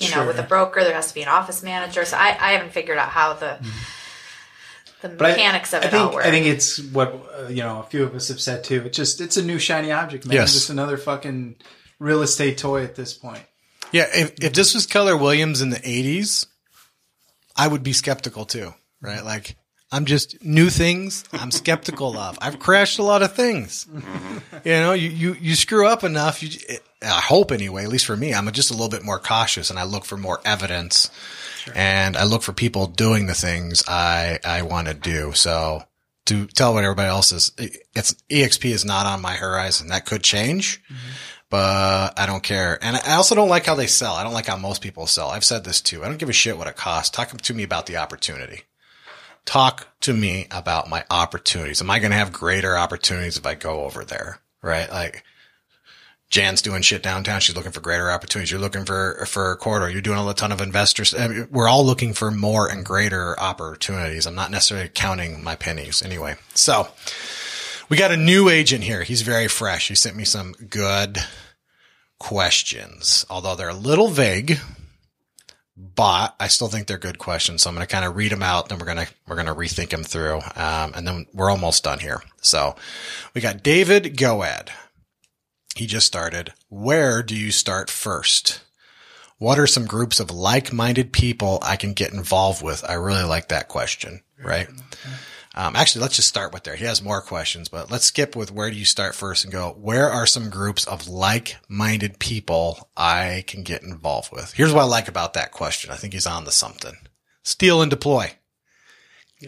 You 0.00 0.10
know, 0.10 0.26
with 0.26 0.40
a 0.40 0.42
broker, 0.42 0.82
there 0.82 0.92
has 0.92 1.06
to 1.06 1.14
be 1.14 1.22
an 1.22 1.28
office 1.28 1.62
manager. 1.62 2.04
So 2.04 2.16
I, 2.16 2.30
I 2.30 2.52
haven't 2.54 2.72
figured 2.72 2.98
out 2.98 3.10
how 3.10 3.34
the 3.34 3.46
mm-hmm. 3.46 3.70
The 5.10 5.16
Mm-hmm. 5.16 5.18
but 5.18 5.26
I- 5.26 5.30
mechanics 5.32 5.72
of 5.72 5.82
I 5.82 5.86
it 5.86 5.90
think, 5.90 6.02
all 6.02 6.14
work. 6.14 6.26
I 6.26 6.30
think 6.30 6.46
it's 6.46 6.78
what 6.80 7.26
uh, 7.38 7.48
you 7.48 7.62
know. 7.62 7.80
A 7.80 7.84
few 7.84 8.02
of 8.04 8.14
us 8.14 8.28
have 8.28 8.40
said 8.40 8.64
too. 8.64 8.82
It's 8.86 8.96
just 8.96 9.20
it's 9.20 9.36
a 9.36 9.42
new 9.44 9.58
shiny 9.58 9.92
object, 9.92 10.26
man. 10.26 10.34
Yes. 10.34 10.52
Just 10.52 10.70
another 10.70 10.96
fucking 10.96 11.56
real 11.98 12.22
estate 12.22 12.58
toy 12.58 12.82
at 12.84 12.94
this 12.96 13.14
point. 13.14 13.42
Yeah, 13.92 14.06
if, 14.12 14.34
if 14.42 14.52
this 14.54 14.74
was 14.74 14.86
Keller 14.86 15.16
Williams 15.16 15.60
in 15.60 15.70
the 15.70 15.76
80s, 15.78 16.46
I 17.56 17.68
would 17.68 17.84
be 17.84 17.92
skeptical 17.92 18.44
too, 18.44 18.74
right? 19.00 19.24
Like, 19.24 19.56
I'm 19.92 20.04
just 20.04 20.42
new 20.44 20.68
things 20.68 21.22
I'm 21.32 21.52
skeptical 21.52 22.16
of. 22.18 22.36
I've 22.42 22.58
crashed 22.58 22.98
a 22.98 23.04
lot 23.04 23.22
of 23.22 23.34
things. 23.36 23.86
You 24.64 24.72
know, 24.72 24.94
you, 24.94 25.08
you, 25.10 25.34
you 25.40 25.54
screw 25.54 25.86
up 25.86 26.02
enough. 26.02 26.42
You, 26.42 26.48
it, 26.68 26.82
I 27.02 27.20
hope 27.20 27.52
anyway, 27.52 27.84
at 27.84 27.88
least 27.90 28.06
for 28.06 28.16
me, 28.16 28.34
I'm 28.34 28.50
just 28.50 28.70
a 28.70 28.74
little 28.74 28.88
bit 28.88 29.04
more 29.04 29.20
cautious 29.20 29.70
and 29.70 29.78
I 29.78 29.84
look 29.84 30.04
for 30.04 30.16
more 30.16 30.40
evidence 30.44 31.08
and 31.74 32.16
I 32.16 32.24
look 32.24 32.42
for 32.42 32.52
people 32.52 32.86
doing 32.86 33.26
the 33.26 33.34
things 33.34 33.82
I, 33.88 34.38
I 34.44 34.62
want 34.62 34.88
to 34.88 34.94
do. 34.94 35.32
So 35.32 35.82
to 36.26 36.46
tell 36.46 36.74
what 36.74 36.84
everybody 36.84 37.08
else 37.08 37.32
is, 37.32 37.52
it's 37.58 38.14
EXP 38.30 38.70
is 38.70 38.84
not 38.84 39.06
on 39.06 39.20
my 39.20 39.34
horizon. 39.34 39.88
That 39.88 40.06
could 40.06 40.22
change 40.22 40.82
mm-hmm. 40.84 41.12
but 41.50 42.18
I 42.18 42.26
don't 42.26 42.42
care. 42.42 42.78
And 42.82 42.96
I 42.96 43.14
also 43.14 43.34
don't 43.34 43.48
like 43.48 43.66
how 43.66 43.74
they 43.74 43.86
sell. 43.86 44.14
I 44.14 44.24
don't 44.24 44.32
like 44.32 44.46
how 44.46 44.56
most 44.56 44.82
people 44.82 45.06
sell. 45.06 45.28
I've 45.28 45.44
said 45.44 45.64
this 45.64 45.80
too. 45.80 46.02
I 46.02 46.08
don't 46.08 46.18
give 46.18 46.28
a 46.28 46.32
shit 46.32 46.58
what 46.58 46.66
it 46.66 46.76
costs. 46.76 47.10
Talk 47.10 47.30
to 47.30 47.54
me 47.54 47.62
about 47.62 47.86
the 47.86 47.96
opportunity. 47.96 48.62
Talk 49.44 49.88
to 50.00 50.14
me 50.14 50.46
about 50.50 50.88
my 50.88 51.04
opportunities. 51.10 51.82
Am 51.82 51.90
I 51.90 51.98
going 51.98 52.10
to 52.10 52.16
have 52.16 52.32
greater 52.32 52.76
opportunities 52.76 53.36
if 53.36 53.46
I 53.46 53.54
go 53.54 53.84
over 53.84 54.04
there? 54.04 54.40
Right? 54.62 54.90
Like 54.90 55.22
Jan's 56.30 56.62
doing 56.62 56.82
shit 56.82 57.02
downtown. 57.02 57.40
She's 57.40 57.54
looking 57.54 57.72
for 57.72 57.80
greater 57.80 58.10
opportunities. 58.10 58.50
You're 58.50 58.60
looking 58.60 58.84
for, 58.84 59.24
for 59.26 59.52
a 59.52 59.56
corridor. 59.56 59.88
You're 59.88 60.00
doing 60.00 60.18
a 60.18 60.34
ton 60.34 60.50
of 60.52 60.60
investors. 60.60 61.14
I 61.14 61.28
mean, 61.28 61.48
we're 61.50 61.68
all 61.68 61.84
looking 61.84 62.12
for 62.12 62.30
more 62.30 62.68
and 62.68 62.84
greater 62.84 63.38
opportunities. 63.38 64.26
I'm 64.26 64.34
not 64.34 64.50
necessarily 64.50 64.88
counting 64.88 65.44
my 65.44 65.54
pennies 65.54 66.02
anyway. 66.02 66.36
So 66.54 66.88
we 67.88 67.96
got 67.96 68.10
a 68.10 68.16
new 68.16 68.48
agent 68.48 68.82
here. 68.84 69.02
He's 69.04 69.22
very 69.22 69.46
fresh. 69.46 69.88
He 69.88 69.94
sent 69.94 70.16
me 70.16 70.24
some 70.24 70.54
good 70.68 71.18
questions, 72.18 73.26
although 73.28 73.54
they're 73.54 73.68
a 73.68 73.74
little 73.74 74.08
vague, 74.08 74.58
but 75.76 76.34
I 76.40 76.48
still 76.48 76.68
think 76.68 76.86
they're 76.86 76.98
good 76.98 77.18
questions. 77.18 77.62
So 77.62 77.70
I'm 77.70 77.76
going 77.76 77.86
to 77.86 77.92
kind 77.92 78.04
of 78.04 78.16
read 78.16 78.32
them 78.32 78.42
out. 78.42 78.68
Then 78.68 78.78
we're 78.78 78.86
going 78.86 79.06
to, 79.06 79.08
we're 79.28 79.36
going 79.36 79.46
to 79.46 79.54
rethink 79.54 79.90
them 79.90 80.02
through. 80.02 80.36
Um, 80.56 80.94
and 80.94 81.06
then 81.06 81.26
we're 81.32 81.50
almost 81.50 81.84
done 81.84 81.98
here. 81.98 82.22
So 82.40 82.74
we 83.34 83.40
got 83.40 83.62
David 83.62 84.16
Goad. 84.16 84.72
He 85.74 85.86
just 85.86 86.06
started. 86.06 86.52
Where 86.68 87.22
do 87.22 87.36
you 87.36 87.50
start 87.50 87.90
first? 87.90 88.62
What 89.38 89.58
are 89.58 89.66
some 89.66 89.86
groups 89.86 90.20
of 90.20 90.30
like-minded 90.30 91.12
people 91.12 91.58
I 91.62 91.76
can 91.76 91.92
get 91.92 92.12
involved 92.12 92.62
with? 92.62 92.84
I 92.88 92.94
really 92.94 93.24
like 93.24 93.48
that 93.48 93.68
question, 93.68 94.22
right? 94.42 94.68
Um, 95.56 95.76
actually, 95.76 96.02
let's 96.02 96.16
just 96.16 96.28
start 96.28 96.52
with 96.52 96.62
there. 96.64 96.76
He 96.76 96.84
has 96.84 97.02
more 97.02 97.20
questions, 97.20 97.68
but 97.68 97.90
let's 97.90 98.04
skip 98.06 98.36
with 98.36 98.52
where 98.52 98.70
do 98.70 98.76
you 98.76 98.84
start 98.84 99.14
first 99.14 99.44
and 99.44 99.52
go, 99.52 99.70
where 99.70 100.10
are 100.10 100.26
some 100.26 100.50
groups 100.50 100.86
of 100.86 101.08
like-minded 101.08 102.18
people 102.18 102.88
I 102.96 103.44
can 103.46 103.62
get 103.62 103.82
involved 103.82 104.32
with? 104.32 104.52
Here's 104.52 104.72
what 104.72 104.82
I 104.82 104.86
like 104.86 105.08
about 105.08 105.34
that 105.34 105.52
question. 105.52 105.90
I 105.90 105.96
think 105.96 106.12
he's 106.12 106.26
on 106.26 106.44
to 106.44 106.52
something. 106.52 106.96
Steal 107.42 107.82
and 107.82 107.90
deploy. 107.90 108.32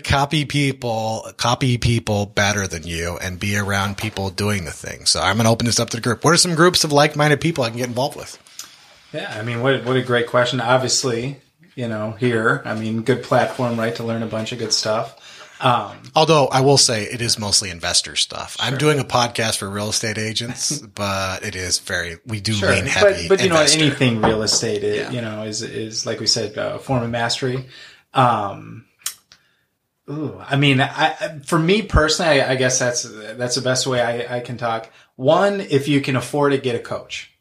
Copy 0.05 0.45
people, 0.45 1.29
copy 1.37 1.79
people 1.79 2.27
better 2.27 2.67
than 2.67 2.85
you 2.87 3.19
and 3.21 3.39
be 3.39 3.57
around 3.57 3.97
people 3.99 4.31
doing 4.31 4.65
the 4.65 4.71
thing. 4.73 5.07
So 5.07 5.21
I'm 5.21 5.37
going 5.37 5.45
to 5.45 5.51
open 5.51 5.67
this 5.67 5.79
up 5.81 5.91
to 5.91 5.97
the 5.97 6.03
group. 6.03 6.25
What 6.25 6.35
are 6.35 6.39
some 6.39 6.55
groups 6.55 6.85
of 6.85 6.93
like-minded 6.93 7.41
people 7.41 7.65
I 7.65 7.69
can 7.71 7.79
get 7.79 7.89
involved 7.89 8.17
with? 8.17 8.39
Yeah, 9.13 9.35
I 9.39 9.43
mean, 9.43 9.61
what 9.63 9.85
what 9.85 9.97
a 9.97 10.03
great 10.03 10.27
question. 10.27 10.61
Obviously, 10.61 11.41
you 11.75 11.89
know, 11.89 12.13
here, 12.13 12.63
I 12.65 12.75
mean, 12.75 13.03
good 13.03 13.23
platform, 13.23 13.79
right, 13.79 13.95
to 13.97 14.03
learn 14.05 14.23
a 14.23 14.27
bunch 14.27 14.53
of 14.53 14.59
good 14.59 14.73
stuff. 14.73 15.23
Um, 15.59 15.97
Although 16.15 16.49
I 16.49 16.61
will 16.61 16.77
say 16.77 17.05
it 17.05 17.23
is 17.23 17.39
mostly 17.39 17.71
investor 17.71 18.15
stuff. 18.15 18.59
I'm 18.61 18.77
doing 18.77 18.99
a 18.99 19.05
podcast 19.05 19.57
for 19.57 19.71
real 19.71 19.89
estate 19.89 20.19
agents, 20.19 20.79
but 20.95 21.43
it 21.47 21.57
is 21.57 21.79
very, 21.79 22.19
we 22.27 22.41
do 22.41 22.53
Sure, 22.53 22.71
lean 22.73 22.85
heavy. 22.85 23.27
but 23.29 23.39
but 23.39 23.43
you 23.43 23.49
know 23.49 23.63
anything 23.63 24.21
real 24.21 24.43
estate, 24.43 24.85
it, 24.85 24.97
Yeah. 24.97 25.11
you 25.13 25.23
know, 25.23 25.45
is 25.45 25.63
is 25.63 26.05
like 26.05 26.21
we 26.21 26.27
said, 26.27 26.59
a 26.59 26.79
form 26.79 27.03
of 27.03 27.11
mastery. 27.11 27.65
Um, 28.13 28.85
ooh, 30.09 30.41
I 30.41 30.57
mean, 30.57 30.81
I, 30.81 31.41
for 31.45 31.59
me 31.59 31.83
personally, 31.83 32.41
I, 32.41 32.53
I 32.53 32.57
guess 32.57 32.79
that's 32.79 33.03
that's 33.03 33.57
the 33.57 33.63
best 33.63 33.87
way 33.87 34.01
I, 34.01 34.37
I 34.37 34.41
can 34.41 34.57
talk. 34.57 34.91
One, 35.17 35.61
if 35.61 35.89
you 35.89 36.01
can 36.01 36.17
afford 36.17 36.53
it, 36.53 36.63
get 36.63 36.77
a 36.77 36.81
coach. 36.81 37.33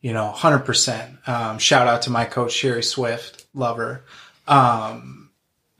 You 0.00 0.12
know, 0.12 0.30
hundred 0.30 0.60
percent. 0.60 1.16
Um, 1.26 1.58
shout 1.58 1.86
out 1.86 2.02
to 2.02 2.10
my 2.10 2.24
coach 2.24 2.52
Sherry 2.52 2.82
Swift, 2.82 3.46
love 3.54 3.78
her. 3.78 4.04
Um, 4.46 5.30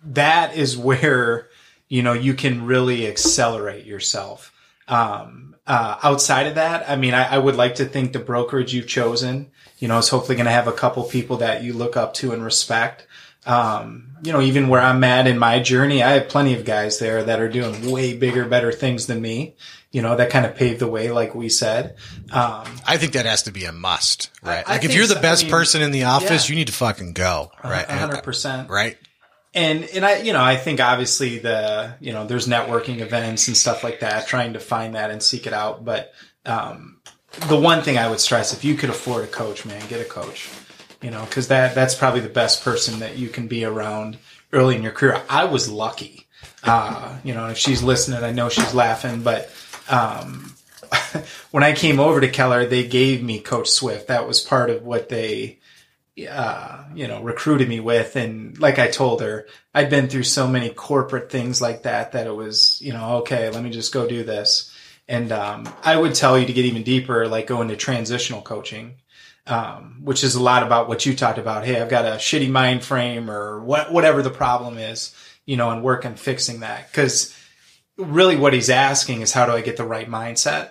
that 0.02 0.56
is 0.56 0.76
where 0.76 1.48
you 1.88 2.02
know 2.02 2.12
you 2.12 2.34
can 2.34 2.66
really 2.66 3.06
accelerate 3.06 3.84
yourself. 3.84 4.52
Um, 4.88 5.56
uh, 5.66 5.96
outside 6.02 6.46
of 6.46 6.56
that, 6.56 6.88
I 6.88 6.96
mean, 6.96 7.14
I 7.14 7.38
would 7.38 7.56
like 7.56 7.76
to 7.76 7.86
think 7.86 8.12
the 8.12 8.18
brokerage 8.18 8.74
you've 8.74 8.86
chosen, 8.86 9.50
you 9.78 9.88
know, 9.88 9.96
is 9.96 10.10
hopefully 10.10 10.36
going 10.36 10.44
to 10.44 10.52
have 10.52 10.68
a 10.68 10.72
couple 10.72 11.02
people 11.04 11.38
that 11.38 11.62
you 11.62 11.72
look 11.72 11.96
up 11.96 12.12
to 12.14 12.32
and 12.32 12.44
respect. 12.44 13.06
Um, 13.46 14.16
you 14.22 14.32
know, 14.32 14.40
even 14.40 14.68
where 14.68 14.80
I'm 14.80 15.04
at 15.04 15.26
in 15.26 15.38
my 15.38 15.60
journey, 15.60 16.02
I 16.02 16.12
have 16.12 16.28
plenty 16.28 16.54
of 16.54 16.64
guys 16.64 16.98
there 16.98 17.22
that 17.24 17.40
are 17.40 17.48
doing 17.48 17.90
way 17.90 18.16
bigger, 18.16 18.46
better 18.46 18.72
things 18.72 19.06
than 19.06 19.20
me. 19.20 19.54
You 19.92 20.02
know, 20.02 20.16
that 20.16 20.30
kind 20.30 20.44
of 20.44 20.56
paved 20.56 20.80
the 20.80 20.88
way, 20.88 21.10
like 21.10 21.34
we 21.34 21.48
said. 21.48 21.96
Um, 22.32 22.66
I 22.84 22.96
think 22.96 23.12
that 23.12 23.26
has 23.26 23.44
to 23.44 23.52
be 23.52 23.64
a 23.64 23.72
must, 23.72 24.30
right? 24.42 24.64
I 24.66 24.72
like 24.72 24.84
if 24.84 24.94
you're 24.94 25.06
the 25.06 25.14
so. 25.14 25.18
I 25.20 25.22
best 25.22 25.44
mean, 25.44 25.50
person 25.52 25.82
in 25.82 25.92
the 25.92 26.04
office, 26.04 26.48
yeah. 26.48 26.52
you 26.52 26.58
need 26.58 26.66
to 26.66 26.72
fucking 26.72 27.12
go, 27.12 27.52
right? 27.62 27.88
hundred 27.88 28.24
percent. 28.24 28.70
Right? 28.70 28.96
and 29.54 29.84
and 29.84 30.04
I 30.04 30.18
you 30.18 30.32
know 30.32 30.42
I 30.42 30.56
think 30.56 30.80
obviously 30.80 31.38
the 31.38 31.94
you 32.00 32.12
know 32.12 32.26
there's 32.26 32.48
networking 32.48 33.00
events 33.00 33.48
and 33.48 33.56
stuff 33.56 33.84
like 33.84 34.00
that 34.00 34.26
trying 34.26 34.54
to 34.54 34.60
find 34.60 34.94
that 34.94 35.10
and 35.10 35.22
seek 35.22 35.46
it 35.46 35.52
out 35.52 35.84
but 35.84 36.12
um, 36.44 37.00
the 37.48 37.58
one 37.58 37.82
thing 37.82 37.96
I 37.96 38.10
would 38.10 38.20
stress 38.20 38.52
if 38.52 38.64
you 38.64 38.74
could 38.74 38.90
afford 38.90 39.24
a 39.24 39.28
coach 39.28 39.64
man 39.64 39.80
get 39.88 40.00
a 40.00 40.04
coach 40.04 40.50
you 41.04 41.10
know 41.10 41.24
because 41.24 41.48
that 41.48 41.74
that's 41.74 41.94
probably 41.94 42.20
the 42.20 42.28
best 42.28 42.64
person 42.64 43.00
that 43.00 43.18
you 43.18 43.28
can 43.28 43.46
be 43.46 43.64
around 43.64 44.16
early 44.52 44.74
in 44.74 44.82
your 44.82 44.92
career 44.92 45.22
I 45.28 45.44
was 45.44 45.70
lucky 45.70 46.26
uh, 46.62 47.18
you 47.22 47.34
know 47.34 47.48
if 47.48 47.58
she's 47.58 47.82
listening 47.82 48.24
I 48.24 48.32
know 48.32 48.48
she's 48.48 48.74
laughing 48.74 49.22
but 49.22 49.50
um, 49.88 50.54
when 51.50 51.62
I 51.62 51.72
came 51.72 52.00
over 52.00 52.20
to 52.20 52.28
Keller 52.28 52.64
they 52.66 52.88
gave 52.88 53.22
me 53.22 53.40
Coach 53.40 53.68
Swift 53.68 54.08
that 54.08 54.26
was 54.26 54.40
part 54.40 54.70
of 54.70 54.82
what 54.82 55.10
they 55.10 55.58
uh, 56.30 56.84
you 56.94 57.08
know, 57.08 57.22
recruited 57.22 57.68
me 57.68 57.80
with. 57.80 58.14
And 58.14 58.56
like 58.58 58.78
I 58.78 58.88
told 58.88 59.20
her, 59.20 59.48
I'd 59.74 59.90
been 59.90 60.08
through 60.08 60.22
so 60.22 60.46
many 60.46 60.70
corporate 60.70 61.30
things 61.30 61.60
like 61.60 61.82
that 61.82 62.12
that 62.12 62.28
it 62.28 62.34
was, 62.34 62.80
you 62.80 62.92
know, 62.92 63.16
okay, 63.18 63.50
let 63.50 63.64
me 63.64 63.70
just 63.70 63.92
go 63.92 64.06
do 64.08 64.22
this. 64.22 64.72
And 65.08 65.32
um, 65.32 65.68
I 65.82 65.96
would 65.96 66.14
tell 66.14 66.38
you 66.38 66.46
to 66.46 66.52
get 66.52 66.66
even 66.66 66.84
deeper, 66.84 67.26
like 67.26 67.48
go 67.48 67.62
into 67.62 67.76
transitional 67.76 68.42
coaching, 68.42 68.94
um, 69.46 70.00
which 70.02 70.24
is 70.24 70.34
a 70.34 70.42
lot 70.42 70.62
about 70.62 70.88
what 70.88 71.04
you 71.04 71.14
talked 71.14 71.38
about. 71.38 71.64
Hey, 71.64 71.80
I've 71.80 71.90
got 71.90 72.04
a 72.04 72.16
shitty 72.16 72.50
mind 72.50 72.82
frame 72.82 73.30
or 73.30 73.60
what, 73.60 73.92
whatever 73.92 74.22
the 74.22 74.30
problem 74.30 74.78
is, 74.78 75.14
you 75.44 75.56
know, 75.56 75.70
and 75.70 75.82
work 75.82 76.06
on 76.06 76.16
fixing 76.16 76.60
that. 76.60 76.92
Cause 76.92 77.36
really 77.96 78.36
what 78.36 78.52
he's 78.52 78.70
asking 78.70 79.20
is 79.20 79.32
how 79.32 79.46
do 79.46 79.52
I 79.52 79.60
get 79.60 79.76
the 79.76 79.84
right 79.84 80.08
mindset? 80.08 80.70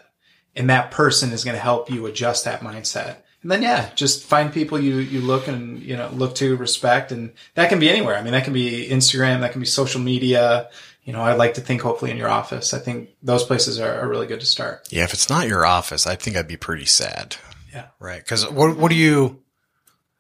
And 0.55 0.69
that 0.69 0.91
person 0.91 1.31
is 1.31 1.43
going 1.43 1.55
to 1.55 1.61
help 1.61 1.89
you 1.89 2.05
adjust 2.05 2.45
that 2.45 2.61
mindset. 2.61 3.17
And 3.41 3.51
then 3.51 3.61
yeah, 3.61 3.89
just 3.95 4.23
find 4.23 4.53
people 4.53 4.79
you 4.79 4.97
you 4.97 5.19
look 5.19 5.49
and 5.49 5.81
you 5.83 5.97
know 5.97 6.09
look 6.13 6.35
to 6.35 6.55
respect, 6.55 7.11
and 7.11 7.33
that 7.55 7.67
can 7.67 7.77
be 7.77 7.89
anywhere. 7.89 8.15
I 8.15 8.23
mean, 8.23 8.31
that 8.31 8.45
can 8.45 8.53
be 8.53 8.87
Instagram, 8.89 9.41
that 9.41 9.51
can 9.51 9.59
be 9.59 9.67
social 9.67 9.99
media. 9.99 10.69
You 11.03 11.11
know, 11.11 11.21
I'd 11.21 11.37
like 11.37 11.55
to 11.55 11.61
think 11.61 11.81
hopefully 11.81 12.11
in 12.11 12.15
your 12.15 12.29
office. 12.29 12.73
I 12.73 12.79
think 12.79 13.09
those 13.21 13.43
places 13.43 13.81
are, 13.81 13.99
are 13.99 14.07
really 14.07 14.27
good 14.27 14.39
to 14.39 14.45
start. 14.45 14.87
Yeah. 14.89 15.03
If 15.03 15.11
it's 15.11 15.29
not 15.29 15.49
your 15.49 15.65
office, 15.65 16.07
I 16.07 16.15
think 16.15 16.37
I'd 16.37 16.47
be 16.47 16.55
pretty 16.55 16.85
sad, 16.85 17.35
Yeah. 17.73 17.87
right? 17.99 18.19
Because 18.21 18.49
what 18.49 18.77
what 18.77 18.89
do 18.89 18.95
you? 18.95 19.41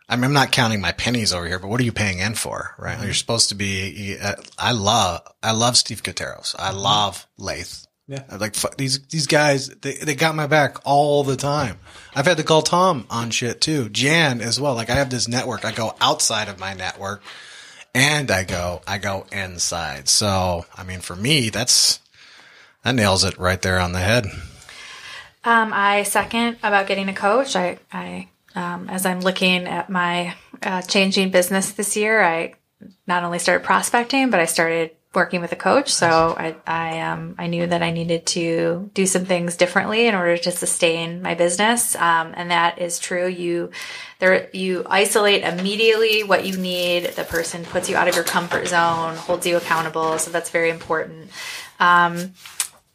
I 0.09 0.15
mean, 0.15 0.25
I'm 0.25 0.33
not 0.33 0.51
counting 0.51 0.81
my 0.81 0.91
pennies 0.91 1.33
over 1.33 1.47
here, 1.47 1.59
but 1.59 1.69
what 1.69 1.79
are 1.79 1.83
you 1.83 1.93
paying 1.93 2.19
in 2.19 2.35
for, 2.35 2.75
right? 2.77 3.01
You're 3.03 3.13
supposed 3.13 3.49
to 3.49 3.55
be. 3.55 4.17
uh, 4.21 4.35
I 4.59 4.73
love, 4.73 5.21
I 5.41 5.51
love 5.51 5.77
Steve 5.77 6.03
Kateros. 6.03 6.55
I 6.59 6.71
love 6.71 7.25
Lath. 7.37 7.87
Yeah. 8.07 8.23
Like 8.37 8.55
these 8.77 9.07
these 9.07 9.27
guys. 9.27 9.69
They 9.69 9.93
they 9.93 10.13
got 10.15 10.35
my 10.35 10.45
back 10.47 10.77
all 10.83 11.23
the 11.23 11.37
time. 11.37 11.79
I've 12.13 12.25
had 12.25 12.37
to 12.37 12.43
call 12.43 12.61
Tom 12.61 13.07
on 13.09 13.29
shit 13.31 13.61
too. 13.61 13.87
Jan 13.89 14.41
as 14.41 14.59
well. 14.59 14.75
Like 14.75 14.89
I 14.89 14.95
have 14.95 15.09
this 15.09 15.29
network. 15.29 15.63
I 15.63 15.71
go 15.71 15.95
outside 16.01 16.49
of 16.49 16.59
my 16.59 16.73
network, 16.73 17.23
and 17.95 18.29
I 18.29 18.43
go 18.43 18.81
I 18.85 18.97
go 18.97 19.25
inside. 19.31 20.09
So 20.09 20.65
I 20.75 20.83
mean, 20.83 20.99
for 20.99 21.15
me, 21.15 21.49
that's 21.49 22.01
that 22.83 22.95
nails 22.95 23.23
it 23.23 23.37
right 23.39 23.61
there 23.61 23.79
on 23.79 23.93
the 23.93 23.99
head. 23.99 24.25
Um, 25.43 25.71
I 25.73 26.03
second 26.03 26.57
about 26.63 26.87
getting 26.87 27.09
a 27.09 27.13
coach. 27.13 27.55
I, 27.55 27.79
I 27.91 28.29
um, 28.55 28.89
as 28.89 29.05
I'm 29.05 29.19
looking 29.19 29.65
at 29.67 29.89
my 29.89 30.35
uh, 30.61 30.81
changing 30.81 31.31
business 31.31 31.71
this 31.71 31.97
year, 31.97 32.23
I 32.23 32.53
not 33.07 33.23
only 33.23 33.39
started 33.39 33.65
prospecting, 33.65 34.29
but 34.29 34.39
I 34.39 34.45
started 34.45 34.91
working 35.13 35.41
with 35.41 35.51
a 35.51 35.55
coach. 35.55 35.93
So 35.93 36.35
I, 36.37 36.55
I, 36.65 37.01
um, 37.01 37.35
I 37.37 37.47
knew 37.47 37.67
that 37.67 37.83
I 37.83 37.91
needed 37.91 38.25
to 38.27 38.89
do 38.95 39.05
some 39.05 39.25
things 39.25 39.55
differently 39.55 40.07
in 40.07 40.15
order 40.15 40.37
to 40.37 40.51
sustain 40.51 41.21
my 41.21 41.35
business. 41.35 41.95
Um, 41.95 42.33
and 42.35 42.49
that 42.49 42.79
is 42.79 42.97
true. 42.97 43.27
You, 43.27 43.69
there, 44.19 44.49
you 44.53 44.85
isolate 44.89 45.43
immediately 45.43 46.23
what 46.23 46.45
you 46.45 46.57
need. 46.57 47.05
The 47.11 47.25
person 47.25 47.63
puts 47.63 47.89
you 47.89 47.95
out 47.95 48.07
of 48.07 48.15
your 48.15 48.23
comfort 48.23 48.67
zone, 48.67 49.15
holds 49.15 49.45
you 49.45 49.57
accountable. 49.57 50.17
So 50.17 50.31
that's 50.31 50.49
very 50.49 50.71
important. 50.71 51.29
Um, 51.79 52.33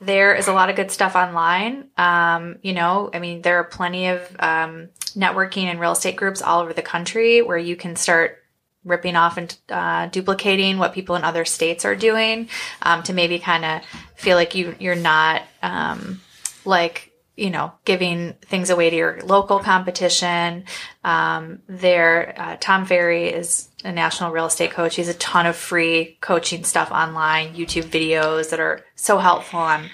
there 0.00 0.34
is 0.34 0.48
a 0.48 0.52
lot 0.52 0.70
of 0.70 0.76
good 0.76 0.90
stuff 0.90 1.16
online. 1.16 1.88
Um, 1.96 2.58
you 2.62 2.72
know, 2.72 3.10
I 3.12 3.18
mean, 3.18 3.42
there 3.42 3.58
are 3.58 3.64
plenty 3.64 4.08
of 4.08 4.20
um, 4.38 4.88
networking 5.16 5.64
and 5.64 5.80
real 5.80 5.92
estate 5.92 6.16
groups 6.16 6.40
all 6.40 6.60
over 6.60 6.72
the 6.72 6.82
country 6.82 7.42
where 7.42 7.58
you 7.58 7.74
can 7.74 7.96
start 7.96 8.38
ripping 8.84 9.16
off 9.16 9.36
and 9.36 9.56
uh, 9.68 10.06
duplicating 10.06 10.78
what 10.78 10.92
people 10.92 11.16
in 11.16 11.24
other 11.24 11.44
states 11.44 11.84
are 11.84 11.96
doing 11.96 12.48
um, 12.82 13.02
to 13.02 13.12
maybe 13.12 13.38
kind 13.38 13.64
of 13.64 13.82
feel 14.14 14.36
like 14.36 14.54
you 14.54 14.74
you're 14.78 14.94
not 14.94 15.42
um, 15.62 16.20
like 16.64 17.12
you 17.36 17.50
know 17.50 17.72
giving 17.84 18.34
things 18.42 18.70
away 18.70 18.90
to 18.90 18.96
your 18.96 19.20
local 19.22 19.58
competition. 19.58 20.64
Um, 21.02 21.60
there, 21.68 22.34
uh, 22.36 22.56
Tom 22.60 22.86
Ferry 22.86 23.28
is 23.28 23.67
a 23.84 23.92
national 23.92 24.32
real 24.32 24.46
estate 24.46 24.72
coach. 24.72 24.96
He 24.96 25.02
has 25.02 25.08
a 25.08 25.18
ton 25.18 25.46
of 25.46 25.56
free 25.56 26.16
coaching 26.20 26.64
stuff 26.64 26.90
online, 26.90 27.54
YouTube 27.54 27.84
videos 27.84 28.50
that 28.50 28.60
are 28.60 28.84
so 28.96 29.18
helpful 29.18 29.60
on 29.60 29.88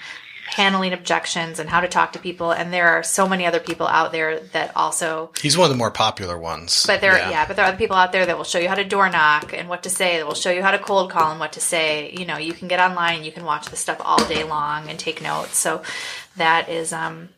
handling 0.47 0.93
objections 0.93 1.59
and 1.59 1.69
how 1.69 1.81
to 1.81 1.87
talk 1.87 2.13
to 2.13 2.19
people. 2.19 2.51
And 2.51 2.71
there 2.71 2.87
are 2.87 3.03
so 3.03 3.27
many 3.27 3.45
other 3.45 3.59
people 3.59 3.87
out 3.87 4.11
there 4.11 4.39
that 4.39 4.71
also. 4.75 5.31
He's 5.41 5.57
one 5.57 5.65
of 5.65 5.71
the 5.71 5.77
more 5.77 5.91
popular 5.91 6.37
ones. 6.37 6.85
But 6.87 7.01
there, 7.01 7.17
yeah. 7.17 7.29
yeah. 7.29 7.47
but 7.47 7.55
there 7.55 7.65
are 7.65 7.69
other 7.69 7.77
people 7.77 7.95
out 7.95 8.11
there 8.11 8.25
that 8.25 8.37
will 8.37 8.43
show 8.43 8.59
you 8.59 8.69
how 8.69 8.75
to 8.75 8.83
door 8.83 9.09
knock 9.09 9.53
and 9.53 9.67
what 9.67 9.83
to 9.83 9.89
say. 9.89 10.17
That 10.17 10.27
will 10.27 10.35
show 10.35 10.51
you 10.51 10.61
how 10.61 10.71
to 10.71 10.79
cold 10.79 11.11
call 11.11 11.31
and 11.31 11.39
what 11.39 11.53
to 11.53 11.61
say. 11.61 12.11
You 12.17 12.25
know, 12.25 12.37
you 12.37 12.53
can 12.53 12.67
get 12.67 12.79
online 12.79 13.17
and 13.17 13.25
you 13.25 13.31
can 13.31 13.43
watch 13.43 13.67
this 13.69 13.79
stuff 13.79 13.97
all 13.99 14.23
day 14.27 14.43
long 14.43 14.89
and 14.89 14.97
take 14.97 15.21
notes. 15.21 15.57
So 15.57 15.83
that 16.37 16.69
is 16.69 16.93
um, 16.93 17.29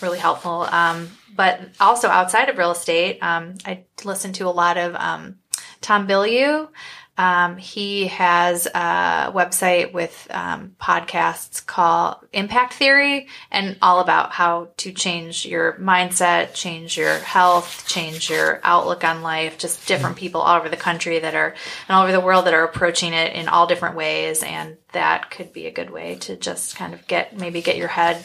really 0.00 0.18
helpful. 0.18 0.66
Um, 0.70 1.10
but 1.36 1.60
also 1.80 2.08
outside 2.08 2.48
of 2.48 2.58
real 2.58 2.70
estate, 2.70 3.18
um, 3.20 3.54
I 3.64 3.84
listen 4.04 4.32
to 4.34 4.46
a 4.46 4.50
lot 4.50 4.76
of 4.76 4.94
um, 4.94 5.36
Tom 5.84 6.08
Bilyeu. 6.08 6.68
Um, 7.16 7.58
he 7.58 8.08
has 8.08 8.66
a 8.66 9.30
website 9.32 9.92
with 9.92 10.26
um, 10.30 10.74
podcasts 10.80 11.64
called 11.64 12.16
Impact 12.32 12.72
Theory 12.72 13.28
and 13.52 13.76
all 13.82 14.00
about 14.00 14.32
how 14.32 14.70
to 14.78 14.90
change 14.90 15.46
your 15.46 15.74
mindset, 15.74 16.54
change 16.54 16.96
your 16.96 17.18
health, 17.18 17.86
change 17.86 18.30
your 18.30 18.60
outlook 18.64 19.04
on 19.04 19.22
life. 19.22 19.58
Just 19.58 19.86
different 19.86 20.16
people 20.16 20.40
all 20.40 20.56
over 20.56 20.68
the 20.68 20.76
country 20.76 21.20
that 21.20 21.36
are 21.36 21.54
and 21.86 21.96
all 21.96 22.02
over 22.02 22.12
the 22.12 22.18
world 22.18 22.46
that 22.46 22.54
are 22.54 22.64
approaching 22.64 23.12
it 23.12 23.34
in 23.34 23.46
all 23.46 23.68
different 23.68 23.94
ways. 23.94 24.42
And 24.42 24.78
that 24.92 25.30
could 25.30 25.52
be 25.52 25.66
a 25.66 25.72
good 25.72 25.90
way 25.90 26.16
to 26.22 26.34
just 26.36 26.74
kind 26.74 26.94
of 26.94 27.06
get 27.06 27.38
maybe 27.38 27.62
get 27.62 27.76
your 27.76 27.88
head 27.88 28.24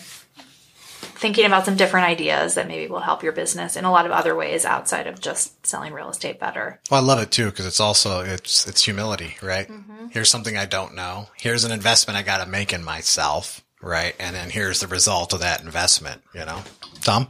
thinking 1.19 1.45
about 1.45 1.65
some 1.65 1.75
different 1.75 2.07
ideas 2.07 2.55
that 2.55 2.67
maybe 2.67 2.89
will 2.89 3.01
help 3.01 3.23
your 3.23 3.33
business 3.33 3.75
in 3.75 3.83
a 3.83 3.91
lot 3.91 4.05
of 4.05 4.11
other 4.13 4.35
ways 4.35 4.63
outside 4.63 5.05
of 5.05 5.19
just 5.19 5.65
selling 5.67 5.91
real 5.91 6.09
estate 6.09 6.39
better. 6.39 6.79
Well, 6.89 7.01
I 7.01 7.05
love 7.05 7.19
it 7.19 7.29
too 7.29 7.49
because 7.49 7.65
it's 7.65 7.81
also 7.81 8.21
it's 8.21 8.65
it's 8.67 8.83
humility, 8.83 9.35
right? 9.41 9.67
Mm-hmm. 9.67 10.07
Here's 10.11 10.29
something 10.29 10.55
I 10.55 10.65
don't 10.65 10.95
know. 10.95 11.27
Here's 11.37 11.65
an 11.65 11.71
investment 11.71 12.17
I 12.17 12.23
got 12.23 12.43
to 12.43 12.49
make 12.49 12.71
in 12.71 12.83
myself, 12.83 13.61
right? 13.81 14.15
And 14.17 14.33
then 14.33 14.49
here's 14.49 14.79
the 14.79 14.87
result 14.87 15.33
of 15.33 15.41
that 15.41 15.61
investment. 15.61 16.21
You 16.33 16.45
know, 16.45 16.63
Tom. 17.01 17.27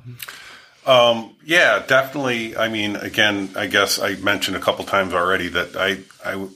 Um, 0.86 1.36
yeah, 1.44 1.84
definitely. 1.86 2.56
I 2.56 2.70
mean, 2.70 2.96
again, 2.96 3.50
I 3.56 3.66
guess 3.66 4.00
I 4.00 4.16
mentioned 4.16 4.56
a 4.56 4.62
couple 4.62 4.86
times 4.86 5.14
already 5.14 5.48
that 5.50 5.76
I 5.76 5.98
I 6.24 6.48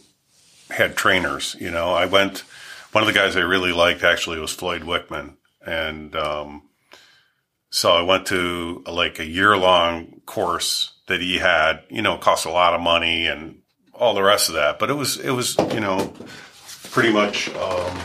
had 0.69 0.95
trainers. 0.95 1.55
You 1.59 1.71
know, 1.71 1.93
I 1.93 2.05
went. 2.05 2.43
One 2.91 3.01
of 3.01 3.07
the 3.07 3.19
guys 3.19 3.35
I 3.35 3.39
really 3.39 3.71
liked 3.71 4.03
actually 4.03 4.39
was 4.39 4.51
Floyd 4.51 4.83
Wickman, 4.83 5.33
and 5.65 6.15
um, 6.15 6.61
so 7.73 7.91
I 7.91 8.03
went 8.03 8.27
to 8.27 8.83
like 8.85 9.17
a 9.17 9.25
year 9.25 9.57
long 9.57 10.21
course 10.27 10.93
that 11.07 11.21
he 11.21 11.39
had, 11.39 11.81
you 11.89 12.03
know, 12.03 12.19
cost 12.19 12.45
a 12.45 12.51
lot 12.51 12.75
of 12.75 12.81
money 12.81 13.25
and 13.25 13.61
all 13.95 14.13
the 14.13 14.21
rest 14.21 14.47
of 14.47 14.53
that. 14.53 14.77
But 14.77 14.91
it 14.91 14.93
was, 14.93 15.17
it 15.17 15.31
was, 15.31 15.57
you 15.73 15.79
know, 15.79 16.13
pretty 16.91 17.11
much, 17.11 17.49
um, 17.55 17.99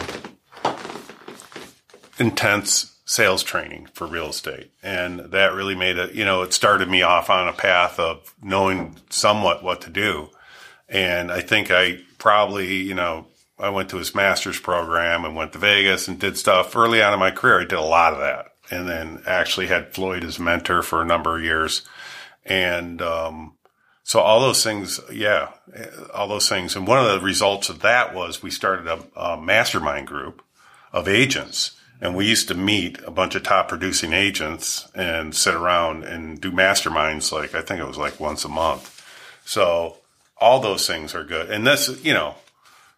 intense 2.18 2.98
sales 3.04 3.42
training 3.42 3.88
for 3.92 4.06
real 4.06 4.30
estate. 4.30 4.70
And 4.82 5.20
that 5.20 5.52
really 5.52 5.74
made 5.74 5.98
it, 5.98 6.14
you 6.14 6.24
know, 6.24 6.40
it 6.40 6.54
started 6.54 6.88
me 6.88 7.02
off 7.02 7.28
on 7.28 7.46
a 7.46 7.52
path 7.52 8.00
of 8.00 8.34
knowing 8.42 8.96
somewhat 9.10 9.62
what 9.62 9.82
to 9.82 9.90
do. 9.90 10.30
And 10.88 11.30
I 11.30 11.42
think 11.42 11.70
I 11.70 11.98
probably, 12.16 12.76
you 12.76 12.94
know, 12.94 13.26
I 13.58 13.68
went 13.68 13.90
to 13.90 13.98
his 13.98 14.14
master's 14.14 14.58
program 14.58 15.26
and 15.26 15.36
went 15.36 15.52
to 15.52 15.58
Vegas 15.58 16.08
and 16.08 16.18
did 16.18 16.38
stuff 16.38 16.74
early 16.74 17.02
on 17.02 17.12
in 17.12 17.20
my 17.20 17.32
career. 17.32 17.60
I 17.60 17.64
did 17.64 17.72
a 17.72 17.82
lot 17.82 18.14
of 18.14 18.20
that 18.20 18.46
and 18.70 18.88
then 18.88 19.22
actually 19.26 19.66
had 19.66 19.94
Floyd 19.94 20.24
as 20.24 20.38
mentor 20.38 20.82
for 20.82 21.02
a 21.02 21.06
number 21.06 21.36
of 21.36 21.44
years. 21.44 21.82
And, 22.44 23.00
um, 23.02 23.54
so 24.04 24.20
all 24.20 24.40
those 24.40 24.64
things, 24.64 25.00
yeah, 25.12 25.50
all 26.14 26.28
those 26.28 26.48
things. 26.48 26.74
And 26.74 26.86
one 26.86 26.98
of 26.98 27.12
the 27.12 27.24
results 27.24 27.68
of 27.68 27.80
that 27.80 28.14
was 28.14 28.42
we 28.42 28.50
started 28.50 28.86
a, 28.86 29.04
a 29.14 29.36
mastermind 29.38 30.06
group 30.06 30.42
of 30.94 31.08
agents 31.08 31.78
and 32.00 32.14
we 32.14 32.26
used 32.26 32.48
to 32.48 32.54
meet 32.54 32.98
a 33.04 33.10
bunch 33.10 33.34
of 33.34 33.42
top 33.42 33.68
producing 33.68 34.12
agents 34.12 34.88
and 34.94 35.34
sit 35.34 35.54
around 35.54 36.04
and 36.04 36.40
do 36.40 36.52
masterminds 36.52 37.32
like 37.32 37.54
I 37.54 37.62
think 37.62 37.80
it 37.80 37.86
was 37.86 37.98
like 37.98 38.20
once 38.20 38.44
a 38.44 38.48
month. 38.48 39.04
So 39.44 39.98
all 40.36 40.60
those 40.60 40.86
things 40.86 41.14
are 41.14 41.24
good. 41.24 41.50
And 41.50 41.66
this, 41.66 42.02
you 42.04 42.14
know, 42.14 42.36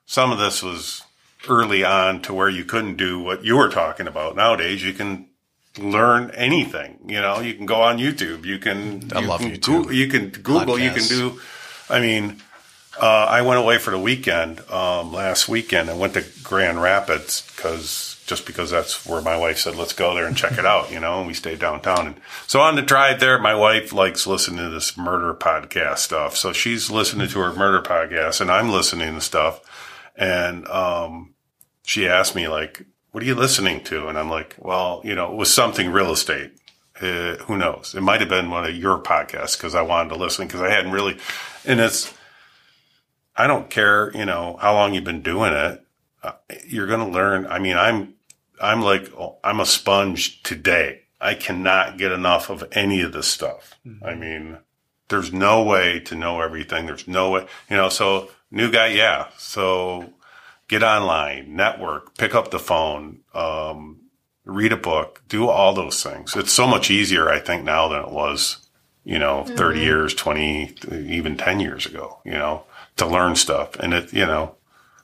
some 0.04 0.30
of 0.30 0.38
this 0.38 0.62
was 0.62 1.02
early 1.48 1.82
on 1.82 2.20
to 2.22 2.34
where 2.34 2.50
you 2.50 2.64
couldn't 2.64 2.96
do 2.96 3.18
what 3.18 3.44
you 3.44 3.56
were 3.56 3.70
talking 3.70 4.06
about. 4.06 4.36
Nowadays 4.36 4.84
you 4.84 4.92
can 4.92 5.26
learn 5.78 6.30
anything. 6.32 6.98
You 7.06 7.20
know, 7.20 7.40
you 7.40 7.54
can 7.54 7.66
go 7.66 7.82
on 7.82 7.98
YouTube. 7.98 8.44
You 8.44 8.58
can. 8.58 9.10
I 9.14 9.20
you 9.20 9.26
love 9.26 9.40
can 9.40 9.50
YouTube. 9.52 9.84
Go, 9.84 9.90
you 9.90 10.08
can 10.08 10.28
Google. 10.30 10.76
Podcasts. 10.76 10.82
You 10.82 10.90
can 10.90 11.08
do. 11.08 11.40
I 11.88 12.00
mean, 12.00 12.36
uh, 13.00 13.26
I 13.28 13.42
went 13.42 13.60
away 13.60 13.78
for 13.78 13.90
the 13.90 13.98
weekend 13.98 14.60
um, 14.70 15.12
last 15.12 15.48
weekend. 15.48 15.90
I 15.90 15.94
went 15.94 16.14
to 16.14 16.24
Grand 16.42 16.82
Rapids 16.82 17.50
because 17.54 18.22
just 18.26 18.46
because 18.46 18.70
that's 18.70 19.04
where 19.06 19.20
my 19.20 19.36
wife 19.36 19.58
said 19.58 19.74
let's 19.74 19.92
go 19.92 20.14
there 20.14 20.24
and 20.24 20.36
check 20.36 20.52
it 20.52 20.66
out. 20.66 20.90
You 20.92 21.00
know, 21.00 21.18
and 21.18 21.26
we 21.26 21.34
stayed 21.34 21.58
downtown. 21.58 22.06
And 22.06 22.20
so 22.46 22.60
on 22.60 22.76
the 22.76 22.82
drive 22.82 23.20
there, 23.20 23.38
my 23.38 23.54
wife 23.54 23.92
likes 23.92 24.26
listening 24.26 24.58
to 24.58 24.70
this 24.70 24.96
murder 24.96 25.34
podcast 25.34 25.98
stuff. 25.98 26.36
So 26.36 26.52
she's 26.52 26.90
listening 26.90 27.28
to 27.28 27.40
her 27.40 27.54
murder 27.54 27.82
podcast, 27.82 28.40
and 28.40 28.50
I'm 28.50 28.70
listening 28.70 29.14
to 29.14 29.20
stuff. 29.20 29.60
And 30.16 30.66
um, 30.68 31.34
she 31.84 32.06
asked 32.06 32.34
me 32.34 32.48
like, 32.48 32.84
what 33.12 33.22
are 33.22 33.26
you 33.26 33.34
listening 33.34 33.82
to? 33.84 34.08
And 34.08 34.18
I'm 34.18 34.30
like, 34.30 34.56
well, 34.58 35.00
you 35.04 35.14
know, 35.14 35.32
it 35.32 35.36
was 35.36 35.52
something 35.52 35.90
real 35.90 36.12
estate. 36.12 36.52
Uh, 37.00 37.36
who 37.36 37.56
knows? 37.56 37.94
It 37.96 38.02
might 38.02 38.20
have 38.20 38.28
been 38.28 38.50
one 38.50 38.64
of 38.64 38.74
your 38.74 38.98
podcasts 38.98 39.56
because 39.56 39.74
I 39.74 39.82
wanted 39.82 40.10
to 40.10 40.16
listen 40.16 40.46
because 40.46 40.60
I 40.60 40.70
hadn't 40.70 40.92
really, 40.92 41.18
and 41.64 41.80
it's, 41.80 42.12
I 43.34 43.46
don't 43.46 43.70
care, 43.70 44.14
you 44.14 44.26
know, 44.26 44.58
how 44.60 44.74
long 44.74 44.92
you've 44.92 45.04
been 45.04 45.22
doing 45.22 45.52
it. 45.52 45.82
Uh, 46.22 46.32
you're 46.66 46.86
going 46.86 47.00
to 47.00 47.06
learn. 47.06 47.46
I 47.46 47.58
mean, 47.58 47.76
I'm, 47.76 48.14
I'm 48.60 48.82
like, 48.82 49.10
I'm 49.42 49.60
a 49.60 49.66
sponge 49.66 50.42
today. 50.42 51.04
I 51.18 51.34
cannot 51.34 51.96
get 51.96 52.12
enough 52.12 52.50
of 52.50 52.64
any 52.72 53.00
of 53.00 53.12
this 53.12 53.28
stuff. 53.28 53.78
Mm-hmm. 53.86 54.04
I 54.04 54.14
mean, 54.14 54.58
there's 55.08 55.32
no 55.32 55.62
way 55.62 56.00
to 56.00 56.14
know 56.14 56.40
everything. 56.40 56.86
There's 56.86 57.08
no 57.08 57.30
way, 57.30 57.46
you 57.70 57.76
know, 57.76 57.88
so 57.88 58.30
new 58.50 58.70
guy. 58.70 58.88
Yeah. 58.88 59.28
So 59.38 60.12
get 60.70 60.84
online, 60.84 61.56
network, 61.56 62.16
pick 62.16 62.32
up 62.32 62.52
the 62.52 62.58
phone, 62.58 63.18
um, 63.34 64.00
read 64.44 64.72
a 64.72 64.76
book, 64.76 65.20
do 65.28 65.48
all 65.48 65.74
those 65.74 66.00
things. 66.00 66.36
It's 66.36 66.52
so 66.52 66.66
much 66.66 66.92
easier, 66.92 67.28
I 67.28 67.40
think, 67.40 67.64
now 67.64 67.88
than 67.88 68.02
it 68.02 68.10
was, 68.10 68.68
you 69.02 69.18
know, 69.18 69.42
mm-hmm. 69.42 69.56
30 69.56 69.80
years, 69.80 70.14
20, 70.14 70.76
even 70.92 71.36
10 71.36 71.58
years 71.58 71.86
ago, 71.86 72.20
you 72.24 72.32
know, 72.32 72.62
to 72.96 73.06
learn 73.06 73.34
stuff. 73.34 73.74
And 73.80 73.92
it, 73.92 74.12
you 74.12 74.24
know, 74.24 74.54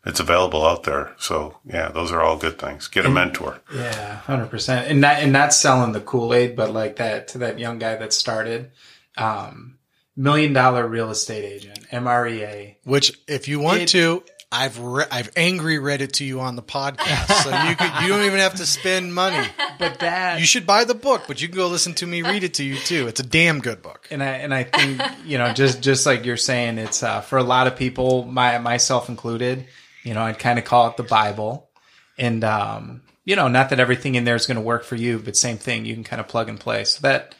it's 0.04 0.20
available 0.20 0.64
out 0.64 0.84
there. 0.84 1.16
So 1.18 1.56
yeah, 1.64 1.88
those 1.88 2.12
are 2.12 2.22
all 2.22 2.36
good 2.36 2.60
things. 2.60 2.86
Get 2.86 3.04
a 3.04 3.10
mentor. 3.10 3.60
Yeah, 3.74 4.18
hundred 4.18 4.50
percent. 4.50 4.88
And 4.88 5.00
not 5.00 5.16
and 5.16 5.32
not 5.32 5.52
selling 5.52 5.90
the 5.90 6.00
Kool 6.00 6.32
Aid, 6.32 6.54
but 6.54 6.72
like 6.72 6.96
that 6.96 7.26
to 7.28 7.38
that 7.38 7.58
young 7.58 7.80
guy 7.80 7.96
that 7.96 8.12
started, 8.12 8.70
um, 9.16 9.78
million 10.14 10.52
dollar 10.52 10.86
real 10.86 11.10
estate 11.10 11.44
agent, 11.44 11.90
MREA. 11.90 12.76
Which, 12.84 13.18
if 13.26 13.48
you 13.48 13.58
want 13.58 13.82
it, 13.82 13.88
to, 13.88 14.22
I've 14.52 14.78
re- 14.78 15.06
I've 15.10 15.30
angry 15.36 15.78
read 15.78 16.02
it 16.02 16.14
to 16.14 16.24
you 16.24 16.40
on 16.40 16.56
the 16.56 16.62
podcast, 16.62 17.42
so 17.42 17.50
you 17.68 17.76
could 17.76 18.02
you 18.02 18.08
don't 18.08 18.24
even 18.24 18.38
have 18.38 18.54
to 18.56 18.66
spend 18.66 19.14
money. 19.14 19.46
But 19.78 19.98
that 20.00 20.40
you 20.40 20.46
should 20.46 20.66
buy 20.66 20.84
the 20.84 20.94
book, 20.94 21.24
but 21.26 21.42
you 21.42 21.48
can 21.48 21.56
go 21.56 21.68
listen 21.68 21.94
to 21.94 22.06
me 22.06 22.22
read 22.22 22.44
it 22.44 22.54
to 22.54 22.64
you 22.64 22.76
too. 22.76 23.08
It's 23.08 23.20
a 23.20 23.26
damn 23.26 23.60
good 23.60 23.82
book. 23.82 24.06
And 24.10 24.22
I 24.22 24.36
and 24.36 24.54
I 24.54 24.62
think 24.62 25.02
you 25.24 25.36
know 25.38 25.52
just 25.52 25.82
just 25.82 26.06
like 26.06 26.24
you're 26.24 26.36
saying, 26.36 26.78
it's 26.78 27.02
uh, 27.02 27.20
for 27.20 27.38
a 27.38 27.42
lot 27.42 27.66
of 27.66 27.76
people, 27.76 28.24
my 28.24 28.58
myself 28.58 29.08
included. 29.08 29.66
You 30.04 30.14
know, 30.14 30.22
I'd 30.22 30.38
kind 30.38 30.58
of 30.58 30.64
call 30.64 30.88
it 30.88 30.96
the 30.96 31.02
Bible, 31.02 31.68
and 32.16 32.44
um, 32.44 33.02
you 33.26 33.34
know, 33.34 33.48
not 33.48 33.70
that 33.70 33.80
everything 33.80 34.14
in 34.14 34.24
there 34.24 34.36
is 34.36 34.46
going 34.46 34.56
to 34.56 34.62
work 34.62 34.84
for 34.84 34.94
you, 34.94 35.18
but 35.18 35.36
same 35.36 35.58
thing, 35.58 35.84
you 35.84 35.94
can 35.94 36.04
kind 36.04 36.20
of 36.20 36.28
plug 36.28 36.48
and 36.48 36.58
play. 36.58 36.84
So 36.84 37.00
that 37.02 37.34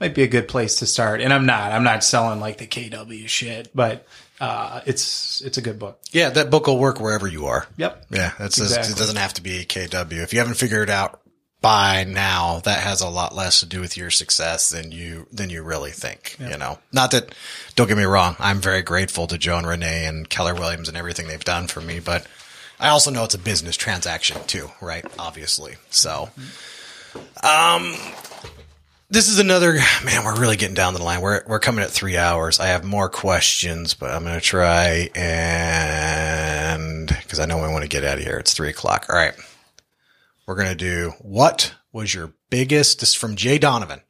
might 0.00 0.14
be 0.14 0.22
a 0.22 0.28
good 0.28 0.48
place 0.48 0.76
to 0.76 0.86
start. 0.86 1.20
And 1.20 1.32
I'm 1.32 1.44
not, 1.44 1.72
I'm 1.72 1.84
not 1.84 2.04
selling 2.04 2.40
like 2.40 2.58
the 2.58 2.66
KW 2.66 3.28
shit, 3.28 3.68
but 3.74 4.06
uh, 4.42 4.80
it's 4.86 5.40
it's 5.42 5.56
a 5.56 5.62
good 5.62 5.78
book. 5.78 6.00
Yeah, 6.10 6.30
that 6.30 6.50
book 6.50 6.66
will 6.66 6.78
work 6.78 6.98
wherever 7.00 7.28
you 7.28 7.46
are. 7.46 7.64
Yep. 7.76 8.06
Yeah, 8.10 8.32
that's 8.38 8.58
Exactly. 8.58 8.92
it 8.92 8.98
doesn't 8.98 9.16
have 9.16 9.34
to 9.34 9.40
be 9.42 9.64
KW. 9.64 10.20
If 10.22 10.32
you 10.32 10.40
haven't 10.40 10.56
figured 10.56 10.88
it 10.88 10.92
out 10.92 11.20
by 11.60 12.02
now, 12.02 12.58
that 12.64 12.80
has 12.82 13.00
a 13.02 13.08
lot 13.08 13.36
less 13.36 13.60
to 13.60 13.66
do 13.66 13.80
with 13.80 13.96
your 13.96 14.10
success 14.10 14.70
than 14.70 14.90
you 14.90 15.28
than 15.30 15.48
you 15.48 15.62
really 15.62 15.92
think. 15.92 16.36
You 16.40 16.58
know, 16.58 16.80
not 16.92 17.12
that. 17.12 17.34
Don't 17.76 17.86
get 17.86 17.96
me 17.96 18.02
wrong. 18.02 18.34
I'm 18.40 18.60
very 18.60 18.82
grateful 18.82 19.28
to 19.28 19.38
Joe 19.38 19.58
and 19.58 19.66
Renee 19.66 20.06
and 20.06 20.28
Keller 20.28 20.54
Williams 20.54 20.88
and 20.88 20.96
everything 20.96 21.28
they've 21.28 21.44
done 21.44 21.68
for 21.68 21.80
me, 21.80 22.00
but 22.00 22.26
I 22.80 22.88
also 22.88 23.12
know 23.12 23.22
it's 23.22 23.34
a 23.34 23.38
business 23.38 23.76
transaction 23.76 24.38
too, 24.48 24.70
right? 24.80 25.04
Obviously, 25.20 25.76
so. 25.90 26.30
Um, 27.44 27.94
this 29.12 29.28
is 29.28 29.38
another 29.38 29.74
man. 30.04 30.24
We're 30.24 30.40
really 30.40 30.56
getting 30.56 30.74
down 30.74 30.94
the 30.94 31.02
line. 31.02 31.20
We're 31.20 31.42
we're 31.46 31.60
coming 31.60 31.84
at 31.84 31.90
three 31.90 32.16
hours. 32.16 32.58
I 32.58 32.68
have 32.68 32.82
more 32.82 33.10
questions, 33.10 33.92
but 33.92 34.10
I'm 34.10 34.24
going 34.24 34.34
to 34.34 34.40
try 34.40 35.10
and 35.14 37.08
because 37.08 37.38
I 37.38 37.44
know 37.44 37.58
we 37.58 37.68
want 37.68 37.82
to 37.82 37.88
get 37.88 38.04
out 38.04 38.16
of 38.16 38.24
here. 38.24 38.38
It's 38.38 38.54
three 38.54 38.70
o'clock. 38.70 39.06
All 39.10 39.16
right, 39.16 39.34
we're 40.46 40.54
going 40.54 40.70
to 40.70 40.74
do. 40.74 41.12
What 41.20 41.74
was 41.92 42.14
your 42.14 42.32
biggest? 42.48 43.00
This 43.00 43.10
is 43.10 43.14
from 43.14 43.36
Jay 43.36 43.58
Donovan. 43.58 44.00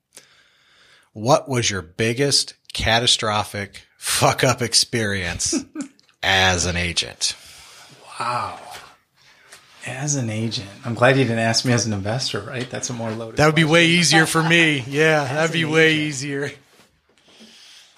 What 1.15 1.49
was 1.49 1.69
your 1.69 1.83
biggest 1.83 2.55
catastrophic 2.73 3.83
fuck 3.99 4.45
up 4.45 4.63
experience 4.63 5.65
as 6.23 6.65
an 6.65 6.77
agent? 6.77 7.35
Wow. 8.21 8.61
As 9.87 10.15
an 10.15 10.31
agent, 10.31 10.69
I'm 10.85 10.95
glad 10.95 11.17
you 11.17 11.25
didn't 11.25 11.41
ask 11.41 11.65
me 11.65 11.73
as 11.73 11.87
an 11.87 11.93
investor, 11.93 12.41
right? 12.41 12.69
That's 12.71 12.89
a 12.91 12.93
more 12.93 13.11
loaded. 13.11 13.37
That 13.39 13.47
would 13.47 13.57
be 13.57 13.65
way 13.65 13.87
easier 13.87 14.27
for 14.27 14.43
me. 14.43 14.81
Yeah, 14.87 15.25
that'd 15.25 15.53
be 15.53 15.65
way 15.65 15.95
easier. 15.95 16.53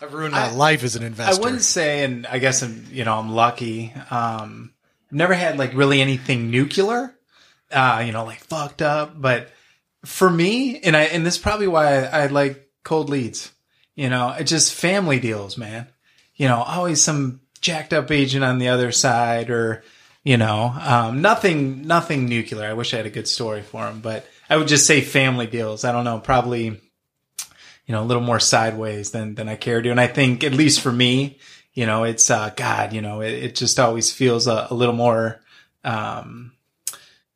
I've 0.01 0.13
ruined 0.15 0.33
my 0.33 0.51
life 0.51 0.83
as 0.83 0.97
an 0.97 1.03
investor. 1.03 1.41
I 1.41 1.45
wouldn't 1.45 1.63
say, 1.63 2.05
and 2.05 2.27
I 2.27 2.39
guess 2.39 2.63
I'm, 2.63 2.87
you 2.91 3.05
know, 3.05 3.19
I'm 3.19 3.33
lucky. 3.33 3.93
Um, 4.11 4.73
never 5.11 5.35
had 5.35 5.59
like 5.59 5.75
really 5.75 6.01
anything 6.01 6.51
nuclear, 6.51 7.15
uh, 7.71 8.03
you 8.05 8.13
know, 8.13 8.25
like 8.25 8.41
fucked 8.41 8.83
up. 8.83 9.21
But 9.21 9.51
for 10.05 10.29
me, 10.29 10.81
and 10.81 10.97
I, 10.97 11.05
and 11.05 11.25
this 11.25 11.37
is 11.37 11.41
probably 11.41 11.69
why 11.69 12.05
I, 12.05 12.23
I 12.23 12.27
like 12.27 12.69
cold 12.83 13.09
leads. 13.09 13.53
You 13.95 14.11
know, 14.11 14.35
it's 14.39 14.51
just 14.51 14.75
family 14.75 15.21
deals, 15.21 15.57
man. 15.57 15.87
You 16.35 16.49
know, 16.49 16.63
always 16.63 17.03
some 17.03 17.41
jacked 17.61 17.93
up 17.93 18.11
agent 18.11 18.45
on 18.45 18.59
the 18.59 18.69
other 18.69 18.91
side, 18.93 19.51
or 19.51 19.85
you 20.25 20.37
know, 20.37 20.75
um, 20.81 21.23
nothing, 21.23 21.87
nothing 21.87 22.29
nuclear. 22.29 22.67
I 22.67 22.73
wish 22.73 22.93
I 22.93 22.97
had 22.97 23.07
a 23.07 23.11
good 23.11 23.29
story 23.29 23.63
for 23.63 23.87
him, 23.87 24.01
but 24.01 24.27
I 24.51 24.57
would 24.57 24.69
just 24.69 24.87
say 24.87 25.01
family 25.01 25.47
deals. 25.47 25.85
I 25.85 25.93
don't 25.93 26.05
know, 26.05 26.19
probably 26.19 26.81
you 27.87 27.93
know, 27.93 28.03
a 28.03 28.05
little 28.05 28.23
more 28.23 28.41
sideways 28.41 29.11
than, 29.11 29.35
than 29.35 29.49
I 29.49 29.57
care 29.57 29.83
to. 29.83 29.91
And 29.91 30.01
I 30.01 30.07
think, 30.07 30.43
at 30.43 30.55
least 30.55 30.81
for 30.81 30.93
me, 30.93 31.39
you 31.75 31.87
know, 31.87 32.05
it's, 32.05 32.31
uh, 32.31 32.51
God, 32.57 32.93
you 32.93 33.03
know, 33.03 33.21
it, 33.21 33.33
it 33.33 33.55
just 33.55 33.79
always 33.79 34.11
feels 34.11 34.47
a, 34.47 34.69
a 34.71 34.75
little 34.75 34.95
more, 34.95 35.41
um, 35.83 36.53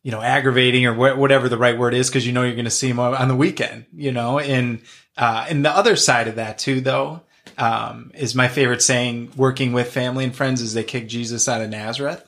you 0.02 0.10
know, 0.10 0.22
aggravating 0.22 0.86
or 0.86 0.94
wh- 0.94 1.18
whatever 1.18 1.48
the 1.48 1.58
right 1.58 1.76
word 1.76 1.92
is. 1.92 2.08
Cause 2.08 2.24
you 2.24 2.32
know, 2.32 2.44
you're 2.44 2.54
going 2.54 2.64
to 2.64 2.70
see 2.70 2.88
them 2.88 2.98
on 2.98 3.28
the 3.28 3.36
weekend, 3.36 3.86
you 3.92 4.12
know, 4.12 4.38
and, 4.38 4.80
uh, 5.16 5.46
and 5.48 5.64
the 5.64 5.70
other 5.70 5.96
side 5.96 6.28
of 6.28 6.36
that 6.36 6.58
too, 6.58 6.80
though, 6.80 7.20
um, 7.58 8.10
is 8.14 8.34
my 8.34 8.48
favorite 8.48 8.82
saying 8.82 9.32
working 9.36 9.72
with 9.72 9.92
family 9.92 10.24
and 10.24 10.34
friends 10.34 10.62
is 10.62 10.72
they 10.72 10.84
kick 10.84 11.08
Jesus 11.08 11.48
out 11.48 11.60
of 11.60 11.68
Nazareth. 11.68 12.24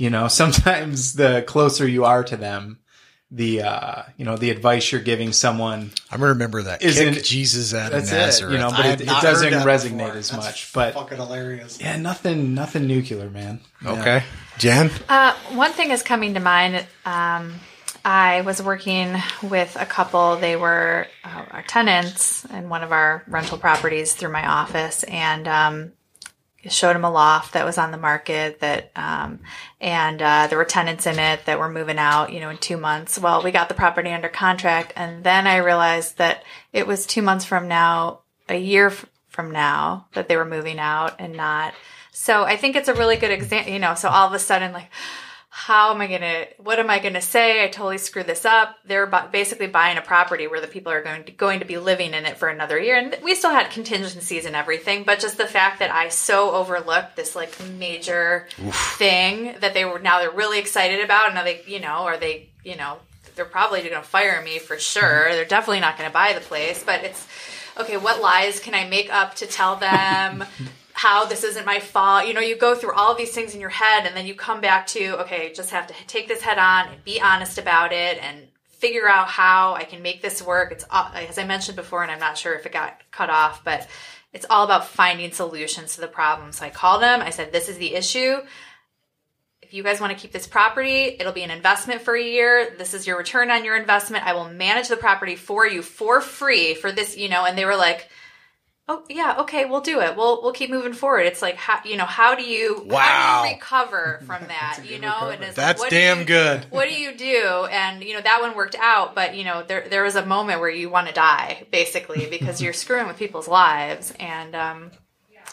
You 0.00 0.10
know, 0.10 0.28
sometimes 0.42 1.12
the 1.12 1.44
closer 1.46 1.86
you 1.86 2.04
are 2.06 2.24
to 2.24 2.36
them, 2.36 2.78
the, 3.30 3.62
uh, 3.62 4.02
you 4.16 4.24
know, 4.24 4.36
the 4.36 4.50
advice 4.50 4.90
you're 4.90 5.00
giving 5.00 5.32
someone 5.32 5.92
I'm 6.10 6.18
gonna 6.18 6.32
remember 6.32 6.62
that. 6.62 6.82
Isn't- 6.82 7.14
Kick 7.14 7.24
Jesus 7.24 7.72
out 7.74 7.92
that's 7.92 8.08
of 8.10 8.16
it, 8.16 8.20
Nazareth. 8.20 8.52
you 8.52 8.58
know, 8.58 8.70
but 8.70 8.86
it- 8.86 9.00
it 9.02 9.06
doesn't 9.06 9.52
resonate 9.52 9.98
before. 9.98 10.16
as 10.16 10.30
That's 10.30 10.44
much, 10.44 10.72
but- 10.72 10.94
fucking 10.94 11.18
hilarious. 11.18 11.78
Yeah, 11.80 11.96
nothing, 11.96 12.54
nothing 12.54 12.86
nuclear, 12.88 13.30
man. 13.30 13.60
Yeah. 13.84 13.90
Okay, 13.92 14.22
Jen. 14.58 14.90
Uh, 15.08 15.34
one 15.52 15.72
thing 15.72 15.90
is 15.92 16.02
coming 16.02 16.34
to 16.34 16.40
mind. 16.40 16.84
Um, 17.04 17.54
I 18.04 18.40
was 18.40 18.62
working 18.62 19.14
with 19.42 19.76
a 19.78 19.84
couple. 19.86 20.36
They 20.36 20.56
were 20.56 21.06
uh, 21.22 21.44
our 21.50 21.62
tenants 21.62 22.46
in 22.46 22.68
one 22.70 22.82
of 22.82 22.90
our 22.92 23.22
rental 23.28 23.58
properties 23.58 24.14
through 24.14 24.32
my 24.32 24.46
office, 24.46 25.02
and 25.04 25.46
um, 25.46 25.92
showed 26.68 26.96
him 26.96 27.04
a 27.04 27.10
loft 27.10 27.54
that 27.54 27.64
was 27.64 27.78
on 27.78 27.90
the 27.90 27.96
market. 27.96 28.60
That 28.60 28.90
um, 28.96 29.40
and 29.80 30.20
uh, 30.20 30.46
there 30.48 30.58
were 30.58 30.64
tenants 30.64 31.06
in 31.06 31.18
it 31.18 31.46
that 31.46 31.58
were 31.58 31.70
moving 31.70 31.98
out. 31.98 32.32
You 32.32 32.40
know, 32.40 32.50
in 32.50 32.58
two 32.58 32.76
months. 32.76 33.18
Well, 33.18 33.42
we 33.42 33.50
got 33.50 33.68
the 33.68 33.74
property 33.74 34.10
under 34.10 34.28
contract, 34.28 34.92
and 34.96 35.24
then 35.24 35.46
I 35.46 35.56
realized 35.56 36.18
that 36.18 36.44
it 36.72 36.86
was 36.86 37.06
two 37.06 37.22
months 37.22 37.44
from 37.44 37.68
now, 37.68 38.20
a 38.48 38.58
year 38.58 38.88
f- 38.88 39.06
from 39.28 39.50
now, 39.50 40.06
that 40.14 40.28
they 40.28 40.36
were 40.36 40.44
moving 40.44 40.78
out, 40.78 41.16
and 41.18 41.36
not. 41.36 41.74
So 42.12 42.42
I 42.42 42.56
think 42.56 42.76
it's 42.76 42.88
a 42.88 42.94
really 42.94 43.16
good 43.16 43.30
example. 43.30 43.72
You 43.72 43.78
know, 43.78 43.94
so 43.94 44.08
all 44.08 44.26
of 44.26 44.34
a 44.34 44.38
sudden, 44.38 44.72
like 44.72 44.90
how 45.52 45.92
am 45.92 46.00
I 46.00 46.06
going 46.06 46.20
to, 46.20 46.46
what 46.58 46.78
am 46.78 46.88
I 46.88 47.00
going 47.00 47.14
to 47.14 47.20
say? 47.20 47.64
I 47.64 47.66
totally 47.66 47.98
screwed 47.98 48.28
this 48.28 48.44
up. 48.44 48.78
They're 48.84 49.06
basically 49.06 49.66
buying 49.66 49.98
a 49.98 50.00
property 50.00 50.46
where 50.46 50.60
the 50.60 50.68
people 50.68 50.92
are 50.92 51.02
going 51.02 51.24
to, 51.24 51.32
going 51.32 51.58
to 51.58 51.66
be 51.66 51.76
living 51.76 52.14
in 52.14 52.24
it 52.24 52.38
for 52.38 52.48
another 52.48 52.78
year. 52.78 52.96
And 52.96 53.16
we 53.24 53.34
still 53.34 53.50
had 53.50 53.68
contingencies 53.72 54.46
and 54.46 54.54
everything, 54.54 55.02
but 55.02 55.18
just 55.18 55.38
the 55.38 55.48
fact 55.48 55.80
that 55.80 55.90
I 55.90 56.08
so 56.08 56.52
overlooked 56.52 57.16
this 57.16 57.34
like 57.34 57.52
major 57.76 58.46
thing 58.96 59.56
that 59.58 59.74
they 59.74 59.84
were, 59.84 59.98
now 59.98 60.20
they're 60.20 60.30
really 60.30 60.60
excited 60.60 61.04
about. 61.04 61.26
And 61.26 61.34
now 61.34 61.42
they, 61.42 61.62
you 61.66 61.80
know, 61.80 62.04
are 62.04 62.16
they, 62.16 62.48
you 62.62 62.76
know, 62.76 62.98
they're 63.34 63.44
probably 63.44 63.80
going 63.80 63.94
to 63.94 64.02
fire 64.02 64.40
me 64.42 64.60
for 64.60 64.78
sure. 64.78 65.02
Mm-hmm. 65.02 65.32
They're 65.32 65.44
definitely 65.46 65.80
not 65.80 65.98
going 65.98 66.08
to 66.08 66.14
buy 66.14 66.32
the 66.32 66.40
place, 66.40 66.84
but 66.84 67.02
it's, 67.02 67.26
okay, 67.76 67.96
what 67.96 68.22
lies 68.22 68.60
can 68.60 68.74
I 68.74 68.88
make 68.88 69.12
up 69.12 69.34
to 69.36 69.46
tell 69.46 69.74
them? 69.74 70.44
how 71.00 71.24
this 71.24 71.44
isn't 71.44 71.64
my 71.64 71.80
fault. 71.80 72.26
You 72.26 72.34
know, 72.34 72.42
you 72.42 72.58
go 72.58 72.74
through 72.74 72.92
all 72.92 73.14
these 73.14 73.32
things 73.32 73.54
in 73.54 73.60
your 73.60 73.70
head 73.70 74.04
and 74.04 74.14
then 74.14 74.26
you 74.26 74.34
come 74.34 74.60
back 74.60 74.86
to, 74.88 75.18
okay, 75.22 75.50
just 75.50 75.70
have 75.70 75.86
to 75.86 75.94
take 76.06 76.28
this 76.28 76.42
head 76.42 76.58
on 76.58 76.88
and 76.92 77.02
be 77.04 77.18
honest 77.18 77.56
about 77.56 77.90
it 77.90 78.22
and 78.22 78.48
figure 78.66 79.08
out 79.08 79.28
how 79.28 79.72
I 79.72 79.84
can 79.84 80.02
make 80.02 80.20
this 80.20 80.42
work. 80.42 80.72
It's 80.72 80.84
all- 80.90 81.10
as 81.14 81.38
I 81.38 81.44
mentioned 81.44 81.76
before, 81.76 82.02
and 82.02 82.12
I'm 82.12 82.18
not 82.18 82.36
sure 82.36 82.52
if 82.52 82.66
it 82.66 82.72
got 82.72 83.00
cut 83.12 83.30
off, 83.30 83.64
but 83.64 83.88
it's 84.34 84.44
all 84.50 84.62
about 84.62 84.88
finding 84.88 85.32
solutions 85.32 85.94
to 85.94 86.02
the 86.02 86.06
problem. 86.06 86.52
So 86.52 86.66
I 86.66 86.70
called 86.70 87.00
them. 87.00 87.22
I 87.22 87.30
said, 87.30 87.50
this 87.50 87.70
is 87.70 87.78
the 87.78 87.94
issue. 87.94 88.42
If 89.62 89.72
you 89.72 89.82
guys 89.82 90.02
want 90.02 90.12
to 90.12 90.18
keep 90.18 90.32
this 90.32 90.46
property, 90.46 91.16
it'll 91.18 91.32
be 91.32 91.44
an 91.44 91.50
investment 91.50 92.02
for 92.02 92.14
a 92.14 92.22
year. 92.22 92.74
This 92.76 92.92
is 92.92 93.06
your 93.06 93.16
return 93.16 93.50
on 93.50 93.64
your 93.64 93.78
investment. 93.78 94.26
I 94.26 94.34
will 94.34 94.50
manage 94.50 94.88
the 94.88 94.98
property 94.98 95.36
for 95.36 95.66
you 95.66 95.80
for 95.80 96.20
free 96.20 96.74
for 96.74 96.92
this, 96.92 97.16
you 97.16 97.30
know, 97.30 97.46
and 97.46 97.56
they 97.56 97.64
were 97.64 97.76
like, 97.76 98.10
Oh 98.92 99.04
yeah, 99.08 99.36
okay, 99.42 99.66
we'll 99.66 99.82
do 99.82 100.00
it. 100.00 100.16
We'll 100.16 100.42
we'll 100.42 100.52
keep 100.52 100.68
moving 100.68 100.94
forward. 100.94 101.20
It's 101.20 101.40
like 101.40 101.54
how 101.54 101.78
you 101.84 101.96
know 101.96 102.06
how 102.06 102.34
do 102.34 102.42
you 102.42 102.84
how 102.90 103.42
do 103.44 103.48
you 103.48 103.54
recover 103.54 104.18
from 104.26 104.48
that? 104.48 104.80
you 104.84 104.98
know, 104.98 105.28
and 105.28 105.34
it's 105.44 105.56
like, 105.56 105.66
That's 105.66 105.80
what 105.80 105.90
damn 105.90 106.18
you- 106.18 106.24
good. 106.24 106.66
What 106.70 106.88
do 106.88 106.94
you 107.00 107.14
do? 107.14 107.68
And 107.70 108.02
you 108.02 108.14
know 108.14 108.20
that 108.20 108.40
one 108.40 108.56
worked 108.56 108.74
out, 108.74 109.14
but 109.14 109.36
you 109.36 109.44
know 109.44 109.62
there 109.62 109.86
there 109.88 110.02
was 110.02 110.16
a 110.16 110.26
moment 110.26 110.58
where 110.58 110.68
you 110.68 110.90
want 110.90 111.06
to 111.06 111.12
die 111.14 111.66
basically 111.70 112.26
because 112.28 112.60
you're 112.60 112.72
screwing 112.82 113.06
with 113.06 113.16
people's 113.16 113.46
lives, 113.46 114.12
and 114.18 114.56
um, 114.56 114.90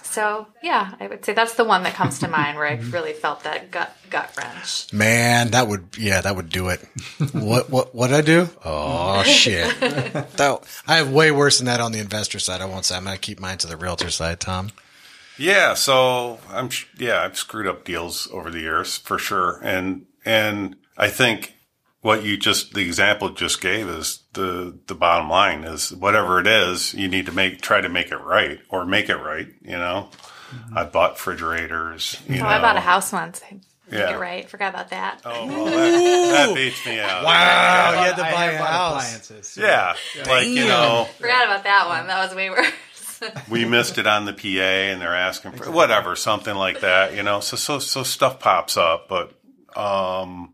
so 0.09 0.47
yeah, 0.63 0.95
I 0.99 1.07
would 1.07 1.23
say 1.23 1.33
that's 1.33 1.55
the 1.55 1.63
one 1.63 1.83
that 1.83 1.93
comes 1.93 2.19
to 2.19 2.27
mind 2.27 2.57
where 2.57 2.67
I 2.67 2.77
mm-hmm. 2.77 2.91
really 2.91 3.13
felt 3.13 3.43
that 3.43 3.71
gut 3.71 3.95
gut 4.09 4.31
wrench. 4.37 4.91
Man, 4.93 5.51
that 5.51 5.67
would 5.67 5.89
yeah, 5.97 6.21
that 6.21 6.35
would 6.35 6.49
do 6.49 6.69
it. 6.69 6.81
what 7.33 7.69
what 7.69 7.93
what 7.93 8.13
I 8.13 8.21
do? 8.21 8.49
Oh 8.63 9.23
mm. 9.23 9.23
shit! 9.25 9.79
that, 9.79 10.63
I 10.87 10.95
have 10.95 11.11
way 11.11 11.31
worse 11.31 11.59
than 11.59 11.65
that 11.65 11.79
on 11.79 11.91
the 11.91 11.99
investor 11.99 12.39
side. 12.39 12.61
I 12.61 12.65
won't 12.65 12.85
say. 12.85 12.95
I'm 12.95 13.03
gonna 13.03 13.17
keep 13.17 13.39
mine 13.39 13.57
to 13.59 13.67
the 13.67 13.77
realtor 13.77 14.09
side. 14.09 14.39
Tom. 14.39 14.71
Yeah, 15.37 15.75
so 15.75 16.39
I'm 16.49 16.69
yeah, 16.97 17.21
I've 17.21 17.37
screwed 17.37 17.67
up 17.67 17.83
deals 17.83 18.27
over 18.31 18.49
the 18.49 18.61
years 18.61 18.97
for 18.97 19.19
sure, 19.19 19.59
and 19.63 20.05
and 20.25 20.75
I 20.97 21.09
think 21.09 21.55
what 22.01 22.23
you 22.23 22.37
just 22.37 22.73
the 22.73 22.81
example 22.81 23.29
just 23.29 23.61
gave 23.61 23.87
is 23.87 24.23
the 24.37 24.77
the 24.87 24.95
bottom 24.95 25.29
line 25.29 25.65
is 25.65 25.91
whatever 25.91 26.39
it 26.39 26.47
is 26.47 26.93
you 26.93 27.07
need 27.09 27.25
to 27.25 27.31
make 27.33 27.59
try 27.61 27.81
to 27.81 27.89
make 27.89 28.11
it 28.11 28.17
right 28.17 28.59
or 28.69 28.85
make 28.85 29.09
it 29.09 29.17
right. 29.17 29.47
You 29.61 29.77
know, 29.77 30.09
I 30.73 30.85
bought 30.85 31.11
refrigerators. 31.13 32.17
You 32.29 32.35
Oh, 32.37 32.43
know, 32.43 32.47
I 32.47 32.61
bought 32.61 32.77
a 32.77 32.81
house 32.81 33.11
once. 33.11 33.41
I 33.49 33.55
Make 33.89 33.99
Yeah. 34.01 34.15
it 34.15 34.19
right. 34.19 34.49
Forgot 34.49 34.73
about 34.73 34.89
that. 34.89 35.21
Oh, 35.23 35.45
well, 35.47 35.65
that, 35.67 36.47
that 36.47 36.55
beats 36.55 36.85
me 36.85 36.99
out. 36.99 37.23
Wow, 37.23 37.91
you 37.91 37.97
had 37.99 38.15
to 38.17 38.21
buy 38.21 38.45
a 38.51 38.57
house. 38.57 39.03
appliances. 39.03 39.47
so- 39.47 39.61
Yeah, 39.61 39.95
like 40.25 40.47
you 40.47 40.65
know, 40.65 41.07
Forgot 41.17 41.45
about 41.45 41.63
that 41.63 41.87
one. 41.87 42.07
That 42.07 42.25
was 42.25 42.35
way 42.35 42.49
worse. 42.49 42.71
we 43.49 43.65
missed 43.65 43.97
it 43.97 44.05
on 44.05 44.25
the 44.25 44.33
PA 44.33 44.45
and 44.59 45.01
they're 45.01 45.15
asking 45.15 45.53
for 45.53 45.71
whatever, 45.71 46.15
something 46.15 46.53
like 46.55 46.81
that, 46.81 47.15
you 47.15 47.23
know. 47.23 47.39
So 47.39 47.55
so 47.57 47.79
so 47.79 48.03
stuff 48.03 48.39
pops 48.39 48.75
up, 48.77 49.07
but 49.09 49.31
um 49.75 50.53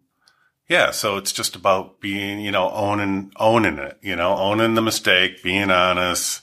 yeah, 0.69 0.92
so 0.92 1.17
it's 1.17 1.33
just 1.33 1.56
about 1.56 2.00
being, 2.00 2.40
you 2.40 2.51
know, 2.51 2.69
owning 2.72 3.32
owning 3.38 3.77
it, 3.77 3.98
you 4.01 4.16
know, 4.16 4.35
owning 4.35 4.75
the 4.75 4.82
mistake, 4.82 5.43
being 5.43 5.69
honest, 5.69 6.42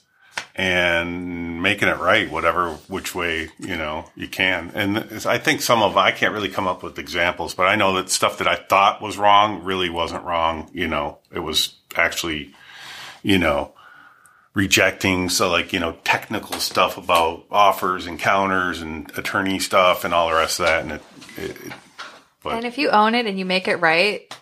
and 0.55 1.63
making 1.63 1.89
it 1.89 1.99
right, 1.99 2.31
whatever 2.31 2.73
which 2.89 3.15
way 3.15 3.49
you 3.59 3.77
know 3.77 4.05
you 4.15 4.29
can. 4.29 4.73
And 4.75 4.99
I 5.27 5.39
think 5.39 5.63
some 5.63 5.83
of 5.83 5.97
I 5.97 6.11
can't 6.11 6.35
really 6.35 6.51
come 6.51 6.69
up 6.69 6.83
with 6.83 6.99
examples, 6.99 7.55
but 7.55 7.67
I 7.67 7.77
know 7.77 7.95
that 7.95 8.11
stuff 8.11 8.39
that 8.39 8.49
I 8.49 8.57
thought 8.57 9.01
was 9.01 9.17
wrong 9.17 9.65
really 9.65 9.89
wasn't 9.89 10.25
wrong. 10.25 10.71
You 10.75 10.89
know, 10.89 11.19
it 11.33 11.41
was 11.41 11.75
actually, 11.97 12.55
you 13.23 13.39
know, 13.39 13.73
rejecting. 14.53 15.31
So 15.31 15.51
like 15.51 15.73
you 15.73 15.81
know, 15.81 15.97
technical 16.05 16.61
stuff 16.61 16.99
about 16.99 17.47
offers 17.51 18.07
and 18.07 18.19
counters 18.19 18.83
and 18.83 19.11
attorney 19.17 19.59
stuff 19.61 20.05
and 20.05 20.13
all 20.13 20.29
the 20.29 20.35
rest 20.35 20.61
of 20.61 20.67
that, 20.67 20.83
and 20.83 20.93
it. 20.93 21.03
it 21.39 21.73
but 22.43 22.55
And 22.55 22.65
if 22.65 22.79
you 22.79 22.91
own 22.91 23.15
it 23.15 23.27
and 23.27 23.39
you 23.39 23.45
make 23.45 23.69
it 23.69 23.77
right, 23.77 24.33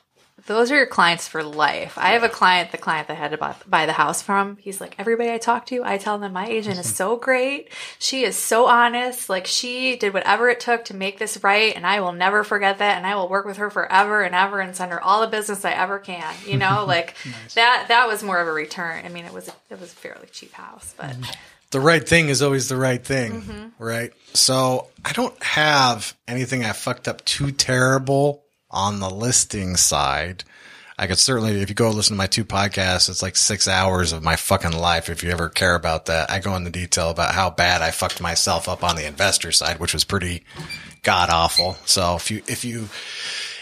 those 0.49 0.73
are 0.73 0.77
your 0.77 0.87
clients 0.87 1.29
for 1.29 1.43
life. 1.43 1.99
I 1.99 2.13
have 2.13 2.23
a 2.23 2.29
client, 2.29 2.73
the 2.73 2.79
client 2.79 3.09
that 3.09 3.15
I 3.15 3.21
had 3.21 3.33
to 3.33 3.55
buy, 3.67 3.87
the 3.87 3.93
house 3.93 4.23
from. 4.23 4.57
He's 4.57 4.81
like, 4.81 4.95
everybody 4.99 5.31
I 5.31 5.37
talk 5.37 5.67
to, 5.67 5.85
I 5.85 5.99
tell 5.99 6.19
them 6.19 6.33
my 6.33 6.47
agent 6.49 6.79
is 6.79 6.95
so 6.95 7.17
great. 7.29 7.71
She 7.99 8.25
is 8.25 8.35
so 8.35 8.67
honest. 8.67 9.29
Like 9.29 9.47
she 9.47 9.97
did 9.97 10.15
whatever 10.15 10.49
it 10.49 10.59
took 10.59 10.87
to 10.87 10.97
make 10.97 11.19
this 11.19 11.45
right, 11.45 11.77
and 11.77 11.87
I 11.87 12.01
will 12.01 12.13
never 12.13 12.45
forget 12.45 12.79
that. 12.79 12.97
And 12.97 13.07
I 13.07 13.15
will 13.15 13.29
work 13.29 13.45
with 13.45 13.59
her 13.59 13.69
forever 13.69 14.23
and 14.23 14.35
ever 14.35 14.61
and 14.61 14.75
send 14.75 14.91
her 14.91 15.03
all 15.03 15.21
the 15.21 15.27
business 15.27 15.67
I 15.67 15.73
ever 15.73 15.99
can. 15.99 16.35
You 16.47 16.57
know, 16.57 16.85
like 16.89 17.15
that. 17.55 17.87
That 17.89 18.09
was 18.09 18.23
more 18.23 18.41
of 18.41 18.49
a 18.49 18.53
return. 18.53 19.05
I 19.05 19.11
mean, 19.11 19.27
it 19.27 19.35
was 19.35 19.49
it 19.49 19.79
was 19.79 19.93
a 19.93 19.97
fairly 19.97 20.29
cheap 20.33 20.53
house, 20.53 20.95
but 20.97 21.11
mm-hmm. 21.11 21.31
The 21.71 21.81
right 21.81 22.07
thing 22.07 22.29
is 22.29 22.43
always 22.43 22.69
the 22.69 22.77
right 22.77 23.05
thing, 23.05 23.73
right? 23.79 24.13
So 24.35 24.89
I 25.05 25.13
don't 25.13 25.41
have 25.43 26.17
anything 26.27 26.65
I 26.65 26.73
fucked 26.73 27.09
up 27.09 27.25
too 27.25 27.51
terrible 27.53 28.45
on 28.71 29.01
the 29.01 29.11
listing 29.11 29.77
side. 29.77 30.45
I 31.01 31.07
could 31.07 31.19
certainly, 31.19 31.61
if 31.61 31.69
you 31.69 31.77
go 31.77 31.91
listen 31.91 32.15
to 32.15 32.19
my 32.19 32.27
two 32.27 32.45
podcasts, 32.45 33.09
it's 33.09 33.23
like 33.23 33.37
six 33.37 33.69
hours 33.69 34.13
of 34.13 34.25
my 34.25 34.35
fucking 34.35 34.73
life. 34.73 35.09
If 35.09 35.23
you 35.23 35.31
ever 35.31 35.49
care 35.49 35.77
about 35.77 36.07
that, 36.07 36.29
I 36.31 36.41
go 36.41 36.57
into 36.57 36.71
detail 36.71 37.11
about 37.11 37.35
how 37.35 37.51
bad 37.51 37.83
I 37.83 37.93
fucked 37.93 38.21
myself 38.21 38.69
up 38.69 38.83
on 38.83 38.97
the 38.97 39.07
investor 39.07 39.53
side, 39.53 39.79
which 39.79 39.95
was 39.95 40.03
pretty 40.03 40.45
god 41.05 41.31
awful. 41.31 41.77
So 41.85 42.17
if 42.17 42.31
you, 42.31 42.43
if 42.49 42.65
you, 42.65 42.89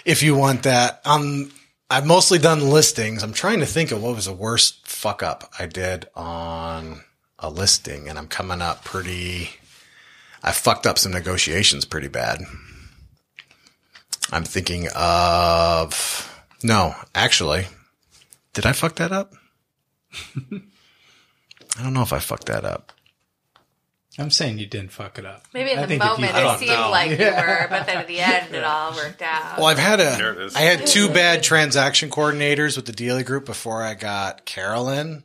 if 0.07 0.23
you 0.23 0.35
want 0.35 0.63
that, 0.63 1.03
um, 1.05 1.53
I've 1.91 2.07
mostly 2.07 2.39
done 2.39 2.71
listings. 2.71 3.23
I'm 3.23 3.35
trying 3.35 3.61
to 3.61 3.67
think 3.67 3.93
of 3.93 4.03
what 4.03 4.15
was 4.15 4.25
the 4.25 4.33
worst 4.33 4.89
fuck 4.89 5.23
up 5.23 5.53
I 5.59 5.67
did 5.67 6.09
on 6.17 7.03
a 7.39 7.51
listing 7.51 8.09
and 8.09 8.19
I'm 8.19 8.29
coming 8.29 8.63
up 8.63 8.85
pretty, 8.85 9.51
I 10.43 10.53
fucked 10.53 10.87
up 10.87 10.99
some 10.99 11.13
negotiations 11.13 11.85
pretty 11.85 12.09
bad. 12.09 12.41
I'm 14.33 14.45
thinking 14.45 14.89
of, 14.97 16.43
no, 16.63 16.95
actually, 17.15 17.67
did 18.55 18.67
I 18.67 18.73
fuck 18.73 18.97
that 18.97 19.13
up? 19.13 19.33
I 21.79 21.83
don't 21.83 21.93
know 21.95 22.03
if 22.03 22.13
I 22.13 22.19
fucked 22.19 22.47
that 22.47 22.65
up. 22.65 22.93
I'm 24.19 24.31
saying 24.31 24.57
you 24.59 24.65
didn't 24.67 24.93
fuck 24.93 25.19
it 25.19 25.27
up. 25.27 25.45
maybe 25.53 25.73
in 25.73 25.79
I 25.79 25.83
the 25.83 25.89
think 25.89 26.03
if 26.03 26.09
you 26.09 26.13
moment 26.15 26.39
it 26.39 26.43
fucked 26.43 26.61
seemed 26.61 26.73
up- 26.73 26.91
like 26.91 27.11
you 27.11 27.19
were, 27.27 27.67
but 27.69 27.85
then 27.87 27.99
at 27.99 28.07
the 28.07 28.19
end 28.21 28.55
it 28.55 28.65
all 28.65 28.93
worked 28.95 29.21
out. 29.21 29.59
Well, 29.59 29.67
I've 29.67 29.79
had 29.79 30.01
There 30.01 30.33
it 30.33 30.39
a, 30.39 30.45
is. 30.47 30.57
I 30.57 30.61
had 30.61 30.87
two 30.87 31.09
bad 31.11 31.43
transaction 31.43 32.09
coordinators 32.09 32.77
with 32.77 32.87
the 32.87 32.93
dealer 32.93 33.23
group 33.23 33.45
before 33.45 33.83
I 33.83 33.93
got 33.93 34.47
Carolyn. 34.47 35.25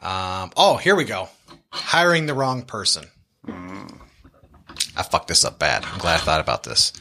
Um, 0.00 0.52
oh, 0.56 0.76
here 0.76 0.94
we 0.94 1.02
go. 1.04 1.28
Hiring 1.72 2.26
the 2.26 2.34
wrong 2.34 2.62
person. 2.62 3.06
I 4.96 5.02
fucked 5.02 5.28
this 5.28 5.44
up 5.44 5.58
bad. 5.58 5.84
I'm 5.84 5.98
glad 5.98 6.16
I 6.16 6.24
thought 6.24 6.40
about 6.40 6.64
this. 6.64 6.92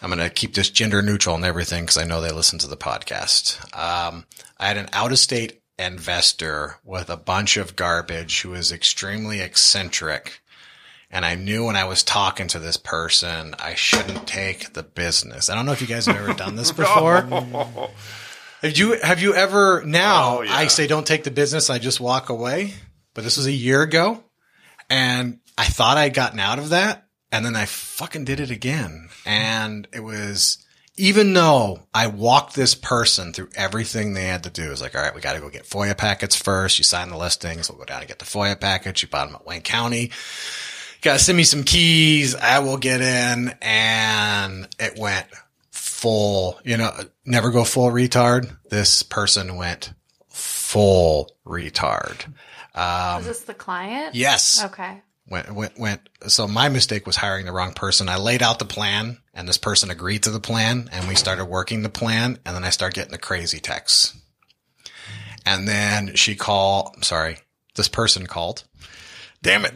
I'm 0.00 0.10
going 0.10 0.18
to 0.18 0.30
keep 0.30 0.54
this 0.54 0.70
gender 0.70 1.02
neutral 1.02 1.36
and 1.36 1.44
everything 1.44 1.84
because 1.84 1.98
I 1.98 2.04
know 2.04 2.20
they 2.20 2.32
listen 2.32 2.58
to 2.60 2.66
the 2.66 2.76
podcast. 2.76 3.58
Um, 3.78 4.24
I 4.58 4.66
had 4.66 4.76
an 4.76 4.88
out 4.92 5.12
of 5.12 5.18
state 5.18 5.60
investor 5.78 6.76
with 6.84 7.08
a 7.10 7.16
bunch 7.16 7.56
of 7.56 7.76
garbage 7.76 8.40
who 8.42 8.50
was 8.50 8.72
extremely 8.72 9.40
eccentric. 9.40 10.40
And 11.10 11.24
I 11.24 11.34
knew 11.34 11.66
when 11.66 11.76
I 11.76 11.84
was 11.84 12.02
talking 12.02 12.48
to 12.48 12.58
this 12.58 12.76
person, 12.78 13.54
I 13.58 13.74
shouldn't 13.74 14.26
take 14.26 14.72
the 14.72 14.82
business. 14.82 15.50
I 15.50 15.54
don't 15.54 15.66
know 15.66 15.72
if 15.72 15.80
you 15.82 15.86
guys 15.86 16.06
have 16.06 16.16
ever 16.16 16.32
done 16.34 16.56
this 16.56 16.72
before. 16.72 17.20
Have 18.62 18.76
you, 18.76 18.98
have 19.00 19.20
you 19.20 19.34
ever 19.34 19.82
now 19.84 20.38
Oh, 20.38 20.42
yeah. 20.42 20.54
I 20.54 20.66
say 20.68 20.86
don't 20.86 21.06
take 21.06 21.24
the 21.24 21.30
business. 21.30 21.68
I 21.70 21.78
just 21.78 22.00
walk 22.00 22.28
away, 22.30 22.72
but 23.14 23.24
this 23.24 23.36
was 23.36 23.46
a 23.46 23.52
year 23.52 23.82
ago 23.82 24.22
and 24.90 25.38
I 25.56 25.64
thought 25.64 25.96
I'd 25.96 26.14
gotten 26.14 26.40
out 26.40 26.58
of 26.58 26.70
that. 26.70 27.06
And 27.30 27.46
then 27.46 27.56
I 27.56 27.64
fucking 27.64 28.26
did 28.26 28.40
it 28.40 28.50
again. 28.50 29.08
And 29.24 29.88
it 29.90 30.00
was, 30.00 30.58
even 30.98 31.32
though 31.32 31.80
I 31.94 32.08
walked 32.08 32.54
this 32.54 32.74
person 32.74 33.32
through 33.32 33.48
everything 33.54 34.12
they 34.12 34.26
had 34.26 34.42
to 34.42 34.50
do, 34.50 34.64
it 34.64 34.70
was 34.70 34.82
like, 34.82 34.94
all 34.94 35.00
right, 35.00 35.14
we 35.14 35.22
got 35.22 35.32
to 35.32 35.40
go 35.40 35.48
get 35.48 35.64
FOIA 35.64 35.96
packets 35.96 36.36
first. 36.36 36.78
You 36.78 36.84
sign 36.84 37.08
the 37.08 37.16
listings. 37.16 37.70
We'll 37.70 37.78
go 37.78 37.86
down 37.86 38.00
and 38.00 38.08
get 38.08 38.18
the 38.18 38.26
FOIA 38.26 38.60
packets. 38.60 39.02
You 39.02 39.08
bought 39.08 39.28
them 39.28 39.36
at 39.36 39.46
Wayne 39.46 39.62
County. 39.62 40.10
Got 41.00 41.14
to 41.14 41.18
send 41.20 41.38
me 41.38 41.44
some 41.44 41.64
keys. 41.64 42.34
I 42.34 42.58
will 42.58 42.76
get 42.76 43.00
in. 43.00 43.54
And 43.62 44.68
it 44.78 44.98
went 44.98 45.26
full, 45.70 46.60
you 46.64 46.76
know, 46.76 46.92
never 47.24 47.50
go 47.50 47.64
full 47.64 47.90
retard. 47.90 48.54
This 48.68 49.02
person 49.02 49.56
went 49.56 49.94
full 50.28 51.30
retard. 51.46 52.26
Was 52.74 53.26
this 53.26 53.40
the 53.42 53.54
client? 53.54 54.14
Yes. 54.14 54.64
Okay. 54.64 55.02
went 55.28 55.52
went 55.52 55.78
went. 55.78 56.08
So 56.28 56.48
my 56.48 56.68
mistake 56.68 57.06
was 57.06 57.16
hiring 57.16 57.46
the 57.46 57.52
wrong 57.52 57.72
person. 57.72 58.08
I 58.08 58.16
laid 58.16 58.42
out 58.42 58.58
the 58.58 58.64
plan 58.64 59.18
and 59.34 59.48
this 59.48 59.58
person 59.58 59.90
agreed 59.90 60.22
to 60.24 60.30
the 60.30 60.40
plan 60.40 60.88
and 60.92 61.08
we 61.08 61.14
started 61.14 61.44
working 61.46 61.82
the 61.82 61.88
plan 61.88 62.38
and 62.44 62.54
then 62.54 62.64
i 62.64 62.70
started 62.70 62.94
getting 62.94 63.12
the 63.12 63.18
crazy 63.18 63.60
texts. 63.60 64.14
And 65.44 65.66
then 65.66 66.14
she 66.14 66.34
called 66.36 67.04
sorry 67.04 67.38
this 67.74 67.88
person 67.88 68.26
called. 68.26 68.64
Damn 69.42 69.64
it. 69.64 69.74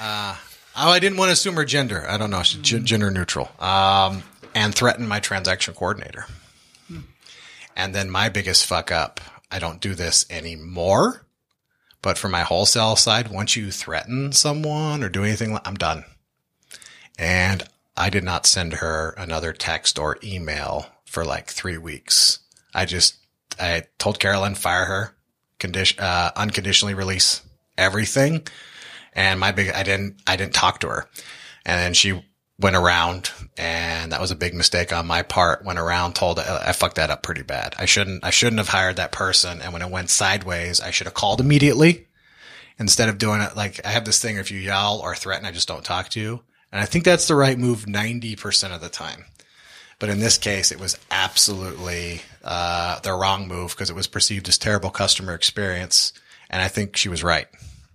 Uh 0.00 0.36
oh 0.76 0.90
i 0.90 0.98
didn't 0.98 1.18
want 1.18 1.28
to 1.28 1.32
assume 1.34 1.54
her 1.56 1.64
gender. 1.64 2.04
I 2.08 2.16
don't 2.18 2.30
know. 2.30 2.42
She's 2.42 2.60
g- 2.60 2.80
gender 2.80 3.10
neutral. 3.10 3.50
Um 3.58 4.22
and 4.54 4.74
threatened 4.74 5.08
my 5.08 5.20
transaction 5.20 5.72
coordinator. 5.74 6.26
And 7.74 7.94
then 7.94 8.10
my 8.10 8.28
biggest 8.28 8.66
fuck 8.66 8.90
up 8.92 9.20
i 9.50 9.58
don't 9.58 9.80
do 9.80 9.94
this 9.94 10.24
anymore 10.30 11.24
but 12.02 12.18
for 12.18 12.28
my 12.28 12.42
wholesale 12.42 12.96
side, 12.96 13.28
once 13.28 13.56
you 13.56 13.70
threaten 13.70 14.32
someone 14.32 15.02
or 15.02 15.08
do 15.08 15.24
anything, 15.24 15.56
I'm 15.64 15.76
done. 15.76 16.04
And 17.18 17.62
I 17.96 18.10
did 18.10 18.24
not 18.24 18.46
send 18.46 18.74
her 18.74 19.14
another 19.16 19.52
text 19.52 19.98
or 19.98 20.18
email 20.22 20.86
for 21.04 21.24
like 21.24 21.48
three 21.48 21.78
weeks. 21.78 22.40
I 22.74 22.84
just, 22.84 23.16
I 23.60 23.84
told 23.98 24.18
Carolyn, 24.18 24.56
fire 24.56 24.86
her, 24.86 25.14
condition, 25.58 26.00
uh, 26.00 26.32
unconditionally 26.34 26.94
release 26.94 27.42
everything. 27.78 28.46
And 29.12 29.38
my 29.38 29.52
big, 29.52 29.70
I 29.70 29.82
didn't, 29.82 30.20
I 30.26 30.36
didn't 30.36 30.54
talk 30.54 30.80
to 30.80 30.88
her. 30.88 31.08
And 31.64 31.78
then 31.78 31.94
she 31.94 32.24
went 32.58 32.76
around 32.76 33.30
and 33.58 34.12
that 34.12 34.20
was 34.20 34.30
a 34.30 34.36
big 34.36 34.54
mistake 34.54 34.92
on 34.92 35.06
my 35.06 35.22
part. 35.22 35.64
Went 35.64 35.78
around, 35.78 36.14
told, 36.14 36.38
I 36.38 36.72
fucked 36.72 36.96
that 36.96 37.10
up 37.10 37.22
pretty 37.22 37.42
bad. 37.42 37.74
I 37.78 37.86
shouldn't, 37.86 38.24
I 38.24 38.30
shouldn't 38.30 38.58
have 38.58 38.68
hired 38.68 38.96
that 38.96 39.12
person. 39.12 39.60
And 39.60 39.72
when 39.72 39.82
it 39.82 39.90
went 39.90 40.10
sideways, 40.10 40.80
I 40.80 40.90
should 40.90 41.06
have 41.06 41.14
called 41.14 41.40
immediately 41.40 42.06
instead 42.78 43.08
of 43.08 43.18
doing 43.18 43.40
it 43.40 43.56
like 43.56 43.84
I 43.84 43.90
have 43.90 44.04
this 44.04 44.20
thing. 44.20 44.36
If 44.36 44.50
you 44.50 44.58
yell 44.58 45.00
or 45.02 45.14
threaten, 45.14 45.46
I 45.46 45.52
just 45.52 45.68
don't 45.68 45.84
talk 45.84 46.08
to 46.10 46.20
you. 46.20 46.42
And 46.70 46.80
I 46.80 46.86
think 46.86 47.04
that's 47.04 47.28
the 47.28 47.34
right 47.34 47.58
move 47.58 47.84
90% 47.84 48.74
of 48.74 48.80
the 48.80 48.88
time. 48.88 49.26
But 49.98 50.08
in 50.08 50.18
this 50.18 50.38
case, 50.38 50.72
it 50.72 50.80
was 50.80 50.98
absolutely 51.10 52.22
uh, 52.42 52.98
the 53.00 53.12
wrong 53.12 53.46
move 53.46 53.70
because 53.70 53.90
it 53.90 53.94
was 53.94 54.08
perceived 54.08 54.48
as 54.48 54.58
terrible 54.58 54.90
customer 54.90 55.34
experience. 55.34 56.12
And 56.50 56.60
I 56.60 56.68
think 56.68 56.96
she 56.96 57.08
was 57.08 57.22
right, 57.22 57.46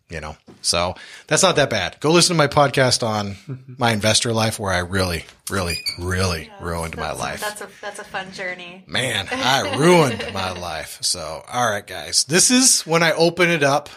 you 0.10 0.22
know. 0.22 0.38
So 0.62 0.96
that's 1.28 1.44
not 1.44 1.56
that 1.58 1.70
bad. 1.70 1.98
Go 2.00 2.12
listen 2.12 2.36
to 2.36 2.38
my 2.38 2.48
podcast 2.48 3.06
on 3.06 3.32
mm-hmm. 3.32 3.74
my 3.78 3.92
investor 3.92 4.34
life 4.34 4.60
where 4.60 4.72
I 4.72 4.80
really, 4.80 5.26
really, 5.50 5.84
really 6.00 6.52
ruined 6.62 6.98
my 6.98 7.12
life. 7.12 7.42
That's 7.42 7.62
a 7.62 7.70
that's 7.82 8.00
a 8.00 8.04
fun 8.04 8.32
journey. 8.32 8.84
Man, 8.88 9.28
I 9.32 9.76
ruined 9.78 10.24
my 10.34 10.52
life. 10.52 11.00
So, 11.02 11.44
all 11.52 11.70
right, 11.70 11.86
guys, 11.86 12.24
this 12.26 12.52
is 12.52 12.82
when 12.82 13.04
I 13.04 13.12
open 13.14 13.50
it 13.50 13.64
up 13.64 13.90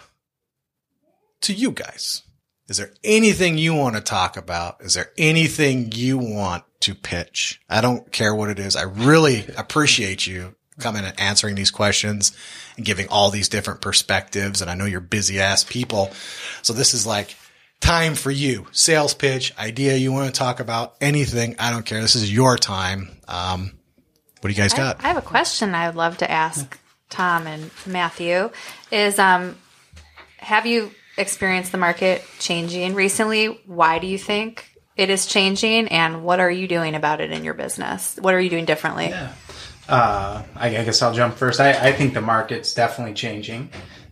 to 1.42 1.52
you 1.52 1.70
guys. 1.72 2.22
Is 2.68 2.76
there 2.76 2.92
anything 3.02 3.58
you 3.58 3.74
want 3.74 3.96
to 3.96 4.00
talk 4.00 4.36
about? 4.36 4.80
Is 4.80 4.94
there 4.94 5.10
anything 5.18 5.90
you 5.92 6.18
want 6.18 6.62
to 6.80 6.94
pitch? 6.94 7.60
I 7.68 7.80
don't 7.80 8.12
care 8.12 8.32
what 8.32 8.48
it 8.48 8.60
is. 8.60 8.76
I 8.76 8.82
really 8.82 9.44
appreciate 9.56 10.24
you 10.26 10.54
coming 10.80 11.04
and 11.04 11.18
answering 11.20 11.54
these 11.54 11.70
questions 11.70 12.36
and 12.76 12.84
giving 12.84 13.08
all 13.08 13.30
these 13.30 13.48
different 13.48 13.80
perspectives. 13.80 14.60
And 14.60 14.70
I 14.70 14.74
know 14.74 14.86
you're 14.86 15.00
busy 15.00 15.40
ass 15.40 15.64
people. 15.64 16.10
So 16.62 16.72
this 16.72 16.94
is 16.94 17.06
like 17.06 17.36
time 17.80 18.14
for 18.14 18.30
you. 18.30 18.66
Sales 18.72 19.14
pitch, 19.14 19.56
idea 19.58 19.96
you 19.96 20.12
want 20.12 20.32
to 20.32 20.38
talk 20.38 20.60
about, 20.60 20.96
anything. 21.00 21.56
I 21.58 21.70
don't 21.70 21.86
care. 21.86 22.00
This 22.00 22.16
is 22.16 22.32
your 22.32 22.56
time. 22.56 23.10
Um, 23.28 23.72
what 24.40 24.48
do 24.48 24.54
you 24.54 24.62
guys 24.62 24.74
I, 24.74 24.76
got? 24.76 25.04
I 25.04 25.08
have 25.08 25.16
a 25.16 25.22
question 25.22 25.74
I 25.74 25.86
would 25.86 25.96
love 25.96 26.18
to 26.18 26.30
ask 26.30 26.78
Tom 27.08 27.46
and 27.46 27.70
Matthew. 27.86 28.50
Is 28.90 29.18
um, 29.18 29.56
have 30.38 30.66
you 30.66 30.90
experienced 31.18 31.72
the 31.72 31.78
market 31.78 32.24
changing 32.38 32.94
recently? 32.94 33.46
Why 33.66 33.98
do 33.98 34.06
you 34.06 34.16
think 34.18 34.66
it 34.96 35.10
is 35.10 35.26
changing, 35.26 35.88
and 35.88 36.24
what 36.24 36.40
are 36.40 36.50
you 36.50 36.68
doing 36.68 36.94
about 36.94 37.20
it 37.20 37.32
in 37.32 37.44
your 37.44 37.54
business? 37.54 38.16
What 38.20 38.34
are 38.34 38.40
you 38.40 38.50
doing 38.50 38.64
differently? 38.64 39.12
Uh, 39.90 40.44
I, 40.54 40.70
guess 40.70 41.02
I'll 41.02 41.12
jump 41.12 41.34
first. 41.34 41.58
I, 41.58 41.88
I 41.88 41.92
think 41.92 42.14
the 42.14 42.20
market's 42.20 42.74
definitely 42.74 43.14
changing. 43.14 43.70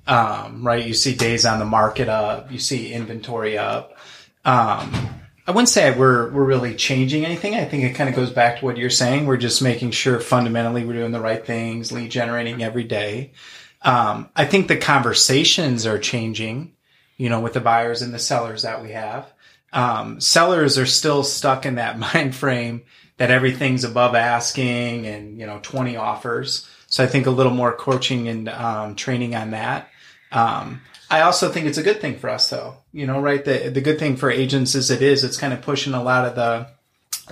Um, 0.08 0.66
right? 0.66 0.84
You 0.84 0.92
see 0.92 1.14
days 1.14 1.46
on 1.46 1.60
the 1.60 1.64
market 1.64 2.08
up, 2.08 2.50
you 2.50 2.58
see 2.58 2.92
inventory 2.92 3.56
up. 3.56 3.96
Um, 4.44 4.92
I 5.46 5.52
wouldn't 5.52 5.68
say 5.68 5.96
we're 5.96 6.30
we're 6.30 6.44
really 6.44 6.74
changing 6.74 7.24
anything. 7.24 7.54
I 7.54 7.64
think 7.64 7.84
it 7.84 7.94
kind 7.94 8.10
of 8.10 8.16
goes 8.16 8.30
back 8.30 8.58
to 8.58 8.64
what 8.64 8.76
you're 8.76 8.90
saying. 8.90 9.26
We're 9.26 9.36
just 9.36 9.62
making 9.62 9.92
sure 9.92 10.18
fundamentally 10.18 10.84
we're 10.84 10.94
doing 10.94 11.12
the 11.12 11.20
right 11.20 11.44
things, 11.44 11.92
lead 11.92 12.10
generating 12.10 12.62
every 12.62 12.84
day. 12.84 13.32
Um, 13.82 14.30
I 14.34 14.46
think 14.46 14.66
the 14.66 14.76
conversations 14.76 15.86
are 15.86 15.98
changing, 15.98 16.72
you 17.16 17.28
know, 17.28 17.40
with 17.40 17.52
the 17.52 17.60
buyers 17.60 18.02
and 18.02 18.12
the 18.12 18.18
sellers 18.18 18.62
that 18.62 18.82
we 18.82 18.90
have. 18.90 19.32
Um, 19.72 20.20
sellers 20.20 20.76
are 20.76 20.86
still 20.86 21.22
stuck 21.22 21.64
in 21.66 21.76
that 21.76 21.98
mind 22.14 22.34
frame 22.34 22.82
that 23.18 23.30
everything's 23.30 23.84
above 23.84 24.14
asking 24.14 25.06
and, 25.06 25.38
you 25.38 25.46
know, 25.46 25.60
20 25.62 25.96
offers. 25.96 26.68
So 26.86 27.04
I 27.04 27.06
think 27.06 27.26
a 27.26 27.30
little 27.30 27.52
more 27.52 27.72
coaching 27.72 28.28
and 28.28 28.48
um, 28.48 28.94
training 28.94 29.34
on 29.34 29.50
that. 29.50 29.90
Um, 30.32 30.80
I 31.10 31.22
also 31.22 31.50
think 31.50 31.66
it's 31.66 31.78
a 31.78 31.82
good 31.82 32.00
thing 32.00 32.18
for 32.18 32.30
us 32.30 32.48
though. 32.48 32.76
You 32.92 33.06
know, 33.06 33.20
right? 33.20 33.44
The, 33.44 33.70
the 33.70 33.80
good 33.80 33.98
thing 33.98 34.16
for 34.16 34.30
agents 34.30 34.74
is 34.74 34.90
it 34.90 35.02
is, 35.02 35.24
it's 35.24 35.36
kind 35.36 35.52
of 35.52 35.62
pushing 35.62 35.94
a 35.94 36.02
lot 36.02 36.26
of 36.26 36.34
the 36.34 36.68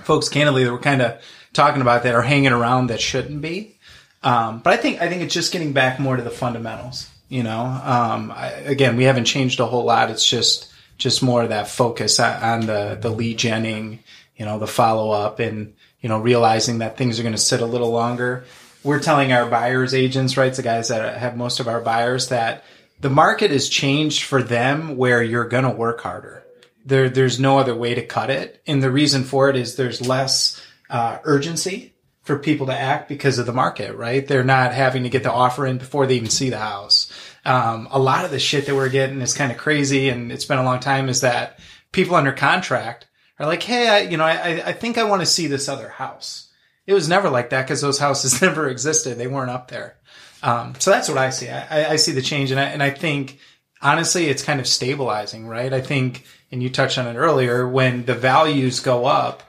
folks 0.03 0.29
candidly 0.29 0.63
that 0.63 0.71
we're 0.71 0.79
kind 0.79 1.01
of 1.01 1.21
talking 1.53 1.81
about 1.81 2.03
that 2.03 2.15
are 2.15 2.21
hanging 2.21 2.51
around 2.51 2.87
that 2.87 3.01
shouldn't 3.01 3.41
be. 3.41 3.77
Um, 4.23 4.59
but 4.59 4.73
I 4.73 4.77
think, 4.77 5.01
I 5.01 5.07
think 5.07 5.21
it's 5.21 5.33
just 5.33 5.53
getting 5.53 5.73
back 5.73 5.99
more 5.99 6.17
to 6.17 6.23
the 6.23 6.29
fundamentals. 6.29 7.09
You 7.29 7.43
know, 7.43 7.61
um, 7.61 8.31
I, 8.31 8.51
again, 8.65 8.95
we 8.97 9.05
haven't 9.05 9.25
changed 9.25 9.59
a 9.59 9.65
whole 9.65 9.83
lot. 9.83 10.09
It's 10.09 10.27
just, 10.27 10.71
just 10.97 11.23
more 11.23 11.43
of 11.43 11.49
that 11.49 11.67
focus 11.67 12.19
on 12.19 12.61
the, 12.61 12.97
the 12.99 13.09
lead 13.09 13.37
genning, 13.37 13.99
you 14.35 14.45
know, 14.45 14.59
the 14.59 14.67
follow 14.67 15.11
up 15.11 15.39
and, 15.39 15.73
you 16.01 16.09
know, 16.09 16.19
realizing 16.19 16.79
that 16.79 16.97
things 16.97 17.19
are 17.19 17.23
going 17.23 17.35
to 17.35 17.41
sit 17.41 17.61
a 17.61 17.65
little 17.65 17.91
longer. 17.91 18.45
We're 18.83 18.99
telling 18.99 19.31
our 19.31 19.49
buyers 19.49 19.93
agents, 19.93 20.37
right? 20.37 20.53
The 20.53 20.61
guys 20.61 20.89
that 20.89 21.17
have 21.17 21.35
most 21.35 21.59
of 21.59 21.67
our 21.67 21.81
buyers 21.81 22.29
that 22.29 22.63
the 22.99 23.09
market 23.09 23.51
has 23.51 23.69
changed 23.69 24.23
for 24.23 24.41
them 24.41 24.97
where 24.97 25.21
you're 25.21 25.47
going 25.47 25.63
to 25.63 25.69
work 25.69 26.01
harder. 26.01 26.43
There, 26.85 27.09
there's 27.09 27.39
no 27.39 27.57
other 27.57 27.75
way 27.75 27.95
to 27.95 28.05
cut 28.05 28.29
it. 28.29 28.61
And 28.65 28.81
the 28.81 28.91
reason 28.91 29.23
for 29.23 29.49
it 29.49 29.55
is 29.55 29.75
there's 29.75 30.07
less 30.07 30.61
uh, 30.89 31.19
urgency 31.23 31.93
for 32.27 32.37
people 32.37 32.67
to 32.67 32.77
act 32.77 33.07
because 33.07 33.39
of 33.39 33.45
the 33.45 33.53
market, 33.53 33.95
right? 33.95 34.25
They're 34.27 34.43
not 34.43 34.73
having 34.73 35.03
to 35.03 35.09
get 35.09 35.23
the 35.23 35.31
offer 35.31 35.65
in 35.65 35.77
before 35.77 36.05
they 36.05 36.15
even 36.15 36.29
see 36.29 36.49
the 36.49 36.57
house. 36.57 37.11
Um, 37.45 37.87
a 37.89 37.99
lot 37.99 38.25
of 38.25 38.31
the 38.31 38.39
shit 38.39 38.65
that 38.65 38.75
we're 38.75 38.89
getting 38.89 39.21
is 39.21 39.33
kind 39.33 39.51
of 39.51 39.57
crazy, 39.57 40.09
and 40.09 40.31
it's 40.31 40.43
been 40.43 40.57
a 40.59 40.63
long 40.63 40.81
time. 40.81 41.07
Is 41.07 41.21
that 41.21 41.59
people 41.93 42.15
under 42.15 42.33
contract 42.33 43.06
are 43.39 43.45
like, 43.45 43.63
hey, 43.63 43.87
I, 43.87 43.99
you 44.01 44.17
know, 44.17 44.23
I, 44.23 44.63
I 44.67 44.73
think 44.73 44.97
I 44.97 45.03
want 45.03 45.21
to 45.21 45.25
see 45.25 45.47
this 45.47 45.69
other 45.69 45.89
house. 45.89 46.49
It 46.85 46.93
was 46.93 47.09
never 47.09 47.29
like 47.29 47.49
that 47.49 47.63
because 47.63 47.81
those 47.81 47.99
houses 47.99 48.41
never 48.41 48.69
existed; 48.69 49.17
they 49.17 49.27
weren't 49.27 49.51
up 49.51 49.69
there. 49.69 49.97
Um, 50.43 50.75
so 50.79 50.91
that's 50.91 51.09
what 51.09 51.17
I 51.17 51.29
see. 51.31 51.49
I, 51.49 51.93
I 51.93 51.95
see 51.97 52.11
the 52.11 52.21
change, 52.21 52.51
and 52.51 52.59
I, 52.59 52.65
and 52.65 52.81
I 52.81 52.91
think 52.91 53.39
honestly, 53.81 54.27
it's 54.27 54.43
kind 54.43 54.59
of 54.59 54.67
stabilizing, 54.67 55.47
right? 55.47 55.73
I 55.73 55.81
think, 55.81 56.25
and 56.51 56.63
you 56.63 56.69
touched 56.69 56.97
on 56.97 57.07
it 57.07 57.17
earlier, 57.17 57.67
when 57.67 58.05
the 58.05 58.15
values 58.15 58.79
go 58.79 59.05
up, 59.05 59.43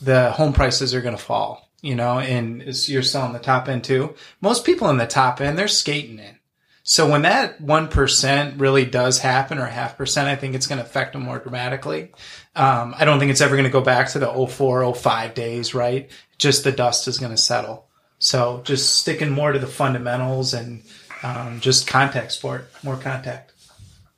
the 0.00 0.30
home 0.32 0.52
prices 0.52 0.94
are 0.94 1.00
going 1.00 1.16
to 1.16 1.22
fall 1.22 1.68
you 1.80 1.94
know, 1.94 2.18
and 2.18 2.62
you're 2.88 3.02
selling 3.02 3.32
the 3.32 3.38
top 3.38 3.68
end 3.68 3.84
too. 3.84 4.14
Most 4.40 4.64
people 4.64 4.88
in 4.90 4.96
the 4.96 5.06
top 5.06 5.40
end, 5.40 5.58
they're 5.58 5.68
skating 5.68 6.18
in. 6.18 6.38
So 6.82 7.08
when 7.08 7.22
that 7.22 7.60
1% 7.60 8.60
really 8.60 8.86
does 8.86 9.18
happen 9.18 9.58
or 9.58 9.66
half 9.66 9.98
percent, 9.98 10.28
I 10.28 10.36
think 10.36 10.54
it's 10.54 10.66
going 10.66 10.78
to 10.78 10.84
affect 10.84 11.12
them 11.12 11.22
more 11.22 11.38
dramatically. 11.38 12.12
Um, 12.58 12.92
I 12.98 13.04
don't 13.04 13.20
think 13.20 13.30
it's 13.30 13.40
ever 13.40 13.54
going 13.54 13.64
to 13.64 13.70
go 13.70 13.80
back 13.80 14.08
to 14.10 14.18
the 14.18 14.46
04, 14.46 14.92
05 14.92 15.34
days, 15.34 15.74
right? 15.74 16.10
Just 16.38 16.64
the 16.64 16.72
dust 16.72 17.06
is 17.06 17.18
going 17.18 17.30
to 17.30 17.36
settle. 17.36 17.86
So 18.18 18.62
just 18.64 18.98
sticking 18.98 19.30
more 19.30 19.52
to 19.52 19.60
the 19.60 19.68
fundamentals 19.68 20.54
and 20.54 20.82
um, 21.22 21.60
just 21.60 21.86
contact 21.86 22.32
sport, 22.32 22.68
more 22.82 22.96
contact. 22.96 23.52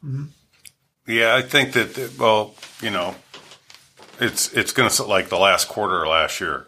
Mm-hmm. 0.02 0.24
Yeah, 1.06 1.34
I 1.34 1.42
think 1.42 1.74
that, 1.74 2.16
well, 2.18 2.54
you 2.80 2.88
know, 2.88 3.14
it's, 4.18 4.50
it's 4.54 4.72
going 4.72 4.88
to, 4.88 5.04
like 5.04 5.28
the 5.28 5.38
last 5.38 5.68
quarter 5.68 6.06
last 6.06 6.40
year, 6.40 6.66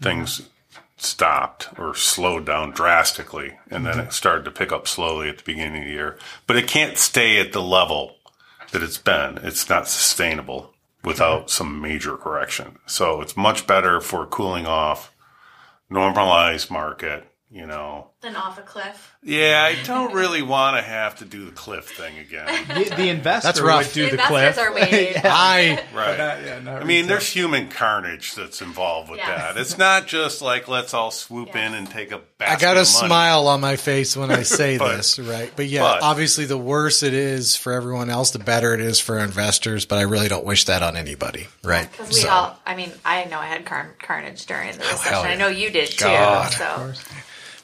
things 0.00 0.48
stopped 0.96 1.68
or 1.78 1.94
slowed 1.94 2.46
down 2.46 2.70
drastically 2.70 3.58
and 3.70 3.84
then 3.84 3.98
it 3.98 4.12
started 4.12 4.44
to 4.44 4.50
pick 4.52 4.70
up 4.70 4.86
slowly 4.86 5.28
at 5.28 5.38
the 5.38 5.42
beginning 5.42 5.82
of 5.82 5.88
the 5.88 5.92
year 5.92 6.16
but 6.46 6.56
it 6.56 6.68
can't 6.68 6.96
stay 6.96 7.40
at 7.40 7.52
the 7.52 7.60
level 7.60 8.14
that 8.70 8.84
it's 8.84 8.98
been 8.98 9.36
it's 9.38 9.68
not 9.68 9.88
sustainable 9.88 10.71
without 11.04 11.50
some 11.50 11.80
major 11.80 12.16
correction. 12.16 12.78
So 12.86 13.20
it's 13.20 13.36
much 13.36 13.66
better 13.66 14.00
for 14.00 14.26
cooling 14.26 14.66
off 14.66 15.12
normalized 15.90 16.70
market 16.70 17.28
you 17.52 17.66
know 17.66 18.08
Then 18.22 18.36
off 18.36 18.56
a 18.58 18.62
cliff. 18.62 19.14
yeah 19.24 19.62
i 19.62 19.82
don't 19.84 20.14
really 20.14 20.42
want 20.42 20.76
to 20.76 20.82
have 20.82 21.16
to 21.18 21.24
do 21.24 21.44
the 21.44 21.50
cliff 21.50 21.88
thing 21.88 22.18
again 22.18 22.46
The, 22.68 22.94
the 22.96 23.08
investor 23.08 23.48
That's 23.48 23.60
rough. 23.60 23.86
would 23.86 23.94
do 23.94 24.10
The 24.10 24.16
the, 24.16 24.22
investors 24.22 24.54
cliff. 24.54 24.58
are 24.58 24.74
waiting. 24.74 25.22
I 25.24 25.82
right 25.94 26.18
Not- 26.18 26.38
uh, 26.38 26.40
yeah, 26.44 26.58
not 26.60 26.82
I 26.82 26.84
mean, 26.84 26.88
retail. 27.02 27.06
there's 27.08 27.28
human 27.28 27.68
carnage 27.68 28.34
that's 28.34 28.62
involved 28.62 29.10
with 29.10 29.18
Yes. 29.18 29.28
that. 29.54 29.60
It's 29.60 29.76
not 29.76 30.06
just 30.06 30.40
like 30.40 30.68
let's 30.68 30.94
all 30.94 31.10
swoop 31.10 31.48
Yes. 31.54 31.56
in 31.68 31.74
and 31.74 31.90
take 31.90 32.12
a 32.12 32.16
I 32.16 32.20
basket 32.38 32.60
got 32.60 32.76
a 32.76 32.80
of 32.82 32.86
money. 32.94 33.06
smile 33.08 33.46
on 33.48 33.60
my 33.60 33.76
face 33.76 34.16
when 34.16 34.30
I 34.30 34.42
say 34.44 34.78
But- 34.78 34.96
this, 34.96 35.18
right? 35.18 35.50
But 35.54 35.66
yeah, 35.66 35.82
but- 35.82 36.02
obviously, 36.02 36.44
the 36.46 36.58
worse 36.58 37.02
it 37.02 37.12
is 37.14 37.56
for 37.56 37.72
everyone 37.72 38.08
else, 38.10 38.30
the 38.30 38.38
better 38.38 38.72
it 38.74 38.80
is 38.80 38.98
for 39.00 39.18
investors. 39.18 39.84
But 39.84 39.98
I 39.98 40.02
really 40.02 40.28
don't 40.28 40.44
wish 40.44 40.64
that 40.66 40.82
on 40.82 40.96
anybody, 40.96 41.48
right? 41.64 41.90
Because 41.90 42.08
we 42.08 42.14
So- 42.20 42.28
all, 42.30 42.58
I 42.64 42.74
mean, 42.76 42.92
I 43.04 43.24
know 43.24 43.38
I 43.40 43.46
had 43.46 43.64
car- 43.66 43.94
carnage 44.00 44.46
during 44.46 44.70
the 44.78 44.84
oh, 44.84 44.90
recession. 44.92 45.12
hell 45.12 45.24
yeah. 45.24 45.30
I 45.30 45.34
know 45.36 45.48
you 45.48 45.70
did 45.70 45.88
too. 45.90 46.04
God. 46.04 46.52
So 46.52 46.92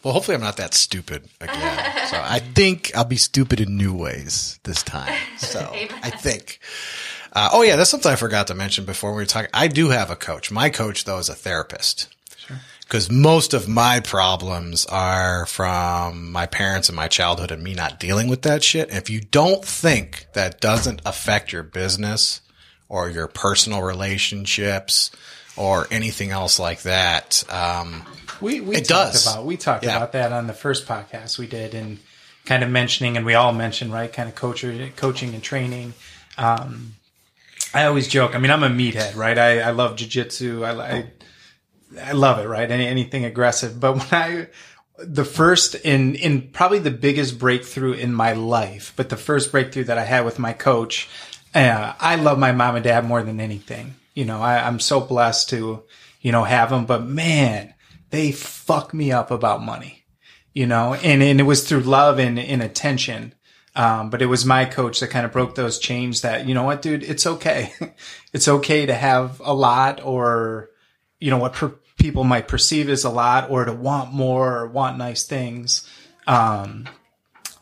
well, 0.03 0.15
hopefully, 0.15 0.35
I'm 0.35 0.41
not 0.41 0.57
that 0.59 0.75
stupid 0.75 1.29
again. 1.41 2.07
so 2.09 2.21
I 2.23 2.39
think 2.39 2.93
I'll 2.95 3.05
be 3.05 3.17
stupid 3.17 3.61
in 3.61 3.77
new 3.77 3.95
ways 3.95 4.59
this 4.65 4.83
time. 4.83 5.15
So 5.39 5.61
I 6.03 6.11
think. 6.11 6.61
Uh, 7.33 7.51
oh 7.53 7.63
yeah, 7.63 7.77
that's 7.77 7.91
something 7.91 8.11
I 8.11 8.17
forgot 8.17 8.47
to 8.49 8.55
mention 8.55 8.85
before 8.85 9.11
we 9.11 9.17
were 9.17 9.27
talking. 9.27 9.51
I 9.53 9.69
do 9.69 9.91
have 9.91 10.11
a 10.11 10.17
coach. 10.17 10.51
My 10.51 10.71
coach, 10.71 11.05
though, 11.05 11.19
is 11.19 11.29
a 11.29 11.35
therapist. 11.35 12.09
Because 12.81 13.11
most 13.11 13.53
of 13.53 13.69
my 13.69 14.01
problems 14.01 14.87
are 14.87 15.45
from 15.45 16.33
my 16.33 16.47
parents 16.47 16.89
and 16.89 16.97
my 16.97 17.07
childhood 17.07 17.51
and 17.51 17.63
me 17.63 17.75
not 17.75 18.01
dealing 18.01 18.29
with 18.29 18.41
that 18.43 18.65
shit. 18.65 18.89
And 18.89 18.97
if 18.97 19.11
you 19.11 19.21
don't 19.21 19.63
think 19.63 20.27
that 20.33 20.63
doesn't 20.63 21.03
affect 21.05 21.53
your 21.53 21.63
business 21.63 22.41
or 22.89 23.11
your 23.11 23.27
personal 23.27 23.83
relationships 23.83 25.11
or 25.55 25.87
anything 25.91 26.31
else 26.31 26.59
like 26.59 26.81
that, 26.83 27.45
um, 27.51 28.07
We, 28.41 28.61
we 28.61 28.77
It 28.77 28.85
talked 28.89 29.13
does. 29.13 29.27
about 29.33 29.45
we 29.47 29.57
talked 29.57 29.85
Yeah. 29.85 29.97
about 29.97 30.13
that 30.13 30.33
on 30.33 30.47
the 30.47 30.53
first 30.53 30.87
podcast 30.87 31.39
we 31.39 31.47
did, 31.47 31.75
and 31.75 31.99
kind 32.45 32.63
of 32.63 32.71
mentioning, 32.71 33.17
and 33.17 33.27
we 33.27 33.35
all 33.35 33.53
mentioned 33.53 33.93
right, 33.93 34.13
kind 34.13 34.29
of 34.29 34.35
coach, 34.35 34.65
coaching 34.97 35.35
and 35.35 35.43
training. 35.43 35.95
Um, 36.37 36.95
I 37.75 37.85
always 37.85 38.09
joke. 38.09 38.35
I 38.35 38.39
mean, 38.39 38.51
I'm 38.51 38.63
a 38.63 38.69
meathead, 38.71 39.17
right? 39.17 39.37
I, 39.37 39.61
I 39.61 39.71
love 39.71 39.97
jujitsu. 39.97 40.65
I, 40.65 40.99
I 40.99 41.07
I 42.03 42.13
love 42.13 42.39
it, 42.39 42.47
right? 42.49 42.71
Any, 42.71 42.87
anything 42.87 43.25
aggressive. 43.25 43.79
But 43.81 43.95
when 43.95 44.07
I 44.13 44.47
the 44.99 45.25
first 45.25 45.75
in 45.75 46.15
in 46.15 46.49
probably 46.51 46.79
the 46.79 46.91
biggest 46.91 47.39
breakthrough 47.39 47.93
in 47.93 48.15
my 48.15 48.33
life, 48.33 48.93
but 48.97 49.09
the 49.09 49.17
first 49.17 49.51
breakthrough 49.53 49.85
that 49.85 49.99
I 49.99 50.05
had 50.05 50.25
with 50.25 50.39
my 50.39 50.53
coach, 50.53 51.09
uh, 51.55 51.93
I 51.99 52.17
love 52.17 52.39
my 52.39 52.53
mom 52.53 52.77
and 52.77 52.85
dad 52.85 53.05
more 53.05 53.23
than 53.23 53.41
anything. 53.41 53.95
You 54.15 54.25
know, 54.25 54.41
I, 54.41 54.67
I'm 54.67 54.81
so 54.81 55.01
blessed 55.01 55.51
to 55.51 55.83
you 56.23 56.33
know 56.33 56.45
have 56.45 56.71
them. 56.71 56.87
But 56.87 57.05
man, 57.05 57.75
they 58.11 58.33
fuck 58.33 58.93
me 58.95 59.13
up 59.13 59.31
about 59.31 59.63
money. 59.63 60.05
You 60.55 60.67
know, 60.67 60.95
and 60.95 61.23
and 61.23 61.39
it 61.39 61.45
was 61.45 61.69
through 61.69 61.81
love 61.81 62.19
and, 62.19 62.39
and 62.39 62.63
attention. 62.63 63.35
Um, 63.79 64.11
but 64.11 64.21
it 64.21 64.27
was 64.27 64.45
my 64.45 64.65
coach 64.65 64.99
that 64.99 65.11
kind 65.11 65.25
of 65.25 65.31
broke 65.31 65.55
those 65.55 65.79
chains 65.79 66.23
that, 66.23 66.49
you 66.49 66.55
know 66.55 66.65
what, 66.65 66.83
dude, 66.83 67.05
it's 67.05 67.27
okay. 67.27 67.73
it's 68.33 68.49
okay 68.49 68.87
to 68.87 68.95
have 68.95 69.41
a 69.45 69.55
lot 69.55 70.05
or, 70.05 70.71
you 71.21 71.31
know, 71.31 71.39
what 71.39 71.53
per- 71.53 71.79
people 71.97 72.25
might 72.25 72.49
perceive 72.49 72.89
as 72.89 73.05
a 73.05 73.11
lot 73.11 73.51
or 73.51 73.65
to 73.65 73.73
want 73.73 74.13
more 74.13 74.59
or 74.59 74.67
want 74.67 74.99
nice 74.99 75.23
things. 75.23 75.89
Um, 76.27 76.89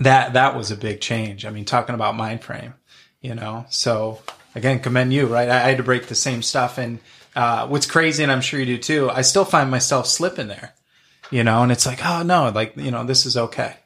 that, 0.00 0.32
that 0.32 0.56
was 0.56 0.70
a 0.70 0.76
big 0.76 1.02
change. 1.02 1.44
I 1.44 1.50
mean, 1.50 1.66
talking 1.66 1.94
about 1.94 2.16
mind 2.16 2.42
frame, 2.42 2.72
you 3.20 3.34
know, 3.34 3.66
so 3.68 4.22
again, 4.54 4.80
commend 4.80 5.12
you, 5.12 5.26
right? 5.26 5.50
I, 5.50 5.56
I 5.56 5.68
had 5.68 5.76
to 5.76 5.82
break 5.82 6.06
the 6.06 6.14
same 6.14 6.40
stuff. 6.40 6.78
And, 6.78 6.98
uh, 7.36 7.68
what's 7.68 7.86
crazy, 7.86 8.22
and 8.22 8.32
I'm 8.32 8.40
sure 8.40 8.58
you 8.58 8.66
do 8.66 8.78
too, 8.78 9.10
I 9.10 9.20
still 9.20 9.44
find 9.44 9.70
myself 9.70 10.06
slipping 10.06 10.48
there, 10.48 10.74
you 11.30 11.44
know, 11.44 11.62
and 11.62 11.70
it's 11.70 11.86
like, 11.86 12.04
oh 12.04 12.22
no, 12.22 12.48
like, 12.48 12.76
you 12.76 12.90
know, 12.90 13.04
this 13.04 13.26
is 13.26 13.36
okay. 13.36 13.76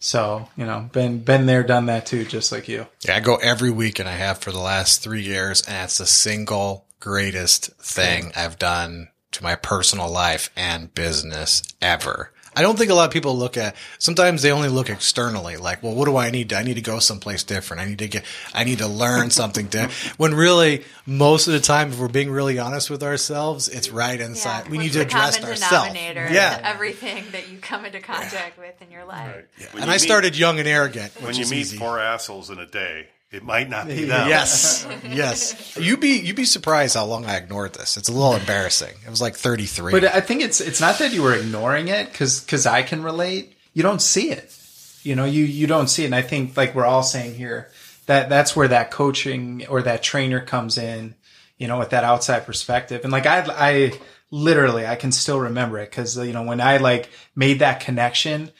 So, 0.00 0.48
you 0.56 0.66
know, 0.66 0.88
been 0.92 1.20
been 1.20 1.46
there, 1.46 1.62
done 1.62 1.86
that 1.86 2.06
too, 2.06 2.24
just 2.24 2.50
like 2.50 2.68
you. 2.68 2.86
Yeah, 3.06 3.16
I 3.16 3.20
go 3.20 3.36
every 3.36 3.70
week 3.70 3.98
and 3.98 4.08
I 4.08 4.12
have 4.12 4.38
for 4.38 4.52
the 4.52 4.58
last 4.58 5.02
three 5.02 5.22
years, 5.22 5.62
and 5.62 5.84
it's 5.84 5.98
the 5.98 6.06
single 6.06 6.86
greatest 6.98 7.72
thing 7.76 8.32
I've 8.34 8.58
done 8.58 9.08
to 9.32 9.42
my 9.42 9.54
personal 9.54 10.10
life 10.10 10.50
and 10.56 10.94
business 10.94 11.62
ever. 11.80 12.32
I 12.56 12.62
don't 12.62 12.78
think 12.78 12.90
a 12.90 12.94
lot 12.94 13.06
of 13.06 13.10
people 13.12 13.36
look 13.36 13.56
at, 13.56 13.74
sometimes 13.98 14.42
they 14.42 14.50
only 14.52 14.68
look 14.68 14.88
externally, 14.90 15.56
like, 15.56 15.82
well, 15.82 15.94
what 15.94 16.04
do 16.06 16.16
I 16.16 16.30
need? 16.30 16.52
I 16.52 16.62
need 16.62 16.74
to 16.74 16.80
go 16.80 16.98
someplace 16.98 17.42
different. 17.42 17.82
I 17.82 17.86
need 17.86 17.98
to 17.98 18.08
get, 18.08 18.24
I 18.54 18.64
need 18.64 18.78
to 18.78 18.86
learn 18.86 19.30
something 19.42 19.68
to, 19.68 19.90
when 20.16 20.34
really, 20.34 20.84
most 21.06 21.46
of 21.46 21.52
the 21.52 21.60
time, 21.60 21.90
if 21.92 21.98
we're 21.98 22.08
being 22.08 22.30
really 22.30 22.58
honest 22.58 22.90
with 22.90 23.02
ourselves, 23.02 23.68
it's 23.68 23.90
right 23.90 24.20
inside. 24.20 24.68
we 24.68 24.78
need 24.78 24.92
to 24.92 24.98
the 24.98 25.04
address 25.04 25.36
common 25.36 25.50
ourselves. 25.50 25.88
denominator 25.88 26.28
Yeah. 26.32 26.60
everything 26.62 27.24
that 27.32 27.48
you 27.50 27.58
come 27.58 27.84
into 27.84 28.00
contact 28.00 28.58
with 28.58 28.80
in 28.82 28.90
your 28.90 29.04
life. 29.04 29.34
When 29.72 29.82
And 29.82 29.84
you 29.84 29.90
I 29.90 29.94
meet- 29.94 29.98
started 30.00 30.36
young 30.36 30.58
and 30.58 30.68
arrogant. 30.68 31.12
when 31.20 31.34
you 31.34 31.46
meet 31.46 31.58
easy. 31.60 31.76
four 31.78 31.98
assholes 31.98 32.50
in 32.50 32.58
a 32.58 32.66
day. 32.66 33.08
It 33.34 33.42
might 33.42 33.68
not 33.68 33.88
be 33.88 34.04
them. 34.04 34.28
Yes, 34.28 34.86
yes. 35.04 35.76
You 35.76 35.96
be 35.96 36.20
you 36.20 36.34
be 36.34 36.44
surprised 36.44 36.94
how 36.94 37.04
long 37.04 37.26
I 37.26 37.36
ignored 37.36 37.74
this. 37.74 37.96
It's 37.96 38.08
a 38.08 38.12
little 38.12 38.34
embarrassing. 38.34 38.94
It 39.04 39.10
was 39.10 39.20
like 39.20 39.34
thirty 39.34 39.66
three. 39.66 39.90
But 39.90 40.04
I 40.04 40.20
think 40.20 40.40
it's 40.40 40.60
it's 40.60 40.80
not 40.80 41.00
that 41.00 41.12
you 41.12 41.22
were 41.22 41.34
ignoring 41.34 41.88
it 41.88 42.12
because 42.12 42.40
because 42.40 42.64
I 42.64 42.82
can 42.82 43.02
relate. 43.02 43.56
You 43.72 43.82
don't 43.82 44.00
see 44.00 44.30
it. 44.30 44.56
You 45.02 45.16
know, 45.16 45.24
you 45.24 45.44
you 45.44 45.66
don't 45.66 45.88
see 45.88 46.04
it. 46.04 46.06
And 46.06 46.14
I 46.14 46.22
think 46.22 46.56
like 46.56 46.76
we're 46.76 46.86
all 46.86 47.02
saying 47.02 47.34
here 47.34 47.70
that 48.06 48.28
that's 48.28 48.54
where 48.54 48.68
that 48.68 48.92
coaching 48.92 49.66
or 49.68 49.82
that 49.82 50.02
trainer 50.04 50.40
comes 50.40 50.78
in. 50.78 51.16
You 51.58 51.68
know, 51.68 51.78
with 51.78 51.90
that 51.90 52.04
outside 52.04 52.46
perspective. 52.46 53.02
And 53.02 53.12
like 53.12 53.26
I 53.26 53.44
I 53.48 53.92
literally 54.30 54.86
I 54.86 54.94
can 54.94 55.10
still 55.10 55.40
remember 55.40 55.78
it 55.78 55.90
because 55.90 56.16
you 56.16 56.32
know 56.32 56.44
when 56.44 56.60
I 56.60 56.76
like 56.76 57.10
made 57.34 57.58
that 57.58 57.80
connection. 57.80 58.52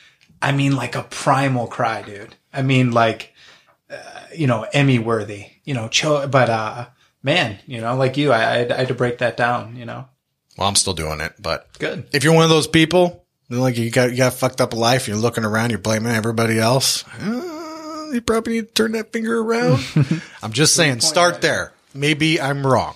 I 0.43 0.53
mean, 0.53 0.77
like 0.77 0.94
a 0.94 1.05
primal 1.05 1.67
cry, 1.67 2.03
dude. 2.03 2.35
I 2.53 2.61
mean, 2.61 2.91
like 2.91 3.33
you 4.34 4.46
know, 4.46 4.66
Emmy 4.72 4.98
worthy, 4.98 5.46
you 5.64 5.74
know, 5.74 5.88
cho- 5.88 6.26
but, 6.28 6.48
uh, 6.50 6.86
man, 7.22 7.58
you 7.66 7.80
know, 7.80 7.96
like 7.96 8.16
you, 8.16 8.32
I, 8.32 8.38
I, 8.38 8.56
had, 8.58 8.72
I 8.72 8.76
had 8.78 8.88
to 8.88 8.94
break 8.94 9.18
that 9.18 9.36
down, 9.36 9.76
you 9.76 9.84
know, 9.84 10.06
well, 10.56 10.68
I'm 10.68 10.76
still 10.76 10.94
doing 10.94 11.20
it. 11.20 11.34
But 11.40 11.68
good. 11.78 12.06
if 12.12 12.22
you're 12.24 12.32
one 12.34 12.44
of 12.44 12.50
those 12.50 12.68
people, 12.68 13.24
like 13.50 13.76
you 13.76 13.90
got 13.90 14.10
you 14.12 14.16
got 14.16 14.34
fucked 14.34 14.60
up 14.60 14.72
life, 14.72 15.08
you're 15.08 15.16
looking 15.16 15.44
around, 15.44 15.70
you're 15.70 15.78
blaming 15.80 16.12
everybody 16.12 16.58
else. 16.58 17.04
uh, 17.20 18.10
you 18.12 18.20
probably 18.20 18.54
need 18.54 18.68
to 18.68 18.72
turn 18.74 18.92
that 18.92 19.12
finger 19.12 19.40
around. 19.40 19.84
I'm 20.42 20.52
just 20.52 20.74
saying, 20.76 21.00
start 21.00 21.40
there. 21.42 21.72
Maybe 21.92 22.40
I'm 22.40 22.64
wrong, 22.66 22.94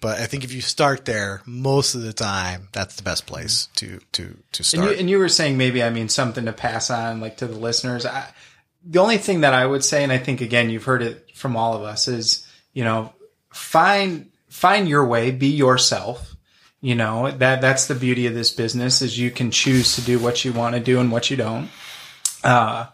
but 0.00 0.20
I 0.20 0.26
think 0.26 0.44
if 0.44 0.52
you 0.52 0.60
start 0.60 1.04
there, 1.04 1.42
most 1.46 1.94
of 1.96 2.02
the 2.02 2.12
time, 2.12 2.68
that's 2.72 2.94
the 2.96 3.02
best 3.02 3.26
place 3.26 3.66
to 3.76 3.98
to 4.12 4.36
to 4.52 4.60
And 4.60 4.66
start. 4.66 4.90
you, 4.92 4.96
and 4.98 5.10
you 5.10 5.18
were 5.18 5.28
saying 5.28 5.56
maybe, 5.58 5.82
I 5.82 5.90
mean, 5.90 6.08
something 6.08 6.44
to 6.46 6.52
pass 6.52 6.90
on 6.90 7.20
like 7.20 7.36
to 7.38 7.46
the 7.48 7.58
listeners. 7.58 8.06
I, 8.06 8.28
the 8.84 8.98
only 8.98 9.18
thing 9.18 9.42
that 9.42 9.54
I 9.54 9.64
would 9.64 9.84
say, 9.84 10.02
and 10.02 10.12
I 10.12 10.18
think 10.18 10.40
again, 10.40 10.70
you've 10.70 10.84
heard 10.84 11.02
it 11.02 11.36
from 11.36 11.56
all 11.56 11.74
of 11.74 11.82
us 11.82 12.08
is, 12.08 12.46
you 12.72 12.84
know, 12.84 13.12
find, 13.52 14.30
find 14.48 14.88
your 14.88 15.06
way, 15.06 15.30
be 15.30 15.48
yourself. 15.48 16.34
You 16.80 16.96
know, 16.96 17.30
that, 17.30 17.60
that's 17.60 17.86
the 17.86 17.94
beauty 17.94 18.26
of 18.26 18.34
this 18.34 18.50
business 18.50 19.02
is 19.02 19.16
you 19.16 19.30
can 19.30 19.52
choose 19.52 19.94
to 19.94 20.02
do 20.02 20.18
what 20.18 20.44
you 20.44 20.52
want 20.52 20.74
to 20.74 20.80
do 20.80 20.98
and 20.98 21.12
what 21.12 21.30
you 21.30 21.36
don't. 21.36 21.70
Uh, 22.42 22.86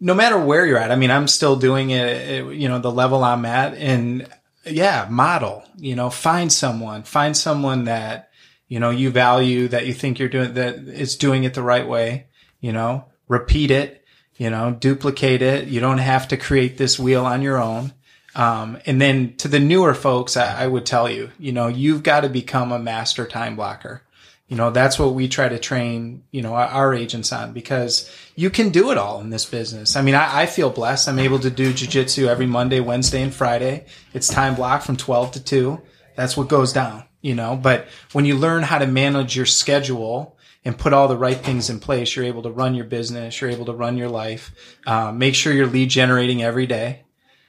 no 0.00 0.14
matter 0.14 0.38
where 0.38 0.66
you're 0.66 0.78
at. 0.78 0.90
I 0.90 0.96
mean, 0.96 1.10
I'm 1.10 1.28
still 1.28 1.56
doing 1.56 1.90
it, 1.90 2.54
you 2.54 2.68
know, 2.68 2.80
the 2.80 2.90
level 2.90 3.22
I'm 3.22 3.44
at 3.44 3.74
and 3.74 4.28
yeah, 4.66 5.06
model, 5.10 5.62
you 5.76 5.94
know, 5.94 6.10
find 6.10 6.52
someone, 6.52 7.02
find 7.02 7.36
someone 7.36 7.84
that, 7.84 8.30
you 8.68 8.80
know, 8.80 8.90
you 8.90 9.10
value 9.10 9.68
that 9.68 9.86
you 9.86 9.92
think 9.92 10.18
you're 10.18 10.28
doing, 10.28 10.54
that 10.54 10.76
is 10.76 11.16
doing 11.16 11.44
it 11.44 11.54
the 11.54 11.62
right 11.62 11.86
way, 11.86 12.26
you 12.60 12.72
know, 12.72 13.04
repeat 13.28 13.70
it, 13.70 14.03
you 14.36 14.50
know, 14.50 14.76
duplicate 14.78 15.42
it. 15.42 15.68
You 15.68 15.80
don't 15.80 15.98
have 15.98 16.28
to 16.28 16.36
create 16.36 16.76
this 16.78 16.98
wheel 16.98 17.24
on 17.24 17.42
your 17.42 17.60
own. 17.60 17.92
Um, 18.34 18.78
and 18.84 19.00
then 19.00 19.36
to 19.36 19.48
the 19.48 19.60
newer 19.60 19.94
folks, 19.94 20.36
I, 20.36 20.64
I 20.64 20.66
would 20.66 20.86
tell 20.86 21.08
you, 21.08 21.30
you 21.38 21.52
know, 21.52 21.68
you've 21.68 22.02
got 22.02 22.20
to 22.20 22.28
become 22.28 22.72
a 22.72 22.78
master 22.78 23.26
time 23.26 23.56
blocker. 23.56 24.02
You 24.48 24.56
know, 24.56 24.70
that's 24.70 24.98
what 24.98 25.14
we 25.14 25.28
try 25.28 25.48
to 25.48 25.58
train, 25.58 26.24
you 26.30 26.42
know, 26.42 26.54
our, 26.54 26.66
our 26.66 26.94
agents 26.94 27.32
on 27.32 27.52
because 27.52 28.10
you 28.34 28.50
can 28.50 28.70
do 28.70 28.90
it 28.90 28.98
all 28.98 29.20
in 29.20 29.30
this 29.30 29.46
business. 29.46 29.96
I 29.96 30.02
mean, 30.02 30.14
I, 30.14 30.42
I 30.42 30.46
feel 30.46 30.68
blessed. 30.68 31.08
I'm 31.08 31.18
able 31.18 31.38
to 31.38 31.50
do 31.50 31.72
jujitsu 31.72 32.26
every 32.26 32.46
Monday, 32.46 32.80
Wednesday, 32.80 33.22
and 33.22 33.32
Friday. 33.32 33.86
It's 34.12 34.28
time 34.28 34.54
block 34.54 34.82
from 34.82 34.96
12 34.96 35.32
to 35.32 35.44
2. 35.44 35.80
That's 36.16 36.36
what 36.36 36.48
goes 36.48 36.72
down, 36.72 37.04
you 37.22 37.34
know, 37.34 37.56
but 37.56 37.88
when 38.12 38.26
you 38.26 38.36
learn 38.36 38.62
how 38.62 38.78
to 38.78 38.86
manage 38.86 39.34
your 39.34 39.46
schedule 39.46 40.33
and 40.64 40.78
put 40.78 40.92
all 40.92 41.08
the 41.08 41.16
right 41.16 41.36
things 41.36 41.68
in 41.68 41.80
place, 41.80 42.16
you're 42.16 42.24
able 42.24 42.42
to 42.42 42.50
run 42.50 42.74
your 42.74 42.86
business. 42.86 43.40
You're 43.40 43.50
able 43.50 43.66
to 43.66 43.74
run 43.74 43.96
your 43.96 44.08
life. 44.08 44.52
Uh, 44.86 45.12
make 45.12 45.34
sure 45.34 45.52
you're 45.52 45.66
lead 45.66 45.90
generating 45.90 46.42
every 46.42 46.66
day 46.66 47.04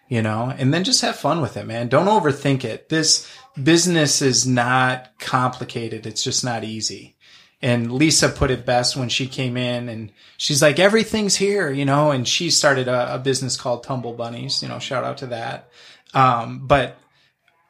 you 0.08 0.22
know, 0.22 0.54
and 0.56 0.74
then 0.74 0.84
just 0.84 1.02
have 1.02 1.16
fun 1.16 1.42
with 1.42 1.58
it, 1.58 1.66
man. 1.66 1.88
Don't 1.88 2.08
overthink 2.08 2.64
it. 2.64 2.90
This 2.90 3.30
business 3.62 4.22
is 4.22 4.46
not 4.46 5.18
complicated. 5.20 6.06
It's 6.06 6.24
just 6.24 6.44
not 6.44 6.64
easy. 6.64 7.16
And 7.62 7.92
Lisa 7.92 8.30
put 8.30 8.52
it 8.52 8.66
best 8.66 8.96
when 8.96 9.10
she 9.10 9.28
came 9.28 9.58
in 9.58 9.90
and 9.90 10.12
she's 10.38 10.62
like, 10.62 10.78
everything's 10.78 11.38
here, 11.38 11.72
you 11.72 11.86
know, 11.86 12.12
and 12.12 12.28
she 12.28 12.52
started 12.52 12.88
a, 12.88 13.16
a 13.16 13.18
business 13.18 13.58
called 13.58 13.84
Tumble 13.84 14.14
Bunnies, 14.14 14.62
you 14.62 14.68
know, 14.68 14.78
shout 14.78 15.04
out 15.04 15.18
to 15.20 15.28
that. 15.28 15.70
Um, 16.14 16.68
but 16.68 17.00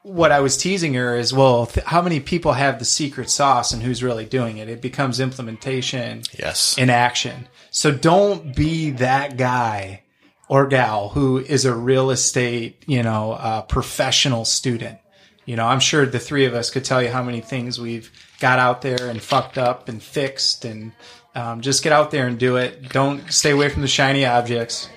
what 0.06 0.32
I 0.32 0.40
was 0.40 0.56
teasing 0.56 0.94
her 0.94 1.18
is, 1.18 1.34
well, 1.34 1.66
th- 1.66 1.88
how 1.88 2.00
many 2.00 2.20
people 2.20 2.54
have 2.54 2.78
the 2.78 2.86
secret 2.86 3.28
sauce 3.28 3.74
and 3.74 3.82
who's 3.82 4.04
really 4.04 4.26
doing 4.26 4.58
it? 4.58 4.70
It 4.70 4.80
becomes 4.80 5.20
implementation 5.20 6.22
yes. 6.38 6.78
in 6.78 6.92
action. 6.92 7.48
So 7.72 7.92
don't 7.92 8.56
be 8.56 8.92
that 8.92 9.36
guy 9.36 10.04
or 10.48 10.68
gal 10.68 11.10
who 11.10 11.40
is 11.40 11.66
a 11.66 11.74
real 11.74 12.12
estate, 12.12 12.84
you 12.86 13.02
know, 13.02 13.32
uh, 13.32 13.64
professional 13.64 14.46
student. 14.46 15.00
You 15.46 15.56
know, 15.56 15.66
I'm 15.66 15.80
sure 15.80 16.06
the 16.06 16.20
three 16.20 16.46
of 16.46 16.54
us 16.54 16.70
could 16.70 16.86
tell 16.86 17.02
you 17.02 17.10
how 17.10 17.24
many 17.24 17.42
things 17.42 17.80
we've 17.82 18.12
got 18.40 18.60
out 18.60 18.84
there 18.84 19.10
and 19.10 19.20
fucked 19.20 19.58
up 19.58 19.90
and 19.90 20.02
fixed 20.02 20.66
and 20.66 20.92
um, 21.34 21.62
just 21.62 21.84
get 21.84 21.94
out 21.94 22.12
there 22.12 22.28
and 22.28 22.38
do 22.38 22.58
it. 22.58 22.90
Don't 22.90 23.32
stay 23.32 23.52
away 23.52 23.70
from 23.70 23.82
the 23.82 23.88
shiny 23.88 24.24
objects, 24.24 24.88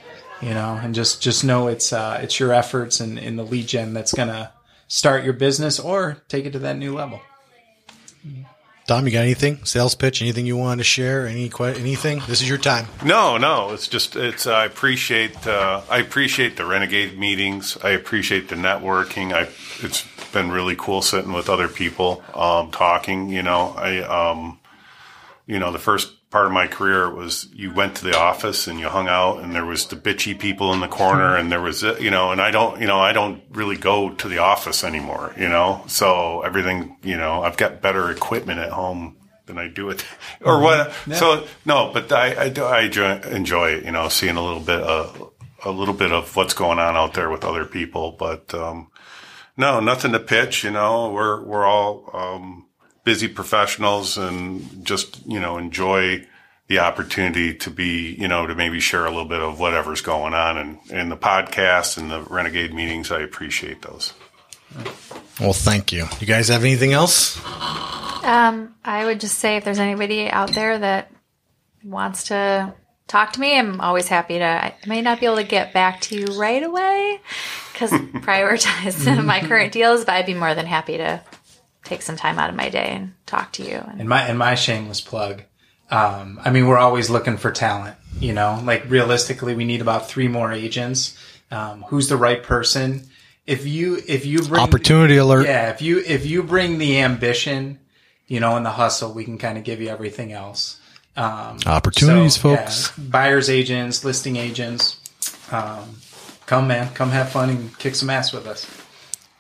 you 0.42 0.50
know, 0.50 0.78
and 0.82 0.94
just, 0.94 1.22
just 1.22 1.44
know 1.44 1.68
it's, 1.68 1.94
uh, 1.94 2.20
it's 2.22 2.38
your 2.38 2.52
efforts 2.52 3.00
and 3.00 3.18
in 3.18 3.36
the 3.36 3.44
lead 3.44 3.66
gen 3.66 3.94
that's 3.94 4.12
to 4.12 4.52
start 4.89 5.23
your 5.23 5.34
business 5.34 5.78
or 5.78 6.18
take 6.28 6.47
it 6.47 6.52
to 6.52 6.58
that 6.60 6.76
new 6.76 6.94
level. 6.94 7.20
Tom, 8.89 9.05
you 9.05 9.12
got 9.12 9.20
anything? 9.20 9.62
Sales 9.67 9.94
pitch? 9.94 10.23
Anything 10.23 10.47
you 10.47 10.57
want 10.57 10.81
to 10.81 10.84
share? 10.84 11.26
Any 11.26 11.52
anything? 11.60 12.23
This 12.26 12.41
is 12.41 12.49
your 12.49 12.57
time. 12.57 12.86
No, 13.05 13.36
no. 13.36 13.73
It's 13.73 13.86
just 13.86 14.17
it's. 14.17 14.47
I 14.47 14.65
appreciate. 14.65 15.47
Uh, 15.47 15.83
I 15.91 15.99
appreciate 15.99 16.57
the 16.57 16.65
renegade 16.65 17.18
meetings. 17.18 17.76
I 17.84 17.91
appreciate 17.91 18.49
the 18.49 18.55
networking. 18.55 19.34
I. 19.34 19.50
It's 19.84 20.07
been 20.33 20.50
really 20.50 20.75
cool 20.75 21.02
sitting 21.02 21.34
with 21.34 21.50
other 21.50 21.68
people, 21.68 22.25
um, 22.34 22.70
talking. 22.70 23.28
You 23.28 23.42
know, 23.42 23.75
I. 23.76 23.99
Um, 24.00 24.58
you 25.47 25.58
know, 25.58 25.70
the 25.70 25.78
first 25.78 26.10
part 26.31 26.47
of 26.47 26.52
my 26.52 26.66
career 26.66 27.12
was 27.12 27.48
you 27.55 27.73
went 27.73 27.97
to 27.97 28.05
the 28.05 28.16
office 28.16 28.66
and 28.68 28.78
you 28.78 28.89
hung 28.89 29.08
out, 29.08 29.40
and 29.40 29.55
there 29.55 29.65
was 29.65 29.86
the 29.86 29.97
bitchy 29.97 30.39
people 30.39 30.73
in 30.73 30.81
the 30.81 30.89
corner, 30.89 31.36
and 31.36 31.50
there 31.50 31.60
was 31.60 31.82
you 31.82 32.10
know, 32.10 32.32
and 32.32 32.40
I 32.40 32.50
don't. 32.50 32.81
You 32.81 32.86
know, 32.86 32.98
I 32.98 33.12
don't 33.12 33.42
really 33.50 33.76
go 33.76 34.10
to 34.10 34.28
the 34.28 34.39
office 34.39 34.84
anymore. 34.84 35.34
You 35.39 35.48
know, 35.48 35.84
so 35.86 36.42
everything. 36.42 36.97
You 37.02 37.16
know, 37.16 37.42
I've 37.42 37.57
got 37.57 37.81
better 37.81 38.10
equipment 38.10 38.60
at 38.60 38.70
home 38.70 39.16
than 39.47 39.58
I 39.58 39.68
do 39.68 39.90
it, 39.90 40.05
or 40.40 40.60
what. 40.60 40.92
So 41.15 41.47
no, 41.65 41.90
but 41.92 42.12
I, 42.12 42.44
I 42.44 42.48
do 42.50 42.65
I 42.65 42.82
enjoy, 42.82 43.20
enjoy 43.20 43.70
it. 43.70 43.84
You 43.84 43.92
know, 43.92 44.08
seeing 44.08 44.36
a 44.36 44.42
little 44.44 44.60
bit 44.60 44.81
of 44.81 45.32
a 45.65 45.70
little 45.70 45.94
bit 45.94 46.12
of 46.12 46.36
what's 46.36 46.55
going 46.55 46.78
on 46.78 46.97
out 46.97 47.15
there 47.15 47.31
with 47.31 47.44
other 47.44 47.65
people. 47.65 48.12
But 48.12 48.55
um, 48.55 48.90
no, 49.57 49.81
nothing 49.81 50.12
to 50.12 50.20
pitch. 50.20 50.62
You 50.62 50.70
know, 50.70 51.10
we're 51.10 51.42
we're 51.42 51.66
all 51.66 52.10
um, 52.12 52.67
busy 53.08 53.26
professionals 53.26 54.18
and 54.18 54.84
just 54.84 55.26
you 55.26 55.40
know 55.40 55.56
enjoy 55.56 56.22
the 56.66 56.78
opportunity 56.78 57.54
to 57.54 57.70
be 57.70 58.14
you 58.16 58.28
know 58.28 58.46
to 58.46 58.54
maybe 58.54 58.80
share 58.80 59.06
a 59.06 59.08
little 59.08 59.24
bit 59.24 59.40
of 59.40 59.58
whatever's 59.58 60.02
going 60.02 60.34
on 60.34 60.58
and 60.58 60.78
in 60.90 61.08
the 61.08 61.16
podcast 61.16 61.96
and 61.96 62.10
the 62.10 62.20
renegade 62.24 62.74
meetings. 62.74 63.10
I 63.10 63.20
appreciate 63.20 63.80
those. 63.80 64.12
Well, 65.40 65.54
thank 65.54 65.90
you. 65.90 66.04
You 66.20 66.26
guys 66.26 66.48
have 66.48 66.62
anything 66.64 66.92
else? 66.92 67.38
Um, 68.22 68.74
I 68.84 69.06
would 69.06 69.20
just 69.20 69.38
say 69.38 69.56
if 69.56 69.64
there's 69.64 69.78
anybody 69.78 70.28
out 70.28 70.52
there 70.52 70.78
that 70.78 71.10
wants 71.82 72.24
to 72.24 72.74
talk 73.06 73.32
to 73.32 73.40
me, 73.40 73.58
I'm 73.58 73.80
always 73.80 74.06
happy 74.06 74.38
to. 74.38 74.44
I 74.44 74.74
may 74.86 75.00
not 75.00 75.18
be 75.18 75.24
able 75.24 75.36
to 75.36 75.44
get 75.44 75.72
back 75.72 76.02
to 76.02 76.14
you 76.14 76.26
right 76.38 76.62
away 76.62 77.20
because 77.72 77.90
prioritize 78.20 79.24
my 79.24 79.40
current 79.40 79.72
deals, 79.72 80.04
but 80.04 80.14
I'd 80.14 80.26
be 80.26 80.34
more 80.34 80.54
than 80.54 80.66
happy 80.66 80.98
to 80.98 81.22
take 81.89 82.02
some 82.02 82.17
time 82.17 82.39
out 82.39 82.50
of 82.50 82.57
my 82.57 82.68
day 82.68 82.91
and 82.91 83.15
talk 83.26 83.52
to 83.55 83.62
you. 83.62 83.76
And 83.76 84.00
And 84.00 84.08
my 84.08 84.23
and 84.23 84.39
my 84.39 84.55
shameless 84.55 85.00
plug. 85.00 85.42
Um, 85.91 86.39
I 86.44 86.50
mean, 86.50 86.67
we're 86.67 86.76
always 86.78 87.08
looking 87.08 87.39
for 87.39 87.50
talent. 87.50 87.97
You 88.20 88.34
know, 88.34 88.60
like 88.65 88.91
realistically, 88.91 89.55
we 89.55 89.65
need 89.65 89.81
about 89.81 90.08
three 90.08 90.28
more 90.28 90.52
agents. 90.52 91.17
Um, 91.50 91.84
who's 91.89 92.08
the 92.08 92.17
right 92.17 92.42
person? 92.42 93.08
If 93.47 93.67
you 93.67 94.02
if 94.07 94.26
you 94.26 94.41
bring 94.41 94.60
Opportunity 94.60 95.17
alert. 95.17 95.47
yeah, 95.47 95.70
if 95.70 95.81
you 95.81 96.02
if 96.07 96.26
you 96.26 96.42
bring 96.42 96.78
the 96.78 97.00
ambition, 97.00 97.78
you 98.26 98.41
know, 98.41 98.57
and 98.57 98.67
the 98.67 98.70
hustle, 98.70 99.12
we 99.12 99.25
can 99.25 99.39
kind 99.39 99.57
of 99.57 99.65
give 99.65 99.81
you 99.81 99.89
everything 99.89 100.33
else. 100.33 100.78
Um, 101.17 101.58
Opportunities, 101.67 102.39
so, 102.41 102.50
yeah, 102.50 102.65
folks. 102.67 102.97
buyers 102.99 103.49
agents, 103.49 104.05
listing 104.05 104.36
agents. 104.36 105.00
Um, 105.50 105.97
come 106.47 106.68
man, 106.68 106.92
come 106.92 107.10
have 107.10 107.31
fun 107.31 107.50
and 107.50 107.78
kick 107.78 107.94
some 107.94 108.10
ass 108.10 108.33
with 108.33 108.47
us. 108.47 108.67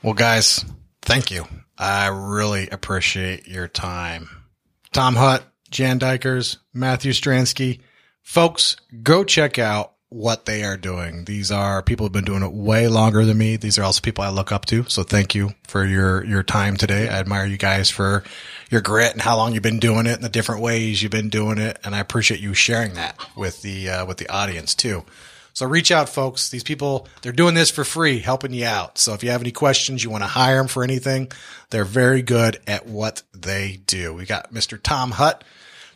Well, 0.02 0.14
guys, 0.14 0.64
thank 1.02 1.30
you. 1.30 1.46
I 1.78 2.08
really 2.08 2.68
appreciate 2.68 3.46
your 3.46 3.68
time. 3.68 4.28
Tom 4.92 5.14
Hutt, 5.14 5.44
Jan 5.70 6.00
Dijkers, 6.00 6.56
Matthew 6.74 7.12
Stransky. 7.12 7.80
Folks, 8.22 8.76
go 9.02 9.22
check 9.24 9.58
out 9.58 9.92
what 10.10 10.46
they 10.46 10.64
are 10.64 10.76
doing. 10.76 11.24
These 11.24 11.52
are 11.52 11.82
people 11.82 12.06
who've 12.06 12.12
been 12.12 12.24
doing 12.24 12.42
it 12.42 12.52
way 12.52 12.88
longer 12.88 13.24
than 13.24 13.36
me. 13.36 13.56
These 13.56 13.78
are 13.78 13.82
also 13.84 14.00
people 14.00 14.24
I 14.24 14.30
look 14.30 14.52
up 14.52 14.64
to. 14.66 14.84
So 14.88 15.02
thank 15.02 15.34
you 15.34 15.50
for 15.66 15.84
your, 15.84 16.24
your 16.24 16.42
time 16.42 16.76
today. 16.76 17.08
I 17.08 17.18
admire 17.18 17.46
you 17.46 17.58
guys 17.58 17.90
for 17.90 18.24
your 18.70 18.80
grit 18.80 19.12
and 19.12 19.20
how 19.20 19.36
long 19.36 19.52
you've 19.52 19.62
been 19.62 19.78
doing 19.78 20.06
it 20.06 20.14
and 20.14 20.24
the 20.24 20.30
different 20.30 20.62
ways 20.62 21.02
you've 21.02 21.12
been 21.12 21.28
doing 21.28 21.58
it. 21.58 21.78
And 21.84 21.94
I 21.94 22.00
appreciate 22.00 22.40
you 22.40 22.54
sharing 22.54 22.94
that 22.94 23.18
with 23.36 23.60
the, 23.60 23.90
uh, 23.90 24.06
with 24.06 24.16
the 24.16 24.28
audience 24.30 24.74
too. 24.74 25.04
So 25.58 25.66
reach 25.66 25.90
out, 25.90 26.08
folks. 26.08 26.50
These 26.50 26.62
people, 26.62 27.08
they're 27.20 27.32
doing 27.32 27.56
this 27.56 27.68
for 27.68 27.82
free, 27.82 28.20
helping 28.20 28.52
you 28.52 28.64
out. 28.64 28.96
So 28.96 29.14
if 29.14 29.24
you 29.24 29.30
have 29.30 29.40
any 29.40 29.50
questions, 29.50 30.04
you 30.04 30.10
want 30.10 30.22
to 30.22 30.28
hire 30.28 30.58
them 30.58 30.68
for 30.68 30.84
anything, 30.84 31.32
they're 31.70 31.84
very 31.84 32.22
good 32.22 32.60
at 32.68 32.86
what 32.86 33.24
they 33.34 33.80
do. 33.84 34.14
We 34.14 34.24
got 34.24 34.52
Mr. 34.52 34.80
Tom 34.80 35.10
Hutt, 35.10 35.42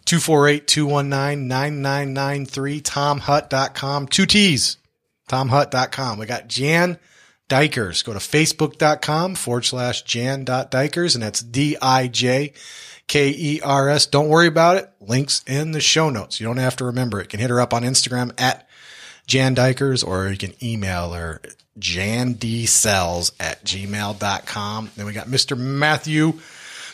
248-219-9993, 0.06 2.82
tomhutt.com, 2.82 4.08
two 4.08 4.26
T's, 4.26 4.78
tomhutt.com. 5.28 6.18
We 6.18 6.26
got 6.26 6.48
Jan 6.48 6.98
Dijkers. 7.48 8.04
Go 8.04 8.14
to 8.14 8.18
facebook.com 8.18 9.36
forward 9.36 9.64
slash 9.64 10.02
jan.dijkers, 10.02 11.14
and 11.14 11.22
that's 11.22 11.40
D-I-J 11.40 12.52
K-E-R-S. 13.06 14.06
Don't 14.06 14.28
worry 14.28 14.48
about 14.48 14.78
it. 14.78 14.90
Links 15.00 15.44
in 15.46 15.70
the 15.70 15.80
show 15.80 16.10
notes. 16.10 16.40
You 16.40 16.46
don't 16.46 16.56
have 16.56 16.74
to 16.76 16.86
remember 16.86 17.20
it. 17.20 17.26
You 17.26 17.28
can 17.28 17.40
hit 17.40 17.50
her 17.50 17.60
up 17.60 17.72
on 17.72 17.82
Instagram 17.82 18.32
at 18.40 18.66
Jan 19.26 19.54
Dijkers, 19.54 20.06
or 20.06 20.28
you 20.28 20.36
can 20.36 20.54
email 20.62 21.12
her 21.12 21.40
jandcells 21.78 23.32
at 23.40 23.64
gmail.com. 23.64 24.90
Then 24.96 25.06
we 25.06 25.12
got 25.12 25.26
Mr. 25.26 25.56
Matthew 25.56 26.32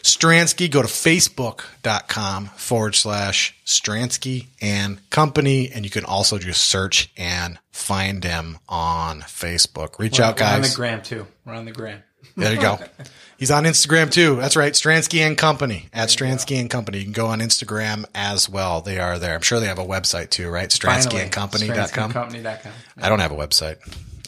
Stransky. 0.02 0.70
Go 0.70 0.82
to 0.82 0.88
facebook.com 0.88 2.46
forward 2.46 2.94
slash 2.94 3.56
Stransky 3.64 4.46
and 4.60 5.10
company. 5.10 5.70
And 5.70 5.84
you 5.84 5.90
can 5.90 6.04
also 6.04 6.38
just 6.38 6.64
search 6.64 7.10
and 7.16 7.58
find 7.72 8.22
him 8.22 8.58
on 8.68 9.20
Facebook. 9.22 9.98
Reach 9.98 10.20
out, 10.20 10.36
guys. 10.36 10.50
We're 10.50 10.56
on 10.56 10.62
the 10.62 10.76
gram 10.76 11.02
too. 11.02 11.26
We're 11.44 11.54
on 11.54 11.64
the 11.64 11.72
gram. 11.72 12.02
There 12.36 12.52
you 12.52 12.60
go. 12.60 12.78
He's 13.38 13.52
on 13.52 13.64
Instagram 13.64 14.10
too. 14.10 14.34
That's 14.34 14.56
right. 14.56 14.74
Stransky 14.74 15.20
and 15.22 15.38
Company 15.38 15.88
at 15.92 16.08
Stransky 16.08 16.56
and 16.56 16.68
Company. 16.68 16.98
You 16.98 17.04
can 17.04 17.12
go 17.12 17.28
on 17.28 17.38
Instagram 17.38 18.04
as 18.12 18.48
well. 18.48 18.80
They 18.80 18.98
are 18.98 19.16
there. 19.20 19.36
I'm 19.36 19.42
sure 19.42 19.60
they 19.60 19.68
have 19.68 19.78
a 19.78 19.84
website 19.84 20.30
too, 20.30 20.50
right? 20.50 20.68
Stransky 20.68 21.18
and 21.18 21.30
StranskyandCompany.com. 21.30 22.12
StranskyandCompany.com. 22.12 22.72
I 23.00 23.08
don't 23.08 23.20
have 23.20 23.30
a 23.30 23.36
website. 23.36 23.76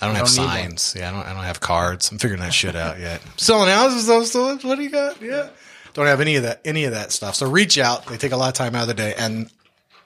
I 0.01 0.07
don't 0.07 0.15
have 0.15 0.29
don't 0.29 0.47
one. 0.47 0.49
signs. 0.49 0.95
Yeah, 0.97 1.09
I 1.09 1.13
don't. 1.13 1.27
I 1.27 1.35
don't 1.35 1.43
have 1.43 1.59
cards. 1.59 2.11
I'm 2.13 2.19
figuring 2.19 2.41
that 2.41 2.55
shit 2.55 2.77
out 2.77 3.01
yet. 3.01 3.21
Selling 3.37 3.69
houses 3.69 4.07
though. 4.07 4.23
Still, 4.23 4.57
what 4.59 4.77
do 4.77 4.83
you 4.83 4.91
got? 4.91 5.21
Yeah, 5.21 5.49
don't 5.93 6.07
have 6.07 6.21
any 6.21 6.37
of 6.37 6.45
that. 6.45 6.61
Any 6.65 6.85
of 6.85 6.93
that 6.93 7.11
stuff. 7.11 7.35
So 7.35 7.51
reach 7.51 7.79
out. 7.79 8.07
They 8.07 8.17
take 8.17 8.33
a 8.33 8.37
lot 8.37 8.49
of 8.49 8.55
time 8.55 8.77
out 8.77 8.83
of 8.83 8.89
the 8.89 8.95
day, 8.95 9.15
and 9.19 9.51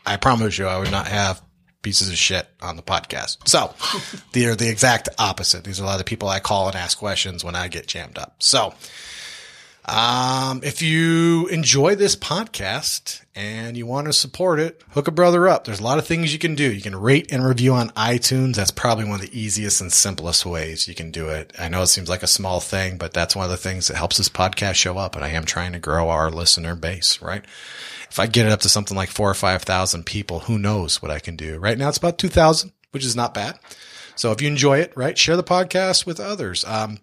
I 0.06 0.16
promise 0.16 0.56
you, 0.56 0.66
I 0.66 0.78
would 0.78 0.90
not 0.90 1.08
have 1.08 1.42
pieces 1.84 2.08
of 2.08 2.16
shit 2.16 2.48
on 2.60 2.76
the 2.76 2.82
podcast. 2.82 3.46
So 3.46 3.74
they're 4.32 4.56
the 4.56 4.68
exact 4.68 5.08
opposite. 5.18 5.62
These 5.62 5.78
are 5.78 5.84
a 5.84 5.86
lot 5.86 5.92
of 5.92 5.98
the 5.98 6.04
people 6.04 6.28
I 6.28 6.40
call 6.40 6.66
and 6.66 6.74
ask 6.74 6.98
questions 6.98 7.44
when 7.44 7.54
I 7.54 7.68
get 7.68 7.86
jammed 7.86 8.18
up. 8.18 8.34
So. 8.40 8.74
Um, 9.86 10.62
if 10.64 10.80
you 10.80 11.46
enjoy 11.48 11.94
this 11.94 12.16
podcast 12.16 13.22
and 13.34 13.76
you 13.76 13.84
want 13.84 14.06
to 14.06 14.14
support 14.14 14.58
it, 14.58 14.80
hook 14.92 15.08
a 15.08 15.10
brother 15.12 15.46
up. 15.46 15.64
There's 15.64 15.80
a 15.80 15.84
lot 15.84 15.98
of 15.98 16.06
things 16.06 16.32
you 16.32 16.38
can 16.38 16.54
do. 16.54 16.72
You 16.72 16.80
can 16.80 16.96
rate 16.96 17.30
and 17.30 17.44
review 17.44 17.74
on 17.74 17.90
iTunes. 17.90 18.54
That's 18.54 18.70
probably 18.70 19.04
one 19.04 19.20
of 19.20 19.30
the 19.30 19.38
easiest 19.38 19.82
and 19.82 19.92
simplest 19.92 20.46
ways 20.46 20.88
you 20.88 20.94
can 20.94 21.10
do 21.10 21.28
it. 21.28 21.52
I 21.58 21.68
know 21.68 21.82
it 21.82 21.88
seems 21.88 22.08
like 22.08 22.22
a 22.22 22.26
small 22.26 22.60
thing, 22.60 22.96
but 22.96 23.12
that's 23.12 23.36
one 23.36 23.44
of 23.44 23.50
the 23.50 23.58
things 23.58 23.88
that 23.88 23.98
helps 23.98 24.16
this 24.16 24.30
podcast 24.30 24.76
show 24.76 24.96
up. 24.96 25.16
And 25.16 25.24
I 25.24 25.28
am 25.28 25.44
trying 25.44 25.72
to 25.72 25.78
grow 25.78 26.08
our 26.08 26.30
listener 26.30 26.74
base, 26.74 27.20
right? 27.20 27.44
If 28.14 28.20
I 28.20 28.28
get 28.28 28.46
it 28.46 28.52
up 28.52 28.60
to 28.60 28.68
something 28.68 28.96
like 28.96 29.10
four 29.10 29.28
or 29.28 29.34
5,000 29.34 30.06
people, 30.06 30.38
who 30.38 30.56
knows 30.56 31.02
what 31.02 31.10
I 31.10 31.18
can 31.18 31.34
do? 31.34 31.58
Right 31.58 31.76
now 31.76 31.88
it's 31.88 31.98
about 31.98 32.16
2,000, 32.16 32.70
which 32.92 33.04
is 33.04 33.16
not 33.16 33.34
bad. 33.34 33.58
So 34.14 34.30
if 34.30 34.40
you 34.40 34.46
enjoy 34.46 34.78
it, 34.78 34.92
right, 34.94 35.18
share 35.18 35.36
the 35.36 35.42
podcast 35.42 36.06
with 36.06 36.20
others. 36.20 36.64
Um, 36.64 36.98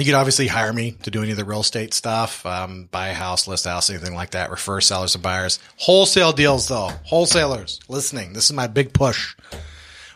you 0.00 0.04
could 0.04 0.14
obviously 0.14 0.48
hire 0.48 0.72
me 0.72 0.96
to 1.04 1.12
do 1.12 1.22
any 1.22 1.30
of 1.30 1.36
the 1.36 1.44
real 1.44 1.60
estate 1.60 1.94
stuff, 1.94 2.44
um, 2.44 2.88
buy 2.90 3.10
a 3.10 3.14
house, 3.14 3.46
list 3.46 3.66
a 3.66 3.68
house, 3.68 3.88
anything 3.88 4.14
like 4.16 4.32
that, 4.32 4.50
refer 4.50 4.80
sellers 4.80 5.14
and 5.14 5.22
buyers. 5.22 5.60
Wholesale 5.76 6.32
deals 6.32 6.66
though, 6.66 6.90
wholesalers 7.04 7.78
listening. 7.88 8.32
This 8.32 8.46
is 8.46 8.52
my 8.52 8.66
big 8.66 8.92
push. 8.92 9.36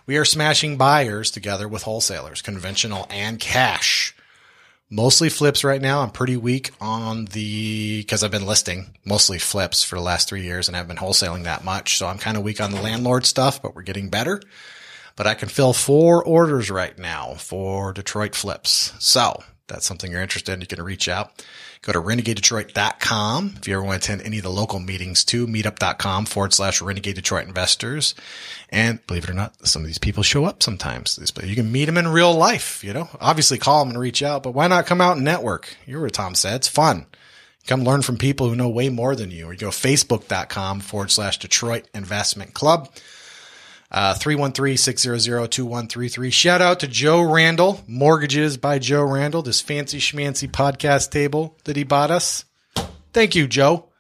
We 0.07 0.17
are 0.17 0.25
smashing 0.25 0.77
buyers 0.77 1.31
together 1.31 1.69
with 1.69 1.85
wholesalers, 1.85 2.43
conventional 2.43 3.07
and 3.11 3.39
cash. 3.39 4.13
Mostly 4.93 5.31
flips 5.31 5.65
right 5.65 5.81
now. 5.81 6.03
I'm 6.03 6.11
pretty 6.11 6.37
weak 6.37 6.71
on 6.81 7.25
the, 7.25 8.05
cause 8.05 8.23
I've 8.23 8.31
been 8.31 8.47
listing 8.47 8.95
mostly 9.05 9.39
flips 9.39 9.83
for 9.83 9.97
the 9.97 10.03
last 10.03 10.29
three 10.29 10.43
years 10.43 10.69
and 10.69 10.77
I 10.77 10.79
haven't 10.79 10.97
been 10.97 11.05
wholesaling 11.05 11.45
that 11.45 11.65
much. 11.65 11.97
So 11.97 12.07
I'm 12.07 12.19
kind 12.19 12.37
of 12.37 12.43
weak 12.43 12.61
on 12.61 12.71
the 12.71 12.83
landlord 12.83 13.25
stuff, 13.25 13.63
but 13.63 13.75
we're 13.75 13.83
getting 13.83 14.11
better 14.11 14.41
but 15.17 15.27
I 15.27 15.35
can 15.35 15.49
fill 15.49 15.73
four 15.73 16.25
orders 16.25 16.71
right 16.71 16.97
now 16.99 17.35
for 17.35 17.93
Detroit 17.93 18.35
flips. 18.35 18.93
So 18.99 19.43
that's 19.67 19.87
something 19.87 20.11
you're 20.11 20.23
interested 20.23 20.53
in. 20.53 20.61
You 20.61 20.67
can 20.67 20.83
reach 20.83 21.09
out. 21.09 21.45
Go 21.83 21.93
to 21.93 22.01
renegadedetroit.com. 22.01 23.55
If 23.59 23.67
you 23.67 23.75
ever 23.75 23.83
want 23.83 24.01
to 24.01 24.07
attend 24.07 24.25
any 24.25 24.39
of 24.39 24.45
the 24.45 24.51
local 24.51 24.79
meetings 24.79 25.25
too, 25.25 25.49
meetup.com 25.49 26.27
forward 26.27 26.55
slash 26.55 26.81
renegade 26.81 27.17
Detroit 27.17 27.49
investors. 27.49 28.15
And 28.71 29.05
believe 29.09 29.25
it 29.25 29.31
or 29.31 29.35
not, 29.35 29.67
some 29.67 29.83
of 29.83 29.87
these 29.87 29.99
people 29.99 30.23
show 30.23 30.45
up 30.45 30.63
sometimes. 30.63 31.19
You 31.43 31.57
can 31.57 31.73
meet 31.73 31.87
them 31.87 31.99
in 31.99 32.07
real 32.07 32.33
life, 32.35 32.85
you 32.85 32.93
know, 32.93 33.09
obviously 33.21 33.59
call 33.59 33.85
them 33.85 33.91
and 33.91 34.01
reach 34.01 34.23
out, 34.23 34.45
but 34.45 34.55
why 34.55 34.69
not 34.69 34.87
come 34.87 35.01
out 35.01 35.17
and 35.17 35.25
network? 35.25 35.77
You 35.85 35.97
heard 35.97 36.05
what 36.05 36.13
Tom 36.13 36.37
said. 36.37 36.57
It's 36.57 36.69
fun. 36.69 37.07
Come 37.67 37.85
learn 37.85 38.03
from 38.03 38.17
people 38.17 38.49
who 38.49 38.57
know 38.57 38.69
way 38.69 38.89
more 38.89 39.17
than 39.17 39.31
you. 39.31 39.47
Or 39.47 39.53
you 39.53 39.59
go 39.59 39.71
facebook.com 39.71 40.81
forward 40.81 41.11
slash 41.11 41.39
Detroit 41.39 41.87
investment 41.95 42.55
club. 42.55 42.91
Uh, 43.93 44.15
313-600-2133. 44.15 46.33
Shout 46.33 46.63
out 46.63 46.81
to 46.81 46.89
Joe 46.89 47.21
Randall, 47.21 47.83
Mortgages 47.87 48.57
by 48.57 48.79
Joe 48.79 49.03
Randall, 49.03 49.43
this 49.43 49.61
fancy 49.61 49.99
schmancy 49.99 50.51
podcast 50.51 51.11
table 51.11 51.59
that 51.65 51.77
he 51.77 51.85
bought 51.85 52.11
us. 52.11 52.47
Thank 53.13 53.35
you, 53.35 53.47
Joe. 53.47 53.91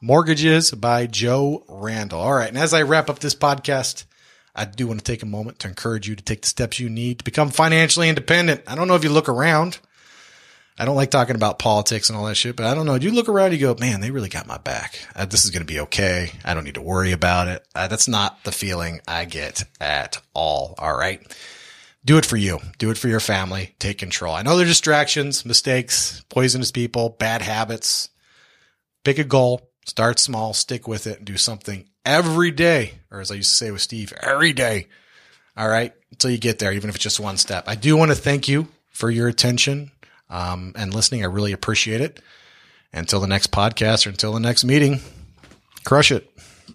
Mortgages 0.00 0.70
by 0.70 1.06
Joe 1.06 1.64
Randall. 1.68 2.20
All 2.20 2.32
right. 2.32 2.48
And 2.48 2.58
as 2.58 2.72
I 2.72 2.82
wrap 2.82 3.10
up 3.10 3.18
this 3.18 3.34
podcast, 3.34 4.04
I 4.54 4.66
do 4.66 4.86
want 4.86 5.00
to 5.00 5.04
take 5.04 5.24
a 5.24 5.26
moment 5.26 5.58
to 5.60 5.68
encourage 5.68 6.08
you 6.08 6.14
to 6.14 6.22
take 6.22 6.42
the 6.42 6.48
steps 6.48 6.78
you 6.78 6.88
need 6.88 7.18
to 7.18 7.24
become 7.24 7.50
financially 7.50 8.08
independent. 8.08 8.62
I 8.68 8.76
don't 8.76 8.86
know 8.86 8.94
if 8.94 9.02
you 9.02 9.10
look 9.10 9.28
around. 9.28 9.80
I 10.80 10.86
don't 10.86 10.96
like 10.96 11.10
talking 11.10 11.36
about 11.36 11.58
politics 11.58 12.08
and 12.08 12.16
all 12.16 12.24
that 12.24 12.36
shit, 12.36 12.56
but 12.56 12.64
I 12.64 12.72
don't 12.72 12.86
know. 12.86 12.94
You 12.94 13.10
look 13.10 13.28
around 13.28 13.52
you 13.52 13.58
go, 13.58 13.76
man, 13.78 14.00
they 14.00 14.10
really 14.10 14.30
got 14.30 14.46
my 14.46 14.56
back. 14.56 14.98
Uh, 15.14 15.26
this 15.26 15.44
is 15.44 15.50
going 15.50 15.60
to 15.60 15.70
be 15.70 15.80
okay. 15.80 16.32
I 16.42 16.54
don't 16.54 16.64
need 16.64 16.76
to 16.76 16.80
worry 16.80 17.12
about 17.12 17.48
it. 17.48 17.68
Uh, 17.74 17.86
that's 17.86 18.08
not 18.08 18.42
the 18.44 18.50
feeling 18.50 19.02
I 19.06 19.26
get 19.26 19.62
at 19.78 20.22
all. 20.32 20.74
All 20.78 20.96
right. 20.96 21.20
Do 22.02 22.16
it 22.16 22.24
for 22.24 22.38
you. 22.38 22.60
Do 22.78 22.90
it 22.90 22.96
for 22.96 23.08
your 23.08 23.20
family. 23.20 23.74
Take 23.78 23.98
control. 23.98 24.34
I 24.34 24.40
know 24.40 24.56
there 24.56 24.64
are 24.64 24.68
distractions, 24.68 25.44
mistakes, 25.44 26.24
poisonous 26.30 26.70
people, 26.70 27.10
bad 27.10 27.42
habits. 27.42 28.08
Pick 29.04 29.18
a 29.18 29.24
goal, 29.24 29.68
start 29.84 30.18
small, 30.18 30.54
stick 30.54 30.88
with 30.88 31.06
it 31.06 31.18
and 31.18 31.26
do 31.26 31.36
something 31.36 31.90
every 32.06 32.52
day. 32.52 32.94
Or 33.10 33.20
as 33.20 33.30
I 33.30 33.34
used 33.34 33.50
to 33.50 33.56
say 33.56 33.70
with 33.70 33.82
Steve, 33.82 34.14
every 34.22 34.54
day. 34.54 34.88
All 35.58 35.68
right. 35.68 35.92
Until 36.10 36.30
you 36.30 36.38
get 36.38 36.58
there, 36.58 36.72
even 36.72 36.88
if 36.88 36.96
it's 36.96 37.04
just 37.04 37.20
one 37.20 37.36
step. 37.36 37.64
I 37.66 37.74
do 37.74 37.98
want 37.98 38.12
to 38.12 38.16
thank 38.16 38.48
you 38.48 38.68
for 38.88 39.10
your 39.10 39.28
attention 39.28 39.90
um, 40.30 40.72
and 40.76 40.94
listening. 40.94 41.22
I 41.22 41.26
really 41.26 41.52
appreciate 41.52 42.00
it. 42.00 42.20
Until 42.92 43.20
the 43.20 43.28
next 43.28 43.52
podcast 43.52 44.06
or 44.06 44.10
until 44.10 44.32
the 44.32 44.40
next 44.40 44.64
meeting, 44.64 45.00
crush 45.84 46.10
it. 46.10 46.29